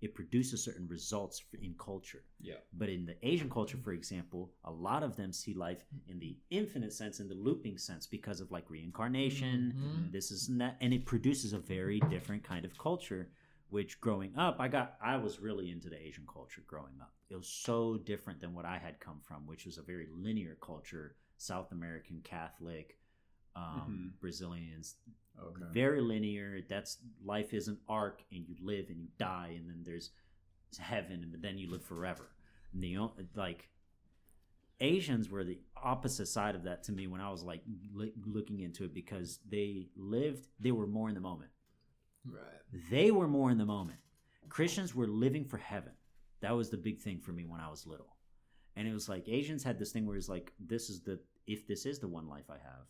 it 0.00 0.14
produces 0.14 0.64
certain 0.64 0.88
results 0.88 1.42
in 1.60 1.74
culture. 1.78 2.24
Yeah. 2.40 2.54
But 2.72 2.88
in 2.88 3.04
the 3.04 3.16
Asian 3.22 3.50
culture, 3.50 3.76
for 3.76 3.92
example, 3.92 4.50
a 4.64 4.70
lot 4.70 5.02
of 5.02 5.14
them 5.14 5.30
see 5.30 5.52
life 5.52 5.84
in 6.08 6.18
the 6.18 6.38
infinite 6.48 6.94
sense, 6.94 7.20
in 7.20 7.28
the 7.28 7.34
looping 7.34 7.76
sense, 7.76 8.06
because 8.06 8.40
of 8.40 8.50
like 8.50 8.70
reincarnation, 8.70 9.74
Mhm. 9.76 10.12
this 10.12 10.30
is 10.30 10.46
that, 10.56 10.78
and 10.80 10.94
it 10.94 11.04
produces 11.04 11.52
a 11.52 11.58
very 11.58 12.00
different 12.08 12.42
kind 12.42 12.64
of 12.64 12.78
culture. 12.78 13.30
Which 13.68 14.00
growing 14.00 14.34
up, 14.36 14.58
I 14.58 14.66
got, 14.66 14.96
I 15.00 15.16
was 15.16 15.38
really 15.38 15.70
into 15.70 15.88
the 15.88 16.00
Asian 16.00 16.26
culture 16.26 16.62
growing 16.66 17.00
up. 17.00 17.14
It 17.28 17.36
was 17.36 17.46
so 17.46 17.98
different 17.98 18.40
than 18.40 18.52
what 18.52 18.64
I 18.64 18.78
had 18.78 18.98
come 18.98 19.20
from, 19.20 19.46
which 19.46 19.64
was 19.64 19.78
a 19.78 19.82
very 19.82 20.08
linear 20.12 20.56
culture, 20.60 21.14
South 21.36 21.70
American 21.70 22.20
Catholic, 22.22 22.98
um, 23.56 24.14
Brazilians, 24.20 24.96
Okay. 25.42 25.64
very 25.72 26.00
linear. 26.02 26.60
That's 26.68 26.98
life 27.24 27.54
is 27.54 27.66
an 27.68 27.78
arc, 27.88 28.22
and 28.30 28.46
you 28.46 28.56
live 28.60 28.86
and 28.90 29.00
you 29.00 29.08
die, 29.18 29.54
and 29.56 29.68
then 29.70 29.82
there's 29.84 30.10
heaven, 30.78 31.22
and 31.32 31.42
then 31.42 31.56
you 31.56 31.70
live 31.70 31.82
forever. 31.84 32.28
And 32.74 32.82
the 32.82 32.96
like 33.34 33.68
Asians 34.80 35.28
were 35.30 35.44
the 35.44 35.58
opposite 35.82 36.26
side 36.26 36.54
of 36.54 36.64
that 36.64 36.82
to 36.84 36.92
me 36.92 37.06
when 37.06 37.20
I 37.20 37.30
was 37.30 37.42
like 37.42 37.62
li- 37.94 38.12
looking 38.26 38.60
into 38.60 38.84
it 38.84 38.94
because 38.94 39.38
they 39.48 39.88
lived, 39.96 40.46
they 40.58 40.72
were 40.72 40.86
more 40.86 41.08
in 41.08 41.14
the 41.14 41.20
moment. 41.20 41.50
right. 42.24 42.42
They 42.90 43.10
were 43.10 43.28
more 43.28 43.50
in 43.50 43.58
the 43.58 43.66
moment. 43.66 43.98
Christians 44.48 44.94
were 44.94 45.06
living 45.06 45.44
for 45.44 45.58
heaven. 45.58 45.92
That 46.40 46.52
was 46.56 46.70
the 46.70 46.76
big 46.78 46.98
thing 47.00 47.18
for 47.20 47.32
me 47.32 47.44
when 47.44 47.60
I 47.60 47.68
was 47.70 47.86
little. 47.86 48.16
And 48.76 48.88
it 48.88 48.92
was 48.94 49.08
like 49.08 49.28
Asians 49.28 49.62
had 49.62 49.78
this 49.78 49.92
thing 49.92 50.06
where 50.06 50.16
it's 50.16 50.28
like, 50.28 50.52
this 50.58 50.88
is 50.88 51.00
the, 51.02 51.18
if 51.46 51.66
this 51.66 51.84
is 51.84 51.98
the 51.98 52.08
one 52.08 52.28
life 52.28 52.48
I 52.48 52.54
have, 52.54 52.86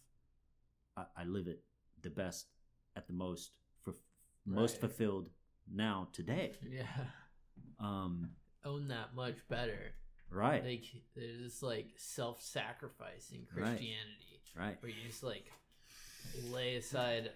I, 0.96 1.04
I 1.16 1.24
live 1.24 1.46
it 1.48 1.60
the 2.02 2.10
best 2.10 2.46
at 2.96 3.06
the 3.06 3.12
most, 3.12 3.52
for 3.82 3.94
most 4.46 4.72
Right. 4.74 4.80
fulfilled 4.80 5.30
now 5.72 6.08
today. 6.12 6.56
Yeah. 6.70 6.86
Um, 7.78 8.30
Own 8.64 8.88
that 8.88 9.14
much 9.14 9.36
better. 9.48 9.92
right, 10.30 10.62
Like 10.64 10.84
there's 11.16 11.38
this 11.40 11.62
like 11.62 11.88
self-sacrifice 11.96 13.30
in 13.32 13.40
Right. 13.54 13.66
Christianity 13.68 14.40
right. 14.56 14.76
where 14.82 14.90
you 14.92 15.06
just 15.06 15.22
like 15.22 15.44
lay 16.50 16.76
aside 16.76 17.30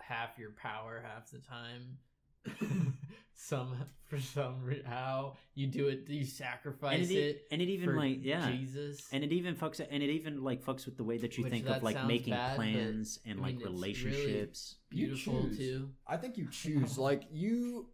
half 0.00 0.38
your 0.38 0.50
power 0.50 1.02
half 1.06 1.30
the 1.30 1.38
time. 1.38 1.98
some 3.34 3.74
for 4.08 4.18
some 4.20 4.62
re- 4.62 4.82
how 4.84 5.36
you 5.54 5.66
do 5.66 5.88
it, 5.88 6.08
you 6.08 6.24
sacrifice 6.24 7.00
And 7.02 7.10
it, 7.10 7.14
it, 7.16 7.42
and 7.50 7.60
it 7.62 7.68
even 7.68 7.88
for 7.90 7.96
like 7.96 8.18
yeah, 8.22 8.50
Jesus. 8.50 9.08
and 9.12 9.24
it 9.24 9.32
even 9.32 9.54
fucks 9.56 9.80
it, 9.80 9.88
and 9.90 10.02
it 10.02 10.10
even 10.10 10.42
like 10.42 10.62
fucks 10.64 10.86
with 10.86 10.96
the 10.96 11.04
way 11.04 11.18
that 11.18 11.36
you 11.36 11.44
Which 11.44 11.52
think 11.52 11.64
that 11.66 11.78
of 11.78 11.82
like 11.82 12.04
making 12.06 12.32
bad, 12.34 12.56
plans 12.56 13.18
and 13.26 13.38
I 13.40 13.42
like 13.42 13.56
mean, 13.56 13.56
it's 13.56 13.64
really- 13.64 13.74
relationships. 13.76 14.76
You 14.90 15.06
beautiful 15.08 15.48
too. 15.56 15.90
I 16.06 16.16
think 16.16 16.36
you 16.36 16.48
choose. 16.50 16.96
Like 16.98 17.24
you, 17.32 17.88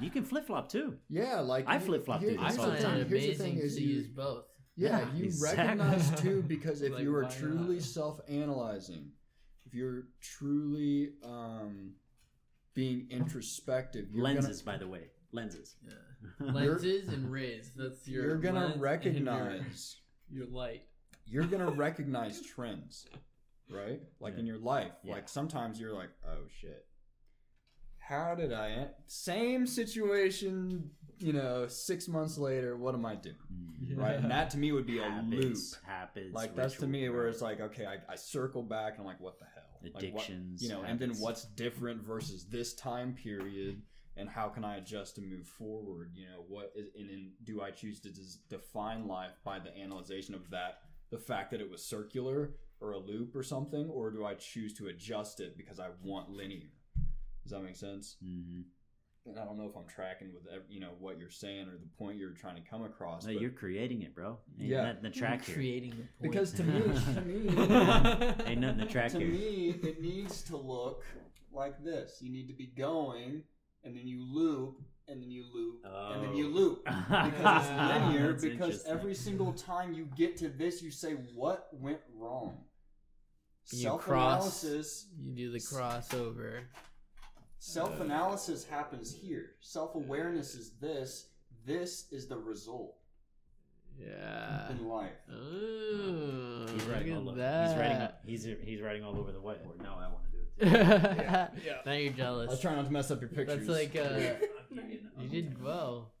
You 0.00 0.10
can 0.10 0.24
flip 0.24 0.46
flop 0.46 0.68
too. 0.70 0.96
yeah. 1.08 1.40
Like 1.40 1.64
I 1.68 1.78
flip-flop 1.78 2.20
here- 2.20 2.32
through 2.34 2.42
I 2.44 2.48
this 2.48 2.56
here's 2.56 2.64
all 2.66 2.70
the 2.70 2.76
the 2.76 2.82
find 2.82 2.98
it 3.00 3.08
thing- 3.08 3.20
Here's 3.20 3.38
the 3.38 3.44
thing: 3.44 3.52
amazing 3.52 3.66
is 3.66 3.74
to 3.76 3.82
you, 3.82 3.94
use 3.94 4.08
both. 4.08 4.44
Yeah, 4.76 4.98
Yeah, 5.00 5.12
you 5.16 5.24
exactly. 5.24 5.64
recognize 5.64 6.20
too 6.20 6.42
because 6.42 6.82
if 6.86 6.92
Like, 6.92 7.02
you 7.02 7.14
are 7.16 7.24
truly 7.24 7.74
not? 7.76 7.82
self-analyzing, 7.82 9.10
if 9.66 9.74
you're 9.74 10.04
truly 10.20 11.10
um, 11.24 11.92
being 12.78 13.08
introspective, 13.10 14.06
you're 14.12 14.22
lenses, 14.22 14.62
by 14.62 14.76
the 14.76 14.86
way, 14.86 15.00
lenses. 15.32 15.74
Yeah. 15.84 15.94
Lenses 16.52 17.08
and 17.08 17.28
rays. 17.28 17.72
That's 17.76 18.06
Gonna, 18.06 18.16
your. 18.16 18.26
you're 18.26 18.36
gonna 18.38 18.60
lens 18.60 18.72
and 18.74 18.80
your- 18.80 18.84
recognize. 18.84 19.96
your, 20.30 20.46
light. 20.46 20.82
You're 21.26 21.46
gonna 21.46 21.72
recognize 21.72 22.40
trends, 22.40 23.04
right? 23.68 24.00
Like 24.20 24.38
in 24.38 24.46
your 24.46 24.58
life. 24.58 24.92
Yeah. 25.02 25.14
Like 25.14 25.28
sometimes 25.28 25.80
you're 25.80 25.92
like, 25.92 26.10
oh 26.24 26.44
shit. 26.60 26.86
How 27.98 28.36
did 28.36 28.52
I? 28.52 28.68
en- 28.70 28.90
Same 29.06 29.66
situation. 29.66 30.90
You 31.18 31.32
know, 31.32 31.66
six 31.66 32.06
months 32.06 32.38
later, 32.38 32.76
what 32.76 32.94
am 32.94 33.04
I 33.04 33.16
doing? 33.16 33.34
Mm. 33.52 33.98
Right, 33.98 34.14
and 34.16 34.30
that 34.30 34.50
to 34.50 34.58
me 34.58 34.70
would 34.70 34.86
be 34.86 34.98
a 34.98 35.22
loop. 35.26 35.42
habits, 35.42 35.76
habits. 35.84 36.32
like 36.32 36.54
that's 36.54 36.74
to 36.74 36.86
ritual, 36.86 36.90
me 36.90 37.08
where 37.08 37.26
it's 37.26 37.42
like 37.42 37.60
okay 37.60 37.86
I, 37.86 37.96
I 38.12 38.14
circle 38.14 38.62
back 38.62 38.92
and 38.92 39.00
I'm 39.00 39.06
like 39.06 39.20
what 39.20 39.40
the 39.40 39.46
hell 39.46 39.57
Like, 39.82 39.94
what- 39.94 40.02
Addictions, 40.04 40.62
you 40.62 40.68
know 40.70 40.82
and 40.82 40.98
then 40.98 41.10
what's 41.18 41.44
different 41.44 42.02
versus 42.02 42.44
this 42.46 42.74
time 42.74 43.14
period 43.14 43.82
and 44.16 44.28
how 44.28 44.48
can 44.48 44.64
I 44.64 44.76
adjust 44.78 45.14
to 45.16 45.20
move 45.22 45.46
forward? 45.46 46.10
You 46.14 46.26
know 46.26 46.44
what 46.48 46.72
is 46.74 46.88
and, 46.98 47.08
and 47.10 47.30
do 47.44 47.62
I 47.62 47.70
choose 47.70 48.00
to 48.00 48.10
define 48.48 49.06
life 49.06 49.38
by 49.44 49.58
the 49.58 49.76
analyzation 49.76 50.34
of 50.34 50.50
that 50.50 50.80
the 51.10 51.18
fact 51.18 51.50
that 51.52 51.60
it 51.60 51.70
was 51.70 51.84
circular 51.84 52.54
or 52.80 52.92
a 52.92 52.98
loop 52.98 53.34
or 53.34 53.42
something 53.42 53.88
or 53.88 54.10
do 54.10 54.24
I 54.26 54.34
choose 54.34 54.74
to 54.74 54.88
adjust 54.88 55.40
it 55.40 55.56
because 55.56 55.78
I 55.80 55.88
want 56.02 56.30
linear? 56.30 56.70
Does 57.42 57.52
that 57.52 57.60
make 57.62 57.76
sense? 57.76 58.16
Mhm. 58.22 58.64
And 59.28 59.38
I 59.38 59.44
don't 59.44 59.56
know 59.58 59.66
if 59.68 59.76
I'm 59.76 59.86
tracking 59.86 60.32
with 60.32 60.42
ev- 60.52 60.62
you 60.70 60.80
know 60.80 60.90
what 60.98 61.18
you're 61.18 61.30
saying 61.30 61.68
or 61.68 61.72
the 61.72 61.88
point 61.98 62.16
you're 62.18 62.30
trying 62.30 62.56
to 62.56 62.68
come 62.68 62.82
across 62.84 63.24
No, 63.26 63.32
but- 63.32 63.40
you're 63.42 63.50
creating 63.50 64.02
it, 64.02 64.14
bro. 64.14 64.38
Ain't 64.58 64.68
Yeah. 64.70 64.84
nothing 64.92 65.02
to 65.04 65.10
track 65.10 65.44
here. 65.44 65.54
Creating 65.54 65.90
the 65.90 65.96
point. 65.96 66.32
because 66.32 66.52
to 66.52 66.64
me 66.64 66.80
to 67.14 67.20
me 67.22 68.44
Ain't 68.46 68.60
nothing 68.60 68.78
to 68.78 68.86
track 68.86 69.12
to 69.12 69.18
here. 69.18 69.28
me, 69.28 69.70
it 69.82 70.00
needs 70.00 70.42
to 70.44 70.56
look 70.56 71.04
like 71.52 71.82
this. 71.84 72.18
You 72.20 72.30
need 72.30 72.48
to 72.48 72.54
be 72.54 72.66
going, 72.66 73.42
and 73.84 73.96
then 73.96 74.06
you 74.06 74.22
loop, 74.22 74.80
and 75.08 75.22
then 75.22 75.30
you 75.30 75.44
loop, 75.52 75.80
and 75.84 76.22
then 76.24 76.34
you 76.36 76.46
Oh. 76.46 76.50
loop. 76.50 76.84
Because 76.86 77.66
it's 77.66 77.78
linear, 77.78 78.32
because 78.34 78.84
every 78.84 79.14
single 79.14 79.52
time 79.52 79.92
you 79.94 80.06
get 80.16 80.36
to 80.38 80.48
this, 80.48 80.82
you 80.82 80.90
say, 80.90 81.12
What 81.12 81.68
went 81.72 82.00
wrong? 82.14 82.64
You 83.72 83.78
Self 83.82 84.00
cross. 84.02 84.62
analysis. 84.64 85.06
you 85.18 85.32
do 85.34 85.50
the 85.52 85.58
crossover. 85.58 86.62
Self 87.58 88.00
analysis 88.00 88.64
happens 88.64 89.14
here. 89.14 89.50
Self 89.60 89.94
awareness 89.94 90.54
is 90.54 90.70
this. 90.80 91.28
This 91.66 92.06
is 92.12 92.26
the 92.28 92.38
result 92.38 92.94
Yeah. 94.00 94.70
in 94.70 94.86
life. 94.88 95.10
Ooh, 95.30 96.66
He's 96.72 96.84
writing 96.84 97.14
all 97.16 97.22
look 97.22 97.34
over. 97.34 97.42
at 97.42 97.68
He's 97.68 97.76
writing. 97.78 98.08
He's 98.24 98.44
he's 98.64 98.80
writing 98.80 99.04
all 99.04 99.18
over 99.18 99.32
the 99.32 99.40
whiteboard. 99.40 99.82
Now 99.82 99.98
I 100.00 100.08
want 100.08 100.24
to 100.24 100.30
do 100.30 100.38
it. 100.38 100.44
Too. 100.60 100.66
yeah. 101.66 101.80
Now 101.84 101.92
you're 101.92 102.06
I 102.06 102.10
was 102.10 102.16
jealous. 102.16 102.60
trying 102.60 102.76
not 102.76 102.86
to 102.86 102.92
mess 102.92 103.10
up 103.10 103.20
your 103.20 103.28
pictures. 103.30 103.66
That's 103.66 103.68
like 103.68 103.94
uh, 103.96 104.36
I'm 105.18 105.24
you 105.24 105.28
did 105.28 105.60
well. 105.62 106.12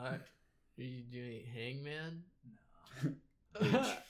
Are 0.00 0.20
you 0.76 1.02
doing 1.02 1.44
hangman? 1.54 2.22
I 3.60 3.64
have 3.68 4.02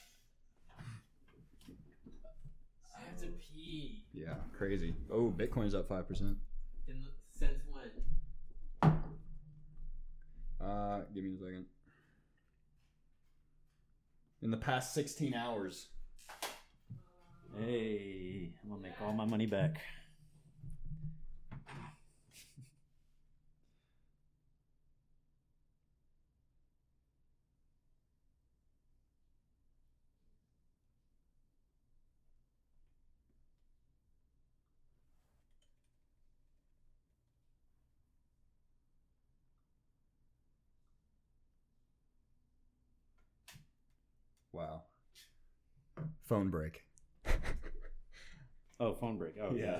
to 3.19 3.27
pee. 3.53 4.03
Yeah, 4.15 4.35
crazy. 4.57 4.95
Oh, 5.11 5.33
Bitcoin's 5.35 5.75
up 5.75 5.89
5%. 5.89 6.21
In 6.21 6.37
the, 6.87 7.09
since 7.29 7.61
when? 7.71 8.91
Uh, 10.61 11.01
give 11.13 11.23
me 11.23 11.35
a 11.35 11.37
second. 11.37 11.65
in 14.45 14.51
the 14.51 14.57
past 14.57 14.93
16 14.93 15.33
hours. 15.33 15.87
Hey, 17.57 18.51
I'm 18.63 18.69
gonna 18.69 18.81
make 18.81 19.01
all 19.01 19.11
my 19.11 19.25
money 19.25 19.47
back. 19.47 19.81
Wow. 44.55 44.83
Phone 46.25 46.49
break. 46.49 46.83
Oh, 48.79 48.93
phone 48.93 49.17
break. 49.17 49.35
Oh, 49.41 49.53
Yeah. 49.55 49.77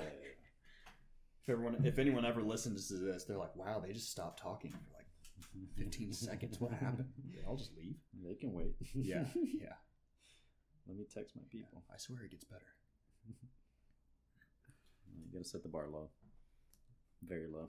If 1.42 1.50
everyone, 1.50 1.84
if 1.84 1.98
anyone 1.98 2.24
ever 2.24 2.42
listens 2.42 2.88
to 2.88 2.94
this, 2.94 3.24
they're 3.24 3.36
like, 3.36 3.54
"Wow, 3.54 3.78
they 3.80 3.92
just 3.92 4.10
stopped 4.10 4.40
talking 4.40 4.72
for 4.72 4.96
like 4.96 5.06
15 5.76 6.12
seconds. 6.12 6.60
What 6.60 6.72
happened?" 6.72 7.12
Yeah, 7.30 7.42
I'll 7.46 7.56
just 7.56 7.76
leave. 7.76 7.96
They 8.24 8.34
can 8.34 8.52
wait. 8.52 8.74
Yeah, 8.94 9.24
yeah. 9.34 9.74
Let 10.88 10.96
me 10.96 11.04
text 11.12 11.36
my 11.36 11.42
people. 11.50 11.84
I 11.92 11.98
swear 11.98 12.22
it 12.24 12.30
gets 12.30 12.44
better. 12.44 12.72
You 15.18 15.32
gotta 15.32 15.44
set 15.48 15.62
the 15.62 15.68
bar 15.68 15.88
low. 15.88 16.10
Very 17.26 17.48
low. 17.48 17.68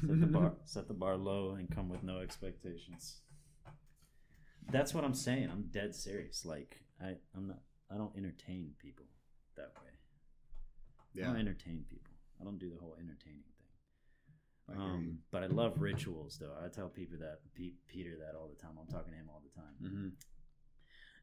Set 0.00 0.20
the 0.20 0.26
bar 0.26 0.52
set 0.64 0.88
the 0.88 0.94
bar 0.94 1.16
low 1.16 1.52
and 1.58 1.70
come 1.70 1.88
with 1.88 2.02
no 2.04 2.18
expectations. 2.20 3.20
That's 4.70 4.94
what 4.94 5.04
I'm 5.04 5.14
saying. 5.14 5.48
I'm 5.50 5.68
dead 5.72 5.94
serious. 5.94 6.44
Like 6.44 6.80
I, 7.02 7.14
I'm 7.36 7.46
not 7.48 7.60
I 7.90 7.96
don't 7.96 8.16
entertain 8.16 8.72
people 8.78 9.06
that 9.56 9.72
way. 9.82 9.90
I 11.24 11.26
don't 11.32 11.40
entertain 11.40 11.84
people. 11.88 12.12
I 12.40 12.44
don't 12.44 12.58
do 12.58 12.68
the 12.70 12.76
whole 12.78 12.96
entertaining 12.98 13.44
thing. 13.58 13.72
I. 14.68 14.72
Um, 14.82 15.18
but 15.30 15.42
I 15.42 15.46
love 15.46 15.80
rituals 15.80 16.38
though. 16.38 16.52
I 16.62 16.68
tell 16.68 16.88
people 16.88 17.18
that 17.20 17.40
Pe- 17.54 17.78
Peter 17.86 18.16
that 18.18 18.36
all 18.38 18.48
the 18.48 18.60
time. 18.60 18.72
I'm 18.80 18.86
talking 18.88 19.12
to 19.12 19.18
him 19.18 19.28
all 19.30 19.40
the 19.44 19.54
time. 19.60 19.74
Mhm. 19.82 20.12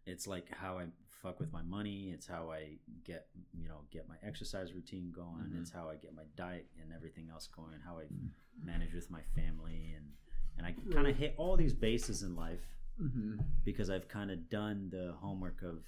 It's 0.06 0.28
like 0.28 0.50
how 0.56 0.80
I 0.80 0.86
fuck 1.08 1.40
with 1.40 1.52
my 1.54 1.62
money. 1.62 2.12
It's 2.12 2.28
how 2.28 2.52
I 2.52 2.78
get 3.04 3.28
you 3.54 3.68
know 3.68 3.82
get 3.92 4.08
my 4.10 4.16
exercise 4.24 4.74
routine 4.74 5.12
going. 5.12 5.46
Mhm. 5.52 5.62
It's 5.62 5.72
how 5.72 5.90
I 5.90 5.96
get 5.96 6.14
my 6.16 6.26
diet 6.36 6.68
and 6.82 6.92
everything 6.94 7.30
else 7.30 7.48
going. 7.48 7.80
How 7.82 8.00
I 8.00 8.06
manage 8.62 8.94
with 8.94 9.10
my 9.10 9.22
family 9.36 9.94
and 9.96 10.12
and 10.58 10.66
I 10.68 10.74
kind 10.94 11.08
of 11.08 11.16
hit 11.16 11.34
all 11.38 11.58
these 11.58 11.74
bases 11.74 12.22
in 12.24 12.36
life 12.36 12.68
because 13.66 13.90
I've 13.90 14.08
kind 14.08 14.32
of 14.32 14.50
done 14.50 14.90
the 14.92 15.14
homework 15.20 15.62
of 15.64 15.84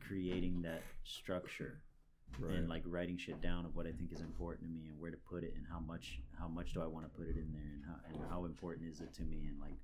creating 0.00 0.62
that 0.62 0.82
structure 1.04 1.82
Right. 2.38 2.54
and 2.56 2.66
like 2.68 2.82
writing 2.86 3.18
shit 3.18 3.42
down 3.42 3.66
of 3.66 3.76
what 3.76 3.86
I 3.86 3.92
think 3.92 4.10
is 4.10 4.20
important 4.22 4.66
to 4.66 4.72
me 4.74 4.88
and 4.88 4.98
where 4.98 5.10
to 5.10 5.18
put 5.18 5.44
it 5.44 5.52
and 5.54 5.66
how 5.70 5.80
much 5.80 6.18
how 6.38 6.48
much 6.48 6.72
do 6.72 6.80
I 6.80 6.86
want 6.86 7.04
to 7.04 7.10
put 7.10 7.28
it 7.28 7.36
in 7.36 7.52
there 7.52 7.72
and 7.74 7.84
how 7.84 7.96
and 8.08 8.30
how 8.30 8.44
important 8.46 8.88
is 8.88 9.00
it 9.00 9.12
to 9.14 9.22
me 9.22 9.48
and 9.50 9.60
like 9.60 9.76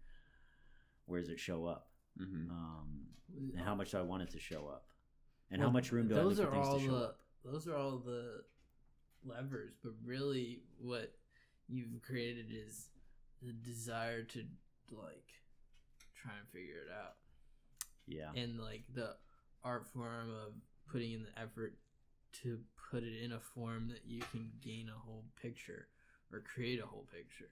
where 1.04 1.20
does 1.20 1.28
it 1.28 1.38
show 1.38 1.66
up 1.66 1.90
Mhm. 2.18 2.48
um 2.50 3.06
and 3.54 3.60
how 3.60 3.74
much 3.74 3.90
do 3.90 3.98
I 3.98 4.02
want 4.02 4.22
it 4.22 4.30
to 4.30 4.38
show 4.38 4.66
up 4.66 4.86
and 5.50 5.60
how 5.60 5.68
much 5.68 5.92
room 5.92 6.08
do 6.08 6.14
I 6.14 6.22
those 6.22 6.38
leave 6.38 6.48
for 6.48 6.52
are 6.52 6.54
things 6.54 6.68
all 6.68 6.78
to 6.78 6.84
show 6.86 6.98
the 6.98 7.04
up 7.04 7.20
those 7.44 7.68
are 7.68 7.76
all 7.76 7.98
the 7.98 8.44
levers 9.24 9.74
but 9.82 9.92
really 10.02 10.62
what 10.78 11.14
you've 11.68 12.00
created 12.00 12.46
is 12.50 12.88
the 13.42 13.52
desire 13.52 14.22
to 14.22 14.44
like 14.90 15.28
try 16.22 16.32
and 16.38 16.48
figure 16.48 16.82
it 16.86 16.92
out. 16.92 17.14
Yeah. 18.06 18.30
And 18.40 18.58
like 18.60 18.84
the 18.94 19.16
art 19.64 19.86
form 19.86 20.30
of 20.30 20.52
putting 20.90 21.12
in 21.12 21.22
the 21.24 21.40
effort 21.40 21.74
to 22.42 22.58
put 22.90 23.02
it 23.02 23.22
in 23.22 23.32
a 23.32 23.40
form 23.40 23.88
that 23.88 24.02
you 24.06 24.20
can 24.32 24.50
gain 24.62 24.88
a 24.88 24.98
whole 24.98 25.24
picture 25.40 25.88
or 26.32 26.40
create 26.40 26.80
a 26.82 26.86
whole 26.86 27.06
picture. 27.12 27.50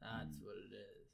That's 0.00 0.26
Mm. 0.30 0.42
what 0.42 0.56
it 0.56 0.72
is. 0.74 1.08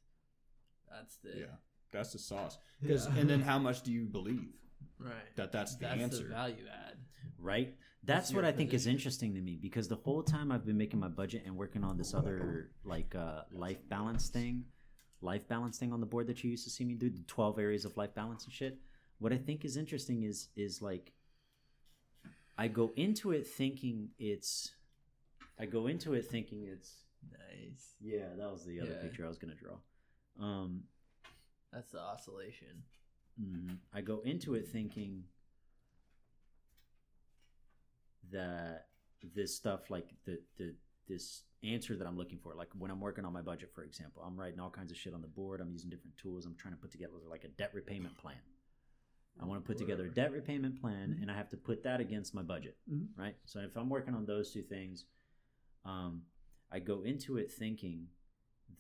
That's 0.90 1.16
the 1.18 1.38
Yeah, 1.40 1.56
that's 1.90 2.12
the 2.12 2.18
sauce. 2.18 2.58
'Cause- 2.86 3.08
Yeah. 3.08 3.16
and 3.20 3.30
then 3.30 3.40
how 3.42 3.58
much 3.58 3.82
do 3.82 3.92
you 3.92 4.06
believe 4.06 4.52
right. 4.98 5.36
that 5.36 5.52
that's 5.52 5.74
the 5.76 5.80
that's 5.86 6.00
answer? 6.00 6.22
the 6.24 6.28
value 6.30 6.66
add. 6.66 6.98
Right? 7.38 7.76
That's 8.02 8.30
your 8.32 8.42
what 8.42 8.44
I 8.48 8.52
think 8.56 8.72
is 8.74 8.86
interesting 8.86 9.34
to 9.34 9.40
me 9.40 9.56
because 9.56 9.88
the 9.88 9.96
whole 9.96 10.22
time 10.22 10.50
I've 10.50 10.64
been 10.64 10.78
making 10.78 10.98
my 11.00 11.08
budget 11.08 11.44
and 11.44 11.56
working 11.56 11.84
on 11.84 11.96
this 11.98 12.14
other 12.14 12.72
like 12.84 13.14
uh 13.14 13.44
life 13.50 13.86
balance 13.88 14.28
thing 14.30 14.64
life 15.22 15.46
balance 15.48 15.78
thing 15.78 15.92
on 15.92 16.00
the 16.00 16.06
board 16.06 16.26
that 16.26 16.42
you 16.42 16.50
used 16.50 16.64
to 16.64 16.70
see 16.70 16.84
me 16.84 16.94
do 16.94 17.10
the 17.10 17.22
12 17.26 17.58
areas 17.58 17.84
of 17.84 17.96
life 17.96 18.14
balance 18.14 18.44
and 18.44 18.52
shit 18.52 18.78
what 19.18 19.32
I 19.32 19.36
think 19.36 19.64
is 19.64 19.76
interesting 19.76 20.22
is 20.22 20.48
is 20.56 20.80
like 20.80 21.12
I 22.56 22.68
go 22.68 22.90
into 22.96 23.32
it 23.32 23.46
thinking 23.46 24.10
it's 24.18 24.72
I 25.58 25.66
go 25.66 25.86
into 25.88 26.14
it 26.14 26.26
thinking 26.26 26.64
it's 26.64 27.04
nice 27.30 27.94
yeah 28.00 28.28
that 28.36 28.50
was 28.50 28.64
the 28.64 28.80
other 28.80 28.90
Yeah. 28.92 29.02
picture 29.02 29.24
I 29.24 29.28
was 29.28 29.38
gonna 29.38 29.54
draw 29.54 29.76
um 30.40 30.84
that's 31.72 31.92
the 31.92 32.00
oscillation 32.00 32.82
Mhm. 33.40 33.78
I 33.92 34.00
go 34.02 34.20
into 34.20 34.54
it 34.54 34.68
thinking 34.68 35.24
that 38.30 38.88
this 39.34 39.54
stuff, 39.54 39.90
like 39.90 40.08
the 40.24 40.40
the 40.56 40.74
this 41.10 41.42
answer 41.62 41.96
that 41.96 42.06
I'm 42.06 42.16
looking 42.16 42.38
for, 42.38 42.54
like 42.54 42.68
when 42.78 42.90
I'm 42.90 43.00
working 43.00 43.24
on 43.26 43.32
my 43.34 43.42
budget, 43.42 43.70
for 43.74 43.82
example, 43.84 44.22
I'm 44.26 44.38
writing 44.38 44.60
all 44.60 44.70
kinds 44.70 44.90
of 44.90 44.96
shit 44.96 45.12
on 45.12 45.20
the 45.20 45.28
board. 45.28 45.60
I'm 45.60 45.70
using 45.70 45.90
different 45.90 46.16
tools. 46.16 46.46
I'm 46.46 46.54
trying 46.56 46.74
to 46.74 46.80
put 46.80 46.90
together 46.90 47.12
like 47.28 47.44
a 47.44 47.48
debt 47.48 47.72
repayment 47.74 48.16
plan. 48.16 48.36
I 49.40 49.44
want 49.44 49.62
to 49.62 49.66
put 49.66 49.78
together 49.78 50.06
a 50.06 50.10
debt 50.10 50.32
repayment 50.32 50.80
plan, 50.80 51.18
and 51.20 51.30
I 51.30 51.34
have 51.34 51.50
to 51.50 51.56
put 51.56 51.82
that 51.84 52.00
against 52.00 52.34
my 52.34 52.42
budget, 52.42 52.76
Mhm. 52.90 53.08
right? 53.16 53.36
So 53.44 53.60
if 53.60 53.76
I'm 53.76 53.88
working 53.88 54.14
on 54.14 54.26
those 54.26 54.52
two 54.52 54.62
things, 54.62 55.06
um, 55.84 56.22
I 56.70 56.78
go 56.80 57.02
into 57.02 57.36
it 57.38 57.50
thinking 57.50 58.08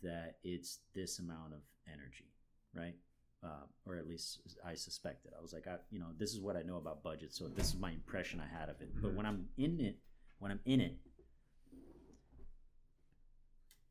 that 0.02 0.38
it's 0.42 0.80
this 0.94 1.18
amount 1.18 1.54
of 1.54 1.60
energy, 1.86 2.32
right? 2.74 2.96
uh, 3.42 3.64
or 3.86 3.96
at 3.96 4.06
least 4.06 4.42
I 4.62 4.74
suspect 4.74 5.24
it. 5.24 5.32
I 5.34 5.40
was 5.40 5.54
like, 5.54 5.66
I, 5.66 5.78
you 5.90 5.98
know, 5.98 6.12
this 6.18 6.34
is 6.34 6.40
what 6.42 6.56
I 6.56 6.62
know 6.62 6.76
about 6.76 7.02
budget, 7.02 7.32
so 7.32 7.48
this 7.48 7.68
is 7.72 7.80
my 7.80 7.90
impression 7.90 8.38
I 8.38 8.46
had 8.46 8.68
of 8.68 8.82
it. 8.82 8.90
But 9.00 9.14
when 9.14 9.24
I'm 9.24 9.48
in 9.56 9.80
it, 9.80 9.98
when 10.40 10.50
I'm 10.50 10.60
in 10.66 10.80
it, 10.82 10.98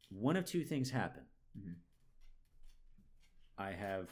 one 0.10 0.36
of 0.36 0.46
two 0.46 0.64
things 0.64 0.90
happen. 0.90 1.24
Mhm. 1.58 1.76
I 3.58 3.72
have 3.72 4.10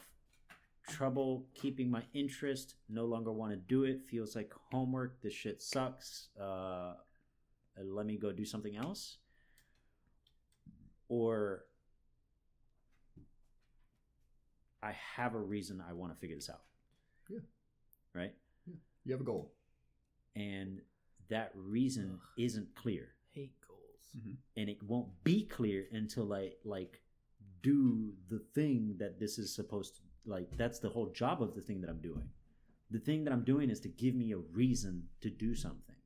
trouble 0.86 1.46
keeping 1.54 1.90
my 1.90 2.02
interest. 2.12 2.76
No 2.88 3.04
longer 3.04 3.32
want 3.32 3.52
to 3.52 3.56
do 3.56 3.84
it. 3.84 4.06
Feels 4.08 4.34
like 4.36 4.52
homework. 4.52 5.20
This 5.20 5.34
shit 5.34 5.60
sucks. 5.62 6.28
Uh, 6.36 6.96
let 7.76 8.06
me 8.06 8.16
go 8.16 8.32
do 8.32 8.44
something 8.44 8.76
else. 8.76 9.18
Or 11.08 11.64
I 14.82 14.92
have 14.92 15.34
a 15.34 15.40
reason 15.40 15.80
I 15.80 15.92
want 15.92 16.12
to 16.12 16.18
figure 16.18 16.36
this 16.36 16.50
out. 16.50 16.62
Yeah. 17.28 17.40
Right? 18.14 18.34
Yeah. 18.66 18.74
You 19.04 19.12
have 19.12 19.20
a 19.20 19.24
goal. 19.24 19.54
And 20.36 20.80
that 21.28 21.52
reason 21.54 22.12
Ugh. 22.14 22.28
isn't 22.38 22.74
clear. 22.74 23.14
Hate 24.14 24.24
goals 24.24 24.36
And 24.56 24.68
it 24.68 24.82
won't 24.82 25.08
be 25.24 25.44
clear 25.46 25.86
until 25.92 26.32
I 26.32 26.52
like 26.64 27.00
do 27.62 28.12
the 28.28 28.40
thing 28.54 28.96
that 28.98 29.18
this 29.18 29.38
is 29.38 29.54
supposed 29.54 29.96
to 29.96 30.02
like 30.26 30.48
that's 30.56 30.78
the 30.78 30.88
whole 30.90 31.10
job 31.10 31.42
of 31.42 31.54
the 31.54 31.60
thing 31.60 31.80
that 31.80 31.90
I'm 31.90 32.00
doing. 32.00 32.28
The 32.90 32.98
thing 32.98 33.24
that 33.24 33.32
I'm 33.32 33.44
doing 33.44 33.70
is 33.70 33.80
to 33.80 33.88
give 33.88 34.14
me 34.14 34.32
a 34.32 34.38
reason 34.38 35.04
to 35.20 35.30
do 35.30 35.54
something. 35.54 35.96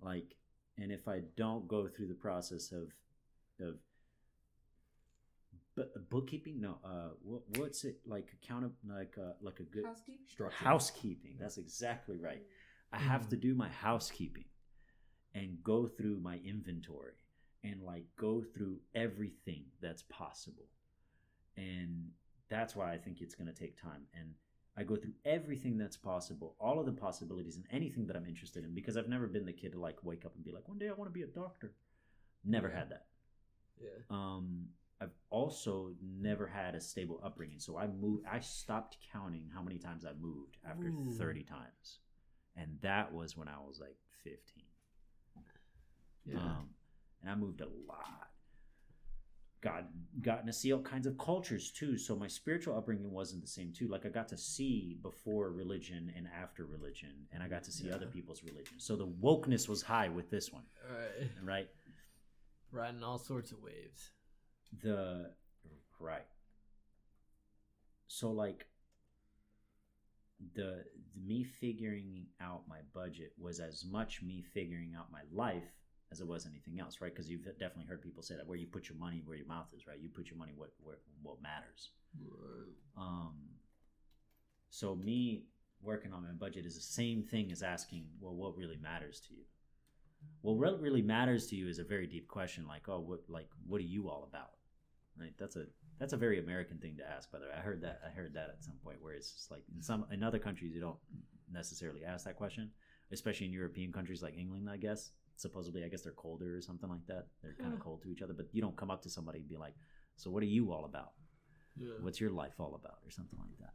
Like 0.00 0.36
and 0.78 0.92
if 0.92 1.08
I 1.08 1.22
don't 1.36 1.66
go 1.68 1.88
through 1.88 2.08
the 2.08 2.14
process 2.14 2.72
of 2.72 2.92
of 3.60 3.76
but 5.74 6.10
bookkeeping 6.10 6.60
no 6.60 6.78
uh 6.84 7.10
what, 7.22 7.42
what's 7.56 7.84
it 7.84 7.98
like 8.06 8.32
account 8.42 8.70
like 8.88 9.16
uh 9.18 9.32
like 9.40 9.60
a 9.60 9.64
good 9.64 9.84
Housekeeping. 9.84 10.26
Structure. 10.26 10.64
housekeeping 10.64 11.36
that's 11.38 11.56
exactly 11.56 12.18
right 12.18 12.42
i 12.92 12.98
have 12.98 13.28
to 13.28 13.36
do 13.36 13.54
my 13.54 13.68
housekeeping 13.68 14.44
and 15.38 15.62
go 15.62 15.86
through 15.86 16.18
my 16.20 16.40
inventory 16.44 17.14
and 17.62 17.82
like 17.82 18.04
go 18.16 18.42
through 18.42 18.78
everything 18.94 19.64
that's 19.80 20.02
possible 20.02 20.66
and 21.56 22.08
that's 22.48 22.74
why 22.74 22.92
i 22.92 22.98
think 22.98 23.20
it's 23.20 23.34
going 23.34 23.46
to 23.46 23.52
take 23.52 23.80
time 23.80 24.02
and 24.18 24.34
i 24.76 24.82
go 24.82 24.96
through 24.96 25.12
everything 25.24 25.76
that's 25.76 25.96
possible 25.96 26.54
all 26.58 26.80
of 26.80 26.86
the 26.86 26.92
possibilities 26.92 27.56
and 27.56 27.64
anything 27.70 28.06
that 28.06 28.16
i'm 28.16 28.26
interested 28.26 28.64
in 28.64 28.74
because 28.74 28.96
i've 28.96 29.08
never 29.08 29.26
been 29.26 29.46
the 29.46 29.52
kid 29.52 29.72
to 29.72 29.78
like 29.80 29.98
wake 30.02 30.24
up 30.24 30.34
and 30.34 30.44
be 30.44 30.52
like 30.52 30.68
one 30.68 30.78
day 30.78 30.88
i 30.88 30.92
want 30.92 31.08
to 31.08 31.14
be 31.18 31.22
a 31.22 31.26
doctor 31.26 31.72
never 32.44 32.68
had 32.68 32.90
that 32.90 33.06
yeah 33.80 33.88
um 34.10 34.66
I've 35.00 35.14
also 35.30 35.92
never 36.02 36.46
had 36.46 36.74
a 36.74 36.80
stable 36.80 37.20
upbringing. 37.22 37.60
So 37.60 37.78
I 37.78 37.86
moved 37.86 38.24
I 38.28 38.40
stopped 38.40 38.96
counting 39.12 39.48
how 39.54 39.62
many 39.62 39.78
times 39.78 40.04
I 40.04 40.10
moved 40.20 40.56
after 40.68 40.88
Ooh. 40.88 41.14
30 41.16 41.44
times. 41.44 42.00
And 42.56 42.78
that 42.82 43.12
was 43.12 43.36
when 43.36 43.46
I 43.46 43.58
was 43.64 43.78
like 43.78 43.96
15. 44.24 44.64
Yeah 46.28 46.38
Um 46.38 46.68
and 47.22 47.30
I 47.30 47.34
moved 47.34 47.60
a 47.60 47.66
lot. 47.88 48.28
God 49.60 49.86
gotten 50.22 50.46
to 50.46 50.52
see 50.52 50.72
all 50.72 50.80
kinds 50.82 51.08
of 51.08 51.18
cultures 51.18 51.72
too. 51.72 51.98
So 51.98 52.14
my 52.14 52.28
spiritual 52.28 52.76
upbringing 52.78 53.10
wasn't 53.10 53.42
the 53.42 53.48
same 53.48 53.72
too. 53.72 53.88
Like 53.88 54.06
I 54.06 54.08
got 54.08 54.28
to 54.28 54.36
see 54.38 54.98
before 55.02 55.50
religion 55.50 56.12
and 56.16 56.28
after 56.28 56.64
religion, 56.64 57.26
and 57.32 57.42
I 57.42 57.48
got 57.48 57.64
to 57.64 57.72
see 57.72 57.88
Yeah. 57.88 57.96
other 57.96 58.06
people's 58.06 58.44
religion. 58.44 58.78
So 58.78 58.94
the 58.94 59.08
wokeness 59.08 59.68
was 59.68 59.82
high 59.82 60.08
with 60.10 60.30
this 60.30 60.52
one, 60.52 60.62
Right. 60.88 61.30
right? 61.42 61.68
Riding 62.70 63.02
all 63.02 63.18
sorts 63.18 63.50
of 63.50 63.60
waves. 63.60 64.12
The 64.80 65.34
right. 65.98 66.26
So 68.06 68.30
like 68.30 68.66
the, 70.54 70.62
the 70.62 70.84
me 71.20 71.42
figuring 71.42 72.26
out 72.40 72.62
my 72.68 72.78
budget 72.94 73.32
was 73.38 73.58
as 73.58 73.84
much 73.84 74.22
me 74.22 74.44
figuring 74.54 74.94
out 74.96 75.10
my 75.10 75.22
life 75.32 75.64
as 76.10 76.20
it 76.20 76.26
was 76.26 76.46
anything 76.46 76.80
else, 76.80 77.00
right? 77.00 77.12
Because 77.12 77.28
you've 77.28 77.44
definitely 77.44 77.84
heard 77.84 78.02
people 78.02 78.22
say 78.22 78.36
that 78.36 78.46
where 78.46 78.56
you 78.56 78.66
put 78.66 78.88
your 78.88 78.98
money 78.98 79.22
where 79.24 79.36
your 79.36 79.46
mouth 79.46 79.68
is, 79.76 79.86
right? 79.86 79.98
You 80.00 80.08
put 80.08 80.28
your 80.28 80.38
money 80.38 80.52
what 80.56 80.70
where 80.82 80.98
what 81.22 81.42
matters. 81.42 81.90
Um, 82.96 83.34
so 84.70 84.94
me 84.94 85.44
working 85.82 86.12
on 86.12 86.22
my 86.22 86.32
budget 86.32 86.66
is 86.66 86.74
the 86.74 86.80
same 86.80 87.22
thing 87.22 87.52
as 87.52 87.62
asking, 87.62 88.06
well, 88.20 88.34
what 88.34 88.56
really 88.56 88.78
matters 88.82 89.20
to 89.28 89.34
you? 89.34 89.42
Well, 90.42 90.56
what 90.56 90.80
really 90.80 91.02
matters 91.02 91.46
to 91.48 91.56
you 91.56 91.68
is 91.68 91.78
a 91.78 91.84
very 91.84 92.06
deep 92.06 92.26
question. 92.26 92.66
Like, 92.66 92.88
oh, 92.88 93.00
what, 93.00 93.20
like, 93.28 93.48
what 93.66 93.80
are 93.80 93.84
you 93.84 94.08
all 94.08 94.26
about? 94.28 94.50
Right? 95.18 95.32
That's 95.38 95.56
a 95.56 95.64
that's 95.98 96.12
a 96.12 96.16
very 96.16 96.38
American 96.38 96.78
thing 96.78 96.96
to 96.96 97.08
ask. 97.08 97.30
By 97.30 97.40
the 97.40 97.46
way, 97.46 97.52
I 97.56 97.60
heard 97.60 97.82
that 97.82 98.00
I 98.06 98.10
heard 98.10 98.34
that 98.34 98.50
at 98.50 98.62
some 98.62 98.76
point 98.84 98.98
where 99.02 99.14
it's 99.14 99.32
just 99.32 99.50
like 99.50 99.64
in 99.74 99.82
some 99.82 100.06
in 100.12 100.22
other 100.22 100.38
countries 100.38 100.72
you 100.72 100.80
don't 100.80 100.98
necessarily 101.52 102.04
ask 102.04 102.24
that 102.24 102.36
question, 102.36 102.70
especially 103.10 103.46
in 103.46 103.52
European 103.52 103.92
countries 103.92 104.22
like 104.22 104.36
England, 104.36 104.68
I 104.70 104.76
guess. 104.76 105.10
Supposedly, 105.38 105.84
I 105.84 105.88
guess 105.88 106.02
they're 106.02 106.12
colder 106.12 106.56
or 106.56 106.60
something 106.60 106.90
like 106.90 107.06
that. 107.06 107.28
They're 107.42 107.54
kind 107.60 107.72
of 107.72 107.78
cold 107.78 108.02
to 108.02 108.10
each 108.10 108.22
other, 108.22 108.34
but 108.34 108.46
you 108.52 108.60
don't 108.60 108.76
come 108.76 108.90
up 108.90 109.02
to 109.02 109.10
somebody 109.10 109.38
and 109.38 109.48
be 109.48 109.56
like, 109.56 109.74
"So, 110.16 110.30
what 110.30 110.42
are 110.42 110.46
you 110.46 110.72
all 110.72 110.84
about? 110.84 111.12
Yeah. 111.76 111.94
What's 112.00 112.20
your 112.20 112.30
life 112.30 112.54
all 112.58 112.74
about?" 112.74 112.98
or 113.06 113.10
something 113.10 113.38
like 113.38 113.56
that. 113.60 113.74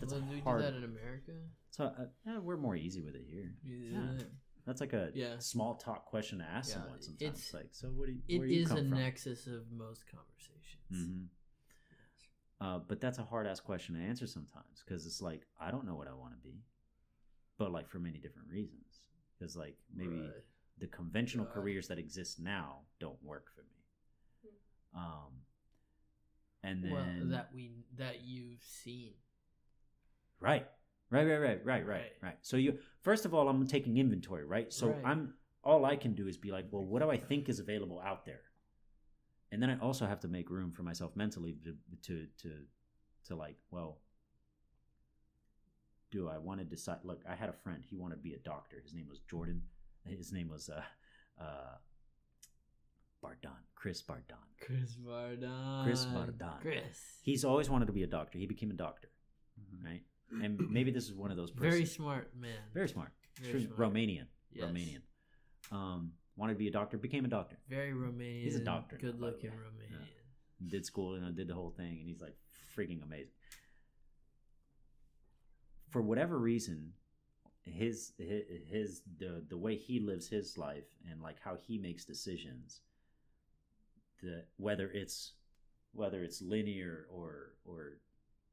That's 0.00 0.12
well, 0.12 0.22
do 0.22 0.34
we 0.34 0.40
hard. 0.40 0.60
do 0.60 0.64
that 0.66 0.76
in 0.76 0.84
America? 0.84 1.32
So 1.70 1.84
uh, 1.84 2.06
yeah, 2.26 2.38
we're 2.38 2.56
more 2.56 2.74
easy 2.74 3.02
with 3.02 3.14
it 3.14 3.24
here. 3.30 3.54
Yeah. 3.64 4.24
That's 4.66 4.80
like 4.80 4.92
a 4.94 5.10
Yeah. 5.14 5.38
small 5.38 5.76
talk 5.76 6.06
question 6.06 6.38
to 6.38 6.44
ask 6.44 6.70
Yeah, 6.70 6.82
someone 6.82 7.00
sometimes. 7.02 7.20
it's- 7.38 7.54
like, 7.54 7.68
so 7.72 7.88
what 7.88 8.06
do 8.06 8.12
you, 8.12 8.22
It 8.26 8.38
where 8.38 8.48
do 8.48 8.54
you 8.54 8.66
come 8.66 8.78
a 8.78 8.82
from? 8.82 8.98
nexus 8.98 9.46
of 9.46 9.70
most 9.70 10.04
conversations. 10.10 10.88
hmm 10.90 11.24
Uh, 12.60 12.78
but 12.78 13.00
that's 13.00 13.18
a 13.18 13.22
hard 13.24 13.46
ass 13.46 13.60
question 13.60 13.94
to 13.94 14.00
answer 14.00 14.26
sometimes 14.26 14.82
because 14.84 15.06
it's 15.06 15.20
like 15.20 15.46
I 15.60 15.70
don't 15.70 15.86
know 15.86 15.94
what 15.94 16.08
I 16.08 16.14
want 16.14 16.32
to 16.34 16.40
be, 16.40 16.64
but 17.58 17.70
like 17.70 17.88
for 17.88 17.98
many 18.00 18.18
different 18.18 18.48
reasons. 18.48 19.00
Because 19.38 19.54
like 19.56 19.76
maybe 19.94 20.16
Right. 20.34 20.44
The 20.78 20.86
conventional 20.88 21.46
Right. 21.46 21.54
careers 21.54 21.88
that 21.88 21.98
exist 21.98 22.40
now 22.40 22.80
don't 22.98 23.22
work 23.22 23.50
for 23.54 23.62
me. 23.62 24.50
Um, 24.94 25.42
and 26.62 26.84
then 26.84 26.90
well, 26.92 27.28
that 27.30 27.52
we 27.54 27.84
that 27.96 28.22
you've 28.22 28.62
seen. 28.62 29.14
Right. 30.40 30.66
Right, 31.10 31.26
right, 31.26 31.38
right, 31.38 31.64
right, 31.64 31.64
right, 31.64 31.86
Right. 31.86 32.12
right. 32.22 32.38
So 32.42 32.56
you 32.56 32.78
first 33.02 33.24
of 33.24 33.34
all, 33.34 33.48
I'm 33.48 33.66
taking 33.66 33.98
inventory, 33.98 34.44
right? 34.44 34.72
So 34.72 34.90
Right. 34.90 35.04
I'm 35.04 35.34
all 35.62 35.84
I 35.84 35.96
can 35.96 36.14
do 36.14 36.26
is 36.28 36.36
be 36.36 36.50
like, 36.50 36.66
well, 36.70 36.84
what 36.84 37.00
do 37.00 37.10
I 37.10 37.16
think 37.18 37.48
is 37.48 37.58
available 37.58 38.00
out 38.00 38.24
there? 38.26 38.42
And 39.50 39.62
then 39.62 39.70
I 39.70 39.78
also 39.78 40.06
have 40.06 40.20
to 40.20 40.28
make 40.28 40.50
room 40.50 40.72
for 40.72 40.82
myself 40.82 41.14
mentally 41.16 41.54
to 41.64 41.76
to 42.02 42.26
to, 42.42 42.66
to 43.26 43.36
like, 43.36 43.56
well, 43.70 44.00
do 46.10 46.28
I 46.28 46.38
want 46.38 46.60
to 46.60 46.64
decide? 46.64 46.98
Look, 47.04 47.22
I 47.28 47.34
had 47.34 47.48
a 47.48 47.52
friend. 47.52 47.82
He 47.84 47.96
wanted 47.96 48.16
to 48.16 48.22
be 48.22 48.34
a 48.34 48.38
doctor. 48.38 48.80
His 48.80 48.94
name 48.94 49.08
was 49.08 49.20
Jordan. 49.20 49.62
His 50.08 50.32
name 50.32 50.48
was 50.50 50.68
uh, 50.68 50.82
uh, 51.40 51.76
Bardon, 53.22 53.50
Chris 53.74 54.02
Bardon. 54.02 54.36
Chris 54.60 54.94
Bardon. 54.96 55.84
Chris 55.84 56.04
Bardon. 56.04 56.60
Chris. 56.60 56.98
He's 57.22 57.44
always 57.44 57.70
wanted 57.70 57.86
to 57.86 57.92
be 57.92 58.02
a 58.02 58.06
doctor. 58.06 58.38
He 58.38 58.46
became 58.46 58.70
a 58.70 58.74
doctor, 58.74 59.08
right? 59.82 60.02
And 60.42 60.60
maybe 60.70 60.90
this 60.90 61.04
is 61.04 61.14
one 61.14 61.30
of 61.30 61.36
those 61.36 61.50
persons. 61.50 61.72
very 61.74 61.86
smart 61.86 62.30
man. 62.38 62.58
Very 62.72 62.88
smart. 62.88 63.12
Very 63.40 63.64
smart. 63.64 63.78
Romanian. 63.78 64.26
Yes. 64.52 64.70
Romanian. 64.70 65.00
Um, 65.72 66.12
wanted 66.36 66.54
to 66.54 66.58
be 66.58 66.68
a 66.68 66.72
doctor, 66.72 66.98
became 66.98 67.24
a 67.24 67.28
doctor. 67.28 67.56
Very 67.68 67.92
Romanian. 67.92 68.42
He's 68.42 68.56
a 68.56 68.64
doctor 68.64 68.96
Good 68.96 69.18
the 69.18 69.24
looking. 69.24 69.50
Romanian. 69.50 70.70
Did 70.70 70.86
school, 70.86 71.16
you 71.16 71.22
know, 71.22 71.30
did 71.30 71.48
the 71.48 71.54
whole 71.54 71.74
thing, 71.76 71.98
and 71.98 72.06
he's 72.08 72.20
like 72.20 72.36
freaking 72.76 73.02
amazing. 73.02 73.32
For 75.90 76.02
whatever 76.02 76.38
reason, 76.38 76.92
his 77.64 78.12
his, 78.18 78.42
his 78.68 79.02
the 79.18 79.42
the 79.48 79.56
way 79.56 79.76
he 79.76 80.00
lives 80.00 80.28
his 80.28 80.58
life 80.58 80.84
and 81.10 81.22
like 81.22 81.40
how 81.40 81.56
he 81.56 81.78
makes 81.78 82.04
decisions, 82.04 82.80
the 84.22 84.44
whether 84.56 84.90
it's 84.90 85.32
whether 85.92 86.22
it's 86.22 86.42
linear 86.42 87.06
or 87.10 87.54
or 87.64 87.98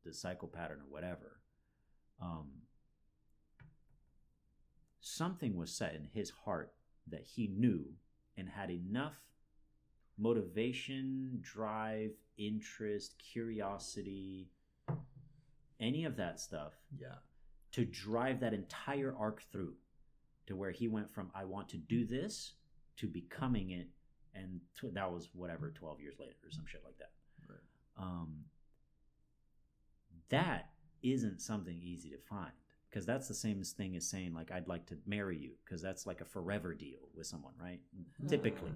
the 0.06 0.14
cycle 0.14 0.48
pattern 0.48 0.80
or 0.80 0.90
whatever, 0.90 1.42
um, 2.22 2.50
something 5.00 5.56
was 5.56 5.72
set 5.72 5.94
in 5.96 6.06
his 6.14 6.30
heart 6.30 6.74
that 7.08 7.24
he 7.24 7.48
knew 7.48 7.86
and 8.38 8.50
had 8.50 8.72
enough 8.72 9.16
motivation, 10.18 11.40
drive, 11.42 12.12
interest, 12.38 13.16
curiosity, 13.20 14.50
any 15.80 16.06
of 16.06 16.16
that 16.16 16.40
stuff 16.40 16.74
Yeah. 16.98 17.16
To 17.74 17.86
drive 17.86 18.40
that 18.42 18.54
entire 18.54 19.16
arc 19.18 19.44
through 19.52 19.74
to 20.48 20.56
where 20.56 20.72
he 20.72 20.88
went 20.88 21.10
from 21.10 21.32
I 21.36 21.46
want 21.46 21.70
to 21.70 21.78
do 21.78 22.06
this 22.06 22.54
to 22.98 23.08
becoming 23.08 23.72
it 23.72 23.88
and 24.34 24.60
tw- 24.78 24.94
that 24.94 25.12
was 25.12 25.30
whatever 25.34 25.72
12 25.72 26.00
years 26.02 26.16
later 26.20 26.36
or 26.44 26.52
some 26.52 26.66
shit 26.68 26.82
like 26.86 26.98
that. 26.98 27.12
Right. 27.48 27.60
Um 27.98 28.46
that 30.30 30.70
isn't 31.04 31.42
something 31.42 31.78
easy 31.82 32.10
to 32.10 32.18
find 32.30 32.52
because 32.90 33.06
that's 33.06 33.28
the 33.28 33.34
same 33.34 33.64
thing 33.64 33.96
as 33.96 34.08
saying 34.10 34.34
like 34.34 34.52
I'd 34.52 34.68
like 34.68 34.86
to 34.88 34.98
marry 35.06 35.38
you 35.38 35.52
because 35.66 35.82
that's 35.82 36.06
like 36.06 36.22
a 36.22 36.26
forever 36.26 36.74
deal 36.74 37.00
with 37.16 37.28
someone, 37.28 37.54
right? 37.62 37.80
Typically. 38.28 38.72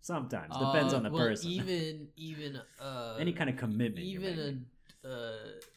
Sometimes 0.00 0.54
depends 0.58 0.92
Uh, 0.92 0.98
on 0.98 1.02
the 1.02 1.10
well, 1.10 1.26
person. 1.28 1.50
Even 1.50 2.08
even 2.16 2.60
uh 2.80 3.16
Any 3.20 3.32
kind 3.32 3.48
of 3.50 3.56
commitment. 3.56 4.06
you're 4.06 4.20
even 4.22 4.36
making. 4.36 4.66
A 5.04 5.36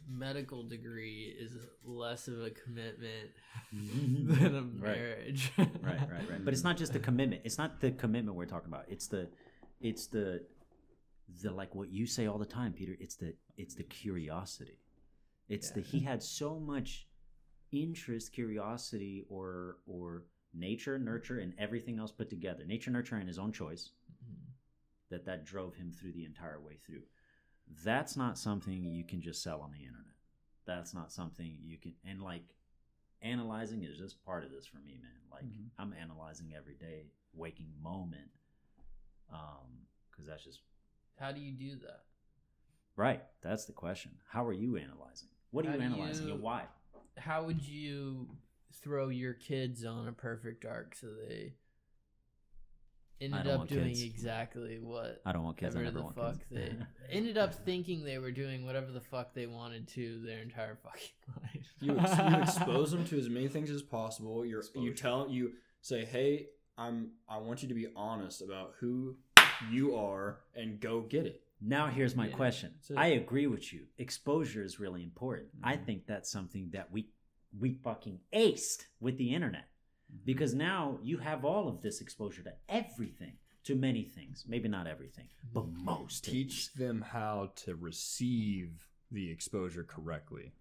medical 0.10 0.64
degree 0.64 1.36
is 1.40 1.52
less 1.84 2.28
of 2.28 2.42
a 2.42 2.50
commitment 2.50 3.32
Mhm. 3.76 4.28
than 4.40 4.56
a 4.56 4.62
marriage. 4.62 5.52
right 5.58 5.70
right 5.84 6.10
right. 6.30 6.42
But 6.46 6.54
it's 6.54 6.64
not 6.64 6.78
just 6.78 6.94
the 6.94 7.00
commitment. 7.00 7.42
It's 7.44 7.58
not 7.58 7.82
the 7.82 7.92
commitment 7.92 8.38
we're 8.38 8.46
talking 8.46 8.70
about. 8.70 8.86
It's 8.88 9.08
the 9.08 9.30
it's 9.82 10.08
the 10.08 10.46
the 11.44 11.52
like 11.52 11.76
what 11.76 11.90
you 11.92 12.06
say 12.06 12.26
all 12.26 12.38
the 12.38 12.46
time 12.46 12.72
peter 12.72 12.96
it's 13.02 13.16
the 13.16 13.34
it's 13.58 13.76
the 13.76 13.84
curiosity. 13.84 14.80
It's 15.50 15.72
the 15.72 15.82
he 15.82 16.00
had 16.00 16.24
so 16.24 16.60
much 16.60 17.08
interest 17.72 18.32
curiosity 18.34 19.26
or 19.30 19.78
or 19.86 20.24
nature 20.54 20.98
nurture 20.98 21.40
and 21.40 21.54
everything 21.60 22.00
else 22.00 22.12
put 22.12 22.30
together. 22.30 22.64
Nature 22.66 22.92
nurture 22.92 23.16
and 23.18 23.28
his 23.28 23.38
own 23.40 23.52
choice 23.52 23.92
that 25.10 25.26
that 25.26 25.46
drove 25.46 25.76
him 25.76 25.92
through 25.92 26.14
the 26.14 26.26
entire 26.26 26.60
way 26.62 26.78
through 26.86 27.02
that's 27.84 28.16
not 28.18 28.38
something 28.38 28.84
you 28.84 29.04
can 29.04 29.22
just 29.22 29.42
sell 29.44 29.62
on 29.62 29.72
the 29.72 29.80
internet. 29.80 30.16
That's 30.66 30.94
not 30.94 31.12
something 31.12 31.58
you 31.64 31.78
can 31.78 31.94
and 32.06 32.22
like 32.22 32.44
analyzing 33.22 33.84
is 33.84 33.98
just 33.98 34.24
part 34.26 34.44
of 34.44 34.52
this 34.52 34.66
for 34.66 34.78
me 34.78 34.98
man. 35.02 35.12
Like 35.32 35.46
Mhm. 35.46 35.70
i'm 35.80 35.94
analyzing 35.94 36.54
every 36.56 36.76
day 36.76 37.06
waking 37.34 37.72
moment 37.82 38.30
um 39.32 39.86
because 40.12 40.26
that's 40.28 40.44
just 40.44 40.62
How 41.20 41.32
do 41.32 41.40
you 41.42 41.52
do 41.52 41.76
that? 41.78 42.06
right. 42.96 43.24
That's 43.42 43.66
the 43.66 43.74
question. 43.74 44.12
How 44.30 44.46
are 44.46 44.54
you 44.54 44.78
analyzing? 44.78 45.30
What 45.52 45.66
are 45.66 45.70
How 45.70 45.76
you 45.76 45.82
analyzing 45.82 46.28
you- 46.28 46.34
and 46.34 46.42
why? 46.44 46.68
How 47.18 47.44
would 47.46 47.62
you 47.68 48.38
throw 48.74 49.10
your 49.10 49.34
kids 49.34 49.84
on 49.86 50.08
a 50.08 50.14
perfect 50.14 50.64
arc 50.66 50.94
so 50.96 51.08
they 51.16 51.56
ended 53.20 53.48
up 53.48 53.68
doing 53.68 53.90
kids. 53.90 54.04
exactly 54.04 54.78
what 54.80 55.22
i 55.26 55.32
don't 55.32 55.44
want 55.44 55.58
kids 55.58 55.76
i 55.76 55.80
whatever 55.80 55.84
never 55.96 55.98
the 55.98 56.04
want 56.04 56.16
fuck 56.16 56.50
kids 56.50 56.78
they 56.80 56.86
ended 57.18 57.38
up 57.38 57.54
thinking 57.54 58.04
they 58.04 58.18
were 58.18 58.32
doing 58.32 58.66
whatever 58.66 58.92
the 58.92 59.02
fuck 59.02 59.34
they 59.34 59.46
wanted 59.48 59.88
to 59.88 60.22
their 60.26 60.40
entire 60.42 60.76
fucking 60.84 61.10
life. 61.42 61.68
You, 61.82 61.98
ex- 62.00 62.18
you 62.32 62.38
expose 62.42 62.92
them 62.92 63.06
to 63.10 63.18
as 63.20 63.30
many 63.30 63.48
things 63.48 63.70
as 63.70 63.82
possible. 63.82 64.46
You're, 64.46 64.64
you 64.76 64.94
tell 64.94 65.28
you 65.30 65.54
say, 65.82 66.06
"Hey, 66.06 66.48
I'm. 66.78 67.12
I 67.30 67.38
want 67.38 67.62
you 67.62 67.68
to 67.70 67.74
be 67.76 67.88
honest 67.96 68.42
about 68.42 68.74
who 68.80 69.16
you 69.72 69.96
are, 69.96 70.40
and 70.56 70.80
go 70.80 71.02
get 71.02 71.26
it." 71.26 71.42
Now 71.62 71.88
here's 71.88 72.16
my 72.16 72.28
Yeah, 72.28 72.36
question. 72.36 72.74
that's. 72.82 72.98
I 72.98 73.08
agree 73.08 73.48
with 73.48 73.72
you. 73.74 73.82
Exposure 73.98 74.64
is 74.64 74.80
really 74.80 75.04
important. 75.04 75.50
I 75.64 75.76
Mhm. 75.78 75.86
think 75.86 76.08
that's 76.08 76.30
something 76.32 76.70
that 76.72 76.92
we 76.92 77.10
we 77.60 77.74
fucking 77.74 78.20
aced 78.34 78.86
with 79.00 79.18
the 79.18 79.34
internet. 79.34 79.66
Because 80.26 80.54
now 80.54 81.00
you 81.02 81.18
have 81.18 81.44
all 81.46 81.68
of 81.68 81.82
this 81.82 82.02
exposure 82.02 82.44
to 82.44 82.54
everything, 82.70 83.34
to 83.66 83.76
many 83.76 84.04
things. 84.04 84.46
Maybe 84.48 84.68
not 84.70 84.88
everything, 84.88 85.28
but 85.54 85.68
most 85.68 86.24
Teach 86.26 86.68
things. 86.68 86.72
them 86.80 87.02
how 87.02 87.52
to 87.58 87.76
receive 87.76 88.72
the 89.12 89.30
exposure 89.32 89.84
correctly. 89.84 90.52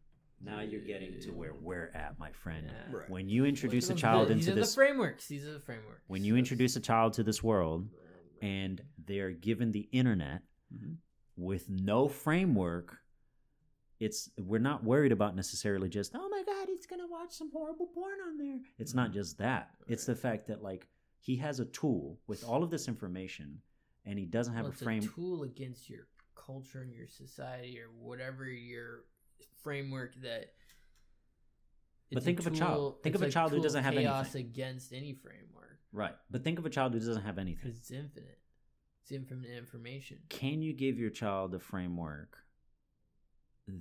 Now 0.44 0.60
you're 0.60 0.82
getting 0.82 1.18
to 1.20 1.30
where 1.30 1.54
we're 1.54 1.90
at, 1.94 2.18
my 2.18 2.30
friend. 2.32 2.66
Yeah. 2.68 2.96
Right. 2.98 3.10
When 3.10 3.28
you 3.28 3.46
introduce 3.46 3.88
a 3.90 3.94
child 3.94 4.28
the- 4.28 4.32
into 4.34 4.52
are 4.52 4.54
this 4.56 4.70
the 4.70 4.74
frameworks. 4.74 5.26
These 5.28 5.46
are 5.46 5.52
the 5.54 5.60
frameworks. 5.60 6.02
when 6.08 6.24
you 6.24 6.36
introduce 6.36 6.76
a 6.76 6.80
child 6.80 7.14
to 7.14 7.22
this 7.22 7.42
world 7.42 7.88
and 8.42 8.82
they're 9.06 9.30
given 9.32 9.72
the 9.72 9.88
internet 9.92 10.42
Mhm. 10.74 10.96
with 11.36 11.70
no 11.70 12.06
framework, 12.08 12.98
it's 14.00 14.30
we're 14.38 14.60
not 14.60 14.84
worried 14.84 15.12
about 15.12 15.34
necessarily 15.34 15.88
just 15.88 16.14
oh 16.14 16.28
my 16.28 16.42
god, 16.46 16.68
he's 16.68 16.86
gonna 16.86 17.06
watch 17.08 17.32
some 17.32 17.50
horrible 17.50 17.86
porn 17.94 18.18
on 18.28 18.36
there. 18.38 18.58
It's 18.78 18.94
not 18.94 19.08
mm-hmm. 19.08 19.18
just 19.18 19.38
that. 19.38 19.70
It's 19.86 20.04
the 20.04 20.14
fact 20.14 20.46
that 20.48 20.62
like 20.62 20.86
he 21.18 21.36
has 21.36 21.60
a 21.60 21.64
tool 21.66 22.18
with 22.26 22.44
all 22.44 22.62
of 22.62 22.70
this 22.70 22.88
information, 22.88 23.60
and 24.04 24.18
he 24.18 24.26
doesn't 24.26 24.54
have 24.54 24.64
Well, 24.64 24.70
a 24.70 24.74
it's 24.74 24.82
frame. 24.82 25.02
a 25.02 25.06
tool 25.06 25.42
against 25.42 25.88
your 25.88 26.06
culture 26.34 26.82
and 26.82 26.92
your 26.92 27.08
society 27.08 27.80
or 27.80 27.88
whatever 27.98 28.44
your 28.46 29.04
framework 29.62 30.14
that. 30.22 30.52
But 32.12 32.22
think 32.22 32.38
of 32.38 32.46
a 32.46 32.50
child. 32.50 33.02
Think 33.02 33.16
of 33.16 33.22
a 33.22 33.30
child 33.30 33.50
who 33.50 33.60
doesn't 33.60 33.82
have 33.82 33.94
anything. 33.94 34.06
chaos 34.06 34.26
anything. 34.26 34.46
against 34.46 34.92
any 34.92 35.12
framework 35.12 35.80
Right, 35.92 36.14
but 36.30 36.44
think 36.44 36.58
of 36.58 36.66
a 36.66 36.70
child 36.70 36.92
who 36.92 36.98
doesn't 36.98 37.22
have 37.22 37.38
anything. 37.38 37.62
because 37.64 37.78
it's 37.78 37.90
infinite. 37.90 38.38
It's 39.02 39.12
infinite 39.12 39.50
information. 39.56 40.18
can 40.28 40.60
you 40.62 40.72
give 40.72 40.98
your 40.98 41.10
child 41.10 41.54
a 41.54 41.58
framework 41.58 42.36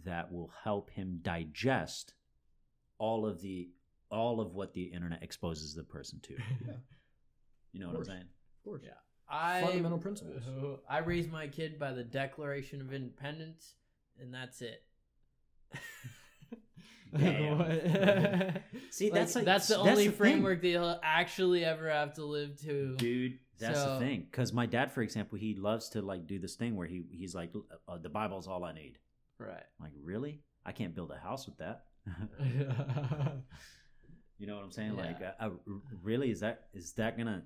that 0.06 0.32
will 0.32 0.52
help 0.64 0.90
him 0.90 1.20
digest 1.22 2.14
all 2.98 3.26
of 3.26 3.42
the 3.42 3.70
all 4.10 4.40
of 4.40 4.54
what 4.54 4.74
the 4.74 4.84
internet 4.84 5.22
exposes 5.24 5.74
the 5.76 5.84
person 5.84 6.20
to 6.22 6.34
Yeah. 6.68 6.74
you 7.74 7.80
know 7.80 7.88
what 7.88 7.98
i'm 7.98 8.06
saying 8.06 8.22
Of 8.22 8.64
course. 8.64 8.82
Yeah. 8.84 8.92
I 9.28 9.62
Fundamental 9.64 9.98
principles. 9.98 10.44
I 10.88 11.00
raised 11.00 11.32
my 11.32 11.48
kid 11.48 11.80
by 11.80 11.94
the 11.94 12.04
Declaration 12.04 12.80
of 12.80 12.94
Independence, 12.94 13.74
and 14.22 14.32
that's 14.32 14.62
it. 14.62 14.84
See, 18.92 19.10
that's 19.10 19.36
like- 19.36 19.46
that's 19.46 19.68
the 19.68 19.76
that's 19.76 19.88
only 19.88 20.06
the 20.06 20.12
thing. 20.12 20.18
framework 20.18 20.62
that 20.62 20.68
he'll 20.68 21.00
actually 21.04 21.64
ever 21.66 21.90
have 21.90 22.14
to 22.16 22.26
live 22.26 22.60
to. 22.62 22.96
dude 22.98 23.40
that's 23.58 23.84
the 23.84 23.98
thing 24.00 24.28
because 24.30 24.52
my 24.52 24.66
dad 24.66 24.92
for 24.92 25.02
example 25.02 25.38
he 25.38 25.56
loves 25.56 25.88
to 25.90 26.02
like 26.02 26.28
do 26.28 26.38
this 26.38 26.56
thing 26.56 26.76
where 26.76 26.88
he 26.88 27.04
he's 27.10 27.34
like 27.34 27.54
uh, 27.88 27.98
the 27.98 28.10
bible's 28.10 28.48
all 28.50 28.66
i 28.66 28.74
need 28.74 28.98
Right. 29.38 29.64
Like 29.80 29.92
really? 30.02 30.42
I 30.66 30.72
can't 30.72 30.96
build 30.96 31.12
a 31.12 31.18
house 31.20 31.46
with 31.48 31.58
that. 31.58 31.86
You 34.38 34.48
know 34.48 34.56
what 34.56 34.66
i'm 34.66 34.72
saying? 34.72 34.96
Like 34.98 35.18
Yeah. 35.22 35.32
uh, 35.40 35.46
uh, 35.46 35.50
really 36.04 36.30
is 36.30 36.42
that 36.42 36.68
is 36.74 36.92
that 36.94 37.18
gonna 37.18 37.44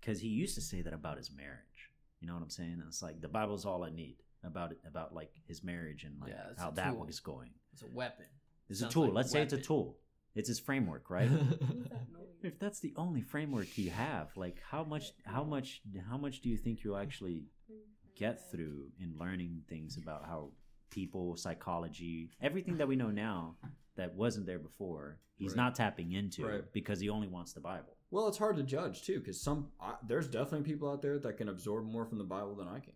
because 0.00 0.20
he 0.20 0.28
used 0.28 0.54
to 0.54 0.60
say 0.60 0.82
that 0.82 0.92
about 0.92 1.16
his 1.16 1.32
marriage. 1.36 1.90
You 2.20 2.28
know 2.28 2.34
what 2.34 2.42
i'm 2.42 2.50
saying? 2.50 2.74
And 2.74 2.84
it's 2.86 3.02
like 3.02 3.20
the 3.20 3.28
bible's 3.28 3.64
all 3.66 3.82
i 3.82 3.90
need 3.90 4.16
about 4.44 4.70
it 4.72 4.78
about 4.86 5.12
like 5.14 5.32
his 5.48 5.64
marriage 5.64 6.04
and 6.04 6.20
like 6.20 6.30
Yeah, 6.30 6.52
how 6.58 6.70
that 6.72 6.96
was 6.96 7.18
going. 7.20 7.50
It's 7.72 7.82
a 7.82 7.86
weapon. 7.92 8.26
it's 8.68 8.82
a 8.82 8.88
tool. 8.88 9.06
like 9.06 9.14
let's 9.14 9.32
say 9.32 9.42
it's 9.42 9.52
a 9.52 9.58
tool. 9.60 9.98
It's 10.34 10.48
his 10.48 10.60
framework 10.60 11.10
right? 11.10 11.26
Who's 11.28 11.48
that 11.88 12.12
noise? 12.12 12.28
if 12.44 12.58
that's 12.58 12.80
the 12.80 12.92
only 12.96 13.22
framework 13.22 13.76
you 13.78 13.90
have 13.90 14.28
like 14.36 14.60
how 14.68 14.84
much 14.84 15.12
how 15.24 15.44
much 15.44 15.80
how 16.08 16.18
much 16.18 16.40
do 16.40 16.48
you 16.48 16.56
think 16.56 16.82
you'll 16.84 16.96
actually 16.96 17.44
get 18.16 18.50
through 18.50 18.90
in 19.00 19.14
learning 19.18 19.62
things 19.68 19.96
about 19.96 20.24
how 20.24 20.50
people 20.92 21.36
psychology 21.36 22.30
everything 22.40 22.76
that 22.76 22.86
we 22.86 22.94
know 22.94 23.10
now 23.10 23.56
that 23.96 24.14
wasn't 24.14 24.46
there 24.46 24.58
before 24.58 25.18
he's 25.36 25.50
Right. 25.52 25.56
not 25.56 25.74
tapping 25.74 26.12
into 26.12 26.46
Right. 26.46 26.72
because 26.72 27.00
he 27.00 27.08
only 27.08 27.26
wants 27.28 27.52
the 27.52 27.60
bible 27.60 27.96
Well, 28.10 28.28
it's 28.28 28.38
hard 28.38 28.56
to 28.56 28.62
judge 28.62 29.02
too, 29.02 29.18
because 29.18 29.40
some 29.40 29.72
I, 29.80 29.94
there's 30.06 30.28
definitely 30.28 30.70
people 30.70 30.88
out 30.90 31.00
there 31.02 31.18
that 31.18 31.36
can 31.38 31.48
absorb 31.48 31.86
more 31.86 32.04
from 32.04 32.18
the 32.18 32.24
Bible 32.24 32.54
than 32.54 32.68
I 32.68 32.78
can, 32.80 32.92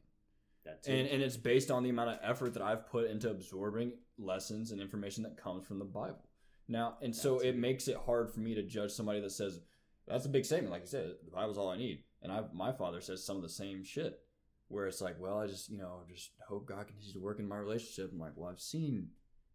that's 0.63 0.87
and 0.87 1.09
and 1.09 1.23
it's 1.23 1.39
based 1.39 1.71
on 1.71 1.83
the 1.83 1.89
amount 1.91 2.11
of 2.11 2.19
effort 2.23 2.53
that 2.55 2.63
I've 2.63 2.87
put 2.87 3.09
into 3.11 3.31
absorbing 3.31 3.93
lessons 4.19 4.73
and 4.73 4.81
information 4.81 5.23
that 5.25 5.37
comes 5.39 5.67
from 5.67 5.79
the 5.79 5.87
Bible. 5.87 6.29
Now, 6.69 6.99
and 7.01 7.15
so 7.17 7.39
it 7.39 7.49
it. 7.51 7.57
makes 7.57 7.89
it 7.89 7.97
hard 7.97 8.31
for 8.31 8.41
me 8.41 8.55
to 8.57 8.63
judge 8.63 8.91
somebody 8.91 9.21
that 9.21 9.31
says 9.31 9.61
that's 10.07 10.27
a 10.27 10.29
big 10.29 10.45
statement. 10.45 10.71
Like 10.71 10.83
I 10.83 10.87
said, 10.87 11.15
the 11.25 11.31
Bible's 11.31 11.57
all 11.57 11.71
I 11.71 11.79
need, 11.79 12.03
and 12.23 12.31
I 12.31 12.43
my 12.53 12.73
father 12.73 13.01
says 13.01 13.25
some 13.25 13.37
of 13.37 13.43
the 13.43 13.49
same 13.49 13.83
shit, 13.85 14.21
where 14.69 14.87
it's 14.87 15.01
like, 15.01 15.17
well, 15.21 15.39
I 15.39 15.47
just 15.47 15.69
you 15.71 15.79
know 15.79 16.01
just 16.13 16.31
hope 16.49 16.67
God 16.67 16.87
continues 16.87 17.13
to 17.15 17.21
work 17.21 17.39
in 17.39 17.49
my 17.49 17.57
relationship. 17.57 18.11
I'm 18.13 18.19
like, 18.19 18.33
well, 18.37 18.51
I've 18.51 18.61
seen, 18.61 19.09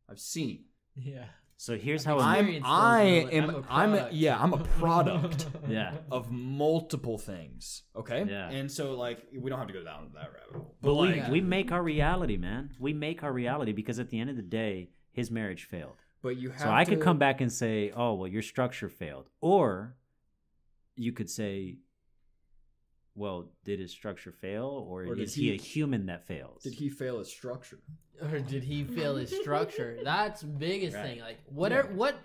I've 0.09 0.19
seen. 0.19 0.65
Yeah. 0.95 1.25
so 1.57 1.77
here's 1.77 2.03
how 2.03 2.19
I'm 2.19 2.61
I 2.65 3.01
am. 3.31 3.49
I'm 3.49 3.55
a 3.55 3.63
I'm 3.69 3.93
a, 3.93 4.09
yeah 4.11 4.38
I'm 4.41 4.51
a 4.53 4.57
product 4.57 5.47
yeah 5.69 5.93
of 6.11 6.29
multiple 6.31 7.17
things. 7.17 7.83
Okay. 7.95 8.25
Yeah. 8.27 8.49
And 8.49 8.69
so 8.69 8.93
like 8.95 9.19
we 9.33 9.49
don't 9.49 9.59
have 9.59 9.67
to 9.67 9.73
go 9.73 9.83
down 9.83 10.11
that 10.15 10.31
rabbit 10.33 10.53
hole. 10.55 10.75
but 10.81 10.95
we, 10.95 11.07
like- 11.21 11.31
we 11.31 11.39
make 11.39 11.71
our 11.71 11.81
reality 11.81 12.35
man 12.38 12.71
we 12.79 12.91
make 12.93 13.23
our 13.23 13.31
reality 13.31 13.71
because 13.71 13.99
at 13.99 14.09
the 14.09 14.19
end 14.19 14.29
of 14.29 14.35
the 14.35 14.41
day 14.41 14.89
his 15.13 15.31
marriage 15.31 15.63
failed 15.63 15.95
But 16.21 16.35
you 16.38 16.49
have 16.49 16.59
So 16.61 16.69
I 16.69 16.83
could 16.83 16.99
come 17.01 17.17
back 17.17 17.39
and 17.41 17.51
say, 17.51 17.91
"Oh, 17.95 18.13
well, 18.15 18.27
your 18.27 18.41
structure 18.41 18.89
failed," 18.89 19.29
or 19.39 19.95
you 20.95 21.11
could 21.13 21.29
say, 21.29 21.77
"Well, 23.15 23.49
did 23.65 23.79
his 23.79 23.91
structure 23.91 24.31
fail, 24.31 24.65
or, 24.88 25.05
Or 25.05 25.15
is 25.17 25.33
he, 25.33 25.49
he- 25.49 25.53
a 25.53 25.57
human 25.57 26.05
that 26.07 26.25
fails?" 26.25 26.63
Did 26.63 26.73
he 26.73 26.89
fail 26.89 27.19
his 27.19 27.29
structure? 27.29 27.79
Or 28.21 28.39
did 28.39 28.63
he 28.63 28.83
fail 28.83 29.15
his 29.15 29.35
structure? 29.35 29.97
That's 30.03 30.43
biggest 30.43 30.95
Right. 30.95 31.05
thing. 31.05 31.19
Like 31.19 31.39
what 31.49 31.71
are 31.71 31.83
what 31.88 32.15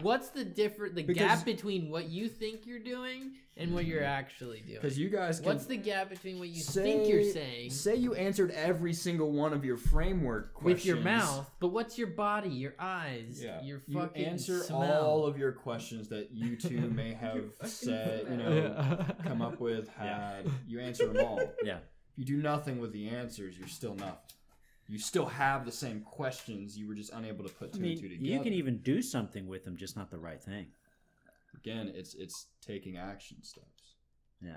what's 0.00 0.30
the 0.30 0.44
different 0.44 0.94
the 0.94 1.02
Because- 1.02 1.38
gap 1.38 1.44
between 1.44 1.90
what 1.90 2.08
you 2.08 2.28
think 2.28 2.66
you're 2.66 2.78
doing 2.78 3.32
and 3.56 3.74
what 3.74 3.84
you're 3.84 4.00
mm-hmm. 4.00 4.08
actually 4.08 4.60
doing? 4.60 4.78
Because 4.80 4.98
you 4.98 5.10
guys 5.10 5.38
can 5.38 5.46
What's 5.48 5.66
the 5.66 5.76
gap 5.76 6.08
between 6.08 6.38
what 6.38 6.48
you 6.48 6.62
say, 6.62 6.82
think 6.82 7.08
you're 7.08 7.24
saying 7.24 7.70
Say 7.70 7.96
you 7.96 8.14
answered 8.14 8.50
every 8.52 8.94
single 8.94 9.30
one 9.30 9.52
of 9.52 9.64
your 9.64 9.76
framework 9.76 10.54
questions 10.54 10.74
with 10.74 10.86
your 10.86 10.96
mouth, 10.96 11.50
but 11.60 11.68
what's 11.68 11.98
your 11.98 12.08
body, 12.08 12.48
your 12.48 12.74
eyes, 12.78 13.40
Yeah. 13.42 13.62
your 13.62 13.82
you 13.86 14.00
answer 14.14 14.60
smell? 14.62 15.04
all 15.04 15.26
of 15.26 15.36
your 15.38 15.52
questions 15.52 16.08
that 16.08 16.30
you 16.32 16.56
two 16.56 16.80
may 16.94 17.12
have 17.12 17.44
said, 17.64 18.26
you 18.30 18.36
know, 18.36 19.04
come 19.24 19.42
up 19.42 19.60
with, 19.60 19.90
Yeah. 20.00 20.42
You 20.66 20.80
answer 20.80 21.08
them 21.08 21.24
all. 21.24 21.40
Yeah. 21.62 21.78
If 22.12 22.18
you 22.18 22.24
do 22.24 22.42
nothing 22.42 22.78
with 22.78 22.92
the 22.92 23.08
answers, 23.08 23.58
you're 23.58 23.68
still 23.68 23.94
nothing. 23.94 24.16
You 24.88 24.98
still 24.98 25.26
have 25.26 25.64
the 25.64 25.72
same 25.72 26.00
questions. 26.02 26.76
You 26.76 26.86
were 26.88 26.94
just 26.94 27.12
unable 27.12 27.44
to 27.44 27.50
put 27.54 27.70
I 27.70 27.76
two 27.76 27.80
mean, 27.82 27.92
and 27.92 28.00
two 28.00 28.08
together. 28.08 28.26
you 28.26 28.40
can 28.40 28.52
even 28.52 28.78
do 28.78 29.00
something 29.00 29.46
with 29.46 29.64
them, 29.64 29.76
just 29.76 29.96
not 29.96 30.10
the 30.10 30.18
right 30.18 30.42
thing. 30.42 30.66
Again, 31.56 31.92
it's 31.94 32.14
it's 32.14 32.46
taking 32.60 32.96
action 32.96 33.42
steps. 33.42 33.94
Yeah. 34.42 34.56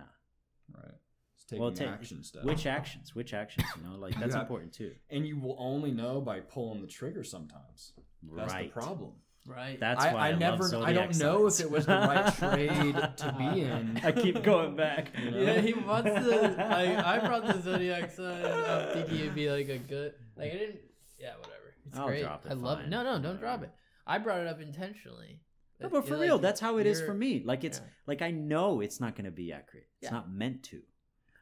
Right. 0.74 0.94
It's 1.36 1.46
taking 1.46 1.62
Well, 1.62 1.72
ta- 1.72 1.86
action 1.86 2.24
steps. 2.24 2.46
Which 2.46 2.66
actions? 2.66 3.14
Which 3.14 3.34
actions? 3.34 3.68
You 3.78 3.88
know, 3.90 3.98
like 3.98 4.20
that's 4.20 4.34
Yeah. 4.36 4.42
important 4.42 4.74
too. 4.74 4.96
and 5.10 5.28
you 5.28 5.38
will 5.40 5.56
only 5.60 5.92
know 5.92 6.20
by 6.22 6.40
pulling 6.40 6.82
the 6.82 6.88
trigger 6.88 7.24
sometimes. 7.24 7.94
That's 8.36 8.52
right. 8.54 8.74
the 8.74 8.80
problem. 8.82 9.14
Right? 9.46 9.80
That's 9.80 10.04
I, 10.04 10.14
why 10.14 10.20
I 10.20 10.28
I, 10.28 10.32
love 10.32 10.40
never 10.40 10.86
I 10.86 10.94
don't 10.94 11.18
know 11.18 11.48
if 11.48 11.60
it 11.60 11.70
was 11.70 11.86
the 11.86 11.94
right 11.94 12.34
trade 12.38 12.96
to 13.18 13.36
be 13.38 13.62
in. 13.62 14.00
I 14.04 14.12
keep 14.12 14.44
going 14.44 14.76
back. 14.76 15.12
You 15.22 15.32
know? 15.32 15.42
Yeah, 15.42 15.62
he 15.62 15.74
wants 15.74 16.10
the. 16.26 16.56
I, 16.64 17.16
I 17.16 17.20
brought 17.28 17.46
the 17.46 17.62
zodiac 17.62 18.12
sign 18.12 18.44
up 18.44 18.94
thinking 18.94 19.20
it'd 19.20 19.36
be 19.36 19.50
like 19.50 19.70
a 19.70 19.78
good. 19.78 20.14
Like 20.38 20.52
I 20.52 20.58
didn't. 20.58 20.80
Yeah, 21.20 21.32
whatever. 21.38 21.74
It's 21.88 21.98
I'll 21.98 22.08
great. 22.08 22.24
drop 22.24 22.46
it, 22.46 22.52
I 22.52 22.56
love 22.56 22.80
it. 22.82 22.90
No, 22.90 23.04
no, 23.04 23.20
don't 23.22 23.40
drop 23.40 23.64
it. 23.64 23.72
I 24.08 24.18
brought 24.18 24.40
it 24.42 24.48
up 24.48 24.60
intentionally. 24.62 25.42
No, 25.80 25.90
but 25.90 26.08
for 26.08 26.18
real, 26.18 26.36
like- 26.36 26.42
that's 26.42 26.60
how 26.60 26.78
it 26.78 26.86
is 26.86 27.02
for 27.02 27.14
me. 27.14 27.42
Like 27.46 27.64
it's 27.64 27.80
Yeah. 27.80 27.86
like 28.08 28.22
I 28.22 28.32
know 28.32 28.82
it's 28.82 29.00
not 29.00 29.16
going 29.16 29.26
to 29.26 29.32
be 29.32 29.52
accurate. 29.52 29.88
It's 30.02 30.10
Yeah. 30.12 30.18
not 30.18 30.32
meant 30.32 30.64
to. 30.64 30.82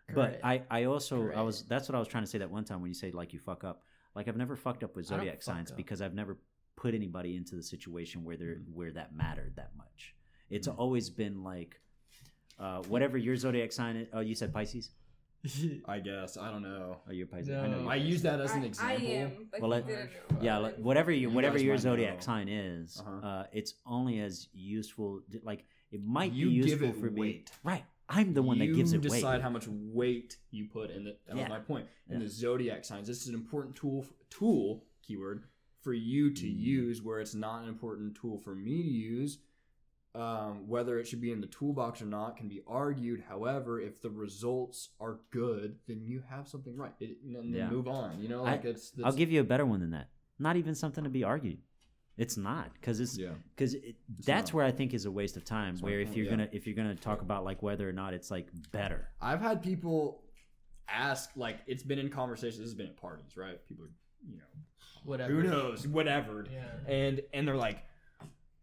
But 0.07 0.15
Correct. 0.41 0.41
I, 0.43 0.63
I 0.69 0.83
also 0.85 1.31
I 1.31 1.41
was 1.41 1.63
that's 1.63 1.87
what 1.87 1.95
I 1.95 1.99
was 1.99 2.07
trying 2.07 2.23
to 2.23 2.29
say 2.29 2.39
that 2.39 2.51
one 2.51 2.65
time 2.65 2.81
when 2.81 2.89
you 2.89 2.95
say 2.95 3.11
like 3.11 3.31
you 3.33 3.39
fuck 3.39 3.63
up. 3.63 3.83
Like 4.15 4.27
I've 4.27 4.37
never 4.37 4.55
fucked 4.55 4.83
up 4.83 4.95
with 4.95 5.07
zodiac 5.07 5.41
signs 5.41 5.71
up. 5.71 5.77
because 5.77 6.01
I've 6.01 6.13
never 6.13 6.37
put 6.75 6.93
anybody 6.93 7.35
into 7.35 7.55
the 7.55 7.63
situation 7.63 8.23
where 8.23 8.37
they're 8.37 8.55
Mm-hmm. 8.55 8.73
where 8.75 8.91
that 8.91 9.15
mattered 9.15 9.53
that 9.55 9.71
much. 9.77 10.15
It's 10.49 10.67
Mhm. 10.67 10.77
always 10.77 11.09
been 11.09 11.43
like 11.43 11.79
uh, 12.59 12.83
whatever 12.83 13.17
your 13.17 13.35
zodiac 13.35 13.71
sign 13.71 13.95
is. 13.97 14.07
Oh, 14.13 14.19
you 14.19 14.35
said 14.35 14.53
Pisces. 14.53 14.91
I 15.85 15.99
guess 15.99 16.37
I 16.37 16.51
don't 16.51 16.61
know. 16.61 17.01
Oh, 17.07 17.11
you're 17.11 17.25
Pisces. 17.27 17.49
I 17.51 17.67
know. 17.67 17.87
I 17.89 17.95
use 17.95 18.21
that 18.21 18.39
as 18.39 18.51
an 18.53 18.61
I, 18.61 18.63
I 18.63 18.67
example. 18.67 19.07
am, 19.07 19.47
but 19.51 19.61
Well, 19.61 19.69
let- 19.71 19.87
didn't 19.87 20.11
yeah, 20.41 20.57
like, 20.57 20.75
whatever 20.77 21.11
you 21.11 21.29
You 21.29 21.29
whatever 21.31 21.57
your 21.57 21.77
zodiac 21.77 22.15
know. 22.15 22.19
sign 22.21 22.47
is, 22.47 22.99
Uh-huh. 22.99 23.27
uh, 23.27 23.47
it's 23.51 23.73
only 23.85 24.19
as 24.19 24.47
useful. 24.53 25.21
Like 25.41 25.65
it 25.91 26.03
might 26.03 26.31
You 26.31 26.47
be 26.49 26.55
give 26.57 26.65
useful 26.81 26.89
it 26.89 26.95
for 26.97 27.09
me. 27.11 27.21
weight. 27.21 27.51
Right. 27.63 27.83
I'm 28.09 28.33
the 28.33 28.43
one 28.43 28.59
that 28.59 28.67
gives 28.67 28.93
it 28.93 29.01
decide 29.01 29.11
weight. 29.11 29.17
Decide 29.19 29.41
how 29.41 29.49
much 29.49 29.67
weight 29.67 30.37
you 30.51 30.67
put 30.67 30.91
in 30.91 31.07
it. 31.07 31.19
That 31.25 31.35
Yeah. 31.37 31.43
was 31.43 31.49
my 31.49 31.59
point. 31.59 31.87
In 32.09 32.13
Yeah. 32.19 32.19
the 32.19 32.27
zodiac 32.29 32.85
signs, 32.85 33.07
this 33.07 33.21
is 33.21 33.27
an 33.29 33.35
important 33.35 33.75
tool 33.75 34.05
tool 34.29 34.85
keyword 35.01 35.43
for 35.83 35.93
you 35.93 36.31
to 36.33 36.45
Mm. 36.45 36.59
use 36.59 37.01
where 37.01 37.19
it's 37.19 37.35
not 37.35 37.63
an 37.63 37.69
important 37.69 38.15
tool 38.15 38.37
for 38.39 38.55
me 38.55 38.81
to 38.81 38.89
use. 38.89 39.39
Um, 40.15 40.67
whether 40.67 40.99
it 40.99 41.07
should 41.07 41.21
be 41.21 41.31
in 41.31 41.41
the 41.41 41.47
toolbox 41.47 41.99
or 41.99 42.05
not 42.05 42.37
can 42.37 42.47
be 42.47 42.61
argued. 42.67 43.21
However, 43.21 43.81
if 43.81 43.99
the 43.99 44.11
results 44.11 44.89
are 44.99 45.19
good, 45.31 45.79
then 45.87 46.03
you 46.05 46.21
have 46.29 46.47
something 46.47 46.77
right. 46.77 46.93
It, 46.99 47.17
and 47.23 47.35
then 47.35 47.45
Yeah. 47.51 47.67
move 47.69 47.87
on. 47.87 48.21
You 48.21 48.29
know, 48.29 48.43
I- 48.45 48.51
like 48.51 48.65
it's. 48.65 48.93
I'll 49.03 49.11
give 49.11 49.31
you 49.31 49.41
a 49.41 49.43
better 49.43 49.65
one 49.65 49.79
than 49.79 49.89
that. 49.89 50.09
Not 50.37 50.55
even 50.55 50.75
something 50.75 51.03
to 51.03 51.09
be 51.09 51.23
argued. 51.23 51.63
It's 52.15 52.37
not 52.37 52.71
because 52.75 52.99
it's 52.99 53.17
Yeah. 53.17 53.33
because 53.55 53.73
it, 53.73 53.95
that's 54.23 54.49
not. 54.51 54.53
where 54.53 54.65
I 54.65 54.71
think 54.71 54.93
is 54.93 55.05
a 55.05 55.11
waste 55.11 55.35
of 55.35 55.43
time. 55.45 55.75
My 55.81 55.81
Where 55.81 55.99
if 55.99 56.15
you're 56.15 56.25
yeah. 56.25 56.31
gonna 56.31 56.49
if 56.51 56.67
you're 56.67 56.75
gonna 56.75 56.93
talk 56.95 57.23
about 57.23 57.43
like 57.43 57.63
whether 57.63 57.89
or 57.89 57.93
not 57.93 58.13
it's 58.13 58.29
like 58.29 58.49
better. 58.71 59.09
I've 59.19 59.41
had 59.41 59.63
people 59.63 60.23
ask, 60.87 61.35
like, 61.35 61.57
it's 61.65 61.81
been 61.81 61.97
in 61.97 62.09
conversations. 62.09 62.59
This 62.59 62.67
has 62.67 62.75
been 62.75 62.87
at 62.87 62.97
parties, 62.97 63.35
right? 63.35 63.65
People, 63.67 63.85
are, 63.85 63.89
you 64.27 64.37
know, 64.37 64.43
Whatever. 65.03 65.31
who 65.33 65.43
knows, 65.43 65.87
whatever. 65.87 66.45
Yeah. 66.51 66.63
And 66.93 67.21
and 67.33 67.47
they're 67.47 67.55
like, 67.57 67.83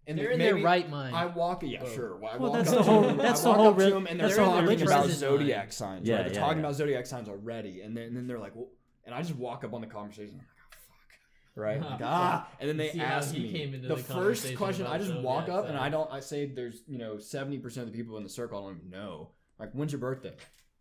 and 0.06 0.18
They're 0.18 0.28
they- 0.28 0.32
in 0.32 0.38
their 0.38 0.56
right 0.56 0.88
mind. 0.88 1.14
I 1.14 1.26
walk, 1.26 1.62
yeah, 1.62 1.82
Whoa. 1.82 1.94
sure. 1.94 2.16
I 2.24 2.36
Well, 2.36 2.50
walk 2.50 2.52
that's 2.54 2.70
up 2.70 2.78
the 2.78 2.82
to 2.84 2.90
whole- 2.90 3.02
them- 3.02 3.16
that's 3.18 3.42
the 3.42 3.52
whole 3.52 3.68
up 3.68 3.78
re- 3.78 3.92
and 3.92 4.06
they're 4.20 4.28
the 4.28 4.44
whole 4.44 4.60
talking 4.60 4.82
about 4.82 5.08
zodiac 5.08 5.58
mind. 5.64 5.72
signs. 5.72 6.08
Yeah, 6.08 6.16
right? 6.16 6.24
They're 6.24 6.34
yeah, 6.34 6.40
talking 6.40 6.58
yeah. 6.58 6.64
about 6.64 6.74
zodiac 6.74 7.06
signs 7.06 7.28
already, 7.28 7.82
and 7.82 7.96
then, 7.96 8.04
and 8.08 8.16
then 8.16 8.26
they're 8.26 8.38
like, 8.38 8.56
well, 8.56 8.68
and 9.04 9.14
I 9.14 9.22
just 9.22 9.36
walk 9.36 9.62
up 9.64 9.72
on 9.74 9.80
the 9.82 9.86
conversation. 9.86 10.34
I'm 10.34 10.38
like, 10.38 10.46
oh, 10.72 10.76
fuck. 10.88 11.62
Right, 11.62 11.80
like, 11.90 12.00
ah, 12.02 12.48
and 12.58 12.68
then 12.68 12.76
they 12.76 12.90
See 12.90 13.00
ask 13.00 13.34
me 13.34 13.52
came 13.52 13.74
into 13.74 13.88
the, 13.88 13.96
the 13.96 14.02
first 14.02 14.54
question. 14.56 14.86
I 14.86 14.98
just 14.98 15.14
walk 15.16 15.46
zodiac 15.46 15.64
up 15.64 15.68
and 15.68 15.78
I 15.78 15.88
don't. 15.90 16.10
I 16.10 16.20
say 16.20 16.46
there's 16.46 16.82
you 16.88 16.98
know 16.98 17.18
seventy 17.18 17.58
percent 17.58 17.86
of 17.86 17.92
the 17.92 17.98
people 17.98 18.16
in 18.16 18.22
the 18.24 18.28
circle 18.30 18.58
I 18.58 18.62
don't 18.70 18.78
even 18.78 18.90
know. 18.90 19.30
Like, 19.58 19.72
when's 19.72 19.92
your 19.92 20.00
birthday? 20.00 20.32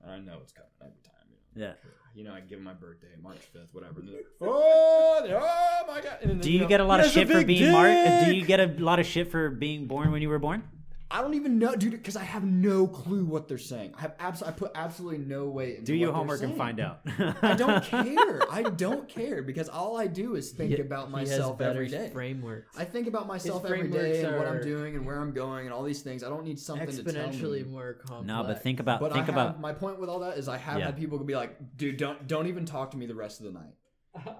And 0.02 0.12
I 0.12 0.20
know 0.20 0.40
it's 0.42 0.54
coming 0.54 0.72
every 0.82 1.02
time. 1.04 1.14
You 1.56 1.62
know, 1.62 1.68
Yeah. 1.68 1.74
You 2.16 2.24
know 2.24 2.34
I 2.34 2.40
give 2.42 2.60
them 2.60 2.64
my 2.64 2.74
birthday, 2.74 3.08
March 3.22 3.40
fifth, 3.54 3.74
whatever. 3.74 4.02
Like, 4.02 4.26
oh, 4.42 5.22
oh 5.28 5.84
my 5.88 6.02
god! 6.02 6.18
Then, 6.24 6.40
Do 6.40 6.52
you 6.52 6.62
know, 6.62 6.68
get 6.68 6.80
a 6.80 6.86
lot 6.86 7.00
of 7.00 7.12
shit 7.12 7.30
for 7.30 7.44
being 7.44 7.72
Mark? 7.72 8.26
Do 8.26 8.36
you 8.36 8.46
get 8.46 8.60
a 8.60 8.68
lot 8.84 9.00
of 9.00 9.06
shit 9.06 9.32
for 9.32 9.50
being 9.50 9.88
born 9.88 10.12
when 10.12 10.22
you 10.22 10.30
were 10.30 10.40
born? 10.40 10.64
I 11.12 11.22
don't 11.24 11.34
even 11.34 11.58
know, 11.58 11.76
dude, 11.76 11.92
because 11.92 12.16
I 12.16 12.24
have 12.24 12.44
no 12.44 12.86
clue 12.86 13.26
what 13.26 13.48
they're 13.48 13.58
saying. 13.58 13.94
I 13.98 14.02
have 14.02 14.16
abs- 14.20 14.44
I 14.44 14.52
put 14.52 14.72
absolutely 14.76 15.18
no 15.26 15.48
weight 15.50 15.80
into 15.80 15.92
Do 15.92 15.96
your 15.96 16.14
homework 16.14 16.44
and 16.44 16.56
find 16.56 16.80
out. 16.80 17.00
I 17.42 17.56
don't 17.56 17.84
care. 17.96 18.42
I 18.52 18.62
don't 18.62 19.10
care 19.10 19.42
because 19.42 19.70
all 19.70 19.98
I 19.98 20.06
do 20.06 20.36
is 20.36 20.52
think 20.52 20.76
He- 20.76 20.82
about 20.82 21.08
he 21.08 21.12
myself 21.14 21.58
has 21.58 21.58
better 21.58 21.72
every 21.84 21.88
day. 21.88 22.12
Frameworks. 22.14 22.78
I 22.78 22.86
think 22.86 23.08
about 23.08 23.26
myself 23.26 23.66
every 23.66 23.80
frameworks 23.90 24.20
and 24.20 24.38
what 24.38 24.48
I'm 24.48 24.62
doing 24.62 24.96
and 24.96 25.06
where 25.06 25.20
I'm 25.20 25.32
going 25.34 25.66
and 25.66 25.74
all 25.74 25.82
these 25.84 26.02
things. 26.04 26.24
I 26.24 26.30
don't 26.30 26.44
need 26.46 26.60
something 26.60 26.88
to 26.88 27.04
tell 27.04 27.14
exponentially 27.14 27.66
me. 27.66 27.72
more 27.72 27.94
complex. 27.94 28.28
No, 28.28 28.44
but 28.44 28.62
think 28.62 28.80
about 28.80 29.00
But 29.00 29.12
think 29.14 29.24
I 29.24 29.26
have, 29.26 29.36
about 29.36 29.60
my 29.60 29.74
point 29.74 30.00
with 30.00 30.10
all 30.10 30.20
that 30.20 30.38
is 30.38 30.48
I 30.48 30.58
have 30.58 30.78
Yeah. 30.78 30.86
had 30.86 30.98
people 30.98 31.18
be 31.18 31.36
like, 31.36 31.76
"Dude, 31.76 31.98
don't 31.98 32.28
don't 32.28 32.46
even 32.46 32.66
talk 32.66 32.92
to 32.92 32.98
me 32.98 33.08
the 33.08 33.16
rest 33.16 33.40
of 33.40 33.48
the 33.48 33.52
night." 33.54 33.74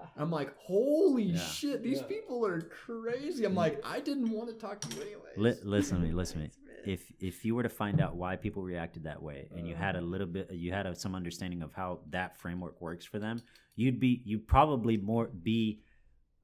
I'm 0.16 0.30
like, 0.30 0.54
"Holy 0.58 1.22
Yeah. 1.24 1.38
shit, 1.40 1.82
these 1.82 1.98
Yeah. 1.98 2.04
people 2.04 2.46
are 2.46 2.60
crazy." 2.60 3.44
I'm 3.44 3.54
like, 3.54 3.80
"I 3.84 4.00
didn't 4.00 4.30
want 4.30 4.48
to 4.50 4.54
talk 4.54 4.80
to 4.82 4.94
you 4.96 5.02
anyways." 5.02 5.16
li- 5.36 5.68
listen 5.68 6.00
to 6.00 6.06
me, 6.06 6.12
listen 6.12 6.38
to 6.38 6.42
me. 6.44 6.50
If 6.84 7.12
if 7.20 7.44
you 7.44 7.54
were 7.54 7.62
to 7.62 7.68
find 7.68 8.00
out 8.00 8.16
why 8.16 8.36
people 8.36 8.62
reacted 8.62 9.04
that 9.04 9.22
way 9.22 9.48
and 9.56 9.66
you 9.66 9.74
had 9.74 9.96
a 9.96 10.00
little 10.00 10.26
bit 10.26 10.50
you 10.52 10.72
had 10.72 10.86
a, 10.86 10.94
some 10.94 11.14
understanding 11.14 11.62
of 11.62 11.72
how 11.72 12.00
that 12.10 12.38
framework 12.38 12.80
works 12.80 13.04
for 13.04 13.18
them, 13.18 13.42
you'd 13.76 14.00
be 14.00 14.22
you'd 14.24 14.46
probably 14.46 14.96
more 14.96 15.26
be 15.28 15.80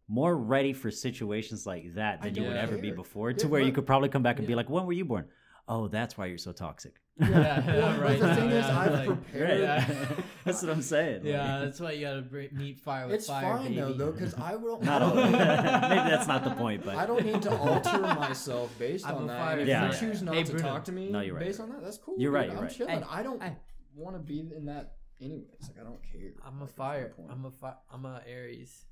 more 0.09 0.37
ready 0.37 0.73
for 0.73 0.91
situations 0.91 1.67
like 1.67 1.95
that 1.95 2.23
than 2.23 2.35
you 2.35 2.45
would 2.45 2.57
ever 2.57 2.77
be 2.77 2.91
before 2.93 3.33
to 3.33 3.49
where 3.49 3.61
you 3.61 3.73
could 3.73 3.87
probably 3.87 4.09
come 4.09 4.23
back 4.23 4.39
and 4.39 4.47
be 4.47 4.55
like, 4.55 4.71
"When 4.71 4.87
were 4.87 4.93
you 4.93 5.05
born?" 5.05 5.27
Oh, 5.69 5.89
that's 5.89 6.17
why 6.17 6.27
you're 6.27 6.39
so 6.39 6.53
toxic. 6.53 6.95
Yeah, 7.19 7.29
Well, 7.31 7.41
yeah, 7.41 7.97
but 7.97 8.01
right. 8.03 8.21
the 8.21 8.27
now, 8.27 8.35
thing 8.37 8.51
is, 8.51 8.67
yeah, 8.67 8.79
I've 8.79 8.93
like- 8.93 9.07
prepared. 9.07 9.61
Yeah. 9.61 10.09
that's 10.45 10.63
what 10.63 10.71
I'm 10.71 10.83
saying. 10.83 11.23
like- 11.23 11.33
Yeah, 11.33 11.59
that's 11.65 11.81
why 11.81 11.93
you 11.93 12.07
gotta 12.07 12.23
bring, 12.23 12.51
meet 12.53 12.79
fire 12.79 13.07
with 13.07 13.17
It's 13.17 13.27
fire, 13.27 13.57
fine 13.57 13.63
baby. 13.65 13.77
though, 13.81 13.93
though, 13.95 14.13
because 14.13 14.35
I 14.35 14.53
don't. 14.53 14.83
Not 14.85 15.03
I 15.03 15.05
all. 15.07 15.15
Maybe 15.15 16.11
that's 16.11 16.29
not 16.29 16.45
the 16.45 16.51
point, 16.51 16.85
but 16.85 16.95
I 16.95 17.07
don't 17.07 17.25
need 17.25 17.43
to 17.43 17.57
alter 17.57 17.99
myself 17.99 18.71
based 18.79 19.07
I'm 19.09 19.15
on 19.17 19.27
that. 19.29 19.39
fire 19.41 19.53
And 19.53 19.61
if 19.63 19.69
Yeah, 19.69 19.87
you 19.87 19.93
yeah. 19.93 19.99
choose 19.99 20.23
not 20.23 20.35
Hey, 20.35 20.45
to 20.45 20.53
Bruno. 20.53 20.69
talk 20.69 20.85
to 20.85 20.93
me 20.93 21.11
No, 21.11 21.21
you're 21.21 21.35
right, 21.35 21.45
based 21.47 21.61
on 21.61 21.71
that, 21.71 21.83
that's 21.83 21.97
cool. 21.99 22.15
You're 22.19 22.31
dude. 22.31 22.35
right, 22.35 22.49
you're 22.49 22.59
I'm 22.59 22.65
right. 22.65 22.73
chilling. 22.77 22.99
Hey, 23.01 23.05
I 23.11 23.23
don't 23.23 23.43
want 23.97 24.15
to 24.17 24.21
be 24.23 24.41
in 24.41 24.67
that 24.67 24.93
anyways. 25.21 25.47
Like 25.63 25.81
I 25.81 25.85
don't 25.85 26.03
care. 26.13 26.31
I'm 26.47 26.59
a 26.59 26.65
Like, 26.65 26.75
fire. 26.75 27.09
point. 27.17 27.31
I'm 27.33 27.45
a 27.47 27.51
fi- 27.51 27.79
I'm 27.93 28.05
a 28.05 28.21
Aries. 28.29 28.85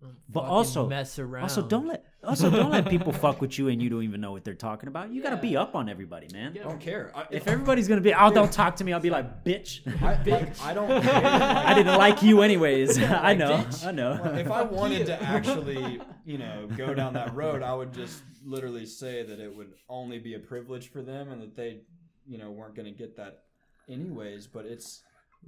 Don't 0.00 0.14
But 0.28 0.44
also- 0.44 0.88
mess 0.88 1.18
around. 1.18 1.42
Also, 1.44 1.62
don't 1.66 1.86
let 1.88 2.04
also 2.22 2.50
don't 2.50 2.70
let 2.70 2.88
people 2.88 3.12
fuck 3.12 3.40
with 3.40 3.58
you 3.58 3.68
and 3.68 3.80
you 3.82 3.88
don't 3.88 4.02
even 4.02 4.20
know 4.20 4.32
what 4.32 4.44
they're 4.44 4.54
talking 4.54 4.88
about. 4.88 5.10
You 5.12 5.22
gotta 5.22 5.36
be 5.36 5.56
up 5.56 5.74
on 5.74 5.88
everybody, 5.88 6.28
man. 6.32 6.56
I 6.58 6.62
don't 6.62 6.80
care. 6.80 7.10
I, 7.16 7.26
If 7.30 7.48
everybody's 7.48 7.88
gonna 7.88 8.00
be, 8.00 8.12
oh, 8.14 8.30
don't 8.32 8.52
talk 8.52 8.76
to 8.76 8.84
me, 8.84 8.92
I'll 8.92 9.00
be 9.00 9.10
like, 9.10 9.44
bitch. 9.44 9.80
I, 10.02 10.22
like, 10.22 10.60
I 10.62 10.74
don't 10.74 11.02
care. 11.02 11.24
I 11.24 11.74
didn't 11.74 11.96
like 11.96 12.22
you 12.22 12.42
anyways. 12.42 12.98
I 13.02 13.34
know, 13.34 13.58
bitch. 13.58 13.86
I 13.86 13.90
know. 13.92 14.12
if 14.34 14.50
I 14.50 14.62
wanted 14.80 15.06
to 15.06 15.20
actually, 15.22 16.00
you 16.24 16.38
know, 16.38 16.68
go 16.76 16.94
down 16.94 17.14
that 17.14 17.34
road, 17.34 17.62
I 17.62 17.74
would 17.74 17.92
just 17.92 18.22
literally 18.44 18.86
say 18.86 19.24
that 19.24 19.40
it 19.40 19.54
would 19.54 19.72
only 19.88 20.18
be 20.18 20.34
a 20.34 20.38
privilege 20.38 20.90
for 20.92 21.02
them 21.02 21.30
and 21.32 21.40
that 21.42 21.56
they, 21.56 21.80
you 22.26 22.38
know, 22.38 22.50
weren't 22.50 22.74
going 22.76 22.92
to 22.92 22.96
get 22.96 23.16
that 23.16 23.42
anyways. 23.88 24.46
But 24.46 24.66
it's 24.66 25.02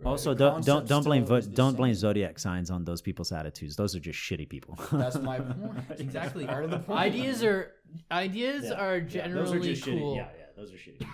also, 0.05 0.35
don't 0.35 0.65
don't 0.65 0.87
don't 0.87 1.05
blame 1.05 1.25
vo- 1.27 1.41
don't 1.41 1.77
blame 1.77 1.95
zodiac 1.95 2.39
signs 2.39 2.71
on 2.71 2.85
those 2.85 3.03
people's 3.03 3.33
attitudes. 3.33 3.77
Those 3.77 3.95
are 3.97 4.01
just 4.01 4.19
shitty 4.19 4.49
people. 4.49 4.79
that's 4.93 5.19
my 5.19 5.39
point. 5.41 5.85
Exactly. 5.99 6.47
Part 6.47 6.65
of 6.65 6.71
the 6.71 6.79
point. 6.79 6.99
Ideas 6.99 7.43
are 7.43 7.73
ideas 8.11 8.65
Yeah, 8.67 8.81
are 8.85 8.97
Yeah, 8.99 9.05
generally 9.09 9.45
those 9.45 9.55
are 9.55 9.61
just 9.75 9.85
cool. 9.85 10.15
shitty. 10.15 10.17
Yeah, 10.17 10.29
yeah, 10.39 10.45
those 10.57 10.73
are 10.73 10.77
shitty. 10.77 11.07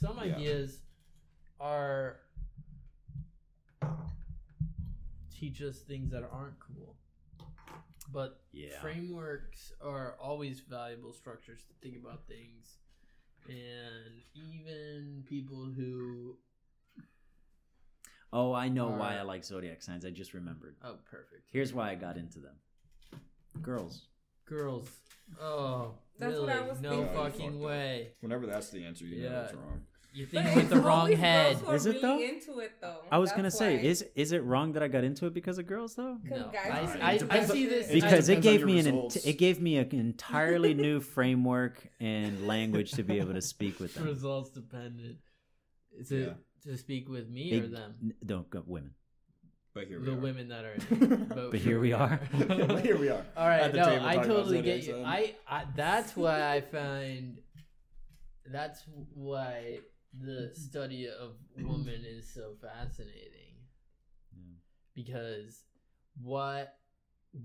Some 0.00 0.16
Yeah. 0.16 0.34
ideas 0.36 0.78
are 1.60 2.20
teach 5.38 5.62
us 5.62 5.78
things 5.78 6.10
that 6.10 6.24
aren't 6.32 6.58
cool. 6.60 6.96
But 8.12 8.40
Yeah. 8.52 8.80
frameworks 8.80 9.72
are 9.80 10.16
always 10.20 10.60
valuable 10.60 11.12
structures 11.12 11.62
to 11.64 11.74
think 11.82 11.96
about 12.02 12.26
things. 12.26 12.78
And 13.48 14.22
even 14.34 15.24
people 15.28 15.64
who 15.66 16.38
Oh, 18.32 18.52
I 18.52 18.68
know 18.68 18.88
why 18.88 19.16
Are- 19.16 19.20
I 19.20 19.22
like 19.22 19.44
zodiac 19.44 19.82
signs. 19.82 20.04
I 20.04 20.10
just 20.10 20.34
remembered. 20.34 20.76
oh 20.84 20.96
perfect. 21.10 21.44
Here's 21.50 21.72
why 21.72 21.90
I 21.90 21.94
got 21.94 22.16
into 22.16 22.40
them. 22.40 22.54
Girls. 23.62 24.02
Girls. 24.46 24.88
Oh 25.40 25.94
That's 26.18 26.32
really? 26.34 26.46
what 26.46 26.56
I 26.56 26.60
was 26.68 26.80
no 26.80 26.90
thinking. 26.90 27.14
fucking 27.14 27.40
Fucked 27.52 27.54
up. 27.56 27.60
way. 27.68 28.08
Whenever 28.20 28.46
that's 28.46 28.70
the 28.70 28.84
answer, 28.84 29.04
you 29.04 29.22
know 29.22 29.30
Yeah. 29.30 29.42
it's 29.44 29.54
wrong. 29.54 29.82
You're 30.14 30.26
But 30.32 30.42
thinking 30.44 30.54
with 30.56 30.70
the 30.70 30.80
wrong 30.80 31.12
head. 31.12 31.56
girls 31.56 31.62
who 31.62 31.68
are 31.70 31.74
Is 31.76 31.86
it, 31.86 31.88
really 31.90 32.00
though? 32.00 32.20
Into 32.34 32.58
it 32.60 32.72
though. 32.80 33.00
I 33.12 33.18
was 33.18 33.28
That's 33.30 33.36
gonna 33.36 33.50
say, 33.50 33.76
why. 33.76 33.82
is 33.82 34.06
is 34.14 34.32
it 34.32 34.42
wrong 34.42 34.72
that 34.72 34.82
I 34.82 34.88
got 34.88 35.04
into 35.04 35.26
it 35.26 35.34
because 35.34 35.58
of 35.58 35.66
girls 35.66 35.94
though? 35.96 36.16
No. 36.24 36.50
guys 36.52 36.56
I- 36.64 36.98
are 36.98 37.02
I- 37.02 37.12
into 37.12 37.32
I 37.32 37.36
it. 37.38 37.48
see 37.50 37.66
this- 37.66 37.90
Because 37.92 38.28
it 38.28 38.36
depends 38.36 38.46
on 38.46 38.52
gave 38.52 38.60
your 38.60 38.66
me 38.68 38.78
an 38.78 38.84
results. 38.86 39.16
ent- 39.16 39.26
it 39.26 39.32
gave 39.38 39.60
me 39.60 39.76
an 39.76 39.90
entirely 39.94 40.72
new 40.86 41.00
framework 41.00 41.86
and 42.00 42.46
language 42.46 42.92
to 42.92 43.02
be 43.02 43.18
able 43.18 43.34
to 43.34 43.42
speak 43.42 43.78
with 43.80 43.94
them. 43.94 44.04
Results 44.06 44.50
dependent. 44.50 45.18
Is 45.92 46.10
it 46.10 46.34
to 46.64 46.76
speak 46.76 47.08
with 47.08 47.28
me 47.28 47.58
or 47.58 47.66
them? 47.66 48.12
Don't 48.24 48.48
go 48.50 48.62
women. 48.66 48.94
But 49.74 49.86
here 49.86 50.00
we 50.00 50.06
The 50.06 50.12
are. 50.12 50.16
women 50.16 50.48
that 50.48 50.64
are 50.64 50.72
in 50.72 51.12
it. 51.12 51.28
But 51.50 51.54
here 51.60 51.78
we 51.80 51.92
are. 51.92 52.20
but 52.32 52.84
here 52.84 52.96
we 52.98 53.08
are. 53.10 53.24
All 53.36 53.46
right, 53.48 53.72
no, 53.72 54.04
I 54.04 54.16
totally 54.16 54.62
get 54.62 54.84
you. 54.84 55.02
I, 55.04 55.34
I 55.48 55.64
that's 55.76 56.16
why 56.16 56.52
I 56.52 56.60
find 56.60 57.38
that's 58.50 58.82
why 59.14 59.78
the 60.18 60.50
study 60.54 61.06
of 61.06 61.32
woman 61.58 62.02
is 62.04 62.32
so 62.32 62.54
fascinating 62.62 63.56
Yeah. 64.34 64.54
because 64.94 65.64
what 66.20 66.74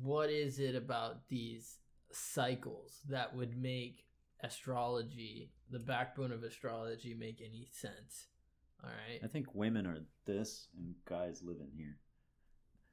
what 0.02 0.30
is 0.30 0.60
it 0.60 0.76
about 0.76 1.28
these 1.28 1.78
cycles 2.12 3.02
that 3.10 3.36
would 3.36 3.58
make 3.62 4.06
astrology 4.42 5.52
the 5.70 5.80
backbone 5.80 6.32
of 6.32 6.42
astrology 6.44 7.14
make 7.14 7.42
any 7.42 7.68
sense 7.72 8.28
all 8.84 8.90
right 8.90 9.20
I 9.24 9.28
think 9.28 9.48
women 9.54 9.86
are 9.88 9.98
this 10.26 10.68
and 10.78 10.94
guys 11.08 11.42
live 11.44 11.58
in 11.62 11.70
here. 11.78 11.98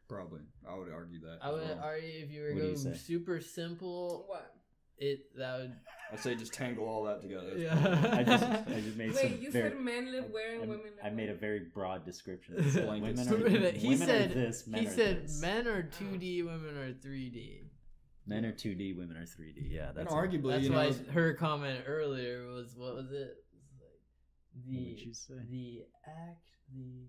Probably, 0.09 0.41
I 0.69 0.77
would 0.77 0.91
argue 0.93 1.21
that. 1.21 1.39
I 1.41 1.53
would 1.53 1.62
well. 1.62 1.81
argue 1.83 2.09
if 2.25 2.31
you 2.33 2.43
were 2.43 2.49
What 2.55 2.62
do 2.62 2.69
you 2.69 2.77
going 2.83 2.95
super 2.97 3.41
simple 3.41 4.25
What? 4.27 4.55
it 4.99 5.21
that 5.39 5.59
would 5.61 5.73
I'd 6.12 6.19
say 6.19 6.35
just 6.35 6.53
tangle 6.53 6.85
all 6.89 7.05
that 7.05 7.23
together. 7.23 7.51
That's 7.57 7.61
Yeah. 7.61 8.15
I 8.19 8.23
just 8.25 8.45
I 8.45 8.81
just 8.81 8.97
made 8.97 9.12
Wait, 9.15 9.17
some 9.33 9.41
you 9.41 9.51
very, 9.53 9.71
said 9.71 9.81
men 9.81 10.11
live 10.11 10.25
where 10.31 10.55
and 10.55 10.65
I- 10.65 10.67
women 10.67 10.85
live 10.97 11.05
I 11.05 11.11
made 11.11 11.31
a 11.31 11.35
very 11.35 11.61
broad 11.73 12.05
description. 12.05 12.55
Blankets. 12.75 13.29
women 13.31 13.45
Wait 13.62 13.75
are, 13.75 13.79
he 13.79 13.89
women 13.91 14.07
said- 14.09 14.31
are 14.33 14.35
this, 14.35 14.67
men 14.67 14.81
he 14.83 14.89
are 14.89 14.91
said 14.91 15.25
this. 15.25 15.41
men 15.41 15.69
are 15.69 15.83
2D, 15.85 16.45
women 16.45 16.77
are 16.77 16.93
3D. 16.93 17.62
Men 18.27 18.45
are 18.45 18.53
2D, 18.53 18.97
women 18.97 19.17
are 19.17 19.23
3D. 19.25 19.71
Yeah, 19.71 19.89
and 19.89 19.97
that's 19.99 20.12
arguably, 20.12 20.51
That's 20.53 20.65
you 20.65 20.73
why 20.73 20.91
know, 20.91 20.97
her 21.12 21.35
comment 21.35 21.85
earlier 21.87 22.47
was 22.49 22.75
what 22.77 22.95
was 22.97 23.11
it? 23.12 23.37
It 24.55 24.57
was 24.57 24.67
like 24.67 24.67
the 24.67 24.79
What 24.81 24.89
would 24.89 25.01
you 25.01 25.15
say? 25.15 25.35
the 25.51 25.83
act 26.07 26.49
the 26.73 27.09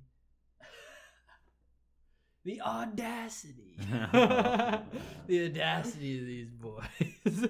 the 2.43 2.61
audacity 2.61 3.75
the 5.27 5.45
audacity 5.45 6.19
of 6.19 6.25
these 6.25 6.49
boys. 6.51 7.49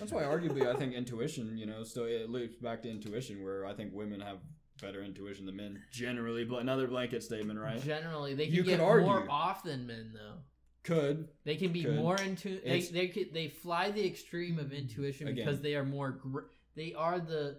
That's 0.00 0.12
why, 0.12 0.22
arguably, 0.22 0.66
I 0.66 0.74
think 0.76 0.94
intuition, 0.94 1.56
you 1.58 1.66
know, 1.66 1.84
so 1.84 2.04
it 2.04 2.30
loops 2.30 2.56
back 2.56 2.82
to 2.82 2.90
intuition, 2.90 3.42
where 3.44 3.66
I 3.66 3.74
think 3.74 3.92
women 3.94 4.20
have 4.20 4.38
better 4.80 5.02
intuition 5.02 5.44
than 5.46 5.56
men 5.56 5.82
generally. 5.92 6.44
But 6.44 6.60
another 6.62 6.86
blanket 6.86 7.22
statement, 7.22 7.58
right? 7.58 7.82
Generally, 7.82 8.34
they 8.34 8.46
can 8.46 8.54
You 8.54 8.62
get 8.64 8.78
could 8.78 8.84
argue. 8.84 9.06
more 9.06 9.26
off 9.30 9.62
than 9.62 9.86
men 9.86 10.12
though. 10.14 10.38
Could 10.84 11.28
They 11.44 11.56
can 11.56 11.72
be 11.72 11.84
Could. 11.84 11.96
more 11.96 12.16
into 12.16 12.60
they 12.64 12.80
they 12.80 13.08
could, 13.08 13.34
they 13.34 13.48
fly 13.48 13.90
the 13.90 14.06
extreme 14.06 14.58
of 14.58 14.72
intuition 14.72 15.28
Again. 15.28 15.44
because 15.44 15.60
they 15.60 15.74
are 15.74 15.84
more 15.84 16.12
gr- 16.12 16.46
they 16.76 16.94
are 16.94 17.18
the 17.20 17.58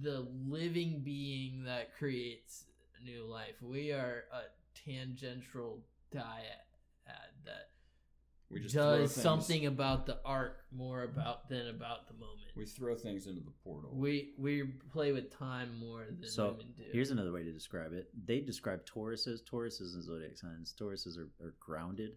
the 0.00 0.26
living 0.46 1.00
being 1.04 1.64
that 1.64 1.96
creates 1.96 2.64
new 3.04 3.24
life. 3.24 3.54
We 3.62 3.92
are 3.92 4.24
a 4.32 4.42
tangential 4.88 5.80
diet 6.10 6.64
that 7.44 7.70
we 8.50 8.60
just 8.60 8.74
does 8.74 9.12
things, 9.12 9.22
something 9.22 9.66
about 9.66 10.06
the 10.06 10.18
art 10.24 10.58
more 10.70 11.02
about 11.02 11.48
than 11.48 11.68
about 11.68 12.06
the 12.08 12.14
moment. 12.14 12.48
We 12.56 12.66
throw 12.66 12.94
things 12.94 13.26
into 13.26 13.40
the 13.40 13.50
portal. 13.64 13.90
We 13.94 14.34
we 14.38 14.62
play 14.92 15.12
with 15.12 15.36
time 15.36 15.78
more 15.78 16.04
than 16.08 16.28
So 16.28 16.52
women 16.52 16.66
do. 16.76 16.84
here's 16.92 17.10
another 17.10 17.32
way 17.32 17.42
to 17.42 17.52
describe 17.52 17.92
it. 17.92 18.08
They 18.26 18.40
describe 18.40 18.84
Tauruses. 18.86 19.40
Tauruses 19.42 19.94
and 19.94 20.02
zodiac 20.02 20.36
signs. 20.36 20.74
Tauruses 20.78 21.18
are, 21.18 21.28
are 21.44 21.54
grounded. 21.58 22.12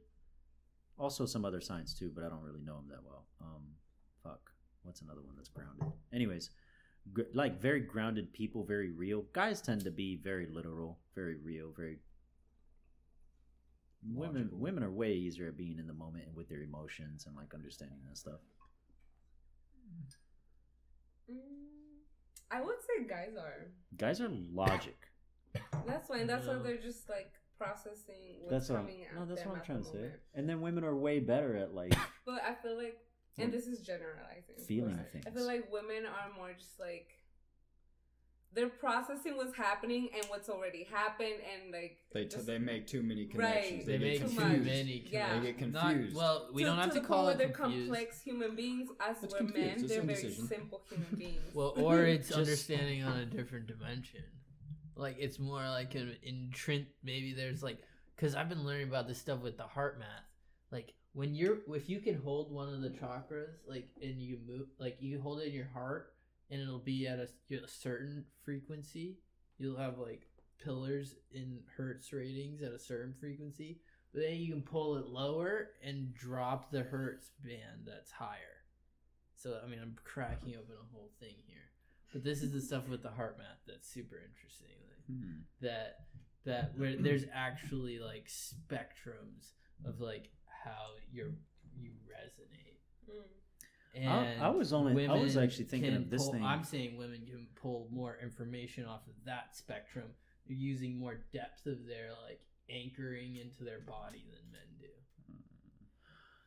Also 0.97 1.25
some 1.25 1.45
other 1.45 1.61
signs 1.61 1.93
too, 1.93 2.11
but 2.13 2.23
I 2.23 2.29
don't 2.29 2.41
really 2.43 2.61
know 2.61 2.75
them 2.75 2.87
that 2.89 3.03
well. 3.03 3.25
Um, 3.41 3.63
fuck. 4.23 4.51
What's 4.83 5.01
another 5.01 5.21
one 5.21 5.35
that's 5.37 5.49
grounded? 5.49 5.85
Anyways, 6.13 6.49
gr- 6.49 6.53
like 7.34 7.61
very 7.61 7.81
grounded 7.81 8.34
people, 8.34 8.63
very 8.63 8.91
real. 8.91 9.25
Guys 9.34 9.61
tend 9.61 9.84
to 9.84 9.91
be 9.91 10.15
very 10.15 10.47
literal, 10.51 10.99
very 11.15 11.35
real, 11.35 11.71
very 11.75 11.97
women 14.03 14.43
Logical. 14.43 14.59
women 14.59 14.84
are 14.84 14.91
way 14.91 15.13
easier 15.13 15.47
at 15.47 15.57
being 15.57 15.79
in 15.79 15.88
the 15.88 15.93
moment 15.93 16.25
and 16.27 16.35
with 16.35 16.47
their 16.49 16.61
emotions 16.61 17.25
and 17.25 17.35
like 17.35 17.53
understanding 17.53 17.99
that 18.07 18.17
stuff. 18.17 18.39
Mm, 21.29 21.35
I 22.51 22.61
would 22.61 22.77
say 22.81 23.07
guys 23.07 23.35
are. 23.38 23.71
Guys 23.97 24.21
are 24.21 24.29
logic. 24.29 24.97
That's 25.85 26.07
fine. 26.07 26.27
That's 26.27 26.47
why 26.47 26.55
they're 26.55 26.77
just 26.77 27.09
like 27.09 27.31
processing 27.57 28.38
what's 28.41 28.51
That's 28.51 28.69
what 28.69 28.79
I'm, 28.79 28.88
no, 29.15 29.25
that's 29.25 29.45
what 29.45 29.57
I'm 29.57 29.63
trying 29.63 29.79
the 29.79 29.85
to 29.85 29.91
say. 29.91 30.11
And 30.35 30.47
then 30.47 30.61
women 30.61 30.84
are 30.84 30.95
way 30.95 31.19
better 31.19 31.57
at 31.57 31.73
like 31.73 31.93
But 32.25 32.41
I 32.43 32.53
feel 32.61 32.77
like, 32.77 32.97
and 33.38 33.51
this 33.51 33.68
is 33.68 33.80
generalizing, 33.81 34.55
feeling 34.65 34.99
things. 35.11 35.26
I 35.27 35.31
feel 35.31 35.45
like 35.45 35.72
women 35.72 36.05
are 36.05 36.30
more 36.38 36.51
just 36.57 36.80
like 36.80 37.07
they're 38.53 38.69
processing 38.69 39.35
what's 39.35 39.55
happening 39.55 40.09
and 40.15 40.26
what's 40.30 40.49
already 40.49 40.84
happened, 40.85 41.34
and 41.53 41.72
like 41.72 41.97
They 42.14 42.23
t- 42.23 42.30
just- 42.30 42.47
they 42.47 42.57
make 42.57 42.88
too 42.88 43.03
many 43.03 43.23
Right. 43.26 43.31
connections. 43.31 43.85
They 43.85 43.91
get 43.97 44.01
make 44.01 44.22
too 44.22 44.30
too 44.30 44.35
confused. 44.35 44.65
many. 44.65 45.05
Yeah. 45.11 45.39
They 45.39 45.51
get 45.53 45.72
Not- 45.72 46.14
well, 46.14 46.49
we 46.53 46.64
don't 46.64 46.77
have 46.77 46.93
to 46.93 47.01
call 47.01 47.26
point 47.26 47.35
it 47.35 47.38
they're 47.39 47.49
confused. 47.53 47.88
complex 47.91 48.22
human 48.22 48.55
beings. 48.55 48.89
As 48.99 49.22
It's 49.23 49.34
we're 49.34 49.39
confused. 49.39 49.59
men, 49.68 49.80
It's 49.80 49.81
they're 49.89 50.01
very 50.01 50.14
indecision. 50.19 50.47
simple 50.47 50.81
human 50.89 51.15
beings. 51.18 51.53
Well, 51.53 51.73
or 51.77 52.03
it's 52.05 52.30
Just- 52.30 52.39
understanding 52.39 53.03
on 53.03 53.18
a 53.19 53.26
different 53.26 53.68
dimension. 53.68 54.23
Like 54.95 55.18
it's 55.19 55.38
more 55.38 55.61
like 55.69 55.93
an 55.93 56.18
intrint. 56.23 56.88
Maybe 57.03 57.34
there's 57.34 57.61
like 57.61 57.77
because 58.15 58.34
I've 58.34 58.49
been 58.49 58.64
learning 58.64 58.88
about 58.88 59.07
this 59.07 59.19
stuff 59.19 59.41
with 59.41 59.57
the 59.57 59.65
HeartMath. 59.65 60.23
Like 60.72 60.93
when 61.18 61.34
you're 61.34 61.57
if 61.69 61.89
you 61.89 61.99
can 61.99 62.14
hold 62.22 62.52
one 62.52 62.72
of 62.72 62.81
the 62.81 62.91
chakras, 62.91 63.56
like 63.68 63.89
and 64.03 64.22
you 64.22 64.38
move, 64.48 64.68
like 64.77 64.98
you 64.99 65.19
hold 65.19 65.39
it 65.39 65.48
in 65.48 65.53
your 65.53 65.69
heart, 65.73 66.14
and 66.52 66.61
it'll 66.61 66.77
be 66.77 67.07
at 67.07 67.18
a, 67.18 67.56
a 67.56 67.68
certain 67.68 68.23
frequency. 68.45 69.18
You'll 69.57 69.80
have 69.80 69.98
like 69.98 70.27
pillars 70.64 71.15
in 71.31 71.61
hertz 71.76 72.14
ratings 72.14 72.61
at 72.61 72.72
a 72.72 72.77
certain 72.77 73.15
frequency. 73.19 73.81
But 74.14 74.22
then 74.22 74.35
you 74.35 74.53
can 74.53 74.61
pull 74.61 74.98
it 74.98 75.07
lower 75.07 75.69
and 75.84 76.14
drop 76.14 76.69
the 76.69 76.84
hertz 76.84 77.31
band 77.44 77.88
that's 77.88 78.11
higher. 78.11 78.61
So 79.35 79.60
I 79.65 79.68
mean, 79.68 79.80
I'm 79.81 79.95
cracking 80.03 80.53
open 80.56 80.76
a 80.80 80.94
whole 80.94 81.10
thing 81.19 81.34
here, 81.48 81.72
but 82.14 82.23
this 82.23 82.44
is 82.44 82.52
the 82.52 82.61
stuff 82.61 82.88
with 82.88 83.02
the 83.02 83.10
HeartMath 83.10 83.65
that's 83.68 83.89
super 83.91 84.18
interesting. 84.18 84.68
Like, 84.88 85.18
Hmm. 85.18 85.39
that 85.61 86.02
that 86.45 86.77
where 86.77 86.95
there's 86.95 87.26
actually 87.34 87.98
like 87.98 88.27
spectrums 88.27 89.53
of 89.84 89.99
like 89.99 90.30
how 90.63 90.95
you're 91.11 91.34
you 91.79 91.91
resonate. 92.09 92.79
Mm. 93.09 93.23
And 93.95 94.41
I 94.41 94.49
was 94.49 94.73
only- 94.73 95.07
I 95.07 95.15
was 95.15 95.38
actually 95.38 95.65
thinking 95.65 95.95
of 95.95 96.09
this 96.09 96.23
pull- 96.23 96.34
thing- 96.34 96.43
I'm 96.43 96.63
saying 96.63 96.97
women 96.97 97.25
can 97.25 97.47
pull 97.55 97.88
more 97.91 98.17
information 98.17 98.85
off 98.85 99.07
of 99.07 99.13
that 99.25 99.55
spectrum. 99.55 100.13
They're 100.47 100.55
using 100.57 100.97
more 100.97 101.15
depth 101.34 101.65
of 101.65 101.85
their 101.85 102.11
like 102.23 102.41
anchoring 102.69 103.38
into 103.38 103.63
their 103.63 103.79
body 103.79 104.25
than 104.31 104.51
men 104.51 104.77
do. 104.79 104.88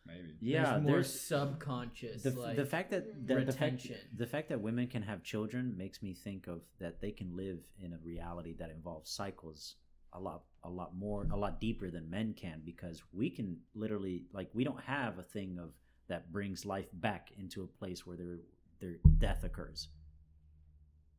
Maybe. 0.07 0.37
yeah, 0.41 0.65
there's 0.73 0.82
more 0.82 0.93
there's 0.93 1.20
subconscious. 1.20 2.23
the, 2.23 2.31
like, 2.31 2.57
the 2.57 2.65
fact 2.65 2.91
that, 2.91 3.27
that 3.28 3.47
the 3.47 3.53
fact, 3.53 3.85
retention. 3.85 3.97
the 4.16 4.27
fact 4.27 4.49
that 4.49 4.61
women 4.61 4.87
can 4.89 5.03
have 5.03 5.23
children 5.23 5.77
makes 5.77 6.03
me 6.03 6.15
think 6.15 6.47
of 6.49 6.62
that 6.81 7.01
they 7.01 7.12
can 7.12 7.37
live 7.37 7.59
in 7.78 7.93
a 7.93 7.99
reality 7.99 8.55
that 8.55 8.70
involves 8.70 9.11
cycles 9.11 9.77
a 10.12 10.20
lot 10.20 10.43
a 10.65 10.69
lot 10.70 10.95
more 10.97 11.27
a 11.32 11.37
lot 11.37 11.61
deeper 11.61 11.91
than 11.91 12.09
men 12.11 12.35
can 12.35 12.61
because 12.65 13.03
we 13.12 13.31
can 13.31 13.57
literally 13.74 14.24
like 14.32 14.49
we 14.53 14.65
don't 14.65 14.81
have 14.82 15.19
a 15.19 15.23
thing 15.23 15.59
of 15.59 15.70
that 16.09 16.32
brings 16.32 16.65
life 16.66 16.89
back 16.95 17.31
into 17.39 17.62
a 17.62 17.66
place 17.66 18.07
where 18.07 18.16
their 18.16 18.39
their 18.81 18.97
death 19.19 19.45
occurs 19.45 19.89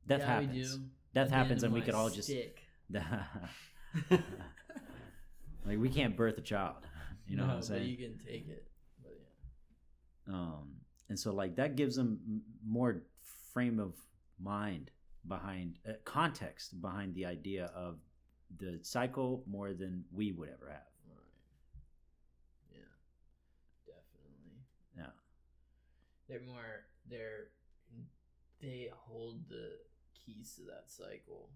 death 0.08 0.20
yeah, 0.20 0.26
happens 0.28 0.52
We 0.74 0.78
do. 0.78 0.84
death 1.14 1.28
At 1.28 1.34
happens 1.34 1.64
and 1.64 1.74
we 1.74 1.82
could 1.82 1.96
all 1.96 2.10
just 2.10 2.30
like 5.66 5.78
we 5.78 5.90
can't 5.98 6.16
birth 6.16 6.38
a 6.38 6.42
child 6.42 6.88
you 7.28 7.38
know 7.38 7.44
no, 7.44 7.48
what 7.48 7.54
i'm 7.54 7.60
but 7.60 7.66
saying 7.68 7.90
you 7.90 7.98
can 7.98 8.18
take 8.20 8.48
it. 8.50 8.68
But 9.02 9.14
yeah. 10.28 10.34
um 10.34 10.68
and 11.10 11.18
so 11.20 11.34
like 11.34 11.56
that 11.56 11.76
gives 11.76 11.96
them 11.96 12.42
more 12.66 13.04
frame 13.54 13.80
of 13.80 13.94
mind 14.40 14.92
behind 15.28 15.78
uh, 15.88 15.94
context 16.04 16.82
behind 16.82 17.14
the 17.16 17.26
idea 17.26 17.72
of 17.76 17.98
the 18.58 18.80
cycle 18.82 19.44
more 19.48 19.74
than 19.74 20.04
we 20.14 20.32
would 20.32 20.50
ever 20.50 20.70
have 20.70 20.88
Right. 21.08 22.74
Yeah. 22.74 22.82
Definitely. 23.86 24.64
yeah 24.98 25.12
They're 26.28 26.42
more 26.46 26.86
they're 27.10 27.48
they 28.62 28.90
hold 28.94 29.48
the 29.50 29.72
keys 30.14 30.54
to 30.58 30.62
that 30.66 30.84
cycle. 30.88 31.50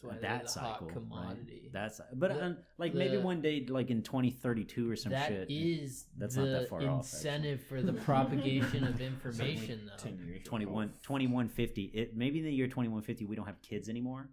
So 0.00 0.08
that's 0.08 0.22
why 0.22 0.28
that 0.28 0.42
the 0.44 0.48
cycle 0.48 0.68
hot 0.70 0.88
commodity. 0.92 1.60
right? 1.64 1.72
that's 1.72 2.00
but 2.14 2.32
The- 2.34 2.44
um, 2.44 2.56
like 2.78 2.94
maybe 2.94 3.16
one 3.16 3.40
day 3.40 3.64
like 3.68 3.90
in 3.90 4.02
2032 4.02 4.90
or 4.90 4.96
some 4.96 5.12
That 5.12 5.28
shit 5.28 5.50
is 5.50 6.06
That's 6.16 6.34
the 6.36 6.42
not 6.44 6.60
that 6.60 6.68
far 6.68 6.82
off, 6.82 6.98
incentive 7.04 7.62
for 7.64 7.80
the 7.82 7.92
propagation 7.92 8.84
of 8.84 9.00
information, 9.12 9.86
though. 9.86 9.96
10 10.02 10.18
years. 10.28 10.42
21 10.44 10.88
2150 11.02 11.82
it 11.94 12.16
maybe 12.16 12.38
in 12.40 12.44
the 12.44 12.52
year 12.52 12.66
2150 12.66 13.24
we 13.24 13.34
don't 13.36 13.46
have 13.46 13.60
kids 13.62 13.88
anymore 13.88 14.28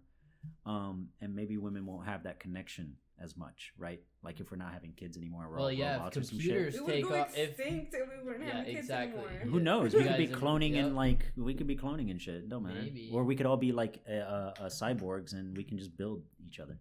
um 0.66 1.08
and 1.20 1.34
maybe 1.34 1.56
women 1.58 1.86
won't 1.86 2.06
have 2.06 2.22
that 2.24 2.38
connection 2.40 2.94
as 3.22 3.36
much 3.36 3.72
right 3.78 4.00
like 4.24 4.40
if 4.40 4.50
we're 4.50 4.56
not 4.56 4.72
having 4.72 4.92
kids 4.94 5.16
anymore 5.16 5.46
we're 5.48 5.56
Well, 5.56 5.64
all 5.66 5.72
yeah, 5.72 5.94
if 5.94 5.98
robots 6.00 6.16
or 6.16 6.22
some 6.24 6.38
computers- 6.38 6.74
shit 6.74 6.82
We 6.84 6.86
would 6.86 6.94
take 6.94 7.10
off- 7.10 7.38
if- 7.38 7.60
if, 7.60 7.92
we 7.92 8.24
weren't 8.28 8.42
Yeah, 8.42 8.50
having 8.50 8.64
kids 8.74 8.78
exactly. 8.78 9.20
anymore. 9.20 9.50
who 9.52 9.60
knows 9.60 9.94
we 9.94 10.02
could 10.02 10.16
be 10.16 10.26
guys 10.26 10.34
are- 10.34 10.38
cloning 10.40 10.70
yep. 10.74 10.84
and 10.86 10.96
like 10.96 11.32
we 11.36 11.54
could 11.54 11.66
be 11.66 11.76
cloning 11.76 12.10
and 12.10 12.20
shit 12.20 12.48
don't 12.48 12.64
matter 12.64 12.80
Maybe. 12.82 13.10
or 13.12 13.22
we 13.24 13.36
could 13.36 13.46
all 13.46 13.56
be 13.56 13.72
like 13.72 14.02
uh, 14.08 14.12
uh, 14.12 14.54
uh, 14.60 14.64
cyborgs 14.66 15.32
and 15.34 15.56
we 15.56 15.62
can 15.64 15.78
just 15.78 15.96
build 15.96 16.22
each 16.46 16.58
other 16.60 16.78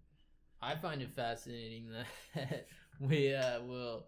I 0.62 0.76
find 0.76 1.02
it 1.02 1.12
fascinating 1.12 1.90
that 2.36 2.68
we 3.00 3.34
uh, 3.34 3.62
will 3.64 4.06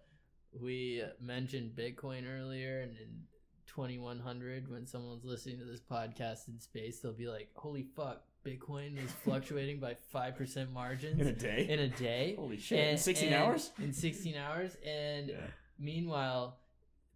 we 0.62 1.04
mentioned 1.20 1.72
Bitcoin 1.76 2.26
earlier, 2.32 2.82
and 2.82 2.92
in 2.96 3.24
2100, 3.66 4.70
when 4.70 4.86
someone's 4.86 5.26
listening 5.26 5.58
to 5.58 5.66
this 5.66 5.82
podcast 5.82 6.48
in 6.48 6.60
space, 6.60 7.00
they'll 7.00 7.12
be 7.12 7.28
like, 7.28 7.50
"Holy 7.56 7.82
fuck, 7.96 8.24
Bitcoin 8.46 8.98
is 9.04 9.12
fluctuating 9.24 9.80
by 9.80 9.96
five 10.12 10.36
percent 10.36 10.72
margins 10.72 11.20
In 11.22 11.28
a 11.28 11.34
day? 11.34 11.66
In 11.70 11.80
a 11.80 11.88
day, 11.88 12.36
Holy 12.38 12.58
shit. 12.58 12.80
in 12.80 12.98
16 12.98 13.32
and- 13.34 13.36
hours? 13.44 13.72
In 13.80 13.94
16 13.94 14.36
hours, 14.36 14.76
and 14.86 15.30
Yeah. 15.30 15.36
meanwhile. 15.80 16.58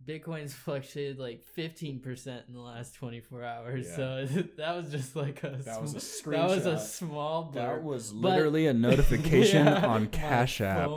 Bitcoin's 0.08 0.54
fluctuated 0.66 1.18
like 1.18 1.44
15% 1.58 2.48
in 2.48 2.54
the 2.54 2.60
last 2.60 2.94
24 2.96 3.44
hours. 3.44 3.88
Yeah. 3.90 3.96
So 3.96 4.26
that 4.58 4.76
was 4.76 4.92
just 4.92 5.16
like 5.16 5.44
a 5.44 5.58
That 5.66 5.82
was 5.82 5.96
a 5.96 6.00
sm- 6.00 6.32
that 6.32 6.48
was 6.50 6.66
a 6.68 6.78
small. 6.80 7.50
That 7.56 7.82
was 7.84 8.12
But- 8.14 8.30
literally 8.30 8.68
a 8.68 8.74
notification 8.76 9.66
Yeah, 9.66 9.86
on 9.88 10.06
Cash 10.10 10.62
App. 10.62 10.92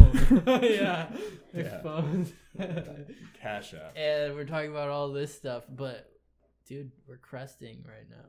yeah, 0.47 1.07
my 1.55 1.61
Yeah. 1.61 1.81
phone. 1.81 2.27
Cash 3.40 3.73
App. 3.73 3.97
and 3.97 4.35
we're 4.35 4.44
talking 4.44 4.70
about 4.70 4.90
all 4.90 5.11
this 5.11 5.35
stuff, 5.35 5.65
but 5.70 6.07
dude, 6.69 6.93
we're 7.09 7.16
cresting 7.16 7.82
right 7.89 8.09
now. 8.09 8.27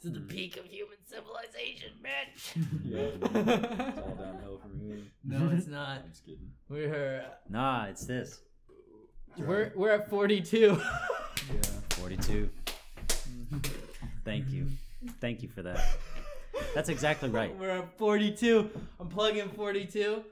This 0.00 0.04
is 0.06 0.12
the 0.12 0.20
Hmm. 0.20 0.26
peak 0.28 0.56
of 0.56 0.64
human 0.66 0.96
civilization, 1.06 1.92
bitch. 2.02 2.56
Yeah. 2.84 2.98
It's 3.88 3.98
all 3.98 4.14
downhill 4.14 4.58
from 4.58 4.80
here. 4.80 4.98
no, 5.24 5.50
it's 5.56 5.66
not. 5.66 6.02
I'm 6.04 6.10
just 6.10 6.24
kidding. 6.24 6.50
We're 6.68 7.24
nah 7.48 7.86
it's 7.86 8.04
this 8.06 8.40
we're 9.36 9.72
we're 9.76 9.90
at 9.90 10.08
42. 10.10 10.58
Yeah. 10.58 11.60
42 11.90 12.48
thank 14.24 14.48
you 14.50 14.66
thank 15.20 15.42
you 15.42 15.48
for 15.48 15.62
that 15.62 15.80
that's 16.74 16.88
exactly 16.88 17.28
right 17.30 17.56
We're 17.56 17.70
at 17.70 17.98
42. 17.98 18.70
I'm 19.00 19.08
plugging 19.08 19.48
42. 19.50 20.22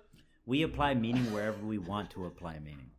we 0.44 0.62
apply 0.62 0.94
meaning 0.94 1.32
wherever 1.32 1.64
we 1.64 1.78
want 1.78 2.10
to 2.10 2.26
apply 2.26 2.58
meaning. 2.58 2.90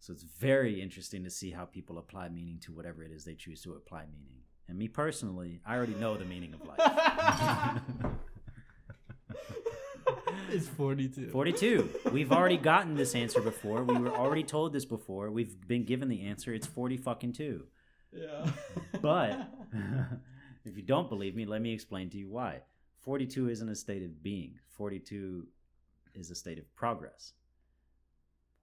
So 0.00 0.12
it's 0.12 0.22
very 0.22 0.80
interesting 0.80 1.24
to 1.24 1.30
see 1.30 1.50
how 1.50 1.64
people 1.64 1.98
apply 1.98 2.28
meaning 2.28 2.58
to 2.64 2.72
whatever 2.72 3.02
it 3.02 3.10
is 3.10 3.24
they 3.24 3.34
choose 3.34 3.62
to 3.62 3.72
apply 3.72 4.04
meaning. 4.06 4.42
And 4.68 4.78
me 4.78 4.88
personally, 4.88 5.60
I 5.66 5.76
already 5.76 5.94
know 5.94 6.16
the 6.16 6.24
meaning 6.24 6.54
of 6.54 6.66
life. 6.66 7.80
It's 10.50 10.68
42. 10.68 11.30
42. 11.30 11.88
We've 12.12 12.30
already 12.30 12.56
gotten 12.56 12.94
this 12.94 13.14
answer 13.14 13.40
before. 13.40 13.82
We 13.82 13.98
were 13.98 14.10
already 14.10 14.44
told 14.44 14.72
this 14.72 14.84
before. 14.84 15.30
We've 15.30 15.56
been 15.66 15.84
given 15.84 16.08
the 16.08 16.22
answer. 16.26 16.54
It's 16.54 16.66
40 16.66 16.96
fucking 16.96 17.32
2. 17.32 17.64
Yeah. 18.12 18.50
But 19.00 19.48
if 20.64 20.76
you 20.76 20.82
don't 20.82 21.08
believe 21.08 21.34
me, 21.34 21.44
let 21.44 21.60
me 21.60 21.72
explain 21.72 22.10
to 22.10 22.18
you 22.18 22.28
why. 22.28 22.60
42 23.00 23.48
isn't 23.50 23.68
a 23.68 23.74
state 23.74 24.02
of 24.02 24.22
being. 24.22 24.58
42 24.70 25.46
is 26.14 26.30
a 26.30 26.34
state 26.34 26.58
of 26.58 26.72
progress. 26.76 27.32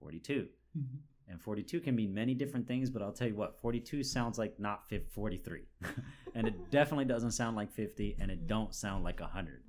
42. 0.00 0.48
Mm-hmm. 0.76 0.96
And 1.32 1.40
42 1.40 1.80
can 1.80 1.96
mean 1.96 2.12
many 2.12 2.34
different 2.34 2.68
things, 2.68 2.90
but 2.90 3.00
I'll 3.00 3.10
tell 3.10 3.26
you 3.26 3.34
what, 3.34 3.58
42 3.62 4.04
sounds 4.04 4.38
like 4.38 4.60
not 4.60 4.82
43. 5.14 5.62
and 6.34 6.46
it 6.46 6.70
definitely 6.70 7.06
doesn't 7.06 7.30
sound 7.30 7.56
like 7.56 7.72
50, 7.72 8.18
and 8.20 8.30
it 8.30 8.46
don't 8.46 8.74
sound 8.74 9.02
like 9.02 9.18
100. 9.18 9.62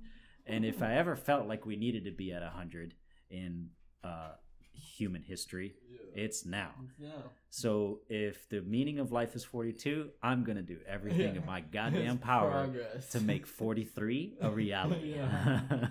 And 0.46 0.66
if 0.66 0.82
I 0.82 0.96
ever 0.96 1.16
felt 1.16 1.48
like 1.48 1.64
we 1.64 1.76
needed 1.76 2.04
to 2.04 2.10
be 2.10 2.32
at 2.32 2.42
100 2.42 2.92
in 3.30 3.70
uh, 4.04 4.32
human 4.72 5.22
history, 5.22 5.74
it's 6.14 6.44
now. 6.44 6.72
No. 7.00 7.08
So 7.48 8.00
if 8.10 8.46
the 8.50 8.60
meaning 8.60 8.98
of 8.98 9.10
life 9.10 9.34
is 9.34 9.42
42, 9.42 10.10
I'm 10.22 10.44
going 10.44 10.56
to 10.56 10.62
do 10.62 10.76
everything 10.86 11.36
in 11.36 11.46
my 11.46 11.60
goddamn 11.72 12.16
It's 12.16 12.24
power 12.24 12.50
progress. 12.50 13.08
to 13.08 13.20
make 13.20 13.46
43 13.46 14.34
a 14.42 14.50
reality. 14.50 15.14
Yeah. 15.16 15.60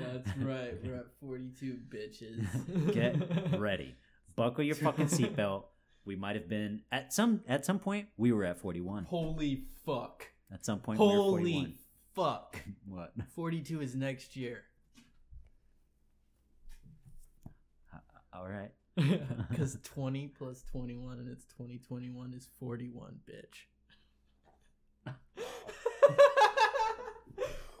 That's 0.00 0.36
right, 0.38 0.74
we're 0.82 0.96
at 0.96 1.06
42 1.20 1.78
bitches. 1.90 2.94
Get 2.94 3.60
ready. 3.60 3.96
Buckle 4.36 4.64
your 4.64 4.74
fucking 4.76 5.06
seatbelt. 5.08 5.64
We 6.04 6.16
might 6.16 6.34
have 6.36 6.48
been 6.48 6.82
at 6.90 7.12
some 7.12 7.42
at 7.46 7.64
some 7.64 7.78
point 7.78 8.08
we 8.16 8.32
were 8.32 8.44
at 8.44 8.58
41. 8.58 9.04
Holy 9.04 9.64
fuck. 9.84 10.26
At 10.52 10.64
some 10.64 10.80
point 10.80 10.98
we 10.98 11.06
were 11.06 11.12
41. 11.12 11.32
Holy 11.62 11.74
fuck. 12.14 12.60
What? 12.88 13.12
42 13.34 13.80
is 13.82 13.94
next 13.94 14.34
year. 14.36 14.62
Uh, 17.94 17.98
all 18.32 18.48
right. 18.48 18.70
Because 19.50 19.78
20 19.84 20.28
plus 20.36 20.62
21 20.72 21.18
and 21.20 21.28
it's 21.30 21.44
2021 21.56 22.34
is 22.34 22.48
41, 22.58 23.20
bitch. 23.30 23.66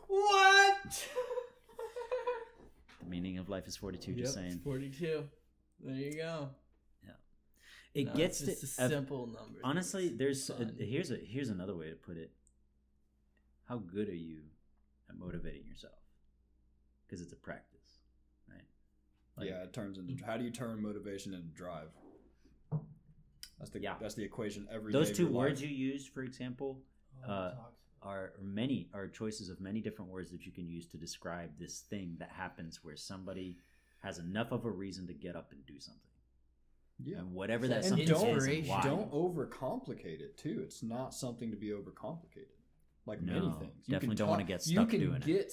what? 0.06 1.08
The 3.00 3.06
meaning 3.08 3.38
of 3.38 3.48
life 3.48 3.66
is 3.66 3.76
42 3.76 4.12
Yep, 4.12 4.20
just 4.20 4.34
saying. 4.34 4.60
42. 4.64 5.24
There 5.82 5.94
you 5.94 6.14
go. 6.16 6.50
Yeah, 7.04 7.12
it 7.94 8.04
No, 8.06 8.12
gets 8.14 8.40
it's 8.42 8.60
to 8.60 8.66
a 8.84 8.88
simple 8.88 9.26
number. 9.26 9.60
honestly 9.64 10.08
there's 10.10 10.50
a, 10.50 10.70
here's 10.78 11.10
a 11.10 11.16
here's 11.16 11.48
another 11.48 11.74
way 11.76 11.88
to 11.88 11.96
put 11.96 12.16
it 12.16 12.32
how 13.64 13.78
good 13.78 14.08
are 14.08 14.14
you 14.14 14.40
at 15.08 15.16
motivating 15.18 15.66
yourself 15.66 15.94
because 17.06 17.20
it's 17.22 17.32
a 17.32 17.36
practice 17.36 18.00
right 18.48 18.64
Like, 19.36 19.48
yeah, 19.48 19.62
it 19.62 19.72
turns 19.72 19.98
into 19.98 20.24
how 20.24 20.36
do 20.36 20.44
you 20.44 20.50
turn 20.50 20.82
motivation 20.82 21.34
into 21.34 21.48
drive? 21.48 21.88
That's 23.58 23.70
the 23.70 23.80
Yeah. 23.80 23.96
that's 24.00 24.14
the 24.14 24.24
equation 24.24 24.66
every 24.70 24.92
those 24.92 25.08
day 25.08 25.14
two 25.14 25.28
words 25.28 25.60
life. 25.60 25.70
you 25.70 25.76
used 25.76 26.08
for 26.12 26.22
example 26.22 26.82
Oh, 27.26 27.30
uh, 27.32 27.54
are 28.02 28.32
many 28.40 28.88
are 28.94 29.08
choices 29.08 29.50
of 29.50 29.60
many 29.60 29.80
different 29.82 30.10
words 30.10 30.30
that 30.30 30.46
you 30.46 30.52
can 30.52 30.66
use 30.66 30.86
to 30.88 30.96
describe 30.96 31.50
this 31.58 31.80
thing 31.80 32.16
that 32.18 32.30
happens 32.30 32.80
where 32.82 32.96
somebody 32.96 33.58
has 34.00 34.18
enough 34.18 34.50
of 34.52 34.64
a 34.64 34.70
reason 34.70 35.06
to 35.06 35.12
get 35.14 35.36
up 35.36 35.52
and 35.52 35.64
do 35.66 35.78
something 35.78 36.00
yeah. 37.04 37.18
and 37.18 37.32
whatever 37.32 37.64
So- 37.64 37.68
that 37.68 37.76
and 37.78 37.84
something 37.86 38.06
don't- 38.08 38.36
is 38.36 38.46
and 38.46 38.66
why. 38.66 38.82
Don't 38.82 39.10
overcomplicate 39.12 40.20
it 40.20 40.36
too. 40.38 40.60
It's 40.62 40.82
not 40.82 41.14
something 41.14 41.50
to 41.50 41.56
be 41.56 41.68
overcomplicated. 41.68 42.56
Like 43.06 43.22
many 43.22 43.40
No, 43.40 43.52
things, 43.58 43.86
definitely 43.86 44.16
don't 44.16 44.26
talk- 44.26 44.28
wanna 44.30 44.44
get 44.44 44.66
You 44.66 44.74
stuck 44.74 44.90
can 44.90 45.00
doing 45.00 45.16
it. 45.22 45.26
get 45.26 45.52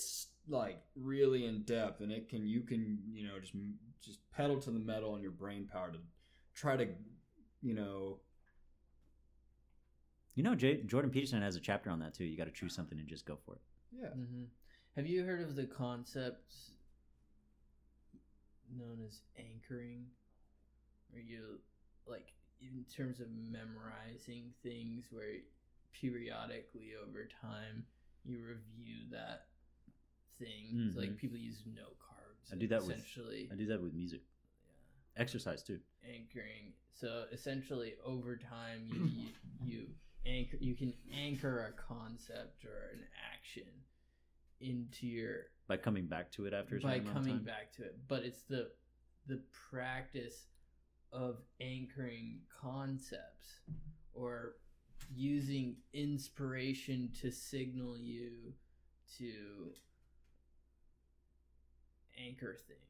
like 0.49 0.82
really 0.95 1.45
in 1.45 1.64
depth, 1.64 2.02
and 2.02 2.11
it 2.11 2.30
can 2.30 2.45
you 2.48 2.61
can 2.61 3.03
you 3.11 3.28
know 3.28 3.40
just 3.40 3.53
just 4.02 4.19
pedal 4.32 4.60
to 4.61 4.72
the 4.72 4.80
metal 4.80 5.15
in 5.15 5.22
your 5.22 5.32
brain 5.32 5.68
power 5.68 5.91
to 5.91 5.99
try 6.53 6.78
to 6.78 6.88
you 7.61 7.74
know 7.74 8.19
you 10.36 10.44
know 10.44 10.56
J- 10.56 10.84
jordan 10.84 11.10
peterson 11.11 11.41
has 11.41 11.56
a 11.56 11.60
chapter 11.60 11.90
on 11.90 11.99
that 11.99 12.14
too 12.14 12.24
you 12.26 12.38
got 12.38 12.45
to 12.45 12.52
choose 12.52 12.74
something 12.76 12.98
and 12.99 13.07
just 13.07 13.26
go 13.26 13.38
for 13.45 13.56
it 13.56 13.61
yeah 13.99 14.07
Mm-hmm. 14.10 14.44
Have 14.95 15.06
you 15.06 15.24
heard 15.26 15.41
of 15.41 15.56
the 15.56 15.65
concept 15.68 16.53
known 18.76 18.99
as 19.06 19.22
anchoring? 19.38 20.06
Where 21.11 21.22
you, 21.22 21.60
like, 22.07 22.34
in 22.61 22.85
terms 22.94 23.19
of 23.19 23.27
memorizing 23.31 24.53
things, 24.64 25.06
where 25.11 25.39
periodically 25.94 26.91
over 27.02 27.27
time 27.41 27.85
you 28.26 28.39
review 28.39 29.07
that 29.11 29.48
thing. 30.38 30.91
So, 30.94 30.99
like, 30.99 31.10
mm-hmm. 31.10 31.18
people 31.18 31.38
use 31.38 31.64
note 31.65 31.98
cards. 31.99 32.52
I 32.52 32.56
do 32.56 32.68
that 32.68 32.81
with- 32.81 32.98
essentially. 32.98 33.49
i 33.52 33.56
do 33.56 33.68
that 33.68 33.81
with 33.81 33.94
music 33.94 34.22
exercise 35.18 35.64
too 35.64 35.80
anchoring. 36.07 36.73
So 36.94 37.26
essentially, 37.31 37.94
over 38.06 38.38
time, 38.38 38.88
you 38.88 39.06
you, 39.06 39.27
you 39.64 39.88
anchor. 40.26 40.57
You 40.60 40.76
can 40.76 40.94
anchor 41.14 41.65
a 41.65 41.81
concept 41.81 42.65
or 42.65 42.91
an 42.94 43.03
action 43.34 43.72
into 44.60 45.06
your 45.07 45.45
by 45.68 45.77
coming 45.77 46.06
back 46.07 46.31
to 46.34 46.45
it 46.45 46.53
after 46.53 46.77
a 46.77 46.80
by 46.80 46.94
certain 46.95 47.07
amount 47.07 47.18
of 47.18 47.23
coming 47.23 47.44
back 47.44 47.72
to 47.73 47.84
it. 47.84 47.98
But 48.07 48.23
it's 48.23 48.44
the 48.44 48.72
the 49.27 49.41
practice 49.69 50.45
of 51.11 51.38
anchoring 51.61 52.39
concepts 52.61 53.60
or 54.14 54.56
using 55.14 55.76
inspiration 55.94 57.11
to 57.22 57.31
signal 57.31 57.98
you 57.98 58.53
to 59.18 59.73
anchor 62.18 62.56
things 62.68 62.84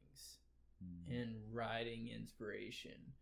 Mm. 0.80 1.20
and 1.20 1.36
riding 1.52 2.06
inspiration 2.06 3.12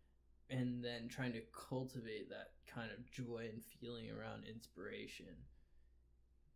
and 0.51 0.83
then 0.83 1.07
trying 1.09 1.33
to 1.33 1.41
cultivate 1.51 2.29
that 2.29 2.51
kind 2.67 2.91
of 2.91 3.09
joy 3.09 3.49
and 3.51 3.63
feeling 3.81 4.11
around 4.11 4.43
inspiration 4.45 5.35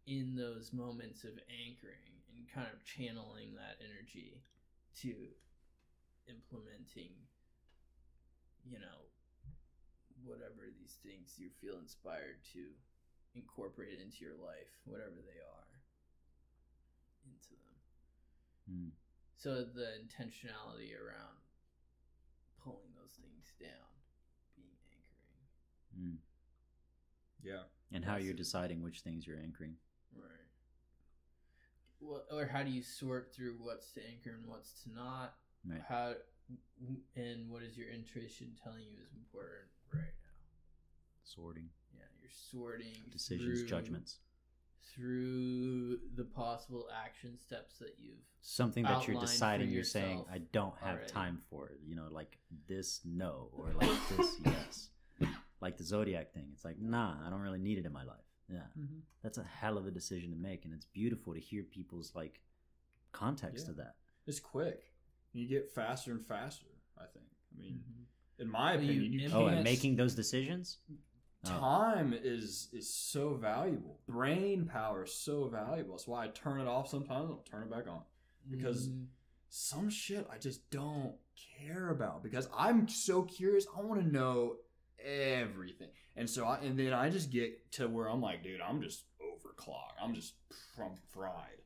in 0.05 0.35
those 0.35 0.71
moments 0.73 1.23
of 1.23 1.31
anchoring 1.49 2.10
and 2.35 2.47
kind 2.49 2.67
of 2.73 2.83
channeling 2.83 3.55
that 3.55 3.77
energy 3.83 4.41
to 5.01 5.13
implementing 6.29 7.11
you 8.63 8.77
know 8.79 9.09
whatever 10.23 10.69
these 10.77 10.97
things 11.01 11.35
you 11.37 11.49
feel 11.59 11.79
inspired 11.81 12.37
to 12.53 12.69
incorporate 13.35 13.99
into 13.99 14.23
your 14.23 14.35
life 14.37 14.69
whatever 14.85 15.17
they 15.25 15.39
are 15.41 15.69
into 17.25 17.55
them 17.55 17.67
Mm. 18.71 18.91
so 19.37 19.63
the 19.65 19.97
intentionality 20.05 20.93
around 20.93 21.41
pulling 22.63 22.93
those 22.95 23.17
things 23.19 23.51
down, 23.59 23.89
being 24.55 24.77
anchoring. 24.93 26.13
Mm. 26.13 26.17
yeah 27.43 27.63
and 27.91 28.05
how 28.05 28.17
you're 28.17 28.35
deciding 28.35 28.83
which 28.83 29.01
things 29.01 29.25
you're 29.25 29.39
anchoring 29.39 29.73
Right. 29.73 29.79
What, 29.81 29.90
or 32.31 32.45
how 32.45 32.63
do 32.63 32.69
you 32.71 32.81
sort 32.81 33.33
through 33.33 33.55
what's 33.59 33.91
to 33.93 34.01
anchor 34.09 34.31
and 34.37 34.47
what's 34.47 34.83
to 34.83 34.93
not? 34.93 35.35
right. 35.67 35.81
How 35.87 36.13
and 37.15 37.49
what 37.49 37.61
is 37.63 37.77
your 37.77 37.87
intuition 37.89 38.47
telling 38.63 38.81
you 38.83 38.97
is 39.05 39.13
important 39.13 39.69
right 39.93 40.01
now? 40.01 40.31
sorting. 41.23 41.69
Yeah, 41.93 42.03
you're 42.21 42.31
sorting 42.51 42.95
decisions 43.11 43.59
through- 43.59 43.67
judgments. 43.67 44.17
through 44.95 45.99
the 46.15 46.23
possible 46.25 46.87
action 47.05 47.37
steps 47.39 47.77
that 47.79 47.95
you've 47.97 48.17
something 48.41 48.83
that 48.83 49.07
you're 49.07 49.21
deciding 49.21 49.69
you're 49.69 49.83
saying 49.83 50.25
i 50.33 50.39
don't 50.51 50.73
have 50.81 50.95
already. 50.97 51.11
time 51.11 51.41
for 51.49 51.67
it. 51.69 51.79
You 51.85 51.95
know 51.95 52.07
like 52.11 52.37
this 52.67 52.99
no 53.05 53.49
or 53.53 53.67
like 53.79 53.89
this 54.17 54.37
yes. 54.45 54.89
Like 55.61 55.77
the 55.77 55.83
zodiac 55.83 56.33
thing. 56.33 56.47
It's 56.53 56.65
like 56.65 56.79
nah 56.79 57.13
i 57.25 57.29
don't 57.29 57.41
really 57.41 57.59
need 57.59 57.77
it 57.77 57.85
in 57.85 57.93
my 57.93 58.03
life 58.03 58.17
yeah. 58.51 58.83
That's 59.23 59.37
a 59.37 59.43
hell 59.43 59.77
of 59.77 59.85
a 59.87 59.91
decision 59.91 60.29
to 60.31 60.35
make 60.35 60.65
and 60.65 60.73
it's 60.73 60.85
beautiful 60.85 61.33
to 61.33 61.39
hear 61.39 61.63
people's 61.63 62.13
like 62.15 62.41
context 63.11 63.65
Yeah. 63.65 63.71
of 63.71 63.77
that. 63.77 63.95
It's 64.27 64.39
quick. 64.39 64.91
You 65.33 65.47
get 65.47 65.71
faster 65.71 66.11
and 66.11 66.25
faster 66.25 66.65
i 66.97 67.05
think. 67.13 67.25
I 67.55 67.59
mean 67.59 67.83
Mhm. 67.83 68.05
in 68.43 68.49
my 68.51 68.75
Well, 68.75 68.83
you 68.83 68.91
opinion 68.91 69.13
you, 69.13 69.25
im- 69.27 69.33
oh 69.33 69.47
and 69.47 69.63
making 69.63 69.95
those 69.95 70.13
decisions? 70.15 70.79
Oh. 71.45 71.49
time 71.49 72.13
is 72.13 72.69
is 72.73 72.93
so 72.93 73.33
valuable. 73.35 73.99
Brain 74.05 74.65
power 74.67 75.03
is 75.05 75.13
so 75.13 75.47
valuable. 75.47 75.93
That's 75.93 76.07
why 76.07 76.25
i 76.25 76.27
turn 76.29 76.59
it 76.61 76.67
off 76.67 76.87
sometimes 76.89 77.29
i'll 77.31 77.37
turn 77.49 77.63
it 77.63 77.69
back 77.71 77.87
on. 77.87 78.03
Because- 78.49 78.89
Mhm. 78.89 79.07
some 79.53 79.89
shit 79.89 80.25
i 80.29 80.37
just 80.37 80.69
don't 80.69 81.13
care 81.35 81.89
about 81.89 82.23
because 82.23 82.47
i'm 82.55 82.87
so 82.87 83.23
curious 83.23 83.67
i 83.75 83.81
want 83.81 83.99
to 84.01 84.07
know 84.07 84.55
everything. 85.05 85.89
And 86.15 86.29
so 86.29 86.45
i 86.45 86.57
and 86.59 86.77
then 86.77 86.93
i 86.93 87.09
just 87.09 87.29
get 87.31 87.71
to 87.73 87.87
where 87.87 88.07
i'm 88.07 88.21
like 88.21 88.43
dude 88.43 88.59
i'm 88.61 88.81
just 88.81 89.05
overclocked 89.21 89.95
i'm 90.03 90.13
just 90.13 90.33
i'm 90.79 90.95
fried 91.13 91.59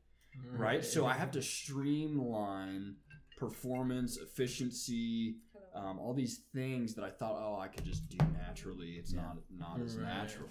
right? 0.52 0.84
So 0.84 1.04
i 1.06 1.14
have 1.14 1.30
to 1.32 1.42
streamline 1.42 2.96
performance 3.36 4.16
efficiency 4.18 5.36
um, 5.74 5.98
all 5.98 6.14
these 6.14 6.42
things 6.54 6.94
that 6.94 7.04
i 7.04 7.10
thought 7.10 7.36
oh 7.38 7.58
i 7.60 7.68
could 7.68 7.84
just 7.84 8.08
do 8.08 8.18
naturally. 8.32 8.92
It's 8.92 9.12
Yeah. 9.12 9.22
not 9.22 9.36
not 9.50 9.80
as 9.80 9.96
Right. 9.96 10.04
natural. 10.06 10.48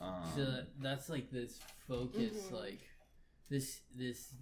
Um, 0.00 0.32
So 0.34 0.64
that's 0.80 1.08
like 1.08 1.30
this 1.30 1.60
focus, 1.86 2.34
Mhm. 2.48 2.52
like 2.52 2.80
this 3.48 3.80
this 3.94 4.34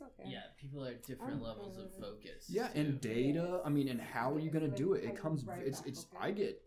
That's 0.00 0.18
okay. 0.18 0.30
yeah. 0.30 0.40
People 0.60 0.84
are 0.84 0.88
at 0.90 1.02
different 1.06 1.42
levels 1.42 1.78
of 1.78 1.88
focus. 2.00 2.46
yeah 2.48 2.68
too. 2.68 2.80
and 2.80 3.00
data 3.00 3.60
i 3.64 3.68
mean 3.68 3.88
and 3.88 4.00
how 4.00 4.32
are 4.34 4.38
you 4.40 4.50
going 4.50 4.68
to 4.70 4.76
do 4.76 4.94
it 4.94 5.04
it 5.04 5.16
comes 5.16 5.44
Right 5.44 5.62
it's 5.64 5.80
back, 5.80 5.88
it's 5.88 6.06
okay. 6.14 6.26
i 6.26 6.30
get 6.30 6.62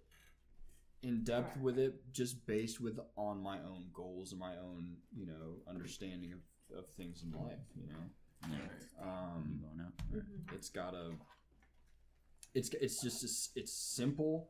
in 1.01 1.23
depth 1.23 1.55
Right. 1.55 1.63
with 1.63 1.77
it 1.79 1.95
just 2.13 2.45
based 2.45 2.79
with 2.79 2.99
on 3.17 3.41
my 3.41 3.57
own 3.59 3.87
goals 3.93 4.31
and 4.31 4.39
my 4.39 4.55
own 4.57 4.95
you 5.13 5.25
know 5.25 5.57
understanding 5.67 6.31
of, 6.33 6.77
of 6.79 6.87
things 6.91 7.23
in 7.23 7.31
life 7.31 7.59
you 7.75 7.87
know 7.87 8.03
yeah. 8.51 9.03
um 9.03 9.59
going 9.61 9.79
out 9.85 9.93
Mhm. 10.13 10.53
it's 10.55 10.69
gotta 10.69 11.11
it's 12.53 12.69
it's 12.85 13.01
just 13.01 13.23
it's, 13.23 13.49
it's 13.55 13.73
simple 13.73 14.49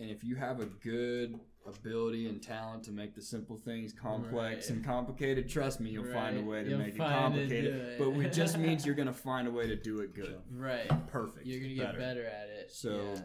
and 0.00 0.10
if 0.10 0.24
you 0.24 0.34
have 0.36 0.60
a 0.60 0.66
good 0.66 1.38
ability 1.66 2.26
and 2.26 2.42
talent 2.42 2.82
to 2.84 2.90
make 2.90 3.14
the 3.14 3.20
simple 3.22 3.56
things 3.58 3.92
complex 3.92 4.68
Right. 4.68 4.76
and 4.76 4.84
complicated 4.84 5.48
trust 5.48 5.78
me 5.80 5.90
you'll 5.90 6.10
find 6.12 6.38
a 6.38 6.42
way 6.42 6.64
to 6.64 6.70
You'll 6.70 6.78
make 6.78 6.94
it 6.94 6.98
complicated 6.98 7.74
it. 7.74 7.98
but 7.98 8.08
it 8.24 8.32
just 8.32 8.56
means 8.64 8.86
you're 8.86 8.94
gonna 8.94 9.12
find 9.12 9.46
a 9.46 9.50
way 9.50 9.66
to 9.68 9.76
do 9.76 10.00
it 10.00 10.14
good 10.14 10.40
Right. 10.50 10.88
perfect 11.08 11.46
You're 11.46 11.60
gonna 11.60 11.74
get 11.74 11.98
better, 11.98 12.24
at 12.24 12.48
it. 12.48 12.70
so 12.72 13.12
yeah. 13.14 13.20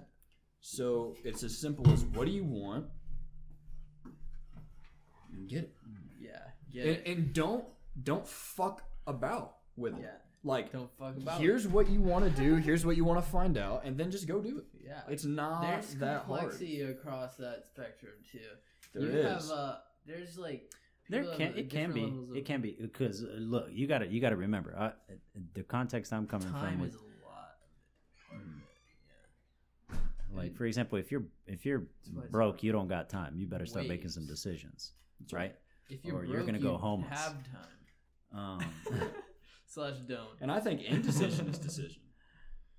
so 0.60 1.16
it's 1.24 1.44
as 1.44 1.58
simple 1.58 1.90
as 1.92 2.04
what 2.04 2.26
do 2.26 2.32
you 2.32 2.44
want 2.44 2.86
and 5.34 5.48
get 5.50 5.60
it 5.64 5.76
yeah. 6.20 6.30
Get 6.74 6.86
and, 6.88 6.98
it. 6.98 7.08
and 7.08 7.34
don't 7.34 7.66
don't 8.04 8.28
fuck 8.28 8.82
about 9.08 9.56
with 9.78 9.98
it. 9.98 10.12
Yeah. 10.46 10.52
Like, 10.52 10.72
Don't 10.72 10.90
fuck 10.98 11.18
about. 11.18 11.40
here's 11.42 11.68
what 11.68 11.90
you 11.90 12.02
want 12.02 12.24
to 12.26 12.42
do. 12.42 12.56
Here's 12.56 12.86
what 12.86 12.96
you 12.96 13.04
want 13.04 13.24
to 13.24 13.30
find 13.30 13.58
out, 13.58 13.84
and 13.86 13.98
then 13.98 14.12
just 14.12 14.28
go 14.28 14.40
do 14.42 14.60
it. 14.60 14.66
yeah. 14.84 15.02
It's 15.10 15.26
not 15.26 15.62
There's 15.64 15.96
that 15.96 16.24
hard. 16.26 16.40
complexity 16.40 16.82
across 16.82 17.36
that 17.38 17.66
spectrum 17.74 18.14
too. 18.32 18.40
There 18.94 19.04
you 19.10 19.18
is. 19.20 19.50
have 19.50 19.58
uh, 19.58 19.76
there's 20.06 20.38
like 20.38 20.72
There 21.10 21.24
can 21.24 21.48
have 21.48 21.58
it 21.58 21.70
can 21.70 21.92
be 21.92 22.04
of- 22.04 22.36
it 22.36 22.46
can 22.46 22.62
be 22.62 22.78
because 22.80 23.24
uh, 23.24 23.28
look 23.38 23.68
you 23.72 23.88
got 23.88 24.00
to 24.00 24.08
you 24.08 24.22
got 24.22 24.30
to 24.30 24.36
remember 24.38 24.76
uh, 24.78 24.92
the 25.54 25.64
context 25.64 26.14
I'm 26.14 26.28
coming 26.28 26.50
time 26.52 26.78
from 26.78 26.88
is 26.88 26.94
is 26.94 27.02
a 27.02 27.28
lot. 27.28 27.56
of 28.32 29.98
it. 29.98 30.36
like 30.38 30.56
for 30.56 30.66
example 30.66 30.98
if 30.98 31.12
you're 31.12 31.24
if 31.48 31.66
you're 31.66 31.84
broke 32.32 32.64
you 32.64 32.72
don't 32.72 32.88
got 32.88 33.10
time 33.10 33.34
you 33.36 33.48
better 33.48 33.66
start 33.66 33.88
making 33.88 34.10
some 34.10 34.26
decisions 34.26 34.94
right 35.34 35.56
If 35.90 36.06
you're 36.06 36.16
Or 36.16 36.20
broke, 36.20 36.32
you're 36.32 36.44
gonna 36.46 36.60
go 36.60 36.74
you 36.74 36.78
homeless. 36.78 37.10
Have 37.20 37.36
time 37.44 38.40
um, 38.40 38.60
slash 39.76 39.98
don't. 40.08 40.30
And 40.42 40.52
I 40.52 40.60
think 40.60 40.82
indecision 40.82 41.48
is 41.48 41.58
decision. 41.70 42.02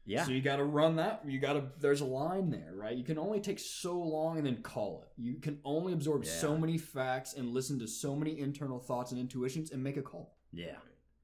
yeah 0.04 0.24
So 0.24 0.32
you 0.32 0.40
got 0.40 0.56
to 0.56 0.64
run 0.64 0.96
that. 0.96 1.22
You 1.26 1.38
got 1.38 1.52
to. 1.52 1.64
There's 1.78 2.00
a 2.00 2.04
line 2.06 2.50
there, 2.50 2.72
right? 2.74 2.96
You 2.96 3.04
can 3.04 3.18
only 3.18 3.40
take 3.40 3.58
so 3.58 3.98
long 3.98 4.38
and 4.38 4.46
then 4.46 4.62
call 4.62 5.04
it. 5.04 5.12
You 5.20 5.34
can 5.36 5.60
only 5.64 5.92
absorb 5.92 6.24
so 6.26 6.56
many 6.56 6.78
facts 6.78 7.34
and 7.34 7.50
listen 7.54 7.78
to 7.80 7.86
so 7.86 8.16
many 8.16 8.38
internal 8.40 8.78
thoughts 8.78 9.12
and 9.12 9.20
intuitions 9.20 9.70
and 9.70 9.82
make 9.82 9.96
a 9.96 10.02
call, 10.02 10.36
yeah 10.52 10.76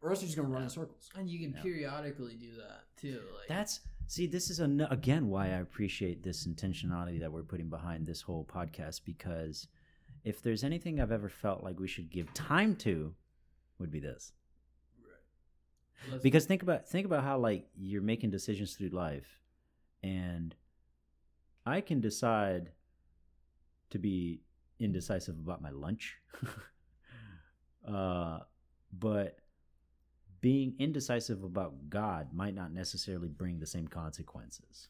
or 0.03 0.11
else 0.11 0.20
you're 0.20 0.27
just 0.27 0.36
gonna 0.36 0.49
run 0.49 0.62
in 0.65 0.69
circles. 0.69 1.09
And 1.15 1.31
you 1.31 1.39
can 1.39 1.53
Yeah. 1.55 1.62
periodically 1.62 2.35
do 2.35 2.57
that 2.57 2.85
too. 2.97 3.23
Like 3.39 3.49
That's 3.49 3.81
see, 4.09 4.27
this 4.27 4.51
is 4.51 4.59
an, 4.59 4.81
again 4.90 5.28
why 5.28 5.47
I 5.47 5.61
appreciate 5.61 6.23
this 6.23 6.47
intentionality 6.47 7.20
that 7.20 7.32
we're 7.32 7.44
putting 7.44 7.70
behind 7.70 8.07
this 8.07 8.20
whole 8.20 8.44
podcast 8.44 9.03
because 9.05 9.69
if 10.24 10.43
there's 10.43 10.65
anything 10.65 11.01
I've 11.01 11.12
ever 11.12 11.28
felt 11.28 11.62
like 11.62 11.78
we 11.81 11.89
should 11.89 12.11
give 12.11 12.32
time 12.35 12.77
to, 12.77 13.15
would 13.78 13.90
be 13.90 14.01
this. 14.01 14.32
Because 16.22 16.46
think 16.46 16.62
about 16.62 16.88
think 16.88 17.06
about 17.06 17.24
how 17.24 17.38
like 17.38 17.66
you're 17.76 18.02
making 18.02 18.30
decisions 18.30 18.74
through 18.74 18.90
life, 18.90 19.40
and 20.02 20.54
I 21.64 21.80
can 21.80 22.00
decide 22.00 22.70
to 23.90 23.98
be 23.98 24.40
indecisive 24.80 25.38
about 25.38 25.62
my 25.62 25.70
lunch, 25.70 26.16
uh, 27.88 28.40
but 28.92 29.38
being 30.40 30.74
indecisive 30.78 31.44
about 31.44 31.88
God 31.88 32.34
might 32.34 32.54
not 32.54 32.72
necessarily 32.72 33.28
bring 33.28 33.60
the 33.60 33.66
same 33.66 33.86
consequences. 33.86 34.88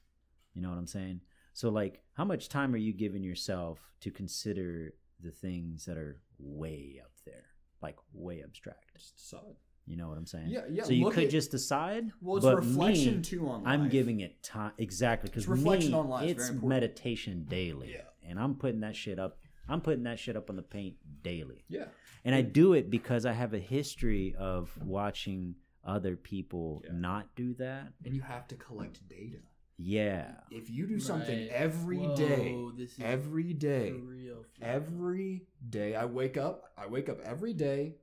You 0.54 0.62
know 0.62 0.70
what 0.70 0.78
I'm 0.78 0.86
saying? 0.86 1.20
So, 1.52 1.68
like, 1.68 2.02
how 2.14 2.24
much 2.24 2.48
time 2.48 2.74
are 2.74 2.78
you 2.78 2.92
giving 2.92 3.22
yourself 3.22 3.78
to 4.00 4.10
consider 4.10 4.94
the 5.20 5.30
things 5.30 5.84
that 5.84 5.98
are 5.98 6.20
way 6.38 7.00
up 7.02 7.12
there, 7.26 7.44
like 7.82 7.96
way 8.12 8.42
abstract? 8.42 8.94
Just 8.96 9.16
decide. 9.16 9.56
You 9.86 9.96
know 9.96 10.08
what 10.08 10.16
I'm 10.16 10.26
saying? 10.26 10.46
Yeah, 10.48 10.60
yeah. 10.70 10.84
so 10.84 10.92
you 10.92 11.10
could 11.10 11.24
at- 11.24 11.30
just 11.30 11.50
decide. 11.50 12.10
Well, 12.20 12.36
it's 12.36 12.46
but 12.46 12.56
reflection 12.56 13.16
me, 13.16 13.22
too 13.22 13.48
on 13.48 13.64
life. 13.64 13.72
I'm 13.72 13.88
giving 13.88 14.20
it 14.20 14.42
time 14.42 14.72
exactly 14.78 15.28
because 15.28 15.44
It's 15.44 15.50
reflection 15.50 15.92
me, 15.92 15.98
on 15.98 16.08
life, 16.08 16.30
It's 16.30 16.48
very 16.50 16.66
meditation 16.66 17.46
daily, 17.48 17.92
Yeah. 17.92 18.02
and 18.28 18.38
I'm 18.38 18.54
putting 18.54 18.80
that 18.80 18.94
shit 18.96 19.18
up. 19.18 19.38
I'm 19.68 19.80
putting 19.80 20.04
that 20.04 20.18
shit 20.18 20.36
up 20.36 20.50
on 20.50 20.56
the 20.56 20.62
paint 20.62 20.96
daily, 21.22 21.64
Yeah. 21.68 21.86
and 22.24 22.34
I 22.34 22.42
do 22.42 22.74
it 22.74 22.90
because 22.90 23.26
I 23.26 23.32
have 23.32 23.54
a 23.54 23.58
history 23.58 24.34
of 24.36 24.76
watching 24.84 25.56
other 25.84 26.14
people 26.16 26.82
Yeah. 26.84 26.92
not 26.94 27.34
do 27.34 27.54
that. 27.54 27.92
And 28.04 28.14
you 28.14 28.22
have 28.22 28.46
to 28.48 28.56
collect 28.56 29.06
data. 29.08 29.38
Yeah, 29.78 30.34
If 30.50 30.70
you 30.70 30.86
do 30.86 31.00
something 31.00 31.36
Right. 31.40 31.48
every 31.48 31.98
Whoa, 31.98 32.14
day, 32.16 32.56
this 32.76 32.92
is 32.92 33.00
every 33.00 33.52
day, 33.52 33.90
for 33.90 33.96
real. 33.98 34.34
for 34.36 34.40
real. 34.40 34.44
every 34.60 35.46
day 35.68 35.96
I 35.96 36.04
wake 36.04 36.36
up, 36.36 36.72
I 36.76 36.86
wake 36.86 37.08
up 37.08 37.20
every 37.22 37.52
day. 37.52 37.96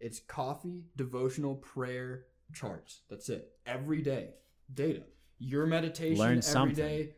It's 0.00 0.18
coffee, 0.20 0.84
devotional, 0.96 1.56
prayer, 1.56 2.24
charts. 2.54 3.02
That's 3.10 3.28
it. 3.28 3.52
Every 3.66 4.02
day. 4.02 4.30
Data. 4.72 5.02
Your 5.38 5.66
meditation 5.66 6.18
Learn 6.18 6.30
every 6.32 6.42
something. 6.42 6.74
day. 6.76 7.14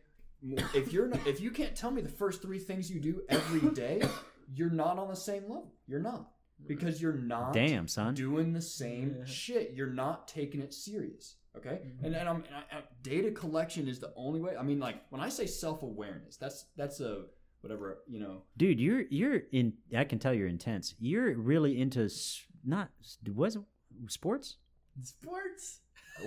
If 0.75 0.91
you're 0.91 1.07
not, 1.07 1.25
if 1.25 1.39
you 1.39 1.51
can't 1.51 1.75
tell 1.75 1.91
me 1.91 2.01
the 2.01 2.09
first 2.09 2.41
3 2.41 2.59
things 2.59 2.91
you 2.91 2.99
do 2.99 3.21
every 3.29 3.69
day, 3.71 4.01
you're 4.53 4.69
not 4.69 4.99
on 4.99 5.07
the 5.07 5.15
same 5.15 5.43
level. 5.43 5.73
You're 5.87 6.01
not. 6.01 6.29
Because 6.67 7.01
you're 7.01 7.13
not 7.13 7.53
damn 7.53 7.87
son. 7.87 8.13
doing 8.13 8.53
the 8.53 8.61
same 8.61 9.15
Yeah. 9.19 9.25
shit. 9.25 9.71
You're 9.73 9.89
not 9.89 10.27
taking 10.27 10.61
it 10.61 10.73
serious. 10.73 11.35
Okay, 11.55 11.81
Mhm. 11.85 12.03
and 12.05 12.15
and, 12.15 12.27
I'm, 12.29 12.35
and 12.45 12.55
I, 12.55 12.77
I- 12.77 12.83
data 13.03 13.31
collection 13.31 13.87
is 13.87 13.99
the 13.99 14.11
only 14.15 14.39
way. 14.41 14.55
I 14.57 14.63
mean, 14.63 14.79
like 14.79 14.95
when 15.11 15.21
I 15.21 15.29
say 15.29 15.45
self 15.45 15.83
awareness, 15.83 16.35
that's 16.37 16.65
that's 16.75 16.99
a 16.99 17.25
whatever 17.61 17.99
you 18.07 18.19
know. 18.19 18.43
Dude, 18.57 18.79
you're 18.79 19.01
you're 19.09 19.41
in. 19.51 19.73
I 19.95 20.03
can 20.05 20.19
tell 20.19 20.33
you're 20.33 20.47
intense. 20.47 20.95
You're 20.99 21.35
really 21.37 21.79
into 21.79 22.05
s- 22.05 22.41
not 22.65 22.89
was 23.35 23.57
sports? 24.07 24.57
Sports. 25.01 25.79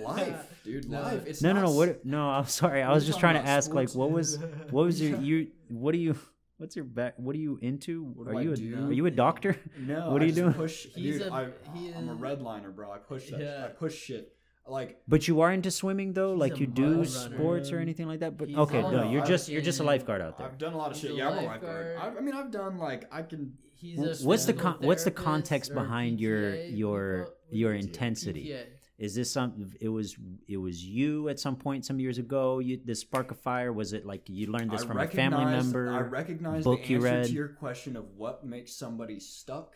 Life, 0.03 0.61
dude, 0.65 0.89
No. 0.89 1.01
life. 1.01 1.25
It's 1.25 1.41
no, 1.41 1.53
no, 1.53 1.61
not 1.61 1.65
no. 1.65 1.71
s- 1.71 1.77
What? 1.77 2.05
No, 2.05 2.29
I'm 2.29 2.45
sorry. 2.45 2.83
I 2.83 2.91
was 2.93 3.05
just 3.05 3.19
trying 3.19 3.35
to 3.35 3.39
about 3.39 3.49
ask, 3.49 3.73
like, 3.73 3.89
what 3.95 4.11
was 4.11 4.37
what 4.69 4.85
was 4.85 4.99
your 5.01 5.17
you? 5.19 5.47
What 5.69 5.93
do 5.93 5.97
you? 5.97 6.15
What's 6.57 6.75
your 6.75 6.85
back? 6.85 7.13
What 7.17 7.35
are 7.35 7.39
you 7.39 7.57
into? 7.61 8.03
What 8.03 8.27
are 8.27 8.35
I 8.37 8.41
you 8.41 8.51
a, 8.53 8.55
do? 8.57 8.87
are 8.87 8.91
you 8.91 9.05
a 9.05 9.11
doctor? 9.11 9.55
No, 9.79 10.09
What 10.11 10.21
are 10.21 10.25
I 10.25 10.27
you 10.27 10.33
doing? 10.33 10.53
Push, 10.53 10.87
He's 10.95 11.19
dude, 11.19 11.27
a- 11.27 11.33
I, 11.33 11.47
he 11.73 11.93
I'm 11.93 12.09
a 12.09 12.13
is- 12.13 12.19
redliner, 12.19 12.75
bro. 12.75 12.91
I 12.91 12.97
push 12.97 13.29
that. 13.29 13.39
Yeah. 13.39 13.65
I 13.65 13.67
push 13.69 13.95
shit. 13.95 14.33
Like 14.67 15.01
But 15.07 15.29
you 15.29 15.39
are 15.41 15.53
into 15.53 15.71
swimming 15.71 16.11
though, 16.11 16.31
He's 16.33 16.39
like 16.41 16.59
you 16.59 16.67
do 16.67 16.89
runner. 16.95 17.05
sports 17.05 17.71
or 17.71 17.79
anything 17.79 18.07
like 18.07 18.19
that. 18.19 18.37
But 18.37 18.49
He's 18.49 18.57
okay, 18.57 18.79
a- 18.79 18.81
no, 18.81 19.09
you're 19.09 19.21
I've 19.21 19.27
just 19.27 19.47
you're 19.47 19.61
just 19.61 19.79
a 19.79 19.83
lifeguard 19.83 20.21
out 20.21 20.37
there. 20.37 20.47
I've 20.47 20.57
done 20.57 20.73
a 20.73 20.77
lot 20.77 20.91
of 20.91 20.97
He's 20.97 21.07
shit. 21.09 21.15
Yeah, 21.17 21.29
I'm 21.29 21.37
a 21.37 21.47
lifeguard. 21.47 21.95
lifeguard. 21.95 22.15
I, 22.15 22.17
I 22.17 22.21
mean, 22.21 22.33
I've 22.35 22.51
done 22.51 22.77
like 22.77 23.07
I 23.09 23.21
can. 23.21 23.53
He's 23.77 23.99
a 23.99 24.25
What's 24.25 24.45
the 24.45 24.53
con- 24.53 24.77
what's 24.81 25.03
the 25.03 25.11
context 25.11 25.73
behind 25.73 26.19
your 26.19 26.41
PTA? 26.51 26.77
your 26.77 27.19
What 27.19 27.51
do 27.51 27.57
your 27.57 27.73
you 27.73 27.79
intensity? 27.79 28.45
PTA. 28.49 28.65
Is 28.97 29.13
this 29.13 29.29
some? 29.31 29.71
It 29.79 29.89
was 29.89 30.15
it 30.47 30.57
was 30.57 30.83
you 30.83 31.29
at 31.29 31.39
some 31.39 31.55
point 31.55 31.85
some 31.85 31.99
years 31.99 32.17
ago. 32.17 32.57
You 32.59 32.79
this 32.83 33.01
spark 33.01 33.29
of 33.29 33.39
fire. 33.39 33.71
Was 33.71 33.93
it 33.93 34.05
like 34.05 34.27
you 34.27 34.47
learned 34.47 34.71
this 34.71 34.81
I 34.81 34.87
from 34.87 34.99
a 34.99 35.07
family 35.07 35.45
member? 35.45 35.93
I 35.93 35.99
recognize 36.01 36.63
book 36.63 36.81
the 36.83 36.89
you 36.89 36.95
answer 36.97 37.07
read? 37.17 37.25
to 37.27 37.31
your 37.31 37.49
question 37.49 37.95
of 37.95 38.05
what 38.15 38.43
makes 38.45 38.73
somebody 38.73 39.19
stuck. 39.19 39.75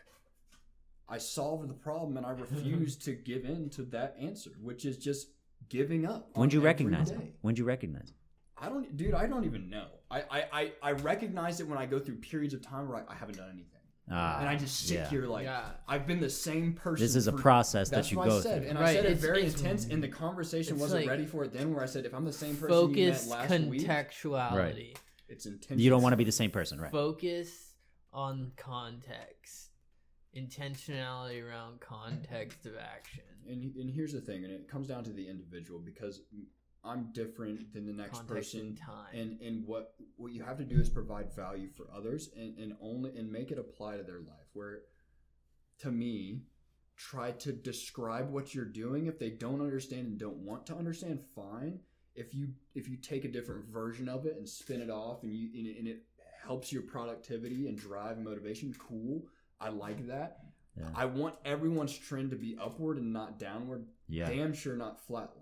I 1.08 1.20
solved 1.20 1.70
the 1.70 1.74
problem 1.74 2.18
and 2.18 2.26
I 2.26 2.32
refuse 2.32 2.96
to 3.00 3.12
give 3.30 3.46
in 3.46 3.70
to 3.72 3.84
that 3.84 4.16
answer, 4.20 4.52
which 4.62 4.86
is 4.86 4.98
just 4.98 5.28
giving 5.70 6.06
up. 6.06 6.30
When'd 6.34 6.54
you 6.54 6.60
every 6.60 6.68
recognize 6.68 7.12
it? 7.12 7.20
When'd 7.42 7.60
you 7.60 7.66
recognize 7.66 8.10
it? 8.10 8.16
I 8.58 8.70
don't, 8.70 8.96
dude. 8.96 9.14
I 9.14 9.28
don't 9.28 9.44
even 9.44 9.70
know. 9.70 9.88
I, 10.10 10.22
I, 10.22 10.44
I, 10.54 10.72
I 10.82 10.92
recognize 10.94 11.60
it 11.60 11.68
when 11.68 11.78
I 11.78 11.86
go 11.86 12.00
through 12.00 12.16
periods 12.18 12.54
of 12.54 12.62
time 12.62 12.88
where 12.88 12.98
I, 13.00 13.12
I 13.12 13.16
haven't 13.16 13.38
done 13.38 13.50
anything, 13.50 13.81
Ah, 14.12 14.40
and 14.40 14.50
I 14.50 14.56
just 14.58 14.88
sit 14.88 14.96
yeah. 14.96 15.10
here 15.10 15.26
like 15.26 15.46
Yeah. 15.46 15.64
I've 15.88 16.06
been 16.06 16.20
the 16.20 16.30
same 16.30 16.74
person. 16.74 17.04
This 17.04 17.16
is 17.16 17.28
a 17.28 17.32
for- 17.32 17.38
process 17.38 17.90
That's 17.90 18.08
that 18.08 18.12
you 18.12 18.18
what 18.18 18.28
go 18.30 18.38
I 18.38 18.42
said, 18.42 18.62
through. 18.62 18.70
and 18.70 18.78
I 18.78 18.82
Right, 18.82 18.96
said 18.96 19.06
it 19.06 19.18
very 19.18 19.46
intense, 19.46 19.86
and 19.86 20.04
the 20.04 20.08
conversation 20.10 20.78
wasn't 20.78 21.02
like 21.04 21.10
ready 21.10 21.26
for 21.26 21.44
it 21.46 21.54
then. 21.54 21.74
Where 21.74 21.82
I 21.82 21.86
said, 21.86 22.06
if 22.06 22.14
I'm 22.14 22.26
the 22.26 22.34
same 22.34 22.56
person 22.58 22.96
you 22.96 23.06
met 23.08 23.16
Focused 23.16 23.30
last 23.30 23.60
week, 23.62 23.82
contextuality. 23.88 24.96
it's 25.30 25.46
intense. 25.46 25.80
You 25.80 25.90
don't 25.90 26.02
want 26.02 26.14
to 26.14 26.18
be 26.18 26.24
the 26.26 26.32
same 26.32 26.52
person, 26.52 26.80
right? 26.82 26.92
Focus 26.92 27.74
on 28.12 28.52
context. 28.58 29.70
Intentionality 30.36 31.46
around 31.46 31.80
context 31.82 32.66
of 32.66 32.74
action. 32.78 33.24
And, 33.50 33.76
and 33.76 33.90
here's 33.90 34.14
the 34.14 34.22
thing, 34.22 34.44
and 34.44 34.54
it 34.54 34.68
comes 34.70 34.88
down 34.88 35.04
to 35.06 35.12
the 35.12 35.28
individual 35.28 35.80
because 35.80 36.22
I'm 36.84 37.12
different 37.14 37.74
than 37.74 37.86
the 37.86 37.94
next 37.94 38.18
Context 38.20 38.54
person, 38.54 38.60
and 38.68 38.78
time. 38.78 39.14
and 39.14 39.42
and 39.42 39.68
what 39.68 39.94
what 40.18 40.32
you 40.32 40.44
have 40.44 40.58
to 40.58 40.64
do 40.64 40.80
is 40.80 40.90
provide 40.90 41.32
value 41.34 41.70
for 41.70 41.88
others, 41.96 42.30
and 42.36 42.58
and 42.58 42.74
only 42.82 43.16
and 43.18 43.32
make 43.32 43.52
it 43.52 43.60
apply 43.60 43.98
to 43.98 44.04
their 44.04 44.20
life. 44.20 44.48
Where, 44.54 44.80
to 45.80 45.92
me, 45.92 46.42
try 46.98 47.32
to 47.32 47.52
describe 47.52 48.32
what 48.32 48.56
you're 48.56 48.66
doing. 48.66 49.06
If 49.06 49.20
they 49.20 49.30
don't 49.30 49.62
understand 49.62 50.08
and 50.08 50.20
don't 50.20 50.38
want 50.38 50.66
to 50.68 50.76
understand, 50.76 51.20
fine. 51.36 51.80
If 52.16 52.34
you 52.34 52.50
if 52.74 52.90
you 52.90 52.98
take 52.98 53.26
a 53.26 53.32
different 53.32 53.66
version 53.66 54.10
of 54.10 54.26
it 54.26 54.36
and 54.38 54.50
spin 54.50 54.82
it 54.82 54.90
off, 54.90 55.24
and 55.24 55.34
you 55.34 55.50
and 55.56 55.68
it, 55.68 55.78
and 55.78 55.88
it 55.88 56.04
helps 56.44 56.72
your 56.72 56.82
productivity 56.82 57.68
and 57.68 57.78
drive 57.78 58.18
and 58.18 58.26
motivation, 58.26 58.74
cool. 58.80 59.28
I 59.60 59.70
like 59.70 60.08
that. 60.08 60.40
Yeah. 60.78 60.86
I 60.96 61.06
want 61.06 61.36
everyone's 61.46 61.96
trend 61.96 62.32
to 62.32 62.38
be 62.38 62.58
upward 62.60 62.98
and 62.98 63.14
not 63.14 63.38
downward. 63.38 63.86
Yeah. 64.08 64.30
Damn 64.30 64.54
sure 64.54 64.76
not 64.76 65.06
flatline. 65.08 65.41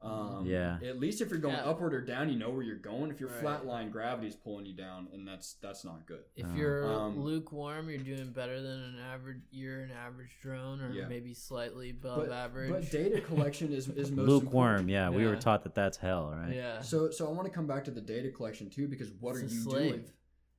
Um, 0.00 0.46
Yeah. 0.46 0.78
At 0.82 1.00
least 1.00 1.20
if 1.20 1.28
you're 1.30 1.40
going 1.40 1.56
Yeah. 1.56 1.64
upward 1.68 1.92
or 1.92 2.00
down, 2.00 2.28
you 2.30 2.38
know 2.38 2.50
where 2.50 2.62
you're 2.62 2.76
going. 2.76 3.10
If 3.10 3.18
you're 3.18 3.28
Right. 3.30 3.42
flatline, 3.42 3.90
gravity's 3.90 4.36
pulling 4.36 4.64
you 4.64 4.72
down, 4.74 5.08
and 5.12 5.26
that's 5.26 5.54
that's 5.54 5.84
not 5.84 6.06
good. 6.06 6.22
If 6.36 6.46
Uh, 6.46 6.54
you're 6.54 6.84
Um, 6.92 7.18
lukewarm, 7.20 7.90
you're 7.90 7.98
doing 7.98 8.30
better 8.32 8.62
than 8.62 8.80
an 8.80 8.98
average. 9.00 9.42
You're 9.50 9.80
an 9.80 9.90
average 9.90 10.30
drone, 10.40 10.80
or 10.80 10.92
Yeah. 10.92 11.08
maybe 11.08 11.34
slightly 11.34 11.90
above 11.90 12.26
But, 12.28 12.30
average. 12.32 12.70
but 12.70 12.90
data 12.92 13.20
collection 13.60 13.72
is 13.72 13.88
is 13.88 14.12
most 14.12 14.28
Lukewarm. 14.28 14.46
important. 14.68 14.88
Yeah, 14.90 15.10
we 15.10 15.26
were 15.26 15.36
taught 15.36 15.64
that 15.64 15.74
that's 15.74 15.96
hell, 15.96 16.30
right? 16.30 16.54
yeah. 16.54 16.80
So 16.80 17.10
so 17.10 17.26
I 17.26 17.32
want 17.32 17.48
to 17.48 17.52
come 17.52 17.66
back 17.66 17.84
to 17.86 17.90
the 17.90 18.00
data 18.00 18.30
collection 18.30 18.70
too, 18.70 18.86
because 18.86 19.10
what 19.12 19.34
It's 19.36 19.52
are 19.52 19.54
you 19.56 19.62
slave. 19.62 19.90
doing, 19.92 20.12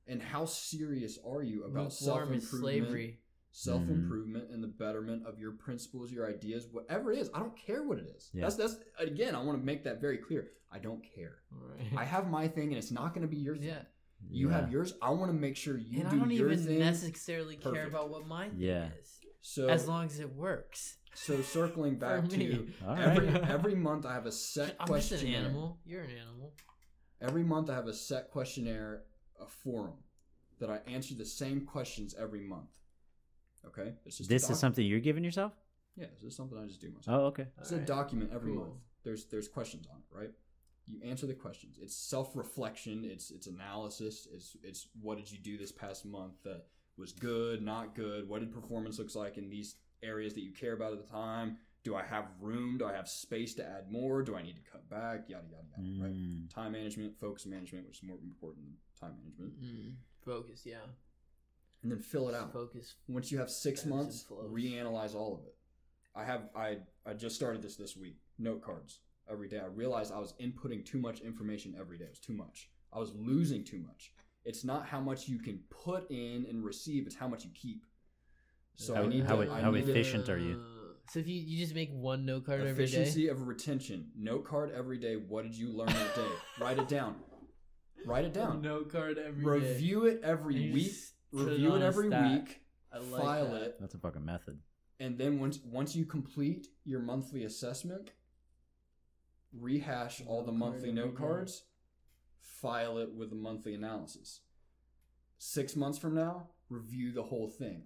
and 0.06 0.22
how 0.22 0.44
serious 0.44 1.18
are 1.24 1.42
you 1.42 1.64
about 1.64 1.94
self 1.94 2.30
improvement? 2.30 3.19
Mm-hmm. 3.52 3.56
slavery. 3.70 3.86
self 3.86 3.98
improvement 3.98 4.50
and 4.52 4.62
the 4.62 4.68
betterment 4.68 5.26
of 5.26 5.38
your 5.38 5.52
principles, 5.52 6.10
your 6.12 6.26
ideas, 6.28 6.68
whatever 6.70 7.12
it 7.12 7.18
is. 7.18 7.30
I 7.34 7.38
don't 7.40 7.56
care 7.56 7.82
what 7.82 7.98
it 7.98 8.12
is. 8.16 8.30
Yeah. 8.32 8.42
That's 8.42 8.56
that's 8.56 8.76
again, 8.98 9.34
I 9.34 9.42
want 9.42 9.58
to 9.58 9.64
make 9.64 9.84
that 9.84 10.00
very 10.00 10.18
clear. 10.18 10.48
I 10.72 10.78
don't 10.78 11.02
care. 11.14 11.38
Right. 11.50 11.88
I 11.96 12.04
have 12.04 12.30
my 12.30 12.46
thing, 12.48 12.68
and 12.68 12.76
it's 12.76 12.92
not 12.92 13.12
going 13.12 13.22
to 13.22 13.28
be 13.28 13.38
your 13.38 13.56
thing. 13.56 13.68
yeah. 13.68 13.82
You 14.30 14.50
Yeah. 14.50 14.60
have 14.60 14.70
yours. 14.70 14.94
I 15.02 15.10
want 15.10 15.30
to 15.32 15.36
make 15.38 15.56
sure 15.56 15.76
you 15.76 16.00
and 16.02 16.10
do 16.10 16.16
I 16.16 16.18
don't 16.20 16.30
your 16.30 16.52
even 16.52 16.64
thing. 16.64 16.78
necessarily 16.78 17.56
care 17.56 17.86
about 17.86 18.10
what 18.10 18.26
my 18.26 18.48
thing 18.50 18.58
Yeah. 18.60 18.88
is, 19.00 19.18
so 19.40 19.68
as 19.68 19.88
long 19.88 20.04
as 20.06 20.20
it 20.20 20.32
works. 20.34 20.98
So 21.14 21.40
circling 21.42 21.96
back 22.04 22.28
to 22.28 22.68
All 22.86 22.94
every 22.96 23.28
every 23.56 23.74
month, 23.74 24.06
I 24.06 24.14
have 24.14 24.26
a 24.26 24.32
set 24.32 24.76
I'm 24.78 24.86
just 24.86 25.10
an 25.12 25.26
animal. 25.26 25.78
You're 25.84 26.02
an 26.04 26.10
animal. 26.10 26.54
Every 27.20 27.42
month, 27.42 27.68
I 27.68 27.74
have 27.74 27.86
a 27.88 27.92
set 27.92 28.30
questionnaire, 28.30 29.02
a 29.40 29.46
forum, 29.46 29.98
that 30.60 30.70
I 30.70 30.78
answer 30.86 31.14
the 31.14 31.26
same 31.26 31.66
questions 31.66 32.14
every 32.18 32.40
month. 32.40 32.70
Okay, 33.66 33.92
it's 34.06 34.18
just 34.18 34.30
This 34.30 34.48
is 34.50 34.58
something 34.58 34.84
you're 34.84 35.00
giving 35.00 35.22
yourself? 35.24 35.52
Yeah, 35.96 36.06
this 36.22 36.32
is 36.32 36.36
something 36.36 36.58
I 36.58 36.66
just 36.66 36.80
do 36.80 36.90
myself. 36.90 37.20
Oh, 37.20 37.24
okay. 37.26 37.46
It's 37.58 37.70
a 37.72 37.74
Alright. 37.74 37.86
document 37.86 38.30
every 38.32 38.52
Cool. 38.52 38.60
month. 38.64 38.74
There's 39.04 39.26
there's 39.26 39.48
questions 39.48 39.86
on 39.90 39.98
it, 39.98 40.04
right? 40.16 40.30
You 40.86 41.00
answer 41.04 41.26
the 41.26 41.34
questions. 41.34 41.78
It's 41.80 41.94
self 41.94 42.34
reflection. 42.36 43.04
It's 43.04 43.30
it's 43.30 43.46
analysis. 43.46 44.26
It's 44.32 44.56
it's 44.62 44.88
what 45.00 45.18
did 45.18 45.30
you 45.30 45.38
do 45.38 45.56
this 45.58 45.72
past 45.72 46.04
month 46.04 46.34
that 46.44 46.66
was 46.96 47.12
good, 47.12 47.62
not 47.62 47.94
good. 47.94 48.28
What 48.28 48.40
did 48.40 48.52
performance 48.52 48.98
looks 48.98 49.14
like 49.14 49.36
in 49.38 49.48
these 49.48 49.76
areas 50.02 50.34
that 50.34 50.42
you 50.42 50.52
care 50.52 50.72
about 50.72 50.92
at 50.92 51.04
the 51.04 51.10
time? 51.10 51.58
Do 51.82 51.94
I 51.96 52.02
have 52.02 52.26
room? 52.40 52.76
Do 52.78 52.84
I 52.86 52.92
have 52.94 53.08
space 53.08 53.54
to 53.54 53.64
add 53.66 53.90
more? 53.90 54.22
Do 54.22 54.36
I 54.36 54.42
need 54.42 54.56
to 54.56 54.70
cut 54.70 54.88
back? 54.90 55.28
Yada 55.28 55.46
yada 55.50 55.66
yada. 55.76 56.02
Right. 56.04 56.12
Mm. 56.14 56.52
Time 56.54 56.72
management, 56.72 57.18
focus 57.18 57.46
management, 57.46 57.86
which 57.86 57.98
is 57.98 58.02
more 58.02 58.18
important 58.22 58.66
than 58.66 58.76
time 59.00 59.16
management, 59.22 59.60
Mm, 59.62 59.94
focus, 60.24 60.62
yeah. 60.66 60.76
And 61.82 61.90
then 61.90 61.98
fill 62.00 62.28
it 62.28 62.34
out. 62.34 62.52
Focus. 62.52 62.94
Once 63.08 63.30
you 63.32 63.38
have 63.38 63.50
six 63.50 63.84
months, 63.86 64.26
reanalyze 64.30 65.14
all 65.14 65.34
of 65.34 65.46
it. 65.46 65.54
I 66.14 66.24
have 66.24 66.48
I 66.54 66.78
I 67.06 67.14
just 67.14 67.36
started 67.36 67.62
this 67.62 67.76
this 67.76 67.96
week. 67.96 68.16
Note 68.38 68.62
cards 68.62 69.00
every 69.30 69.48
day. 69.48 69.58
I 69.60 69.66
realized 69.66 70.12
I 70.12 70.18
was 70.18 70.34
inputting 70.40 70.84
too 70.84 70.98
much 70.98 71.20
information 71.20 71.74
every 71.78 71.98
day. 71.98 72.04
It 72.04 72.10
was 72.10 72.18
too 72.20 72.32
much. 72.34 72.70
I 72.92 72.98
was 72.98 73.14
losing 73.14 73.64
too 73.64 73.78
much. 73.78 74.12
It's 74.44 74.64
not 74.64 74.86
how 74.86 75.00
much 75.00 75.28
you 75.28 75.38
can 75.38 75.60
put 75.70 76.10
in 76.10 76.46
and 76.48 76.64
receive; 76.64 77.06
it's 77.06 77.14
how 77.16 77.28
much 77.28 77.44
you 77.44 77.50
keep. 77.54 77.84
So 78.74 78.94
How- 78.94 79.02
I 79.02 79.06
need 79.06 79.24
how 79.24 79.36
to. 79.36 79.42
it- 79.42 79.50
I 79.50 79.60
how 79.60 79.70
need 79.70 79.84
to- 79.84 79.90
efficient 79.90 80.28
are 80.28 80.38
you? 80.38 80.62
So 81.10 81.18
if 81.18 81.26
you, 81.26 81.34
you 81.40 81.58
just 81.58 81.74
make 81.74 81.90
one 81.92 82.24
note 82.24 82.46
card 82.46 82.60
every 82.60 82.86
day, 82.86 82.92
efficiency 82.92 83.28
of 83.28 83.48
retention. 83.48 84.12
Note 84.16 84.44
card 84.44 84.70
every 84.70 84.96
day. 84.96 85.16
What 85.16 85.42
did 85.42 85.56
you 85.56 85.68
learn 85.70 85.88
that 85.88 86.14
day? 86.14 86.28
Write 86.60 86.78
it 86.78 86.88
down. 86.88 87.16
Write 88.06 88.24
it 88.24 88.32
down. 88.32 88.62
note 88.62 88.90
card 88.92 89.18
every 89.18 89.42
day. 89.60 89.68
Review 89.72 90.06
it 90.06 90.20
every 90.22 90.54
And 90.56 90.64
you 90.66 90.72
week. 90.72 90.92
Just 91.32 91.46
it 91.46 91.50
Review 91.50 91.74
it 91.76 91.82
every 91.82 92.08
stack. 92.08 92.30
week. 92.46 92.60
I 92.92 92.98
like 92.98 93.22
file 93.22 93.52
that. 93.52 93.62
it. 93.62 93.76
That's 93.80 93.94
a 93.94 93.98
fucking 93.98 94.24
method. 94.24 94.58
and 94.98 95.16
then 95.18 95.38
once 95.38 95.58
once 95.64 95.94
you 95.96 96.04
complete 96.04 96.68
your 96.84 97.00
monthly 97.00 97.44
assessment, 97.44 98.10
rehash 99.52 100.22
all 100.26 100.42
the 100.44 100.52
monthly 100.52 100.92
note 100.92 101.14
cards, 101.16 101.64
file 102.40 102.98
it 102.98 103.12
with 103.14 103.30
the 103.30 103.36
monthly 103.36 103.74
analysis. 103.74 104.40
Six 105.38 105.74
months 105.76 105.98
from 105.98 106.14
now, 106.14 106.48
review 106.68 107.12
the 107.12 107.22
whole 107.22 107.48
thing, 107.48 107.84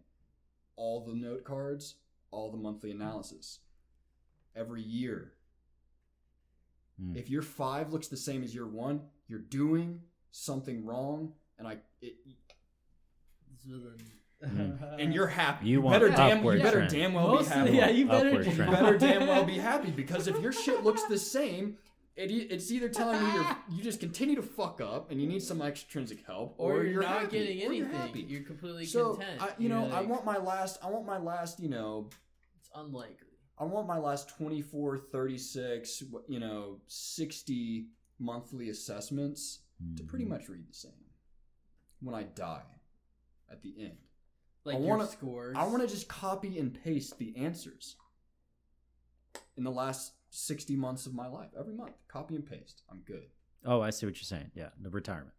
all 0.77 1.05
the 1.05 1.15
note 1.15 1.45
cards, 1.45 1.97
all 2.31 2.51
the 2.51 2.57
monthly 2.59 2.91
analysis. 2.91 3.61
Every 4.57 4.83
year, 4.83 5.33
Mm. 7.01 7.17
if 7.17 7.29
your 7.29 7.43
five 7.43 7.93
looks 7.93 8.07
the 8.07 8.17
same 8.17 8.45
as 8.45 8.55
your 8.55 8.69
one, 8.69 9.09
you're 9.27 9.41
doing 9.41 10.01
something 10.31 10.85
wrong, 10.85 11.35
and 11.59 11.67
I 11.67 11.79
it, 12.01 12.15
This 12.25 12.27
was 12.27 12.37
an- 12.37 12.44
Mm. 13.69 15.01
and 15.01 15.15
you're 15.15 15.27
happy. 15.27 15.69
You 15.69 15.81
want 15.81 15.95
better 15.95 16.11
damn, 16.11 16.39
upward 16.39 16.59
you 16.59 16.63
better 16.65 16.79
trend. 16.79 16.93
damn 16.93 17.15
well 17.15 17.29
Mostly, 17.29 17.55
be 17.55 17.59
happy. 17.59 17.77
yeah, 17.77 17.89
you 17.89 18.07
better. 18.07 18.43
You 18.43 18.57
better 18.65 18.99
damn 18.99 19.27
well 19.27 19.45
be 19.45 19.59
happy 19.71 19.91
because 19.91 20.29
if 20.29 20.39
your 20.41 20.53
shit 20.53 20.85
looks 20.85 21.03
the 21.05 21.19
same, 21.19 21.79
it, 22.17 22.31
it's 22.31 22.71
either 22.71 22.89
telling 22.89 23.21
you 23.21 23.33
you're, 23.33 23.57
you 23.73 23.83
just 23.83 24.01
continue 24.01 24.37
to 24.37 24.43
fuck 24.43 24.81
up 24.81 25.11
and 25.11 25.21
you 25.21 25.27
need 25.27 25.43
some 25.43 25.63
extrinsic 25.63 26.25
help, 26.27 26.55
or, 26.59 26.75
or, 26.79 26.85
you're, 26.85 27.03
not 27.03 27.23
happy, 27.23 27.39
getting 27.39 27.63
anything. 27.63 28.15
You're 28.15 28.27
You're, 28.29 28.43
completely 28.43 28.85
so 28.85 29.15
content. 29.15 29.41
I, 29.43 29.49
you 29.59 29.69
know, 29.69 29.87
You're 29.87 29.97
I 29.97 30.03
want 30.03 30.25
my 30.25 30.37
last. 30.37 30.79
I 30.83 30.91
want 30.91 31.07
my 31.07 31.19
last. 31.19 31.59
You 31.59 31.71
know, 31.71 32.11
It's 32.61 32.71
unlikely. 32.75 33.29
I 33.57 33.65
want 33.65 33.87
my 33.87 33.99
last 33.99 34.29
24, 34.37 34.99
36, 34.99 36.03
you 36.29 36.41
know, 36.41 36.81
60 36.89 37.87
monthly 38.19 38.69
assessments 38.69 39.61
to 39.97 40.03
Mm. 40.03 40.07
pretty 40.09 40.25
much 40.25 40.49
read 40.49 40.69
the 40.69 40.75
same 40.75 40.93
when 42.01 42.15
I 42.15 42.23
die 42.25 42.63
at 43.51 43.63
the 43.63 43.75
end. 43.79 43.97
Like 44.65 44.77
I 44.77 44.79
your 44.79 44.89
wanna- 44.97 45.07
scores. 45.09 45.57
I 45.59 45.67
want 45.67 45.83
to 45.83 45.89
just 45.89 46.09
copy 46.09 46.59
and 46.59 46.73
paste 46.83 47.19
the 47.19 47.37
answers 47.37 47.97
in 49.57 49.65
the 49.65 49.71
last 49.71 50.13
60 50.31 50.75
months 50.77 51.07
of 51.07 51.15
my 51.15 51.27
life. 51.29 51.51
Every 51.59 51.75
month, 51.75 51.93
copy 52.09 52.35
and 52.35 52.47
paste. 52.47 52.83
I'm 52.91 53.01
good. 53.01 53.25
Oh, 53.65 53.81
I 53.81 53.91
see 53.91 54.07
what 54.07 54.17
you're 54.17 54.23
saying. 54.25 54.51
Yeah, 54.55 54.71
the 54.81 54.91
retirement. 54.91 55.35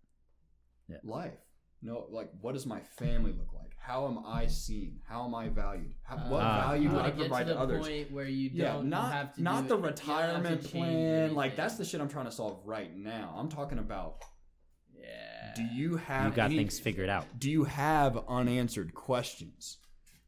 Yeah. 0.87 0.97
Life. 1.03 1.33
No, 1.81 2.07
like, 2.09 2.29
what 2.41 2.53
does 2.53 2.65
my 2.65 2.79
family 2.79 3.31
look 3.31 3.53
like? 3.53 3.71
How 3.77 4.07
am 4.07 4.19
I 4.25 4.47
seen? 4.47 5.01
How 5.07 5.25
am 5.25 5.35
I 5.35 5.49
valued? 5.49 5.93
How, 6.03 6.15
what 6.17 6.41
Ah. 6.41 6.61
value 6.69 6.89
do 6.89 6.97
I 6.99 7.07
get 7.09 7.17
provide 7.17 7.43
to 7.43 7.49
to, 7.49 7.53
the 7.53 7.59
others? 7.59 7.87
point 7.87 8.11
where 8.11 8.25
you 8.27 8.49
Yeah, 8.53 8.73
don't 8.73 8.89
not 8.89 9.11
have 9.11 9.35
to 9.35 9.43
not 9.43 9.63
do 9.63 9.67
the 9.69 9.75
it- 9.75 9.77
you 9.77 9.81
don't 9.83 9.83
have 9.91 9.95
to 9.95 10.05
retirement 10.07 10.63
plan. 10.63 11.35
Like 11.35 11.55
that's 11.55 11.75
the 11.77 11.85
shit 11.85 12.01
I'm 12.01 12.09
trying 12.09 12.25
to 12.25 12.31
solve 12.31 12.61
right 12.65 12.95
now. 12.95 13.35
I'm 13.37 13.49
talking 13.49 13.77
about. 13.77 14.23
Yeah. 15.45 15.53
Do 15.55 15.63
you 15.75 15.97
have 15.97 16.25
You 16.31 16.35
got 16.35 16.45
any- 16.45 16.57
things 16.57 16.79
figured 16.79 17.09
out. 17.09 17.25
Do 17.39 17.49
you 17.49 17.63
have 17.65 18.17
unanswered 18.27 18.93
questions? 18.93 19.77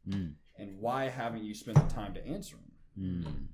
Mm. 0.08 0.34
And 0.58 0.78
why 0.80 1.08
haven't 1.08 1.44
you 1.44 1.54
spent 1.54 1.76
the 1.76 1.94
time 1.94 2.14
to 2.14 2.26
answer 2.26 2.56
them? 2.56 3.24
Mm. 3.24 3.46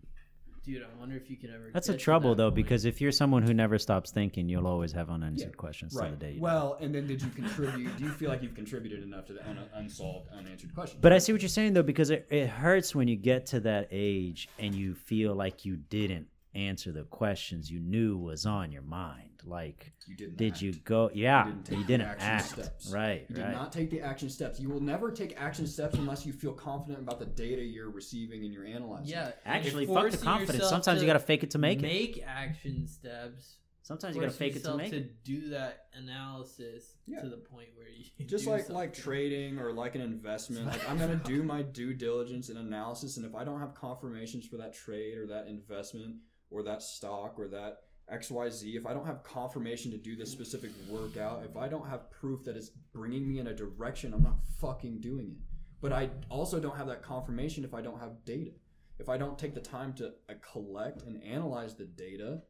Dude, 0.64 0.82
I 0.82 0.98
wonder 0.98 1.14
if 1.14 1.28
you 1.28 1.36
can 1.36 1.50
ever. 1.50 1.70
That's 1.74 1.88
get 1.88 1.96
a 1.96 1.98
to 1.98 2.02
trouble 2.02 2.30
that 2.30 2.36
though, 2.38 2.46
point. 2.48 2.54
because 2.56 2.86
if 2.86 2.98
you're 2.98 3.12
someone 3.12 3.42
who 3.42 3.52
never 3.52 3.78
stops 3.78 4.10
thinking, 4.12 4.48
you'll 4.48 4.66
always 4.66 4.92
have 4.92 5.10
unanswered 5.10 5.50
Yeah, 5.50 5.56
questions 5.56 5.94
till 5.94 6.08
the 6.08 6.16
day 6.16 6.28
you 6.32 6.40
die. 6.40 6.42
Well, 6.42 6.78
and 6.80 6.94
then 6.94 7.06
did 7.06 7.20
you 7.20 7.28
contribute? 7.28 7.94
do 7.98 8.04
you 8.04 8.10
feel 8.10 8.30
like 8.30 8.42
you've 8.42 8.54
contributed 8.54 9.02
enough 9.02 9.26
to 9.26 9.34
the 9.34 9.46
un- 9.46 9.58
unsolved, 9.74 10.30
unanswered 10.32 10.74
questions? 10.74 11.02
But 11.02 11.12
I 11.12 11.18
see 11.18 11.32
what 11.32 11.42
you're 11.42 11.50
saying 11.50 11.74
though, 11.74 11.82
because 11.82 12.08
it, 12.08 12.26
it 12.30 12.48
hurts 12.48 12.94
when 12.94 13.08
you 13.08 13.16
get 13.16 13.44
to 13.46 13.60
that 13.60 13.88
age 13.90 14.48
and 14.58 14.74
you 14.74 14.94
feel 14.94 15.34
like 15.34 15.66
you 15.66 15.76
didn't 15.76 16.28
answer 16.54 16.92
the 16.92 17.02
questions 17.04 17.70
you 17.70 17.80
knew 17.80 18.16
was 18.16 18.46
on 18.46 18.72
your 18.72 18.80
mind. 18.82 19.33
Like, 19.46 19.92
you 20.06 20.16
didn't. 20.16 20.36
did 20.38 20.52
act. 20.54 20.62
you 20.62 20.72
go? 20.84 21.10
Yeah, 21.12 21.46
You 21.46 21.52
you 21.52 21.62
didn't 21.62 21.86
didn't, 21.86 22.06
action 22.06 22.28
act. 22.28 22.48
steps. 22.48 22.90
Right, 22.90 23.26
You 23.28 23.36
did 23.36 23.42
right. 23.42 23.52
not 23.52 23.72
take 23.72 23.90
the 23.90 24.00
action 24.00 24.30
steps. 24.30 24.58
You 24.58 24.70
will 24.70 24.80
never 24.80 25.10
take 25.10 25.38
action 25.40 25.66
steps 25.66 25.96
unless 25.96 26.24
you 26.24 26.32
feel 26.32 26.52
confident 26.52 27.00
about 27.00 27.18
the 27.18 27.26
data 27.26 27.62
you're 27.62 27.90
receiving 27.90 28.44
and 28.44 28.52
you're 28.54 28.64
analyzing. 28.64 29.08
yeah, 29.08 29.32
Actually, 29.44 29.86
fuck 29.86 30.10
the 30.10 30.16
confidence. 30.16 30.68
Sometimes 30.68 31.00
you 31.02 31.06
gotta 31.06 31.18
fake 31.18 31.42
it 31.42 31.50
to 31.50 31.58
make 31.58 31.78
it. 31.80 31.82
Make 31.82 32.24
action 32.26 32.86
steps. 32.86 33.56
Sometimes 33.82 34.16
you 34.16 34.22
gotta 34.22 34.32
fake 34.32 34.52
it 34.56 34.60
to 34.64 34.70
yourself 34.70 34.78
make 34.78 34.90
to 34.92 34.96
it. 34.96 35.24
do 35.24 35.48
that 35.50 35.88
analysis 35.92 36.94
Yeah. 37.06 37.20
to 37.20 37.28
the 37.28 37.36
point 37.36 37.68
where 37.74 37.86
you 37.86 38.04
just 38.26 38.44
do 38.46 38.50
like 38.50 38.68
like 38.70 38.94
trading 38.94 39.58
or 39.58 39.72
like 39.74 39.94
an 39.94 40.00
investment 40.00 40.66
like 40.66 40.88
i'm 40.88 40.96
gonna 40.98 41.20
do 41.24 41.42
my 41.42 41.60
due 41.60 41.92
diligence 41.92 42.48
and 42.48 42.56
analysis 42.58 43.18
and 43.18 43.26
if 43.26 43.34
i 43.34 43.44
don't 43.44 43.60
have 43.60 43.74
confirmations 43.74 44.46
for 44.46 44.56
that 44.56 44.72
trade 44.74 45.18
or 45.18 45.26
that 45.26 45.46
investment 45.48 46.16
or 46.50 46.62
that 46.62 46.80
stock 46.82 47.34
or 47.38 47.48
that 47.48 47.82
xyz 48.12 48.74
if 48.74 48.86
i 48.86 48.92
don't 48.92 49.06
have 49.06 49.22
confirmation 49.22 49.90
to 49.90 49.96
do 49.96 50.14
this 50.16 50.30
specific 50.30 50.70
workout 50.88 51.42
if 51.48 51.56
i 51.56 51.66
don't 51.68 51.88
have 51.88 52.10
proof 52.10 52.44
that 52.44 52.56
it's 52.56 52.70
bringing 52.92 53.26
me 53.28 53.38
in 53.38 53.46
a 53.48 53.54
direction 53.54 54.12
i'm 54.12 54.22
not 54.22 54.36
fucking 54.60 55.00
doing 55.00 55.26
it 55.32 55.38
but 55.80 55.92
i 55.92 56.08
also 56.28 56.60
don't 56.60 56.76
have 56.76 56.86
that 56.86 57.02
confirmation 57.02 57.64
if 57.64 57.72
i 57.74 57.80
don't 57.80 57.98
have 57.98 58.12
data 58.24 58.50
if 58.98 59.08
i 59.08 59.16
don't 59.16 59.38
take 59.38 59.54
the 59.54 59.60
time 59.60 59.92
to 59.94 60.06
uh, 60.28 60.34
collect 60.52 61.02
and 61.02 61.22
analyze 61.22 61.74
the 61.76 61.86
data 61.86 62.40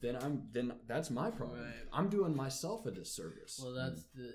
then 0.00 0.16
i'm 0.16 0.42
then 0.52 0.72
that's 0.86 1.10
my 1.10 1.30
problem 1.30 1.60
Right. 1.60 1.72
i'm 1.92 2.08
doing 2.08 2.34
myself 2.36 2.86
a 2.86 2.90
disservice 2.90 3.60
Well, 3.62 3.72
that's 3.74 4.04
the 4.14 4.34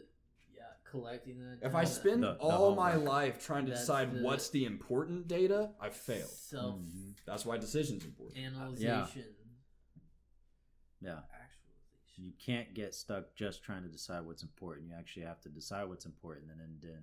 yeah 0.54 0.64
collecting 0.90 1.40
that. 1.40 1.60
if 1.66 1.76
I 1.76 1.84
spend 1.84 2.24
The- 2.24 2.34
the 2.34 2.40
all 2.40 2.74
my 2.76 2.96
life 2.96 3.44
trying 3.46 3.66
to 3.66 3.72
That's 3.72 3.82
decide 3.82 4.14
the- 4.14 4.24
what's 4.24 4.50
the 4.50 4.64
important 4.66 5.28
data, 5.28 5.72
I've 5.82 5.94
failed. 5.96 6.30
self 6.30 6.80
That's 7.26 7.46
why 7.46 7.58
decisions 7.58 8.06
important. 8.06 8.38
analyzation, 8.46 8.88
Yeah. 8.88 9.37
Actualization. 11.06 12.24
You 12.26 12.32
can't 12.44 12.74
get 12.74 12.94
stuck 12.96 13.36
just 13.36 13.64
trying 13.64 13.84
to 13.84 13.90
decide 13.90 14.26
what's 14.26 14.44
important. 14.44 14.88
You 14.88 14.94
actually 14.98 15.24
have 15.24 15.40
to 15.42 15.50
decide 15.50 15.88
what's 15.88 16.06
important 16.06 16.52
and 16.52 16.60
then, 16.60 16.78
then 16.82 17.02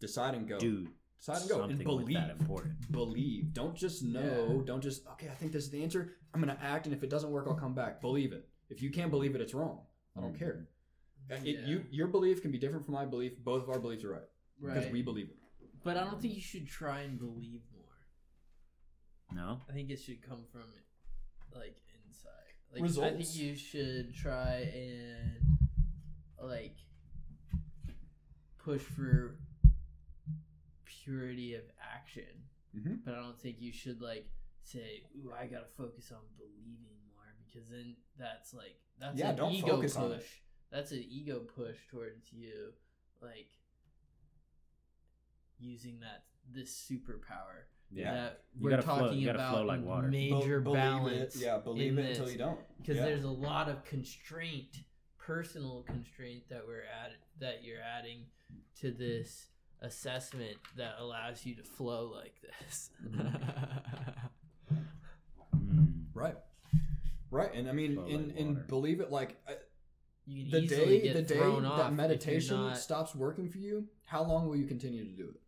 Decide 0.00 0.34
and 0.34 0.48
go. 0.48 0.58
do 0.58 0.88
Decide 1.18 1.40
and 1.42 1.48
go. 1.50 1.54
something 1.58 1.76
And 1.76 1.84
believe. 1.84 2.14
that 2.16 2.30
important. 2.30 2.90
Believe. 2.90 3.52
Don't 3.52 3.74
just 3.76 4.02
know. 4.02 4.62
Don't 4.66 4.82
just 4.82 5.06
okay. 5.12 5.28
I 5.28 5.34
think 5.34 5.52
this 5.52 5.64
is 5.64 5.70
the 5.70 5.82
answer. 5.82 6.12
I'm 6.32 6.40
gonna 6.40 6.58
act, 6.62 6.86
and 6.86 6.94
if 6.94 7.02
it 7.02 7.10
doesn't 7.10 7.30
work, 7.30 7.46
I'll 7.48 7.54
come 7.54 7.74
back. 7.74 8.00
Believe 8.00 8.32
it. 8.32 8.48
If 8.70 8.80
you 8.82 8.90
can't 8.90 9.10
believe 9.10 9.34
it, 9.34 9.40
it's 9.42 9.52
wrong. 9.52 9.80
I 10.16 10.20
don't 10.22 10.34
Mhm. 10.34 10.38
care. 10.38 10.68
It, 11.28 11.42
Yeah. 11.44 11.66
you, 11.66 11.84
your 11.90 12.08
belief 12.08 12.40
can 12.42 12.50
be 12.50 12.58
different 12.58 12.84
from 12.84 12.94
my 12.94 13.04
belief. 13.04 13.38
Both 13.38 13.62
of 13.64 13.68
our 13.70 13.78
beliefs 13.78 14.04
are 14.04 14.10
right 14.12 14.28
because 14.60 14.84
right. 14.84 14.92
we 14.92 15.02
believe 15.02 15.28
it. 15.30 15.36
But 15.84 15.96
I 15.96 16.04
don't 16.04 16.20
think 16.20 16.34
you 16.34 16.40
should 16.40 16.66
try 16.66 17.00
and 17.02 17.18
believe 17.18 17.60
more. 17.72 17.84
No? 19.32 19.60
I 19.68 19.72
think 19.72 19.90
it 19.90 19.98
should 20.00 20.22
come 20.22 20.44
from 20.50 20.64
like 21.54 21.76
Like 22.72 22.84
I 22.84 23.10
think 23.10 23.34
you 23.36 23.56
should 23.56 24.14
try 24.14 24.70
and 24.74 25.58
like 26.40 26.76
push 28.58 28.82
for 28.82 29.36
purity 30.84 31.54
of 31.54 31.64
action. 31.80 32.44
Mhm. 32.76 33.04
But 33.04 33.14
I 33.14 33.20
don't 33.20 33.38
think 33.40 33.60
you 33.60 33.72
should 33.72 34.00
like 34.00 34.30
say, 34.62 35.02
"Ooh, 35.16 35.32
I 35.32 35.46
gotta 35.46 35.66
focus 35.76 36.12
on 36.12 36.22
believing 36.36 36.96
more," 37.08 37.34
because 37.44 37.68
then 37.68 37.96
that's 38.16 38.54
like 38.54 38.80
that's 38.98 39.18
Yeah, 39.18 39.30
an 39.30 39.50
ego 39.52 39.80
push. 39.82 40.40
That's 40.70 40.92
an 40.92 41.02
ego 41.08 41.40
push 41.40 41.88
towards 41.88 42.32
you, 42.32 42.74
like 43.20 43.50
using 45.58 46.00
that 46.00 46.26
this 46.48 46.72
superpower 46.72 47.66
Yeah. 47.92 48.14
that 48.14 48.40
You 48.54 48.64
we're 48.64 48.70
gotta 48.70 48.82
flow- 48.82 48.98
talking 49.00 49.18
you 49.18 49.26
gotta 49.26 49.38
about 49.38 49.52
flow 49.54 49.64
like 49.64 49.82
water. 49.84 50.08
major 50.08 50.60
Be- 50.60 50.72
balance. 50.72 51.36
It. 51.36 51.42
Yeah, 51.42 51.58
believe 51.58 51.98
in 51.98 52.04
it 52.04 52.10
until 52.10 52.24
this. 52.26 52.32
you 52.34 52.38
don't. 52.38 52.58
because 52.78 52.96
yeah. 52.96 53.04
there's 53.04 53.24
a 53.24 53.30
lot 53.30 53.68
of 53.68 53.84
constraint 53.84 54.78
personal 55.18 55.82
constraint 55.86 56.44
that 56.50 56.62
we're 56.66 56.80
at 56.82 57.12
that 57.40 57.62
you're 57.64 57.80
adding 57.82 58.26
to 58.80 58.90
this 58.90 59.48
assessment 59.82 60.56
that 60.76 60.94
allows 60.98 61.44
you 61.46 61.54
to 61.54 61.62
flow 61.62 62.12
like 62.14 62.34
this 62.42 62.90
Mm. 65.56 66.04
right, 66.14 66.36
right, 67.30 67.52
and 67.54 67.68
I 67.68 67.72
mean, 67.72 67.94
Flow 67.94 68.04
and 68.06 68.28
like 68.28 68.38
and 68.40 68.66
believe 68.68 69.00
it 69.00 69.10
like 69.10 69.36
uh, 69.48 69.52
you 70.26 70.44
can 70.44 70.52
the 70.52 70.58
easily 70.64 70.98
day 70.98 71.00
get 71.02 71.14
the 71.14 71.22
day 71.22 71.36
thrown 71.38 71.64
off 71.64 71.78
that 71.78 71.92
meditation 71.94 72.56
not- 72.56 72.78
stops 72.78 73.14
working 73.14 73.48
for 73.48 73.58
you, 73.58 73.86
how 74.06 74.22
long 74.22 74.46
will 74.48 74.56
you 74.56 74.66
continue 74.66 75.04
to 75.04 75.10
do 75.16 75.28
it? 75.34 75.40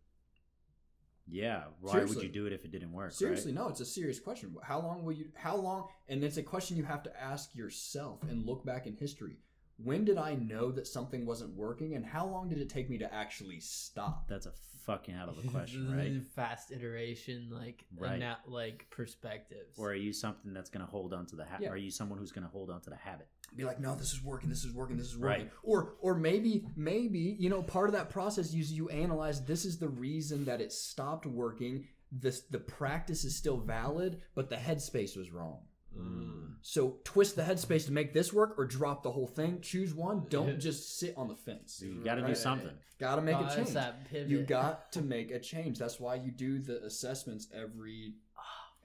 Yeah. 1.29 1.63
Why 1.79 1.93
Seriously. 1.93 2.15
would 2.15 2.23
you 2.23 2.29
do 2.29 2.45
it 2.45 2.53
if 2.53 2.65
it 2.65 2.71
didn't 2.71 2.91
work? 2.91 3.11
Seriously, 3.11 3.51
right? 3.51 3.61
no, 3.61 3.69
it's 3.69 3.79
a 3.79 3.85
serious 3.85 4.19
question. 4.19 4.55
How 4.61 4.79
long 4.79 5.03
will 5.03 5.13
you? 5.13 5.29
How 5.35 5.55
long? 5.55 5.87
And 6.09 6.23
it's 6.23 6.37
a 6.37 6.43
question 6.43 6.77
you 6.77 6.83
have 6.83 7.03
to 7.03 7.21
ask 7.21 7.55
yourself 7.55 8.21
and 8.23 8.45
look 8.45 8.65
back 8.65 8.87
in 8.87 8.95
history. 8.95 9.37
When 9.83 10.05
did 10.05 10.17
I 10.17 10.35
know 10.35 10.71
that 10.71 10.87
something 10.87 11.25
wasn't 11.25 11.55
working, 11.55 11.95
and 11.95 12.05
how 12.05 12.25
long 12.27 12.49
did 12.49 12.57
it 12.59 12.69
take 12.69 12.89
me 12.89 12.97
to 12.99 13.13
actually 13.13 13.59
stop? 13.59 14.27
That's 14.27 14.45
a 14.45 14.51
fucking 14.85 15.15
out 15.15 15.29
of 15.29 15.41
the 15.41 15.47
question, 15.49 15.95
right? 15.95 16.21
fast 16.35 16.71
iteration 16.71 17.49
like 17.51 17.85
Right. 17.97 18.21
ana- 18.21 18.39
like 18.47 18.87
perspectives 18.89 19.77
Or 19.77 19.91
are 19.91 19.95
you 19.95 20.11
something 20.11 20.53
that's 20.53 20.69
going 20.69 20.85
to 20.85 20.91
hold 20.91 21.13
on 21.13 21.25
to 21.27 21.35
the 21.35 21.45
habit? 21.45 21.63
Yeah. 21.63 21.69
Are 21.69 21.77
you 21.77 21.89
someone 21.91 22.19
who's 22.19 22.31
going 22.33 22.45
to 22.45 22.51
hold 22.51 22.69
on 22.69 22.81
to 22.81 22.89
the 22.89 22.95
habit? 22.97 23.27
Be 23.55 23.63
like, 23.65 23.79
no, 23.79 23.95
this 23.95 24.11
is 24.13 24.23
working. 24.23 24.49
This 24.49 24.63
is 24.65 24.73
working. 24.73 24.97
This 24.97 25.07
is 25.07 25.17
working. 25.17 25.43
Right. 25.45 25.51
Or, 25.63 25.93
or 26.01 26.15
maybe, 26.15 26.65
maybe 26.75 27.37
you 27.39 27.49
know, 27.49 27.61
part 27.61 27.87
of 27.87 27.93
that 27.93 28.09
process 28.09 28.53
is 28.53 28.71
you 28.73 28.89
analyze. 28.89 29.45
This 29.45 29.63
is 29.63 29.77
the 29.77 29.89
reason 29.89 30.45
that 30.45 30.59
it 30.59 30.71
stopped 30.73 31.25
working. 31.25 31.87
This 32.11 32.41
the 32.41 32.59
practice 32.59 33.23
is 33.23 33.35
still 33.37 33.57
valid, 33.57 34.21
but 34.35 34.49
the 34.49 34.55
headspace 34.55 35.15
was 35.17 35.31
wrong. 35.31 35.59
Mm. 35.97 36.55
So 36.61 36.97
twist 37.03 37.35
the 37.35 37.41
headspace 37.43 37.85
to 37.87 37.91
make 37.91 38.13
this 38.13 38.31
work, 38.31 38.55
or 38.57 38.65
drop 38.65 39.03
the 39.03 39.11
whole 39.11 39.27
thing. 39.27 39.59
Choose 39.61 39.93
one. 39.93 40.25
Don't 40.29 40.59
just 40.59 40.97
sit 40.97 41.13
on 41.17 41.27
the 41.27 41.35
fence. 41.35 41.81
You 41.83 42.03
got 42.03 42.15
to 42.15 42.21
do 42.21 42.27
Right. 42.27 42.37
something. 42.37 42.71
Got 42.99 43.15
to 43.17 43.21
make 43.21 43.35
Oh, 43.35 43.45
a 43.45 43.55
change. 43.55 43.69
that 43.71 44.05
pivot. 44.09 44.29
You 44.29 44.43
got 44.43 44.91
to 44.93 45.01
make 45.01 45.31
a 45.31 45.39
change. 45.39 45.77
That's 45.77 45.99
why 45.99 46.15
you 46.15 46.31
do 46.31 46.59
the 46.59 46.83
assessments 46.83 47.47
every 47.53 48.15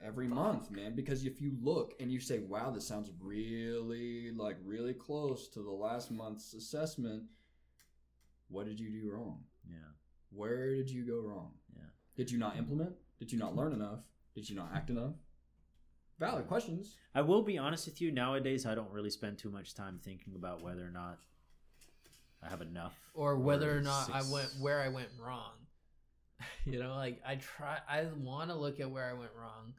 every 0.01 0.27
month, 0.27 0.71
man. 0.71 0.95
Because 0.95 1.25
if 1.25 1.41
you 1.41 1.57
look 1.61 1.93
and 1.99 2.11
you 2.11 2.19
say, 2.19 2.39
"Wow, 2.39 2.71
this 2.71 2.87
sounds 2.87 3.11
really 3.21 4.31
like 4.31 4.57
really 4.63 4.93
close 4.93 5.47
to 5.49 5.61
the 5.61 5.71
last 5.71 6.09
month's 6.11 6.53
assessment," 6.53 7.23
what 8.49 8.65
did 8.65 8.79
you 8.79 8.89
do 8.89 9.09
wrong? 9.11 9.43
Yeah. 9.69 9.75
Where 10.31 10.75
did 10.75 10.89
you 10.89 11.05
go 11.05 11.19
wrong? 11.21 11.51
Yeah. 11.75 11.83
Did 12.15 12.31
you 12.31 12.37
not 12.37 12.57
implement? 12.57 12.93
Did 13.19 13.31
you 13.31 13.37
not 13.37 13.55
learn 13.55 13.73
enough? 13.73 13.99
Did 14.35 14.49
you 14.49 14.55
not 14.55 14.71
act 14.73 14.89
enough? 14.89 15.13
Valid 16.19 16.47
questions. 16.47 16.95
I 17.15 17.21
will 17.21 17.41
be 17.41 17.57
honest 17.57 17.87
with 17.87 18.01
you. 18.01 18.11
Nowadays, 18.11 18.65
I 18.65 18.75
don't 18.75 18.91
really 18.91 19.09
spend 19.09 19.37
too 19.37 19.49
much 19.49 19.73
time 19.73 19.99
thinking 20.03 20.35
about 20.35 20.61
whether 20.61 20.85
or 20.85 20.91
not 20.91 21.17
I 22.43 22.49
have 22.49 22.61
enough, 22.61 22.97
or 23.13 23.37
whether 23.37 23.75
or 23.75 23.81
not 23.81 24.09
I 24.13 24.21
went 24.31 24.49
where 24.59 24.81
I 24.81 24.89
went 24.89 25.09
wrong. 25.19 25.51
You 26.65 26.79
know, 26.79 26.95
like 26.95 27.21
I 27.27 27.35
try, 27.35 27.79
I 27.89 28.05
want 28.17 28.49
to 28.49 28.55
look 28.55 28.79
at 28.79 28.89
where 28.89 29.09
I 29.09 29.13
went 29.13 29.31
wrong, 29.37 29.73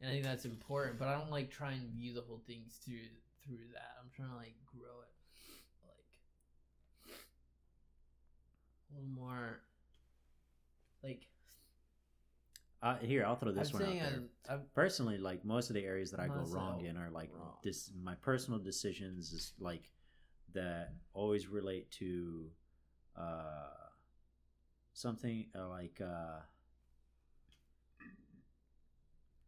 and 0.00 0.10
I 0.10 0.12
think 0.12 0.24
that's 0.24 0.44
important. 0.44 0.98
But 0.98 1.08
I 1.08 1.18
don't 1.18 1.30
like 1.30 1.50
try 1.50 1.72
and 1.72 1.88
view 1.90 2.12
the 2.14 2.20
whole 2.20 2.42
things 2.46 2.78
through 2.84 3.08
through 3.46 3.64
that. 3.72 3.92
I'm 4.00 4.10
trying 4.14 4.30
to 4.30 4.36
like 4.36 4.54
grow 4.66 5.00
it, 5.02 5.12
like 7.08 7.16
a 8.90 8.94
little 8.94 9.08
more, 9.08 9.60
like 11.02 11.26
Uh, 12.82 12.96
here, 12.96 13.24
I'll 13.24 13.36
throw 13.36 13.52
this 13.52 13.72
I'm 13.72 13.80
one 13.80 13.82
out 13.90 13.94
there. 13.94 14.22
I'm, 14.50 14.60
Personally, 14.74 15.16
like 15.16 15.44
most 15.44 15.70
of 15.70 15.74
the 15.74 15.84
areas 15.84 16.10
that 16.10 16.18
I 16.18 16.26
go 16.26 16.44
wrong 16.48 16.84
in 16.84 16.96
are 16.96 17.10
like 17.10 17.30
wrong. 17.32 17.52
this. 17.62 17.92
My 18.02 18.16
personal 18.16 18.58
decisions 18.58 19.32
is 19.32 19.52
like 19.60 19.88
that 20.52 20.92
always 21.14 21.46
relate 21.46 21.92
to 21.92 22.46
uh, 23.16 23.68
something 24.94 25.46
uh, 25.56 25.68
like 25.68 26.00
uh, 26.04 26.40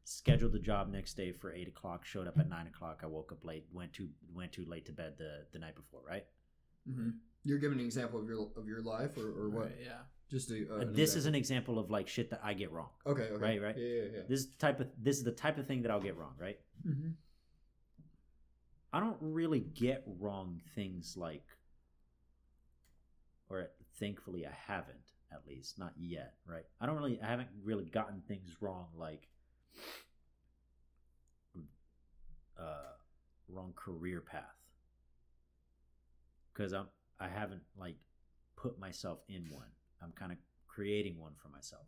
scheduled 0.04 0.52
the 0.52 0.60
job 0.60 0.92
next 0.92 1.14
day 1.14 1.32
for 1.32 1.52
eight 1.52 1.66
o'clock. 1.66 2.04
Showed 2.04 2.28
up 2.28 2.38
at 2.38 2.48
nine 2.48 2.68
o'clock. 2.68 3.00
I 3.02 3.06
woke 3.06 3.32
up 3.32 3.44
late. 3.44 3.64
Went 3.72 3.92
too 3.92 4.10
went 4.32 4.52
too 4.52 4.64
late 4.64 4.86
to 4.86 4.92
bed 4.92 5.14
the 5.18 5.44
the 5.52 5.58
night 5.58 5.74
before. 5.74 6.02
Right. 6.08 6.24
Mm-hmm. 6.88 7.10
You're 7.42 7.58
giving 7.58 7.80
an 7.80 7.84
example 7.84 8.20
of 8.20 8.28
your 8.28 8.48
of 8.56 8.68
your 8.68 8.80
life, 8.80 9.16
or, 9.16 9.28
or 9.28 9.50
what? 9.50 9.64
right, 9.64 9.76
yeah. 9.82 10.02
Just 10.30 10.50
a, 10.50 10.66
uh, 10.70 10.78
an 10.80 10.92
this 10.94 11.14
is 11.14 11.26
an 11.26 11.34
example. 11.34 11.74
example 11.74 11.78
of 11.78 11.90
like 11.90 12.08
shit 12.08 12.30
that 12.30 12.40
I 12.42 12.54
get 12.54 12.72
wrong. 12.72 12.88
okay, 13.06 13.22
okay, 13.22 13.34
Right, 13.34 13.62
right. 13.62 13.76
Yeah, 13.76 13.86
yeah, 13.86 14.02
yeah. 14.14 14.20
This 14.28 14.46
type 14.58 14.80
of 14.80 14.88
this 14.98 15.18
is 15.18 15.24
the 15.24 15.32
type 15.32 15.58
of 15.58 15.66
thing 15.66 15.82
that 15.82 15.90
I'll 15.90 16.00
get 16.00 16.16
wrong. 16.16 16.34
Right. 16.38 16.58
Mm-hmm. 16.86 17.10
I 18.92 19.00
don't 19.00 19.18
really 19.20 19.60
get 19.60 20.04
wrong 20.20 20.60
things 20.76 21.16
like, 21.16 21.44
or 23.50 23.70
thankfully 23.98 24.46
I 24.46 24.52
haven't 24.66 25.12
at 25.32 25.40
least 25.48 25.78
not 25.80 25.92
yet, 25.98 26.34
right? 26.46 26.64
I 26.80 26.86
don't 26.86 26.96
really, 26.96 27.20
I 27.20 27.26
haven't 27.26 27.48
really 27.64 27.86
gotten 27.86 28.22
things 28.28 28.56
wrong 28.60 28.86
like, 28.96 29.28
uh, 32.56 32.94
wrong 33.48 33.72
career 33.74 34.20
path, 34.20 34.44
because 36.52 36.72
I'm 36.72 36.86
I 37.18 37.28
haven't 37.28 37.62
like 37.76 37.96
put 38.56 38.78
myself 38.78 39.18
in 39.28 39.46
one. 39.50 39.73
I'm 40.04 40.12
kind 40.12 40.32
of 40.32 40.38
creating 40.68 41.18
one 41.18 41.32
for 41.36 41.48
myself. 41.48 41.86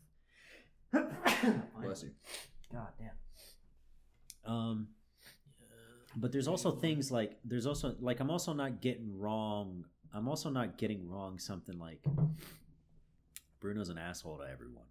Bless 1.83 2.03
you. 2.03 2.11
God 2.73 2.89
damn. 2.99 4.53
Um, 4.53 4.89
but 6.17 6.33
there's 6.33 6.49
also 6.49 6.71
things 6.71 7.11
like 7.13 7.37
there's 7.45 7.67
also 7.67 7.95
like 8.01 8.21
I'm 8.21 8.31
also 8.31 8.53
not 8.53 8.81
getting 8.81 9.19
wrong. 9.19 9.85
I'm 10.15 10.29
also 10.29 10.49
not 10.51 10.79
getting 10.79 11.07
wrong 11.09 11.39
something 11.39 11.79
like 11.79 12.01
Bruno's 13.61 13.89
an 13.89 13.99
asshole 13.99 14.39
to 14.39 14.45
everyone. 14.45 14.85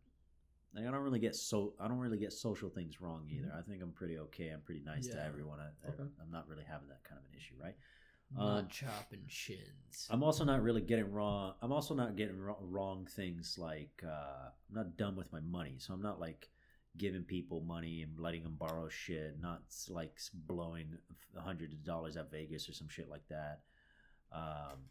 Like 0.75 0.85
I 0.85 0.91
don't 0.91 1.01
really 1.01 1.19
get 1.19 1.35
so 1.35 1.73
I 1.79 1.87
don't 1.87 1.99
really 1.99 2.17
get 2.19 2.33
social 2.33 2.69
things 2.69 3.01
wrong 3.01 3.27
either. 3.31 3.51
I 3.57 3.61
think 3.67 3.81
I'm 3.81 3.91
pretty 3.93 4.19
okay. 4.19 4.49
I'm 4.49 4.61
pretty 4.61 4.81
nice 4.85 5.07
to 5.07 5.23
everyone. 5.25 5.59
I, 5.59 5.63
I, 5.87 5.91
Okay. 5.93 6.03
I'm 6.21 6.31
not 6.31 6.47
really 6.47 6.65
having 6.69 6.89
that 6.89 7.03
kind 7.03 7.19
of 7.19 7.25
an 7.31 7.37
issue, 7.37 7.55
right? 7.61 7.75
Not 8.31 8.59
Um, 8.59 8.67
chopping 8.67 9.23
shins. 9.27 10.07
I'm 10.09 10.23
also 10.23 10.43
not 10.43 10.61
really 10.61 10.81
getting 10.81 11.11
wrong. 11.11 11.53
I'm 11.61 11.71
also 11.71 11.93
not 11.93 12.15
getting 12.15 12.37
wrong, 12.39 13.05
things 13.05 13.57
like 13.57 14.03
uh, 14.05 14.49
I'm 14.69 14.75
not 14.75 14.97
dumb 14.97 15.15
with 15.15 15.31
my 15.31 15.39
money, 15.41 15.75
so 15.77 15.93
I'm 15.93 16.01
not 16.01 16.19
like 16.19 16.49
giving 16.97 17.23
people 17.23 17.61
money 17.61 18.01
and 18.01 18.19
letting 18.19 18.43
them 18.43 18.55
borrow 18.57 18.89
shit. 18.89 19.39
Not 19.41 19.63
like 19.89 20.17
blowing 20.33 20.97
a 21.37 21.41
hundred 21.41 21.71
of 21.71 21.83
dollars 21.83 22.17
at 22.17 22.31
Vegas 22.31 22.67
or 22.67 22.73
some 22.73 22.89
shit 22.89 23.09
like 23.09 23.27
that. 23.29 23.61
Um, 24.31 24.89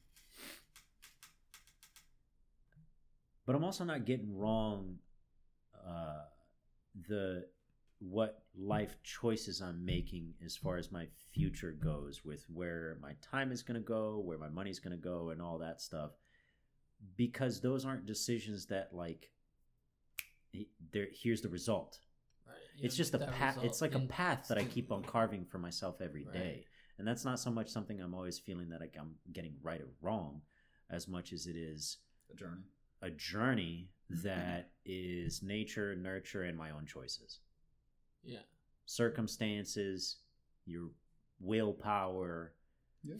but 3.46 3.54
I'm 3.54 3.64
also 3.64 3.84
not 3.84 4.04
getting 4.06 4.34
wrong 4.36 4.98
uh, 5.86 6.22
the 7.08 7.46
what 8.10 8.42
life 8.56 8.96
choices 9.02 9.60
I'm 9.60 9.84
making 9.84 10.34
as 10.44 10.56
far 10.56 10.76
as 10.76 10.92
my 10.92 11.06
future 11.32 11.72
goes 11.72 12.24
with 12.24 12.44
where 12.52 12.98
my 13.00 13.12
time 13.22 13.50
is 13.50 13.62
going 13.62 13.80
to 13.80 13.86
go, 13.86 14.20
where 14.24 14.38
my 14.38 14.48
money's 14.48 14.78
going 14.78 14.96
to 14.96 15.02
go 15.02 15.30
and 15.30 15.40
all 15.40 15.58
that 15.58 15.80
stuff 15.80 16.12
because 17.16 17.60
those 17.60 17.84
aren't 17.84 18.06
decisions 18.06 18.66
that 18.66 18.90
like 18.92 19.30
there 20.92 21.08
here's 21.12 21.42
the 21.42 21.48
result. 21.48 21.98
Right, 22.46 22.56
It's 22.80 22.96
just 22.96 23.14
a 23.14 23.18
path 23.18 23.58
it's 23.62 23.80
like 23.80 23.94
a 23.94 24.00
path 24.00 24.46
that 24.48 24.58
I 24.58 24.64
keep 24.64 24.92
on 24.92 25.02
carving 25.02 25.44
for 25.44 25.58
myself 25.58 26.00
every 26.00 26.24
day, 26.32 26.38
Right. 26.38 26.64
And 26.98 27.08
that's 27.08 27.24
not 27.24 27.40
so 27.40 27.50
much 27.50 27.68
something 27.68 28.00
I'm 28.00 28.14
always 28.14 28.38
feeling 28.38 28.68
that 28.70 28.80
like 28.80 28.96
I'm 28.98 29.16
getting 29.32 29.54
right 29.62 29.80
or 29.80 29.88
wrong 30.00 30.42
as 30.90 31.08
much 31.08 31.32
as 31.32 31.46
it 31.46 31.56
is 31.56 31.98
a 32.32 32.36
journey. 32.36 32.62
a 33.02 33.10
journey 33.10 33.90
that 34.22 34.70
is 34.84 35.42
nature, 35.42 35.96
nurture, 35.96 36.42
and 36.44 36.56
my 36.56 36.70
own 36.70 36.86
choices. 36.86 37.40
Yeah. 38.24 38.38
Circumstances, 38.86 40.16
your 40.66 40.90
willpower, 41.40 42.52
Yeah. 43.02 43.14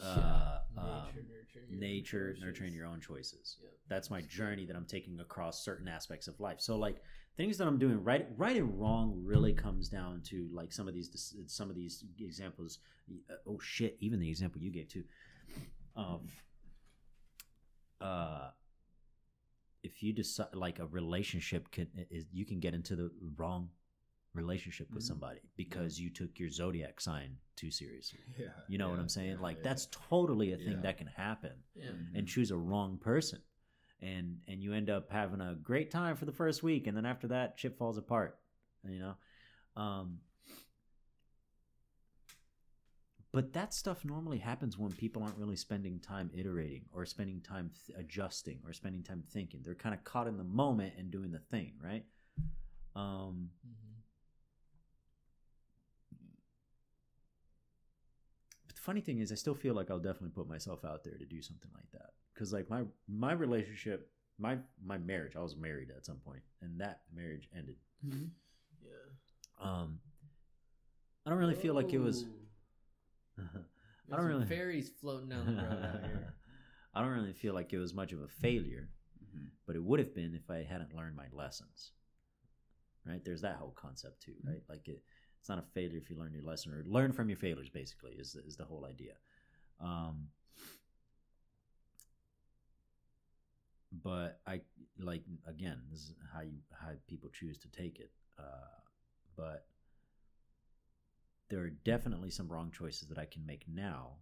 uh, 0.00 0.60
Yeah, 0.74 0.82
um, 0.82 1.06
nature, 1.14 1.22
nurturing 1.30 1.64
your 1.68 1.74
own 1.74 1.80
nature, 1.80 2.28
choices. 2.32 2.42
nurturing 2.42 2.74
your 2.74 2.86
own 2.86 3.00
choices. 3.00 3.56
Yep. 3.62 3.72
That's 3.88 4.10
my 4.10 4.20
journey 4.22 4.64
that 4.66 4.76
I'm 4.76 4.86
taking 4.86 5.20
across 5.20 5.64
certain 5.64 5.88
aspects 5.88 6.28
of 6.28 6.38
life. 6.40 6.60
So 6.60 6.76
like 6.76 7.02
things 7.36 7.58
that 7.58 7.66
I'm 7.66 7.78
doing 7.78 8.02
right, 8.02 8.26
right 8.36 8.56
and 8.56 8.78
wrong 8.80 9.20
really 9.24 9.52
comes 9.52 9.88
down 9.88 10.22
to 10.26 10.48
like 10.52 10.72
some 10.72 10.88
of 10.88 10.94
these, 10.94 11.34
some 11.46 11.70
of 11.70 11.76
these 11.76 12.04
examples. 12.18 12.78
uh, 13.30 13.34
Oh 13.46 13.58
shit! 13.60 13.96
Even 14.00 14.20
the 14.20 14.28
example 14.28 14.60
you 14.60 14.70
gave 14.70 14.88
too. 14.88 15.04
Um. 15.96 16.28
Uh. 18.00 18.50
If 19.82 20.02
you 20.02 20.12
decide 20.12 20.54
like 20.54 20.78
a 20.78 20.86
relationship 20.86 21.70
can 21.70 21.88
is 22.10 22.26
you 22.32 22.44
can 22.46 22.60
get 22.60 22.74
into 22.74 22.94
the 22.96 23.10
wrong 23.36 23.70
relationship 24.34 24.88
with 24.94 25.02
Mhm. 25.02 25.08
somebody 25.08 25.40
because 25.56 26.00
you 26.00 26.08
took 26.08 26.38
your 26.38 26.48
zodiac 26.48 27.00
sign 27.00 27.36
too 27.56 27.70
seriously. 27.70 28.20
Yeah. 28.38 28.48
You 28.68 28.78
know 28.78 28.88
what 28.90 28.98
I'm 28.98 29.08
saying? 29.08 29.32
yeah, 29.36 29.40
like 29.42 29.58
yeah, 29.58 29.64
that's 29.64 29.88
totally 29.90 30.52
a 30.52 30.56
thing 30.56 30.76
Yeah. 30.76 30.80
that 30.82 30.96
can 30.98 31.06
happen 31.08 31.52
Yeah. 31.74 31.90
Mhm. 31.90 32.14
and 32.14 32.26
choose 32.28 32.50
a 32.50 32.56
wrong 32.56 32.98
person. 32.98 33.40
and 34.04 34.40
and 34.48 34.60
you 34.64 34.72
end 34.72 34.90
up 34.90 35.08
having 35.10 35.40
a 35.40 35.54
great 35.54 35.88
time 35.92 36.16
for 36.16 36.24
the 36.24 36.32
first 36.32 36.60
week 36.64 36.88
and 36.88 36.96
then 36.96 37.06
after 37.06 37.28
that 37.28 37.56
shit 37.56 37.76
falls 37.78 37.98
apart 37.98 38.36
you 38.84 38.98
know 38.98 39.14
um 39.76 40.20
but 43.32 43.52
that 43.54 43.72
stuff 43.72 44.04
normally 44.04 44.38
happens 44.38 44.76
when 44.78 44.92
people 44.92 45.22
aren't 45.22 45.38
really 45.38 45.56
spending 45.56 45.98
time 45.98 46.30
iterating 46.34 46.84
or 46.92 47.06
spending 47.06 47.40
time 47.40 47.70
th- 47.86 47.98
adjusting 47.98 48.58
or 48.66 48.72
spending 48.72 49.02
time 49.02 49.22
thinking 49.32 49.60
they're 49.64 49.74
kind 49.74 49.94
of 49.94 50.04
caught 50.04 50.26
in 50.28 50.36
the 50.36 50.44
moment 50.44 50.92
and 50.98 51.10
doing 51.10 51.30
the 51.32 51.38
thing 51.38 51.72
right 51.82 52.04
um 52.94 53.50
Mhm. 53.66 54.02
but 58.66 58.76
the 58.76 58.82
funny 58.82 59.00
thing 59.00 59.18
is 59.20 59.32
i 59.32 59.34
still 59.34 59.54
feel 59.54 59.74
like 59.74 59.90
i'll 59.90 59.98
definitely 59.98 60.30
put 60.30 60.48
myself 60.48 60.84
out 60.84 61.02
there 61.04 61.16
to 61.16 61.24
do 61.24 61.40
something 61.42 61.70
like 61.74 61.90
that 61.92 62.10
because 62.34 62.52
like 62.52 62.68
my 62.68 62.82
my 63.08 63.32
relationship 63.32 64.10
my 64.38 64.58
my 64.84 64.98
marriage 64.98 65.36
i 65.36 65.40
was 65.40 65.56
married 65.56 65.90
at 65.90 66.04
some 66.04 66.16
point 66.16 66.42
and 66.60 66.80
that 66.80 67.00
marriage 67.14 67.48
ended 67.56 67.76
Yeah. 68.02 68.90
um 69.60 70.00
i 71.24 71.30
don't 71.30 71.38
really 71.38 71.54
feel 71.54 71.74
like 71.74 71.92
it 71.92 71.98
was 71.98 72.24
Ooh. 72.24 72.34
I 74.12 74.16
don't 74.16 74.26
really- 74.26 74.46
fairies 74.46 74.90
floating 75.00 75.28
down 75.30 75.46
the 75.46 75.62
road 75.62 75.84
out 75.84 76.04
here. 76.04 76.34
i 76.94 77.00
don't 77.00 77.10
really 77.10 77.32
feel 77.32 77.54
like 77.54 77.72
it 77.72 77.78
was 77.78 77.94
much 77.94 78.12
of 78.12 78.20
a 78.20 78.28
failure 78.28 78.88
Mhm. 79.34 79.48
but 79.66 79.76
it 79.76 79.82
would 79.82 79.98
have 80.00 80.14
been 80.14 80.34
if 80.34 80.50
i 80.50 80.62
hadn't 80.62 80.94
learned 80.94 81.16
my 81.16 81.26
lessons. 81.32 81.92
Right? 83.06 83.24
There's 83.24 83.40
that 83.42 83.56
whole 83.56 83.72
concept 83.72 84.22
too 84.22 84.34
right? 84.44 84.62
Like 84.68 84.86
it 84.88 85.02
it's 85.40 85.48
not 85.48 85.58
a 85.58 85.62
failure 85.74 85.96
if 85.98 86.08
you 86.10 86.16
learn 86.16 86.32
your 86.34 86.42
lesson 86.44 86.72
or 86.72 86.84
learn 86.86 87.12
from 87.12 87.28
your 87.28 87.38
failures 87.38 87.68
basically 87.70 88.12
is, 88.12 88.36
is 88.36 88.56
the 88.56 88.64
whole 88.64 88.84
idea. 88.84 89.14
Um 89.80 90.28
but 94.02 94.40
i 94.46 94.60
like 94.98 95.22
again 95.46 95.78
this 95.90 96.00
is 96.00 96.14
how 96.32 96.40
you 96.40 96.58
how 96.72 96.88
people 97.06 97.28
choose 97.30 97.58
to 97.58 97.68
take 97.68 97.98
it 98.00 98.10
uh 98.38 98.78
but 99.36 99.66
there 101.52 101.60
are 101.62 101.70
definitely 101.84 102.30
some 102.30 102.48
wrong 102.48 102.70
choices 102.76 103.08
that 103.08 103.18
i 103.18 103.26
can 103.26 103.44
make 103.46 103.64
now 103.68 104.12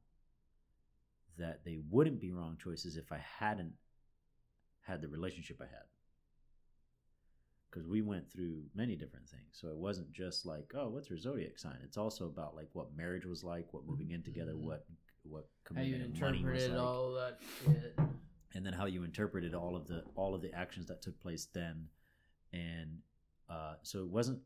that 1.39 1.65
they 1.65 1.79
wouldn't 1.89 2.21
be 2.21 2.33
wrong 2.33 2.57
choices 2.63 2.97
if 2.97 3.13
i 3.13 3.21
hadn't 3.39 3.73
had 4.83 5.01
the 5.01 5.09
relationship 5.09 5.59
i 5.63 5.65
had. 5.65 5.85
Because 7.71 7.87
we 7.87 8.03
went 8.03 8.29
through 8.33 8.65
many 8.75 8.97
different 8.97 9.29
things. 9.29 9.53
So 9.53 9.69
it 9.69 9.77
wasn't 9.77 10.11
just 10.11 10.45
like 10.45 10.73
oh 10.75 10.89
what's 10.89 11.09
your 11.09 11.19
zodiac 11.21 11.57
sign? 11.57 11.79
It's 11.85 11.97
also 11.97 12.27
about 12.27 12.57
like 12.57 12.69
what 12.73 12.97
marriage 12.97 13.25
was 13.27 13.45
like 13.45 13.73
what 13.73 13.87
moving 13.87 14.11
in 14.11 14.25
together 14.25 14.55
Mhm. 14.55 14.63
what 14.63 14.85
what 15.23 15.45
How 15.65 15.75
commitment 15.75 16.03
and 16.03 16.21
money 16.21 16.45
was 16.45 16.69
like. 16.69 16.79
all 16.81 17.13
that 17.15 17.39
shit. 17.65 17.97
and 18.55 18.67
then 18.67 18.73
how 18.73 18.87
you 18.87 19.05
interpreted 19.05 19.55
all 19.55 19.77
of 19.77 19.87
the 19.87 20.03
all 20.17 20.35
of 20.35 20.43
the 20.43 20.53
actions 20.53 20.87
that 20.89 21.01
took 21.01 21.21
place 21.21 21.47
then. 21.55 21.89
And 22.53 22.99
uh 23.49 23.75
so 23.83 24.01
it 24.01 24.09
wasn't 24.09 24.41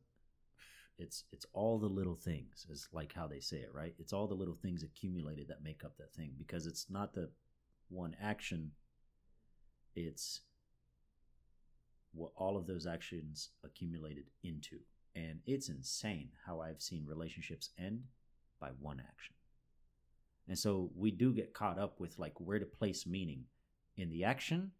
it's 0.98 1.24
it's 1.32 1.46
all 1.52 1.78
the 1.78 1.88
little 1.88 2.14
things 2.14 2.66
is 2.70 2.88
like 2.92 3.12
how 3.12 3.26
they 3.26 3.40
say 3.40 3.58
it 3.58 3.70
right? 3.72 3.94
It's 3.98 4.12
all 4.12 4.26
the 4.26 4.34
little 4.34 4.54
things 4.54 4.82
accumulated 4.82 5.48
that 5.48 5.64
make 5.64 5.84
up 5.84 5.96
that 5.98 6.14
thing 6.14 6.32
because 6.38 6.66
it's 6.66 6.86
not 6.88 7.14
the 7.14 7.30
one 7.88 8.16
action. 8.22 8.72
It's 9.96 10.40
what 12.12 12.30
all 12.36 12.56
of 12.56 12.66
those 12.66 12.86
actions 12.86 13.50
accumulated 13.64 14.24
into. 14.42 14.78
And 15.16 15.40
it's 15.46 15.68
insane 15.68 16.30
how 16.44 16.60
i've 16.60 16.82
seen 16.82 17.04
relationships 17.06 17.70
end 17.78 18.02
by 18.60 18.70
one 18.80 19.00
action. 19.00 19.34
And 20.48 20.58
so 20.58 20.90
we 20.94 21.10
do 21.10 21.32
get 21.32 21.54
caught 21.54 21.78
up 21.78 22.00
with 22.00 22.18
like 22.18 22.34
where 22.38 22.58
to 22.58 22.66
place 22.66 23.06
meaning 23.06 23.44
in 23.96 24.10
the 24.10 24.24
action 24.24 24.72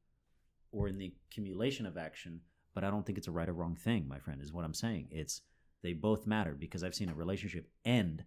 or 0.73 0.89
in 0.89 0.99
the 0.99 1.12
accumulation 1.28 1.86
of 1.86 1.97
action 1.97 2.41
but 2.74 2.82
i 2.82 2.91
don't 2.91 3.07
think 3.07 3.16
it's 3.16 3.28
a 3.28 3.32
right 3.32 3.49
or 3.49 3.53
wrong 3.53 3.77
thing 3.77 4.09
my 4.09 4.19
friend 4.19 4.43
is 4.43 4.53
what 4.53 4.65
i'm 4.65 4.74
saying. 4.74 5.07
It's 5.12 5.41
they 5.85 5.93
both 5.93 6.27
matter 6.27 6.56
because 6.59 6.82
i've 6.82 6.94
seen 6.94 7.11
a 7.11 7.15
relationship 7.15 7.69
end 7.85 8.24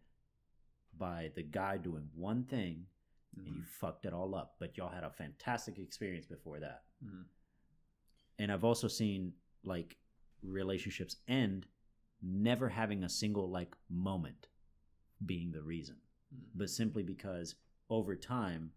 by 0.98 1.32
the 1.36 1.44
guy 1.44 1.76
doing 1.78 2.08
one 2.16 2.44
thing 2.46 2.86
and 3.36 3.48
you 3.48 3.62
fucked 3.82 4.06
it 4.06 4.14
all 4.14 4.34
up 4.36 4.56
but 4.60 4.78
y'all 4.78 4.90
had 4.90 5.04
a 5.04 5.10
fantastic 5.12 5.78
experience 5.80 6.26
before 6.26 6.60
that. 6.60 6.84
Mhm. 7.04 7.26
and 8.40 8.52
i've 8.52 8.64
also 8.64 8.88
seen 8.88 9.34
like 9.64 9.98
relationships 10.44 11.18
end 11.28 11.66
never 12.22 12.70
having 12.70 13.04
a 13.04 13.10
single 13.10 13.50
like 13.50 13.76
moment 13.90 14.48
being 15.26 15.52
the 15.52 15.62
reason 15.64 15.98
but 16.56 16.70
simply 16.70 17.04
because 17.04 17.56
over 17.90 18.16
time 18.16 18.72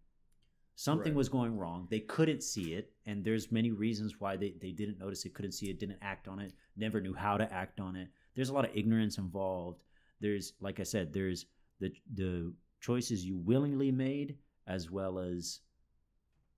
something 0.77 1.13
Right. 1.13 1.17
was 1.17 1.29
going 1.29 1.59
wrong. 1.59 1.89
They 1.91 2.01
couldn't 2.01 2.43
see 2.43 2.73
it 2.75 2.95
and 3.05 3.23
there's 3.23 3.53
many 3.53 3.71
reasons 3.71 4.19
why 4.19 4.37
they, 4.37 4.53
they 4.63 4.73
didn't 4.73 4.99
notice 4.99 5.27
it 5.27 5.35
couldn't 5.35 5.53
see 5.53 5.69
it 5.69 5.79
didn't 5.79 5.99
act 6.01 6.27
on 6.29 6.39
it 6.39 6.55
never 6.77 7.01
knew 7.03 7.13
how 7.13 7.37
to 7.37 7.53
act 7.53 7.81
on 7.81 7.97
it 7.97 8.09
there's 8.35 8.49
a 8.49 8.55
lot 8.55 8.65
of 8.65 8.71
ignorance 8.75 9.19
involved 9.19 9.83
there's 10.21 10.53
like 10.61 10.81
i 10.81 10.83
said 10.85 11.13
there's 11.13 11.47
the 11.81 11.91
the 12.15 12.53
choices 12.81 13.25
you 13.25 13.37
willingly 13.37 13.91
made 13.93 14.37
as 14.67 14.91
well 14.91 15.19
as 15.19 15.61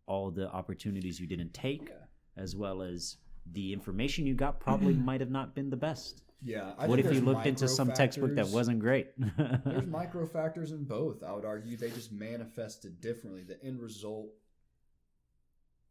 all 0.06 0.30
the 0.30 0.48
opportunities 0.50 1.18
you 1.20 1.26
didn't 1.26 1.52
take 1.54 1.88
Yeah. 1.88 2.42
as 2.42 2.54
well 2.56 2.82
as 2.82 3.16
the 3.52 3.72
information 3.72 4.26
you 4.26 4.34
got 4.34 4.60
probably 4.60 4.94
might 5.08 5.20
have 5.20 5.30
not 5.30 5.54
been 5.54 5.70
the 5.70 5.76
best 5.76 6.22
Yeah. 6.44 6.72
I 6.78 6.86
what 6.88 6.98
if 6.98 7.12
you 7.12 7.20
looked 7.20 7.46
into 7.46 7.66
some 7.68 7.88
micro 7.88 8.04
textbook 8.04 8.34
that 8.36 8.48
wasn't 8.48 8.80
great 8.80 9.08
There's 9.64 9.86
micro 10.00 10.26
factors 10.26 10.72
in 10.72 10.84
both. 10.84 11.22
I 11.22 11.32
would 11.32 11.44
argue 11.44 11.76
they 11.76 11.90
just 11.90 12.12
manifested 12.12 13.00
differently. 13.00 13.42
The 13.42 13.62
end 13.64 13.80
result 13.80 14.28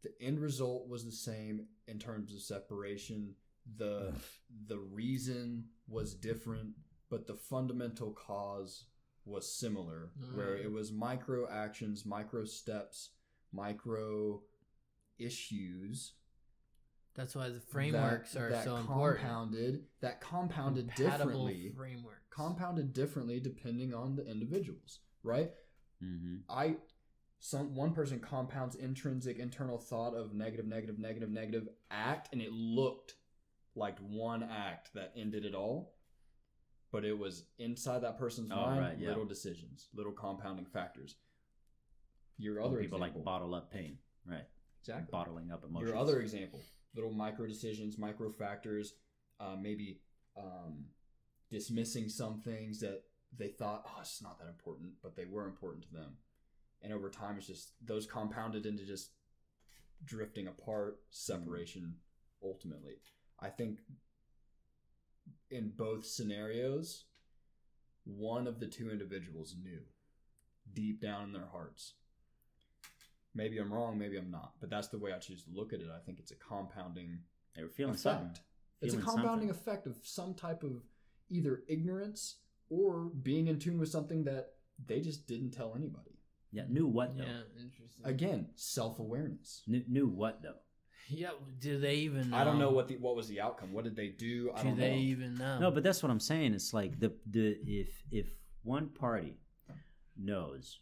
the 0.02 0.12
end 0.20 0.40
result 0.40 0.88
was 0.88 1.04
the 1.04 1.12
same 1.12 1.66
in 1.86 1.98
terms 1.98 2.34
of 2.34 2.40
separation. 2.40 3.34
The 3.76 4.12
the 4.66 4.78
reason 4.78 5.68
was 5.88 6.14
different, 6.14 6.74
but 7.10 7.26
the 7.26 7.34
fundamental 7.34 8.12
cause 8.12 8.86
was 9.24 9.46
similar, 9.52 10.10
where 10.34 10.56
Mm. 10.56 10.64
it 10.64 10.72
was 10.72 10.90
micro 10.92 11.48
actions, 11.48 12.04
micro 12.04 12.44
steps, 12.44 13.10
micro 13.52 14.42
issues 15.18 16.14
That's 17.14 17.34
why 17.34 17.50
the 17.50 17.60
frameworks 17.60 18.32
that, 18.32 18.42
are 18.42 18.50
that 18.50 18.64
so 18.64 18.76
important. 18.76 19.18
compounded 19.20 19.86
that 20.00 20.20
compounded 20.20 20.88
Compatible 20.94 21.46
differently 21.48 21.72
frameworks. 21.76 22.22
compounded 22.30 22.92
differently 22.94 23.38
depending 23.40 23.92
on 23.94 24.16
the 24.16 24.26
individuals 24.26 25.00
right 25.22 25.52
hmm 26.00 26.36
i 26.48 26.76
some 27.38 27.74
one 27.74 27.92
person 27.92 28.18
compounds 28.20 28.74
intrinsic 28.76 29.38
internal 29.38 29.78
thought 29.78 30.14
of 30.14 30.32
negative 30.34 30.66
negative 30.66 30.98
negative 30.98 31.30
negative 31.30 31.68
act 31.90 32.30
and 32.32 32.40
it 32.40 32.52
looked 32.52 33.14
like 33.74 33.98
one 33.98 34.42
act 34.42 34.92
that 34.94 35.12
ended 35.16 35.44
it 35.44 35.54
all 35.54 35.94
but 36.90 37.04
it 37.06 37.16
was 37.18 37.44
inside 37.58 38.00
that 38.02 38.18
person's 38.18 38.50
Oh, 38.52 38.56
mind 38.56 38.80
right, 38.80 38.98
yeah. 38.98 39.08
little 39.08 39.24
decisions 39.24 39.88
little 39.94 40.12
compounding 40.12 40.66
factors 40.66 41.16
your 42.38 42.56
Well, 42.60 42.66
other 42.68 42.78
people 42.80 42.98
example, 42.98 43.20
like 43.20 43.24
bottle 43.24 43.54
up 43.54 43.70
pain, 43.72 43.98
right? 44.26 44.44
exactly 44.80 45.08
Bottling 45.12 45.50
up 45.52 45.64
emotions. 45.64 45.88
your 45.88 45.96
other 45.98 46.20
example, 46.20 46.60
little 46.94 47.12
micro 47.12 47.46
decisions, 47.46 47.98
micro 47.98 48.30
factors, 48.30 48.94
uh, 49.38 49.54
maybe 49.60 50.00
um, 50.36 50.86
dismissing 51.50 52.08
some 52.08 52.40
things 52.40 52.80
that 52.80 53.02
they 53.38 53.48
thought, 53.48 53.84
oh, 53.86 54.00
it's 54.00 54.20
not 54.22 54.38
that 54.40 54.48
important, 54.48 54.90
but 55.02 55.14
they 55.14 55.24
were 55.24 55.46
important 55.46 55.84
to 55.84 55.92
them. 55.92 56.16
And 56.82 56.92
over 56.92 57.08
time, 57.10 57.36
it's 57.38 57.46
just 57.46 57.74
those 57.84 58.06
compounded 58.06 58.66
into 58.66 58.84
just 58.84 59.12
drifting 60.04 60.48
apart, 60.48 60.98
separation, 61.10 61.94
ultimately. 62.42 62.94
I 63.42 63.48
think 63.48 63.80
in 65.50 65.72
both 65.76 66.06
scenarios, 66.06 67.04
one 68.04 68.46
of 68.46 68.60
the 68.60 68.66
two 68.66 68.90
individuals 68.90 69.56
knew 69.62 69.80
deep 70.72 71.00
down 71.00 71.24
in 71.24 71.32
their 71.32 71.48
hearts 71.50 71.94
maybe 73.34 73.58
I'm 73.58 73.72
wrong, 73.72 73.98
maybe 73.98 74.16
I'm 74.16 74.30
not, 74.30 74.52
but 74.60 74.70
that's 74.70 74.88
the 74.88 74.98
way 74.98 75.12
I 75.12 75.18
choose 75.18 75.44
to 75.44 75.50
look 75.52 75.72
at 75.72 75.80
it. 75.80 75.86
I 75.94 75.98
think 76.04 76.18
it's 76.18 76.32
a 76.32 76.36
compounding 76.36 77.18
They 77.56 77.62
were 77.62 77.68
feeling 77.68 77.94
effect. 77.94 78.02
something. 78.02 78.38
It's 78.80 78.94
a 78.94 78.98
compounding 78.98 79.48
something. 79.48 79.50
effect 79.50 79.86
of 79.86 79.96
some 80.02 80.34
type 80.34 80.62
of 80.62 80.82
either 81.30 81.62
ignorance 81.68 82.36
or 82.68 83.10
being 83.22 83.46
in 83.46 83.58
tune 83.58 83.78
with 83.78 83.88
something 83.88 84.24
that 84.24 84.54
they 84.84 85.00
just 85.00 85.26
didn't 85.26 85.52
tell 85.52 85.74
anybody. 85.76 86.18
Yeah, 86.50 86.64
knew 86.68 86.86
what 86.86 87.16
though? 87.16 87.24
Yeah, 87.24 87.62
interesting. 87.62 88.04
Again, 88.04 88.48
self 88.56 88.98
awareness. 88.98 89.62
Knew, 89.66 89.82
knew 89.88 90.06
what 90.06 90.42
though? 90.42 90.58
Yeah, 91.12 91.30
do 91.60 91.78
they 91.78 91.96
even 91.96 92.30
know? 92.30 92.36
I 92.36 92.44
don't 92.44 92.58
know 92.58 92.70
what 92.70 92.88
the 92.88 92.96
what 92.96 93.14
was 93.16 93.28
the 93.28 93.40
outcome. 93.40 93.72
What 93.72 93.84
did 93.84 93.96
they 93.96 94.08
do? 94.08 94.50
I 94.54 94.62
Do 94.62 94.68
don't 94.68 94.78
they 94.78 94.90
know. 94.96 94.96
even 94.96 95.34
know? 95.36 95.58
No, 95.58 95.70
but 95.70 95.82
that's 95.82 96.02
what 96.02 96.10
I'm 96.10 96.20
saying. 96.20 96.54
It's 96.54 96.72
like 96.74 96.98
the 96.98 97.12
the 97.26 97.58
if 97.66 97.88
if 98.10 98.26
one 98.62 98.88
party 98.88 99.36
knows, 100.16 100.80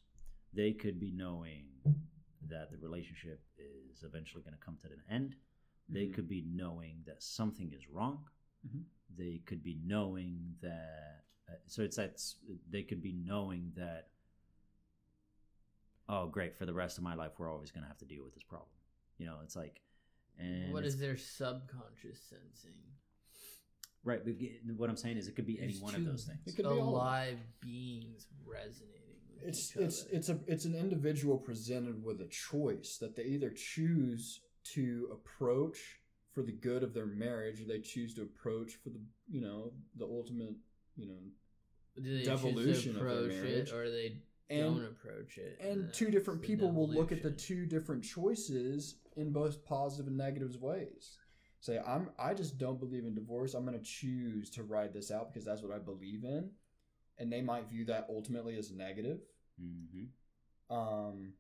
they 0.55 0.73
could 0.73 0.99
be 1.01 1.11
knowing 1.13 1.65
that 2.49 2.71
the 2.71 2.79
relationship 2.79 3.43
is 3.59 4.03
eventually 4.03 4.43
going 4.43 4.55
to 4.55 4.65
come 4.65 4.77
to 4.83 4.89
an 4.89 5.03
end. 5.11 5.37
They 5.89 6.07
Mhm. 6.07 6.15
could 6.15 6.29
be 6.29 6.43
knowing 6.49 7.03
that 7.07 7.23
something 7.23 7.73
is 7.73 7.89
wrong. 7.89 8.25
Mhm. 8.67 8.85
They 9.17 9.39
could 9.47 9.63
be 9.63 9.77
knowing 9.85 10.57
that. 10.61 11.25
Uh, 11.49 11.55
so 11.67 11.83
it's 11.83 11.97
that 11.97 12.21
they 12.69 12.83
could 12.85 13.03
be 13.03 13.13
knowing 13.13 13.73
that. 13.77 14.11
Oh, 16.09 16.27
great! 16.29 16.57
For 16.57 16.67
the 16.67 16.75
rest 16.75 16.99
of 16.99 17.05
my 17.05 17.15
life, 17.15 17.33
we're 17.39 17.51
always 17.53 17.71
going 17.71 17.83
to 17.83 17.89
have 17.89 17.99
to 17.99 18.05
deal 18.05 18.25
with 18.25 18.35
this 18.35 18.43
problem. 18.43 18.71
You 19.19 19.27
know, 19.27 19.39
it's 19.45 19.55
like 19.57 19.81
And 20.41 20.73
what 20.73 20.81
it's- 20.81 20.95
is 20.95 21.01
their 21.01 21.17
subconscious 21.17 22.21
sensing? 22.29 22.75
right? 24.05 24.25
But 24.25 24.35
what 24.77 24.89
I'm 24.89 24.97
saying 24.97 25.19
is, 25.19 25.29
it 25.29 25.37
could 25.37 25.47
be 25.47 25.59
any 25.59 25.73
There's 25.73 25.81
one 25.83 25.95
of 25.95 26.05
those 26.07 26.25
things. 26.25 26.41
It 26.47 26.57
could 26.57 26.65
be 26.65 26.71
all 26.71 26.89
alive 26.89 27.39
beings 27.61 28.27
resonating 28.47 29.19
with 29.35 29.43
it's 29.49 29.71
each 29.73 29.77
it's 29.83 30.01
other. 30.03 30.11
it's 30.17 30.29
a 30.31 30.41
it's 30.47 30.65
an 30.65 30.75
individual 30.75 31.37
presented 31.39 32.03
with 32.03 32.21
a 32.23 32.27
choice 32.29 32.97
that 32.99 33.15
they 33.17 33.25
either 33.25 33.51
choose 33.51 34.41
to 34.75 35.09
approach 35.13 35.79
for 36.33 36.43
the 36.43 36.53
good 36.53 36.83
of 36.83 36.95
their 36.95 37.07
marriage 37.07 37.61
or 37.61 37.65
they 37.67 37.81
choose 37.81 38.15
to 38.15 38.23
approach 38.23 38.75
for 38.83 38.89
the 38.91 39.01
you 39.29 39.41
know 39.41 39.73
the 39.97 40.05
ultimate 40.07 40.55
you 40.97 41.07
know 41.09 41.19
Do 42.03 42.17
they 42.19 42.25
devolution 42.25 42.75
choose 42.75 42.87
of 42.87 42.95
their 42.95 43.07
approach 43.09 43.33
marriage. 43.33 43.69
it 43.69 43.75
or 43.75 43.91
they 43.91 44.17
and 44.51 44.77
don't 44.77 44.85
approach 44.85 45.39
it? 45.39 45.59
and 45.61 45.93
two 45.93 46.11
different 46.11 46.43
people 46.43 46.71
will 46.71 46.89
look 46.89 47.13
at 47.13 47.23
the 47.23 47.31
two 47.31 47.67
different 47.67 48.05
choices 48.05 48.97
in 49.17 49.33
both 49.33 49.65
positive 49.65 50.07
and 50.07 50.17
negative 50.17 50.57
ways. 50.61 51.19
Say 51.61 51.79
i'm 51.87 52.11
i 52.19 52.35
just 52.35 52.59
don't 52.59 52.81
believe 52.81 53.05
in 53.05 53.15
divorce. 53.15 53.55
I'm 53.55 53.65
going 53.65 53.79
to 53.79 53.85
choose 53.85 54.51
to 54.51 54.63
ride 54.63 54.93
this 54.93 55.11
out 55.11 55.33
because 55.33 55.45
that's 55.45 55.63
what 55.63 55.75
i 55.75 55.79
believe 55.79 56.25
in. 56.25 56.51
And 57.19 57.33
they 57.33 57.43
might 57.43 57.69
view 57.69 57.85
that 57.87 58.07
ultimately 58.09 58.57
as 58.57 58.73
negative. 58.73 59.19
Hmm 59.59 60.05
um 60.71 61.33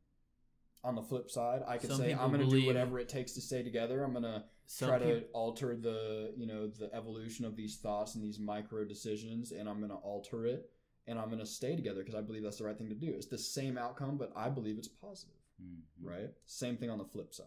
on 0.83 0.97
the 0.97 1.03
flip 1.03 1.31
side 1.31 1.63
i 1.69 1.79
could 1.79 1.91
Some 1.91 1.99
say 1.99 2.13
i'm 2.13 2.33
going 2.33 2.49
to 2.49 2.61
do 2.61 2.67
whatever 2.67 2.99
it 2.99 3.09
takes 3.09 3.33
to 3.35 3.41
stay 3.41 3.63
together. 3.63 4.03
I'm 4.03 4.13
going 4.13 4.25
to 4.25 4.43
try 4.79 4.99
to 4.99 5.25
alter 5.33 5.77
the 5.77 6.33
you 6.37 6.47
know 6.47 6.69
the 6.69 6.93
evolution 6.95 7.45
of 7.45 7.57
these 7.57 7.77
thoughts 7.79 8.15
and 8.15 8.25
these 8.25 8.39
micro 8.39 8.85
decisions 8.85 9.53
and 9.53 9.69
i'm 9.69 9.79
going 9.79 9.91
to 9.91 9.97
alter 9.97 10.47
it 10.47 10.71
and 11.11 11.19
i'm 11.19 11.27
going 11.27 11.39
to 11.39 11.47
stay 11.47 11.77
together 11.77 11.99
because 12.01 12.15
i 12.15 12.21
believe 12.23 12.43
that's 12.43 12.59
the 12.59 12.65
right 12.65 12.79
thing 12.79 12.89
to 12.89 12.95
do 12.95 13.13
it's 13.17 13.27
the 13.27 13.37
same 13.39 13.77
outcome 13.77 14.17
but 14.17 14.33
i 14.37 14.49
believe 14.49 14.79
it's 14.79 14.89
positive 14.89 15.37
hmm 15.61 15.81
right 16.03 16.31
same 16.47 16.77
thing 16.77 16.89
on 16.91 16.99
the 16.99 17.05
flip 17.05 17.35
side 17.35 17.47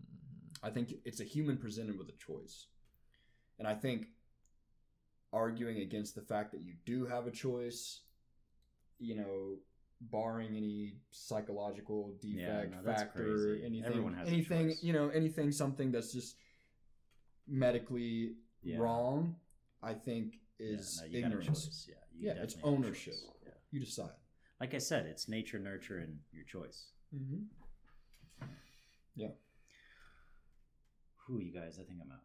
Mhm. 0.00 0.68
i 0.68 0.70
think 0.70 0.92
it's 1.04 1.20
a 1.20 1.24
human 1.24 1.56
presented 1.56 1.98
with 1.98 2.08
a 2.08 2.18
choice 2.26 2.66
and 3.58 3.66
i 3.66 3.74
think 3.74 4.06
arguing 5.32 5.78
against 5.78 6.14
the 6.14 6.22
fact 6.22 6.52
that 6.52 6.60
you 6.62 6.74
do 6.86 7.04
have 7.06 7.26
a 7.26 7.30
choice 7.30 8.02
you 8.98 9.14
know 9.14 9.56
barring 10.00 10.56
any 10.56 10.94
psychological 11.10 12.14
Yeah, 12.22 12.46
defect 12.46 12.70
no, 12.84 12.92
factor 12.92 13.22
crazy. 13.22 13.62
anything 13.64 13.84
Everyone 13.84 14.14
has 14.14 14.28
anything 14.28 14.68
choice. 14.68 14.82
you 14.82 14.92
know 14.92 15.08
anything 15.08 15.50
something 15.52 15.90
that's 15.92 16.12
just 16.12 16.36
medically 17.46 18.34
Yeah. 18.62 18.78
wrong 18.78 19.36
i 19.82 19.94
think 19.94 20.34
Yeah, 20.58 20.74
is 20.76 21.00
no, 21.00 21.06
you 21.06 21.20
got 21.22 21.32
a 21.32 21.34
ignorance. 21.34 21.86
Yeah, 21.88 21.94
you 22.18 22.26
Yeah, 22.28 22.34
it's 22.42 22.54
definitely 22.54 22.72
have 22.76 22.82
a 22.82 22.86
ownership. 22.86 23.14
Yeah. 23.44 23.50
you 23.70 23.80
decide 23.80 24.10
Like 24.60 24.74
I 24.74 24.78
said, 24.78 25.06
it's 25.06 25.28
nature, 25.28 25.58
nurture, 25.58 25.98
and 25.98 26.18
your 26.32 26.44
choice. 26.44 26.86
mm-hmm. 27.14 28.46
Yeah. 29.14 29.28
Who 31.26 31.40
you 31.40 31.52
guys? 31.52 31.78
I 31.80 31.84
think 31.84 32.00
I'm 32.02 32.10
out. 32.10 32.20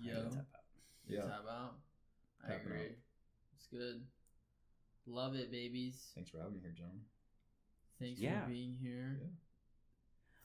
I 0.00 0.28
tap 0.30 0.36
out. 0.54 0.60
Yeah. 1.08 1.22
Tap 1.22 1.44
out. 1.50 1.74
I 2.44 2.48
Tapping 2.48 2.66
agree. 2.66 2.80
out. 2.86 2.92
It's 3.56 3.66
good. 3.66 4.04
Love 5.06 5.34
it, 5.34 5.50
babies. 5.50 6.10
thanks 6.14 6.30
for 6.30 6.38
having 6.38 6.54
me 6.54 6.60
here 6.60 6.72
John. 6.76 7.00
Thanks 7.98 8.20
Yeah. 8.20 8.42
for 8.44 8.50
being 8.50 8.76
here. 8.80 9.18
Yeah. 9.20 9.28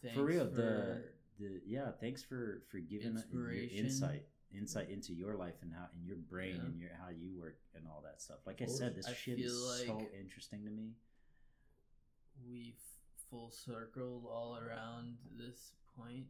Thanks 0.02 0.16
for 0.18 0.24
real, 0.26 0.46
for- 0.50 0.56
the 0.56 1.04
the 1.40 1.62
yeah. 1.66 1.92
Thanks 2.00 2.24
for 2.24 2.64
for 2.70 2.80
giving 2.80 3.16
it 3.18 3.26
your 3.32 3.52
insight 3.52 4.26
insight 4.58 4.90
into 4.90 5.14
your 5.14 5.36
life 5.36 5.56
and 5.62 5.72
how 5.74 5.88
and 5.96 6.06
your 6.06 6.18
brain 6.18 6.56
Yeah. 6.58 6.66
and 6.66 6.80
your 6.80 6.90
how 7.02 7.10
you 7.10 7.32
work 7.40 7.58
and 7.76 7.86
all 7.88 8.02
that 8.04 8.22
stuff. 8.22 8.38
Like 8.46 8.62
I 8.62 8.66
said, 8.66 8.96
this 8.96 9.08
I 9.08 9.14
shit 9.14 9.40
is 9.40 9.54
so 9.86 10.08
interesting 10.20 10.64
to 10.66 10.72
me. 10.72 10.92
we've 12.50 12.80
full 13.30 13.52
circled 13.52 14.26
all 14.30 14.58
around 14.58 15.18
this 15.38 15.72
point. 15.98 16.26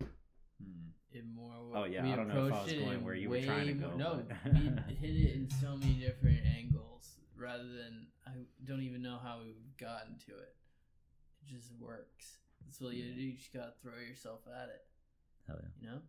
Hmm. 0.00 0.88
In 1.12 1.34
more, 1.34 1.52
Oh, 1.74 1.84
yeah, 1.84 2.02
we 2.02 2.12
I 2.12 2.16
don't 2.16 2.28
know 2.28 2.46
if 2.46 2.52
I 2.52 2.62
was 2.64 2.72
going 2.72 3.04
where 3.04 3.14
you 3.14 3.30
were 3.30 3.40
trying 3.42 3.66
to 3.68 3.74
more- 3.74 3.90
go, 3.90 3.96
No, 3.96 4.22
we 4.88 4.94
hit 4.94 5.16
it 5.16 5.34
in 5.34 5.48
so 5.60 5.76
many 5.76 5.94
different 5.94 6.44
angles. 6.44 7.18
Rather 7.36 7.64
than 7.68 8.06
I 8.26 8.30
don't 8.64 8.82
even 8.82 9.02
know 9.02 9.18
how 9.22 9.40
we've 9.42 9.76
gotten 9.78 10.18
to 10.26 10.32
it. 10.32 10.56
It 11.42 11.54
just 11.54 11.70
works. 11.78 12.38
That's 12.64 12.80
what 12.80 12.94
you 12.94 13.04
do. 13.14 13.20
You 13.20 13.36
just 13.36 13.52
gotta 13.52 13.72
throw 13.82 13.98
yourself 13.98 14.40
at 14.48 14.68
it. 14.70 14.84
Hell 15.46 15.58
yeah! 15.62 15.68
You 15.80 15.88
know, 15.94 16.00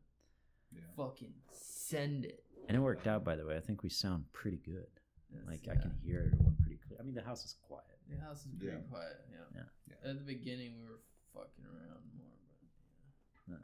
yeah 0.77 0.83
fucking 0.95 1.33
send 1.51 2.25
it. 2.25 2.43
And 2.67 2.75
it 2.77 2.79
worked 2.81 3.07
out, 3.07 3.23
by 3.23 3.35
the 3.35 3.45
way. 3.45 3.55
I 3.57 3.59
think 3.61 3.83
we 3.83 3.89
sound 3.89 4.25
pretty 4.33 4.57
good. 4.57 4.87
That's- 5.31 5.47
Like 5.47 5.67
I 5.77 5.79
can 5.81 5.91
hear 6.03 6.31
everyone 6.31 6.55
pretty 6.61 6.79
clear. 6.87 6.97
I 6.99 7.03
mean, 7.03 7.15
the 7.15 7.21
house 7.23 7.43
is 7.45 7.55
quiet. 7.61 7.83
The 8.09 8.17
house 8.21 8.45
is 8.45 8.51
pretty 8.59 8.75
Yeah. 8.77 8.83
quiet. 8.89 9.17
Yeah. 9.31 9.37
Yeah. 9.55 9.63
Yeah. 10.03 10.09
At 10.11 10.17
the 10.19 10.23
beginning, 10.23 10.75
we 10.79 10.85
were 10.89 10.99
fucking 11.33 11.65
around 11.65 12.03
more, 12.15 12.37
but 13.47 13.59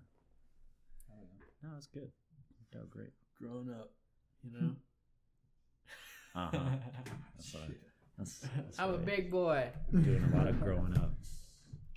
I 1.11 1.16
don't 1.16 1.22
know. 1.64 1.69
No, 1.72 1.77
it's 1.77 1.88
good. 1.88 2.11
Worked 2.59 2.75
out 2.83 2.90
great. 2.90 3.14
grown 3.40 3.69
up, 3.74 3.92
you 4.43 4.51
know. 4.59 4.75
Uh 6.35 6.48
huh. 6.51 6.59
That's 7.38 7.56
I- 7.56 7.59
that's, 8.17 8.40
that's 8.56 8.80
I'm 8.80 8.93
a 8.93 8.98
big 9.00 9.32
boy. 9.32 9.69
doing 9.92 10.24
a 10.32 10.38
lot 10.38 10.48
of 10.48 10.59
growing 10.61 10.95
up. 10.98 11.14